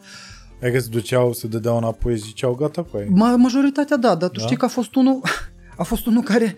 Adică 0.61 0.79
se 0.79 0.87
duceau, 0.89 1.33
se 1.33 1.47
dădeau 1.47 1.77
înapoi 1.77 2.15
și 2.15 2.23
ziceau 2.23 2.53
gata 2.53 2.83
cu 2.83 2.97
ei. 2.97 3.07
Ma, 3.09 3.35
majoritatea 3.35 3.97
da, 3.97 4.15
dar 4.15 4.29
tu 4.29 4.39
da? 4.39 4.45
știi 4.45 4.57
că 4.57 4.65
a 4.65 4.67
fost 4.67 4.95
unul, 4.95 5.21
a 5.77 5.83
fost 5.83 6.05
unul 6.05 6.21
care 6.21 6.55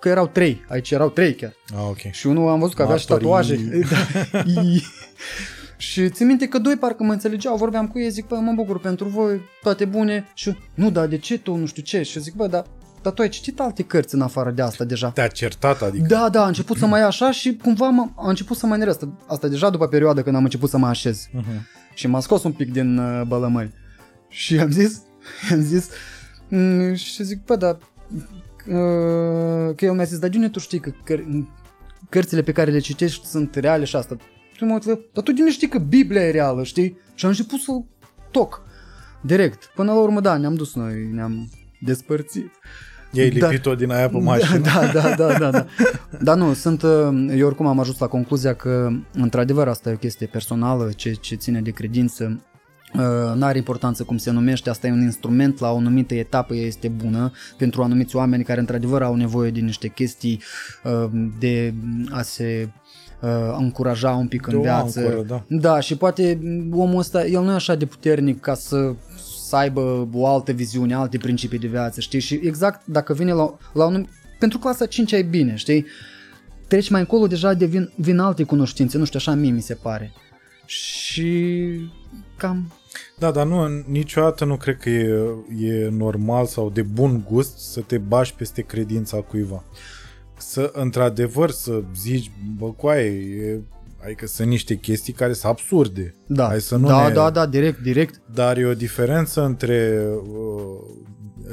că 0.00 0.08
erau 0.08 0.26
trei, 0.26 0.64
aici 0.68 0.90
erau 0.90 1.08
trei 1.08 1.34
chiar. 1.34 1.52
Ah, 1.74 1.86
ok. 1.88 2.10
Și 2.10 2.26
unul 2.26 2.48
am 2.48 2.58
văzut 2.58 2.74
că 2.74 2.82
avea 2.82 2.96
și 2.96 3.06
tatuaje. 3.06 3.58
Da. 4.54 4.62
și 5.76 6.10
țin 6.10 6.26
minte 6.26 6.46
că 6.46 6.58
doi 6.58 6.76
parcă 6.76 7.02
mă 7.02 7.12
înțelegeau, 7.12 7.56
vorbeam 7.56 7.88
cu 7.88 7.98
ei, 7.98 8.10
zic, 8.10 8.26
bă, 8.26 8.36
mă 8.36 8.52
bucur 8.52 8.80
pentru 8.80 9.08
voi, 9.08 9.40
toate 9.62 9.84
bune. 9.84 10.26
Și 10.34 10.56
nu, 10.74 10.90
dar 10.90 11.06
de 11.06 11.16
ce 11.16 11.38
tu, 11.38 11.54
nu 11.54 11.66
știu 11.66 11.82
ce? 11.82 12.02
Și 12.02 12.20
zic, 12.20 12.34
bă, 12.34 12.46
dar 12.46 12.64
dar 13.02 13.12
tu 13.12 13.22
ai 13.22 13.28
citit 13.28 13.60
alte 13.60 13.82
cărți 13.82 14.14
în 14.14 14.20
afară 14.20 14.50
de 14.50 14.62
asta 14.62 14.84
deja. 14.84 15.10
Te-a 15.10 15.26
certat, 15.26 15.82
adică? 15.82 16.06
Da, 16.08 16.28
da, 16.28 16.44
a 16.44 16.46
început 16.46 16.76
să 16.76 16.86
mai 16.86 17.02
așa 17.02 17.30
și 17.30 17.56
cumva 17.62 18.12
a 18.16 18.28
început 18.28 18.56
să 18.56 18.66
mai 18.66 18.78
neresc. 18.78 19.00
Asta 19.26 19.48
deja 19.48 19.70
după 19.70 19.88
perioada 19.88 20.22
când 20.22 20.36
am 20.36 20.42
început 20.42 20.70
să 20.70 20.78
mă 20.78 20.86
așez. 20.86 21.28
Uh-huh 21.28 21.82
și 21.94 22.06
m-a 22.06 22.20
scos 22.20 22.42
un 22.42 22.52
pic 22.52 22.72
din 22.72 22.98
uh, 22.98 23.22
bălămări. 23.26 23.72
Și 24.28 24.58
am 24.58 24.70
zis, 24.70 25.02
am 25.52 25.60
zis, 25.60 25.88
mm, 26.48 26.94
și 26.94 27.22
zic, 27.24 27.44
bă, 27.44 27.56
dar 27.56 27.78
uh, 28.66 29.74
că 29.74 29.84
el 29.84 29.92
mi-a 29.92 30.04
zis, 30.04 30.18
dar 30.18 30.32
Junior, 30.32 30.50
tu 30.50 30.58
știi 30.58 30.80
că 30.80 30.90
căr- 30.90 31.48
cărțile 32.08 32.42
pe 32.42 32.52
care 32.52 32.70
le 32.70 32.78
citești 32.78 33.26
sunt 33.26 33.54
reale 33.54 33.84
și 33.84 33.96
asta. 33.96 34.16
Și 34.56 34.64
mă 34.64 34.80
dar 35.12 35.24
tu 35.24 35.32
din 35.32 35.50
știi 35.50 35.68
că 35.68 35.78
Biblia 35.78 36.22
e 36.22 36.30
reală, 36.30 36.62
știi? 36.62 36.98
Și 37.14 37.24
am 37.24 37.30
început 37.30 37.60
să 37.60 37.72
toc, 38.30 38.62
direct. 39.22 39.70
Până 39.74 39.92
la 39.92 40.00
urmă, 40.00 40.20
da, 40.20 40.36
ne-am 40.36 40.54
dus 40.54 40.74
noi, 40.74 41.08
ne-am 41.12 41.50
despărțit. 41.80 42.50
Ei 43.14 43.28
lipit-o 43.28 43.74
din 43.74 43.90
aia 43.90 44.08
pe 44.08 44.18
mașină. 44.18 44.58
Da, 44.58 44.90
da, 44.92 45.14
da, 45.14 45.38
da, 45.38 45.50
da. 45.50 45.66
Dar 46.26 46.36
nu, 46.36 46.52
sunt, 46.52 46.82
uh, 46.82 46.90
eu 47.36 47.46
oricum 47.46 47.66
am 47.66 47.80
ajuns 47.80 47.98
la 47.98 48.06
concluzia 48.06 48.54
că, 48.54 48.88
într-adevăr, 49.12 49.68
asta 49.68 49.90
e 49.90 49.92
o 49.92 49.96
chestie 49.96 50.26
personală, 50.26 50.90
ce, 50.96 51.12
ce 51.12 51.34
ține 51.34 51.60
de 51.60 51.70
credință. 51.70 52.40
Uh, 52.94 53.34
n-are 53.34 53.58
importanță 53.58 54.02
cum 54.02 54.16
se 54.16 54.30
numește, 54.30 54.70
asta 54.70 54.86
e 54.86 54.90
un 54.90 55.02
instrument 55.02 55.58
la 55.58 55.72
o 55.72 55.76
anumită 55.76 56.14
etapă, 56.14 56.54
este 56.54 56.88
bună 56.88 57.32
pentru 57.56 57.82
anumiți 57.82 58.16
oameni 58.16 58.44
care 58.44 58.60
într-adevăr 58.60 59.02
au 59.02 59.14
nevoie 59.14 59.50
de 59.50 59.60
niște 59.60 59.88
chestii 59.88 60.42
uh, 60.84 61.10
de 61.38 61.74
a 62.10 62.22
se 62.22 62.68
uh, 63.20 63.56
încuraja 63.58 64.10
un 64.10 64.28
pic 64.28 64.46
în 64.46 64.60
viață. 64.60 65.00
Ancoră, 65.00 65.22
da. 65.22 65.44
da, 65.48 65.80
și 65.80 65.96
poate 65.96 66.38
omul 66.70 66.98
ăsta, 66.98 67.26
el 67.26 67.42
nu 67.42 67.50
e 67.50 67.54
așa 67.54 67.74
de 67.74 67.86
puternic 67.86 68.40
ca 68.40 68.54
să 68.54 68.94
să 69.54 69.60
aibă 69.60 70.08
o 70.12 70.26
altă 70.26 70.52
viziune, 70.52 70.94
alte 70.94 71.18
principii 71.18 71.58
de 71.58 71.66
viață, 71.66 72.00
știi? 72.00 72.20
Și 72.20 72.40
exact 72.42 72.86
dacă 72.86 73.12
vine 73.12 73.32
la, 73.32 73.58
la 73.72 73.86
un... 73.86 74.06
Pentru 74.38 74.58
clasa 74.58 74.86
5 74.86 75.12
ai 75.12 75.22
bine, 75.22 75.54
știi? 75.54 75.86
Treci 76.68 76.90
mai 76.90 77.00
încolo, 77.00 77.26
deja 77.26 77.54
devin, 77.54 77.92
vin 77.96 78.18
alte 78.18 78.42
cunoștințe, 78.42 78.98
nu 78.98 79.04
știu, 79.04 79.18
așa 79.18 79.34
mie 79.34 79.50
mi 79.50 79.60
se 79.60 79.74
pare. 79.74 80.12
Și 80.66 81.80
cam... 82.36 82.72
Da, 83.18 83.30
dar 83.30 83.46
nu, 83.46 83.84
niciodată 83.86 84.44
nu 84.44 84.56
cred 84.56 84.76
că 84.76 84.90
e, 84.90 85.34
e 85.60 85.88
normal 85.88 86.46
sau 86.46 86.70
de 86.70 86.82
bun 86.82 87.24
gust 87.30 87.58
să 87.58 87.80
te 87.80 87.98
bași 87.98 88.34
peste 88.34 88.62
credința 88.62 89.16
cuiva. 89.16 89.64
Să, 90.36 90.70
într-adevăr, 90.72 91.50
să 91.50 91.82
zici, 91.96 92.30
bă, 92.58 92.66
coaie, 92.66 93.10
e 93.10 93.60
Adică 94.04 94.26
sunt 94.26 94.48
niște 94.48 94.74
chestii 94.74 95.12
care 95.12 95.32
sunt 95.32 95.52
absurde. 95.52 96.14
Da, 96.26 96.46
Hai 96.46 96.60
să 96.60 96.76
nu 96.76 96.86
da, 96.86 97.08
ne... 97.08 97.14
da, 97.14 97.30
da, 97.30 97.46
direct, 97.46 97.78
direct. 97.78 98.20
Dar 98.34 98.56
e 98.56 98.64
o 98.64 98.74
diferență 98.74 99.44
între 99.44 100.06
uh, 100.16 100.94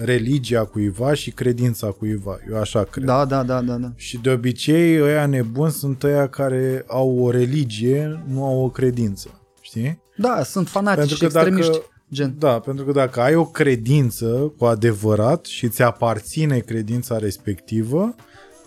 religia 0.04 0.66
cuiva 0.66 1.14
și 1.14 1.32
credința 1.32 1.88
cuiva. 1.88 2.40
Eu 2.50 2.58
așa 2.58 2.84
cred. 2.84 3.06
Da, 3.06 3.26
da, 3.26 3.44
da, 3.44 3.62
da, 3.62 3.76
da. 3.76 3.92
Și 3.96 4.18
de 4.18 4.30
obicei 4.30 5.02
ăia 5.02 5.26
nebuni 5.26 5.72
sunt 5.72 6.04
ăia 6.04 6.28
care 6.28 6.84
au 6.88 7.20
o 7.20 7.32
religie, 7.32 8.24
nu 8.28 8.46
au 8.46 8.64
o 8.64 8.70
credință. 8.70 9.42
Știi? 9.62 10.02
Da, 10.18 10.44
sunt 10.44 10.68
fanatici 10.68 11.16
și 11.16 11.26
extremiști. 11.26 11.72
Dacă, 11.72 11.86
gen. 12.14 12.36
Da, 12.38 12.60
pentru 12.60 12.86
că 12.86 12.92
dacă 12.92 13.22
ai 13.22 13.36
o 13.36 13.46
credință 13.46 14.54
cu 14.58 14.66
adevărat 14.66 15.46
și 15.46 15.70
ți 15.70 15.82
aparține 15.82 16.60
credința 16.60 17.18
respectivă, 17.18 18.16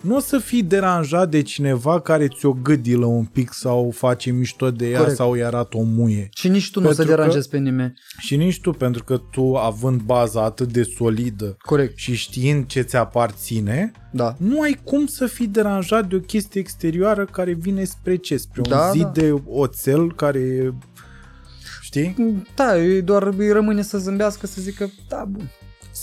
nu 0.01 0.15
o 0.15 0.19
să 0.19 0.37
fii 0.37 0.63
deranjat 0.63 1.29
de 1.29 1.41
cineva 1.41 1.99
care 1.99 2.27
ți-o 2.27 2.53
gâdilă 2.53 3.05
un 3.05 3.25
pic 3.25 3.53
sau 3.53 3.91
face 3.91 4.31
mișto 4.31 4.71
de 4.71 4.89
ea 4.89 4.97
Corect. 4.97 5.15
sau 5.15 5.31
îi 5.31 5.43
arată 5.43 5.77
o 5.77 5.81
muie. 5.81 6.29
Și 6.33 6.47
nici 6.47 6.71
tu 6.71 6.81
nu 6.81 6.89
o 6.89 6.91
să 6.91 7.03
deranjezi 7.03 7.49
pe 7.49 7.57
nimeni. 7.57 7.93
Și 8.17 8.35
nici 8.35 8.61
tu, 8.61 8.71
pentru 8.71 9.03
că 9.03 9.21
tu, 9.31 9.55
având 9.55 10.01
baza 10.01 10.43
atât 10.43 10.71
de 10.71 10.83
solidă 10.83 11.55
Corect. 11.59 11.97
și 11.97 12.15
știind 12.15 12.65
ce 12.65 12.81
ți 12.81 12.95
aparține, 12.95 13.91
da. 14.11 14.35
nu 14.37 14.61
ai 14.61 14.79
cum 14.83 15.05
să 15.05 15.25
fii 15.25 15.47
deranjat 15.47 16.07
de 16.07 16.15
o 16.15 16.19
chestie 16.19 16.61
exterioară 16.61 17.25
care 17.25 17.53
vine 17.53 17.83
spre 17.83 18.15
ce? 18.15 18.37
Spre 18.37 18.61
da, 18.61 18.85
un 18.85 18.91
zid 18.91 19.03
da. 19.03 19.09
de 19.09 19.33
oțel 19.45 20.15
care... 20.15 20.73
Știi? 21.81 22.43
Da, 22.55 22.73
doar 23.03 23.23
îi 23.37 23.51
rămâne 23.51 23.81
să 23.81 23.97
zâmbească, 23.97 24.47
să 24.47 24.61
zică, 24.61 24.91
da, 25.07 25.25
bun 25.29 25.49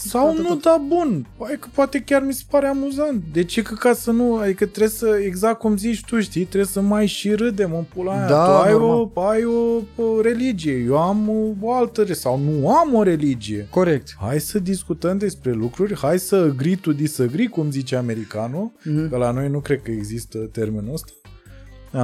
Sau 0.09 0.29
Atât 0.29 0.43
nu, 0.43 0.49
tot. 0.49 0.63
da, 0.63 0.83
bun. 0.89 1.27
Hai 1.41 1.57
că 1.61 1.69
poate 1.75 2.01
chiar 2.01 2.23
mi 2.23 2.33
se 2.33 2.43
pare 2.51 2.67
amuzant. 2.67 3.23
De 3.33 3.45
ce 3.45 3.63
că 3.63 3.75
ca 3.75 3.93
să 3.93 4.11
nu? 4.11 4.37
Adică 4.37 4.67
trebuie 4.67 4.89
să, 4.89 5.21
exact 5.25 5.59
cum 5.59 5.77
zici 5.77 6.05
tu, 6.05 6.21
știi, 6.21 6.45
trebuie 6.45 6.65
să 6.73 6.81
mai 6.81 7.07
și 7.07 7.31
râdem 7.35 7.75
în 7.75 7.85
pula 7.95 8.13
aia. 8.19 8.29
Da, 8.29 8.45
tu 8.45 8.51
ai 8.51 8.73
normal. 8.73 9.09
o, 9.15 9.21
ai 9.21 9.45
o, 9.45 10.03
o 10.05 10.21
religie, 10.21 10.73
eu 10.77 10.99
am 10.99 11.29
o, 11.29 11.55
o 11.61 11.73
altă, 11.73 12.03
re- 12.03 12.13
sau 12.13 12.39
nu 12.39 12.69
am 12.77 12.95
o 12.95 13.03
religie. 13.03 13.67
Corect. 13.71 14.15
Hai 14.21 14.41
să 14.41 14.59
discutăm 14.59 15.19
despre 15.19 15.53
lucruri, 15.53 15.99
hai 15.99 16.19
să 16.19 16.37
agree 16.37 16.77
to 16.77 16.93
disagree, 16.93 17.47
cum 17.47 17.71
zice 17.71 17.97
americanul, 17.97 18.73
Mhm. 18.85 19.09
că 19.09 19.17
la 19.17 19.31
noi 19.31 19.49
nu 19.49 19.59
cred 19.61 19.83
că 19.83 19.91
există 19.91 20.39
termenul 20.39 20.93
ăsta. 20.93 21.13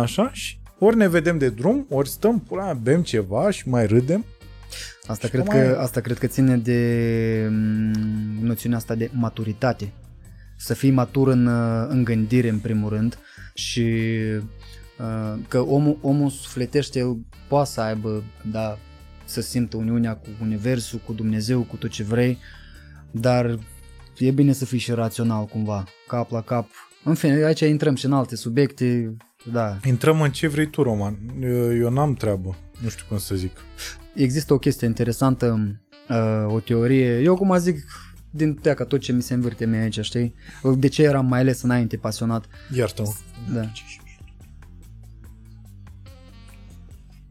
Așa, 0.01 0.31
și 0.33 0.59
ori 0.79 0.97
ne 0.97 1.09
vedem 1.09 1.39
de 1.39 1.49
drum, 1.49 1.87
ori 1.91 2.09
stăm, 2.09 2.41
pula 2.49 2.65
mea, 2.65 2.79
bem 2.83 3.03
ceva 3.03 3.51
și 3.51 3.69
mai 3.69 3.87
râdem. 3.87 4.25
Asta 5.09 5.27
Și 5.27 5.33
cred, 5.33 5.47
mai- 5.47 5.59
că, 5.59 5.79
asta 5.81 6.01
cred 6.01 6.19
că 6.19 6.27
ține 6.27 6.57
de 6.57 7.47
mm, 7.51 8.39
noțiunea 8.41 8.79
asta 8.79 8.95
de 8.95 9.11
maturitate. 9.13 9.93
Să 10.57 10.75
fii 10.75 10.91
matur 10.91 11.29
în, 11.29 11.47
uh, 11.47 11.87
în 11.89 12.05
gândire, 12.05 12.49
în 12.49 12.59
primul 12.59 12.89
rând, 12.89 13.19
și 13.55 13.91
uh, 14.99 15.39
că 15.49 15.61
omul, 15.61 15.99
omul 16.01 16.31
sufletește, 16.31 16.99
el 16.99 17.17
poate 17.49 17.71
să 17.71 17.81
aibă, 17.81 18.23
da, 18.51 18.79
să 19.25 19.41
simtă 19.41 19.77
uniunea 19.77 20.15
cu 20.15 20.27
Universul, 20.43 21.01
cu 21.07 21.13
Dumnezeu, 21.13 21.61
cu 21.61 21.77
tot 21.77 21.91
ce 21.91 22.03
vrei, 22.03 22.39
dar 23.11 23.59
e 24.19 24.31
bine 24.31 24.53
să 24.53 24.65
fii 24.65 24.79
și 24.79 24.91
rațional 24.93 25.45
cumva, 25.45 25.85
cap 26.07 26.31
la 26.31 26.41
cap. 26.43 26.69
În 27.05 27.15
fine, 27.15 27.45
aici 27.45 27.61
intrăm 27.61 27.95
și 27.95 28.05
în 28.05 28.13
alte 28.13 28.37
subiecte, 28.37 29.17
da. 29.53 29.79
Intrăm 29.85 30.21
în 30.21 30.31
ce 30.31 30.49
vrei 30.49 30.67
tu, 30.67 30.83
Roman. 30.83 31.19
Eu 31.81 31.91
n-am 31.91 32.15
treabă. 32.15 32.57
Nu 32.83 32.89
știu 32.89 33.05
cum 33.09 33.19
să 33.19 33.35
zic. 33.35 33.53
Există 34.23 34.53
o 34.53 34.59
chestie 34.59 34.87
interesantă, 34.87 35.77
uh, 36.09 36.53
o 36.55 36.61
teorie, 36.61 37.19
eu 37.21 37.37
cum 37.37 37.59
zic 37.59 37.85
din 38.31 38.55
teaca 38.55 38.85
tot 38.85 39.01
ce 39.01 39.13
mi 39.13 39.23
se 39.23 39.35
învârte 39.35 39.67
mie 39.67 39.79
aici, 39.81 40.01
știi? 40.01 40.35
De 40.77 40.89
ce 40.89 41.03
eram 41.03 41.27
mai 41.27 41.41
ales 41.41 41.63
înainte 41.63 41.97
pasionat? 41.97 42.45
Iartă-mă. 42.77 43.13
Da. 43.55 43.71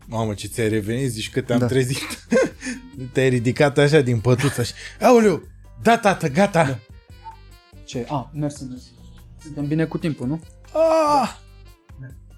Mamă, 0.05 0.33
ce 0.33 0.47
ți-ai 0.47 0.69
revenit, 0.69 1.11
zici 1.11 1.29
că 1.31 1.41
te-am 1.41 1.59
Da. 1.59 1.65
trezit. 1.65 2.27
Te-ai 3.13 3.29
ridicat 3.29 3.77
așa 3.77 4.01
din 4.01 4.19
pătuță 4.19 4.63
și... 4.63 4.73
Aoleu, 5.01 5.41
da, 5.81 5.97
tată, 5.97 6.29
gata. 6.29 6.63
Da. 6.63 6.79
Ce? 7.85 8.05
Ah, 8.09 8.23
mersi, 8.33 8.63
mersi. 8.63 8.87
Suntem 9.41 9.67
bine 9.67 9.85
cu 9.85 9.97
timpul, 9.97 10.27
nu? 10.27 10.41
Ah! 10.73 11.37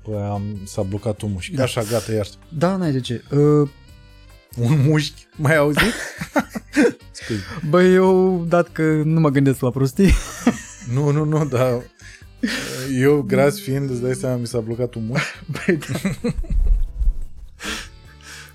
Bă, 0.08 0.30
am, 0.32 0.60
s-a 0.66 0.82
blocat 0.82 1.22
un 1.22 1.32
mușchi. 1.32 1.56
Da. 1.56 1.64
Așa, 1.64 1.82
gata, 1.84 2.12
iartă. 2.14 2.36
Da, 2.58 2.76
n-ai 2.76 2.92
de 2.92 3.00
ce. 3.00 3.24
Uh, 3.32 3.70
Un 4.56 4.82
mușchi, 4.88 5.28
mai 5.36 5.56
auzit? 5.56 5.94
Scuze. 7.12 7.44
bă, 7.70 7.84
eu, 7.84 8.44
dat 8.48 8.72
că 8.72 9.02
nu 9.06 9.20
mă 9.20 9.30
gândesc 9.30 9.60
la 9.60 9.70
prostii, 9.70 10.14
Nu, 10.94 11.12
nu, 11.12 11.24
nu, 11.24 11.46
dar 11.46 11.82
eu, 13.00 13.22
gras 13.22 13.60
fiind, 13.60 13.90
îți 13.90 14.02
dai 14.02 14.14
seama, 14.14 14.36
mi 14.36 14.48
s-a 14.48 14.60
blocat 14.60 14.94
un 14.94 15.06
mușchi. 15.06 15.26
păi, 15.66 15.78
da. 15.78 16.10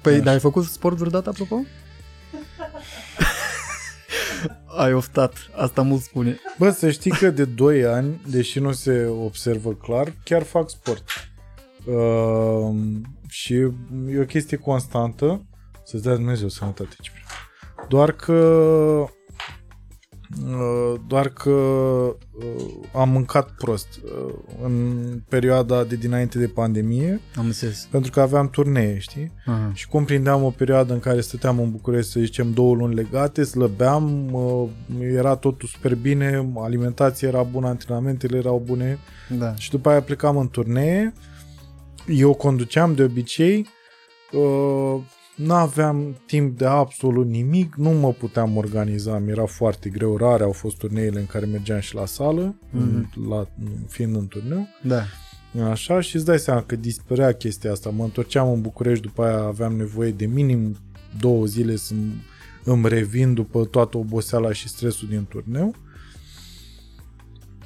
păi 0.00 0.20
dar 0.20 0.32
ai 0.32 0.40
făcut 0.40 0.64
sport 0.64 0.96
vreodată, 0.96 1.28
apropo? 1.28 1.64
ai 4.76 4.92
oftat, 4.92 5.50
asta 5.56 5.82
mult 5.82 6.02
spune. 6.02 6.38
Bă, 6.58 6.70
să 6.70 6.90
știi 6.90 7.10
că 7.10 7.30
de 7.30 7.44
2 7.44 7.84
ani, 7.84 8.20
deși 8.28 8.58
nu 8.58 8.72
se 8.72 9.04
observă 9.04 9.72
clar, 9.72 10.12
chiar 10.24 10.42
fac 10.42 10.70
sport. 10.70 11.04
Uh, 11.84 12.76
și 13.28 13.54
e 14.10 14.20
o 14.20 14.24
chestie 14.24 14.56
constantă, 14.56 15.44
să-ți 15.84 16.02
dea 16.02 16.14
Dumnezeu 16.14 16.48
sănătate. 16.48 16.96
Ciprian. 17.00 17.26
Doar 17.88 18.12
că 18.12 18.32
uh, 20.46 20.94
doar 21.06 21.28
că 21.28 21.50
uh, 21.50 22.16
am 22.94 23.08
mâncat 23.08 23.50
prost 23.50 23.88
uh, 24.04 24.34
în 24.62 24.94
perioada 25.28 25.84
de 25.84 25.96
dinainte 25.96 26.38
de 26.38 26.46
pandemie, 26.46 27.20
Am 27.36 27.44
înțeles. 27.44 27.88
pentru 27.90 28.10
că 28.10 28.20
aveam 28.20 28.50
turnee, 28.50 28.98
știi? 28.98 29.32
Aha. 29.46 29.70
Și 29.74 29.88
cum 29.88 30.04
prindeam 30.04 30.42
o 30.42 30.50
perioadă 30.50 30.92
în 30.92 31.00
care 31.00 31.20
stăteam 31.20 31.58
în 31.58 31.70
București, 31.70 32.10
să 32.10 32.20
zicem, 32.20 32.52
două 32.52 32.74
luni 32.74 32.94
legate, 32.94 33.42
slăbeam, 33.44 34.32
uh, 34.32 34.68
era 35.00 35.36
totul 35.36 35.68
super 35.68 35.94
bine, 35.94 36.52
alimentația 36.56 37.28
era 37.28 37.42
bună, 37.42 37.68
antrenamentele 37.68 38.36
erau 38.36 38.62
bune 38.66 38.98
Da. 39.38 39.54
și 39.54 39.70
după 39.70 39.88
aia 39.88 40.02
plecam 40.02 40.36
în 40.36 40.48
turnee, 40.48 41.12
eu 42.06 42.34
conduceam 42.34 42.94
de 42.94 43.02
obicei, 43.02 43.66
uh, 45.38 45.46
n-aveam 45.46 46.16
timp 46.26 46.58
de 46.58 46.66
absolut 46.66 47.26
nimic, 47.28 47.74
nu 47.74 47.90
mă 47.90 48.12
puteam 48.12 48.56
organiza, 48.56 49.18
mi 49.18 49.30
era 49.30 49.44
foarte 49.46 49.88
greu, 49.88 50.16
rare 50.16 50.42
au 50.42 50.52
fost 50.52 50.76
turneile 50.76 51.18
în 51.20 51.26
care 51.26 51.46
mergeam 51.46 51.80
și 51.80 51.94
la 51.94 52.06
sală, 52.06 52.54
Mhm. 52.70 53.28
la, 53.28 53.48
fiind 53.88 54.14
în 54.16 54.26
turneu. 54.26 54.66
Da. 54.82 55.02
Așa 55.70 56.00
și 56.00 56.16
îți 56.16 56.24
dai 56.24 56.38
seama 56.38 56.62
că 56.62 56.76
dispărea 56.76 57.32
chestia 57.32 57.72
asta. 57.72 57.90
Mă 57.90 58.04
întorceam 58.04 58.52
în 58.52 58.60
București, 58.60 59.06
după 59.06 59.22
aia 59.24 59.38
aveam 59.42 59.76
nevoie 59.76 60.10
de 60.10 60.26
minim 60.26 60.76
două 61.20 61.44
zile 61.46 61.76
să 61.76 61.94
îmi 62.64 62.88
revin 62.88 63.34
după 63.34 63.64
toată 63.64 63.96
oboseala 63.98 64.52
și 64.52 64.68
stresul 64.68 65.08
din 65.08 65.24
turneu. 65.28 65.74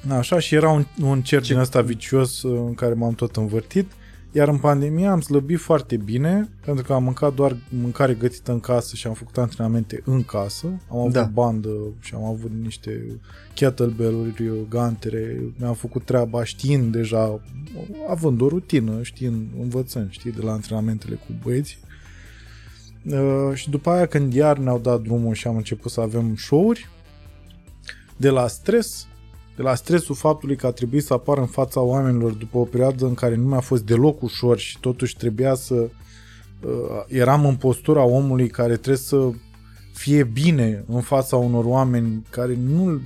Așa 0.09 0.39
și 0.39 0.55
era 0.55 0.69
un, 0.69 0.85
un 1.01 1.21
cerc 1.21 1.43
Ce- 1.43 1.51
din 1.53 1.61
ăsta 1.61 1.81
vicios 1.81 2.41
uh, 2.43 2.59
în 2.67 2.73
care 2.73 2.93
m-am 2.93 3.13
tot 3.13 3.35
învârtit. 3.35 3.91
Iar 4.31 4.47
în 4.47 4.57
pandemie 4.57 5.07
am 5.07 5.21
slăbit 5.21 5.59
foarte 5.59 5.97
bine 5.97 6.49
pentru 6.65 6.83
că 6.83 6.93
am 6.93 7.03
mâncat 7.03 7.33
doar 7.33 7.57
mâncare 7.69 8.13
gătită 8.13 8.51
în 8.51 8.59
casă 8.59 8.95
și 8.95 9.07
am 9.07 9.13
făcut 9.13 9.37
antrenamente 9.37 10.01
în 10.05 10.23
casă. 10.23 10.67
Am 10.89 10.97
avut 10.97 11.11
Da. 11.11 11.23
bandă 11.23 11.69
și 11.99 12.15
am 12.15 12.23
avut 12.23 12.51
niște 12.63 13.19
kettlebell-uri, 13.53 14.51
gantere. 14.69 15.41
Mi-am 15.59 15.73
făcut 15.73 16.05
treaba 16.05 16.43
știind 16.43 16.91
deja, 16.91 17.41
având 18.09 18.41
o 18.41 18.47
rutină, 18.47 19.01
știind, 19.01 19.47
învățând, 19.61 20.11
știi, 20.11 20.31
de 20.31 20.41
la 20.41 20.51
antrenamentele 20.51 21.15
cu 21.15 21.33
băieții. 21.43 21.77
Uh, 23.05 23.51
și 23.53 23.69
după 23.69 23.89
aia 23.89 24.05
când 24.05 24.33
iar 24.33 24.57
ne-au 24.57 24.79
dat 24.79 25.01
drumul 25.01 25.33
și 25.33 25.47
am 25.47 25.55
început 25.55 25.91
să 25.91 26.01
avem 26.01 26.35
show-uri, 26.35 26.89
de 28.17 28.29
la 28.29 28.47
stres, 28.47 29.07
de 29.59 29.65
la 29.65 29.75
stresul 29.75 30.15
faptului 30.15 30.55
că 30.55 30.67
a 30.67 30.71
trebuit 30.71 31.03
să 31.03 31.13
apar 31.13 31.37
în 31.37 31.45
fața 31.45 31.81
oamenilor 31.81 32.31
după 32.31 32.57
o 32.57 32.63
perioadă 32.63 33.05
în 33.05 33.13
care 33.13 33.35
nu 33.35 33.47
mi-a 33.47 33.59
fost 33.59 33.85
deloc 33.85 34.21
ușor 34.21 34.57
și 34.57 34.79
totuși 34.79 35.17
trebuia 35.17 35.53
să 35.53 35.73
uh, 35.73 35.89
eram 37.07 37.45
în 37.45 37.55
postura 37.55 38.03
omului 38.03 38.47
care 38.47 38.73
trebuie 38.73 38.95
să 38.95 39.29
fie 39.93 40.23
bine 40.23 40.83
în 40.87 41.01
fața 41.01 41.35
unor 41.35 41.65
oameni 41.65 42.25
care 42.29 42.55
nu 42.55 43.01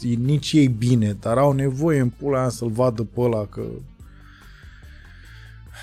e 0.00 0.14
nici 0.14 0.52
ei 0.52 0.68
bine, 0.68 1.16
dar 1.20 1.38
au 1.38 1.52
nevoie 1.52 2.00
în 2.00 2.08
pula 2.08 2.38
aia 2.38 2.48
să-l 2.48 2.70
vadă 2.70 3.02
pe 3.02 3.20
ăla 3.20 3.44
că 3.44 3.62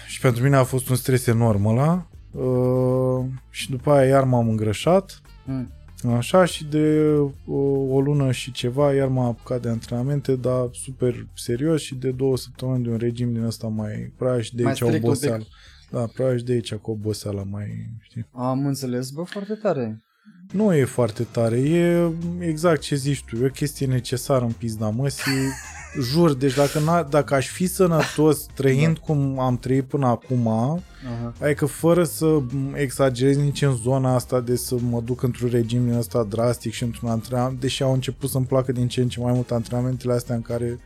și 0.08 0.20
pentru 0.20 0.44
mine 0.44 0.56
a 0.56 0.64
fost 0.64 0.90
un 0.90 0.96
stres 0.96 1.28
enorm 1.28 1.66
ăla 1.66 2.06
uh, 2.32 3.26
și 3.50 3.70
după 3.70 3.92
aia 3.92 4.08
iar 4.08 4.24
m-am 4.24 4.50
îngrășat 4.50 5.22
Mm. 5.50 5.72
Așa 6.04 6.46
și 6.46 6.66
de 6.66 7.16
o, 7.48 7.58
o 7.90 8.02
lună 8.02 8.32
și 8.32 8.52
ceva 8.52 8.94
iar 8.94 9.08
m-am 9.08 9.26
apucat 9.26 9.62
de 9.62 9.70
antrenamente, 9.70 10.36
dar 10.36 10.70
super 10.72 11.28
serios 11.36 11.82
și 11.82 11.96
de 11.96 12.12
două 12.12 12.38
săptămâni 12.38 12.84
de 12.84 12.90
un 12.90 12.98
regim 12.98 13.34
din 13.34 13.44
ăsta 13.44 13.68
mai 13.68 14.14
probabil 14.18 14.42
și 14.44 14.56
de 14.56 14.64
Mai 14.64 14.72
aici 14.72 14.82
strict 14.82 15.04
un 15.04 15.10
oboseală. 15.10 15.38
pic. 15.44 15.48
Da, 15.92 16.06
probabil 16.14 16.38
și 16.40 16.46
de 16.46 16.52
aici 16.54 16.74
cu 16.74 16.92
oboseala 16.92 17.44
mai, 17.44 17.68
știi. 18.02 18.26
Am 18.32 18.66
înțeles, 18.66 19.10
bă, 19.10 19.24
foarte 19.24 19.54
tare. 19.54 20.04
Nu 20.52 20.74
e 20.76 20.86
foarte 20.86 21.24
tare, 21.32 21.60
e 21.60 22.12
exact 22.40 22.82
ce 22.82 22.96
zici 22.96 23.24
tu, 23.24 23.36
e 23.36 23.46
o 23.46 23.50
chestie 23.50 23.86
necesară 23.88 24.46
în 24.46 24.52
pizda 24.52 24.90
măsii. 24.90 25.32
Jur, 26.02 26.34
deci 26.34 26.54
dacă, 26.56 26.80
n-a, 26.80 27.04
dacă 27.04 27.34
aș 27.34 27.48
fi 27.48 27.68
sănătos 27.68 28.46
trăind 28.54 28.94
Da. 28.94 29.00
cum 29.06 29.40
am 29.40 29.58
trăit 29.58 29.84
până 29.84 30.08
acum, 30.08 30.48
Aha. 30.48 31.34
Adică 31.42 31.66
fără 31.66 32.04
să 32.04 32.38
exagerez 32.74 33.38
nici 33.38 33.62
în 33.62 33.76
zona 33.76 34.16
asta 34.16 34.40
de 34.40 34.56
să 34.56 34.76
mă 34.90 35.02
duc 35.02 35.22
într-un 35.22 35.50
regim 35.50 35.86
din 35.86 35.94
ăsta 35.94 36.24
drastic 36.24 36.74
și 36.74 36.84
într-un 36.84 37.10
antrenament, 37.10 37.60
deși 37.60 37.84
au 37.84 37.94
început 37.94 38.30
să-mi 38.30 38.46
placă 38.46 38.72
din 38.72 38.88
ce 38.88 39.02
în 39.02 39.08
ce 39.10 39.20
mai 39.20 39.34
mult 39.34 39.52
antrenamentele 39.52 40.14
astea 40.14 40.36
în 40.36 40.42
care, 40.42 40.80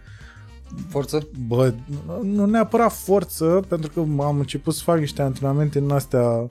Forță? 0.89 1.27
bă, 1.47 1.73
nu 2.23 2.45
neapărat 2.45 2.91
forță, 2.93 3.63
pentru 3.67 3.91
că 3.91 3.99
am 4.23 4.39
început 4.39 4.73
să 4.73 4.81
fac 4.83 4.97
niște 4.99 5.21
antrenamente 5.21 5.79
în 5.79 5.91
astea 5.91 6.29
uh, 6.29 6.47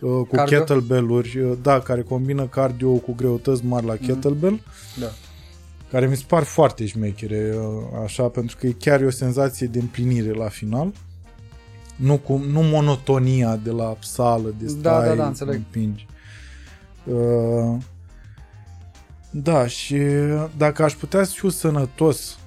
cu 0.00 0.28
Cardio? 0.32 0.58
kettlebell-uri, 0.58 1.38
uh, 1.40 1.52
da, 1.62 1.80
care 1.80 2.02
combină 2.02 2.46
cardio 2.46 2.90
cu 2.92 3.14
greutăți 3.14 3.64
mari 3.64 3.86
la 3.86 3.96
kettlebell, 3.96 4.60
Da. 5.00 5.06
Care 5.90 6.06
mi 6.06 6.16
se 6.16 6.24
par 6.26 6.42
foarte 6.42 6.86
șmechere, 6.86 7.54
uh, 7.56 8.00
așa, 8.04 8.22
pentru 8.28 8.56
că 8.56 8.66
e 8.66 8.72
chiar 8.78 9.00
e 9.00 9.04
o 9.04 9.10
senzație 9.10 9.66
de 9.66 9.78
împlinire 9.78 10.32
la 10.32 10.48
final. 10.48 10.92
Nu, 11.96 12.18
cu, 12.18 12.36
nu 12.36 12.62
monotonia 12.62 13.56
de 13.56 13.70
la 13.70 13.96
sală, 14.00 14.54
de 14.58 14.66
stai, 14.66 14.80
Da, 14.80 15.06
da, 15.06 15.14
da, 15.14 15.26
înțeleg. 15.26 15.54
împingi. 15.54 16.06
Uh, 17.04 17.76
da, 19.30 19.66
și 19.66 19.96
dacă 20.56 20.82
aș 20.82 20.94
putea 20.94 21.24
să 21.24 21.32
fiu 21.34 21.48
sănătos 21.48 22.38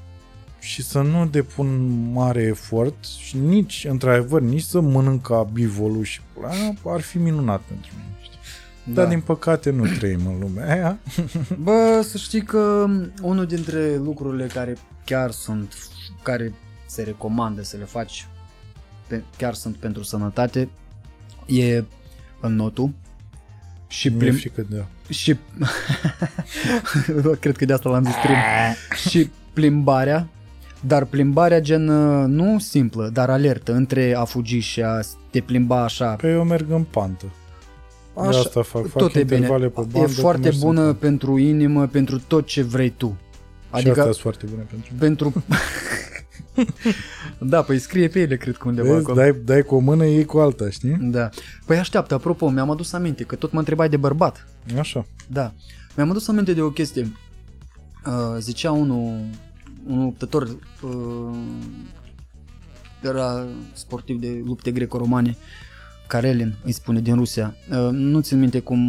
și 0.60 0.84
să 0.84 1.02
nu 1.02 1.26
depun 1.26 1.88
mare 2.14 2.42
efort 2.42 3.06
și 3.06 3.38
nici, 3.38 3.86
într-adevăr, 3.90 4.42
nici 4.42 4.62
să 4.62 4.80
mănânc 4.80 5.22
ca 5.22 5.50
bivolul 5.54 6.04
și 6.04 6.22
pula, 6.34 6.50
ar 6.86 7.02
fi 7.02 7.18
minunat 7.18 7.62
pentru 7.62 7.92
mine. 7.98 8.19
Știi? 8.90 9.02
Dar 9.02 9.08
din 9.08 9.22
păcate 9.22 9.70
nu 9.70 9.86
trăim 9.86 10.20
în 10.26 10.40
lumea 10.40 10.74
aia. 10.74 11.00
Bă, 11.64 12.02
să 12.04 12.18
știi 12.18 12.42
că 12.44 12.86
unul 13.22 13.46
dintre 13.46 13.96
lucrurile 13.96 14.46
care 14.46 14.78
chiar 15.06 15.32
sunt, 15.32 15.74
care 16.24 16.54
se 16.86 17.04
recomandă 17.04 17.64
să 17.64 17.78
le 17.78 17.84
faci, 17.84 18.28
pe, 19.08 19.24
chiar 19.38 19.54
sunt 19.54 19.76
pentru 19.76 20.04
sănătate, 20.04 20.70
e 21.46 21.84
în 22.42 22.56
notul. 22.56 22.92
Și, 23.88 24.10
Mi-e 24.10 24.18
plim, 24.18 24.34
frică 24.34 24.66
de 24.70 24.76
ea. 24.76 24.88
și 25.10 25.36
cred 27.40 27.58
că 27.58 27.66
de 27.66 27.74
asta 27.74 27.90
l-am 27.90 28.04
zis 28.04 28.14
prim. 28.24 28.36
și 29.10 29.30
plimbarea, 29.54 30.28
dar 30.80 31.06
plimbarea 31.06 31.60
gen 31.60 31.88
uh, 31.88 32.28
nu 32.28 32.60
simplă, 32.60 33.10
dar 33.14 33.30
alertă 33.30 33.74
între 33.74 34.16
a 34.16 34.24
fugi 34.24 34.60
și 34.60 34.82
a 34.82 35.00
te 35.30 35.40
plimba 35.42 35.84
așa. 35.84 36.14
Pe 36.16 36.30
eu 36.30 36.44
merg 36.44 36.72
în 36.72 36.84
pantă. 36.84 37.26
De 38.22 38.38
asta 38.38 38.62
fac, 38.62 38.88
fac 38.88 39.02
tot 39.02 39.16
e 39.16 39.24
bine. 39.24 39.36
intervale 39.36 39.68
pe 39.68 39.82
bandă. 39.82 39.98
e 39.98 40.02
cum 40.04 40.14
foarte 40.14 40.42
merg 40.42 40.54
în 40.54 40.60
bună 40.60 40.82
pantă. 40.82 40.98
pentru 40.98 41.38
inimă, 41.38 41.88
pentru 41.88 42.20
tot 42.28 42.46
ce 42.46 42.62
vrei 42.64 42.90
tu. 42.90 43.08
Și 43.08 43.76
astea 43.76 43.92
Adică 43.92 44.04
sunt 44.04 44.16
foarte 44.16 44.46
bune 44.46 44.62
pentru 44.70 44.90
mine. 44.92 45.06
pentru... 45.06 45.44
da, 47.52 47.62
păi 47.62 47.80
scrie 47.80 48.08
pe 48.08 48.20
ele, 48.20 48.38
cred 48.38 48.58
că 48.58 48.68
undeva 48.68 48.88
Vezi, 48.88 49.00
acolo. 49.02 49.18
dai, 49.18 49.36
dai 49.46 49.62
cu 49.62 49.76
o 49.76 49.80
mână, 49.80 50.06
iei 50.06 50.26
cu 50.26 50.38
alta, 50.38 50.70
știi? 50.70 50.98
Da. 51.02 51.30
Păi 51.66 51.78
așteaptă, 51.78 52.14
apropo, 52.14 52.50
mi-am 52.50 52.70
adus 52.70 52.94
aminte 52.94 53.24
că 53.24 53.36
tot 53.36 53.52
mă 53.52 53.60
întrebai 53.60 53.90
de 53.90 53.98
bărbat. 53.98 54.48
Așa. 54.80 55.06
Da. 55.28 55.54
Mi-am 55.96 56.10
adus 56.10 56.28
aminte 56.28 56.54
de 56.54 56.62
o 56.62 56.70
chestie. 56.70 57.12
Uh, 58.06 58.38
zicea 58.40 58.72
unul, 58.72 59.20
un 59.88 60.04
luptător, 60.04 60.58
uh, 60.82 61.38
era 63.02 63.46
sportiv 63.74 64.20
de 64.20 64.42
lupte 64.46 64.72
greco-romane, 64.72 65.38
Karelin, 66.10 66.56
îi 66.64 66.72
spune, 66.72 67.00
din 67.00 67.16
Rusia. 67.16 67.56
Uh, 67.72 67.90
nu 67.92 68.20
țin 68.20 68.40
minte 68.40 68.60
cum, 68.60 68.80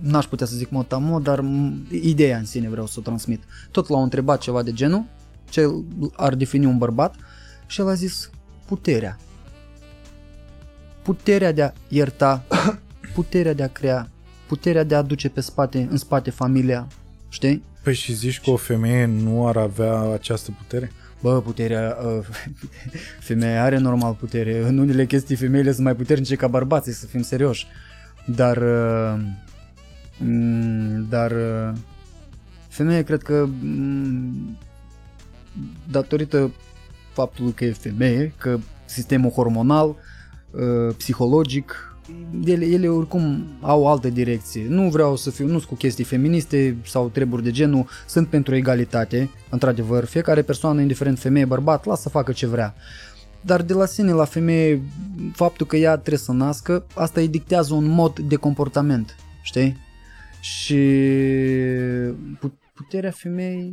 n-aș 0.00 0.24
putea 0.24 0.46
să 0.46 0.56
zic 0.56 0.70
mot 0.70 1.22
dar 1.22 1.40
m- 1.40 1.90
ideea 1.90 2.38
în 2.38 2.44
sine 2.44 2.68
vreau 2.68 2.86
să 2.86 2.94
o 2.98 3.02
transmit. 3.02 3.42
Tot 3.70 3.88
l-au 3.88 4.02
întrebat 4.02 4.40
ceva 4.40 4.62
de 4.62 4.72
genul, 4.72 5.04
ce 5.48 5.70
ar 6.16 6.34
defini 6.34 6.66
un 6.66 6.78
bărbat 6.78 7.14
și 7.66 7.80
el 7.80 7.88
a 7.88 7.94
zis 7.94 8.30
puterea. 8.66 9.18
Puterea 11.02 11.52
de 11.52 11.62
a 11.62 11.72
ierta, 11.88 12.44
puterea 13.14 13.52
de 13.52 13.62
a 13.62 13.68
crea, 13.68 14.08
puterea 14.46 14.84
de 14.84 14.94
a 14.94 14.98
aduce 14.98 15.28
pe 15.28 15.40
spate, 15.40 15.88
în 15.90 15.96
spate 15.96 16.30
familia, 16.30 16.86
știi? 17.28 17.62
Păi 17.82 17.94
și 17.94 18.12
zici 18.12 18.40
că 18.40 18.50
o 18.50 18.56
femeie 18.56 19.04
nu 19.04 19.46
ar 19.46 19.56
avea 19.56 19.98
această 19.98 20.50
putere? 20.58 20.92
Bă, 21.20 21.40
puterea, 21.40 21.96
uh, 22.04 22.26
femeia 23.28 23.62
are 23.62 23.78
normal 23.78 24.14
putere. 24.14 24.66
În 24.66 24.78
unele 24.78 25.06
chestii 25.06 25.36
femeile 25.36 25.72
sunt 25.72 25.84
mai 25.84 25.94
puternice 25.94 26.36
ca 26.36 26.46
bărbații, 26.46 26.92
să 26.92 27.06
fim 27.06 27.22
serioși. 27.22 27.66
Dar, 28.26 28.56
uh, 28.56 29.20
mm, 30.18 31.06
dar 31.08 31.30
uh, 31.30 31.72
femeia 32.68 33.02
cred 33.02 33.22
că 33.22 33.48
mm, 33.62 34.58
datorită 35.90 36.52
faptului 37.12 37.52
că 37.52 37.64
e 37.64 37.72
femeie, 37.72 38.32
că 38.38 38.58
sistemul 38.84 39.30
hormonal, 39.30 39.96
uh, 40.50 40.94
psihologic, 40.96 41.93
ele, 42.44 42.64
ele 42.64 42.88
oricum 42.88 43.44
au 43.60 43.82
o 43.82 43.88
altă 43.88 44.08
direcție. 44.08 44.66
Nu 44.68 44.88
vreau 44.88 45.16
să 45.16 45.30
fiu, 45.30 45.44
nu 45.44 45.50
sunt 45.50 45.64
cu 45.64 45.74
chestii 45.74 46.04
feministe 46.04 46.76
sau 46.84 47.08
treburi 47.08 47.42
de 47.42 47.50
genul, 47.50 47.86
sunt 48.06 48.28
pentru 48.28 48.54
egalitate, 48.54 49.30
într-adevăr, 49.50 50.04
fiecare 50.04 50.42
persoană, 50.42 50.80
indiferent 50.80 51.18
femeie, 51.18 51.44
bărbat, 51.44 51.84
lasă 51.84 52.02
să 52.02 52.08
facă 52.08 52.32
ce 52.32 52.46
vrea. 52.46 52.74
Dar 53.40 53.62
de 53.62 53.72
la 53.72 53.86
sine 53.86 54.12
la 54.12 54.24
femeie, 54.24 54.82
faptul 55.32 55.66
că 55.66 55.76
ea 55.76 55.96
trebuie 55.96 56.18
să 56.18 56.32
nască, 56.32 56.86
asta 56.94 57.20
îi 57.20 57.28
dictează 57.28 57.74
un 57.74 57.86
mod 57.86 58.18
de 58.18 58.36
comportament, 58.36 59.16
știi? 59.42 59.76
Și 60.40 60.76
pu- 62.40 62.58
puterea 62.74 63.10
femeii, 63.10 63.72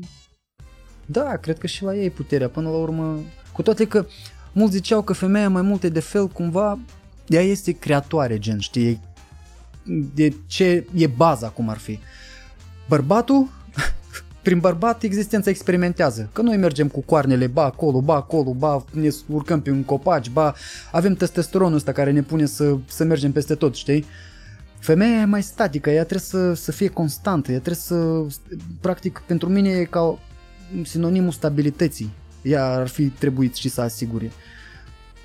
da, 1.06 1.38
cred 1.38 1.58
că 1.58 1.68
și 1.68 1.84
la 1.84 1.96
ei 1.96 2.10
puterea, 2.10 2.50
până 2.50 2.70
la 2.70 2.76
urmă, 2.76 3.20
cu 3.52 3.62
toate 3.62 3.88
că 3.88 4.06
mulți 4.54 4.74
ziceau 4.74 5.02
că 5.02 5.14
femeia 5.14 5.50
mai 5.50 5.62
multe 5.62 5.90
de 5.90 6.00
fel, 6.00 6.28
cumva, 6.28 6.80
ea 7.32 7.42
este 7.42 7.72
creatoare, 7.72 8.40
gen, 8.40 8.60
știi? 8.60 9.02
De 10.16 10.34
ce 10.48 10.88
e 10.96 11.08
baza, 11.08 11.48
cum 11.48 11.70
ar 11.70 11.78
fi. 11.78 12.00
Bărbatul, 12.88 13.50
prin 14.44 14.60
bărbat 14.60 15.04
existența 15.04 15.50
experimentează. 15.50 16.30
Că 16.34 16.42
noi 16.42 16.58
mergem 16.58 16.88
cu 16.88 17.02
coarnele, 17.02 17.48
ba 17.48 17.64
acolo, 17.64 18.02
ba 18.02 18.16
acolo, 18.16 18.54
ba 18.54 18.86
ne 18.92 19.10
urcăm 19.28 19.62
pe 19.62 19.72
un 19.72 19.84
copaci, 19.84 20.30
ba 20.30 20.54
avem 20.92 21.14
testosteronul 21.14 21.76
ăsta 21.76 21.92
care 21.92 22.12
ne 22.12 22.22
pune 22.22 22.46
să, 22.46 22.78
să 22.88 23.04
mergem 23.04 23.32
peste 23.32 23.56
tot, 23.56 23.76
știi? 23.76 24.06
Femeia 24.80 25.22
e 25.22 25.26
mai 25.26 25.44
statică, 25.44 25.90
ea 25.90 26.06
trebuie 26.06 26.28
să, 26.28 26.54
să 26.54 26.72
fie 26.72 26.88
constantă, 26.88 27.52
ea 27.52 27.60
trebuie 27.60 27.84
să, 27.84 28.26
practic, 28.82 29.24
pentru 29.26 29.50
mine 29.50 29.70
e 29.70 29.84
ca 29.84 30.20
sinonimul 30.84 31.32
stabilității. 31.32 32.14
Ea 32.42 32.66
ar 32.66 32.88
fi 32.88 33.06
trebuit 33.06 33.56
și 33.56 33.70
să 33.70 33.82
asigure. 33.82 34.32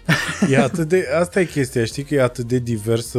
E 0.50 0.58
atât 0.58 0.88
de, 0.88 1.06
asta 1.20 1.40
e 1.40 1.44
chestia, 1.44 1.84
știi 1.84 2.02
că 2.02 2.14
e 2.14 2.22
atât 2.22 2.44
de 2.44 2.58
diversă 2.58 3.18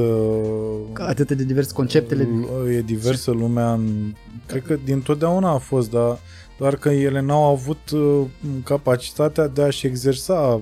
Atât 0.94 1.28
de 1.32 1.44
divers 1.44 1.72
conceptele. 1.72 2.28
e 2.76 2.82
diversă 2.82 3.32
lumea 3.32 3.72
în, 3.74 4.14
cred 4.46 4.64
că 4.64 4.78
din 4.86 5.02
totdeauna 5.02 5.50
a 5.50 5.58
fost, 5.58 5.92
dar 5.92 6.18
doar 6.58 6.76
că 6.76 6.90
ele 6.90 7.22
n-au 7.22 7.44
avut 7.52 7.90
uh, 7.94 8.22
capacitatea 8.64 9.48
de 9.48 9.62
a-și 9.64 9.86
exersa 9.88 10.62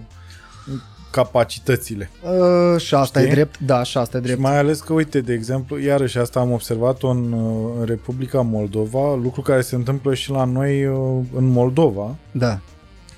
capacitățile. 1.12 2.10
Uh, 2.24 2.82
și 2.82 2.96
asta 2.96 3.20
Știi? 3.20 3.32
e 3.32 3.34
drept, 3.34 3.60
da, 3.60 3.84
și 3.84 3.98
asta 3.98 4.18
e 4.18 4.20
Și 4.20 4.26
drept. 4.26 4.42
mai 4.42 4.58
ales 4.58 4.80
că, 4.80 4.94
uite, 4.94 5.22
de 5.22 5.34
exemplu, 5.34 5.80
iarăși 5.80 6.18
asta 6.18 6.40
am 6.40 6.52
observat-o 6.52 7.08
în, 7.08 7.32
uh, 7.32 7.72
în 7.80 7.86
Republica 7.86 8.42
Moldova, 8.42 9.16
lucru 9.16 9.42
care 9.42 9.62
se 9.62 9.76
întâmplă 9.76 10.14
și 10.14 10.30
la 10.32 10.44
noi 10.44 10.86
uh, 10.86 10.98
în 11.36 11.46
Moldova, 11.46 12.16
Da. 12.32 12.60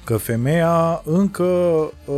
că 0.04 0.18
femeia 0.18 1.02
încă 1.06 1.44
uh, 1.44 2.16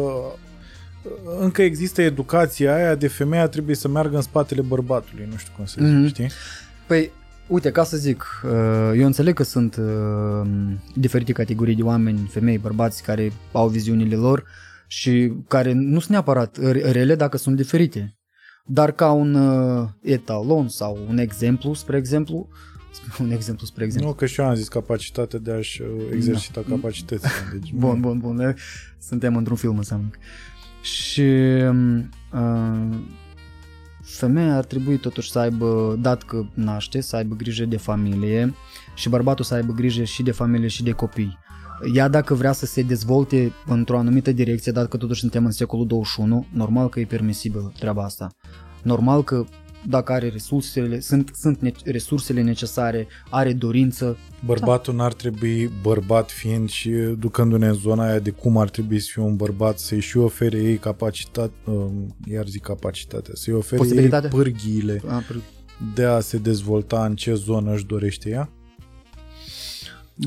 încă 1.39 1.61
există 1.61 2.01
educația 2.01 2.75
aia 2.75 2.95
de 2.95 3.07
femeia 3.07 3.47
trebuie 3.47 3.75
să 3.75 3.87
meargă 3.87 4.15
în 4.15 4.21
spatele 4.21 4.61
bărbatului, 4.61 5.27
nu 5.31 5.37
știu 5.37 5.53
cum 5.55 5.65
să 5.65 5.75
zic, 5.83 5.93
Mhm. 5.93 6.07
știi? 6.07 6.29
Păi, 6.87 7.11
uite, 7.47 7.71
ca 7.71 7.83
să 7.83 7.97
zic, 7.97 8.25
uh, 8.45 8.51
eu 8.95 9.05
înțeleg 9.05 9.33
că 9.35 9.43
sunt 9.43 9.75
uh, 9.75 10.49
diferite 10.95 11.31
categorii 11.31 11.75
de 11.75 11.81
oameni, 11.83 12.27
femei, 12.31 12.57
bărbați 12.57 13.03
care 13.03 13.31
au 13.51 13.67
viziunile 13.67 14.15
lor 14.15 14.43
și 14.87 15.33
care 15.47 15.71
nu 15.73 15.99
sunt 15.99 16.11
neapărat 16.11 16.57
re- 16.57 16.91
rele 16.91 17.15
dacă 17.15 17.37
sunt 17.37 17.55
diferite. 17.55 18.13
Dar 18.65 18.91
ca 18.91 19.11
un 19.11 19.33
uh, 19.33 19.87
etalon 20.01 20.67
sau 20.67 21.05
un 21.09 21.17
exemplu, 21.17 21.73
spre 21.73 21.97
exemplu, 21.97 22.49
un 23.21 23.31
exemplu 23.31 23.65
spre 23.65 23.83
exemplu. 23.83 24.09
Nu, 24.09 24.15
că 24.15 24.25
și 24.25 24.39
eu 24.39 24.47
am 24.47 24.55
zis 24.55 24.67
capacitatea 24.67 25.39
de 25.39 25.51
a-și 25.51 25.81
uh, 25.81 25.87
exercita 26.13 26.63
capacitățile. 26.69 27.29
Deci, 27.59 27.73
Bun, 27.73 27.99
bun, 27.99 28.17
bun. 28.19 28.55
Suntem 28.99 29.35
într-un 29.35 29.55
film, 29.57 29.77
înseamnă. 29.77 30.09
Și 30.81 31.21
uh, 32.33 32.97
femeia 34.01 34.55
ar 34.55 34.65
trebui 34.65 34.97
totuși 34.97 35.31
să 35.31 35.39
aibă, 35.39 35.97
dat 36.01 36.23
că 36.23 36.45
naște, 36.53 37.01
să 37.01 37.15
aibă 37.15 37.35
grijă 37.35 37.65
de 37.65 37.77
familie 37.77 38.53
și 38.95 39.09
bărbatul 39.09 39.45
să 39.45 39.53
aibă 39.53 39.73
grijă 39.73 40.03
și 40.03 40.23
de 40.23 40.31
familie 40.31 40.67
și 40.67 40.83
de 40.83 40.91
copii. 40.91 41.37
Ea 41.93 42.07
dacă 42.07 42.33
vrea 42.33 42.51
să 42.51 42.65
se 42.65 42.81
dezvolte 42.81 43.53
într-o 43.65 43.97
anumită 43.97 44.31
direcție, 44.31 44.71
dat 44.71 44.87
că 44.87 44.97
totuși 44.97 45.19
suntem 45.19 45.45
în 45.45 45.51
secolul 45.51 45.87
21, 45.87 46.45
normal 46.53 46.89
că 46.89 46.99
e 46.99 47.05
permisibil 47.05 47.71
treaba 47.79 48.03
asta. 48.03 48.29
Normal 48.83 49.23
că 49.23 49.45
dacă 49.89 50.11
are 50.11 50.29
resursele, 50.29 50.99
sunt, 50.99 51.31
sunt 51.39 51.59
ne- 51.59 51.71
resursele 51.85 52.41
necesare, 52.41 53.07
are 53.29 53.53
dorință, 53.53 54.17
Bărbatul 54.45 54.95
n-ar 54.95 55.13
trebui, 55.13 55.71
bărbat 55.81 56.31
fiind 56.31 56.69
și 56.69 56.89
ducându-ne 57.19 57.67
în 57.67 57.73
zona 57.73 58.07
aia 58.07 58.19
de 58.19 58.29
cum 58.29 58.57
ar 58.57 58.69
trebui 58.69 58.99
să 58.99 59.07
fie 59.11 59.21
un 59.21 59.35
bărbat, 59.35 59.79
să-i 59.79 59.99
și 59.99 60.17
ofere 60.17 60.57
ei 60.57 60.77
capacitate, 60.77 61.53
uh, 61.65 61.85
iar 62.25 62.45
zic 62.47 62.61
capacitatea, 62.61 63.33
să-i 63.35 63.53
ofere 63.53 63.81
ei 63.81 63.87
Posibilitate? 63.87 64.27
pârghiile 64.27 65.01
a, 65.07 65.21
pr- 65.23 65.43
de 65.95 66.03
a 66.03 66.19
se 66.19 66.37
dezvolta 66.37 67.05
în 67.05 67.15
ce 67.15 67.33
zonă 67.33 67.73
își 67.73 67.85
dorește 67.85 68.29
ea? 68.29 68.49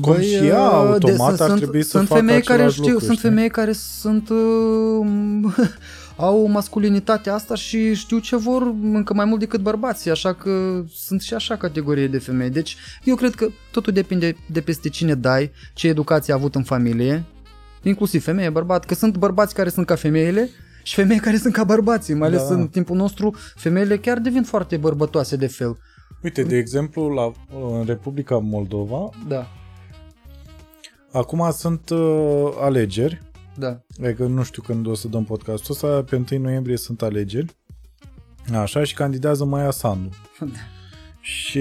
Cum 0.01 0.13
Băi, 0.13 0.25
și 0.25 0.33
ea, 0.33 0.69
uh, 0.69 0.87
automat, 0.87 1.39
ar 1.39 1.47
sunt, 1.47 1.59
trebui 1.59 1.83
să 1.83 1.89
sunt 1.89 2.07
facă 2.07 2.19
femei 2.19 2.41
care 2.41 2.53
același 2.61 2.75
știu, 2.79 2.91
lucru, 2.91 3.05
Sunt 3.05 3.17
știi? 3.17 3.29
femei 3.29 3.49
care 3.49 3.71
sunt 3.71 4.29
uh, 4.29 5.53
au 6.15 6.47
masculinitatea 6.47 7.33
asta 7.33 7.55
și 7.55 7.93
știu 7.93 8.19
ce 8.19 8.35
vor 8.35 8.61
încă 8.81 9.13
mai 9.13 9.25
mult 9.25 9.39
decât 9.39 9.59
bărbații, 9.61 10.11
așa 10.11 10.33
că 10.33 10.83
sunt 10.95 11.21
și 11.21 11.33
așa 11.33 11.55
categorie 11.55 12.07
de 12.07 12.19
femei. 12.19 12.49
Deci 12.49 12.75
eu 13.03 13.15
cred 13.15 13.35
că 13.35 13.47
totul 13.71 13.93
depinde 13.93 14.35
de 14.51 14.61
peste 14.61 14.89
cine 14.89 15.15
dai, 15.15 15.51
ce 15.73 15.87
educație 15.87 16.33
a 16.33 16.35
avut 16.35 16.55
în 16.55 16.63
familie, 16.63 17.23
inclusiv 17.83 18.23
femeie, 18.23 18.49
bărbat, 18.49 18.85
că 18.85 18.93
sunt 18.93 19.17
bărbați 19.17 19.53
care 19.53 19.69
sunt 19.69 19.85
ca 19.85 19.95
femeile 19.95 20.49
și 20.83 20.95
femei 20.95 21.19
care 21.19 21.37
sunt 21.37 21.53
ca 21.53 21.63
bărbații, 21.63 22.13
mai 22.13 22.27
ales 22.27 22.47
Da. 22.47 22.53
în 22.53 22.67
timpul 22.67 22.95
nostru, 22.95 23.35
femeile 23.55 23.97
chiar 23.97 24.19
devin 24.19 24.43
foarte 24.43 24.77
bărbătoase 24.77 25.35
de 25.35 25.47
fel. 25.47 25.77
Uite, 26.23 26.43
de 26.43 26.57
exemplu, 26.57 27.07
la, 27.07 27.31
în 27.79 27.85
Republica 27.85 28.37
Moldova, 28.37 29.09
Da, 29.27 29.47
acum 31.11 31.51
sunt 31.51 31.89
uh, 31.89 32.49
alegeri, 32.59 33.21
da. 33.55 33.81
adică 34.03 34.25
nu 34.25 34.43
știu 34.43 34.61
când 34.61 34.87
o 34.87 34.93
să 34.93 35.07
dăm 35.07 35.23
podcastul 35.23 35.73
ăsta, 35.73 36.03
pe 36.09 36.23
1 36.31 36.41
noiembrie 36.41 36.77
sunt 36.77 37.01
alegeri 37.01 37.55
Așa, 38.53 38.83
și 38.83 38.93
candidează 38.93 39.45
Maia 39.45 39.71
Sandu. 39.71 40.09
și 41.21 41.59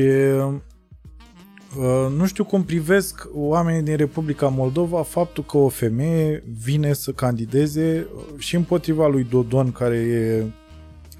uh, 1.78 2.12
nu 2.16 2.27
știu 2.27 2.44
cum 2.44 2.64
privesc 2.64 3.28
oamenii 3.35 3.82
din 3.82 3.97
Republica 3.97 4.48
Moldova 4.48 5.02
faptul 5.02 5.44
că 5.44 5.56
o 5.56 5.69
femeie 5.69 6.44
vine 6.62 6.93
să 6.93 7.10
candideze 7.12 8.06
și 8.39 8.56
împotriva 8.56 9.06
lui 9.06 9.24
Dodon, 9.24 9.73
care 9.73 9.97
e, 9.97 10.44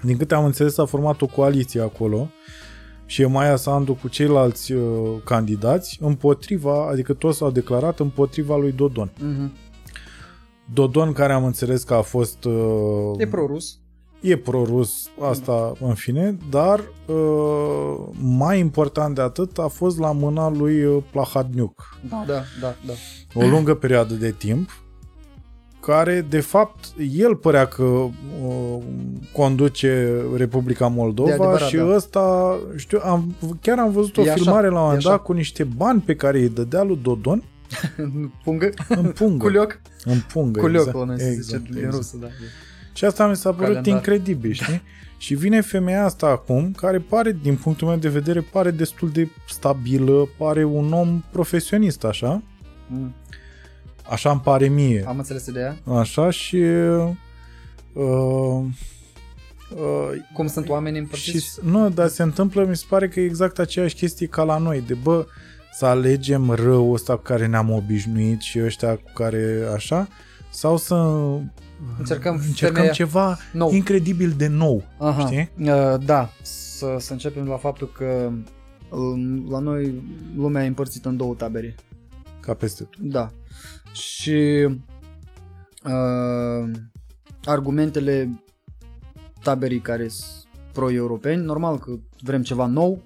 din 0.01 0.17
câte 0.17 0.35
am 0.35 0.45
înțeles, 0.45 0.77
a 0.77 0.85
format 0.85 1.21
o 1.21 1.25
coaliție 1.25 1.81
acolo 1.81 2.29
și 3.05 3.21
e 3.21 3.25
Maia 3.25 3.55
Sandu 3.55 3.93
cu 3.93 4.07
ceilalți 4.07 4.71
uh, 4.71 5.21
candidați 5.23 5.97
împotriva, 6.01 6.87
adică 6.89 7.13
toți 7.13 7.37
s-au 7.37 7.51
declarat 7.51 7.99
împotriva 7.99 8.57
lui 8.57 8.71
Dodon. 8.71 9.11
Mhm. 9.19 9.51
Dodon, 10.73 11.11
care 11.13 11.33
am 11.33 11.45
înțeles 11.45 11.83
că 11.83 11.93
a 11.93 12.01
fost... 12.01 12.43
Uh, 12.43 13.11
E 13.17 13.27
pro-rus. 13.27 13.77
e 14.21 14.37
pro-rus, 14.37 15.09
asta 15.21 15.73
în 15.79 15.93
fine, 15.93 16.37
dar 16.49 16.79
uh, 17.05 17.95
mai 18.19 18.59
important 18.59 19.15
de 19.15 19.21
atât 19.21 19.57
a 19.57 19.67
fost 19.67 19.99
la 19.99 20.11
mâna 20.11 20.49
lui 20.49 20.83
uh, 20.83 21.03
Plahadniuc. 21.11 21.97
Da, 22.09 22.23
da, 22.27 22.41
da. 22.61 22.75
da. 22.85 22.93
O 23.33 23.47
lungă 23.47 23.73
perioadă 23.73 24.13
de 24.13 24.31
timp 24.31 24.69
care, 25.85 26.25
de 26.29 26.39
fapt, 26.39 26.85
el 27.17 27.35
părea 27.35 27.65
că 27.65 27.83
uh, 27.83 28.11
conduce 29.33 30.21
Republica 30.35 30.87
De 30.87 30.93
Moldova 30.95 31.31
adevărat, 31.33 31.67
și 31.67 31.75
da. 31.75 31.95
ăsta, 31.95 32.57
știu, 32.75 32.99
am, 33.03 33.35
chiar 33.61 33.79
am 33.79 33.91
văzut 33.91 34.17
o 34.17 34.21
E 34.21 34.31
așa, 34.31 34.41
filmare 34.41 34.67
la 34.67 34.73
un 34.73 34.77
e 34.77 34.81
moment 34.81 34.97
așa. 34.99 35.09
dat 35.09 35.21
cu 35.23 35.31
niște 35.33 35.63
bani 35.63 36.01
pe 36.01 36.15
care 36.15 36.39
îi 36.39 36.49
dădea 36.49 36.83
lui 36.83 36.99
Dodon 37.01 37.43
Pungă? 38.43 38.69
în 38.87 39.11
pungă. 39.11 39.43
Culioc? 39.43 39.79
În 40.03 40.19
pungă, 40.31 40.59
Culioc, 40.59 40.85
exact. 40.87 40.97
la 40.97 41.05
noi 41.05 41.19
se 41.19 41.29
zice 41.29 41.35
exact, 41.37 41.63
din 41.63 41.75
exact. 41.77 41.95
rusă, 41.95 42.17
da. 42.17 42.27
Și 42.93 43.05
asta 43.05 43.27
mi 43.27 43.35
s-a 43.35 43.49
părut 43.49 43.67
Calendar. 43.67 43.93
incredibil, 43.93 44.51
știi? 44.51 44.81
Și 45.17 45.35
vine 45.35 45.61
femeia 45.61 46.05
asta 46.05 46.27
acum, 46.27 46.71
care 46.71 46.99
pare, 46.99 47.37
din 47.41 47.55
punctul 47.55 47.87
meu 47.87 47.97
de 47.97 48.09
vedere, 48.09 48.41
pare 48.41 48.71
destul 48.71 49.09
de 49.09 49.29
stabilă, 49.49 50.27
pare 50.37 50.63
un 50.63 50.93
om 50.93 51.23
profesionist, 51.31 52.03
așa. 52.03 52.41
Mm. 52.87 53.13
Așa 54.09 54.31
îmi 54.31 54.41
pare 54.41 54.67
mie. 54.67 55.03
Am 55.07 55.17
înțeles 55.17 55.45
ideea. 55.45 55.77
Așa 55.85 56.29
și... 56.29 56.55
Uh, 56.55 57.09
uh, 57.93 58.65
Cum 60.33 60.47
sunt 60.47 60.69
oamenii 60.69 60.97
și, 60.97 61.03
împărțiți? 61.03 61.59
nu, 61.63 61.89
dar 61.89 62.07
se 62.07 62.23
întâmplă, 62.23 62.65
mi 62.65 62.75
se 62.75 62.85
pare 62.89 63.07
că 63.07 63.19
e 63.19 63.23
exact 63.23 63.59
aceeași 63.59 63.95
chestie 63.95 64.27
ca 64.27 64.43
la 64.43 64.57
noi, 64.57 64.83
de 64.87 64.93
bă, 64.93 65.25
să 65.73 65.85
alegem 65.85 66.49
răul 66.49 66.93
ăsta 66.93 67.15
cu 67.15 67.21
care 67.21 67.47
ne-am 67.47 67.69
obișnuit 67.71 68.41
și 68.41 68.63
ăștia 68.63 68.95
cu 68.95 69.11
care 69.13 69.69
așa, 69.73 70.07
sau 70.49 70.77
să 70.77 70.95
Încercăm 71.99 72.41
încercăm 72.45 72.73
femeia 72.75 72.91
ceva 72.91 73.37
nou. 73.53 73.71
incredibil 73.71 74.33
de 74.37 74.47
nou, 74.47 74.83
Aha. 74.99 75.25
știi? 75.25 75.49
Uh, 75.59 75.95
da, 76.05 76.29
să, 76.41 76.95
să 76.99 77.11
începem 77.11 77.47
la 77.47 77.57
faptul 77.57 77.91
că 77.97 78.31
um, 78.89 79.49
la 79.49 79.59
noi 79.59 80.03
lumea 80.35 80.63
e 80.63 80.67
împărțită 80.67 81.09
în 81.09 81.17
două 81.17 81.33
tabere. 81.33 81.75
Ca 82.39 82.53
peste 82.53 82.83
tot. 82.83 83.01
Da. 83.01 83.31
Și 83.91 84.67
uh, 85.83 86.71
argumentele 87.43 88.43
taberii 89.41 89.81
care 89.81 90.07
sunt 90.07 90.45
pro-europeni, 90.71 91.43
normal 91.43 91.79
că 91.79 91.91
vrem 92.21 92.41
ceva 92.43 92.65
nou, 92.65 93.01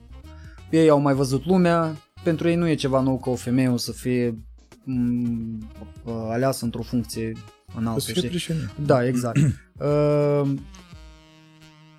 ei 0.69 0.89
au 0.89 0.99
mai 0.99 1.13
văzut 1.13 1.45
lumea, 1.45 1.95
pentru 2.27 2.49
ei 2.49 2.55
nu 2.55 2.67
e 2.67 2.75
ceva 2.75 2.99
nou 2.99 3.19
că 3.19 3.29
o 3.29 3.35
femeie 3.35 3.67
o 3.67 3.77
să 3.77 3.91
fie 3.91 4.37
m, 4.83 5.69
aleasă 6.05 6.65
într-o 6.65 6.81
funcție 6.81 7.31
înaltă, 7.75 7.99
Să 7.99 8.05
fie 8.05 8.15
știi? 8.15 8.29
președinte. 8.29 8.71
Da, 8.85 9.05
exact. 9.05 9.39
Uh, 9.77 10.53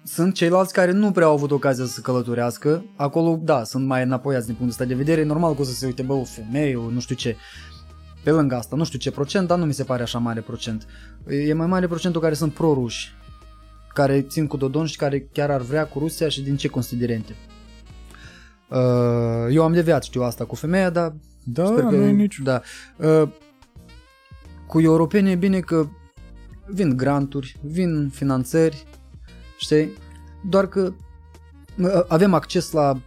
sunt 0.04 0.34
ceilalți 0.34 0.72
care 0.72 0.92
nu 0.92 1.10
prea 1.10 1.26
au 1.26 1.32
avut 1.32 1.50
ocazia 1.50 1.84
să 1.84 2.00
călătorească. 2.00 2.84
Acolo, 2.96 3.38
da, 3.42 3.64
sunt 3.64 3.86
mai 3.86 4.02
înapoiați 4.02 4.46
din 4.46 4.54
punctul 4.54 4.82
ăsta 4.82 4.94
de 4.94 5.02
vedere. 5.02 5.20
E 5.20 5.24
normal 5.24 5.54
că 5.54 5.60
o 5.60 5.64
să 5.64 5.72
se 5.72 5.86
uite, 5.86 6.02
bă, 6.02 6.12
o 6.12 6.24
femeie, 6.24 6.76
o 6.76 6.90
nu 6.90 7.00
știu 7.00 7.14
ce. 7.14 7.36
Pe 8.22 8.30
lângă 8.30 8.54
asta, 8.54 8.76
nu 8.76 8.84
știu 8.84 8.98
ce 8.98 9.10
procent, 9.10 9.48
dar 9.48 9.58
nu 9.58 9.64
mi 9.64 9.74
se 9.74 9.84
pare 9.84 10.02
așa 10.02 10.18
mare 10.18 10.40
procent. 10.40 10.86
E 11.28 11.52
mai 11.52 11.66
mare 11.66 11.86
procentul 11.86 12.20
care 12.20 12.34
sunt 12.34 12.52
pro-ruși, 12.52 13.14
care 13.94 14.22
țin 14.22 14.46
cu 14.46 14.56
Dodon 14.56 14.86
și 14.86 14.96
care 14.96 15.28
chiar 15.32 15.50
ar 15.50 15.60
vrea 15.60 15.86
cu 15.86 15.98
Rusia 15.98 16.28
și 16.28 16.42
din 16.42 16.56
ce 16.56 16.68
considerente. 16.68 17.34
Uh, 18.68 19.46
eu 19.50 19.64
am 19.64 19.72
deviat, 19.72 20.02
știu 20.02 20.22
asta 20.22 20.44
cu 20.44 20.54
femeia, 20.54 20.90
dar 20.90 21.14
Da, 21.44 21.66
Sper 21.66 21.84
că 21.84 21.96
nu 21.96 22.04
e 22.04 22.10
nici. 22.10 22.38
Da. 22.42 22.62
Uh, 22.96 23.28
cu 24.66 24.80
europenii 24.80 25.32
e 25.32 25.36
bine 25.36 25.60
că 25.60 25.86
vin 26.66 26.96
granturi, 26.96 27.56
vin 27.62 28.08
finanțări, 28.08 28.84
știi? 29.58 29.92
Doar 30.48 30.66
că 30.66 30.92
uh, 31.78 32.04
avem 32.08 32.34
acces 32.34 32.70
la, 32.70 33.00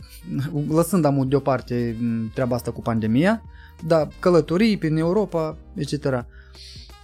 lăsând 0.70 1.06
amul 1.06 1.28
deoparte 1.28 1.96
m, 2.00 2.32
treaba 2.34 2.56
asta 2.56 2.72
cu 2.72 2.82
pandemia, 2.82 3.44
dar 3.88 4.08
călătorii 4.20 4.78
prin 4.78 4.98
Europa, 4.98 5.58
etc. 5.74 6.26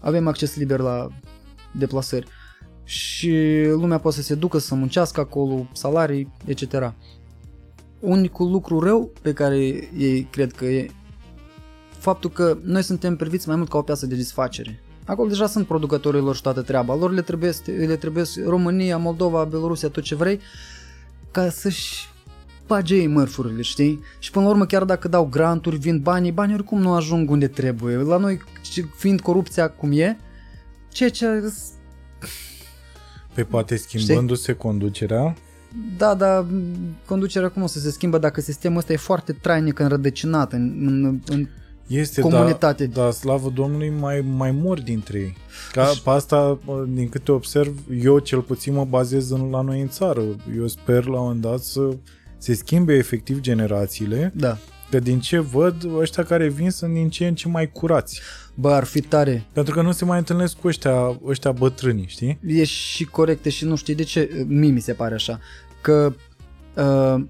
Avem 0.02 0.28
acces 0.28 0.56
liber 0.56 0.80
la 0.80 1.08
deplasări 1.72 2.28
și 2.84 3.64
lumea 3.70 3.98
poate 3.98 4.18
să 4.18 4.24
se 4.24 4.36
ducă 4.36 4.58
să 4.58 4.76
muncească 4.76 5.20
acolo, 5.20 5.68
salarii, 5.74 6.34
etc. 6.46 6.94
Unicul 8.00 8.52
lucru 8.52 8.80
rău 8.80 9.12
pe 9.22 9.34
care 9.34 9.58
ei 9.98 10.28
cred 10.32 10.52
că 10.52 10.66
e 10.66 10.90
faptul 11.98 12.30
că 12.30 12.58
noi 12.64 12.82
suntem 12.82 13.16
priviți 13.16 13.48
mai 13.48 13.58
mult 13.58 13.70
ca 13.70 13.78
o 13.78 13.82
piață 13.82 14.06
de 14.06 14.16
desfacere. 14.16 14.80
Acolo 15.06 15.28
deja 15.28 15.48
sunt 15.48 15.68
producătorii 15.68 16.22
lor 16.22 16.36
și 16.36 16.42
toată 16.42 16.62
treaba. 16.62 16.96
Lor 16.96 17.12
le 17.12 17.22
trebuie, 17.22 17.52
le 17.66 17.96
trebuie 17.96 18.24
România, 18.46 18.98
Moldova, 18.98 19.44
Belorusia, 19.44 19.90
tot 19.90 20.04
ce 20.04 20.16
vrei, 20.16 20.40
ca 21.32 21.50
să-și 21.50 22.08
bage 22.68 22.96
ei 22.96 23.08
mărfurile, 23.08 23.62
știi? 23.62 24.00
Și 24.20 24.32
până 24.32 24.46
la 24.46 24.52
urmă, 24.52 24.66
chiar 24.66 24.84
dacă 24.84 25.08
dau 25.08 25.26
granturi, 25.26 25.78
vin 25.78 26.00
banii, 26.00 26.32
banii 26.32 26.54
oricum 26.54 26.80
nu 26.80 26.94
ajung 26.94 27.30
unde 27.30 27.48
trebuie. 27.48 27.96
La 27.96 28.18
noi, 28.18 28.42
fiind 28.96 29.22
corupția 29.22 29.70
cum 29.70 29.92
e, 29.92 30.18
ceea 30.90 31.10
ce... 31.10 31.54
Pe 33.34 33.44
poate 33.44 33.76
schimbându-se 33.76 34.54
conducerea, 34.54 35.36
Da, 35.98 36.14
dar 36.14 36.46
conducerea 37.06 37.50
cum 37.50 37.62
o 37.62 37.68
să 37.68 37.80
se 37.80 37.92
schimbă 37.92 38.18
dacă 38.18 38.42
sistemul 38.42 38.78
ăsta 38.78 38.94
e 38.94 38.98
foarte 38.98 39.32
trainic 39.32 39.80
înrădăcinat 39.80 40.54
în, 40.54 40.88
în, 40.88 41.20
în 41.28 41.48
este, 41.88 42.22
Comunitate. 42.22 42.86
Da, 42.86 43.04
da, 43.04 43.12
slavă 43.12 43.52
Domnului, 43.56 43.90
mai, 44.00 44.26
mai 44.36 44.52
mor 44.52 44.82
dintre 44.82 45.20
ei. 45.20 45.38
Ca 45.72 45.94
pe 46.04 46.10
asta, 46.10 46.60
din 46.94 47.10
câte 47.10 47.32
observ, 47.32 47.78
eu 48.04 48.20
cel 48.20 48.42
puțin 48.42 48.74
mă 48.74 48.86
bazez 48.86 49.30
în, 49.30 49.50
la 49.50 49.62
noi 49.62 49.82
în 49.82 49.90
țară. 49.90 50.22
Eu 50.58 50.68
sper 50.68 51.06
la 51.06 51.20
un 51.20 51.24
moment 51.24 51.42
dat 51.42 51.60
să 51.60 51.90
se 52.38 52.54
schimbe 52.54 52.94
efectiv 52.94 53.40
generațiile, 53.40 54.32
Da. 54.36 54.58
că 54.90 55.00
din 55.00 55.20
ce 55.20 55.40
văd, 55.40 55.88
ăștia 56.00 56.24
care 56.24 56.48
vin 56.48 56.72
sunt 56.72 56.94
din 56.94 57.10
ce 57.10 57.28
în 57.28 57.36
ce 57.36 57.48
mai 57.48 57.72
curați. 57.72 58.22
Bă, 58.56 58.72
ar 58.72 58.84
fi 58.84 59.02
tare. 59.02 59.46
Pentru 59.54 59.74
că 59.74 59.82
nu 59.82 59.92
se 59.92 60.06
mai 60.06 60.18
întâlnesc 60.18 60.56
cu 60.56 60.68
ăștia, 60.68 61.20
ăștia 61.26 61.52
bătrâni, 61.52 62.06
știi? 62.08 62.40
e 62.48 62.64
și 62.64 63.06
corecte 63.06 63.50
și 63.50 63.66
nu 63.66 63.76
știi 63.76 63.96
de 63.96 64.04
ce, 64.04 64.46
mie 64.48 64.72
mi 64.72 64.80
se 64.80 64.94
pare 64.94 65.14
așa, 65.14 65.40
că 65.82 66.14
uh, 66.76 67.24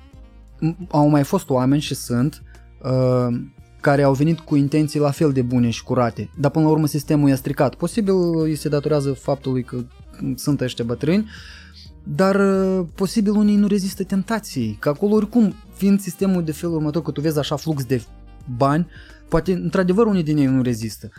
m- 0.62 0.88
au 0.90 1.08
mai 1.08 1.24
fost 1.24 1.50
oameni 1.50 1.82
și 1.82 1.96
sunt 1.96 2.44
uh, 2.84 3.40
care 3.82 4.04
au 4.04 4.14
venit 4.14 4.40
cu 4.40 4.56
intenții 4.56 5.00
la 5.00 5.12
fel 5.12 5.32
de 5.32 5.42
bune 5.42 5.70
și 5.70 5.84
curate, 5.84 6.30
dar 6.40 6.52
până 6.52 6.66
la 6.66 6.72
urmă 6.72 6.88
sistemul 6.88 7.30
i-a 7.30 7.36
stricat. 7.36 7.76
Posibil 7.76 8.40
îi 8.40 8.56
se 8.56 8.70
datorează 8.70 9.14
faptului 9.14 9.64
că 9.64 9.78
sunt 10.36 10.62
ăștia 10.62 10.86
bătrâni, 10.86 11.30
dar 12.04 12.36
uh, 12.36 12.86
posibil 12.96 13.32
unii 13.32 13.56
nu 13.56 13.68
rezistă 13.68 14.04
tentației, 14.04 14.78
că 14.80 14.90
acolo 14.90 15.14
oricum, 15.14 15.54
fiind 15.74 16.00
sistemul 16.00 16.44
de 16.44 16.52
felul 16.52 16.76
următor, 16.76 17.02
că 17.02 17.12
tu 17.12 17.22
vezi 17.22 17.40
așa 17.40 17.56
flux 17.56 17.86
de 17.86 18.04
bani, 18.58 18.88
poate 19.30 19.54
într-adevăr 19.54 20.06
unii 20.06 20.24
din 20.24 20.38
ei 20.38 20.46
nu 20.46 20.62
rezistă. 20.62 21.10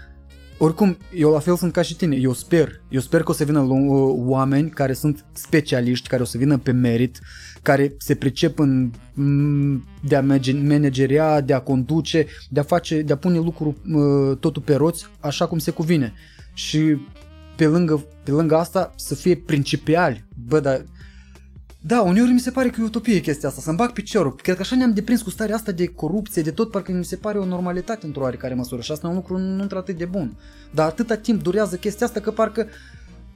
Oricum, 0.61 0.97
eu 1.15 1.31
la 1.31 1.39
fel 1.39 1.57
sunt 1.57 1.73
ca 1.73 1.83
și 1.83 1.97
tine, 1.97 2.17
eu 2.17 2.33
sper, 2.33 2.81
eu 2.89 3.01
sper 3.01 3.23
că 3.23 3.31
o 3.31 3.35
să 3.35 3.45
vină 3.45 3.61
lu- 3.61 4.15
oameni 4.27 4.71
care 4.71 4.93
sunt 4.93 5.25
specialiști, 5.33 6.09
care 6.09 6.23
o 6.23 6.25
să 6.25 6.39
vină 6.39 6.59
pe 6.59 6.71
merit, 6.73 7.21
care 7.63 7.95
se 7.99 8.15
pricep 8.15 8.59
în 8.59 8.91
m, 9.15 9.85
de 10.09 10.17
a 10.17 10.21
manage- 10.23 10.53
manageria, 10.69 11.41
de 11.41 11.53
a 11.53 11.61
conduce, 11.61 12.27
de 12.51 12.61
a 12.61 12.63
face, 12.63 13.03
de 13.03 13.13
a 13.13 13.17
pune 13.17 13.39
lucrul 13.39 13.75
uh, 13.93 14.37
totul 14.37 14.63
pe 14.63 14.75
roți 14.75 15.07
așa 15.21 15.47
cum 15.47 15.59
se 15.59 15.71
cuvine. 15.71 16.13
Și 16.55 16.97
pe 17.57 17.67
lângă, 17.67 18.05
pe 18.23 18.31
lângă 18.31 18.57
asta 18.57 18.93
să 18.97 19.15
fie 19.15 19.37
principiali. 19.37 20.25
Bă, 20.47 20.61
dar 20.61 20.85
da, 21.89 22.01
uneori 22.01 22.33
mi 22.33 22.41
se 22.41 22.51
pare 22.51 22.69
că 22.69 22.81
e 22.81 22.85
utopie 22.85 23.21
chestia 23.21 23.49
asta, 23.49 23.61
să-mi 23.61 23.77
bag 23.77 23.93
piciorul. 23.93 24.35
Cred 24.35 24.55
că 24.55 24.61
așa 24.63 24.77
ne-am 24.77 24.93
deprins 24.93 25.23
cu 25.23 25.31
starea 25.31 25.55
asta 25.55 25.73
de 25.73 25.87
corupție, 25.87 26.43
de 26.43 26.51
tot, 26.51 26.71
parcă 26.71 26.93
mi 26.93 27.05
se 27.05 27.17
pare 27.17 27.39
o 27.39 27.45
normalitate 27.45 28.07
într-o 28.07 28.23
oarecare 28.23 28.55
măsură 28.55 28.81
și 28.81 28.93
asta 28.93 29.07
e 29.07 29.11
un 29.11 29.17
lucru 29.17 29.39
nu 29.39 29.63
într-atât 29.63 29.97
de 29.97 30.05
bun. 30.05 30.37
Dar 30.75 30.87
atâta 30.87 31.17
timp 31.17 31.43
durează 31.43 31.77
chestia 31.77 32.07
asta 32.07 32.21
că 32.21 32.31
parcă 32.31 32.67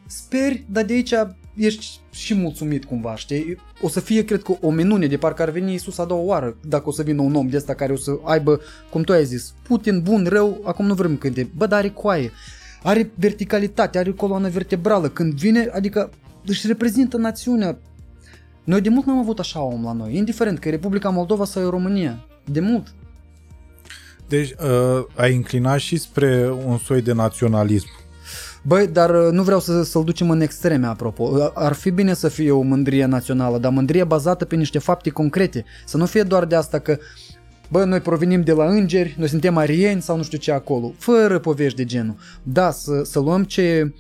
speri, 0.07 0.65
dar 0.71 0.85
de 0.85 0.93
aici 0.93 1.15
ești 1.55 2.01
și 2.11 2.35
mulțumit 2.35 2.85
cumva, 2.85 3.17
știi? 3.17 3.57
O 3.81 3.89
să 3.89 4.01
fie, 4.01 4.25
cred 4.25 4.43
că, 4.43 4.55
o 4.61 4.71
minune 4.71 5.07
de 5.07 5.17
parcă 5.17 5.43
ar 5.43 5.51
veni 5.51 5.71
Iisus 5.71 5.99
a 5.99 6.05
doua 6.05 6.23
oară, 6.23 6.57
dacă 6.69 6.89
o 6.89 6.93
să 6.93 7.03
vină 7.03 7.23
un 7.23 7.35
om 7.35 7.49
de 7.49 7.57
ăsta 7.57 7.75
care 7.75 7.93
o 7.93 7.97
să 7.97 8.19
aibă, 8.25 8.61
cum 8.91 9.03
tu 9.03 9.13
ai 9.13 9.25
zis, 9.25 9.55
Putin, 9.63 10.03
bun, 10.03 10.27
rău, 10.29 10.61
acum 10.65 10.87
nu 10.87 10.95
vrem 10.95 11.17
când 11.17 11.37
e, 11.37 11.49
bă, 11.57 11.67
dar 11.67 11.79
are 11.79 11.91
coaie, 11.91 12.31
are 12.83 13.11
verticalitate, 13.15 13.99
are 13.99 14.11
coloană 14.11 14.49
vertebrală, 14.49 15.09
când 15.09 15.33
vine, 15.33 15.71
adică 15.73 16.11
își 16.47 16.67
reprezintă 16.67 17.17
națiunea 17.17 17.79
Noi 18.65 18.81
de 18.81 18.89
mult 18.89 19.07
n-am 19.07 19.19
avut 19.19 19.39
așa 19.39 19.63
om 19.63 19.85
la 19.85 19.93
noi, 19.93 20.17
indiferent 20.17 20.59
că 20.59 20.69
e 20.69 20.71
Republica 20.71 21.09
Moldova 21.09 21.45
sau 21.45 21.63
e 21.63 21.71
România. 21.71 22.27
De 22.45 22.61
mult. 22.61 22.95
Deci 24.29 24.51
uh, 24.51 25.05
ai 25.15 25.35
inclinat 25.35 25.79
și 25.79 25.97
spre 25.97 26.51
un 26.67 26.79
soi 26.79 27.03
de 27.03 27.13
naționalism. 27.13 27.87
Băi, 28.63 28.87
dar 28.87 29.11
uh, 29.11 29.33
nu 29.33 29.43
vreau 29.43 29.61
să, 29.61 29.83
să-l 29.83 30.05
ducem 30.05 30.31
în 30.31 30.41
extreme, 30.41 30.87
apropo. 30.87 31.23
Uh, 31.23 31.51
Ar 31.55 31.73
fi 31.73 31.91
bine 31.91 32.15
să 32.15 32.29
fie 32.29 32.51
o 32.51 32.61
mândrie 32.61 33.05
națională, 33.05 33.59
dar 33.59 33.73
mândrie 33.73 34.05
bazată 34.05 34.45
pe 34.45 34.57
niște 34.57 34.79
fapte 34.79 35.11
concrete. 35.11 35.65
Să 35.87 35.97
nu 35.97 36.07
fie 36.07 36.23
doar 36.23 36.45
de 36.45 36.55
asta 36.55 36.79
că 36.79 36.99
bă, 37.71 37.85
noi 37.85 38.01
provenim 38.01 38.43
de 38.43 38.53
la 38.53 38.69
îngeri, 38.69 39.15
noi 39.19 39.29
suntem 39.29 39.57
arieni 39.57 40.03
sau 40.03 40.17
nu 40.17 40.23
știu 40.23 40.39
ce 40.39 40.53
acolo, 40.53 40.93
fără 40.99 41.39
povești 41.39 41.77
de 41.77 41.85
genul. 41.85 42.17
Da, 42.43 42.71
să, 42.71 43.03
să 43.05 43.21
luăm 43.21 43.45
ce, 43.45 43.95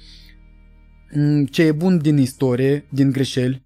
m, 1.15 1.45
ce 1.45 1.63
e 1.63 1.73
bun 1.73 1.99
din 1.99 2.19
istorie, 2.19 2.87
din 2.91 3.11
greșeli, 3.11 3.62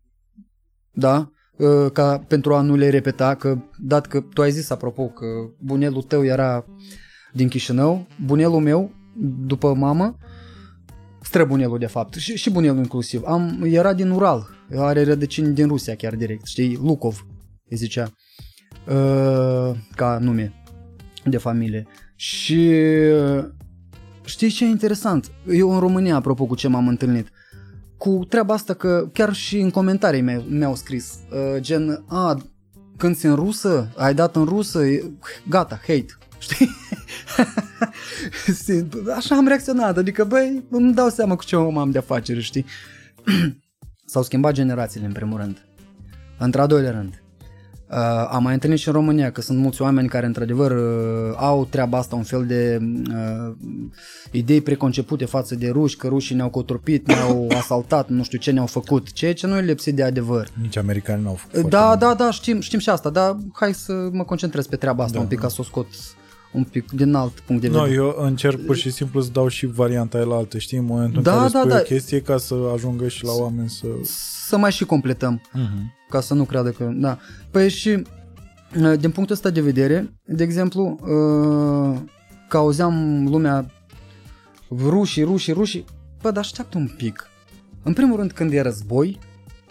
da, 0.97 1.31
Uh, 1.56 1.90
ca 1.93 2.24
pentru 2.28 2.55
a 2.55 2.60
nu 2.60 2.74
le 2.74 2.89
repeta, 2.89 3.35
că 3.35 3.59
dat 3.78 4.06
că 4.06 4.20
tu 4.20 4.43
ai 4.43 4.51
zis 4.51 4.70
apropo 4.70 5.06
că 5.06 5.27
bunelul 5.59 6.02
tău 6.02 6.24
era 6.24 6.64
din 7.32 7.48
Chișinău, 7.48 8.06
bunelul 8.24 8.60
meu, 8.60 8.90
după 9.47 9.74
mamă, 9.74 10.16
străbunelul 11.23 11.78
de 11.78 11.86
fapt, 11.86 12.14
și, 12.14 12.36
și 12.36 12.51
bunelul 12.51 12.78
inclusiv, 12.78 13.23
am, 13.24 13.62
era 13.64 13.93
din 13.93 14.10
Ural, 14.10 14.47
are 14.77 15.05
rădăcini 15.05 15.55
din 15.55 15.66
Rusia 15.66 15.94
chiar 15.94 16.14
direct, 16.14 16.47
știi, 16.47 16.78
Lukov, 16.82 17.27
îi 17.68 17.77
zicea, 17.77 18.12
uh, 18.89 19.77
ca 19.94 20.18
nume 20.20 20.52
de 21.24 21.36
familie. 21.36 21.86
Și 22.16 22.70
uh, 23.36 23.44
știi 24.24 24.51
ce 24.51 24.64
e 24.64 24.68
interesant? 24.68 25.31
Eu 25.52 25.73
în 25.73 25.78
România, 25.78 26.16
apropo 26.16 26.44
cu 26.47 26.55
ce 26.55 26.68
m-am 26.68 26.89
întâlnit, 26.89 27.31
cu 27.97 28.27
treaba 28.28 28.55
asta 28.55 28.74
că 28.74 29.09
chiar 29.12 29.32
și 29.35 29.59
în 29.59 29.70
comentarii 29.70 30.20
mi- 30.20 30.47
mi-au 30.48 30.74
scris, 30.74 31.14
uh, 31.31 31.60
gen, 31.60 32.05
a, 32.09 32.43
când 32.97 33.18
în 33.23 33.35
rusă, 33.35 33.93
ai 33.97 34.14
dat 34.14 34.36
în 34.36 34.44
rusă, 34.44 34.85
e- 34.86 35.10
gata, 35.48 35.74
hate, 35.86 36.06
știi? 36.39 36.68
Așa 39.16 39.36
am 39.36 39.47
reacționat, 39.47 39.97
adică, 39.97 40.24
băi, 40.24 40.64
îmi 40.70 40.94
dau 40.94 41.09
seama 41.09 41.36
cu 41.36 41.44
ce 41.44 41.56
om 41.56 41.78
am 41.78 41.90
de 41.90 41.98
afaceri, 41.98 42.40
știi? 42.40 42.64
S-au 44.06 44.23
schimbat 44.23 44.52
generațiile, 44.52 45.06
în 45.06 45.12
primul 45.12 45.39
rând. 45.39 45.66
Într-a 46.39 46.66
doilea 46.66 46.90
rând, 46.90 47.23
Uh, 47.91 47.97
am 48.31 48.43
mai 48.43 48.53
întâlnit 48.53 48.79
și 48.79 48.89
în 48.89 48.95
România 48.95 49.33
că 49.33 49.41
sunt 49.41 49.59
mulți 49.59 49.83
oameni 49.83 50.09
care 50.09 50.27
într-adevăr 50.27 50.71
uh, 50.71 51.35
au 51.37 51.65
treaba 51.71 51.99
asta, 51.99 52.17
un 52.17 52.23
fel 52.23 52.47
de 52.47 52.79
uh, 52.83 53.55
idei 54.31 54.61
preconcepute 54.61 55.25
față 55.25 55.55
de 55.55 55.69
ruși, 55.69 55.97
că 55.97 56.07
rușii 56.07 56.35
ne-au 56.35 56.49
cotropit, 56.51 57.07
ne-au 57.07 57.49
asaltat, 57.61 58.09
nu 58.09 58.23
știu 58.23 58.39
ce 58.39 58.51
ne-au 58.51 58.67
făcut, 58.67 59.13
ceea 59.13 59.35
ce 59.35 59.47
nu 59.47 59.57
e 59.57 59.61
lipsit 59.61 59.95
de 59.95 60.03
adevăr. 60.03 60.49
Nici 60.63 60.77
americanii 60.77 61.25
n-au 61.25 61.35
făcut 61.35 61.53
foarte 61.53 61.77
Da, 61.77 61.87
mult. 61.87 61.99
da, 61.99 62.15
da, 62.15 62.31
știm, 62.31 62.61
știm 62.61 62.79
și 62.79 62.89
asta, 62.91 63.11
dar 63.11 63.37
hai 63.53 63.75
să 63.75 64.09
mă 64.13 64.25
concentrez 64.25 64.67
pe 64.67 64.77
treaba 64.77 65.03
asta 65.03 65.17
Da, 65.17 65.23
un 65.23 65.29
pic 65.29 65.39
da. 65.39 65.43
ca 65.47 65.51
să 65.51 65.57
o 65.61 65.65
scot 65.65 65.87
un 66.52 66.64
pic 66.64 66.90
din 66.90 67.14
alt 67.14 67.40
punct 67.40 67.62
de 67.62 67.68
Nu, 67.68 67.78
vedere. 67.78 67.94
eu 67.94 68.14
încerc 68.18 68.60
pur 68.60 68.77
și 68.77 68.90
simplu 68.90 69.20
să 69.20 69.31
dau 69.32 69.48
și 69.48 69.66
varianta 69.66 70.16
aia 70.18 70.27
la 70.27 70.35
altă, 70.36 70.59
știi, 70.59 70.78
în 70.78 70.85
momentul 70.85 71.23
Da, 71.23 71.32
în 71.32 71.39
care 71.39 71.51
da, 71.52 71.59
spui 71.59 71.70
da. 71.70 71.78
o 71.78 71.82
chestie 71.82 72.20
ca 72.20 72.36
să 72.36 72.55
ajungă 72.74 73.09
și 73.09 73.24
la 73.24 73.32
oameni 73.32 73.68
să... 73.68 73.86
Să 74.47 74.56
mai 74.56 74.73
și 74.73 74.85
completăm. 74.85 75.40
Uh-huh. 75.40 76.09
ca 76.09 76.20
să 76.20 76.35
nu 76.35 76.44
creadă 76.44 76.70
că... 76.70 76.90
Da. 76.94 77.18
Păi 77.51 77.68
și 77.70 77.89
uh, 77.89 78.98
din 78.98 79.10
punctul 79.10 79.35
ăsta 79.35 79.51
de 79.51 79.60
vedere, 79.60 80.12
de 80.24 80.43
exemplu, 80.43 80.98
uh, 81.01 81.98
că 82.48 82.56
auzeam 82.56 83.27
lumea 83.28 83.70
rușii, 84.70 85.23
rușii, 85.23 85.52
rușii, 85.52 85.85
bă, 86.23 86.31
dar 86.31 86.43
așteaptă 86.43 86.78
un 86.78 86.90
pic. 86.97 87.31
În 87.82 87.93
primul 87.93 88.16
rând, 88.16 88.32
când 88.32 88.52
e 88.52 88.60
război, 88.60 89.18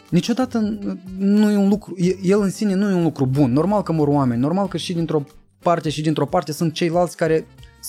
niciodată 0.10 0.80
nu 1.18 1.52
e 1.52 1.58
un 1.58 1.68
lucru, 1.70 1.94
e- 1.98 2.18
el 2.24 2.42
în 2.42 2.50
sine 2.50 2.74
nu 2.74 2.90
e 2.90 2.94
un 2.94 3.04
lucru 3.04 3.26
bun. 3.26 3.52
Normal 3.52 3.82
că 3.84 3.92
mor 3.92 4.08
oameni, 4.08 4.42
normal 4.42 4.68
că 4.68 4.78
și 4.78 4.94
dintr-o 4.94 5.24
parte 5.68 5.90
și 5.90 6.02
dintr-o 6.02 6.26
parte 6.26 6.52
sunt 6.52 6.74
ceilalți 6.74 7.18
care 7.18 7.46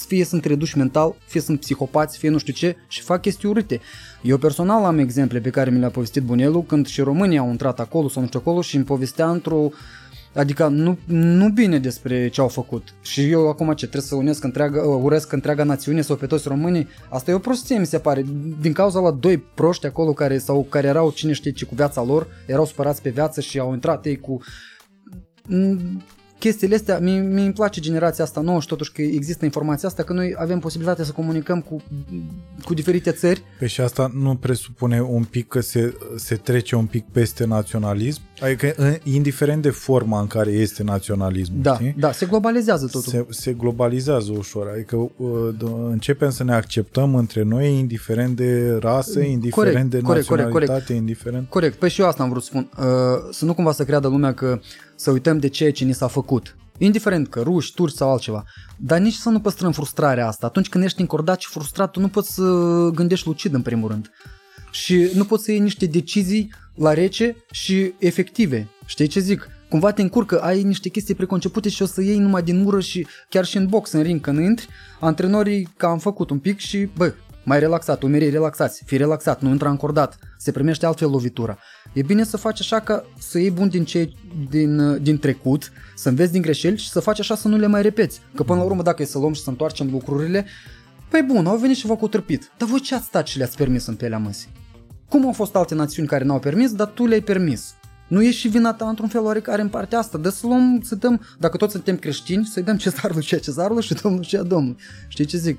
fie 0.06 0.24
sunt 0.24 0.44
reduși 0.44 0.76
mental, 0.76 1.14
fie 1.26 1.40
sunt 1.40 1.60
psihopați, 1.60 2.18
fie 2.18 2.28
nu 2.28 2.38
știu 2.38 2.52
ce 2.52 2.76
și 2.88 3.02
fac 3.02 3.20
chestii 3.20 3.48
urâte. 3.48 3.80
Eu 4.22 4.38
personal 4.38 4.84
am 4.84 4.98
exemple 4.98 5.40
pe 5.40 5.50
care 5.50 5.70
mi 5.70 5.78
le-a 5.78 5.90
povestit 5.90 6.22
bunelul 6.22 6.62
când 6.62 6.86
și 6.86 7.00
românii 7.00 7.38
au 7.38 7.50
intrat 7.50 7.80
acolo 7.80 8.08
sau 8.08 8.20
nu 8.20 8.26
știu 8.26 8.40
acolo 8.40 8.60
și 8.60 8.76
îmi 8.76 8.84
povestea 8.84 9.30
într-o 9.30 9.68
Adică 10.34 10.68
nu, 10.68 10.98
nu 11.06 11.48
bine 11.48 11.78
despre 11.78 12.28
ce 12.28 12.40
au 12.40 12.48
făcut. 12.48 12.94
Și 13.02 13.30
eu 13.30 13.48
acum 13.48 13.66
ce 13.68 13.86
trebuie 13.86 14.02
să 14.02 14.14
unesc 14.14 14.44
întreaga, 14.44 14.80
uh, 14.80 15.00
uresc 15.02 15.32
întreaga 15.32 15.64
națiune 15.64 16.00
sau 16.00 16.16
pe 16.16 16.26
toți 16.26 16.48
românii, 16.48 16.88
asta 17.08 17.30
e 17.30 17.34
o 17.34 17.38
prostie 17.38 17.78
mi 17.78 17.86
se 17.86 17.98
pare. 17.98 18.24
Din 18.60 18.72
cauza 18.72 19.00
la 19.00 19.10
doi 19.10 19.38
proști 19.38 19.86
acolo 19.86 20.12
care, 20.12 20.38
sau 20.38 20.66
care 20.68 20.86
erau 20.86 21.10
cine 21.10 21.32
știe 21.32 21.52
ce 21.52 21.64
cu 21.64 21.74
viața 21.74 22.02
lor, 22.02 22.26
erau 22.46 22.66
supărați 22.66 23.02
pe 23.02 23.10
viață 23.10 23.40
și 23.40 23.58
au 23.58 23.72
intrat 23.72 24.06
ei 24.06 24.16
cu 24.16 24.40
Mm, 25.48 26.02
chestiile 26.38 26.74
astea, 26.74 26.98
mi 26.98 27.18
mi 27.18 27.42
îmi 27.44 27.52
place 27.52 27.80
generația 27.80 28.24
asta 28.24 28.40
nouă 28.40 28.60
și 28.60 28.66
totuși 28.66 28.92
că 28.92 29.02
există 29.02 29.44
informația 29.44 29.88
asta, 29.88 30.02
că 30.02 30.12
noi 30.12 30.34
avem 30.38 30.58
posibilitatea 30.58 31.04
să 31.04 31.12
comunicăm 31.12 31.60
cu, 31.60 31.82
cu 32.64 32.74
diferite 32.74 33.10
țări. 33.10 33.42
Pe 33.58 33.66
și 33.66 33.80
asta 33.80 34.10
nu 34.14 34.34
presupune 34.36 35.02
un 35.02 35.24
pic 35.24 35.48
că 35.48 35.60
se, 35.60 35.94
se 36.16 36.34
trece 36.34 36.76
un 36.76 36.86
pic 36.86 37.04
peste 37.12 37.44
naționalism? 37.44 38.20
Adică 38.40 38.72
în- 38.76 38.96
indiferent 39.02 39.62
de 39.62 39.70
forma 39.70 40.20
în 40.20 40.26
care 40.26 40.50
este 40.50 40.82
naționalismul, 40.82 41.62
Da, 41.62 41.74
știi? 41.74 41.94
da, 41.98 42.12
se 42.12 42.26
globalizează 42.26 42.86
totul. 42.86 43.12
Se, 43.12 43.26
se 43.28 43.52
globalizează 43.52 44.32
ușor, 44.38 44.68
adică 44.74 44.96
uh, 44.96 45.10
d- 45.56 45.90
începem 45.90 46.30
să 46.30 46.44
ne 46.44 46.54
acceptăm 46.54 47.14
între 47.14 47.42
noi 47.42 47.78
indiferent 47.78 48.36
de 48.36 48.76
rasă, 48.80 49.20
indiferent 49.20 49.90
de 49.90 50.00
corect, 50.00 50.26
corect, 50.26 50.28
naționalitate, 50.28 50.84
corect. 50.84 50.88
indiferent... 51.00 51.48
Corect, 51.48 51.78
păi 51.78 51.88
și 51.90 52.00
eu 52.00 52.06
asta 52.06 52.22
am 52.22 52.28
vrut 52.28 52.42
să 52.42 52.48
spun. 52.50 52.70
Uh, 52.78 52.84
să 53.30 53.44
nu 53.44 53.54
cumva 53.54 53.72
să 53.72 53.84
creadă 53.84 54.08
lumea 54.08 54.34
că 54.34 54.60
să 54.96 55.10
uităm 55.10 55.38
de 55.38 55.48
ceea 55.48 55.72
ce 55.72 55.84
ni 55.84 55.94
s-a 55.94 56.06
făcut. 56.06 56.56
Indiferent 56.78 57.28
că 57.28 57.40
ruși, 57.40 57.74
turci 57.74 57.94
sau 57.94 58.10
altceva. 58.10 58.44
Dar 58.76 58.98
nici 58.98 59.14
să 59.14 59.28
nu 59.28 59.40
păstrăm 59.40 59.72
frustrarea 59.72 60.26
asta. 60.26 60.46
Atunci 60.46 60.68
când 60.68 60.84
ești 60.84 61.00
încordat 61.00 61.40
și 61.40 61.48
frustrat, 61.48 61.90
tu 61.90 62.00
nu 62.00 62.08
poți 62.08 62.34
să 62.34 62.42
gândești 62.94 63.26
lucid 63.26 63.54
în 63.54 63.62
primul 63.62 63.88
rând. 63.88 64.10
Și 64.70 65.10
nu 65.14 65.24
poți 65.24 65.44
să 65.44 65.50
iei 65.50 65.60
niște 65.60 65.86
decizii 65.86 66.52
la 66.74 66.94
rece 66.94 67.36
și 67.50 67.92
efective. 67.98 68.68
Știi 68.86 69.06
ce 69.06 69.20
zic? 69.20 69.48
Cumva 69.68 69.92
te 69.92 70.02
încurcă, 70.02 70.40
ai 70.40 70.62
niște 70.62 70.88
chestii 70.88 71.14
preconcepute 71.14 71.68
și 71.68 71.82
o 71.82 71.86
să 71.86 72.02
iei 72.02 72.18
numai 72.18 72.42
din 72.42 72.64
ură 72.64 72.80
și 72.80 73.06
chiar 73.28 73.44
și 73.44 73.56
în 73.56 73.66
box, 73.66 73.92
în 73.92 74.02
ring, 74.02 74.20
când 74.20 74.38
intri, 74.38 74.68
antrenorii 75.00 75.68
că 75.76 75.86
am 75.86 75.98
făcut 75.98 76.30
un 76.30 76.38
pic 76.38 76.58
și, 76.58 76.88
bă, 76.96 77.14
mai 77.46 77.58
relaxat, 77.58 78.02
umerii 78.02 78.30
relaxați, 78.30 78.82
fii 78.86 78.96
relaxat, 78.96 79.40
nu 79.40 79.50
intra 79.50 79.70
încordat, 79.70 80.18
se 80.38 80.52
primește 80.52 80.86
altfel 80.86 81.10
lovitura. 81.10 81.58
E 81.92 82.02
bine 82.02 82.24
să 82.24 82.36
faci 82.36 82.60
așa 82.60 82.80
ca 82.80 83.04
să 83.18 83.38
iei 83.38 83.50
bun 83.50 83.68
din, 83.68 83.84
ce, 83.84 84.12
din, 84.50 85.02
din 85.02 85.18
trecut, 85.18 85.72
să 85.94 86.08
înveți 86.08 86.32
din 86.32 86.42
greșeli 86.42 86.78
și 86.78 86.88
să 86.88 87.00
faci 87.00 87.20
așa 87.20 87.34
să 87.34 87.48
nu 87.48 87.56
le 87.56 87.66
mai 87.66 87.82
repeți. 87.82 88.20
Că 88.34 88.42
până 88.42 88.58
la 88.58 88.64
urmă 88.64 88.82
dacă 88.82 89.02
e 89.02 89.04
să 89.04 89.18
luăm 89.18 89.32
și 89.32 89.42
să 89.42 89.50
întoarcem 89.50 89.90
lucrurile, 89.90 90.46
păi 91.08 91.22
bun, 91.22 91.46
au 91.46 91.56
venit 91.56 91.76
și 91.76 91.86
v-au 91.86 91.96
cutrăpit. 91.96 92.50
Dar 92.58 92.68
voi 92.68 92.80
ce 92.80 92.94
ați 92.94 93.04
stat 93.04 93.26
și 93.26 93.38
le-ați 93.38 93.56
permis 93.56 93.86
în 93.86 93.94
pielea 93.94 94.18
măsii? 94.18 94.48
Cum 95.08 95.26
au 95.26 95.32
fost 95.32 95.56
alte 95.56 95.74
națiuni 95.74 96.08
care 96.08 96.24
n-au 96.24 96.38
permis, 96.38 96.72
dar 96.72 96.86
tu 96.86 97.06
le-ai 97.06 97.20
permis? 97.20 97.74
Nu 98.08 98.22
e 98.22 98.30
și 98.30 98.48
vina 98.48 98.72
ta 98.72 98.88
într-un 98.88 99.08
fel 99.08 99.20
oarecare 99.20 99.62
în 99.62 99.68
partea 99.68 99.98
asta. 99.98 100.18
Dă 100.18 100.28
să 100.28 100.46
luăm, 100.46 100.80
să 100.84 100.94
dăm, 100.94 101.20
dacă 101.38 101.56
toți 101.56 101.72
suntem 101.72 101.96
creștini, 101.96 102.44
să-i 102.44 102.62
dăm 102.62 102.76
cezarul 102.76 103.22
ce 103.22 103.36
cezarul 103.36 103.80
și 103.80 103.94
domnul 103.94 104.24
ce 104.24 104.42
domnul. 104.42 104.76
Știi 105.08 105.24
ce 105.24 105.36
zic? 105.36 105.58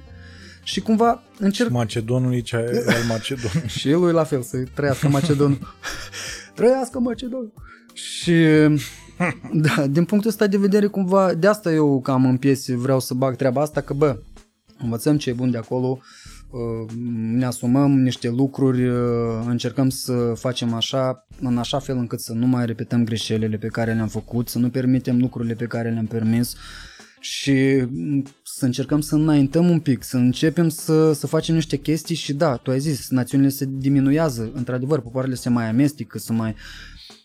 Și 0.68 0.82
cumva 0.82 1.24
încerc... 1.40 1.70
Macedonului 1.70 2.42
ce 2.42 2.56
al 2.88 3.04
Macedonului. 3.08 3.70
Și 3.78 3.92
lui 3.92 4.12
la 4.12 4.24
fel, 4.24 4.42
să 4.42 4.64
trăiască 4.74 5.08
Macedonul. 5.08 5.60
trăiască 6.56 7.00
Macedonul! 7.00 7.54
Și 7.94 8.34
da, 9.54 9.88
din 9.88 10.06
punctul 10.06 10.30
ăsta 10.30 10.48
de 10.48 10.58
vedere 10.58 10.88
cumva, 10.88 11.34
de 11.34 11.48
asta 11.48 11.72
eu 11.72 12.02
cam 12.02 12.26
în 12.26 12.38
piese 12.38 12.76
vreau 12.76 13.00
să 13.00 13.14
bag 13.14 13.36
treaba 13.36 13.62
asta, 13.62 13.82
că 13.82 13.94
bă, 13.94 14.18
învățăm 14.78 15.18
ce 15.18 15.30
e 15.30 15.34
bun 15.34 15.52
de 15.52 15.58
acolo, 15.58 16.00
uh, 16.50 16.92
ne 17.32 17.46
asumăm 17.46 18.00
niște 18.00 18.30
lucruri, 18.30 18.88
uh, 18.88 18.98
încercăm 19.46 19.90
să 19.90 20.34
facem 20.36 20.74
așa, 20.74 21.28
în 21.42 21.58
așa 21.58 21.80
fel 21.80 21.98
încât 21.98 22.20
să 22.20 22.34
nu 22.34 22.48
mai 22.48 22.66
repetăm 22.66 23.04
greșelile 23.04 23.58
pe 23.58 23.68
care 23.68 23.94
le-am 23.94 24.08
făcut, 24.08 24.50
să 24.50 24.60
nu 24.60 24.70
permitem 24.70 25.20
lucrurile 25.20 25.54
pe 25.54 25.66
care 25.66 25.90
le-am 25.90 26.06
permis 26.06 26.56
și 27.20 27.86
m, 27.90 28.24
să 28.58 28.66
încercăm 28.66 29.02
să 29.02 29.16
înaintăm 29.16 29.70
un 29.70 29.80
pic, 29.80 30.04
să 30.04 30.18
începem 30.18 30.70
să, 30.70 31.14
să 31.14 31.28
facem 31.28 31.56
niște 31.56 31.78
chestii 31.78 32.16
și 32.16 32.34
da, 32.34 32.56
tu 32.56 32.72
ai 32.72 32.80
zis, 32.80 33.10
națiunile 33.10 33.50
se 33.50 33.68
diminuează, 33.70 34.52
într-adevăr, 34.54 35.00
popoarele 35.00 35.36
se 35.36 35.50
mai 35.50 35.70
amestecă, 35.70 36.18
să 36.18 36.34
mai... 36.34 36.56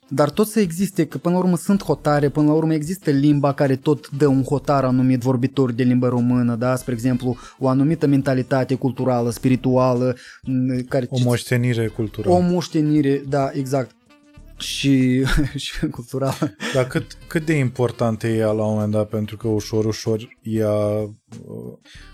Dar 0.08 0.30
tot 0.30 0.46
să 0.46 0.60
existe, 0.60 1.06
că 1.06 1.18
până 1.18 1.34
la 1.34 1.40
urmă 1.40 1.56
sunt 1.56 1.82
hotare, 1.82 2.28
până 2.28 2.46
la 2.46 2.52
urmă 2.52 2.74
există 2.74 3.10
limba 3.10 3.52
care 3.52 3.76
tot 3.76 4.10
dă 4.10 4.26
un 4.26 4.42
hotar 4.42 4.84
anumit 4.84 5.20
vorbitor 5.20 5.72
de 5.72 5.82
limbă 5.82 6.08
română, 6.08 6.54
da? 6.54 6.76
Spre 6.76 6.92
exemplu, 6.92 7.36
o 7.58 7.68
anumită 7.68 8.06
mentalitate 8.06 8.74
culturală, 8.74 9.30
spirituală, 9.30 10.16
m, 10.42 10.84
care 10.88 11.06
O 11.08 11.18
moștenire 11.24 11.86
culturală. 11.86 12.34
o 12.34 12.40
moștenire, 12.40 13.22
da, 13.28 13.50
exact. 13.52 13.94
Și, 14.62 15.24
și 15.64 15.86
cultural. 15.86 16.34
Dar 16.74 16.86
cât, 16.86 17.16
cât 17.26 17.44
de 17.46 17.52
importantă 17.52 18.26
e 18.26 18.36
ea 18.36 18.50
la 18.50 18.64
un 18.64 18.72
moment 18.72 18.92
dat, 18.92 19.08
pentru 19.08 19.36
că 19.36 19.48
ușor, 19.48 19.84
ușor 19.84 20.38
ea, 20.42 20.72
uh, 20.72 21.08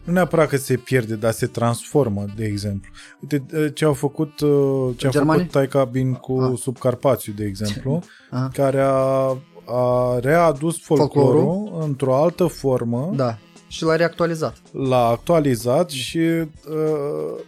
nu 0.05 0.13
neapărat 0.13 0.49
că 0.49 0.57
se 0.57 0.77
pierde, 0.77 1.15
dar 1.15 1.33
se 1.33 1.47
transformă, 1.47 2.25
de 2.37 2.45
exemplu. 2.45 2.91
Uite, 3.21 3.47
uh, 3.55 3.75
ce 3.75 3.85
au 3.85 3.93
făcut, 3.95 4.41
uh, 4.41 4.95
ce 4.97 5.07
a 5.07 5.11
Germanii? 5.11 5.45
făcut 5.47 5.53
Taika 5.61 5.85
Bin 5.85 6.13
cu 6.13 6.41
Ah. 6.41 6.59
Subcarpațiu, 6.59 7.33
de 7.37 7.45
exemplu, 7.45 8.03
Ah. 8.31 8.47
care 8.53 8.81
a, 8.81 9.37
a 9.67 10.19
readus 10.21 10.81
folclorul, 10.83 11.43
Folclorul. 11.43 11.83
într-o 11.89 12.15
altă 12.17 12.47
formă, 12.47 13.13
Da. 13.17 13.39
Și 13.69 13.85
l-a 13.85 13.97
reactualizat. 13.97 14.57
l-a 14.73 15.07
actualizat 15.07 15.91
și 15.91 16.19
uh, 16.19 17.41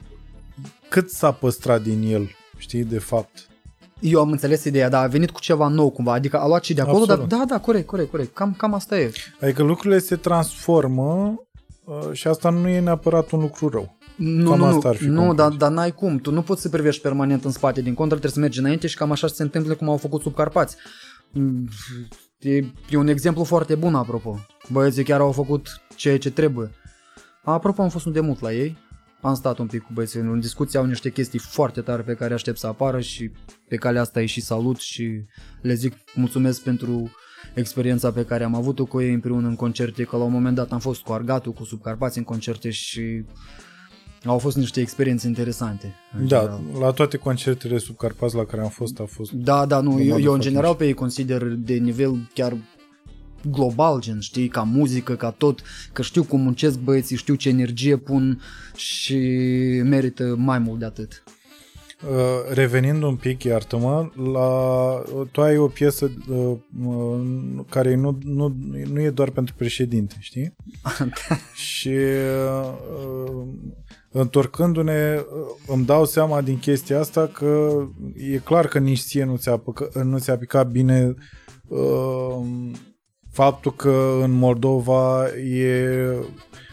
cât 0.88 1.10
s-a 1.10 1.32
păstrat 1.32 1.82
din 1.82 2.02
el, 2.12 2.30
știi, 2.56 2.84
de 2.84 2.98
fapt. 2.98 3.48
Eu 4.00 4.20
am 4.20 4.30
înțeles 4.30 4.64
ideea, 4.64 4.88
dar 4.88 5.04
a 5.04 5.06
venit 5.06 5.30
cu 5.30 5.40
ceva 5.40 5.68
nou 5.68 5.90
cumva, 5.90 6.12
adică 6.12 6.38
a 6.40 6.46
luat 6.46 6.64
și 6.64 6.74
de 6.74 6.80
acolo, 6.80 7.04
dar 7.04 7.18
Absolut. 7.18 7.28
da, 7.28 7.54
da, 7.54 7.60
corect, 7.60 7.86
corect, 7.86 8.10
corect, 8.10 8.34
cam, 8.34 8.54
cam 8.56 8.74
asta 8.74 8.98
e. 8.98 9.12
Adică 9.40 9.62
lucrurile 9.62 9.98
se 9.98 10.16
transformă 10.16 11.34
uh, 11.84 12.08
și 12.12 12.26
asta 12.28 12.50
nu 12.50 12.68
e 12.68 12.80
neapărat 12.80 13.30
un 13.30 13.40
lucru 13.40 13.68
rău. 13.68 13.98
Nu, 14.16 14.50
Cam 14.50 14.58
nu, 14.58 14.64
asta 14.64 14.88
ar 14.88 14.94
fi 14.96 15.04
nu, 15.04 15.10
nu 15.10 15.16
concluzia. 15.26 15.48
dar, 15.48 15.56
dar 15.56 15.70
n-ai 15.70 15.92
cum, 15.94 16.18
tu 16.18 16.30
nu 16.32 16.42
poți 16.42 16.62
să 16.62 16.68
privești 16.68 17.02
permanent 17.02 17.44
în 17.44 17.50
spate, 17.50 17.80
din 17.80 17.94
contră 17.94 18.18
trebuie 18.18 18.32
să 18.32 18.40
mergi 18.40 18.58
înainte 18.58 18.86
și 18.86 18.96
cam 18.96 19.10
așa 19.10 19.26
se 19.26 19.42
întâmplă 19.42 19.74
cum 19.74 19.88
au 19.88 19.96
făcut 19.96 20.22
sub 20.22 20.34
Carpați. 20.34 20.76
Mm, 21.32 21.68
E, 22.38 22.56
e 22.90 22.96
un 22.96 23.08
exemplu 23.08 23.44
foarte 23.44 23.74
bun, 23.74 23.94
apropo. 23.94 24.38
Băieții 24.68 25.04
chiar 25.04 25.20
au 25.20 25.32
făcut 25.32 25.80
ceea 25.96 26.18
ce 26.18 26.30
trebuie. 26.30 26.70
Apropo, 27.44 27.82
am 27.82 27.88
fost 27.88 28.06
un 28.06 28.12
demult 28.12 28.40
la 28.40 28.52
ei, 28.52 28.76
am 29.20 29.34
stat 29.34 29.58
un 29.58 29.66
pic 29.66 29.82
cu 29.82 29.90
băieții 29.92 30.20
în 30.20 30.40
discuție, 30.40 30.78
au 30.78 30.84
niște 30.84 31.10
chestii 31.10 31.38
foarte 31.38 31.80
tare 31.80 32.02
pe 32.02 32.14
care 32.14 32.34
aștept 32.34 32.58
să 32.58 32.66
apară 32.66 33.00
și 33.00 33.30
pe 33.68 33.76
calea 33.76 34.00
asta 34.00 34.20
îi 34.20 34.26
și 34.26 34.40
salut 34.40 34.78
și 34.78 35.24
le 35.60 35.74
zic 35.74 35.94
mulțumesc 36.14 36.62
pentru 36.62 37.10
experiența 37.54 38.12
pe 38.12 38.24
care 38.24 38.44
am 38.44 38.54
avut-o 38.54 38.84
cu 38.84 39.00
ei 39.00 39.12
împreună 39.12 39.48
în 39.48 39.56
concerte, 39.56 40.02
că 40.04 40.16
la 40.16 40.22
un 40.24 40.32
moment 40.32 40.54
dat 40.54 40.72
am 40.72 40.78
fost 40.78 41.02
cu 41.02 41.12
Argatul, 41.12 41.52
cu 41.52 41.64
Subcarpați 41.64 42.18
în 42.18 42.24
concerte 42.24 42.70
și 42.70 43.24
au 44.24 44.38
fost 44.38 44.56
niște 44.56 44.80
experiențe 44.80 45.26
interesante. 45.26 45.94
în 46.18 46.28
Da, 46.28 46.38
general. 46.38 46.60
la 46.80 46.90
toate 46.90 47.16
concertele 47.16 47.78
sub 47.78 47.96
Carpați 47.96 48.34
la 48.34 48.44
care 48.44 48.62
am 48.62 48.68
fost 48.68 49.00
a 49.00 49.04
fost... 49.04 49.30
Da, 49.32 49.66
da, 49.66 49.80
nu, 49.80 49.96
De 49.96 50.02
eu, 50.02 50.08
modul 50.08 50.24
eu 50.24 50.32
în 50.32 50.40
foarte 50.40 50.48
general 50.48 50.68
mișto. 50.68 50.78
pe 50.82 50.86
ei 50.86 50.94
consider 50.94 51.42
de 51.42 51.74
nivel 51.74 52.30
chiar 52.34 52.56
global, 53.44 54.00
gen, 54.00 54.20
știi, 54.20 54.48
ca 54.48 54.62
muzică, 54.62 55.14
ca 55.14 55.30
tot, 55.30 55.62
că 55.92 56.02
știu 56.02 56.24
cum 56.24 56.40
muncesc 56.40 56.78
băieții, 56.78 57.16
știu 57.16 57.34
ce 57.34 57.48
energie 57.48 57.96
pun 57.96 58.40
și 58.76 59.16
merită 59.84 60.34
mai 60.38 60.58
mult 60.58 60.78
de 60.78 60.84
atât. 60.84 61.22
Uh, 62.08 62.52
revenind 62.52 63.02
un 63.02 63.16
pic, 63.16 63.42
iartă-mă, 63.42 64.10
la, 64.32 65.02
tu 65.32 65.40
ai 65.40 65.56
o 65.56 65.66
piesă 65.66 66.10
uh, 66.28 66.56
uh, 66.84 67.20
care 67.68 67.94
nu, 67.94 68.18
nu, 68.22 68.56
nu 68.92 69.00
e 69.00 69.10
doar 69.10 69.30
pentru 69.30 69.54
președinte, 69.56 70.16
știi? 70.18 70.56
și 71.76 71.96
uh, 72.58 73.46
întorcându-ne, 74.10 75.16
uh, 75.18 75.24
îmi 75.66 75.84
dau 75.84 76.04
seama 76.04 76.40
din 76.40 76.58
chestia 76.58 77.00
asta 77.00 77.26
că 77.26 77.82
e 78.32 78.36
clar 78.36 78.66
că 78.66 78.78
nici 78.78 79.00
ție 79.00 79.24
nu 79.24 79.36
ți-a, 79.36 79.56
păcă, 79.56 79.90
nu 80.04 80.18
ți-a 80.18 80.36
picat 80.36 80.70
bine 80.70 81.14
uh, 81.68 82.70
faptul 83.32 83.72
că 83.72 84.20
în 84.22 84.30
Moldova 84.30 85.26
e... 85.36 85.84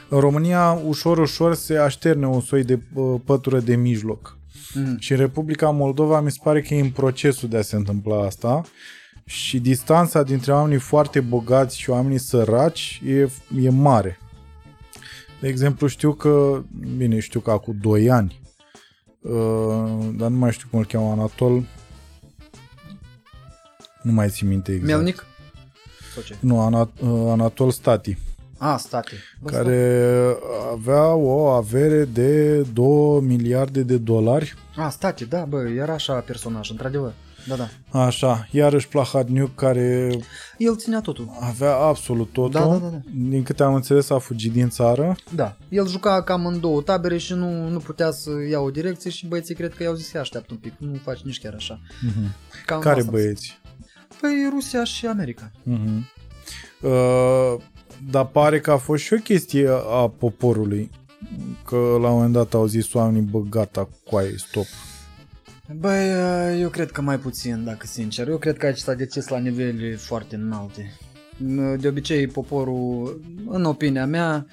În 0.10 0.20
România 0.20 0.82
ușor, 0.86 1.18
ușor 1.18 1.56
se 1.56 1.78
așterne 1.78 2.28
un 2.28 2.42
soi 2.42 2.64
de 2.64 2.80
uh, 2.94 3.20
pătură 3.26 3.60
de 3.60 3.76
mijloc. 3.76 4.38
Mm. 4.74 4.98
Și 5.00 5.12
în 5.12 5.18
Republica 5.18 5.70
Moldova 5.70 6.22
mi 6.22 6.32
se 6.32 6.40
pare 6.44 6.62
că 6.62 6.74
e 6.74 6.82
în 6.82 6.90
procesul 6.90 7.50
de 7.50 7.58
a 7.58 7.62
se 7.62 7.76
întâmpla 7.76 8.26
asta 8.26 8.62
și 9.26 9.60
distanța 9.60 10.24
dintre 10.24 10.52
oamenii 10.52 10.80
foarte 10.80 11.20
bogați 11.20 11.80
și 11.80 11.90
oamenii 11.90 12.18
săraci 12.18 13.02
e, 13.06 13.30
e 13.62 13.70
mare. 13.70 14.20
De 15.42 15.48
exemplu, 15.48 15.88
știu 15.88 16.14
că, 16.14 16.64
bine, 16.98 17.20
știu 17.20 17.40
că 17.40 17.52
acum 17.52 17.78
2 17.82 18.10
ani, 18.10 18.42
uh, 19.22 20.08
dar 20.16 20.30
nu 20.30 20.38
mai 20.38 20.52
știu 20.52 20.68
cum 20.70 20.80
îl 20.80 20.86
cheamă 20.86 21.12
Anatol, 21.12 21.64
nu 24.02 24.12
mai 24.12 24.30
țin 24.30 24.48
minte 24.48 24.72
exact. 24.72 24.92
Melnic? 24.92 25.27
Sau 26.18 26.26
ce? 26.26 26.36
Nu, 26.40 26.60
Ana, 26.62 26.80
uh, 27.02 27.10
Anatol 27.32 27.72
Stati, 27.72 28.18
A, 28.58 28.78
state. 28.78 29.12
Bă, 29.42 29.50
care 29.50 30.26
avea 30.74 31.14
o 31.14 31.46
avere 31.48 32.04
de 32.06 32.62
2 32.62 33.20
miliarde 33.22 33.82
de 33.84 33.98
dolari 33.98 34.46
state. 34.46 34.88
A, 34.88 34.90
state, 34.90 35.26
da, 35.26 35.46
bă, 35.50 35.68
era 35.70 35.94
așa 35.94 36.14
personaj, 36.14 36.70
într-adevăr. 36.70 37.14
Da, 37.48 37.56
da. 37.56 38.00
Așa, 38.06 38.48
iarăși 38.52 38.88
Plahadniuc 38.88 39.56
care 39.56 40.10
El 40.58 40.76
ținea 40.76 41.02
totul. 41.02 41.30
avea 41.40 41.76
absolut 41.76 42.32
totul. 42.32 42.52
Da, 42.52 42.66
da, 42.66 42.78
da, 42.78 42.88
da. 42.88 42.98
Din 43.14 43.44
câte 43.44 43.64
am 43.64 43.74
înțeles 43.74 44.10
a 44.10 44.18
fugit 44.18 44.52
din 44.52 44.70
țară. 44.70 45.16
Da. 45.36 45.58
El 45.70 45.88
juca 45.88 46.22
cam 46.22 46.46
în 46.46 46.60
două 46.60 46.82
tabere 46.82 47.18
și 47.18 47.34
nu, 47.34 47.68
nu 47.70 47.78
putea 47.80 48.12
să 48.12 48.30
ia 48.50 48.60
o 48.60 48.70
direcție 48.70 49.10
și 49.10 49.28
băieții 49.28 49.56
cred 49.56 49.74
că 49.74 49.84
i-au 49.84 49.94
zis 49.94 50.10
să 50.10 50.18
așteaptă 50.18 50.48
un 50.52 50.58
pic, 50.58 50.74
nu 50.78 51.00
faci 51.04 51.20
nici 51.22 51.40
chiar 51.40 51.54
așa. 51.56 51.80
Cam 52.66 52.80
Care 52.80 53.00
asta. 53.00 53.12
băieți? 53.12 53.60
Păi 54.22 54.48
Rusia 54.52 54.84
și 54.84 55.06
America. 55.06 55.52
Uh-huh. 55.52 56.16
Uh, 56.82 57.62
dar 58.12 58.26
pare 58.26 58.60
că 58.60 58.72
a 58.72 58.78
fost 58.78 59.04
și 59.04 59.14
o 59.14 59.18
chestie 59.18 59.70
a 59.90 60.08
poporului. 60.18 60.90
Că 61.66 61.76
la 61.76 62.10
un 62.10 62.16
moment 62.16 62.34
dat 62.34 62.54
au 62.54 62.66
zis 62.66 62.94
oamenii, 62.94 63.22
bă, 63.22 63.40
gata, 63.50 63.90
coaie, 64.10 64.34
stop. 64.38 64.66
Băi, 65.80 66.10
uh, 66.10 66.60
eu 66.60 66.70
cred 66.70 66.92
că 66.92 67.02
mai 67.02 67.20
puțin, 67.20 67.64
dacă 67.64 67.86
sincer. 67.86 68.28
Eu 68.28 68.38
cred 68.38 68.58
că 68.58 68.66
aici 68.66 68.78
s-a 68.78 68.94
decis 68.94 69.28
la 69.28 69.38
nivele 69.38 69.96
foarte 69.96 70.36
înalte. 70.36 70.98
De 71.78 71.88
obicei, 71.88 72.28
poporul, 72.28 73.22
în 73.48 73.64
opinia 73.64 74.06
mea, 74.06 74.36
mm, 74.36 74.48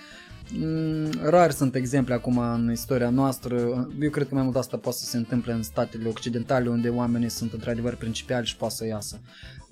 rar 1.23 1.51
sunt 1.51 1.75
exemple 1.75 2.15
acum 2.15 2.39
în 2.39 2.71
istoria 2.73 3.11
noastră. 3.11 3.57
Eu 4.01 4.11
cred 4.11 4.29
că 4.29 4.35
mai 4.35 4.43
mult 4.43 4.57
asta 4.57 4.77
poate 4.77 4.99
să 4.99 5.05
se 5.05 5.17
întâmple 5.17 5.53
în 5.53 5.63
statele 5.63 6.09
occidentale, 6.09 6.69
unde 6.69 6.89
oamenii 6.89 7.29
sunt 7.29 7.53
într-adevăr 7.53 7.95
principiali 7.97 8.47
și 8.47 8.57
poate 8.57 8.75
să 8.75 8.87
iasă. 8.87 9.21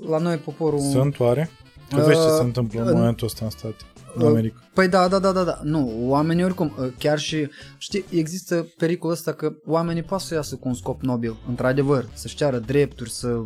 La 0.08 0.18
noi, 0.18 0.36
poporul... 0.36 0.78
Sunt 0.80 1.18
oare? 1.20 1.50
Tu 1.88 1.96
vezi 1.96 2.20
ce 2.20 2.26
Uh, 2.26 2.34
se 2.36 2.42
întâmplă 2.42 2.80
în 2.80 2.86
în- 2.88 2.94
momentul 2.96 3.26
ăsta 3.26 3.44
în 3.44 3.50
state, 3.50 3.76
în 4.14 4.22
Uh, 4.22 4.28
America. 4.28 4.60
Păi 4.74 4.88
da, 4.88 5.08
da, 5.08 5.18
da, 5.18 5.32
da, 5.32 5.42
da. 5.44 5.60
Nu, 5.62 5.92
oamenii 6.08 6.44
oricum, 6.44 6.72
uh, 6.78 6.88
chiar 6.98 7.18
și, 7.18 7.48
știi, 7.78 8.04
există 8.10 8.66
pericolul 8.78 9.14
ăsta 9.14 9.32
că 9.32 9.52
oamenii 9.66 10.02
poate 10.02 10.24
să 10.24 10.34
iasă 10.34 10.56
cu 10.56 10.68
un 10.68 10.74
scop 10.74 11.02
nobil, 11.02 11.36
într-adevăr, 11.48 12.08
să-și 12.14 12.36
ceară 12.36 12.58
drepturi, 12.58 13.10
să 13.10 13.42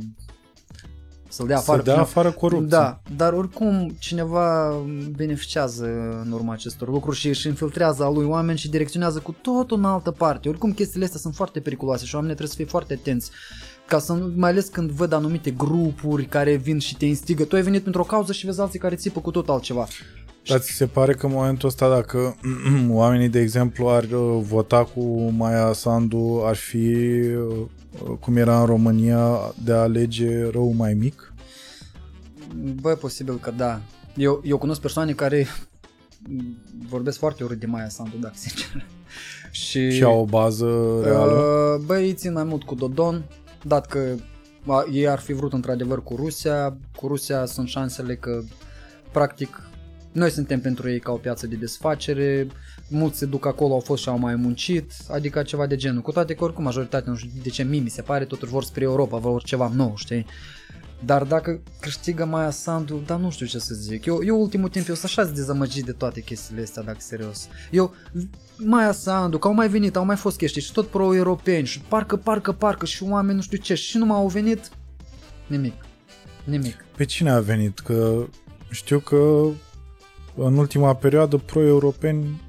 să-l 1.29 1.47
dea 1.47 1.57
afară. 1.57 1.79
Să 1.79 1.85
dea 1.85 1.95
pe 1.95 2.01
afară 2.01 2.31
corupție. 2.31 2.69
Da, 2.69 3.01
dar 3.17 3.33
oricum 3.33 3.97
cineva 3.99 4.75
beneficiază 5.17 5.85
în 6.25 6.33
urma 6.33 6.53
acestor 6.53 6.89
lucruri 6.89 7.17
și 7.17 7.29
își 7.29 7.47
infiltrează 7.47 8.05
a 8.05 8.11
lui 8.11 8.25
oameni 8.25 8.59
și 8.59 8.71
direcționează 8.71 9.19
cu 9.19 9.35
totul 9.43 9.79
în 9.79 9.85
altă 9.85 10.11
parte. 10.11 10.49
Oricum 10.49 10.73
chestiile 10.73 11.05
astea 11.05 11.21
sunt 11.21 11.35
foarte 11.35 11.61
periculoase 11.61 12.05
și 12.05 12.15
oamenii 12.15 12.37
trebuie 12.37 12.57
să 12.57 12.63
fie 12.63 12.71
foarte 12.71 12.95
atenți. 13.01 13.31
Ca 13.87 13.99
să 13.99 14.13
nu, 14.13 14.33
mai 14.37 14.51
ales 14.51 14.67
când 14.67 14.91
văd 14.91 15.13
anumite 15.13 15.51
grupuri 15.51 16.25
care 16.25 16.55
vin 16.55 16.79
și 16.79 16.97
te 16.97 17.07
instigă. 17.07 17.45
Tu 17.45 17.57
ai 17.57 17.63
venit 17.63 17.83
pentru 17.83 18.01
o 18.01 18.05
cauză 18.05 18.33
și 18.33 18.47
vezi 18.47 18.61
alții 18.61 18.79
care 18.79 18.95
țipă 18.95 19.21
cu 19.21 19.31
tot 19.31 19.49
altceva. 19.49 19.87
Dar 20.49 20.59
ți 20.59 20.73
se 20.73 20.87
pare 20.87 21.15
că 21.15 21.27
în 21.27 21.33
momentul 21.33 21.69
ăsta 21.69 21.89
dacă 21.89 22.37
oamenii, 22.89 23.29
de 23.29 23.41
exemplu, 23.41 23.89
ar 23.89 24.03
uh, 24.03 24.39
vota 24.43 24.85
cu 24.85 25.31
Maia 25.37 25.73
Sandu, 25.73 26.43
ar 26.45 26.57
fi, 26.57 26.77
uh, 26.77 27.67
cum 28.20 28.36
era 28.36 28.60
în 28.60 28.66
România, 28.66 29.55
de 29.65 29.73
a 29.73 29.81
alege 29.81 30.50
rău 30.50 30.73
mai 30.73 30.94
mic? 30.94 31.34
Bă, 32.81 32.91
e 32.91 32.94
posibil 32.94 33.39
că 33.39 33.50
da. 33.50 33.81
Eu, 34.16 34.42
eu 34.44 34.58
cunosc 34.58 34.81
persoane 34.81 35.12
care 35.12 35.47
vorbesc 36.89 37.18
foarte 37.18 37.44
urât 37.44 37.58
de 37.58 37.66
Maia 37.66 37.89
Sandu, 37.89 38.16
dacă 38.16 38.34
sincer. 38.36 38.86
Și, 39.50 39.91
Și 39.91 40.02
au 40.02 40.20
o 40.20 40.25
bază 40.25 41.00
reală? 41.02 41.33
Uh, 41.33 41.84
bă, 41.86 41.99
ei 41.99 42.15
țin 42.15 42.33
mai 42.33 42.44
mult 42.44 42.62
cu 42.62 42.75
Dodon, 42.75 43.25
dat 43.62 43.86
că 43.86 44.15
a, 44.66 44.84
ei 44.92 45.08
ar 45.08 45.18
fi 45.18 45.33
vrut 45.33 45.52
într-adevăr 45.52 46.02
cu 46.02 46.16
Rusia. 46.16 46.76
Cu 46.97 47.07
Rusia 47.07 47.44
sunt 47.44 47.68
șansele 47.68 48.15
că, 48.15 48.42
practic, 49.12 49.70
noi 50.12 50.31
suntem 50.31 50.60
pentru 50.60 50.91
ei 50.91 50.99
ca 50.99 51.12
o 51.12 51.16
piață 51.16 51.47
de 51.47 51.57
desfacere, 51.57 52.47
mulți 52.89 53.18
se 53.18 53.26
duc 53.26 53.47
acolo, 53.47 53.74
au 53.74 53.81
fost 53.81 54.02
și 54.02 54.08
au 54.08 54.18
mai 54.18 54.34
muncit, 54.34 54.92
adică 55.08 55.42
ceva 55.42 55.66
de 55.66 55.76
genul. 55.76 56.02
Cu 56.02 56.12
toate 56.12 56.34
că 56.34 56.44
oricum 56.44 56.65
majoritatea, 56.65 57.10
nu 57.10 57.18
știu 57.18 57.31
de 57.42 57.48
ce 57.48 57.62
mie 57.62 57.81
mi 57.81 57.89
se 57.89 58.02
pare, 58.02 58.24
totuși 58.24 58.52
vor 58.52 58.65
spre 58.65 58.84
Europa, 58.84 59.18
vor 59.18 59.42
ceva 59.42 59.70
nou, 59.74 59.92
știi? 59.97 60.26
Dar 61.05 61.23
dacă 61.23 61.60
câștigă 61.81 62.24
Maia 62.24 62.50
Sandu, 62.50 63.02
dar 63.06 63.18
nu 63.18 63.31
știu 63.31 63.47
ce 63.47 63.58
să 63.58 63.74
zic. 63.74 64.05
Eu, 64.05 64.24
eu 64.24 64.40
ultimul 64.40 64.68
timp 64.68 64.89
eu 64.89 64.94
sunt 64.94 65.18
așa 65.18 65.31
dezamăgit 65.32 65.84
de 65.84 65.92
toate 65.92 66.20
chestiile 66.20 66.62
astea, 66.62 66.82
dacă 66.82 66.98
serios. 67.00 67.48
Eu, 67.70 67.94
Maia 68.56 68.92
Sandu, 68.92 69.39
că 69.39 69.48
au 69.48 69.55
mai 69.55 69.68
venit, 69.68 69.97
au 69.97 70.05
mai 70.05 70.16
fost 70.16 70.36
chestii 70.36 70.62
și 70.62 70.73
tot 70.73 70.86
pro-europeni 70.86 71.66
și 71.66 71.81
parcă, 71.81 72.16
parcă, 72.16 72.52
parcă 72.52 72.86
și 72.86 73.02
oameni 73.02 73.36
nu 73.36 73.42
știu 73.42 73.58
ce 73.58 73.74
și 73.74 73.97
nu 73.97 74.05
m-au 74.05 74.28
venit 74.28 74.70
nimic. 75.47 75.74
Nimic. 76.44 76.84
Pe 76.97 77.05
cine 77.05 77.31
a 77.31 77.40
venit? 77.40 77.78
Că 77.78 78.26
știu 78.70 78.98
că 78.98 79.47
în 80.36 80.56
ultima 80.56 80.94
perioadă 80.94 81.36
pro-europeni 81.36 82.40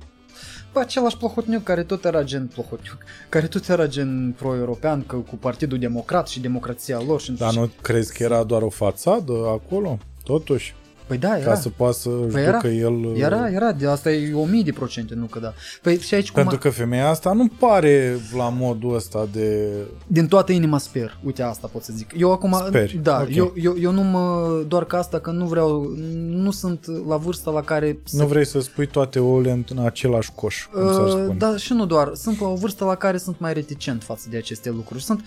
același 0.77 1.17
Plohotniuc 1.17 1.63
care 1.63 1.83
tot 1.83 2.05
era 2.05 2.23
gen 2.23 2.47
Plohotniuc, 2.53 2.97
care 3.29 3.47
tot 3.47 3.67
era 3.67 3.87
gen 3.87 4.33
pro-european 4.37 5.03
că, 5.05 5.15
cu 5.15 5.35
Partidul 5.35 5.79
Democrat 5.79 6.27
și 6.27 6.39
democrația 6.39 7.01
lor. 7.07 7.21
Și 7.21 7.31
Dar 7.31 7.53
nu 7.53 7.69
crezi 7.81 8.13
că 8.13 8.23
era 8.23 8.43
doar 8.43 8.61
o 8.61 8.69
fațadă 8.69 9.33
acolo? 9.33 9.97
Totuși, 10.23 10.75
Păi 11.07 11.17
da, 11.17 11.37
era. 11.37 11.49
ca 11.49 11.55
să 11.55 11.69
poată 11.69 11.97
să 11.97 12.09
Păi 12.09 12.43
jucă 12.43 12.67
era. 12.67 12.87
el... 12.87 13.15
Era, 13.15 13.49
era, 13.49 13.71
de 13.71 13.87
asta 13.87 14.11
e 14.11 14.33
o 14.33 14.45
mii 14.45 14.63
de 14.63 14.71
procente, 14.71 15.15
nu 15.15 15.25
că 15.25 15.39
da. 15.39 15.53
Păi 15.81 15.99
și 15.99 16.13
aici 16.13 16.31
cum 16.31 16.41
Pentru 16.41 16.57
că 16.59 16.69
femeia 16.69 17.09
asta 17.09 17.33
nu 17.33 17.47
pare 17.59 18.19
la 18.37 18.49
modul 18.49 18.95
ăsta 18.95 19.27
de... 19.31 19.67
Din 20.07 20.27
toată 20.27 20.51
inima 20.51 20.77
sper. 20.77 21.17
Uite, 21.23 21.41
asta 21.43 21.69
pot 21.71 21.83
să 21.83 21.91
zic. 21.95 22.11
Eu 22.17 22.31
acum, 22.31 22.63
Speri, 22.67 22.99
da, 23.03 23.19
ok. 23.21 23.35
eu, 23.35 23.53
eu, 23.61 23.75
eu 23.79 23.91
nu 23.91 24.01
mă, 24.01 24.47
doar 24.67 24.85
că 24.85 24.95
asta, 24.95 25.19
că 25.19 25.31
nu 25.31 25.45
vreau, 25.45 25.93
nu 26.27 26.51
sunt 26.51 26.85
la 27.07 27.17
vârsta 27.17 27.51
la 27.51 27.61
care 27.61 27.99
să 28.03 28.17
Nu 28.21 28.27
vrei 28.27 28.45
să 28.45 28.59
spui 28.59 28.87
toate 28.87 29.19
ouăle 29.19 29.51
în, 29.51 29.63
în 29.69 29.85
același 29.85 30.31
coș, 30.35 30.65
cum 30.73 30.93
s-ar 30.93 31.03
Uh, 31.03 31.09
spune. 31.09 31.35
Da, 31.37 31.57
și 31.57 31.73
nu 31.73 31.85
doar. 31.85 32.11
Sunt 32.15 32.39
la 32.39 32.47
o 32.47 32.55
vârstă 32.55 32.85
la 32.85 32.95
care 32.95 33.17
sunt 33.17 33.39
mai 33.39 33.53
reticent 33.53 34.03
față 34.03 34.27
de 34.29 34.37
aceste 34.37 34.69
lucruri. 34.69 35.03
Sunt, 35.03 35.23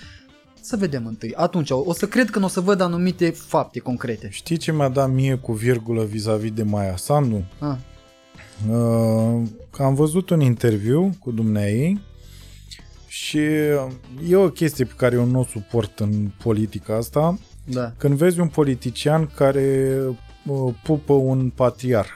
să 0.63 0.77
vedem 0.77 1.07
întâi. 1.07 1.35
Atunci, 1.35 1.71
o 1.71 1.93
să 1.93 2.07
cred 2.07 2.31
că 2.31 2.39
nu 2.39 2.45
o 2.45 2.49
să 2.49 2.61
văd 2.61 2.81
anumite 2.81 3.31
fapte 3.31 3.79
concrete. 3.79 4.29
Știi 4.31 4.57
ce 4.57 4.73
mi-a 4.73 4.89
dat 4.89 5.11
mie 5.11 5.35
cu 5.35 5.53
virgulă 5.53 6.05
vis-a-vis 6.05 6.53
de 6.53 6.63
Maia 6.63 6.97
Sandu? 6.97 7.45
Ah, 7.59 7.77
Uh, 8.69 9.43
că 9.71 9.83
am 9.83 9.95
văzut 9.95 10.31
un 10.31 10.41
interviu 10.41 11.17
cu 11.19 11.31
dumneai 11.31 12.01
și 13.07 13.39
e 14.29 14.37
o 14.37 14.49
chestie 14.51 14.85
pe 14.85 14.93
care 14.97 15.15
eu 15.17 15.25
nu 15.25 15.39
o 15.41 15.45
suport 15.45 15.99
în 15.99 16.31
politica 16.43 16.97
asta. 16.97 17.39
da. 17.65 17.93
Când 17.97 18.15
vezi 18.15 18.41
un 18.41 18.49
politician 18.49 19.31
care 19.37 19.97
uh, 20.47 20.75
pupă 20.83 21.13
un 21.13 21.51
patriarh, 21.55 22.09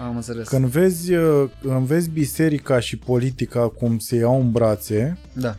Am 0.00 0.16
înțeles. 0.16 0.48
când 0.48 0.64
vezi, 0.64 1.14
uh, 1.14 1.50
când 1.62 1.86
vezi 1.86 2.10
biserica 2.10 2.80
și 2.80 2.96
politica 2.96 3.68
cum 3.68 3.98
se 3.98 4.16
iau 4.16 4.40
în 4.40 4.50
brațe 4.50 5.18
Da. 5.32 5.56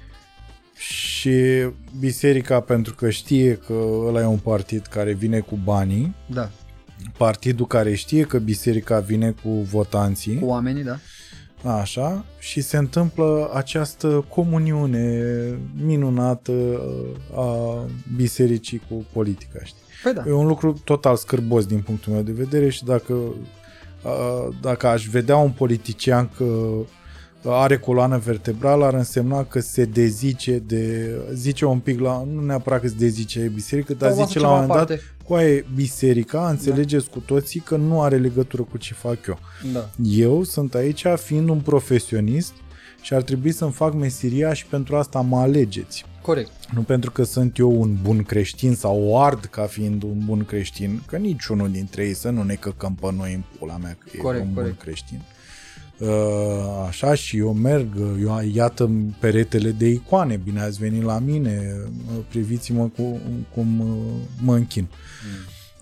Și 0.81 1.65
biserica 1.99 2.59
pentru 2.59 2.95
că 2.95 3.09
știe 3.09 3.55
că 3.55 3.73
ăla 4.07 4.21
e 4.21 4.25
un 4.25 4.37
partid 4.37 4.85
care 4.85 5.13
vine 5.13 5.39
cu 5.39 5.59
banii, 5.63 6.15
Da. 6.25 6.49
partidul 7.17 7.67
care 7.67 7.95
știe 7.95 8.23
că 8.23 8.39
biserica 8.39 8.99
vine 8.99 9.35
cu 9.43 9.49
votanții, 9.49 10.39
Cu 10.39 10.45
oamenii, 10.45 10.83
da. 10.83 10.97
Așa, 11.63 12.25
și 12.39 12.61
se 12.61 12.77
întâmplă 12.77 13.51
această 13.53 14.25
comuniune 14.29 15.23
minunată 15.85 16.51
uh, 16.51 17.37
a 17.37 17.85
bisericii 18.15 18.81
cu 18.89 19.05
politica, 19.13 19.59
știi? 19.63 19.81
Păi 20.03 20.13
da. 20.13 20.23
E 20.27 20.31
un 20.31 20.47
lucru 20.47 20.81
total 20.83 21.15
scârbos 21.15 21.65
din 21.65 21.79
punctul 21.81 22.13
meu 22.13 22.21
de 22.21 22.31
vedere 22.31 22.69
și 22.69 22.83
dacă, 22.83 23.13
uh, 23.13 24.55
dacă 24.61 24.87
aș 24.87 25.05
vedea 25.07 25.37
un 25.37 25.51
politician 25.51 26.29
că 26.37 26.45
are 27.45 27.77
coloană 27.77 28.17
vertebrală, 28.17 28.85
ar 28.85 28.93
însemna 28.93 29.43
că 29.43 29.59
se 29.59 29.85
dezice 29.85 30.57
de, 30.57 31.15
zice 31.33 31.65
un 31.65 31.79
pic 31.79 31.99
la, 31.99 32.23
nu 32.33 32.41
neapărat 32.41 32.81
că 32.81 32.87
se 32.87 32.95
dezice 32.97 33.39
de 33.39 33.47
biserică, 33.47 33.93
dar 33.93 34.09
Sau 34.09 34.19
lasă 34.19 34.27
zice 34.31 34.39
la 34.39 34.45
ceva 34.45 34.59
un 34.59 34.67
moment 34.67 34.79
dat, 34.79 34.97
aparte. 34.97 35.13
coaie, 35.27 35.65
biserica, 35.75 36.49
înțelegeți 36.49 37.09
cu 37.09 37.19
toții 37.19 37.59
că 37.59 37.75
nu 37.75 38.01
are 38.01 38.17
legătură 38.17 38.61
cu 38.61 38.77
ce 38.77 38.93
fac 38.93 39.25
eu. 39.27 39.39
Da. 39.73 39.89
Eu 40.03 40.43
sunt 40.43 40.73
aici 40.75 41.05
fiind 41.15 41.49
un 41.49 41.59
profesionist 41.59 42.53
și 43.01 43.13
ar 43.13 43.21
trebui 43.21 43.51
să-mi 43.51 43.71
fac 43.71 43.93
meseria 43.93 44.53
și 44.53 44.65
pentru 44.65 44.95
asta 44.95 45.21
mă 45.21 45.37
alegeți. 45.37 46.05
Corect. 46.21 46.51
Nu 46.73 46.81
pentru 46.81 47.11
că 47.11 47.23
sunt 47.23 47.57
eu 47.57 47.81
un 47.81 47.97
bun 48.01 48.23
creștin 48.23 48.75
sau 48.75 49.03
o 49.03 49.19
ard 49.19 49.45
ca 49.45 49.61
fiind 49.63 50.03
un 50.03 50.21
bun 50.25 50.45
creștin, 50.45 51.01
că 51.07 51.17
niciunul 51.17 51.71
dintre 51.71 52.05
ei 52.05 52.13
să 52.13 52.29
nu 52.29 52.43
ne 52.43 52.53
căcăm 52.53 52.95
pe 52.95 53.11
noi 53.17 53.33
în 53.33 53.41
pula 53.59 53.77
mea 53.77 53.97
că 53.99 54.17
Corect, 54.21 54.43
e 54.43 54.47
un 54.47 54.53
corect. 54.53 54.73
bun 54.73 54.83
creștin. 54.83 55.17
Uh, 55.17 55.40
Așa 56.87 57.13
și 57.13 57.37
eu 57.37 57.53
merg, 57.53 57.87
eu 58.21 58.41
iată 58.53 58.91
peretele 59.19 59.71
de 59.71 59.87
icoane, 59.87 60.41
bine 60.43 60.61
ați 60.61 60.79
venit 60.79 61.03
la 61.03 61.19
mine, 61.19 61.75
uh, 61.85 62.23
priviți-mă 62.29 62.87
cu, 62.95 63.19
cum 63.53 63.79
uh, 63.79 63.95
mă 64.41 64.55
închin. 64.55 64.87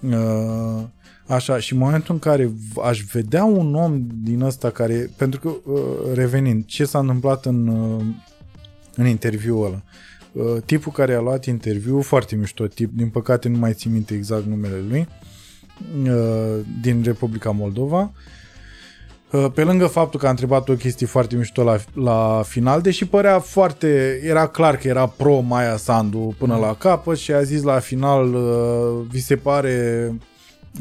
Uh, 0.02 0.84
Așa, 1.28 1.60
și 1.60 1.74
în 1.74 1.80
momentul 1.80 2.14
în 2.14 2.20
care 2.20 2.46
v- 2.46 2.78
aș 2.84 3.02
vedea 3.02 3.44
un 3.44 3.76
om 3.76 4.08
din 4.24 4.42
ăsta 4.42 4.70
care, 4.70 5.10
pentru 5.18 5.40
că, 5.40 5.72
uh, 5.72 5.82
revenind, 6.14 6.66
ce 6.66 6.86
s-a 6.86 7.00
întâmplat 7.00 7.46
în, 7.46 7.68
uh, 7.68 8.04
în 8.96 9.06
interviul 9.08 9.66
ăla, 9.66 9.82
Uh, 10.32 10.62
tipul 10.66 10.92
care 10.92 11.14
a 11.14 11.20
luat 11.20 11.46
interviu, 11.46 12.02
foarte 12.02 12.36
mișto 12.36 12.68
tip, 12.68 12.92
din 12.96 13.10
păcate 13.10 13.48
nu 13.50 13.58
mai 13.58 13.74
țin 13.74 13.92
minte 13.92 14.14
exact 14.14 14.46
numele 14.46 14.84
lui, 14.90 15.08
uh, 16.04 16.66
din 16.82 17.02
Republica 17.04 17.52
Moldova, 17.52 18.02
Uh, 18.02 18.10
pe 19.54 19.64
lângă 19.64 19.88
faptul 19.88 20.20
că 20.20 20.28
a 20.28 20.30
întrebat 20.30 20.70
o 20.70 20.74
chestie 20.74 21.08
foarte 21.08 21.36
mișto 21.36 21.64
la, 21.64 21.78
la 21.94 22.42
final, 22.46 22.82
deși 22.82 23.06
părea 23.06 23.40
foarte, 23.40 24.20
era 24.24 24.48
clar 24.48 24.78
că 24.78 24.88
era 24.88 25.08
pro 25.08 25.40
Maia 25.40 25.78
Sandu 25.78 26.36
până 26.38 26.56
la 26.56 26.76
capăt 26.76 27.18
și 27.18 27.34
a 27.34 27.42
zis 27.42 27.62
la 27.64 27.80
final, 27.80 28.34
uh, 28.34 29.06
vi 29.10 29.20
se 29.20 29.36
pare, 29.36 30.08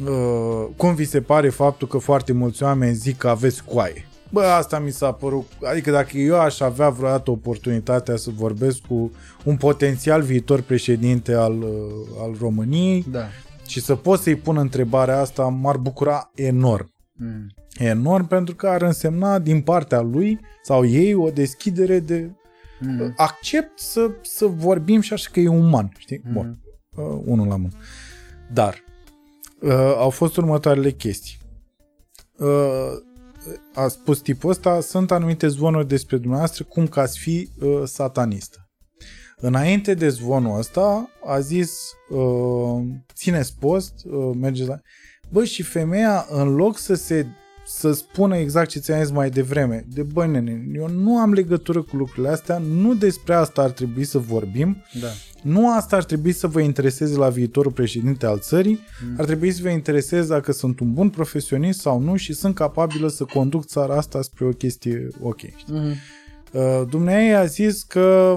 uh, 0.05 0.67
cum 0.77 0.95
vi 0.95 1.05
se 1.05 1.21
pare 1.21 1.49
faptul 1.49 1.89
că 1.89 1.99
foarte 1.99 2.33
mulți 2.33 2.63
oameni 2.63 2.95
zic 2.95 3.17
că 3.17 3.29
aveți 3.29 3.65
coaie? 3.65 4.09
Bă, 4.31 4.41
asta 4.43 4.79
mi 4.79 4.91
s-a 4.91 5.13
părut, 5.13 5.47
adică 5.71 5.91
dacă 5.91 6.19
eu 6.19 6.41
aș 6.41 6.61
avea 6.61 6.89
vreodată 6.89 7.31
oportunitatea 7.31 8.17
să 8.17 8.31
vorbesc 8.37 8.79
cu 8.89 9.13
un 9.45 9.57
potențial 9.57 10.23
viitor 10.23 10.61
președinte 10.61 11.35
al, 11.35 11.59
uh, 11.63 12.23
al 12.23 12.37
României 12.41 13.05
Da. 13.11 13.25
și 13.67 13.81
să 13.81 13.95
pot 13.95 14.21
să-i 14.21 14.37
pun 14.37 14.57
întrebarea 14.57 15.21
asta, 15.21 15.43
m-ar 15.43 15.77
bucura 15.77 16.31
enorm 16.35 16.97
Mm. 17.21 17.47
Enorm 17.79 18.27
pentru 18.27 18.55
că 18.55 18.69
ar 18.69 18.83
însemna 18.83 19.39
din 19.39 19.61
partea 19.61 20.01
lui 20.01 20.41
sau 20.63 20.85
ei 20.85 21.15
o 21.15 21.31
deschidere 21.31 21.99
de 21.99 22.31
Mm. 22.81 23.13
accept 23.17 23.79
să, 23.79 24.11
să 24.23 24.47
vorbim 24.47 25.01
și 25.01 25.13
așa 25.13 25.29
că 25.33 25.41
e 25.41 25.49
uman, 25.49 25.93
știi? 25.99 26.21
Mhm. 26.25 26.33
Bun, 26.33 26.59
uh, 26.97 27.23
unul 27.25 27.47
la 27.47 27.57
mână. 27.57 27.73
Dar 28.53 28.85
uh, 29.61 29.73
au 29.97 30.11
fost 30.11 30.37
următoarele 30.37 30.91
chestii. 30.91 31.39
Uh, 32.37 32.93
a 33.75 33.89
spus 33.89 34.21
tipul 34.21 34.51
ăsta, 34.51 34.81
sunt 34.81 35.11
anumite 35.11 35.49
zvonuri 35.49 35.89
despre 35.89 36.17
dumneavoastră 36.17 36.65
cum 36.65 36.87
că 36.87 37.01
ați 37.01 37.19
fi 37.19 37.51
uh, 37.61 37.83
satanistă. 37.85 38.59
Înainte 39.37 39.95
de 39.95 40.09
zvonul 40.09 40.59
ăsta, 40.59 41.11
a 41.25 41.41
zis, 41.41 41.91
uh, 42.09 42.87
țineți 43.15 43.57
post, 43.59 43.93
uh, 44.05 44.37
mergeți 44.37 44.69
la... 44.69 44.81
Bă, 45.31 45.45
și 45.45 45.63
femeia, 45.63 46.27
în 46.29 46.55
loc 46.55 46.79
să 46.79 46.95
se 46.95 47.27
să 47.71 47.93
spună 47.93 48.37
exact 48.37 48.69
ce 48.71 48.79
ți-am 48.79 49.01
zis 49.03 49.11
mai 49.11 49.31
devreme, 49.31 49.85
de 49.93 50.03
bă, 50.03 50.27
nene, 50.27 50.67
eu 50.75 50.89
nu 50.89 51.19
am 51.19 51.33
legătură 51.33 51.83
cu 51.83 51.97
lucrurile 51.97 52.29
astea, 52.29 52.59
nu 52.59 52.95
despre 52.95 53.35
asta 53.35 53.63
ar 53.63 53.71
trebui 53.71 54.05
să 54.05 54.19
vorbim, 54.19 54.77
Da. 55.01 55.07
nu 55.43 55.75
asta 55.77 55.97
ar 55.97 56.05
trebui 56.05 56.33
să 56.33 56.47
vă 56.47 56.61
intereseze 56.61 57.17
la 57.17 57.29
viitorul 57.29 57.73
președinte 57.73 58.27
al 58.27 58.39
țării, 58.39 58.79
Mm. 59.09 59.15
ar 59.19 59.25
trebui 59.25 59.51
să 59.51 59.61
vă 59.63 59.69
intereseze 59.69 60.29
dacă 60.29 60.53
sunt 60.53 60.81
un 60.81 60.93
bun 60.93 61.11
profesionist 61.11 61.81
sau 61.81 62.01
nu 62.01 62.17
și 62.17 62.33
sunt 62.33 62.55
capabilă 62.55 63.09
să 63.09 63.25
conduc 63.25 63.65
țara 63.67 63.97
asta 63.97 64.23
spre 64.23 64.45
o 64.45 64.51
chestie 64.51 65.09
ok. 65.23 65.39
știi? 65.57 65.75
Mm. 65.75 65.93
Uh, 66.53 66.83
Dumnezeu 66.91 67.37
a 67.37 67.45
zis 67.45 67.83
că 67.83 68.37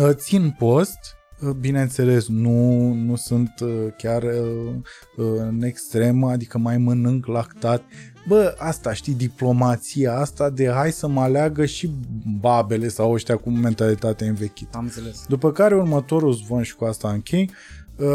uh, 0.00 0.10
țin 0.12 0.54
post, 0.58 0.98
uh, 1.40 1.50
bineînțeles, 1.50 2.28
nu, 2.28 2.92
nu 2.92 3.16
sunt 3.16 3.52
uh, 3.62 3.70
chiar 3.96 4.22
uh, 4.22 4.74
uh, 5.16 5.26
în 5.38 5.62
extremă, 5.62 6.30
adică 6.30 6.58
mai 6.58 6.78
mănânc 6.78 7.26
lactat. 7.26 7.82
Bă, 8.28 8.54
asta, 8.58 8.92
știi, 8.92 9.14
diplomația 9.14 10.18
asta 10.18 10.50
de 10.50 10.70
hai 10.70 10.92
să 10.92 11.06
mă 11.06 11.20
aleagă 11.20 11.64
și 11.64 11.90
babele 12.40 12.88
sau 12.88 13.12
ăștia 13.12 13.36
cu 13.36 13.50
mentalitatea 13.50 14.26
învechită. 14.26 14.76
Am 14.76 14.84
înțeles. 14.84 15.24
După 15.28 15.52
care 15.52 15.74
următorul 15.74 16.32
zvon 16.32 16.62
și 16.62 16.74
cu 16.74 16.84
asta 16.84 17.08
închei, 17.08 17.50
uh, 17.96 18.06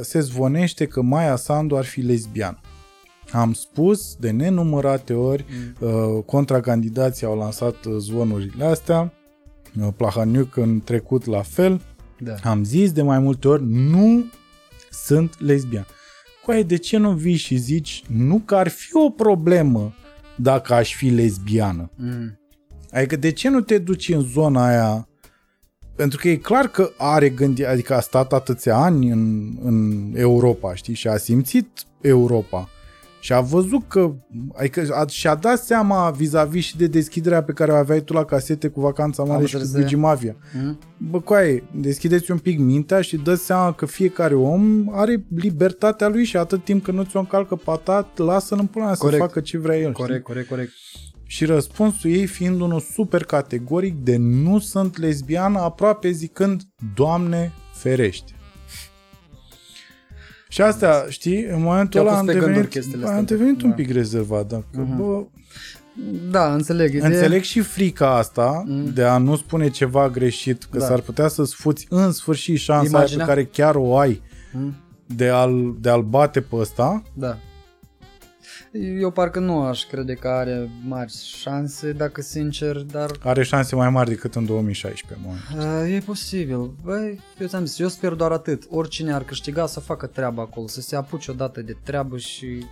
se 0.00 0.20
zvonește 0.20 0.86
că 0.86 1.02
Maia 1.02 1.36
Sandu 1.36 1.76
ar 1.76 1.84
fi 1.84 2.00
lesbian. 2.00 2.60
Am 3.32 3.52
spus 3.52 4.16
de 4.16 4.30
nenumărate 4.30 5.12
ori, 5.12 5.44
uh, 5.80 5.90
contracandidații 6.26 7.26
au 7.26 7.36
lansat 7.38 7.84
uh, 7.84 7.96
zvonurile 7.98 8.64
astea, 8.64 9.12
uh, 9.80 9.88
Plahaniuc 9.96 10.56
în 10.56 10.80
trecut 10.84 11.24
la 11.24 11.42
fel, 11.42 11.80
Da. 12.18 12.34
am 12.42 12.64
zis 12.64 12.92
de 12.92 13.02
mai 13.02 13.18
multe 13.18 13.48
ori, 13.48 13.64
nu 13.66 14.24
sunt 14.90 15.40
lesbian. 15.40 15.86
Coaie, 16.50 16.64
de 16.64 16.76
ce 16.76 16.96
nu 16.96 17.12
vii 17.12 17.36
și 17.36 17.56
zici, 17.56 18.02
nu 18.06 18.38
că 18.44 18.54
ar 18.56 18.68
fi 18.68 18.96
o 18.96 19.10
problemă 19.10 19.94
dacă 20.36 20.74
aș 20.74 20.94
fi 20.94 21.08
lesbiană? 21.08 21.90
Mm. 21.94 22.38
Adică 22.90 23.16
de 23.16 23.32
ce 23.32 23.48
nu 23.48 23.60
te 23.60 23.78
duci 23.78 24.08
în 24.08 24.20
zona 24.20 24.66
aia? 24.66 25.08
Pentru 25.96 26.18
că 26.18 26.28
e 26.28 26.36
clar 26.36 26.68
că 26.68 26.90
are 26.96 27.28
gândi, 27.28 27.64
adică 27.64 27.94
a 27.94 28.00
stat 28.00 28.32
atâția 28.32 28.76
ani 28.76 29.10
în, 29.10 29.52
în 29.62 30.10
Europa, 30.14 30.74
știi, 30.74 30.94
și 30.94 31.08
a 31.08 31.16
simțit 31.16 31.68
Europa. 32.00 32.68
Și 33.20 33.32
a 33.32 33.40
văzut 33.40 33.88
că, 33.88 34.14
adică 34.54 34.86
a, 34.92 35.06
și-a 35.06 35.34
dat 35.34 35.58
seama 35.62 36.10
vis-a-vis 36.10 36.64
și 36.64 36.76
de 36.76 36.86
deschiderea 36.86 37.42
pe 37.42 37.52
care 37.52 37.72
o 37.72 37.74
aveai 37.74 38.00
tu 38.00 38.12
la 38.12 38.24
casete 38.24 38.68
cu 38.68 38.80
Vacanța 38.80 39.22
Mare 39.22 39.40
Am 39.40 39.46
și 39.46 39.54
cu 39.54 39.60
înțeles, 39.60 39.80
Luigi 39.80 39.96
Mafia. 39.96 40.36
Mm. 40.62 40.78
Bă, 40.96 41.20
coaie, 41.20 41.64
deschideți 41.74 42.30
un 42.30 42.38
pic 42.38 42.58
mintea 42.58 43.00
și 43.00 43.16
dă 43.16 43.34
seama 43.34 43.72
că 43.72 43.86
fiecare 43.86 44.34
om 44.34 44.88
are 44.92 45.24
libertatea 45.36 46.08
lui 46.08 46.24
și 46.24 46.36
atât 46.36 46.64
timp 46.64 46.84
când 46.84 46.96
nu 46.96 47.04
ți-o 47.04 47.18
încalcă 47.18 47.56
patat, 47.56 48.18
lasă-l 48.18 48.58
în 48.60 48.66
pula 48.66 48.84
mea 48.84 48.94
să 48.94 49.00
Corect. 49.00 49.20
facă 49.20 49.40
ce 49.40 49.58
vrea 49.58 49.76
el. 49.76 49.92
știi? 49.92 50.04
Corect, 50.04 50.24
corect, 50.24 50.48
corect. 50.48 50.70
Și 51.26 51.44
răspunsul 51.44 52.10
ei 52.10 52.26
fiind 52.26 52.60
unul 52.60 52.80
super 52.80 53.24
categoric 53.24 53.94
de 54.04 54.16
nu 54.16 54.58
sunt 54.58 54.98
lesbiană, 54.98 55.58
aproape 55.58 56.10
zicând, 56.10 56.62
Doamne 56.94 57.52
ferește. 57.72 58.32
Și 60.52 60.62
asta, 60.62 61.06
știi, 61.08 61.44
în 61.44 61.62
momentul 61.62 61.88
Te-au 62.00 62.04
ăla 62.04 62.10
pus 62.12 62.20
am 62.20 62.26
pe 62.26 62.32
gânduri 62.32 62.52
devenit, 62.52 62.70
chestiile 62.72 63.04
am 63.06 63.10
astea. 63.10 63.36
devenit 63.36 63.62
un 63.62 63.68
Da. 63.68 63.74
pic 63.74 63.92
rezervat. 63.92 64.46
Dacă, 64.46 64.64
Mhm. 64.72 64.96
bă, 64.96 65.22
Da, 66.30 66.52
înțeleg. 66.54 66.88
Ideea- 66.94 67.06
Înțeleg 67.08 67.42
și 67.42 67.60
frica 67.60 68.16
asta 68.16 68.62
Mm. 68.66 68.90
de 68.94 69.02
a 69.04 69.18
nu 69.18 69.36
spune 69.36 69.68
ceva 69.70 70.08
greșit, 70.08 70.64
că 70.70 70.78
Da. 70.78 70.84
s-ar 70.86 71.00
putea 71.00 71.28
să-ți 71.28 71.54
fuți 71.54 71.86
în 71.88 72.12
sfârșit 72.12 72.58
șansa 72.58 72.80
aia 72.80 72.88
Imaginea? 72.88 73.24
pe 73.24 73.30
care 73.32 73.44
chiar 73.44 73.74
o 73.74 73.96
ai 73.98 74.22
Mm, 74.52 74.74
de 75.06 75.28
a-l, 75.28 75.76
de 75.80 75.88
a-l 75.90 76.02
bate 76.02 76.40
pe 76.40 76.56
ăsta. 76.56 77.02
Da. 77.14 77.36
Eu 78.72 79.10
parcă 79.10 79.38
nu 79.38 79.60
aș 79.62 79.84
crede 79.84 80.14
că 80.14 80.28
are 80.28 80.70
mari 80.86 81.12
șanse, 81.40 81.92
dacă 81.92 82.20
sincer, 82.20 82.76
dar 82.76 83.10
Are 83.22 83.42
șanse 83.42 83.74
mai 83.74 83.90
mari 83.90 84.08
decât 84.08 84.34
în 84.34 84.44
2016. 84.46 85.28
Mă. 85.28 85.62
uh, 85.84 85.92
e 85.94 85.98
posibil. 85.98 86.70
Băi, 86.82 87.20
eu 87.40 87.46
ți-am 87.46 87.64
zis, 87.64 87.78
eu 87.78 87.88
sper 87.88 88.12
doar 88.12 88.30
atât. 88.32 88.62
Oricine 88.70 89.12
ar 89.12 89.22
câștiga 89.24 89.66
să 89.66 89.80
facă 89.80 90.06
treaba 90.06 90.42
acolo, 90.42 90.66
să 90.66 90.80
se 90.80 90.96
apuce 90.96 91.30
odată 91.30 91.62
de 91.62 91.76
treabă 91.82 92.18
și... 92.18 92.64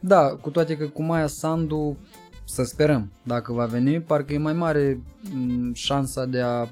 Da, 0.00 0.20
cu 0.28 0.50
toate 0.50 0.76
că 0.76 0.86
cu 0.86 1.02
Maia 1.02 1.26
Sandu, 1.26 1.96
să 2.44 2.62
sperăm, 2.62 3.10
dacă 3.22 3.52
va 3.52 3.64
veni, 3.64 4.00
parcă 4.00 4.32
e 4.32 4.38
mai 4.38 4.52
mare 4.52 5.00
m, 5.34 5.72
șansa 5.74 6.24
de 6.24 6.40
a 6.40 6.66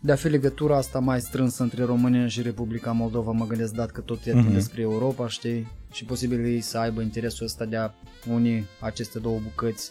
de 0.00 0.12
a 0.12 0.16
fi 0.16 0.28
legătura 0.28 0.76
asta 0.76 0.98
mai 0.98 1.20
strânsă 1.20 1.62
între 1.62 1.84
România 1.84 2.26
și 2.26 2.42
Republica 2.42 2.92
Moldova, 2.92 3.30
mă 3.30 3.46
gândesc 3.46 3.72
dat 3.74 3.90
că 3.90 4.00
tot 4.00 4.26
e 4.26 4.32
Mhm. 4.34 4.50
uh-huh. 4.50 4.52
despre 4.52 4.80
Europa, 4.82 5.28
știi? 5.28 5.68
Și 5.94 6.04
posibil 6.04 6.44
ei 6.44 6.60
să 6.60 6.78
aibă 6.78 7.00
interesul 7.00 7.46
ăsta 7.46 7.64
de 7.64 7.76
a 7.76 7.90
uni 8.30 8.66
aceste 8.80 9.18
două 9.18 9.38
bucăți, 9.42 9.90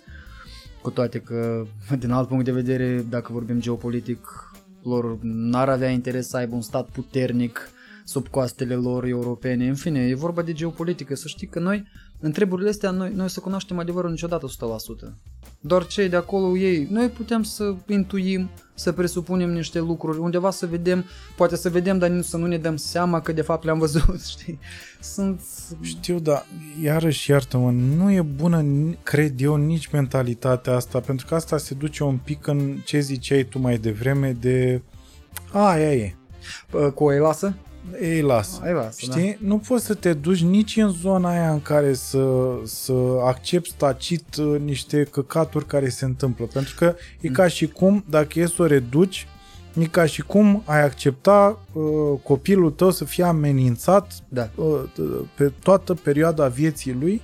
cu 0.82 0.90
toate 0.90 1.20
că, 1.20 1.66
din 2.00 2.12
alt 2.12 2.28
punct 2.28 2.46
de 2.46 2.52
vedere, 2.52 3.02
dacă 3.10 3.32
vorbim 3.32 3.60
geopolitic, 3.60 4.28
lor 4.82 5.18
n-ar 5.22 5.70
avea 5.70 5.90
interes 5.90 6.28
să 6.28 6.38
aibă 6.38 6.56
un 6.56 6.62
stat 6.62 6.90
puternic 6.90 7.70
sub 8.04 8.28
coastele 8.28 8.76
lor 8.76 9.06
europene. 9.06 9.68
În 9.68 9.76
fine, 9.76 10.08
e 10.08 10.16
vorba 10.16 10.42
de 10.42 10.54
geopolitică. 10.54 11.16
Să 11.16 11.28
știi 11.28 11.48
că 11.48 11.60
noi, 11.60 11.88
în 12.26 12.32
treburile 12.32 12.70
astea, 12.70 12.90
noi, 12.92 13.12
noi 13.16 13.30
să 13.30 13.40
cunoaștem 13.40 13.80
adevărul 13.80 14.10
niciodată 14.10 14.48
100%. 15.08 15.14
Doar 15.60 15.86
cei 15.88 16.10
de 16.10 16.16
acolo 16.16 16.58
ei, 16.58 16.88
noi 16.90 17.10
putem 17.10 17.44
să 17.44 17.76
intuim, 17.88 18.50
să 18.74 18.92
presupunem 18.92 19.52
niște 19.52 19.80
lucruri, 19.80 20.18
undeva 20.18 20.52
să 20.52 20.66
vedem, 20.66 21.06
poate 21.36 21.56
să 21.56 21.70
vedem, 21.70 21.98
dar 21.98 22.10
nu- 22.10 22.22
să 22.22 22.38
nu 22.38 22.46
ne 22.46 22.58
dăm 22.58 22.76
seama 22.76 23.22
că 23.22 23.32
de 23.32 23.42
fapt 23.42 23.64
le-am 23.64 23.80
văzut, 23.80 24.22
știi? 24.38 24.60
Sunt... 25.02 25.42
Știu, 25.82 26.20
dar 26.20 26.46
iarăși 26.84 27.30
iartă-mă, 27.32 27.72
nu 27.72 28.12
e 28.12 28.22
bună, 28.22 28.62
ni- 28.62 28.98
cred 29.04 29.42
eu, 29.42 29.56
nici 29.56 29.88
mentalitatea 29.88 30.76
asta, 30.76 31.00
pentru 31.00 31.26
că 31.26 31.36
asta 31.36 31.58
se 31.58 31.74
duce 31.74 32.04
un 32.04 32.18
pic 32.18 32.48
în 32.48 32.78
ce 32.86 33.00
ziceai 33.00 33.44
tu 33.44 33.60
mai 33.60 33.78
devreme 33.78 34.32
de... 34.40 34.82
A, 35.52 35.70
aia 35.70 35.94
e. 35.94 36.16
Cu 36.96 37.04
o 37.04 37.12
lasă? 37.12 37.56
Ei, 38.02 38.22
lasă. 38.22 38.60
Ai 38.64 38.74
lasă, 38.74 38.98
Știi? 38.98 39.38
Nu 39.40 39.58
poți 39.58 39.86
să 39.86 39.94
te 39.94 40.14
duci 40.14 40.44
nici 40.44 40.78
în 40.78 40.90
zona 40.90 41.30
aia 41.30 41.52
în 41.52 41.62
care 41.62 41.94
să, 41.94 42.28
să 42.64 42.94
accepti 43.26 43.74
tacit 43.78 44.36
uh, 44.36 44.60
niște 44.60 45.04
căcaturi 45.04 45.66
care 45.66 45.90
se 45.90 46.06
întâmplă. 46.06 46.46
Pentru 46.46 46.76
că 46.78 46.96
e 47.22 47.28
ca 47.30 47.48
și 47.48 47.68
cum, 47.68 48.04
dacă 48.10 48.40
e 48.40 48.46
să 48.46 48.62
o 48.62 48.66
reduci, 48.66 49.28
e 49.80 49.86
ca 49.86 50.06
și 50.06 50.22
cum 50.22 50.64
ai 50.66 50.84
accepta 50.84 51.60
uh, 51.74 51.84
copilul 52.24 52.72
tău 52.72 52.92
să 52.92 53.06
fie 53.06 53.24
amenințat 53.24 54.14
Da. 54.28 54.50
uh, 54.56 54.80
pe 55.36 55.52
toată 55.64 55.94
perioada 55.94 56.48
vieții 56.48 56.94
lui 56.94 57.22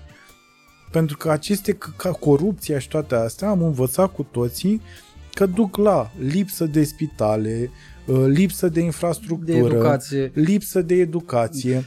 pentru 0.91 1.17
că 1.17 1.31
aceste 1.31 1.77
ca 1.95 2.11
corupția 2.11 2.79
și 2.79 2.88
toate 2.88 3.15
astea 3.15 3.49
am 3.49 3.63
învățat 3.63 4.13
cu 4.13 4.27
toții 4.31 4.81
că 5.33 5.45
duc 5.45 5.77
la 5.77 6.11
lipsă 6.17 6.65
de 6.65 6.83
spitale, 6.83 7.69
uh, 7.71 7.77
lipsă 8.13 8.67
de 8.67 8.79
De 8.79 8.85
infrastructură, 8.85 9.57
educație. 9.57 10.31
lipsă 10.33 10.81
de 10.81 10.95
educație 10.95 11.83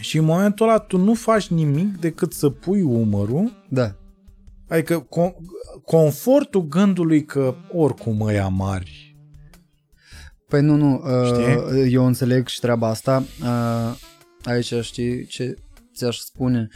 și 0.00 0.18
în 0.18 0.24
momentul 0.24 0.68
ăla 0.68 0.78
tu 0.78 0.96
nu 0.98 1.14
faci 1.14 1.46
nimic 1.48 1.96
decât 2.00 2.32
să 2.32 2.48
pui 2.50 2.82
umărul, 2.82 3.64
Da. 3.68 3.94
adică 4.68 5.06
con- 5.06 5.34
confortul 5.84 6.68
gândului 6.68 7.24
că 7.24 7.54
oricum 7.72 8.20
ăia 8.20 8.48
mari. 8.48 9.16
Păi 10.48 10.60
nu, 10.62 10.74
nu, 10.76 11.02
uh, 11.04 11.26
Știi? 11.26 11.92
eu 11.92 12.06
înțeleg 12.06 12.46
și 12.46 12.60
treaba 12.60 12.88
asta. 12.88 13.24
Uh, 13.42 13.94
aici 14.44 14.74
știi 14.80 15.24
ce 15.26 15.54
ți-aș 15.94 16.16
spune? 16.18 16.68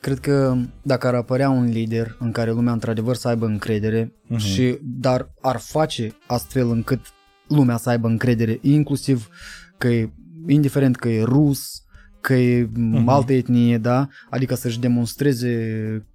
Cred 0.00 0.18
că 0.18 0.56
dacă 0.82 1.06
ar 1.06 1.14
apărea 1.14 1.50
un 1.50 1.64
lider 1.64 2.16
în 2.20 2.32
care 2.32 2.50
lumea 2.50 2.72
într-adevăr 2.72 3.14
să 3.16 3.28
aibă 3.28 3.46
încredere, 3.46 4.12
Mhm. 4.28 4.38
și 4.40 4.78
dar 4.82 5.32
ar 5.40 5.56
face 5.56 6.16
astfel 6.26 6.70
încât 6.70 7.00
lumea 7.48 7.76
să 7.76 7.88
aibă 7.88 8.08
încredere, 8.08 8.58
inclusiv 8.62 9.28
că 9.78 9.88
e, 9.88 10.12
indiferent 10.46 10.96
că 10.96 11.08
e 11.08 11.22
rus, 11.22 11.80
că 12.20 12.34
e 12.34 12.68
Mhm. 12.74 13.08
altă 13.08 13.32
etnie, 13.32 13.78
da? 13.78 14.08
Adică 14.30 14.54
să-și 14.54 14.80
demonstreze 14.80 15.52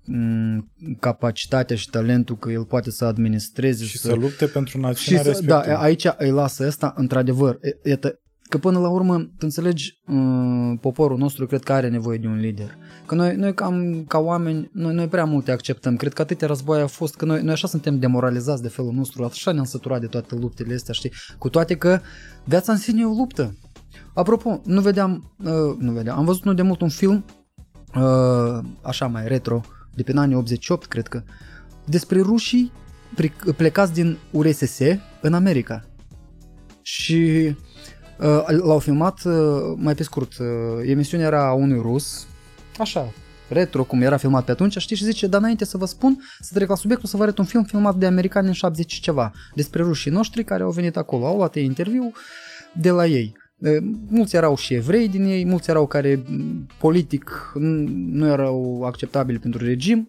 m, 0.06 0.72
capacitatea 1.00 1.76
și 1.76 1.90
talentul 1.90 2.38
că 2.38 2.52
el 2.52 2.66
poate 2.66 2.92
să 2.92 3.06
administreze 3.06 3.84
Și 3.84 3.98
să 3.98 4.14
lupte 4.14 4.46
pentru 4.46 4.72
și 4.78 4.78
națiunea 4.84 5.24
să, 5.24 5.30
da, 5.30 5.56
respectivă. 5.56 5.78
aici 5.78 6.08
îi 6.18 6.30
lasă 6.32 6.66
asta, 6.68 6.94
într-adevăr. 6.98 7.58
E- 7.62 7.90
Iată, 7.90 8.20
că 8.52 8.58
până 8.58 8.80
la 8.80 8.90
urmă, 8.90 9.18
tu 9.18 9.40
înțelegi, 9.40 10.00
uh, 10.08 10.78
poporul 10.82 11.18
nostru 11.18 11.46
cred 11.46 11.64
că 11.64 11.74
are 11.74 11.90
nevoie 11.90 12.18
de 12.18 12.28
un 12.28 12.36
lider. 12.36 12.78
Că 13.06 13.16
noi, 13.16 13.36
noi 13.36 13.54
cam, 13.54 14.04
ca 14.08 14.18
oameni, 14.18 14.70
noi, 14.74 14.94
noi 14.94 15.08
prea 15.08 15.26
multe 15.26 15.52
acceptăm. 15.52 15.96
Cred 15.96 16.14
că 16.14 16.22
atâtea 16.22 16.48
războaie 16.48 16.82
au 16.82 16.88
fost, 16.88 17.16
că 17.16 17.26
noi, 17.26 17.42
noi 17.42 17.52
așa 17.52 17.68
suntem 17.68 18.00
demoralizați 18.00 18.62
de 18.62 18.68
felul 18.68 18.94
nostru, 18.94 19.24
așa 19.24 19.52
ne-am 19.52 19.66
săturat 19.66 20.00
de 20.00 20.08
toate 20.08 20.36
luptele 20.36 20.74
astea, 20.74 20.94
știi? 20.94 21.12
Cu 21.38 21.50
toate 21.50 21.76
că 21.76 22.00
viața 22.44 22.72
în 22.72 22.78
sine 22.78 23.02
e 23.02 23.06
o 23.06 23.14
luptă. 23.14 23.58
Apropo, 24.14 24.62
nu 24.66 24.82
vedeam, 24.82 25.34
uh, 25.44 25.76
nu 25.78 25.92
vedeam, 25.92 26.18
am 26.18 26.26
văzut 26.26 26.44
nu 26.44 26.54
de 26.54 26.62
mult 26.62 26.82
un 26.82 26.90
film, 26.90 27.26
uh, 27.96 28.66
așa 28.82 29.08
mai 29.08 29.28
retro, 29.28 29.62
de 29.96 30.04
pe 30.04 30.14
anii 30.16 30.36
88, 30.36 30.86
cred 30.86 31.08
că, 31.08 31.24
despre 31.86 32.22
rușii 32.22 32.72
pre- 33.16 33.54
plecați 33.58 33.94
din 33.94 34.18
URSS 34.32 34.80
în 35.22 35.34
America. 35.34 35.86
Și 36.82 37.16
uh, 37.48 37.56
l-au 38.48 38.80
filmat, 38.80 39.22
uh, 39.24 39.34
mai 39.76 39.96
pe 39.96 40.04
scurt, 40.04 40.38
uh, 40.38 40.46
emisiunea 40.86 41.28
era 41.28 41.48
a 41.48 41.54
unui 41.54 41.80
rus, 41.82 42.28
așa, 42.80 43.14
retro, 43.50 43.84
cum 43.84 44.02
era 44.02 44.18
filmat 44.18 44.46
pe 44.46 44.52
atunci, 44.52 44.78
știi, 44.78 44.96
și 44.96 45.04
zice, 45.04 45.28
dar 45.28 45.40
înainte 45.40 45.66
să 45.66 45.78
vă 45.78 45.86
spun, 45.86 46.20
să 46.40 46.52
trec 46.54 46.70
la 46.70 46.76
subiectul, 46.76 47.10
să 47.10 47.18
vă 47.18 47.24
arăt 47.24 47.38
un 47.38 47.46
film 47.46 47.64
filmat 47.64 47.96
de 47.96 48.06
americani 48.06 48.48
în 48.48 48.54
70 48.54 48.92
și 48.92 49.02
ceva, 49.02 49.32
despre 49.56 49.84
rușii 49.84 50.12
noștri 50.12 50.44
care 50.44 50.64
au 50.64 50.72
venit 50.72 50.98
acolo, 50.98 51.26
au 51.26 51.36
luat 51.36 51.56
ei 51.56 51.66
interviu 51.66 52.12
de 52.74 52.90
la 52.90 53.06
ei. 53.06 53.36
Uh, 53.58 53.78
Mulți 54.08 54.36
erau 54.36 54.56
și 54.56 54.74
evrei 54.74 55.08
din 55.10 55.24
ei, 55.26 55.46
mulți 55.46 55.70
erau 55.70 55.88
care 55.88 56.24
m, 56.28 56.68
politic 56.80 57.52
n- 57.56 57.88
nu 58.12 58.28
erau 58.28 58.84
acceptabili 58.86 59.40
pentru 59.40 59.66
regim 59.66 60.08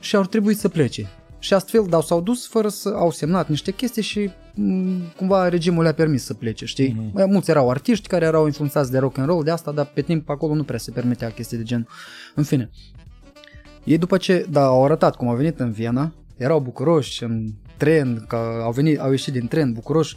și 0.00 0.16
au 0.16 0.22
trebuit 0.22 0.58
să 0.58 0.68
plece. 0.68 1.08
Și 1.42 1.54
astfel, 1.54 1.86
dar 1.88 2.02
s-au 2.02 2.20
dus 2.20 2.46
fără 2.46 2.68
să 2.68 2.88
au 2.88 3.10
semnat 3.10 3.48
niște 3.48 3.70
chestii 3.70 4.02
și 4.02 4.30
m, 4.54 5.00
cumva 5.16 5.48
regimul 5.48 5.82
le-a 5.82 5.92
permis 5.94 6.24
să 6.24 6.34
plece, 6.34 6.64
știi? 6.64 6.96
Mhm. 6.98 7.10
Mm-hmm. 7.10 7.26
Mulți 7.26 7.50
erau 7.50 7.70
artiști 7.70 8.08
care 8.08 8.24
erau 8.24 8.46
influențați 8.46 8.90
de 8.90 8.98
rock 8.98 9.18
and 9.18 9.28
roll, 9.28 9.44
de 9.44 9.50
asta, 9.50 9.72
dar 9.72 9.86
pe 9.94 10.00
timp 10.02 10.28
acolo 10.28 10.54
nu 10.54 10.64
prea 10.64 10.78
se 10.78 10.90
permitea 10.90 11.30
chestii 11.30 11.56
de 11.56 11.62
gen. 11.62 11.88
În 12.34 12.42
fine. 12.42 12.70
Ei 13.84 13.98
după 13.98 14.16
ce, 14.16 14.46
da, 14.50 14.64
au 14.64 14.84
arătat 14.84 15.16
cum 15.16 15.28
au 15.28 15.36
venit 15.36 15.60
în 15.60 15.70
Viena, 15.70 16.12
erau 16.36 16.60
bucuroși 16.60 17.22
în 17.22 17.52
tren, 17.76 18.24
că 18.28 18.36
au 18.62 18.72
venit, 18.72 18.98
au 18.98 19.10
ieșit 19.10 19.32
din 19.32 19.48
tren 19.48 19.72
bucuroși 19.72 20.16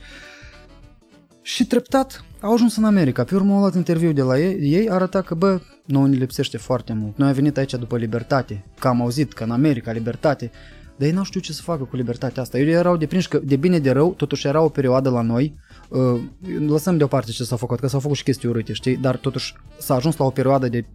și 1.41 1.65
treptat 1.65 2.23
au 2.41 2.53
ajuns 2.53 2.75
în 2.75 2.83
America. 2.83 3.23
Pe 3.23 3.35
urmă 3.35 3.53
au 3.53 3.59
luat 3.59 3.75
interviu 3.75 4.11
de 4.11 4.21
la 4.21 4.39
ei, 4.39 4.73
ei 4.73 4.89
arăta 4.89 5.21
că, 5.21 5.35
bă, 5.35 5.59
nouă 5.85 6.07
ne 6.07 6.15
lipsește 6.15 6.57
foarte 6.57 6.93
mult. 6.93 7.17
Noi 7.17 7.27
am 7.27 7.33
venit 7.33 7.57
aici 7.57 7.73
după 7.73 7.97
libertate, 7.97 8.65
că 8.79 8.87
am 8.87 9.01
auzit 9.01 9.33
că 9.33 9.43
în 9.43 9.51
America 9.51 9.91
libertate, 9.91 10.51
dar 10.97 11.07
ei 11.07 11.13
n-au 11.13 11.23
știut 11.23 11.43
ce 11.43 11.53
să 11.53 11.61
facă 11.61 11.83
cu 11.83 11.95
libertatea 11.95 12.41
asta. 12.41 12.57
Ei 12.59 12.71
erau 12.71 12.97
deprinși 12.97 13.27
că 13.27 13.39
de 13.43 13.55
bine 13.55 13.79
de 13.79 13.91
rău, 13.91 14.13
totuși 14.13 14.47
era 14.47 14.61
o 14.61 14.69
perioadă 14.69 15.09
la 15.09 15.21
noi, 15.21 15.55
uh, 15.89 16.21
lăsăm 16.67 16.97
deoparte 16.97 17.31
ce 17.31 17.43
s-a 17.43 17.55
făcut, 17.55 17.79
că 17.79 17.87
s-au 17.87 17.99
făcut 17.99 18.17
și 18.17 18.23
chestii 18.23 18.49
urâte, 18.49 18.73
știi, 18.73 18.97
dar 18.97 19.17
totuși 19.17 19.53
s-a 19.77 19.95
ajuns 19.95 20.17
la 20.17 20.25
o 20.25 20.29
perioadă 20.29 20.67
de 20.67 20.85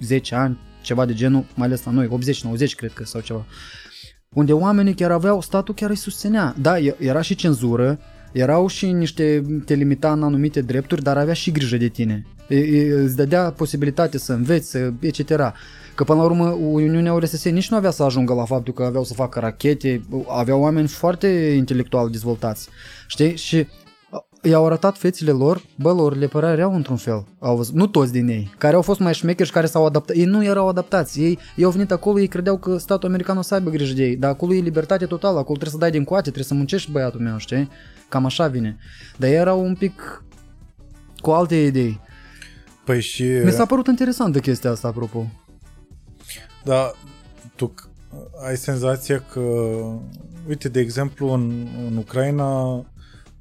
10 0.00 0.34
ani, 0.34 0.58
ceva 0.82 1.04
de 1.04 1.14
genul, 1.14 1.44
mai 1.54 1.66
ales 1.66 1.84
la 1.84 1.90
noi, 1.90 2.06
80-90 2.06 2.74
cred 2.76 2.92
că 2.92 3.04
sau 3.04 3.20
ceva, 3.20 3.46
unde 4.28 4.52
oamenii 4.52 4.94
chiar 4.94 5.10
aveau, 5.10 5.40
statul 5.40 5.74
chiar 5.74 5.90
îi 5.90 5.96
susținea. 5.96 6.54
Da, 6.60 6.78
e- 6.78 6.96
era 6.98 7.20
și 7.20 7.34
cenzură, 7.34 7.98
erau 8.32 8.66
și 8.66 8.92
niște, 8.92 9.42
te 9.64 9.74
limita 9.74 10.12
în 10.12 10.22
anumite 10.22 10.60
drepturi, 10.60 11.02
dar 11.02 11.16
avea 11.16 11.34
și 11.34 11.50
grijă 11.50 11.76
de 11.76 11.88
tine. 11.88 12.26
E- 12.48 12.56
e- 12.56 12.92
Îți 12.92 13.16
dădea 13.16 13.50
posibilitate 13.50 14.18
să 14.18 14.32
înveți, 14.32 14.70
să, 14.70 14.92
etc. 15.00 15.20
Că 15.96 16.04
până 16.04 16.18
la 16.18 16.24
urmă 16.24 16.48
Uniunea 16.48 17.12
URSS 17.12 17.44
nici 17.44 17.70
nu 17.70 17.76
avea 17.76 17.90
să 17.90 18.02
ajungă 18.02 18.34
la 18.34 18.44
faptul 18.44 18.72
că 18.72 18.82
aveau 18.82 19.04
să 19.04 19.14
facă 19.14 19.40
rachete, 19.40 20.02
aveau 20.28 20.60
oameni 20.60 20.88
foarte 20.88 21.26
intelectual 21.56 22.10
dezvoltați. 22.10 22.68
Știi? 23.06 23.36
Și 23.36 23.66
i-au 24.42 24.66
arătat 24.66 24.98
fețele 24.98 25.30
lor, 25.30 25.62
bă, 25.76 25.92
lor 25.92 26.16
le 26.16 26.26
părea 26.26 26.54
rău 26.54 26.74
într-un 26.74 26.96
fel. 26.96 27.24
Au 27.38 27.56
văzut, 27.56 27.74
nu 27.74 27.86
toți 27.86 28.12
din 28.12 28.28
ei, 28.28 28.54
care 28.58 28.74
au 28.74 28.82
fost 28.82 29.00
mai 29.00 29.14
șmecheri 29.14 29.48
și 29.48 29.54
care 29.54 29.66
s-au 29.66 29.86
adaptat. 29.86 30.16
Ei 30.16 30.24
nu 30.24 30.44
erau 30.44 30.68
adaptați. 30.68 31.20
Ei, 31.20 31.38
ei 31.56 31.64
au 31.64 31.70
venit 31.70 31.90
acolo, 31.90 32.20
ei 32.20 32.26
credeau 32.26 32.58
că 32.58 32.76
statul 32.76 33.08
american 33.08 33.36
o 33.36 33.42
să 33.42 33.54
aibă 33.54 33.70
grijă 33.70 33.94
de 33.94 34.04
ei, 34.04 34.16
dar 34.16 34.30
acolo 34.30 34.54
e 34.54 34.60
libertate 34.60 35.06
totală, 35.06 35.38
acolo 35.38 35.58
trebuie 35.58 35.70
să 35.70 35.78
dai 35.78 35.90
din 35.90 36.04
coate, 36.04 36.22
trebuie 36.22 36.44
să 36.44 36.54
muncești 36.54 36.90
băiatul 36.90 37.20
meu, 37.20 37.38
știi? 37.38 37.68
Cam 38.08 38.24
așa 38.24 38.46
vine. 38.46 38.76
Dar 39.16 39.28
ei 39.28 39.36
erau 39.36 39.64
un 39.64 39.74
pic 39.74 40.24
cu 41.20 41.30
alte 41.30 41.56
idei. 41.56 42.00
Păi 42.84 43.00
și... 43.00 43.24
Mi 43.44 43.50
s-a 43.50 43.66
părut 43.66 43.86
interesantă 43.86 44.38
chestia 44.38 44.70
asta, 44.70 44.88
apropo. 44.88 45.26
Da, 46.66 46.92
tu 47.56 47.74
ai 48.46 48.56
senzația 48.56 49.24
că, 49.32 49.40
uite, 50.48 50.68
de 50.68 50.80
exemplu, 50.80 51.32
în, 51.32 51.66
în 51.86 51.96
Ucraina 51.96 52.50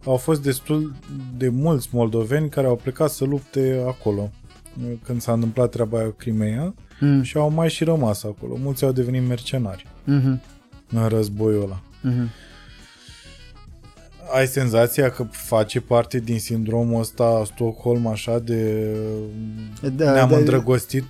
au 0.06 0.18
fost 0.18 0.44
destul 0.44 0.94
de 1.38 1.50
mulți 1.50 1.90
moldoveni 1.92 2.50
care 2.50 2.68
au 2.68 2.76
plecat 2.76 3.10
să 3.10 3.26
lupte 3.26 3.84
acolo 3.88 4.32
când 5.04 5.22
s-a 5.22 5.34
întâmplat 5.34 5.70
treaba 5.70 5.98
aia 5.98 6.14
Crimea 6.18 6.74
mm. 7.00 7.22
și 7.22 7.38
au 7.38 7.50
mai 7.50 7.70
și 7.70 7.84
rămas 7.84 8.24
acolo. 8.24 8.56
Mulți 8.56 8.84
au 8.84 8.92
devenit 8.92 9.28
mercenari 9.28 9.88
mm-hmm. 9.88 10.40
în 10.90 11.08
războiul 11.08 11.64
ăla. 11.64 11.82
Mm-hmm 11.82 12.55
ai 14.34 14.48
senzația 14.48 15.10
că 15.10 15.24
face 15.32 15.82
parte 15.82 16.20
din 16.20 16.40
sindromul 16.40 17.00
ăsta 17.00 17.42
Stockholm 17.46 18.08
așa 18.08 18.40
de 18.40 18.92
da, 19.96 20.12
ne-am 20.12 20.30
da, 20.30 20.38
îndrăgostit, 20.38 21.04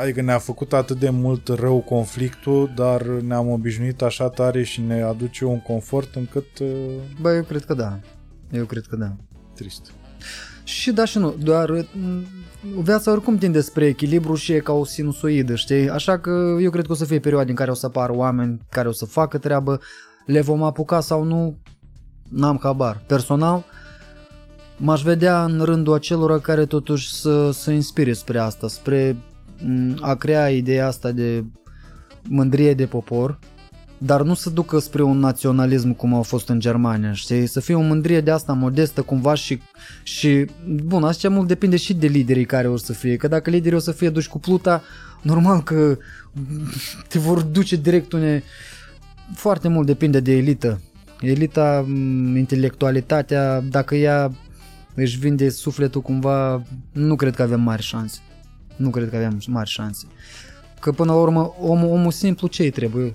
adică 0.00 0.22
ne-a 0.22 0.38
făcut 0.38 0.72
atât 0.72 0.98
de 0.98 1.10
mult 1.10 1.48
rău 1.48 1.78
conflictul, 1.78 2.72
dar 2.76 3.02
ne-am 3.02 3.50
obișnuit 3.50 4.02
așa 4.02 4.28
tare 4.28 4.62
și 4.62 4.80
ne 4.80 5.02
aduce 5.02 5.44
un 5.44 5.60
confort 5.60 6.14
încât... 6.14 6.58
Uh, 6.60 6.68
Bă, 7.20 7.34
eu 7.34 7.42
cred 7.42 7.64
că 7.64 7.74
da. 7.74 7.98
Eu 8.50 8.64
cred 8.64 8.84
că 8.86 8.96
da. 8.96 9.16
Trist. 9.54 9.92
Și 10.64 10.92
da 10.92 11.04
și 11.04 11.18
nu, 11.18 11.34
doar 11.42 11.70
mm, 11.70 12.24
viața 12.82 13.10
oricum 13.10 13.38
tinde 13.38 13.60
spre 13.60 13.86
echilibru 13.86 14.34
și 14.34 14.52
e 14.52 14.58
ca 14.58 14.72
o 14.72 14.84
sinusoidă, 14.84 15.54
știi? 15.54 15.88
Așa 15.90 16.18
că 16.18 16.56
eu 16.60 16.70
cred 16.70 16.86
că 16.86 16.92
o 16.92 16.94
să 16.94 17.04
fie 17.04 17.18
perioade 17.18 17.50
în 17.50 17.56
care 17.56 17.70
o 17.70 17.74
să 17.74 17.86
apară 17.86 18.16
oameni 18.16 18.60
care 18.70 18.88
o 18.88 18.92
să 18.92 19.04
facă 19.04 19.38
treabă, 19.38 19.80
le 20.26 20.40
vom 20.40 20.62
apuca 20.62 21.00
sau 21.00 21.22
nu, 21.22 21.58
n-am 22.28 22.58
habar. 22.62 23.02
Personal, 23.06 23.64
m-aș 24.76 25.02
vedea 25.02 25.44
în 25.44 25.60
rândul 25.62 25.94
acelora 25.94 26.38
care 26.38 26.66
totuși 26.66 27.14
să, 27.14 27.50
să 27.50 27.70
inspire 27.70 28.12
spre 28.12 28.38
asta, 28.38 28.68
spre 28.68 29.16
a 30.00 30.14
crea 30.14 30.50
ideea 30.50 30.86
asta 30.86 31.10
de 31.10 31.44
mândrie 32.28 32.74
de 32.74 32.86
popor, 32.86 33.38
dar 33.98 34.22
nu 34.22 34.34
să 34.34 34.50
ducă 34.50 34.78
spre 34.78 35.02
un 35.02 35.18
naționalism 35.18 35.92
cum 35.92 36.14
a 36.14 36.20
fost 36.20 36.48
în 36.48 36.60
Germania, 36.60 37.12
știi? 37.12 37.46
Să 37.46 37.60
fie 37.60 37.74
o 37.74 37.80
mândrie 37.80 38.20
de 38.20 38.30
asta 38.30 38.52
modestă 38.52 39.02
cumva 39.02 39.34
și, 39.34 39.60
și 40.02 40.46
bun, 40.84 41.04
asta 41.04 41.28
mult 41.28 41.48
depinde 41.48 41.76
și 41.76 41.94
de 41.94 42.06
liderii 42.06 42.44
care 42.44 42.68
o 42.68 42.76
să 42.76 42.92
fie, 42.92 43.16
că 43.16 43.28
dacă 43.28 43.50
liderii 43.50 43.76
o 43.76 43.80
să 43.80 43.92
fie 43.92 44.10
duși 44.10 44.28
cu 44.28 44.38
pluta, 44.38 44.82
normal 45.22 45.62
că 45.62 45.98
te 47.08 47.18
vor 47.18 47.42
duce 47.42 47.76
direct 47.76 48.12
une... 48.12 48.42
Foarte 49.34 49.68
mult 49.68 49.86
depinde 49.86 50.20
de 50.20 50.32
elită, 50.36 50.80
elita, 51.20 51.84
intelectualitatea, 52.36 53.60
dacă 53.60 53.94
ea 53.94 54.32
își 54.94 55.18
vinde 55.18 55.48
sufletul 55.48 56.00
cumva, 56.00 56.62
nu 56.92 57.16
cred 57.16 57.34
că 57.34 57.42
avem 57.42 57.60
mari 57.60 57.82
șanse. 57.82 58.18
Nu 58.76 58.90
cred 58.90 59.10
că 59.10 59.16
avem 59.16 59.40
mari 59.46 59.70
șanse. 59.70 60.06
Că 60.80 60.92
până 60.92 61.12
la 61.12 61.18
urmă, 61.18 61.54
omul, 61.60 61.88
omul 61.88 62.10
simplu 62.10 62.46
ce-i 62.46 62.70
trebuie? 62.70 63.12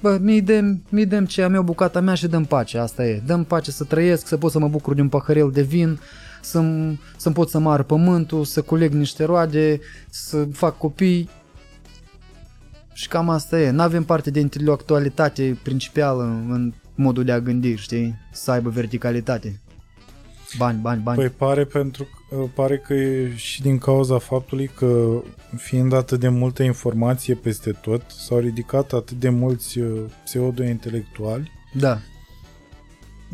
Bă, 0.00 0.18
mi 0.20 0.40
dăm, 0.40 0.82
mi 0.88 1.06
dăm 1.06 1.24
ce 1.24 1.42
am 1.42 1.54
eu 1.54 1.62
bucata 1.62 2.00
mea 2.00 2.14
și 2.14 2.26
dăm 2.26 2.44
pace, 2.44 2.78
asta 2.78 3.06
e. 3.06 3.22
Dăm 3.26 3.44
pace 3.44 3.70
să 3.70 3.84
trăiesc, 3.84 4.26
să 4.26 4.36
pot 4.36 4.50
să 4.50 4.58
mă 4.58 4.68
bucur 4.68 4.94
de 4.94 5.00
un 5.00 5.08
paharel 5.08 5.50
de 5.50 5.62
vin, 5.62 6.00
să-mi, 6.40 7.00
să 7.16 7.30
pot 7.30 7.48
să 7.48 7.58
mă 7.58 7.76
pământul, 7.76 8.44
să 8.44 8.62
coleg 8.62 8.92
niște 8.92 9.24
roade, 9.24 9.80
să 10.10 10.48
fac 10.52 10.78
copii. 10.78 11.28
Și 12.92 13.08
cam 13.08 13.28
asta 13.28 13.60
e. 13.60 13.70
N-avem 13.70 14.04
parte 14.04 14.30
de 14.30 14.40
intelectualitate 14.40 15.58
principală 15.62 16.22
în 16.22 16.72
modul 17.00 17.24
de 17.24 17.32
a 17.32 17.40
gândi, 17.40 17.74
știi? 17.74 18.14
Să 18.32 18.50
aibă 18.50 18.68
verticalitate. 18.68 19.60
Bani, 20.58 20.78
bani, 20.80 21.02
bani. 21.02 21.18
Păi 21.18 21.28
pare, 21.28 21.64
pentru, 21.64 22.08
pare 22.54 22.78
că 22.78 22.94
e 22.94 23.32
și 23.36 23.62
din 23.62 23.78
cauza 23.78 24.18
faptului 24.18 24.70
că 24.76 25.22
fiind 25.56 25.92
atât 25.92 26.20
de 26.20 26.28
multă 26.28 26.62
informație 26.62 27.34
peste 27.34 27.70
tot, 27.70 28.02
s-au 28.08 28.38
ridicat 28.38 28.92
atât 28.92 29.18
de 29.18 29.28
mulți 29.28 29.78
uh, 29.78 30.00
pseudo-intelectuali. 30.24 31.50
Da. 31.72 31.98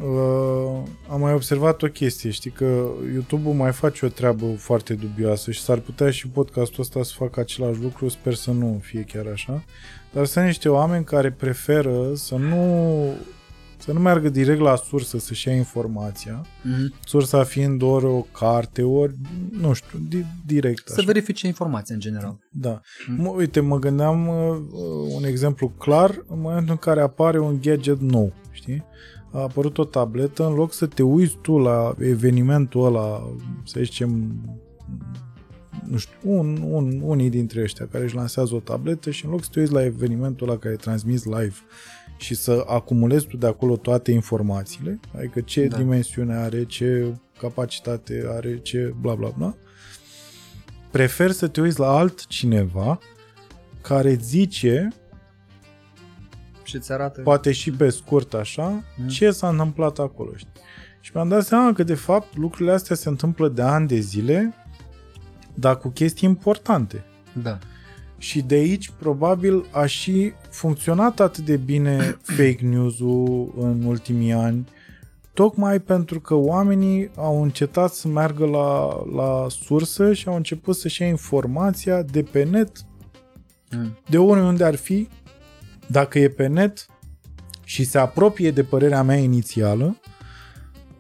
Uh, 0.03 0.83
am 1.09 1.21
mai 1.21 1.33
observat 1.33 1.83
o 1.83 1.87
chestie, 1.87 2.31
știi 2.31 2.51
că 2.51 2.89
YouTube-ul 3.13 3.55
mai 3.55 3.73
face 3.73 4.07
o 4.07 4.09
treabă 4.09 4.47
foarte 4.59 4.95
dubioasă 4.95 5.51
și 5.51 5.61
s-ar 5.61 5.79
putea 5.79 6.11
și 6.11 6.29
podcastul 6.29 6.83
ăsta 6.83 7.03
să 7.03 7.13
facă 7.17 7.41
același 7.41 7.81
lucru, 7.81 8.09
sper 8.09 8.35
să 8.35 8.51
nu 8.51 8.81
fie 8.83 9.03
chiar 9.03 9.27
așa, 9.33 9.65
dar 10.13 10.25
sunt 10.25 10.45
niște 10.45 10.69
oameni 10.69 11.05
care 11.05 11.31
preferă 11.31 12.15
să 12.15 12.35
nu 12.35 13.15
să 13.77 13.93
nu 13.93 14.01
meargă 14.01 14.29
direct 14.29 14.61
la 14.61 14.77
sursă 14.77 15.19
să-și 15.19 15.49
ia 15.49 15.55
informația, 15.55 16.41
mm-hmm. 16.41 17.05
sursa 17.05 17.45
fiind 17.45 17.83
ori 17.83 18.05
o 18.05 18.21
carte, 18.21 18.83
ori, 18.83 19.15
nu 19.51 19.73
știu, 19.73 19.99
di- 20.09 20.27
direct. 20.47 20.89
Să 20.89 20.95
așa. 20.97 21.07
verifice 21.07 21.47
informația 21.47 21.95
în 21.95 22.01
general. 22.01 22.39
Da. 22.51 22.81
Mm-hmm. 22.81 23.23
M- 23.23 23.37
uite, 23.37 23.61
mă 23.61 23.79
gândeam 23.79 24.29
uh, 24.29 24.57
un 25.15 25.25
exemplu 25.25 25.69
clar 25.69 26.25
în 26.29 26.41
momentul 26.41 26.71
în 26.71 26.77
care 26.77 27.01
apare 27.01 27.39
un 27.39 27.59
gadget 27.63 28.01
nou, 28.01 28.33
știi? 28.51 28.85
A 29.33 29.41
apărut 29.41 29.79
o 29.79 29.85
tabletă, 29.85 30.47
în 30.47 30.55
loc 30.55 30.73
să 30.73 30.87
te 30.87 31.03
uiți 31.03 31.37
tu 31.43 31.59
la 31.59 31.95
evenimentul 31.99 32.85
ăla, 32.85 33.35
să 33.65 33.81
zicem, 33.83 34.41
nu 35.85 35.97
știu, 35.97 36.19
un, 36.23 36.63
un, 36.63 37.01
unii 37.05 37.31
dintre 37.31 37.63
ăștia 37.63 37.87
care 37.87 38.05
își 38.05 38.15
lansează 38.15 38.55
o 38.55 38.61
tabletă 38.61 39.11
și 39.11 39.25
în 39.25 39.31
loc 39.31 39.43
să 39.43 39.49
te 39.53 39.61
uiți 39.61 39.73
la 39.73 39.85
evenimentul 39.85 40.49
ăla 40.49 40.59
care 40.59 40.75
e 40.75 40.77
transmis 40.77 41.25
live 41.25 41.55
și 42.17 42.35
să 42.35 42.65
acumulezi 42.67 43.27
tu 43.27 43.37
de 43.37 43.47
acolo 43.47 43.77
toate 43.77 44.13
informațiile, 44.13 45.01
adică 45.17 45.41
ce 45.41 45.67
da. 45.67 45.77
dimensiune 45.77 46.35
are, 46.35 46.65
ce 46.65 47.15
capacitate 47.39 48.25
are, 48.29 48.59
ce 48.59 48.95
bla 49.01 49.15
bla 49.15 49.29
bla, 49.37 49.57
prefer 50.91 51.31
să 51.31 51.49
te 51.49 51.61
uiți 51.61 51.79
la 51.79 51.97
altcineva 51.97 52.99
care 53.81 54.15
zice 54.15 54.89
și 56.63 56.77
îți 56.77 56.93
arată 56.93 57.21
poate 57.21 57.53
și 57.53 57.71
pe 57.71 57.91
scurt 57.91 58.35
așa, 58.35 58.85
mm. 58.97 59.09
ce 59.09 59.31
s-a 59.31 59.49
întâmplat 59.49 59.99
acolo. 59.99 60.31
Știi? 60.37 60.51
Și 61.01 61.11
mi-am 61.15 61.29
dat 61.29 61.45
seama 61.45 61.73
că 61.73 61.83
de 61.83 61.95
fapt 61.95 62.37
lucrurile 62.37 62.73
astea 62.73 62.97
se 62.97 63.09
întâmplă 63.09 63.49
de 63.49 63.63
ani 63.63 63.89
de 63.89 63.99
zile, 63.99 64.55
dar 65.55 65.79
cu 65.79 65.89
chestii 65.89 66.29
importante. 66.29 67.05
Da. 67.43 67.59
Și 68.27 68.43
de 68.43 68.55
aici 68.55 68.91
probabil 68.99 69.65
a 69.71 69.87
și 69.87 70.33
funcționat 70.51 71.21
atât 71.21 71.45
de 71.45 71.57
bine 71.57 72.17
fake 72.37 72.59
news-ul 72.61 73.55
în 73.59 73.83
ultimii 73.85 74.33
ani, 74.33 74.69
tocmai 75.33 75.79
pentru 75.81 76.21
că 76.21 76.35
oamenii 76.35 77.11
au 77.17 77.43
încetat 77.43 77.93
să 77.93 78.09
meargă 78.09 78.47
la, 78.47 79.03
la 79.15 79.47
sursă 79.49 80.13
și 80.13 80.29
au 80.29 80.37
început 80.37 80.77
să-și 80.77 81.03
ia 81.03 81.09
informația 81.09 82.03
de 82.03 82.23
pe 82.23 82.45
net, 82.45 82.71
mm. 83.71 83.99
de 84.09 84.19
oriunde 84.19 84.65
ar 84.65 84.75
fi, 84.75 85.09
dacă 85.87 86.19
e 86.19 86.29
pe 86.29 86.47
net 86.47 86.87
și 87.65 87.85
se 87.85 87.99
apropie 87.99 88.51
de 88.51 88.63
părerea 88.63 89.03
mea 89.03 89.17
inițială, 89.17 89.97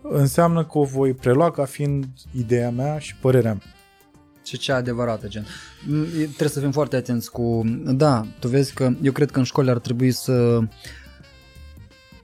înseamnă 0.02 0.64
că 0.64 0.78
o 0.78 0.84
voi 0.84 1.12
prelua 1.12 1.50
ca 1.50 1.64
fiind 1.64 2.06
ideea 2.32 2.70
mea 2.70 2.98
și 2.98 3.16
părerea 3.16 3.52
mea 3.52 3.75
și 4.46 4.58
cea 4.58 4.76
adevărată, 4.76 5.28
gen. 5.28 5.46
Trebuie 6.12 6.48
să 6.48 6.60
fim 6.60 6.70
foarte 6.70 6.96
atenți 6.96 7.30
cu... 7.30 7.62
Da, 7.84 8.26
tu 8.38 8.48
vezi 8.48 8.74
că 8.74 8.92
eu 9.02 9.12
cred 9.12 9.30
că 9.30 9.38
în 9.38 9.44
școli 9.44 9.70
ar 9.70 9.78
trebui 9.78 10.10
să 10.10 10.60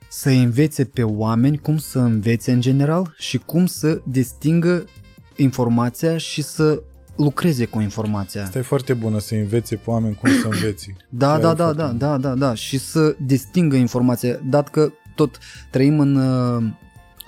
să 0.08 0.28
învețe 0.28 0.84
pe 0.84 1.02
oameni 1.02 1.58
cum 1.58 1.78
să 1.78 1.98
învețe 1.98 2.52
în 2.52 2.60
general 2.60 3.14
și 3.18 3.38
cum 3.38 3.66
să 3.66 4.00
distingă 4.04 4.84
informația 5.36 6.16
și 6.16 6.42
să 6.42 6.82
lucreze 7.16 7.64
cu 7.64 7.80
informația. 7.80 8.42
Asta 8.42 8.58
e 8.58 8.62
foarte 8.62 8.94
bună, 8.94 9.18
să 9.18 9.34
învețe 9.34 9.76
pe 9.76 9.90
oameni 9.90 10.14
cum 10.14 10.30
să 10.30 10.48
înveți. 10.50 10.94
da, 11.08 11.38
da, 11.38 11.54
da, 11.54 11.72
da, 11.72 11.88
da, 11.88 12.18
da, 12.18 12.34
da, 12.34 12.54
și 12.54 12.78
să 12.78 13.16
distingă 13.26 13.76
informația, 13.76 14.40
dat 14.48 14.68
că 14.68 14.92
tot 15.14 15.38
trăim 15.70 16.00
în 16.00 16.14
uh, 16.14 16.64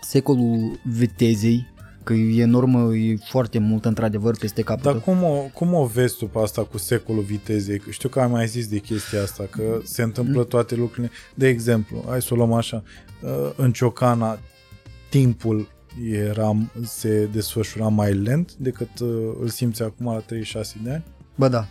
secolul 0.00 0.80
vitezei, 0.82 1.72
că 2.04 2.12
e 2.12 2.44
normă, 2.44 2.94
e 2.94 3.16
foarte 3.16 3.58
mult 3.58 3.84
într-adevăr 3.84 4.36
peste 4.36 4.62
capul 4.62 4.92
Dar 4.92 5.00
cum 5.00 5.22
o, 5.22 5.34
cum 5.52 5.74
o 5.74 5.84
vezi 5.84 6.16
tu 6.16 6.26
pe 6.26 6.38
asta 6.38 6.64
cu 6.64 6.78
secolul 6.78 7.22
vitezei? 7.22 7.82
Știu 7.90 8.08
că 8.08 8.20
am 8.20 8.30
mai 8.30 8.46
zis 8.46 8.66
de 8.66 8.78
chestia 8.78 9.22
asta, 9.22 9.46
că 9.50 9.80
se 9.84 10.02
întâmplă 10.02 10.38
mm. 10.38 10.46
toate 10.46 10.74
lucrurile. 10.74 11.10
De 11.34 11.48
exemplu, 11.48 12.04
hai 12.08 12.22
să 12.22 12.28
o 12.32 12.36
luăm 12.36 12.52
așa, 12.52 12.82
uh, 13.22 13.52
în 13.56 13.72
Ciocana 13.72 14.38
timpul 15.08 15.68
era, 16.10 16.56
se 16.82 17.28
desfășura 17.32 17.88
mai 17.88 18.14
lent 18.14 18.54
decât 18.54 18.98
uh, 19.00 19.08
îl 19.40 19.48
simți 19.48 19.82
acum 19.82 20.06
la 20.06 20.18
36 20.18 20.76
de 20.82 20.90
ani? 20.90 21.04
Bă, 21.34 21.48
da. 21.48 21.66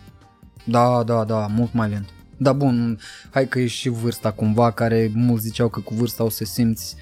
Da, 0.64 1.02
da, 1.02 1.24
da, 1.24 1.46
mult 1.46 1.72
mai 1.72 1.88
lent. 1.88 2.08
Da, 2.36 2.52
bun, 2.52 2.98
hai 3.30 3.48
că 3.48 3.58
e 3.58 3.66
și 3.66 3.88
vârsta 3.88 4.30
cumva, 4.30 4.70
care 4.70 5.10
mulți 5.14 5.44
ziceau 5.44 5.68
că 5.68 5.80
cu 5.80 5.94
vârsta 5.94 6.24
o 6.24 6.28
să 6.28 6.44
simți 6.44 6.96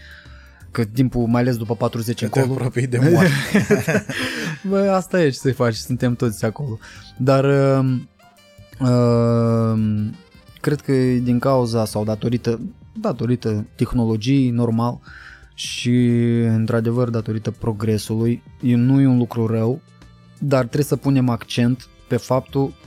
că 0.72 0.84
timpul, 0.84 1.26
mai 1.26 1.40
ales 1.40 1.56
după 1.56 1.74
40 1.74 2.20
Că 2.20 2.28
te 2.28 2.40
încolo, 2.40 2.58
apropii 2.58 2.86
de 2.86 3.10
moarte. 3.12 3.66
Bă, 4.68 4.78
asta 4.78 5.22
e 5.22 5.30
ce 5.30 5.38
să 5.38 5.52
faci, 5.52 5.74
suntem 5.74 6.14
toți 6.14 6.44
acolo. 6.44 6.78
Dar 7.16 7.44
uh, 7.44 7.94
uh, 8.80 9.80
cred 10.60 10.80
că 10.80 10.92
e 10.92 11.18
din 11.18 11.38
cauza 11.38 11.84
sau 11.84 12.04
datorită, 12.04 12.60
datorită 13.00 13.66
tehnologiei, 13.74 14.50
normal, 14.50 14.98
și 15.54 15.90
într-adevăr 16.46 17.10
datorită 17.10 17.50
progresului, 17.50 18.42
e, 18.62 18.74
nu 18.74 19.00
e 19.00 19.06
un 19.06 19.18
lucru 19.18 19.46
rău, 19.46 19.80
dar 20.38 20.60
trebuie 20.60 20.84
să 20.84 20.96
punem 20.96 21.28
accent 21.28 21.88
pe 22.08 22.16
faptul 22.16 22.68
s- 22.68 22.81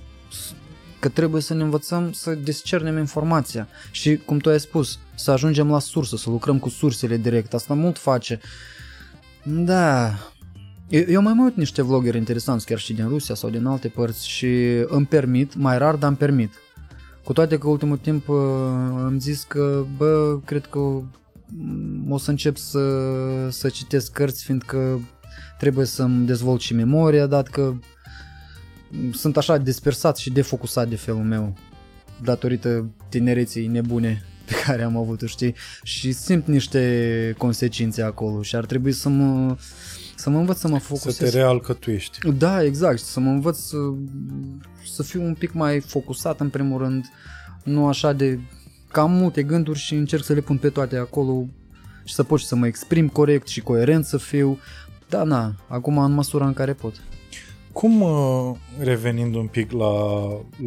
că 1.00 1.10
trebuie 1.10 1.42
să 1.42 1.54
ne 1.54 1.64
învățăm 1.64 2.12
să 2.12 2.36
discernem 2.36 2.98
informația 2.98 3.68
și, 3.92 4.18
cum 4.18 4.38
tu 4.38 4.50
ai 4.50 4.60
spus, 4.60 5.00
să 5.16 5.32
ajungem 5.32 5.70
la 5.70 5.80
sursă, 5.80 6.16
să 6.16 6.30
lucrăm 6.30 6.60
cu 6.60 6.70
sursele 6.70 7.18
direct. 7.18 7.54
Asta 7.54 7.74
mult 7.74 7.98
face. 7.98 8.40
Da, 9.44 10.14
eu, 10.88 11.04
eu 11.08 11.22
mai 11.22 11.34
mă 11.34 11.44
uit 11.44 11.56
niște 11.56 11.82
vloggeri 11.82 12.18
interesanți, 12.18 12.66
chiar 12.66 12.80
și 12.80 12.94
din 12.94 13.08
Rusia 13.08 13.36
sau 13.36 13.50
din 13.50 13.66
alte 13.66 13.88
părți 13.88 14.28
și 14.28 14.56
îmi 14.86 15.06
permit, 15.06 15.56
mai 15.56 15.78
rar, 15.78 15.96
dar 15.96 16.10
îmi 16.10 16.18
permit. 16.18 16.54
Cu 17.24 17.34
toate 17.34 17.58
că 17.58 17.68
ultimul 17.68 17.98
timp 17.98 18.30
uh, 18.30 18.38
am 19.04 19.20
zis 19.20 19.44
că, 19.44 19.86
bă, 19.98 20.40
cred 20.46 20.66
că 20.66 20.80
mm, 20.80 22.12
o 22.12 22.18
să 22.18 22.30
încep 22.30 22.58
să, 22.58 22.80
să 23.50 23.70
citesc 23.70 24.12
cărți, 24.12 24.44
fiindcă 24.44 25.00
trebuie 25.58 25.86
să-mi 25.86 26.26
dezvolt 26.26 26.62
și 26.62 26.74
memoria, 26.74 27.26
dat 27.26 27.48
că 27.48 27.62
mm, 27.62 27.82
sunt 29.14 29.38
așa 29.38 29.58
dispersat 29.58 30.18
și 30.18 30.30
defocusat 30.30 30.90
de 30.90 30.96
felul 30.96 31.24
meu, 31.24 31.54
datorită 32.22 32.90
tinereții 33.10 33.68
nebune 33.68 34.24
pe 34.46 34.54
care 34.66 34.84
am 34.84 34.98
avut-o, 34.98 35.26
știi? 35.26 35.56
Și 35.84 36.12
simt 36.12 36.48
niște 36.48 37.36
consecințe 37.38 38.02
acolo 38.02 38.42
și 38.42 38.56
ar 38.56 38.66
trebui 38.66 38.92
să 38.92 39.10
mă, 39.10 39.58
să 40.16 40.30
mă 40.30 40.38
învăț 40.40 40.58
să 40.58 40.68
mă 40.68 40.78
Să 40.80 40.86
focusez. 40.86 41.18
te 41.18 41.38
realcătuiești. 41.38 42.32
Da, 42.32 42.64
exact, 42.64 43.00
să 43.00 43.20
mă 43.20 43.30
învăț 43.30 43.58
să, 43.58 43.78
să 44.94 45.04
fiu 45.04 45.24
un 45.24 45.34
pic 45.34 45.54
mai 45.54 45.80
focusat 45.80 46.40
în 46.40 46.50
primul 46.50 46.82
rând, 46.82 47.06
nu 47.64 47.88
așa 47.88 48.14
de 48.14 48.40
cam 48.92 49.12
multe 49.12 49.44
gânduri 49.44 49.80
și 49.80 49.96
încerc 49.96 50.24
să 50.24 50.34
le 50.34 50.42
pun 50.42 50.58
pe 50.58 50.70
toate 50.70 50.98
acolo 50.98 51.46
și 52.04 52.14
să 52.14 52.24
pot 52.24 52.40
și 52.40 52.46
să 52.46 52.56
mă 52.56 52.68
exprim 52.68 53.08
corect 53.08 53.48
și 53.48 53.62
coerent 53.62 54.06
să 54.06 54.18
fiu. 54.18 54.60
Da, 55.10 55.24
na, 55.24 55.56
acum 55.68 55.98
în 55.98 56.12
măsura 56.12 56.46
în 56.48 56.54
care 56.54 56.74
pot. 56.74 56.94
Cum, 57.76 58.02
uh, 58.02 58.56
revenind 58.80 59.36
un 59.36 59.48
pic 59.48 59.72
la, 59.72 59.94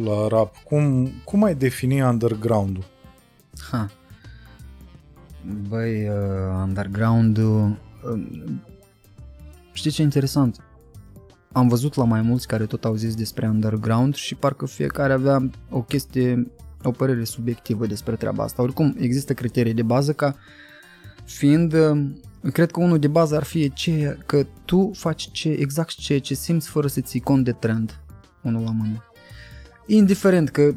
la 0.03 0.27
rap, 0.27 0.55
cum, 0.63 1.11
cum 1.23 1.43
ai 1.43 1.55
defini 1.55 2.01
underground-ul? 2.01 2.85
Ha. 3.71 3.89
Băi, 5.67 6.07
uh, 6.07 6.15
underground 6.63 7.37
uh, 7.37 7.71
știi 9.71 9.91
ce 9.91 10.01
e 10.01 10.03
interesant? 10.03 10.63
Am 11.51 11.67
văzut 11.67 11.95
la 11.95 12.03
mai 12.03 12.21
mulți 12.21 12.47
care 12.47 12.65
tot 12.65 12.85
au 12.85 12.95
zis 12.95 13.15
despre 13.15 13.47
underground 13.47 14.15
și 14.15 14.35
parcă 14.35 14.65
fiecare 14.65 15.13
avea 15.13 15.49
o 15.69 15.81
chestie, 15.81 16.51
o 16.83 16.91
părere 16.91 17.23
subiectivă 17.23 17.85
despre 17.85 18.15
treaba 18.15 18.43
asta. 18.43 18.61
Oricum, 18.61 18.95
există 18.99 19.33
criterii 19.33 19.73
de 19.73 19.83
bază 19.83 20.13
ca 20.13 20.35
fiind, 21.25 21.73
uh, 21.73 22.09
cred 22.51 22.71
că 22.71 22.79
unul 22.79 22.99
de 22.99 23.07
bază 23.07 23.35
ar 23.35 23.43
fi 23.43 23.73
ce, 23.73 24.17
că 24.25 24.45
tu 24.65 24.91
faci 24.93 25.31
ce, 25.31 25.49
exact 25.49 25.95
ceea 25.95 26.19
ce 26.19 26.33
simți 26.33 26.69
fără 26.69 26.87
să 26.87 27.01
ții 27.01 27.19
cont 27.19 27.43
de 27.43 27.51
trend, 27.51 27.99
unul 28.41 28.63
la 28.63 28.71
mână. 28.71 29.03
Indiferent 29.85 30.49
că 30.49 30.73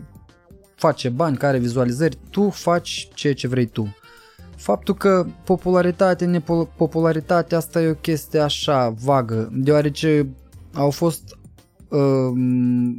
face 0.75 1.09
bani, 1.09 1.37
care 1.37 1.59
vizualizări, 1.59 2.19
tu 2.31 2.51
faci 2.51 3.09
ceea 3.15 3.35
ce 3.35 3.49
vrei 3.49 3.67
tu. 3.67 3.97
Faptul 4.57 4.95
că 4.95 5.27
popularitate, 5.45 6.25
nepopularitate, 6.25 7.55
asta 7.55 7.83
e 7.83 7.91
o 7.91 7.95
chestie 7.95 8.41
așa 8.41 8.89
vagă, 8.89 9.49
deoarece 9.53 10.29
au 10.75 10.91
fost 10.91 11.37
uh, 11.89 12.33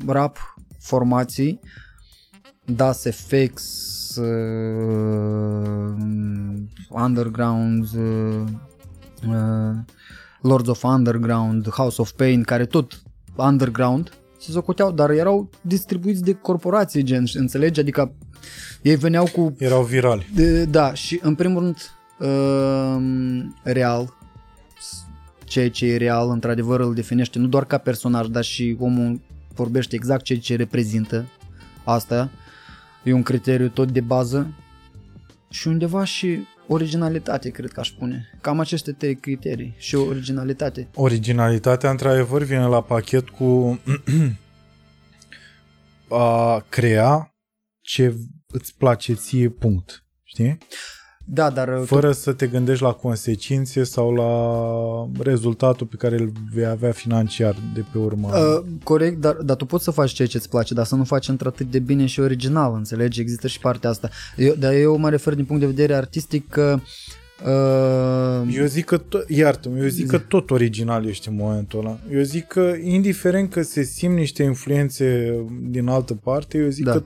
rap 0.06 0.56
formații, 0.80 1.60
Das 2.66 3.04
FX, 4.14 4.16
uh, 4.16 5.94
Underground, 6.90 7.86
uh, 7.96 8.44
uh, 9.28 9.76
Lords 10.42 10.68
of 10.68 10.84
Underground, 10.84 11.70
House 11.70 12.02
of 12.02 12.12
Pain, 12.12 12.44
care 12.44 12.66
tot 12.66 13.02
underground 13.36 14.12
se 14.38 14.52
socoteau, 14.52 14.92
dar 14.92 15.10
erau 15.10 15.50
distribuiți 15.62 16.24
de 16.24 16.34
corporații, 16.34 17.04
gen, 17.04 17.24
înțelegi? 17.34 17.80
Adică 17.80 18.14
ei 18.82 18.96
veneau 18.96 19.28
cu 19.34 19.56
Erau 19.58 19.84
virali. 19.84 20.30
de, 20.36 20.66
da, 20.66 20.94
și 20.94 21.20
în 21.22 21.36
primul 21.36 21.62
rând 21.62 21.78
uh, 22.20 22.98
real, 23.64 24.18
ceea 25.44 25.70
ce 25.70 25.86
e 25.86 25.98
real, 25.98 26.30
într-adevăr 26.30 26.80
îl 26.80 26.94
definește 26.94 27.40
nu 27.40 27.48
doar 27.48 27.66
ca 27.66 27.78
personaj, 27.78 28.28
dar 28.28 28.44
și 28.44 28.78
omul 28.80 29.22
vorbește 29.56 29.96
exact 29.96 30.24
ceea 30.24 30.40
ce 30.40 30.56
reprezintă 30.56 31.26
asta. 31.84 32.30
E 33.04 33.14
un 33.14 33.24
criteriu 33.24 33.70
tot 33.70 33.92
de 33.92 34.02
bază 34.02 34.54
și 35.50 35.68
undeva 35.68 36.04
și 36.04 36.40
originalitate, 36.68 37.50
cred 37.50 37.72
că 37.72 37.80
aș 37.80 37.90
spune. 37.90 38.30
Cam 38.42 38.60
aceste 38.60 38.92
trei 38.92 39.16
criterii 39.16 39.76
și 39.78 39.96
originalitate. 39.96 40.88
Originalitatea, 40.96 41.90
într-adevăr, 41.90 42.44
vine 42.44 42.66
la 42.66 42.82
pachet 42.82 43.30
cu 43.30 43.80
a 46.10 46.66
crea 46.70 47.36
ce 47.82 48.16
îți 48.48 48.76
place 48.78 49.14
ție, 49.14 49.50
punct. 49.50 50.06
Știi? 50.24 50.58
Da, 51.26 51.50
dar 51.50 51.82
Fără 51.86 52.12
să 52.12 52.34
te 52.34 52.48
gândești 52.48 52.84
la 52.84 52.92
consecințe 52.92 53.84
sau 53.84 54.14
la 54.14 55.24
rezultatul 55.24 55.88
pe 55.88 55.96
care 55.96 56.16
îl 56.20 56.32
vei 56.54 56.66
avea 56.66 56.92
financiar 56.92 57.56
de 57.74 57.84
pe 57.92 57.98
urmă. 57.98 58.30
Uh, 58.38 58.64
corect, 58.84 59.22
dar, 59.22 59.34
dar 59.34 59.56
tu 59.56 59.66
poți 59.66 59.84
să 59.84 59.92
faci 59.92 60.12
ceea 60.12 60.28
ce 60.28 60.38
îți 60.38 60.50
place, 60.50 60.74
dar 60.74 60.86
să 60.86 60.96
nu 60.96 61.04
faci 61.04 61.28
într-atât 61.28 61.72
de 61.72 61.80
bine 61.80 62.06
și 62.06 62.20
original, 62.20 62.74
înțelegi? 62.76 63.22
Există 63.22 63.48
și 63.48 63.60
partea 63.60 63.90
asta. 63.90 64.10
Eu, 64.38 64.54
dar 64.54 64.74
eu 64.74 64.98
mă 64.98 65.10
refer 65.10 65.34
din 65.34 65.46
punct 65.46 65.62
de 65.62 65.68
vedere 65.68 65.94
artistic 65.96 66.50
că 66.50 66.80
uh, 67.46 68.56
Eu 68.56 68.66
zic 68.66 68.86
că, 68.86 68.98
to- 69.00 69.28
iartă 69.28 69.70
eu 69.80 69.88
zic 69.88 70.08
că 70.08 70.18
tot 70.18 70.52
original 70.52 71.06
ești 71.06 71.28
în 71.30 71.36
momentul 71.36 71.80
ăla. 71.80 71.98
Eu 72.12 72.22
zic 72.22 72.48
că, 72.48 72.74
indiferent 72.84 73.50
că 73.52 73.62
se 73.62 73.84
simt 73.84 74.16
niște 74.16 74.44
influențe 74.44 75.36
din 75.70 75.88
altă 75.88 76.14
parte, 76.14 76.58
eu 76.58 76.70
zic 76.70 76.86
Da. 76.86 76.92
că 76.92 77.04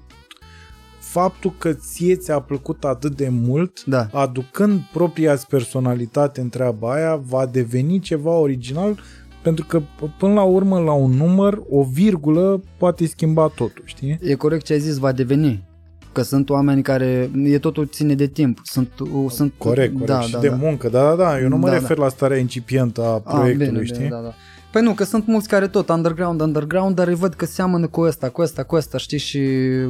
faptul 1.11 1.53
că 1.57 1.73
ție 1.73 2.15
ți-a 2.15 2.39
plăcut 2.39 2.83
atât 2.83 3.15
de 3.15 3.29
mult, 3.31 3.83
Da. 3.85 4.07
aducând 4.11 4.79
propria 4.93 5.39
personalitate 5.49 6.41
în 6.41 6.49
treaba 6.49 6.93
aia, 6.93 7.15
va 7.27 7.45
deveni 7.45 7.99
ceva 7.99 8.31
original 8.31 8.99
pentru 9.41 9.65
că 9.65 9.79
p- 9.81 10.17
până 10.17 10.33
la 10.33 10.43
urmă 10.43 10.79
la 10.79 10.91
un 10.91 11.11
număr, 11.11 11.61
o 11.69 11.83
virgulă 11.83 12.61
poate 12.77 13.05
schimba 13.05 13.47
totul, 13.55 13.81
știi? 13.85 14.17
e 14.21 14.33
corect 14.33 14.65
ce 14.65 14.73
ai 14.73 14.79
zis, 14.79 14.97
va 14.97 15.11
deveni. 15.11 15.63
Că 16.11 16.21
sunt 16.23 16.49
oameni 16.49 16.81
care, 16.81 17.29
e 17.43 17.59
totul 17.59 17.85
ține 17.87 18.13
de 18.15 18.27
timp. 18.27 18.59
Sunt, 18.63 18.89
uh, 18.99 19.09
sunt 19.29 19.53
Corect, 19.57 19.91
corect. 19.93 20.11
Da, 20.11 20.21
și 20.21 20.31
da, 20.31 20.39
de 20.39 20.47
da. 20.47 20.55
muncă, 20.55 20.89
da, 20.89 21.01
da, 21.09 21.15
da. 21.15 21.39
Eu 21.41 21.47
nu 21.47 21.57
mă 21.57 21.67
Da, 21.67 21.73
refer 21.73 21.97
la 21.97 22.09
starea 22.09 22.37
incipientă 22.37 23.01
a 23.03 23.13
Ah, 23.13 23.21
proiectului, 23.35 23.71
bine, 23.71 23.83
știi? 23.83 23.97
Bine, 23.97 24.09
da, 24.09 24.21
da. 24.21 24.33
Păi 24.77 24.85
nu, 24.85 24.93
că 24.93 25.03
sunt 25.03 25.27
mulți 25.27 25.47
care 25.47 25.67
tot 25.67 25.89
underground, 25.89 26.41
underground, 26.41 26.95
dar 26.95 27.07
îi 27.07 27.15
văd 27.15 27.33
că 27.33 27.45
seamănă 27.45 27.87
cu 27.87 28.01
ăsta, 28.01 28.29
cu 28.29 28.41
ăsta, 28.41 28.63
cu 28.63 28.75
ăsta, 28.75 28.97
știi, 28.97 29.17
și 29.17 29.39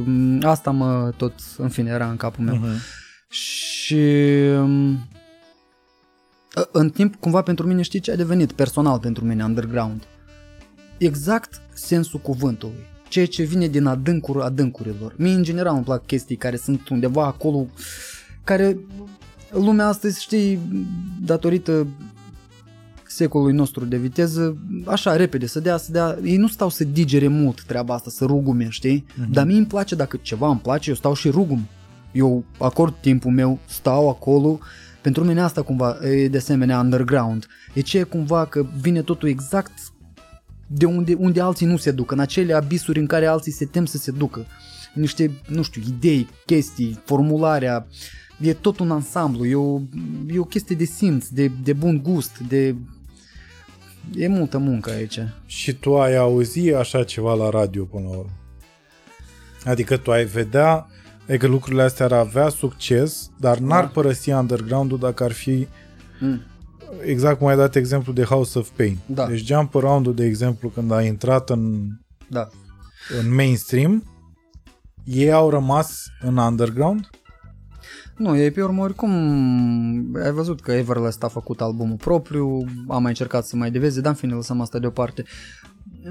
m, 0.04 0.44
asta 0.44 0.70
mă 0.70 1.12
tot, 1.16 1.32
în 1.56 1.68
fine, 1.68 1.90
era 1.90 2.10
în 2.10 2.16
capul 2.16 2.44
meu. 2.44 2.54
Mhm. 2.54 2.80
Și 3.28 3.96
m, 4.56 5.08
ă, 6.56 6.68
în 6.72 6.90
timp, 6.90 7.14
cumva 7.14 7.42
pentru 7.42 7.66
mine, 7.66 7.82
știi 7.82 8.00
ce 8.00 8.10
a 8.10 8.16
devenit 8.16 8.52
personal 8.52 8.98
pentru 8.98 9.24
mine 9.24 9.44
underground? 9.44 10.02
Exact 10.98 11.60
sensul 11.74 12.20
cuvântului. 12.20 12.86
Ceea 13.08 13.26
ce 13.26 13.42
vine 13.42 13.66
din 13.66 13.86
adâncul 13.86 14.42
adâncurilor. 14.42 15.14
Mie, 15.16 15.34
în 15.34 15.42
general, 15.42 15.74
îmi 15.74 15.84
plac 15.84 16.06
chestii 16.06 16.36
care 16.36 16.56
sunt 16.56 16.88
undeva 16.88 17.24
acolo, 17.24 17.66
care 18.44 18.78
lumea 19.50 19.86
astăzi, 19.86 20.22
știi, 20.22 20.58
datorită 21.20 21.86
secolului 23.18 23.54
nostru 23.54 23.84
de 23.84 23.96
viteză, 23.96 24.56
așa, 24.84 25.16
repede, 25.16 25.46
să 25.46 25.60
dea, 25.60 25.76
să 25.76 25.92
dea, 25.92 26.18
ei 26.24 26.36
nu 26.36 26.48
stau 26.48 26.68
să 26.68 26.84
digere 26.84 27.28
mult 27.28 27.62
treaba 27.62 27.94
asta, 27.94 28.10
să 28.10 28.24
rugume, 28.24 28.66
știi? 28.70 29.04
Mhm. 29.14 29.32
Dar 29.32 29.46
mie 29.46 29.56
îmi 29.56 29.66
place, 29.66 29.94
dacă 29.94 30.18
ceva 30.22 30.48
îmi 30.48 30.60
place, 30.60 30.90
eu 30.90 30.96
stau 30.96 31.14
și 31.14 31.28
rugum. 31.28 31.68
Eu 32.12 32.44
acord 32.58 32.94
timpul 33.00 33.30
meu, 33.30 33.58
stau 33.66 34.08
acolo, 34.08 34.58
pentru 35.00 35.24
mine 35.24 35.40
asta 35.40 35.62
cumva 35.62 35.96
e 36.02 36.28
de 36.28 36.36
asemenea 36.36 36.80
underground. 36.80 37.46
E 37.74 37.80
ce 37.80 38.02
cumva 38.02 38.44
că 38.44 38.66
vine 38.80 39.02
totul 39.02 39.28
exact 39.28 39.72
de 40.66 40.84
unde, 40.84 41.14
unde 41.14 41.40
alții 41.40 41.66
nu 41.66 41.76
se 41.76 41.90
duc, 41.90 42.10
în 42.10 42.18
acele 42.18 42.52
abisuri 42.52 42.98
în 42.98 43.06
care 43.06 43.26
alții 43.26 43.52
se 43.52 43.64
tem 43.64 43.84
să 43.84 43.96
se 43.96 44.10
ducă. 44.10 44.46
Niște, 44.94 45.30
nu 45.48 45.62
știu, 45.62 45.82
idei, 45.86 46.28
chestii, 46.46 47.00
formularea, 47.04 47.86
e 48.40 48.52
tot 48.52 48.78
un 48.78 48.90
ansamblu, 48.90 49.46
e 49.46 49.54
o, 49.54 49.80
e 50.34 50.38
o 50.38 50.44
chestie 50.44 50.76
de 50.76 50.84
simț, 50.84 51.28
de, 51.28 51.50
de 51.62 51.72
bun 51.72 52.02
gust, 52.02 52.38
de... 52.48 52.74
E 54.14 54.28
multă 54.28 54.58
muncă 54.58 54.90
aici. 54.90 55.18
Și 55.46 55.72
tu 55.74 55.98
ai 56.00 56.16
auzi 56.16 56.72
așa 56.74 57.04
ceva 57.04 57.34
la 57.34 57.48
radio 57.50 57.84
până 57.84 58.04
la 58.10 58.16
urmă. 58.16 58.30
Adică 59.64 59.96
tu 59.96 60.10
ai 60.12 60.24
vedea 60.24 60.86
adică 61.28 61.46
lucrurile 61.46 61.82
astea 61.82 62.04
ar 62.06 62.12
avea 62.12 62.48
succes, 62.48 63.30
dar 63.40 63.58
n-ar 63.58 63.82
Da. 63.84 63.88
părăsi 63.90 64.30
underground-ul 64.30 64.98
dacă 64.98 65.24
ar 65.24 65.32
fi 65.32 65.66
Mm. 66.20 66.40
Exact 67.04 67.38
cum 67.38 67.46
ai 67.46 67.56
dat 67.56 67.76
exemplu 67.76 68.12
de 68.12 68.22
House 68.22 68.58
of 68.58 68.68
Pain. 68.76 68.98
Da. 69.06 69.26
Deci 69.26 69.44
Jump 69.46 69.74
Around-ul, 69.74 70.14
de 70.14 70.24
exemplu, 70.24 70.68
când 70.68 70.92
a 70.92 71.02
intrat 71.02 71.50
în, 71.50 71.86
Da. 72.28 72.48
în 73.20 73.34
mainstream, 73.34 74.04
ei 75.04 75.32
au 75.32 75.50
rămas 75.50 76.04
în 76.20 76.36
underground? 76.36 77.10
Nu, 78.18 78.36
ei 78.36 78.50
pe 78.50 78.62
urmă 78.62 78.82
oricum, 78.82 79.10
ai 80.24 80.32
văzut 80.32 80.60
că 80.60 80.72
Everlast 80.72 81.22
a 81.24 81.28
făcut 81.28 81.60
albumul 81.60 81.96
propriu, 81.96 82.64
a 82.88 82.98
mai 82.98 83.08
încercat 83.08 83.44
să 83.44 83.56
mai 83.56 83.70
deveze, 83.70 84.00
dar 84.00 84.10
în 84.10 84.18
fine 84.18 84.34
lăsăm 84.34 84.60
asta 84.60 84.78
deoparte. 84.78 85.24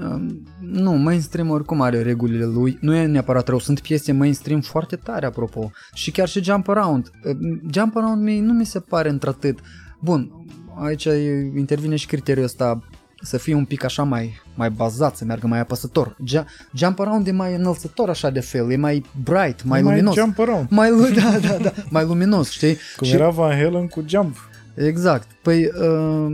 Um, 0.02 0.42
Nu, 0.60 0.92
mainstream 0.92 1.50
oricum 1.50 1.80
are 1.80 2.02
regulile 2.02 2.44
lui, 2.44 2.78
nu 2.80 2.94
e 2.94 3.06
neapărat 3.06 3.48
rău, 3.48 3.58
sunt 3.58 3.80
piese 3.80 4.12
mainstream 4.12 4.60
foarte 4.60 4.96
tare 4.96 5.26
apropo 5.26 5.70
și 5.94 6.10
chiar 6.10 6.28
și 6.28 6.42
Jump 6.42 6.68
Around. 6.68 7.10
Um, 7.24 7.60
Jump 7.72 7.96
Around 7.96 8.22
mie 8.22 8.40
nu 8.40 8.52
mi 8.52 8.66
se 8.66 8.80
pare 8.80 9.08
într-atât. 9.08 9.58
Bun, 10.00 10.46
aici 10.74 11.04
e- 11.04 11.52
intervine 11.56 11.96
și 11.96 12.06
criteriul 12.06 12.44
ăsta 12.44 12.82
să 13.20 13.36
fie 13.36 13.54
un 13.54 13.64
pic 13.64 13.84
așa 13.84 14.02
mai, 14.02 14.40
mai 14.58 14.70
bazat, 14.70 15.16
să 15.16 15.24
meargă 15.24 15.46
mai 15.46 15.58
apăsător. 15.60 16.16
Ju- 16.24 16.44
Jump 16.74 16.98
Around 17.00 17.26
e 17.26 17.30
mai 17.30 17.54
înălțător 17.54 18.08
așa 18.08 18.30
de 18.30 18.40
fel, 18.40 18.70
e 18.72 18.76
mai 18.76 19.04
bright, 19.24 19.64
mai, 19.64 19.82
luminos. 19.82 20.14
Jump 20.14 20.38
Around. 20.38 20.66
Mai, 20.78 20.90
lu- 20.90 21.08
da, 21.14 21.38
da, 21.48 21.56
da, 21.62 21.72
mai 21.90 22.04
luminos, 22.04 22.50
știi? 22.50 22.76
Cum 22.96 23.08
era 23.12 23.28
Van 23.28 23.56
Halen 23.56 23.86
cu 23.86 24.04
Jump. 24.06 24.36
Exact. 24.74 25.26
Păi, 25.42 25.64
uh, 25.64 26.32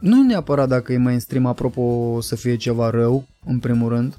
nu 0.00 0.22
neapărat 0.22 0.68
dacă 0.68 0.92
e 0.92 0.96
mainstream, 0.98 1.46
apropo, 1.46 2.18
să 2.20 2.36
fie 2.36 2.56
ceva 2.56 2.90
rău, 2.90 3.24
în 3.46 3.58
primul 3.58 3.88
rând. 3.88 4.14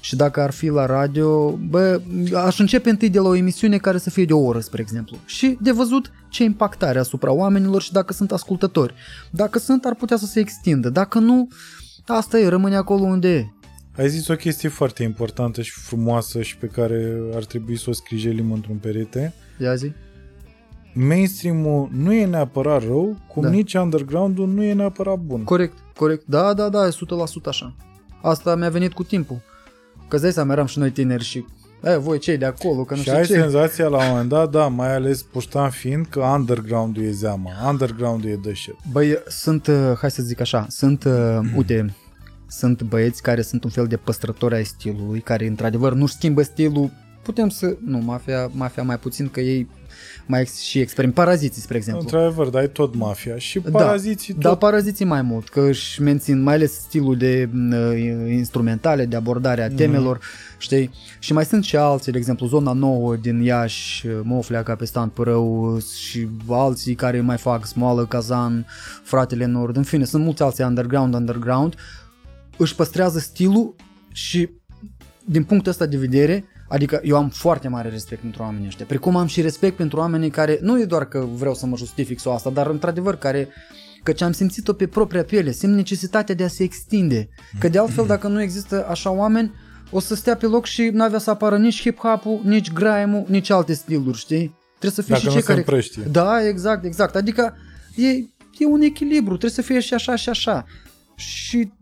Și 0.00 0.16
dacă 0.16 0.40
ar 0.40 0.50
fi 0.50 0.68
la 0.68 0.86
radio, 0.86 1.50
bă, 1.50 2.00
aș 2.46 2.58
începe 2.58 2.90
întâi 2.90 3.10
de 3.10 3.18
la 3.18 3.28
o 3.28 3.34
emisiune 3.34 3.76
care 3.76 3.98
să 3.98 4.10
fie 4.10 4.24
de 4.24 4.32
o 4.32 4.38
oră, 4.44 4.60
spre 4.60 4.80
exemplu. 4.80 5.16
Și 5.24 5.58
de 5.60 5.70
văzut 5.70 6.10
ce 6.28 6.42
impact 6.44 6.82
are 6.82 6.98
asupra 6.98 7.32
oamenilor 7.32 7.82
și 7.82 7.92
dacă 7.92 8.12
sunt 8.12 8.32
ascultători. 8.32 8.94
Dacă 9.30 9.58
sunt, 9.58 9.84
ar 9.84 9.94
putea 9.94 10.16
să 10.16 10.26
se 10.26 10.40
extindă. 10.40 10.88
Dacă 10.88 11.18
nu, 11.18 11.48
asta 12.14 12.38
e, 12.38 12.48
rămâne 12.48 12.76
acolo 12.76 13.02
unde 13.04 13.28
e. 13.34 13.46
Ai 13.96 14.08
zis 14.08 14.28
o 14.28 14.34
chestie 14.34 14.68
foarte 14.68 15.02
importantă 15.02 15.62
și 15.62 15.72
frumoasă 15.80 16.42
și 16.42 16.56
pe 16.56 16.66
care 16.66 17.20
ar 17.34 17.44
trebui 17.44 17.76
să 17.78 17.90
o 17.90 17.92
scrijelim 17.92 18.52
într-un 18.52 18.76
perete. 18.76 19.34
Ia 19.58 19.74
zi? 19.74 19.92
Mainstream-ul 20.94 21.88
nu 21.92 22.12
e 22.12 22.26
neapărat 22.26 22.82
rău, 22.82 23.16
cum 23.28 23.42
Da. 23.42 23.48
nici 23.48 23.74
underground-ul 23.74 24.48
nu 24.48 24.62
e 24.62 24.72
neapărat 24.72 25.18
bun. 25.18 25.44
Corect, 25.44 25.78
corect. 25.96 26.24
Da, 26.26 26.54
da, 26.54 26.68
da, 26.68 26.86
e 26.86 26.90
100% 26.90 27.48
așa. 27.48 27.74
Asta 28.22 28.54
mi-a 28.56 28.68
venit 28.68 28.92
cu 28.92 29.02
timpul. 29.02 29.40
Că 30.08 30.14
îți 30.14 30.22
dai 30.22 30.32
seama, 30.32 30.52
eram 30.52 30.66
și 30.66 30.78
noi 30.78 30.90
tineri 30.90 31.24
și 31.24 31.44
e, 31.92 31.96
voi 31.96 32.18
cei 32.18 32.36
de 32.36 32.44
acolo, 32.44 32.84
că 32.84 32.94
nu 32.94 33.00
și 33.00 33.06
știu 33.06 33.18
ai 33.18 33.26
ce. 33.26 33.32
senzația 33.32 33.86
la 33.86 33.96
un 33.96 34.08
moment 34.08 34.28
dat, 34.28 34.50
da, 34.50 34.66
mai 34.66 34.94
ales 34.94 35.22
puștan 35.22 35.70
fiind, 35.70 36.06
că 36.06 36.20
underground-ul 36.20 37.04
e 37.04 37.10
zeama, 37.10 37.50
underground-ul 37.68 38.30
e 38.30 38.36
the 38.42 38.54
shit. 38.54 38.74
Băi, 38.92 39.18
sunt, 39.28 39.66
uh, 39.66 39.92
hai 39.98 40.10
să 40.10 40.22
zic 40.22 40.40
așa, 40.40 40.66
sunt, 40.68 41.04
uh, 41.04 41.38
uite, 41.56 41.94
sunt 42.48 42.82
băieți 42.82 43.22
care 43.22 43.42
sunt 43.42 43.64
un 43.64 43.70
fel 43.70 43.86
de 43.86 43.96
păstrători 43.96 44.54
ai 44.54 44.64
stilului, 44.64 45.20
care 45.20 45.46
într-adevăr 45.46 45.92
nu 45.92 46.06
schimbă 46.06 46.42
stilul, 46.42 46.90
putem 47.22 47.48
să, 47.48 47.76
nu, 47.84 47.98
mafia, 47.98 48.50
mafia 48.52 48.82
mai 48.82 48.98
puțin, 48.98 49.28
că 49.28 49.40
ei 49.40 49.68
mai 50.26 50.40
ex- 50.40 50.60
și 50.60 50.78
experim, 50.78 51.12
paraziții, 51.12 51.62
spre 51.62 51.76
exemplu. 51.76 52.02
Într-adevăr, 52.02 52.48
dai 52.48 52.68
tot 52.68 52.94
mafia 52.94 53.38
și 53.38 53.60
paraziții 53.60 54.34
da, 54.34 54.40
tot. 54.40 54.50
Da, 54.50 54.66
paraziții 54.66 55.04
mai 55.04 55.22
mult, 55.22 55.48
că 55.48 55.60
își 55.60 56.02
mențin 56.02 56.42
mai 56.42 56.54
ales 56.54 56.72
stilul 56.72 57.16
de 57.16 57.48
uh, 57.54 58.28
instrumentale, 58.28 59.06
de 59.06 59.16
abordare 59.16 59.62
a 59.62 59.70
temelor, 59.70 60.18
mm-hmm. 60.18 60.58
știi? 60.58 60.90
Și 61.18 61.32
mai 61.32 61.44
sunt 61.44 61.64
și 61.64 61.76
alții, 61.76 62.12
de 62.12 62.18
exemplu, 62.18 62.46
zona 62.46 62.72
nouă 62.72 63.16
din 63.16 63.40
Iași, 63.40 64.06
Moflea, 64.22 64.62
Capestan, 64.62 65.08
Părău 65.08 65.78
și 66.08 66.28
alții 66.48 66.94
care 66.94 67.20
mai 67.20 67.36
fac 67.36 67.66
Smoală, 67.66 68.06
Kazan, 68.06 68.66
Fratele 69.02 69.44
Nord, 69.44 69.76
în 69.76 69.82
fine, 69.82 70.04
sunt 70.04 70.24
mulți 70.24 70.42
alții 70.42 70.64
underground, 70.64 71.14
underground, 71.14 71.74
își 72.56 72.74
păstrează 72.74 73.18
stilul 73.18 73.74
și 74.12 74.48
din 75.24 75.44
punctul 75.44 75.70
ăsta 75.70 75.86
de 75.86 75.96
vedere, 75.96 76.44
adică 76.68 77.00
eu 77.02 77.16
am 77.16 77.28
foarte 77.28 77.68
mare 77.68 77.88
respect 77.88 78.20
pentru 78.20 78.42
oamenii 78.42 78.66
ăștia, 78.66 78.84
precum 78.88 79.16
am 79.16 79.26
și 79.26 79.40
respect 79.40 79.76
pentru 79.76 79.98
oamenii 79.98 80.30
care, 80.30 80.58
nu 80.60 80.80
e 80.80 80.84
doar 80.84 81.08
că 81.08 81.26
vreau 81.34 81.54
să 81.54 81.66
mă 81.66 81.76
justific 81.76 82.20
sau 82.20 82.32
asta, 82.32 82.50
dar 82.50 82.66
într-adevăr 82.66 83.16
care 83.16 83.48
căci 84.02 84.22
am 84.22 84.32
simțit-o 84.32 84.72
pe 84.72 84.86
propria 84.86 85.24
piele, 85.24 85.50
simt 85.50 85.74
necesitatea 85.74 86.34
de 86.34 86.44
a 86.44 86.48
se 86.48 86.62
extinde, 86.62 87.28
că 87.58 87.68
de 87.68 87.78
altfel 87.78 88.06
dacă 88.06 88.28
nu 88.28 88.42
există 88.42 88.86
așa 88.88 89.10
oameni, 89.10 89.52
o 89.90 90.00
să 90.00 90.14
stea 90.14 90.36
pe 90.36 90.46
loc 90.46 90.66
și 90.66 90.90
n-avea 90.92 91.18
să 91.18 91.30
apară 91.30 91.58
nici 91.58 91.80
hip-hop-ul, 91.80 92.40
nici 92.44 92.72
grime-ul, 92.72 93.24
nici 93.28 93.50
alte 93.50 93.72
stiluri, 93.72 94.18
știi? 94.18 94.54
Trebuie 94.78 94.90
să 94.90 95.02
fie 95.02 95.14
Dacă 95.14 95.20
și 95.20 95.26
nu 95.26 95.32
cei 95.32 95.40
se 95.40 95.46
care... 95.46 95.58
împrăștie. 95.58 96.02
Da, 96.10 96.46
exact, 96.48 96.84
exact. 96.84 97.14
Adică 97.14 97.56
e, 97.94 98.08
e 98.58 98.66
un 98.66 98.80
echilibru, 98.80 99.36
trebuie 99.36 99.50
să 99.50 99.62
fie 99.62 99.80
și 99.80 99.94
așa 99.94 100.16
și 100.16 100.28
așa. 100.28 100.64
Și 101.14 101.72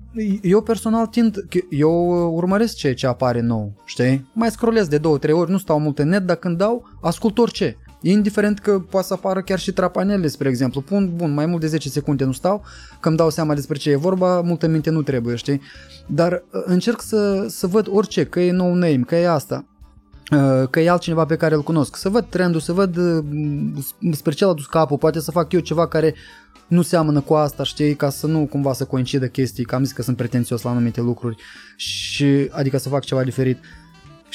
eu 0.43 0.63
personal 0.63 1.07
tind, 1.07 1.45
eu 1.71 1.93
urmăresc 2.35 2.77
ceea 2.77 2.95
ce 2.95 3.07
apare 3.07 3.41
nou, 3.41 3.73
știi? 3.85 4.31
Mai 4.33 4.51
scrollez 4.51 4.89
de 4.89 4.99
două, 4.99 5.19
trei 5.19 5.35
ori, 5.35 5.51
nu 5.51 5.59
stau 5.59 5.79
mult 5.79 5.99
în 5.99 6.09
net, 6.09 6.23
dar 6.23 6.37
când 6.37 6.59
dau, 6.59 6.89
ascult 7.03 7.39
orice. 7.39 7.77
Indiferent 8.01 8.59
că 8.59 8.79
poate 8.79 9.07
să 9.07 9.13
apară 9.13 9.43
chiar 9.43 9.59
și 9.59 9.73
trapanele, 9.73 10.27
spre 10.27 10.49
exemplu. 10.49 10.81
Pun, 10.81 11.13
bun, 11.17 11.35
mai 11.35 11.47
mult 11.47 11.61
de 11.61 11.67
10 11.67 11.89
secunde 11.89 12.25
nu 12.25 12.33
stau, 12.33 12.65
că 13.01 13.09
îmi 13.09 13.17
dau 13.17 13.31
seama 13.31 13.55
despre 13.55 13.79
ce 13.79 13.91
e 13.91 13.97
vorba, 13.97 14.41
multă 14.41 14.67
minte 14.67 14.91
nu 14.91 15.03
trebuie, 15.03 15.37
știi? 15.37 15.61
Dar 16.07 16.33
uh, 16.33 16.63
încerc 16.65 17.01
să, 17.01 17.47
să 17.49 17.67
văd 17.67 17.87
orice, 17.91 18.25
că 18.25 18.41
e 18.41 18.53
no 18.53 18.69
name, 18.69 19.01
că 19.07 19.17
e 19.17 19.29
asta, 19.29 19.65
uh, 19.69 19.74
că 20.71 20.81
e 20.81 20.91
altcineva 20.91 21.25
pe 21.25 21.37
care 21.37 21.55
îl 21.55 21.63
cunosc. 21.63 21.97
Să 21.97 22.09
văd 22.09 22.27
trendul, 22.29 22.61
să 22.61 22.73
văd 22.73 22.97
uh, 22.97 23.25
spre 24.13 24.33
ce 24.33 24.45
l-a 24.45 24.53
dus 24.53 24.67
capul, 24.67 24.99
poate 24.99 25.21
să 25.21 25.31
fac 25.31 25.53
eu 25.53 25.61
ceva 25.61 25.89
care 25.89 26.15
nu 26.67 26.83
seamănă 26.83 27.21
cu 27.21 27.35
asta, 27.35 27.63
știi, 27.63 27.95
ca 27.95 28.11
să 28.11 28.27
nu 28.27 28.47
cumva 28.47 28.73
să 28.73 28.85
coincidă 28.85 29.27
chestii, 29.27 29.65
că 29.65 29.75
am 29.75 29.85
zis 29.85 29.93
că 29.93 30.03
sunt 30.03 30.17
pretențios 30.17 30.63
la 30.63 30.71
anumite 30.71 31.01
lucruri, 31.01 31.37
și, 31.77 32.49
adică 32.51 32.79
să 32.79 32.89
fac 32.89 33.05
ceva 33.05 33.25
diferit. 33.25 33.59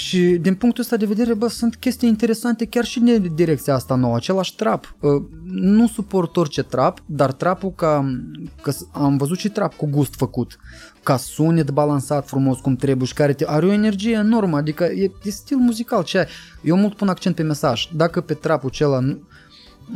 Și 0.04 0.20
din 0.42 0.56
punctul 0.56 0.84
ăsta 0.84 0.98
de 0.98 1.06
vedere, 1.06 1.34
bă, 1.34 1.48
sunt 1.48 1.76
chestii 1.76 2.08
interesante 2.10 2.66
chiar 2.66 2.86
și 2.86 3.00
din 3.00 3.32
direcția 3.36 3.74
asta 3.74 3.96
nouă, 3.96 4.16
același 4.16 4.56
trap. 4.56 4.96
Uh, 5.00 5.24
Nu 5.46 5.88
suport 5.88 6.38
orice 6.38 6.64
trap, 6.64 7.04
dar 7.06 7.32
trapul 7.34 7.72
ca, 7.72 8.20
că 8.62 8.72
s- 8.72 8.88
am 8.92 9.18
văzut 9.18 9.38
și 9.38 9.50
trap 9.50 9.76
cu 9.76 9.86
gust 9.86 10.14
făcut, 10.16 10.58
ca 11.04 11.18
sunet 11.18 11.70
balansat 11.72 12.28
frumos 12.28 12.60
cum 12.60 12.76
trebuie 12.76 13.08
și 13.08 13.14
care 13.14 13.34
te, 13.34 13.46
are 13.48 13.66
o 13.66 13.72
energie 13.72 14.12
enormă, 14.14 14.58
adică 14.58 14.84
e, 14.84 15.12
e 15.24 15.30
stil 15.30 15.58
muzical 15.58 16.04
ce 16.04 16.18
ai. 16.18 16.26
Eu 16.62 16.76
mult 16.78 16.96
pun 16.96 17.08
accent 17.08 17.36
pe 17.36 17.44
mesaj. 17.44 17.90
Dacă 17.96 18.22
pe 18.22 18.34
trapul 18.34 18.70
acela 18.70 19.00
nu, 19.00 19.20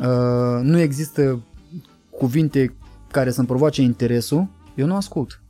uh, 0.01 0.61
nu 0.61 0.80
există 0.80 1.40
cuvinte 2.17 2.75
care 3.11 3.32
să-mi 3.32 3.48
provoace 3.48 3.82
interesul, 3.82 4.48
eu 4.75 4.85
nu 4.85 4.95
ascult 4.95 5.41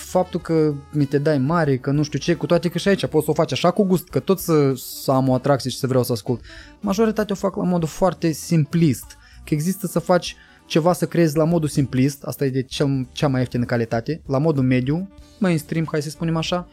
faptul 0.00 0.40
că 0.40 0.74
mi 0.92 1.04
te 1.04 1.18
dai 1.18 1.38
mare, 1.38 1.76
că 1.76 1.90
nu 1.90 2.02
știu 2.02 2.18
ce, 2.18 2.34
cu 2.34 2.46
toate 2.46 2.68
că 2.68 2.78
și 2.78 2.88
aici 2.88 3.06
poți 3.06 3.24
să 3.24 3.30
o 3.30 3.34
faci 3.34 3.52
așa 3.52 3.70
cu 3.70 3.82
gust, 3.84 4.08
că 4.08 4.18
tot 4.18 4.38
să, 4.38 4.72
să 4.74 5.10
am 5.10 5.28
o 5.28 5.34
atracție 5.34 5.70
și 5.70 5.78
să 5.78 5.86
vreau 5.86 6.02
să 6.02 6.12
ascult. 6.12 6.40
Majoritatea 6.80 7.34
o 7.34 7.38
fac 7.38 7.56
la 7.56 7.62
modul 7.62 7.88
foarte 7.88 8.30
simplist, 8.30 9.16
că 9.44 9.54
există 9.54 9.86
să 9.86 9.98
faci 9.98 10.36
ceva 10.66 10.92
să 10.92 11.06
creezi 11.06 11.36
la 11.36 11.44
modul 11.44 11.68
simplist, 11.68 12.22
asta 12.22 12.44
e 12.44 12.50
de 12.50 12.62
cel, 12.62 13.08
cea 13.12 13.28
mai 13.28 13.40
ieftină 13.40 13.64
calitate, 13.64 14.22
la 14.26 14.38
modul 14.38 14.62
mediu, 14.62 15.08
mainstream, 15.38 15.86
hai 15.90 16.02
să 16.02 16.10
spunem 16.10 16.36
așa, 16.36 16.68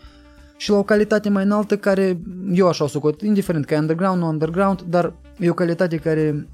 și 0.57 0.69
la 0.69 0.77
o 0.77 0.83
calitate 0.83 1.29
mai 1.29 1.43
înaltă 1.43 1.77
care, 1.77 2.21
eu 2.51 2.67
așa 2.67 2.83
o 2.83 2.87
socot, 2.87 3.21
indiferent 3.21 3.65
că 3.65 3.73
e 3.73 3.77
underground, 3.77 4.21
nu 4.21 4.27
underground, 4.27 4.81
dar 4.81 5.13
e 5.39 5.49
o 5.49 5.53
calitate 5.53 5.97
care 5.97 6.47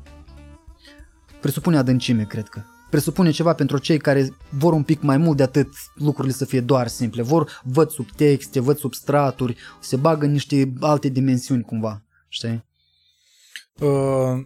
presupune 1.40 1.78
adâncime, 1.78 2.24
cred 2.24 2.48
că 2.48 2.62
presupune 2.94 3.32
ceva 3.32 3.54
pentru 3.54 3.78
cei 3.78 3.98
care 3.98 4.34
vor 4.50 4.74
un 4.74 4.84
pic 4.84 5.02
mai 5.02 5.18
mult 5.18 5.38
de 5.38 5.44
atât 5.44 5.68
lucrurile 5.96 6.34
să 6.34 6.46
fie 6.46 6.62
doar 6.62 6.88
simple, 6.88 7.22
vor 7.22 7.62
văd 7.64 7.90
subtexte, 7.90 8.60
văd 8.60 8.78
substraturi, 8.78 9.56
se 9.80 9.96
bagă 9.96 10.26
în 10.26 10.32
niște 10.32 10.74
alte 10.80 11.10
dimensiuni 11.10 11.64
cumva, 11.64 12.02
știi? 12.28 12.66
Uh, 13.80 14.46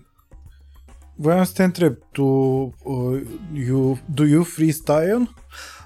voiam 1.15 1.43
să 1.43 1.51
te 1.53 1.63
întreb, 1.63 1.97
tu, 2.11 2.23
uh, 2.23 3.21
you, 3.53 3.99
do 4.13 4.25
you 4.25 4.43
freestyle? 4.43 5.29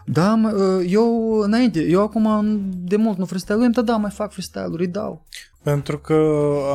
Da, 0.06 0.36
mă, 0.36 0.50
uh, 0.50 0.86
eu 0.90 1.40
înainte, 1.40 1.82
eu 1.84 2.02
acum 2.02 2.60
de 2.74 2.96
mult 2.96 3.18
nu 3.18 3.26
freestyle-uim, 3.26 3.72
dar 3.72 3.84
da, 3.84 3.98
mai 3.98 4.12
fac 4.12 4.32
freestyle-uri, 4.32 4.86
îi 4.86 4.92
dau. 4.92 5.26
Pentru 5.64 5.98
că 5.98 6.24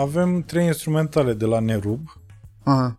avem 0.01 0.43
trei 0.43 0.67
instrumentale 0.67 1.35
de 1.35 1.45
la 1.45 1.59
Nerub 1.59 2.01
Aha. 2.63 2.99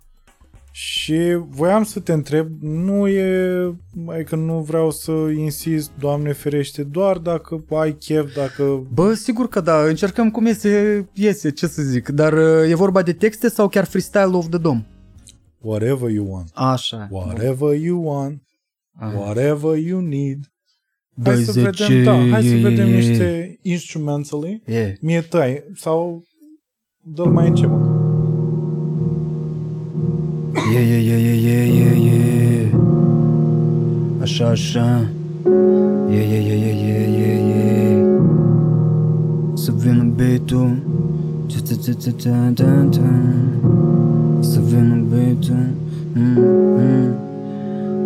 Și 0.79 1.37
voiam 1.49 1.83
să 1.83 1.99
te 1.99 2.13
întreb, 2.13 2.47
nu 2.61 3.07
e, 3.07 3.75
adică 4.07 4.35
nu 4.35 4.59
vreau 4.61 4.91
să 4.91 5.11
insist, 5.37 5.91
Doamne 5.99 6.31
ferește, 6.33 6.83
doar 6.83 7.17
dacă 7.17 7.65
ai 7.69 7.93
chef, 7.93 8.35
dacă 8.35 8.87
Bă, 8.93 9.13
sigur 9.13 9.47
că 9.47 9.61
da, 9.61 9.81
încercăm 9.83 10.31
cum 10.31 10.45
iese, 10.45 11.05
iese, 11.13 11.51
ce 11.51 11.67
să 11.67 11.81
zic, 11.81 12.09
dar 12.09 12.33
uh, 12.33 12.69
e 12.69 12.75
vorba 12.75 13.01
de 13.01 13.13
texte 13.13 13.49
sau 13.49 13.67
chiar 13.67 13.85
freestyle 13.85 14.31
of 14.31 14.49
the 14.49 14.57
dom? 14.57 14.83
whatever 15.61 16.09
you 16.09 16.31
want, 16.31 16.49
Așa. 16.53 17.07
whatever 17.11 17.75
you 17.75 18.03
want, 18.03 18.41
Aha. 18.99 19.19
whatever 19.19 19.77
you 19.77 19.99
need. 19.99 20.39
Hai 21.23 21.35
să 21.35 21.51
20 21.53 21.87
vedem, 21.87 22.03
da, 22.03 22.29
hai 22.29 22.43
să 22.43 22.53
e- 22.53 22.61
vedem 22.61 22.87
e- 22.87 22.95
niște 22.95 23.59
instrumentally. 23.61 24.61
E. 24.65 24.97
Mie 25.01 25.21
tai, 25.21 25.63
sau 25.75 26.23
dă-l 27.03 27.31
mai 27.31 27.47
încet. 27.47 27.69
Yeah, 30.69 30.81
yeah, 30.81 30.97
yeah, 30.97 31.15
yeah, 31.15 31.33
yeah, 31.33 31.63
yeah, 31.63 31.95
yeah. 32.07 32.71
Achá, 34.21 34.51
achá. 34.51 35.07
Yeah, 36.09 36.25
yeah, 36.31 36.41
yeah, 36.47 36.55
yeah, 36.55 36.75
yeah, 36.75 37.07
yeah, 37.17 37.39
yeah. 37.51 37.95
Subindo 39.55 40.03
beito. 40.13 40.59
Subindo 44.43 45.05
beito. 45.09 45.53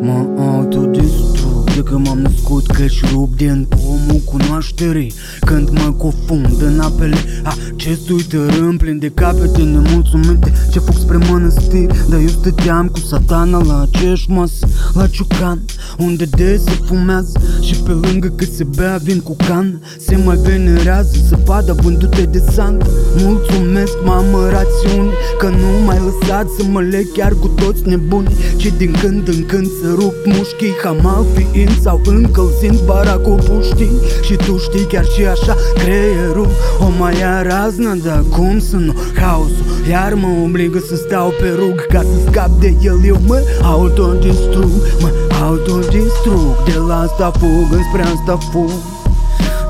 Mó 0.03 0.17
autodestruído. 0.37 1.50
Ta, 1.75 1.79
ta, 1.79 1.79
ta, 1.79 1.79
ta. 1.79 1.79
Să 1.79 1.79
vină 1.79 1.79
beat-ul 1.79 1.79
mm, 1.79 1.79
mm. 1.79 1.79
Mă 1.79 1.79
autodistrug 1.79 1.83
de 1.83 1.83
că 1.83 1.97
m-am 1.97 2.19
născut 2.19 2.67
Căci 2.67 3.11
rup 3.11 3.35
din 3.35 3.67
pomul 3.69 4.21
cunoașterii 4.25 5.13
Când 5.39 5.69
mă 5.69 5.91
confund 5.97 6.61
în 6.61 6.79
apele 6.79 7.17
acestui 7.43 8.23
tărâm 8.23 8.77
Plin 8.77 8.99
de 8.99 9.09
capete 9.09 9.61
nemulțumite 9.61 10.53
ce 10.71 10.79
fug 10.79 10.95
spre 10.95 11.17
mănăstiri 11.17 12.09
Dar 12.09 12.19
eu 12.19 12.27
stăteam 12.27 12.87
cu 12.87 12.99
satana 12.99 13.63
la 13.63 13.81
aceeași 13.81 14.29
masă 14.29 14.67
La 14.93 15.07
ciucan 15.07 15.61
unde 15.97 16.25
des 16.25 16.63
se 16.63 16.79
fumează 16.85 17.39
Și 17.61 17.75
pe 17.75 17.91
lângă 17.91 18.27
că 18.27 18.45
se 18.45 18.63
bea 18.63 18.99
vin 19.03 19.19
cu 19.19 19.35
can 19.35 19.81
Se 19.99 20.15
mai 20.25 20.35
venerează 20.35 21.17
zăpada 21.27 21.73
vândute 21.73 22.21
de 22.21 22.43
sant 22.53 22.85
Mulțumesc 23.17 23.93
mamă 24.05 24.49
rațiune 24.49 25.11
Că 25.39 25.47
nu 25.47 25.85
mai 25.85 25.97
lăsat 25.97 26.47
să 26.57 26.63
mă 26.69 26.81
leg 26.81 27.11
chiar 27.11 27.33
cu 27.33 27.47
toți 27.47 27.87
nebuni 27.87 28.35
Ce 28.57 28.73
din 28.77 28.95
când 29.01 29.27
în 29.27 29.45
când 29.45 29.67
să 29.81 29.93
rup 29.95 30.13
mușchii 30.25 30.75
Hamal 30.83 31.25
fiind 31.61 31.81
sau 31.81 32.01
încălzind 32.05 32.79
bara 32.85 33.11
cu 33.11 33.29
puștii. 33.29 33.91
Și 34.21 34.35
tu 34.35 34.57
știi 34.57 34.85
chiar 34.85 35.05
și 35.05 35.25
așa 35.25 35.55
creierul 35.73 36.47
O 36.79 36.87
mai 36.99 37.17
ia 37.17 37.41
raznă, 37.41 37.97
dar 38.03 38.23
cum 38.29 38.59
să 38.59 38.75
nu? 38.75 38.93
Haosul 39.15 39.65
iar 39.89 40.13
mă 40.13 40.27
obligă 40.43 40.79
să 40.87 40.95
stau 40.95 41.33
pe 41.39 41.49
rug 41.59 41.85
Ca 41.85 42.01
să 42.01 42.29
scap 42.29 42.49
de 42.59 42.75
el. 42.81 42.99
Eu 43.05 43.17
mă 43.27 43.41
autodistrug 43.63 44.71
Mă 44.99 45.09
autodistrug 45.41 46.63
De 46.65 46.77
la 46.87 46.99
asta 46.99 47.31
fug 47.39 47.67
înspre 47.71 48.01
asta 48.01 48.37
fug. 48.51 48.71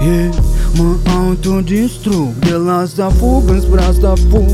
Yeah, 0.05 0.29
mă 0.75 1.11
autodistrug 1.17 2.27
De 2.39 2.53
la 2.65 2.77
asta 2.77 3.11
fug 3.19 3.49
înspre 3.49 3.81
asta 3.81 4.13
fug. 4.29 4.51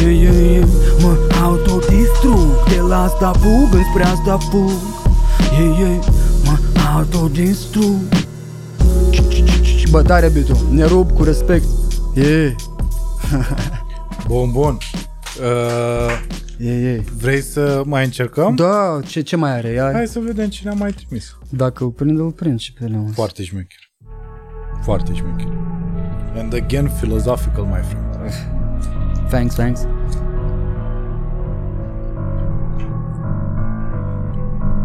Yeah, 0.00 0.20
yeah, 0.22 0.50
yeah 0.52 0.66
Mă 1.02 1.12
autodistrug 1.42 2.68
De 2.68 2.80
la 2.88 3.02
asta 3.02 3.32
fug 3.40 3.74
înspre 3.74 4.02
asta 4.02 4.38
fug. 4.50 4.70
Yeah, 5.58 5.78
yeah 5.78 6.09
Mă 6.92 6.96
autodistrug 6.96 8.00
Bă, 9.90 10.02
tare 10.02 10.28
bitu, 10.28 10.68
ne 10.72 10.84
rup 10.84 11.10
cu 11.10 11.22
respect 11.22 11.64
Yeah 12.14 12.54
Bun, 14.26 14.50
bun. 14.52 14.78
Uh, 15.40 16.38
Yeah, 16.58 16.80
yeah 16.82 17.04
vrei 17.20 17.40
să 17.40 17.82
mai 17.86 18.04
încercăm? 18.04 18.54
Da, 18.54 19.00
ce, 19.06 19.20
ce 19.20 19.36
mai 19.36 19.50
are? 19.50 19.68
Ia, 19.68 19.90
Hai 19.92 20.06
să 20.06 20.18
vedem 20.18 20.48
cine 20.48 20.70
a 20.70 20.74
mai 20.74 20.92
trimis. 20.92 21.36
Dacă 21.48 21.84
îl 21.84 21.90
prind, 21.90 22.18
îl 22.18 22.30
prind 22.30 22.58
și 22.58 22.72
pe 22.72 22.84
Leon 22.84 23.06
Foarte 23.06 23.42
șmecher. 23.42 23.90
Foarte 24.82 25.14
șmecher. 25.14 25.52
And 26.36 26.54
again, 26.54 26.86
philosophical, 27.00 27.64
my 27.64 27.80
friend. 27.82 28.32
Thanks, 29.28 29.54
thanks 29.54 29.86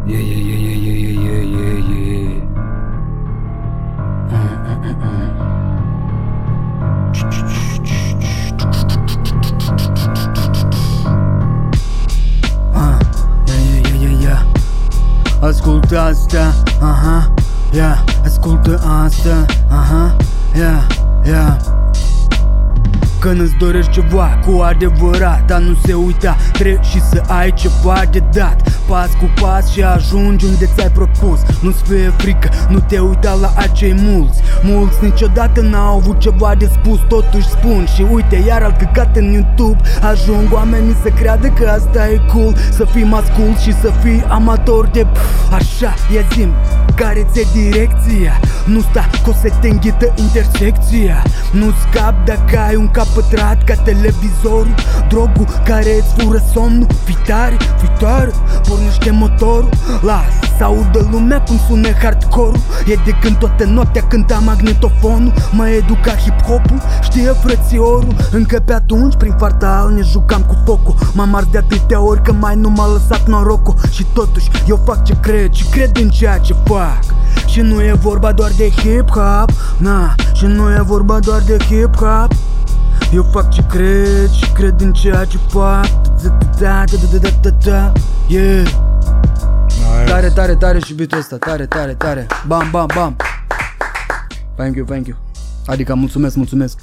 Yeah, 0.08 0.20
yeah, 0.20 0.38
yeah, 0.38 0.58
yeah, 0.58 0.76
yeah, 0.86 0.94
yeah, 0.94 1.42
yeah, 1.42 1.78
yeah, 1.82 2.26
yeah. 2.30 3.46
Ah, 12.74 13.00
yeah, 13.48 13.82
yeah, 13.82 13.96
yeah, 14.04 14.22
yeah. 14.22 14.42
Ascultă 15.42 16.00
asta, 16.00 16.54
aha, 16.82 17.34
yeah, 17.72 17.98
ascultă 18.26 18.80
asta, 19.06 19.46
aha, 19.70 20.16
yeah, 20.56 20.88
yeah. 21.26 21.75
Când 23.26 23.40
îți 23.40 23.56
dorești 23.56 23.92
ceva 23.92 24.40
cu 24.46 24.62
adevărat 24.62 25.46
Dar 25.46 25.60
nu 25.60 25.78
se 25.86 25.94
uita, 25.94 26.38
trebuie 26.54 26.80
și 26.82 27.02
să 27.02 27.24
ai 27.28 27.54
ceva 27.54 28.02
de 28.12 28.24
dat. 28.34 28.70
Pas 28.88 29.10
cu 29.10 29.42
pas 29.42 29.72
și 29.72 29.84
ajungi 29.84 30.46
unde 30.46 30.70
ți-ai 30.76 30.92
propus. 30.92 31.40
Nu-ți 31.62 31.84
fie 31.84 32.14
frică, 32.18 32.50
nu 32.70 32.80
te 32.80 33.00
uita 33.00 33.34
la 33.34 33.54
acei 33.56 33.96
mulți. 33.98 34.42
Mulți 34.64 35.04
niciodată 35.04 35.62
n-au 35.62 35.98
avut 35.98 36.20
ceva 36.20 36.56
de 36.58 36.66
spus 36.66 37.00
Totuși 37.08 37.50
spun. 37.50 37.86
Și 37.96 38.06
uite 38.12 38.44
iar 38.48 38.62
al 38.62 38.76
căcat 38.80 39.16
în 39.16 39.32
YouTube 39.32 39.82
Ajung 40.02 40.54
oamenii 40.54 40.96
să 41.04 41.10
creadă 41.10 41.48
că 41.48 41.68
asta 41.68 42.10
e 42.10 42.22
cool. 42.34 42.56
Să 42.72 42.86
fii 42.86 43.04
mascul 43.04 43.56
și 43.62 43.74
să 43.74 43.92
fii 44.04 44.24
amator 44.28 44.88
de 44.88 45.06
pf, 45.14 45.54
Așa, 45.54 45.94
ia 46.14 46.22
zim, 46.34 46.50
care 46.96 47.28
ți-e 47.32 47.46
direcția? 47.54 48.40
Nu 48.66 48.80
sta 48.80 49.10
că 49.24 49.30
o 49.30 49.34
să 49.42 49.54
te 49.62 49.68
înghită 49.68 50.14
intersecția. 50.16 51.24
Nu 51.52 51.74
scap 51.82 52.26
dacă 52.26 52.60
ai 52.68 52.76
un 52.76 52.88
cap 52.88 53.15
pătrat 53.16 53.64
ca 53.64 53.76
televizorul 53.76 54.76
Drogul 55.10 55.48
care 55.66 55.96
îți 55.98 56.14
fură 56.18 56.44
somnul. 56.54 56.88
Fii 57.04 57.18
tare, 57.26 57.58
fii 57.80 57.92
tare, 58.00 58.32
pornește 58.68 59.12
motorul. 59.12 59.70
Lasă 60.02 60.46
să 60.58 60.64
audă 60.64 61.08
lumea 61.12 61.42
cum 61.42 61.60
sună 61.68 61.90
hardcore 62.02 62.60
E 62.86 62.96
de 63.06 63.12
când 63.22 63.38
toată 63.38 63.64
noaptea 63.64 64.04
cânta 64.08 64.42
magnetofonul 64.46 65.34
Mă 65.52 65.70
educa 65.70 66.12
hip-hopul, 66.12 66.82
știe 67.02 67.30
frățiorul. 67.44 68.16
Încă 68.32 68.60
pe 68.66 68.74
atunci 68.74 69.16
prin 69.16 69.36
fartal 69.38 69.94
ne 69.94 70.02
jucam 70.02 70.42
cu 70.42 70.56
focul. 70.66 70.96
M-am 71.14 71.36
ars 71.36 71.48
de 71.52 71.58
atâtea 71.58 72.02
ori 72.02 72.22
că 72.22 72.34
mai 72.34 72.56
nu 72.56 72.70
m-a 72.70 72.92
lăsat 72.92 73.28
norocul. 73.28 73.76
Și 73.92 74.06
totuși 74.14 74.50
eu 74.68 74.82
fac 74.86 75.04
ce 75.04 75.16
cred 75.22 75.52
și 75.52 75.66
cred 75.66 75.98
în 75.98 76.10
ceea 76.10 76.38
ce 76.38 76.56
fac. 76.64 77.00
Și 77.46 77.62
nu 77.62 77.82
e 77.82 77.94
vorba 78.02 78.32
doar 78.32 78.52
de 78.58 78.70
hip-hop 78.70 79.50
Na, 79.78 80.16
și 80.34 80.46
nu 80.46 80.72
e 80.72 80.82
vorba 80.82 81.20
doar 81.20 81.42
de 81.42 81.58
hip-hop 81.58 82.55
Eu 83.14 83.24
fac 83.24 83.52
ce 83.52 83.64
cred 83.70 84.30
și 84.32 84.52
cred 84.52 84.82
în 84.82 84.94
ceea 84.94 85.26
ce 85.26 85.38
fac 85.38 85.86
Da, 86.24 86.38
da, 86.60 86.84
da, 86.86 86.98
da, 87.12 87.18
da, 87.18 87.30
da, 87.42 87.50
da, 87.50 87.92
Yeah 88.28 88.66
Nice. 89.68 90.12
Tare, 90.12 90.30
tare, 90.30 90.56
tare 90.56 90.80
și 90.80 90.94
beat 90.94 91.12
ăsta 91.14 91.38
Tare, 91.38 91.66
tare, 91.66 91.94
tare 91.94 92.28
Bam, 92.48 92.68
bam, 92.72 92.88
bam 92.96 93.16
Thank 94.56 94.76
you, 94.76 94.86
thank 94.86 95.08
you 95.08 95.18
Adică 95.66 95.96
mulțumesc, 95.96 96.36
mulțumesc 96.36 96.80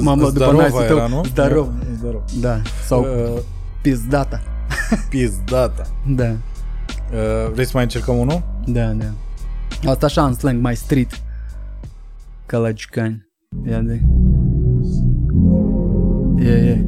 M-am 0.00 0.18
luat 0.18 0.32
după 0.32 0.44
Zdarova 0.44 0.62
nice-ul 0.64 0.84
tău. 0.86 0.96
era, 0.96 1.06
nu? 1.06 1.22
Zdarov. 1.24 1.68
Zdarov. 1.98 2.22
Da, 2.40 2.60
sau 2.86 3.00
Uh, 3.00 3.40
pizdata 3.80 4.40
pizdata. 5.08 5.82
Da, 6.06 6.24
Uh, 7.12 7.50
vrei 7.52 7.64
să 7.64 7.70
mai 7.74 7.82
încercăm 7.82 8.18
unul? 8.18 8.42
da, 8.66 8.84
da 8.84 9.04
Asta 9.90 10.06
așa 10.06 10.24
în 10.24 10.34
slang, 10.34 10.60
mai 10.62 10.76
street 10.76 11.20
Ca 12.46 12.58
Yeah, 13.62 13.78
Andy. 13.78 14.00
Yeah, 16.42 16.56
yeah. 16.56 16.80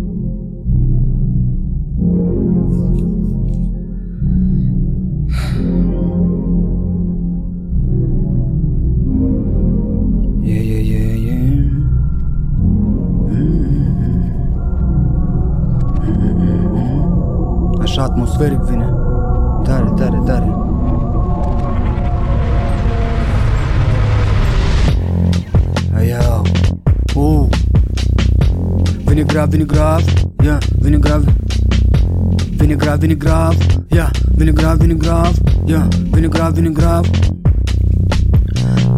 yeah, 10.43 10.61
yeah, 10.61 10.83
yeah, 10.83 11.17
yeah. 11.27 11.47
Mm 13.29 13.29
-hmm. 13.29 13.77
Așa 17.83 18.03
atmosferic 18.03 18.61
vine 18.61 18.86
vine 32.99 33.15
grav. 33.15 33.55
Yeah, 33.91 34.11
vine 34.37 34.53
grav, 34.53 34.79
vine 34.81 34.95
grav. 34.99 35.33
Yeah, 35.67 35.89
vine 36.13 36.29
grav, 36.29 36.55
vine 36.55 36.73
grav. 36.73 37.05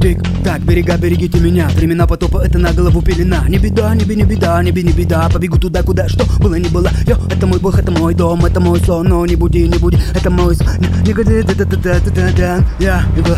Тик, 0.01 0.23
так, 0.45 0.61
берега, 0.61 0.97
берегите 0.97 1.41
меня 1.41 1.69
Времена 1.75 2.07
потопа, 2.07 2.39
это 2.39 2.57
на 2.59 2.73
голову 2.73 3.03
пелена 3.03 3.45
Не 3.49 3.59
беда, 3.59 3.95
не 3.97 4.05
беда, 4.05 4.15
не 4.15 4.25
беда, 4.25 4.63
не 4.63 4.71
беда, 4.71 4.89
не 4.89 4.93
беда 4.93 5.29
Побегу 5.29 5.59
туда, 5.59 5.83
куда, 5.83 6.09
что 6.09 6.25
было, 6.39 6.55
не 6.55 6.69
было 6.69 6.89
Йо, 7.05 7.17
это 7.29 7.49
мой 7.49 7.59
бог, 7.59 7.77
это 7.81 7.91
мой 7.91 8.15
дом, 8.15 8.45
это 8.45 8.61
мой 8.61 8.79
сон 8.79 9.09
Но 9.09 9.27
не 9.27 9.35
буди, 9.35 9.67
не 9.67 9.77
буди, 9.77 9.99
это 10.15 10.31
мой 10.31 10.55
сон 10.55 10.69
Не, 10.79 11.09
не 11.09 11.13
годи, 11.13 11.43
да 11.43 11.53
да 11.53 11.65
да 11.65 11.77
да 11.77 12.11
да 12.13 12.33
да 12.37 12.65
Я, 12.79 13.03
его 13.17 13.35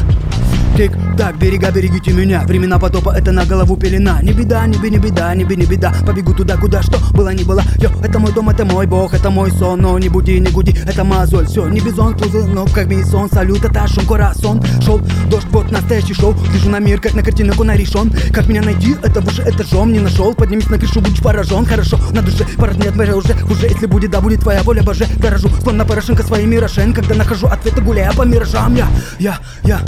Тик, 0.81 0.93
так, 1.19 1.37
берега, 1.37 1.71
берегите 1.71 2.11
меня. 2.11 2.41
Времена 2.47 2.79
потопа, 2.79 3.11
это 3.11 3.33
на 3.33 3.45
голову 3.45 3.77
пелена. 3.77 4.23
Не 4.23 4.33
беда, 4.33 4.67
не 4.67 4.79
беда, 4.79 4.89
не 4.89 4.99
беда, 4.99 5.35
не 5.35 5.45
беда, 5.45 5.55
не 5.61 5.67
беда. 5.67 5.93
Побегу 6.07 6.33
туда, 6.33 6.57
куда 6.57 6.81
что 6.81 6.99
было, 7.13 7.35
не 7.35 7.45
было. 7.45 7.63
Йо, 7.77 7.91
это 8.03 8.19
мой 8.19 8.33
дом, 8.33 8.49
это 8.49 8.65
мой 8.65 8.87
бог, 8.87 9.13
это 9.13 9.29
мой 9.29 9.51
сон. 9.51 9.83
Но 9.83 9.99
не 9.99 10.09
буди, 10.09 10.41
не 10.41 10.51
гуди, 10.51 10.75
это 10.87 11.05
мозоль. 11.05 11.49
Все, 11.49 11.69
не 11.69 11.81
бизон, 11.81 12.17
клузы, 12.17 12.47
но 12.47 12.65
как 12.65 12.89
сон. 13.05 13.29
Салют, 13.31 13.63
это 13.63 13.87
шум, 13.89 14.07
корасон 14.07 14.63
Шел 14.83 15.03
дождь, 15.31 15.47
вот 15.51 15.71
настоящий 15.71 16.15
шоу 16.15 16.35
Гляжу 16.51 16.71
на 16.71 16.79
мир, 16.79 16.99
как 16.99 17.13
на 17.13 17.23
картинку 17.23 17.63
наришен 17.63 18.11
Как 18.33 18.47
меня 18.49 18.63
найти, 18.63 18.97
это 19.03 19.21
выше 19.21 19.43
этажом 19.43 19.93
Не 19.93 20.01
нашел, 20.01 20.35
поднимись, 20.35 20.69
напишу, 20.71 21.01
будь 21.01 21.23
поражен 21.23 21.67
Хорошо, 21.67 21.99
на 22.13 22.23
душе, 22.23 22.47
парад 22.57 22.79
нет, 22.79 22.97
уже, 22.97 23.37
уже 23.45 23.67
Если 23.67 23.87
будет, 23.87 24.11
да 24.11 24.21
будет 24.21 24.41
твоя 24.41 24.63
воля, 24.63 24.83
боже. 24.83 25.07
Дорожу, 25.19 25.49
словно 25.63 25.85
Порошенко 25.85 26.23
своими 26.23 26.57
рошен 26.57 26.95
Когда 26.95 27.15
нахожу 27.15 27.47
ответы, 27.47 27.83
гуляя 27.83 28.13
по 28.13 28.23
миражам. 28.23 28.75
Я, 28.75 28.89
я, 29.19 29.39
я 29.65 29.81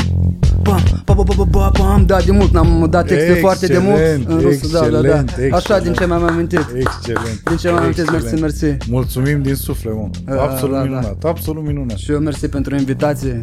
Pam, 0.64 0.81
pa, 1.04 1.14
pa, 1.14 1.22
pa, 1.22 1.46
pa, 1.50 1.70
pam, 1.70 2.06
da, 2.06 2.20
de 2.20 2.32
mult 2.32 2.52
n-am 2.52 2.86
dat 2.90 3.06
texte 3.06 3.22
excelent, 3.22 3.40
foarte 3.40 3.66
de 3.66 3.78
mult 3.78 4.28
în 4.28 4.40
rusă, 4.40 4.66
da, 4.72 4.88
da, 4.88 5.00
da. 5.00 5.18
Excelent. 5.18 5.52
Așa 5.52 5.78
din 5.78 5.92
ce 5.92 6.06
mi-am 6.06 6.22
amintit. 6.22 6.66
Excelent. 6.74 7.42
Din 7.44 7.56
ce 7.56 7.68
mi-am 7.68 7.82
amintit, 7.82 8.10
mersi, 8.10 8.34
mersi. 8.34 8.76
Mulțumim 8.88 9.42
din 9.42 9.54
suflet, 9.54 9.94
mă. 9.94 10.34
Absolut 10.38 10.74
da, 10.74 10.82
minunat, 10.82 11.18
da. 11.18 11.28
absolut 11.28 11.64
minunat. 11.64 11.96
Și 11.96 12.10
eu 12.12 12.18
mersi 12.18 12.48
pentru 12.48 12.74
invitație. 12.74 13.40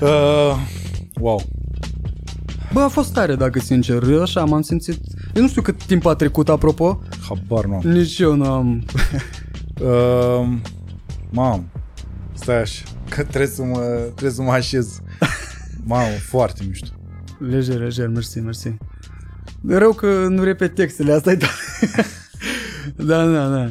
Uh, 0.00 0.56
wow. 1.20 1.42
Bă, 2.72 2.80
a 2.80 2.88
fost 2.88 3.12
tare, 3.12 3.34
dacă 3.34 3.58
sincer. 3.58 4.02
Eu 4.02 4.22
așa 4.22 4.44
m-am 4.44 4.62
simțit... 4.62 5.00
Eu 5.34 5.42
nu 5.42 5.48
știu 5.48 5.62
cât 5.62 5.84
timp 5.84 6.06
a 6.06 6.14
trecut, 6.14 6.48
apropo. 6.48 7.02
Habar 7.28 7.64
nu 7.64 7.80
Nici 7.82 8.18
eu 8.18 8.34
nu 8.34 8.44
am. 8.44 8.84
uh, 9.80 10.48
mam, 11.30 11.70
stai 12.32 12.60
așa, 12.60 12.82
că 13.08 13.22
trebuie 13.22 13.50
să 13.50 13.62
mă, 13.62 13.78
trebuie 14.04 14.30
să 14.30 14.42
mă 14.42 14.52
așez. 14.52 15.00
Mamă, 15.88 16.16
foarte 16.28 16.64
mișto. 16.66 16.88
Lejer, 17.38 17.78
lejer, 17.78 18.08
mersi, 18.08 18.40
mersi. 18.40 18.76
Rău 19.66 19.92
că 19.92 20.26
nu 20.28 20.42
repet 20.42 20.74
textele, 20.74 21.12
asta 21.12 21.30
e 21.30 21.36
tot. 21.36 21.48
da, 23.08 23.26
da, 23.26 23.48
da. 23.48 23.70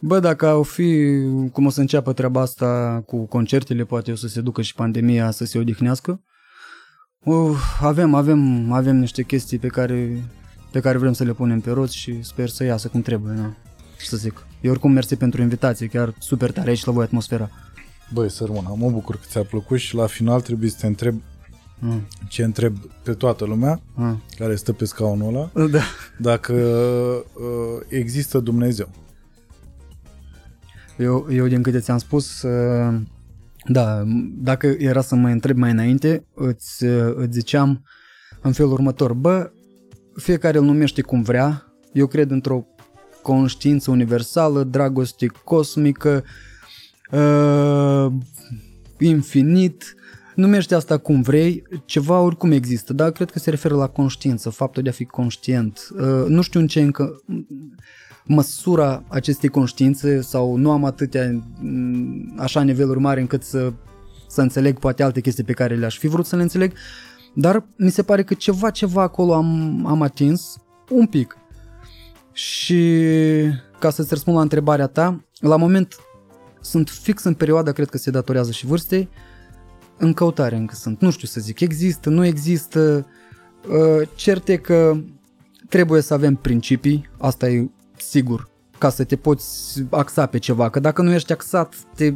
Bă, 0.00 0.20
dacă 0.20 0.46
au 0.46 0.62
fi, 0.62 1.20
cum 1.52 1.66
o 1.66 1.70
să 1.70 1.80
înceapă 1.80 2.12
treaba 2.12 2.40
asta 2.40 3.02
cu 3.06 3.26
concertele, 3.26 3.84
poate 3.84 4.12
o 4.12 4.14
să 4.14 4.28
se 4.28 4.40
ducă 4.40 4.62
și 4.62 4.74
pandemia 4.74 5.30
să 5.30 5.44
se 5.44 5.58
odihnească. 5.58 6.22
Uh, 7.18 7.56
avem, 7.80 8.14
avem, 8.14 8.72
avem 8.72 8.96
niște 8.96 9.22
chestii 9.22 9.58
pe 9.58 9.68
care, 9.68 10.22
pe 10.72 10.80
care 10.80 10.98
vrem 10.98 11.12
să 11.12 11.24
le 11.24 11.32
punem 11.32 11.60
pe 11.60 11.70
roți 11.70 11.96
și 11.96 12.22
sper 12.22 12.48
să 12.48 12.64
iasă 12.64 12.88
cum 12.88 13.02
trebuie, 13.02 13.34
da? 13.34 13.54
să 13.98 14.16
zic. 14.16 14.46
Eu 14.60 14.70
oricum 14.70 14.92
mersi 14.92 15.16
pentru 15.16 15.42
invitație, 15.42 15.86
chiar 15.86 16.14
super 16.18 16.50
tare 16.50 16.68
aici 16.68 16.84
la 16.84 16.92
voi 16.92 17.04
atmosfera. 17.04 17.50
Băi, 18.12 18.30
sărmâna, 18.30 18.74
mă 18.74 18.90
bucur 18.90 19.14
că 19.14 19.22
ți-a 19.26 19.42
plăcut 19.42 19.78
și 19.78 19.94
la 19.94 20.06
final 20.06 20.40
trebuie 20.40 20.70
să 20.70 20.76
te 20.80 20.86
întreb 20.86 21.20
mm. 21.78 22.06
ce 22.28 22.44
întreb 22.44 22.76
pe 23.02 23.12
toată 23.12 23.44
lumea 23.44 23.80
mm. 23.94 24.22
care 24.36 24.54
stă 24.54 24.72
pe 24.72 24.84
scaunul 24.84 25.50
ăla, 25.54 25.66
da. 25.66 25.82
dacă 26.18 26.52
uh, 26.52 27.86
există 27.88 28.38
Dumnezeu. 28.38 28.88
Eu, 30.98 31.26
eu 31.30 31.46
din 31.46 31.62
câte 31.62 31.80
ți-am 31.80 31.98
spus, 31.98 32.42
uh, 32.42 33.00
da, 33.64 34.04
dacă 34.36 34.66
era 34.66 35.00
să 35.00 35.14
mă 35.14 35.28
întreb 35.28 35.56
mai 35.56 35.70
înainte, 35.70 36.26
îți, 36.34 36.84
uh, 36.84 37.12
îți 37.16 37.32
ziceam 37.32 37.84
în 38.40 38.52
felul 38.52 38.72
următor, 38.72 39.12
bă, 39.12 39.50
fiecare 40.14 40.58
îl 40.58 40.64
numește 40.64 41.02
cum 41.02 41.22
vrea, 41.22 41.72
eu 41.92 42.06
cred 42.06 42.30
într-o 42.30 42.66
conștiință 43.22 43.90
universală, 43.90 44.64
dragoste 44.64 45.26
cosmică, 45.44 46.24
uh, 47.10 48.12
infinit, 48.98 49.94
numește 50.38 50.74
asta 50.74 50.98
cum 50.98 51.22
vrei, 51.22 51.62
ceva 51.84 52.20
oricum 52.20 52.50
există, 52.50 52.92
dar 52.92 53.10
cred 53.10 53.30
că 53.30 53.38
se 53.38 53.50
referă 53.50 53.74
la 53.74 53.86
conștiință, 53.86 54.50
faptul 54.50 54.82
de 54.82 54.88
a 54.88 54.92
fi 54.92 55.04
conștient. 55.04 55.88
Uh, 55.92 56.24
nu 56.28 56.42
știu 56.42 56.60
în 56.60 56.66
ce 56.66 56.80
încă 56.80 57.22
măsura 58.24 59.04
acestei 59.08 59.48
conștiințe 59.48 60.20
sau 60.20 60.56
nu 60.56 60.70
am 60.70 60.84
atâtea 60.84 61.42
mm, 61.60 62.34
așa 62.36 62.62
niveluri 62.62 62.98
mari 62.98 63.20
încât 63.20 63.42
să, 63.42 63.72
să 64.28 64.40
înțeleg 64.40 64.78
poate 64.78 65.02
alte 65.02 65.20
chestii 65.20 65.44
pe 65.44 65.52
care 65.52 65.74
le-aș 65.74 65.98
fi 65.98 66.06
vrut 66.06 66.26
să 66.26 66.36
le 66.36 66.42
înțeleg, 66.42 66.72
dar 67.34 67.66
mi 67.76 67.90
se 67.90 68.02
pare 68.02 68.22
că 68.22 68.34
ceva, 68.34 68.70
ceva 68.70 69.02
acolo 69.02 69.34
am, 69.34 69.82
am 69.86 70.02
atins 70.02 70.56
un 70.90 71.06
pic. 71.06 71.36
Și 72.32 73.02
ca 73.78 73.90
să-ți 73.90 74.10
răspund 74.10 74.36
la 74.36 74.42
întrebarea 74.42 74.86
ta, 74.86 75.24
la 75.40 75.56
moment 75.56 75.96
sunt 76.60 76.88
fix 76.88 77.22
în 77.22 77.34
perioada, 77.34 77.72
cred 77.72 77.88
că 77.88 77.98
se 77.98 78.10
datorează 78.10 78.50
și 78.50 78.66
vârstei, 78.66 79.08
în 79.98 80.12
căutare 80.12 80.56
încă 80.56 80.74
sunt. 80.74 81.00
Nu 81.00 81.10
știu 81.10 81.26
să 81.26 81.40
zic, 81.40 81.60
există, 81.60 82.08
nu 82.08 82.24
există, 82.24 83.06
uh, 83.68 84.08
cert 84.14 84.48
e 84.48 84.56
că 84.56 85.00
trebuie 85.68 86.00
să 86.00 86.14
avem 86.14 86.34
principii, 86.34 87.08
asta 87.18 87.48
e 87.48 87.68
sigur, 87.96 88.48
ca 88.78 88.90
să 88.90 89.04
te 89.04 89.16
poți 89.16 89.84
axa 89.90 90.26
pe 90.26 90.38
ceva, 90.38 90.70
că 90.70 90.80
dacă 90.80 91.02
nu 91.02 91.12
ești 91.12 91.32
axat, 91.32 91.74
te 91.94 92.12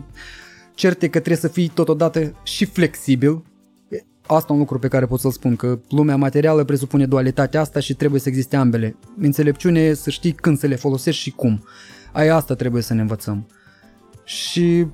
certe 0.74 1.04
că 1.06 1.18
trebuie 1.18 1.36
să 1.36 1.48
fii 1.48 1.68
totodată 1.68 2.34
și 2.42 2.64
flexibil, 2.64 3.42
asta 4.26 4.46
e 4.50 4.54
un 4.54 4.58
lucru 4.58 4.78
pe 4.78 4.88
care 4.88 5.06
pot 5.06 5.20
să-l 5.20 5.30
spun, 5.30 5.56
că 5.56 5.78
lumea 5.88 6.16
materială 6.16 6.64
presupune 6.64 7.06
dualitatea 7.06 7.60
asta 7.60 7.80
și 7.80 7.94
trebuie 7.94 8.20
să 8.20 8.28
existe 8.28 8.56
ambele. 8.56 8.96
Înțelepciune 9.18 9.80
e 9.80 9.94
să 9.94 10.10
știi 10.10 10.32
când 10.32 10.58
să 10.58 10.66
le 10.66 10.76
folosești 10.76 11.22
și 11.22 11.30
cum. 11.30 11.64
Aia 12.12 12.36
asta 12.36 12.54
trebuie 12.54 12.82
să 12.82 12.94
ne 12.94 13.00
învățăm. 13.00 13.46
Și... 14.24 14.86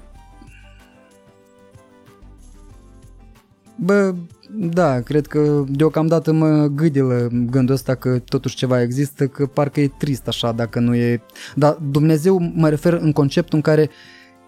Bă, 3.81 4.15
da, 4.51 5.01
cred 5.01 5.27
că 5.27 5.65
deocamdată 5.69 6.33
mă 6.33 6.67
gâdilă 6.67 7.29
gândul 7.51 7.75
ăsta 7.75 7.95
că 7.95 8.19
totuși 8.19 8.57
ceva 8.57 8.83
există, 8.83 9.27
că 9.27 9.47
parcă 9.47 9.81
e 9.81 9.91
trist 9.99 10.29
așa 10.29 10.53
dacă 10.53 10.81
nu 10.81 10.95
e... 10.95 11.21
Dar 11.55 11.79
Dumnezeu 11.91 12.39
mă 12.55 12.69
refer 12.69 12.93
în 12.93 13.13
conceptul 13.13 13.57
în 13.57 13.61
care 13.63 13.91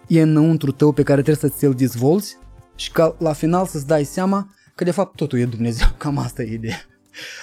e 0.07 0.23
înăuntru 0.23 0.70
tău 0.70 0.92
pe 0.92 1.02
care 1.02 1.23
trebuie 1.23 1.50
să 1.50 1.57
ți-l 1.57 1.75
dezvolți 1.75 2.36
și 2.75 2.91
ca 2.91 3.17
la 3.18 3.33
final 3.33 3.67
să-ți 3.67 3.86
dai 3.86 4.05
seama 4.05 4.55
că 4.75 4.84
de 4.84 4.91
fapt 4.91 5.17
totul 5.17 5.39
e 5.39 5.44
Dumnezeu, 5.44 5.89
cam 5.99 6.18
asta 6.18 6.42
e 6.42 6.52
ideea. 6.52 6.81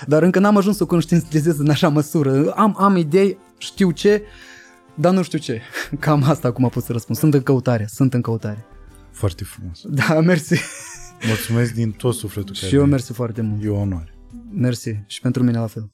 Dar 0.07 0.23
încă 0.23 0.39
n-am 0.39 0.57
ajuns 0.57 0.77
să 0.77 0.85
conștientizez 0.85 1.59
în 1.59 1.69
așa 1.69 1.89
măsură. 1.89 2.51
Am, 2.51 2.75
am 2.79 2.95
idei, 2.95 3.37
știu 3.57 3.91
ce, 3.91 4.23
dar 4.95 5.13
nu 5.13 5.21
știu 5.21 5.37
ce. 5.37 5.61
Cam 5.99 6.23
asta 6.23 6.47
acum 6.47 6.69
pot 6.69 6.83
să 6.83 6.91
răspund. 6.91 7.17
Sunt 7.17 7.33
în 7.33 7.41
căutare, 7.41 7.85
sunt 7.89 8.13
în 8.13 8.21
căutare. 8.21 8.65
Foarte 9.11 9.43
frumos. 9.43 9.81
Da, 9.83 10.19
mersi. 10.19 10.61
Mulțumesc 11.25 11.73
din 11.73 11.91
tot 11.91 12.13
sufletul. 12.15 12.55
Și 12.55 12.75
eu 12.75 12.85
mersi 12.85 13.13
foarte 13.13 13.41
mult. 13.41 13.63
E 13.63 13.69
o 13.69 13.75
onoare. 13.75 14.13
Mersi 14.51 14.95
și 15.05 15.21
pentru 15.21 15.43
mine 15.43 15.57
la 15.57 15.67
fel. 15.67 15.91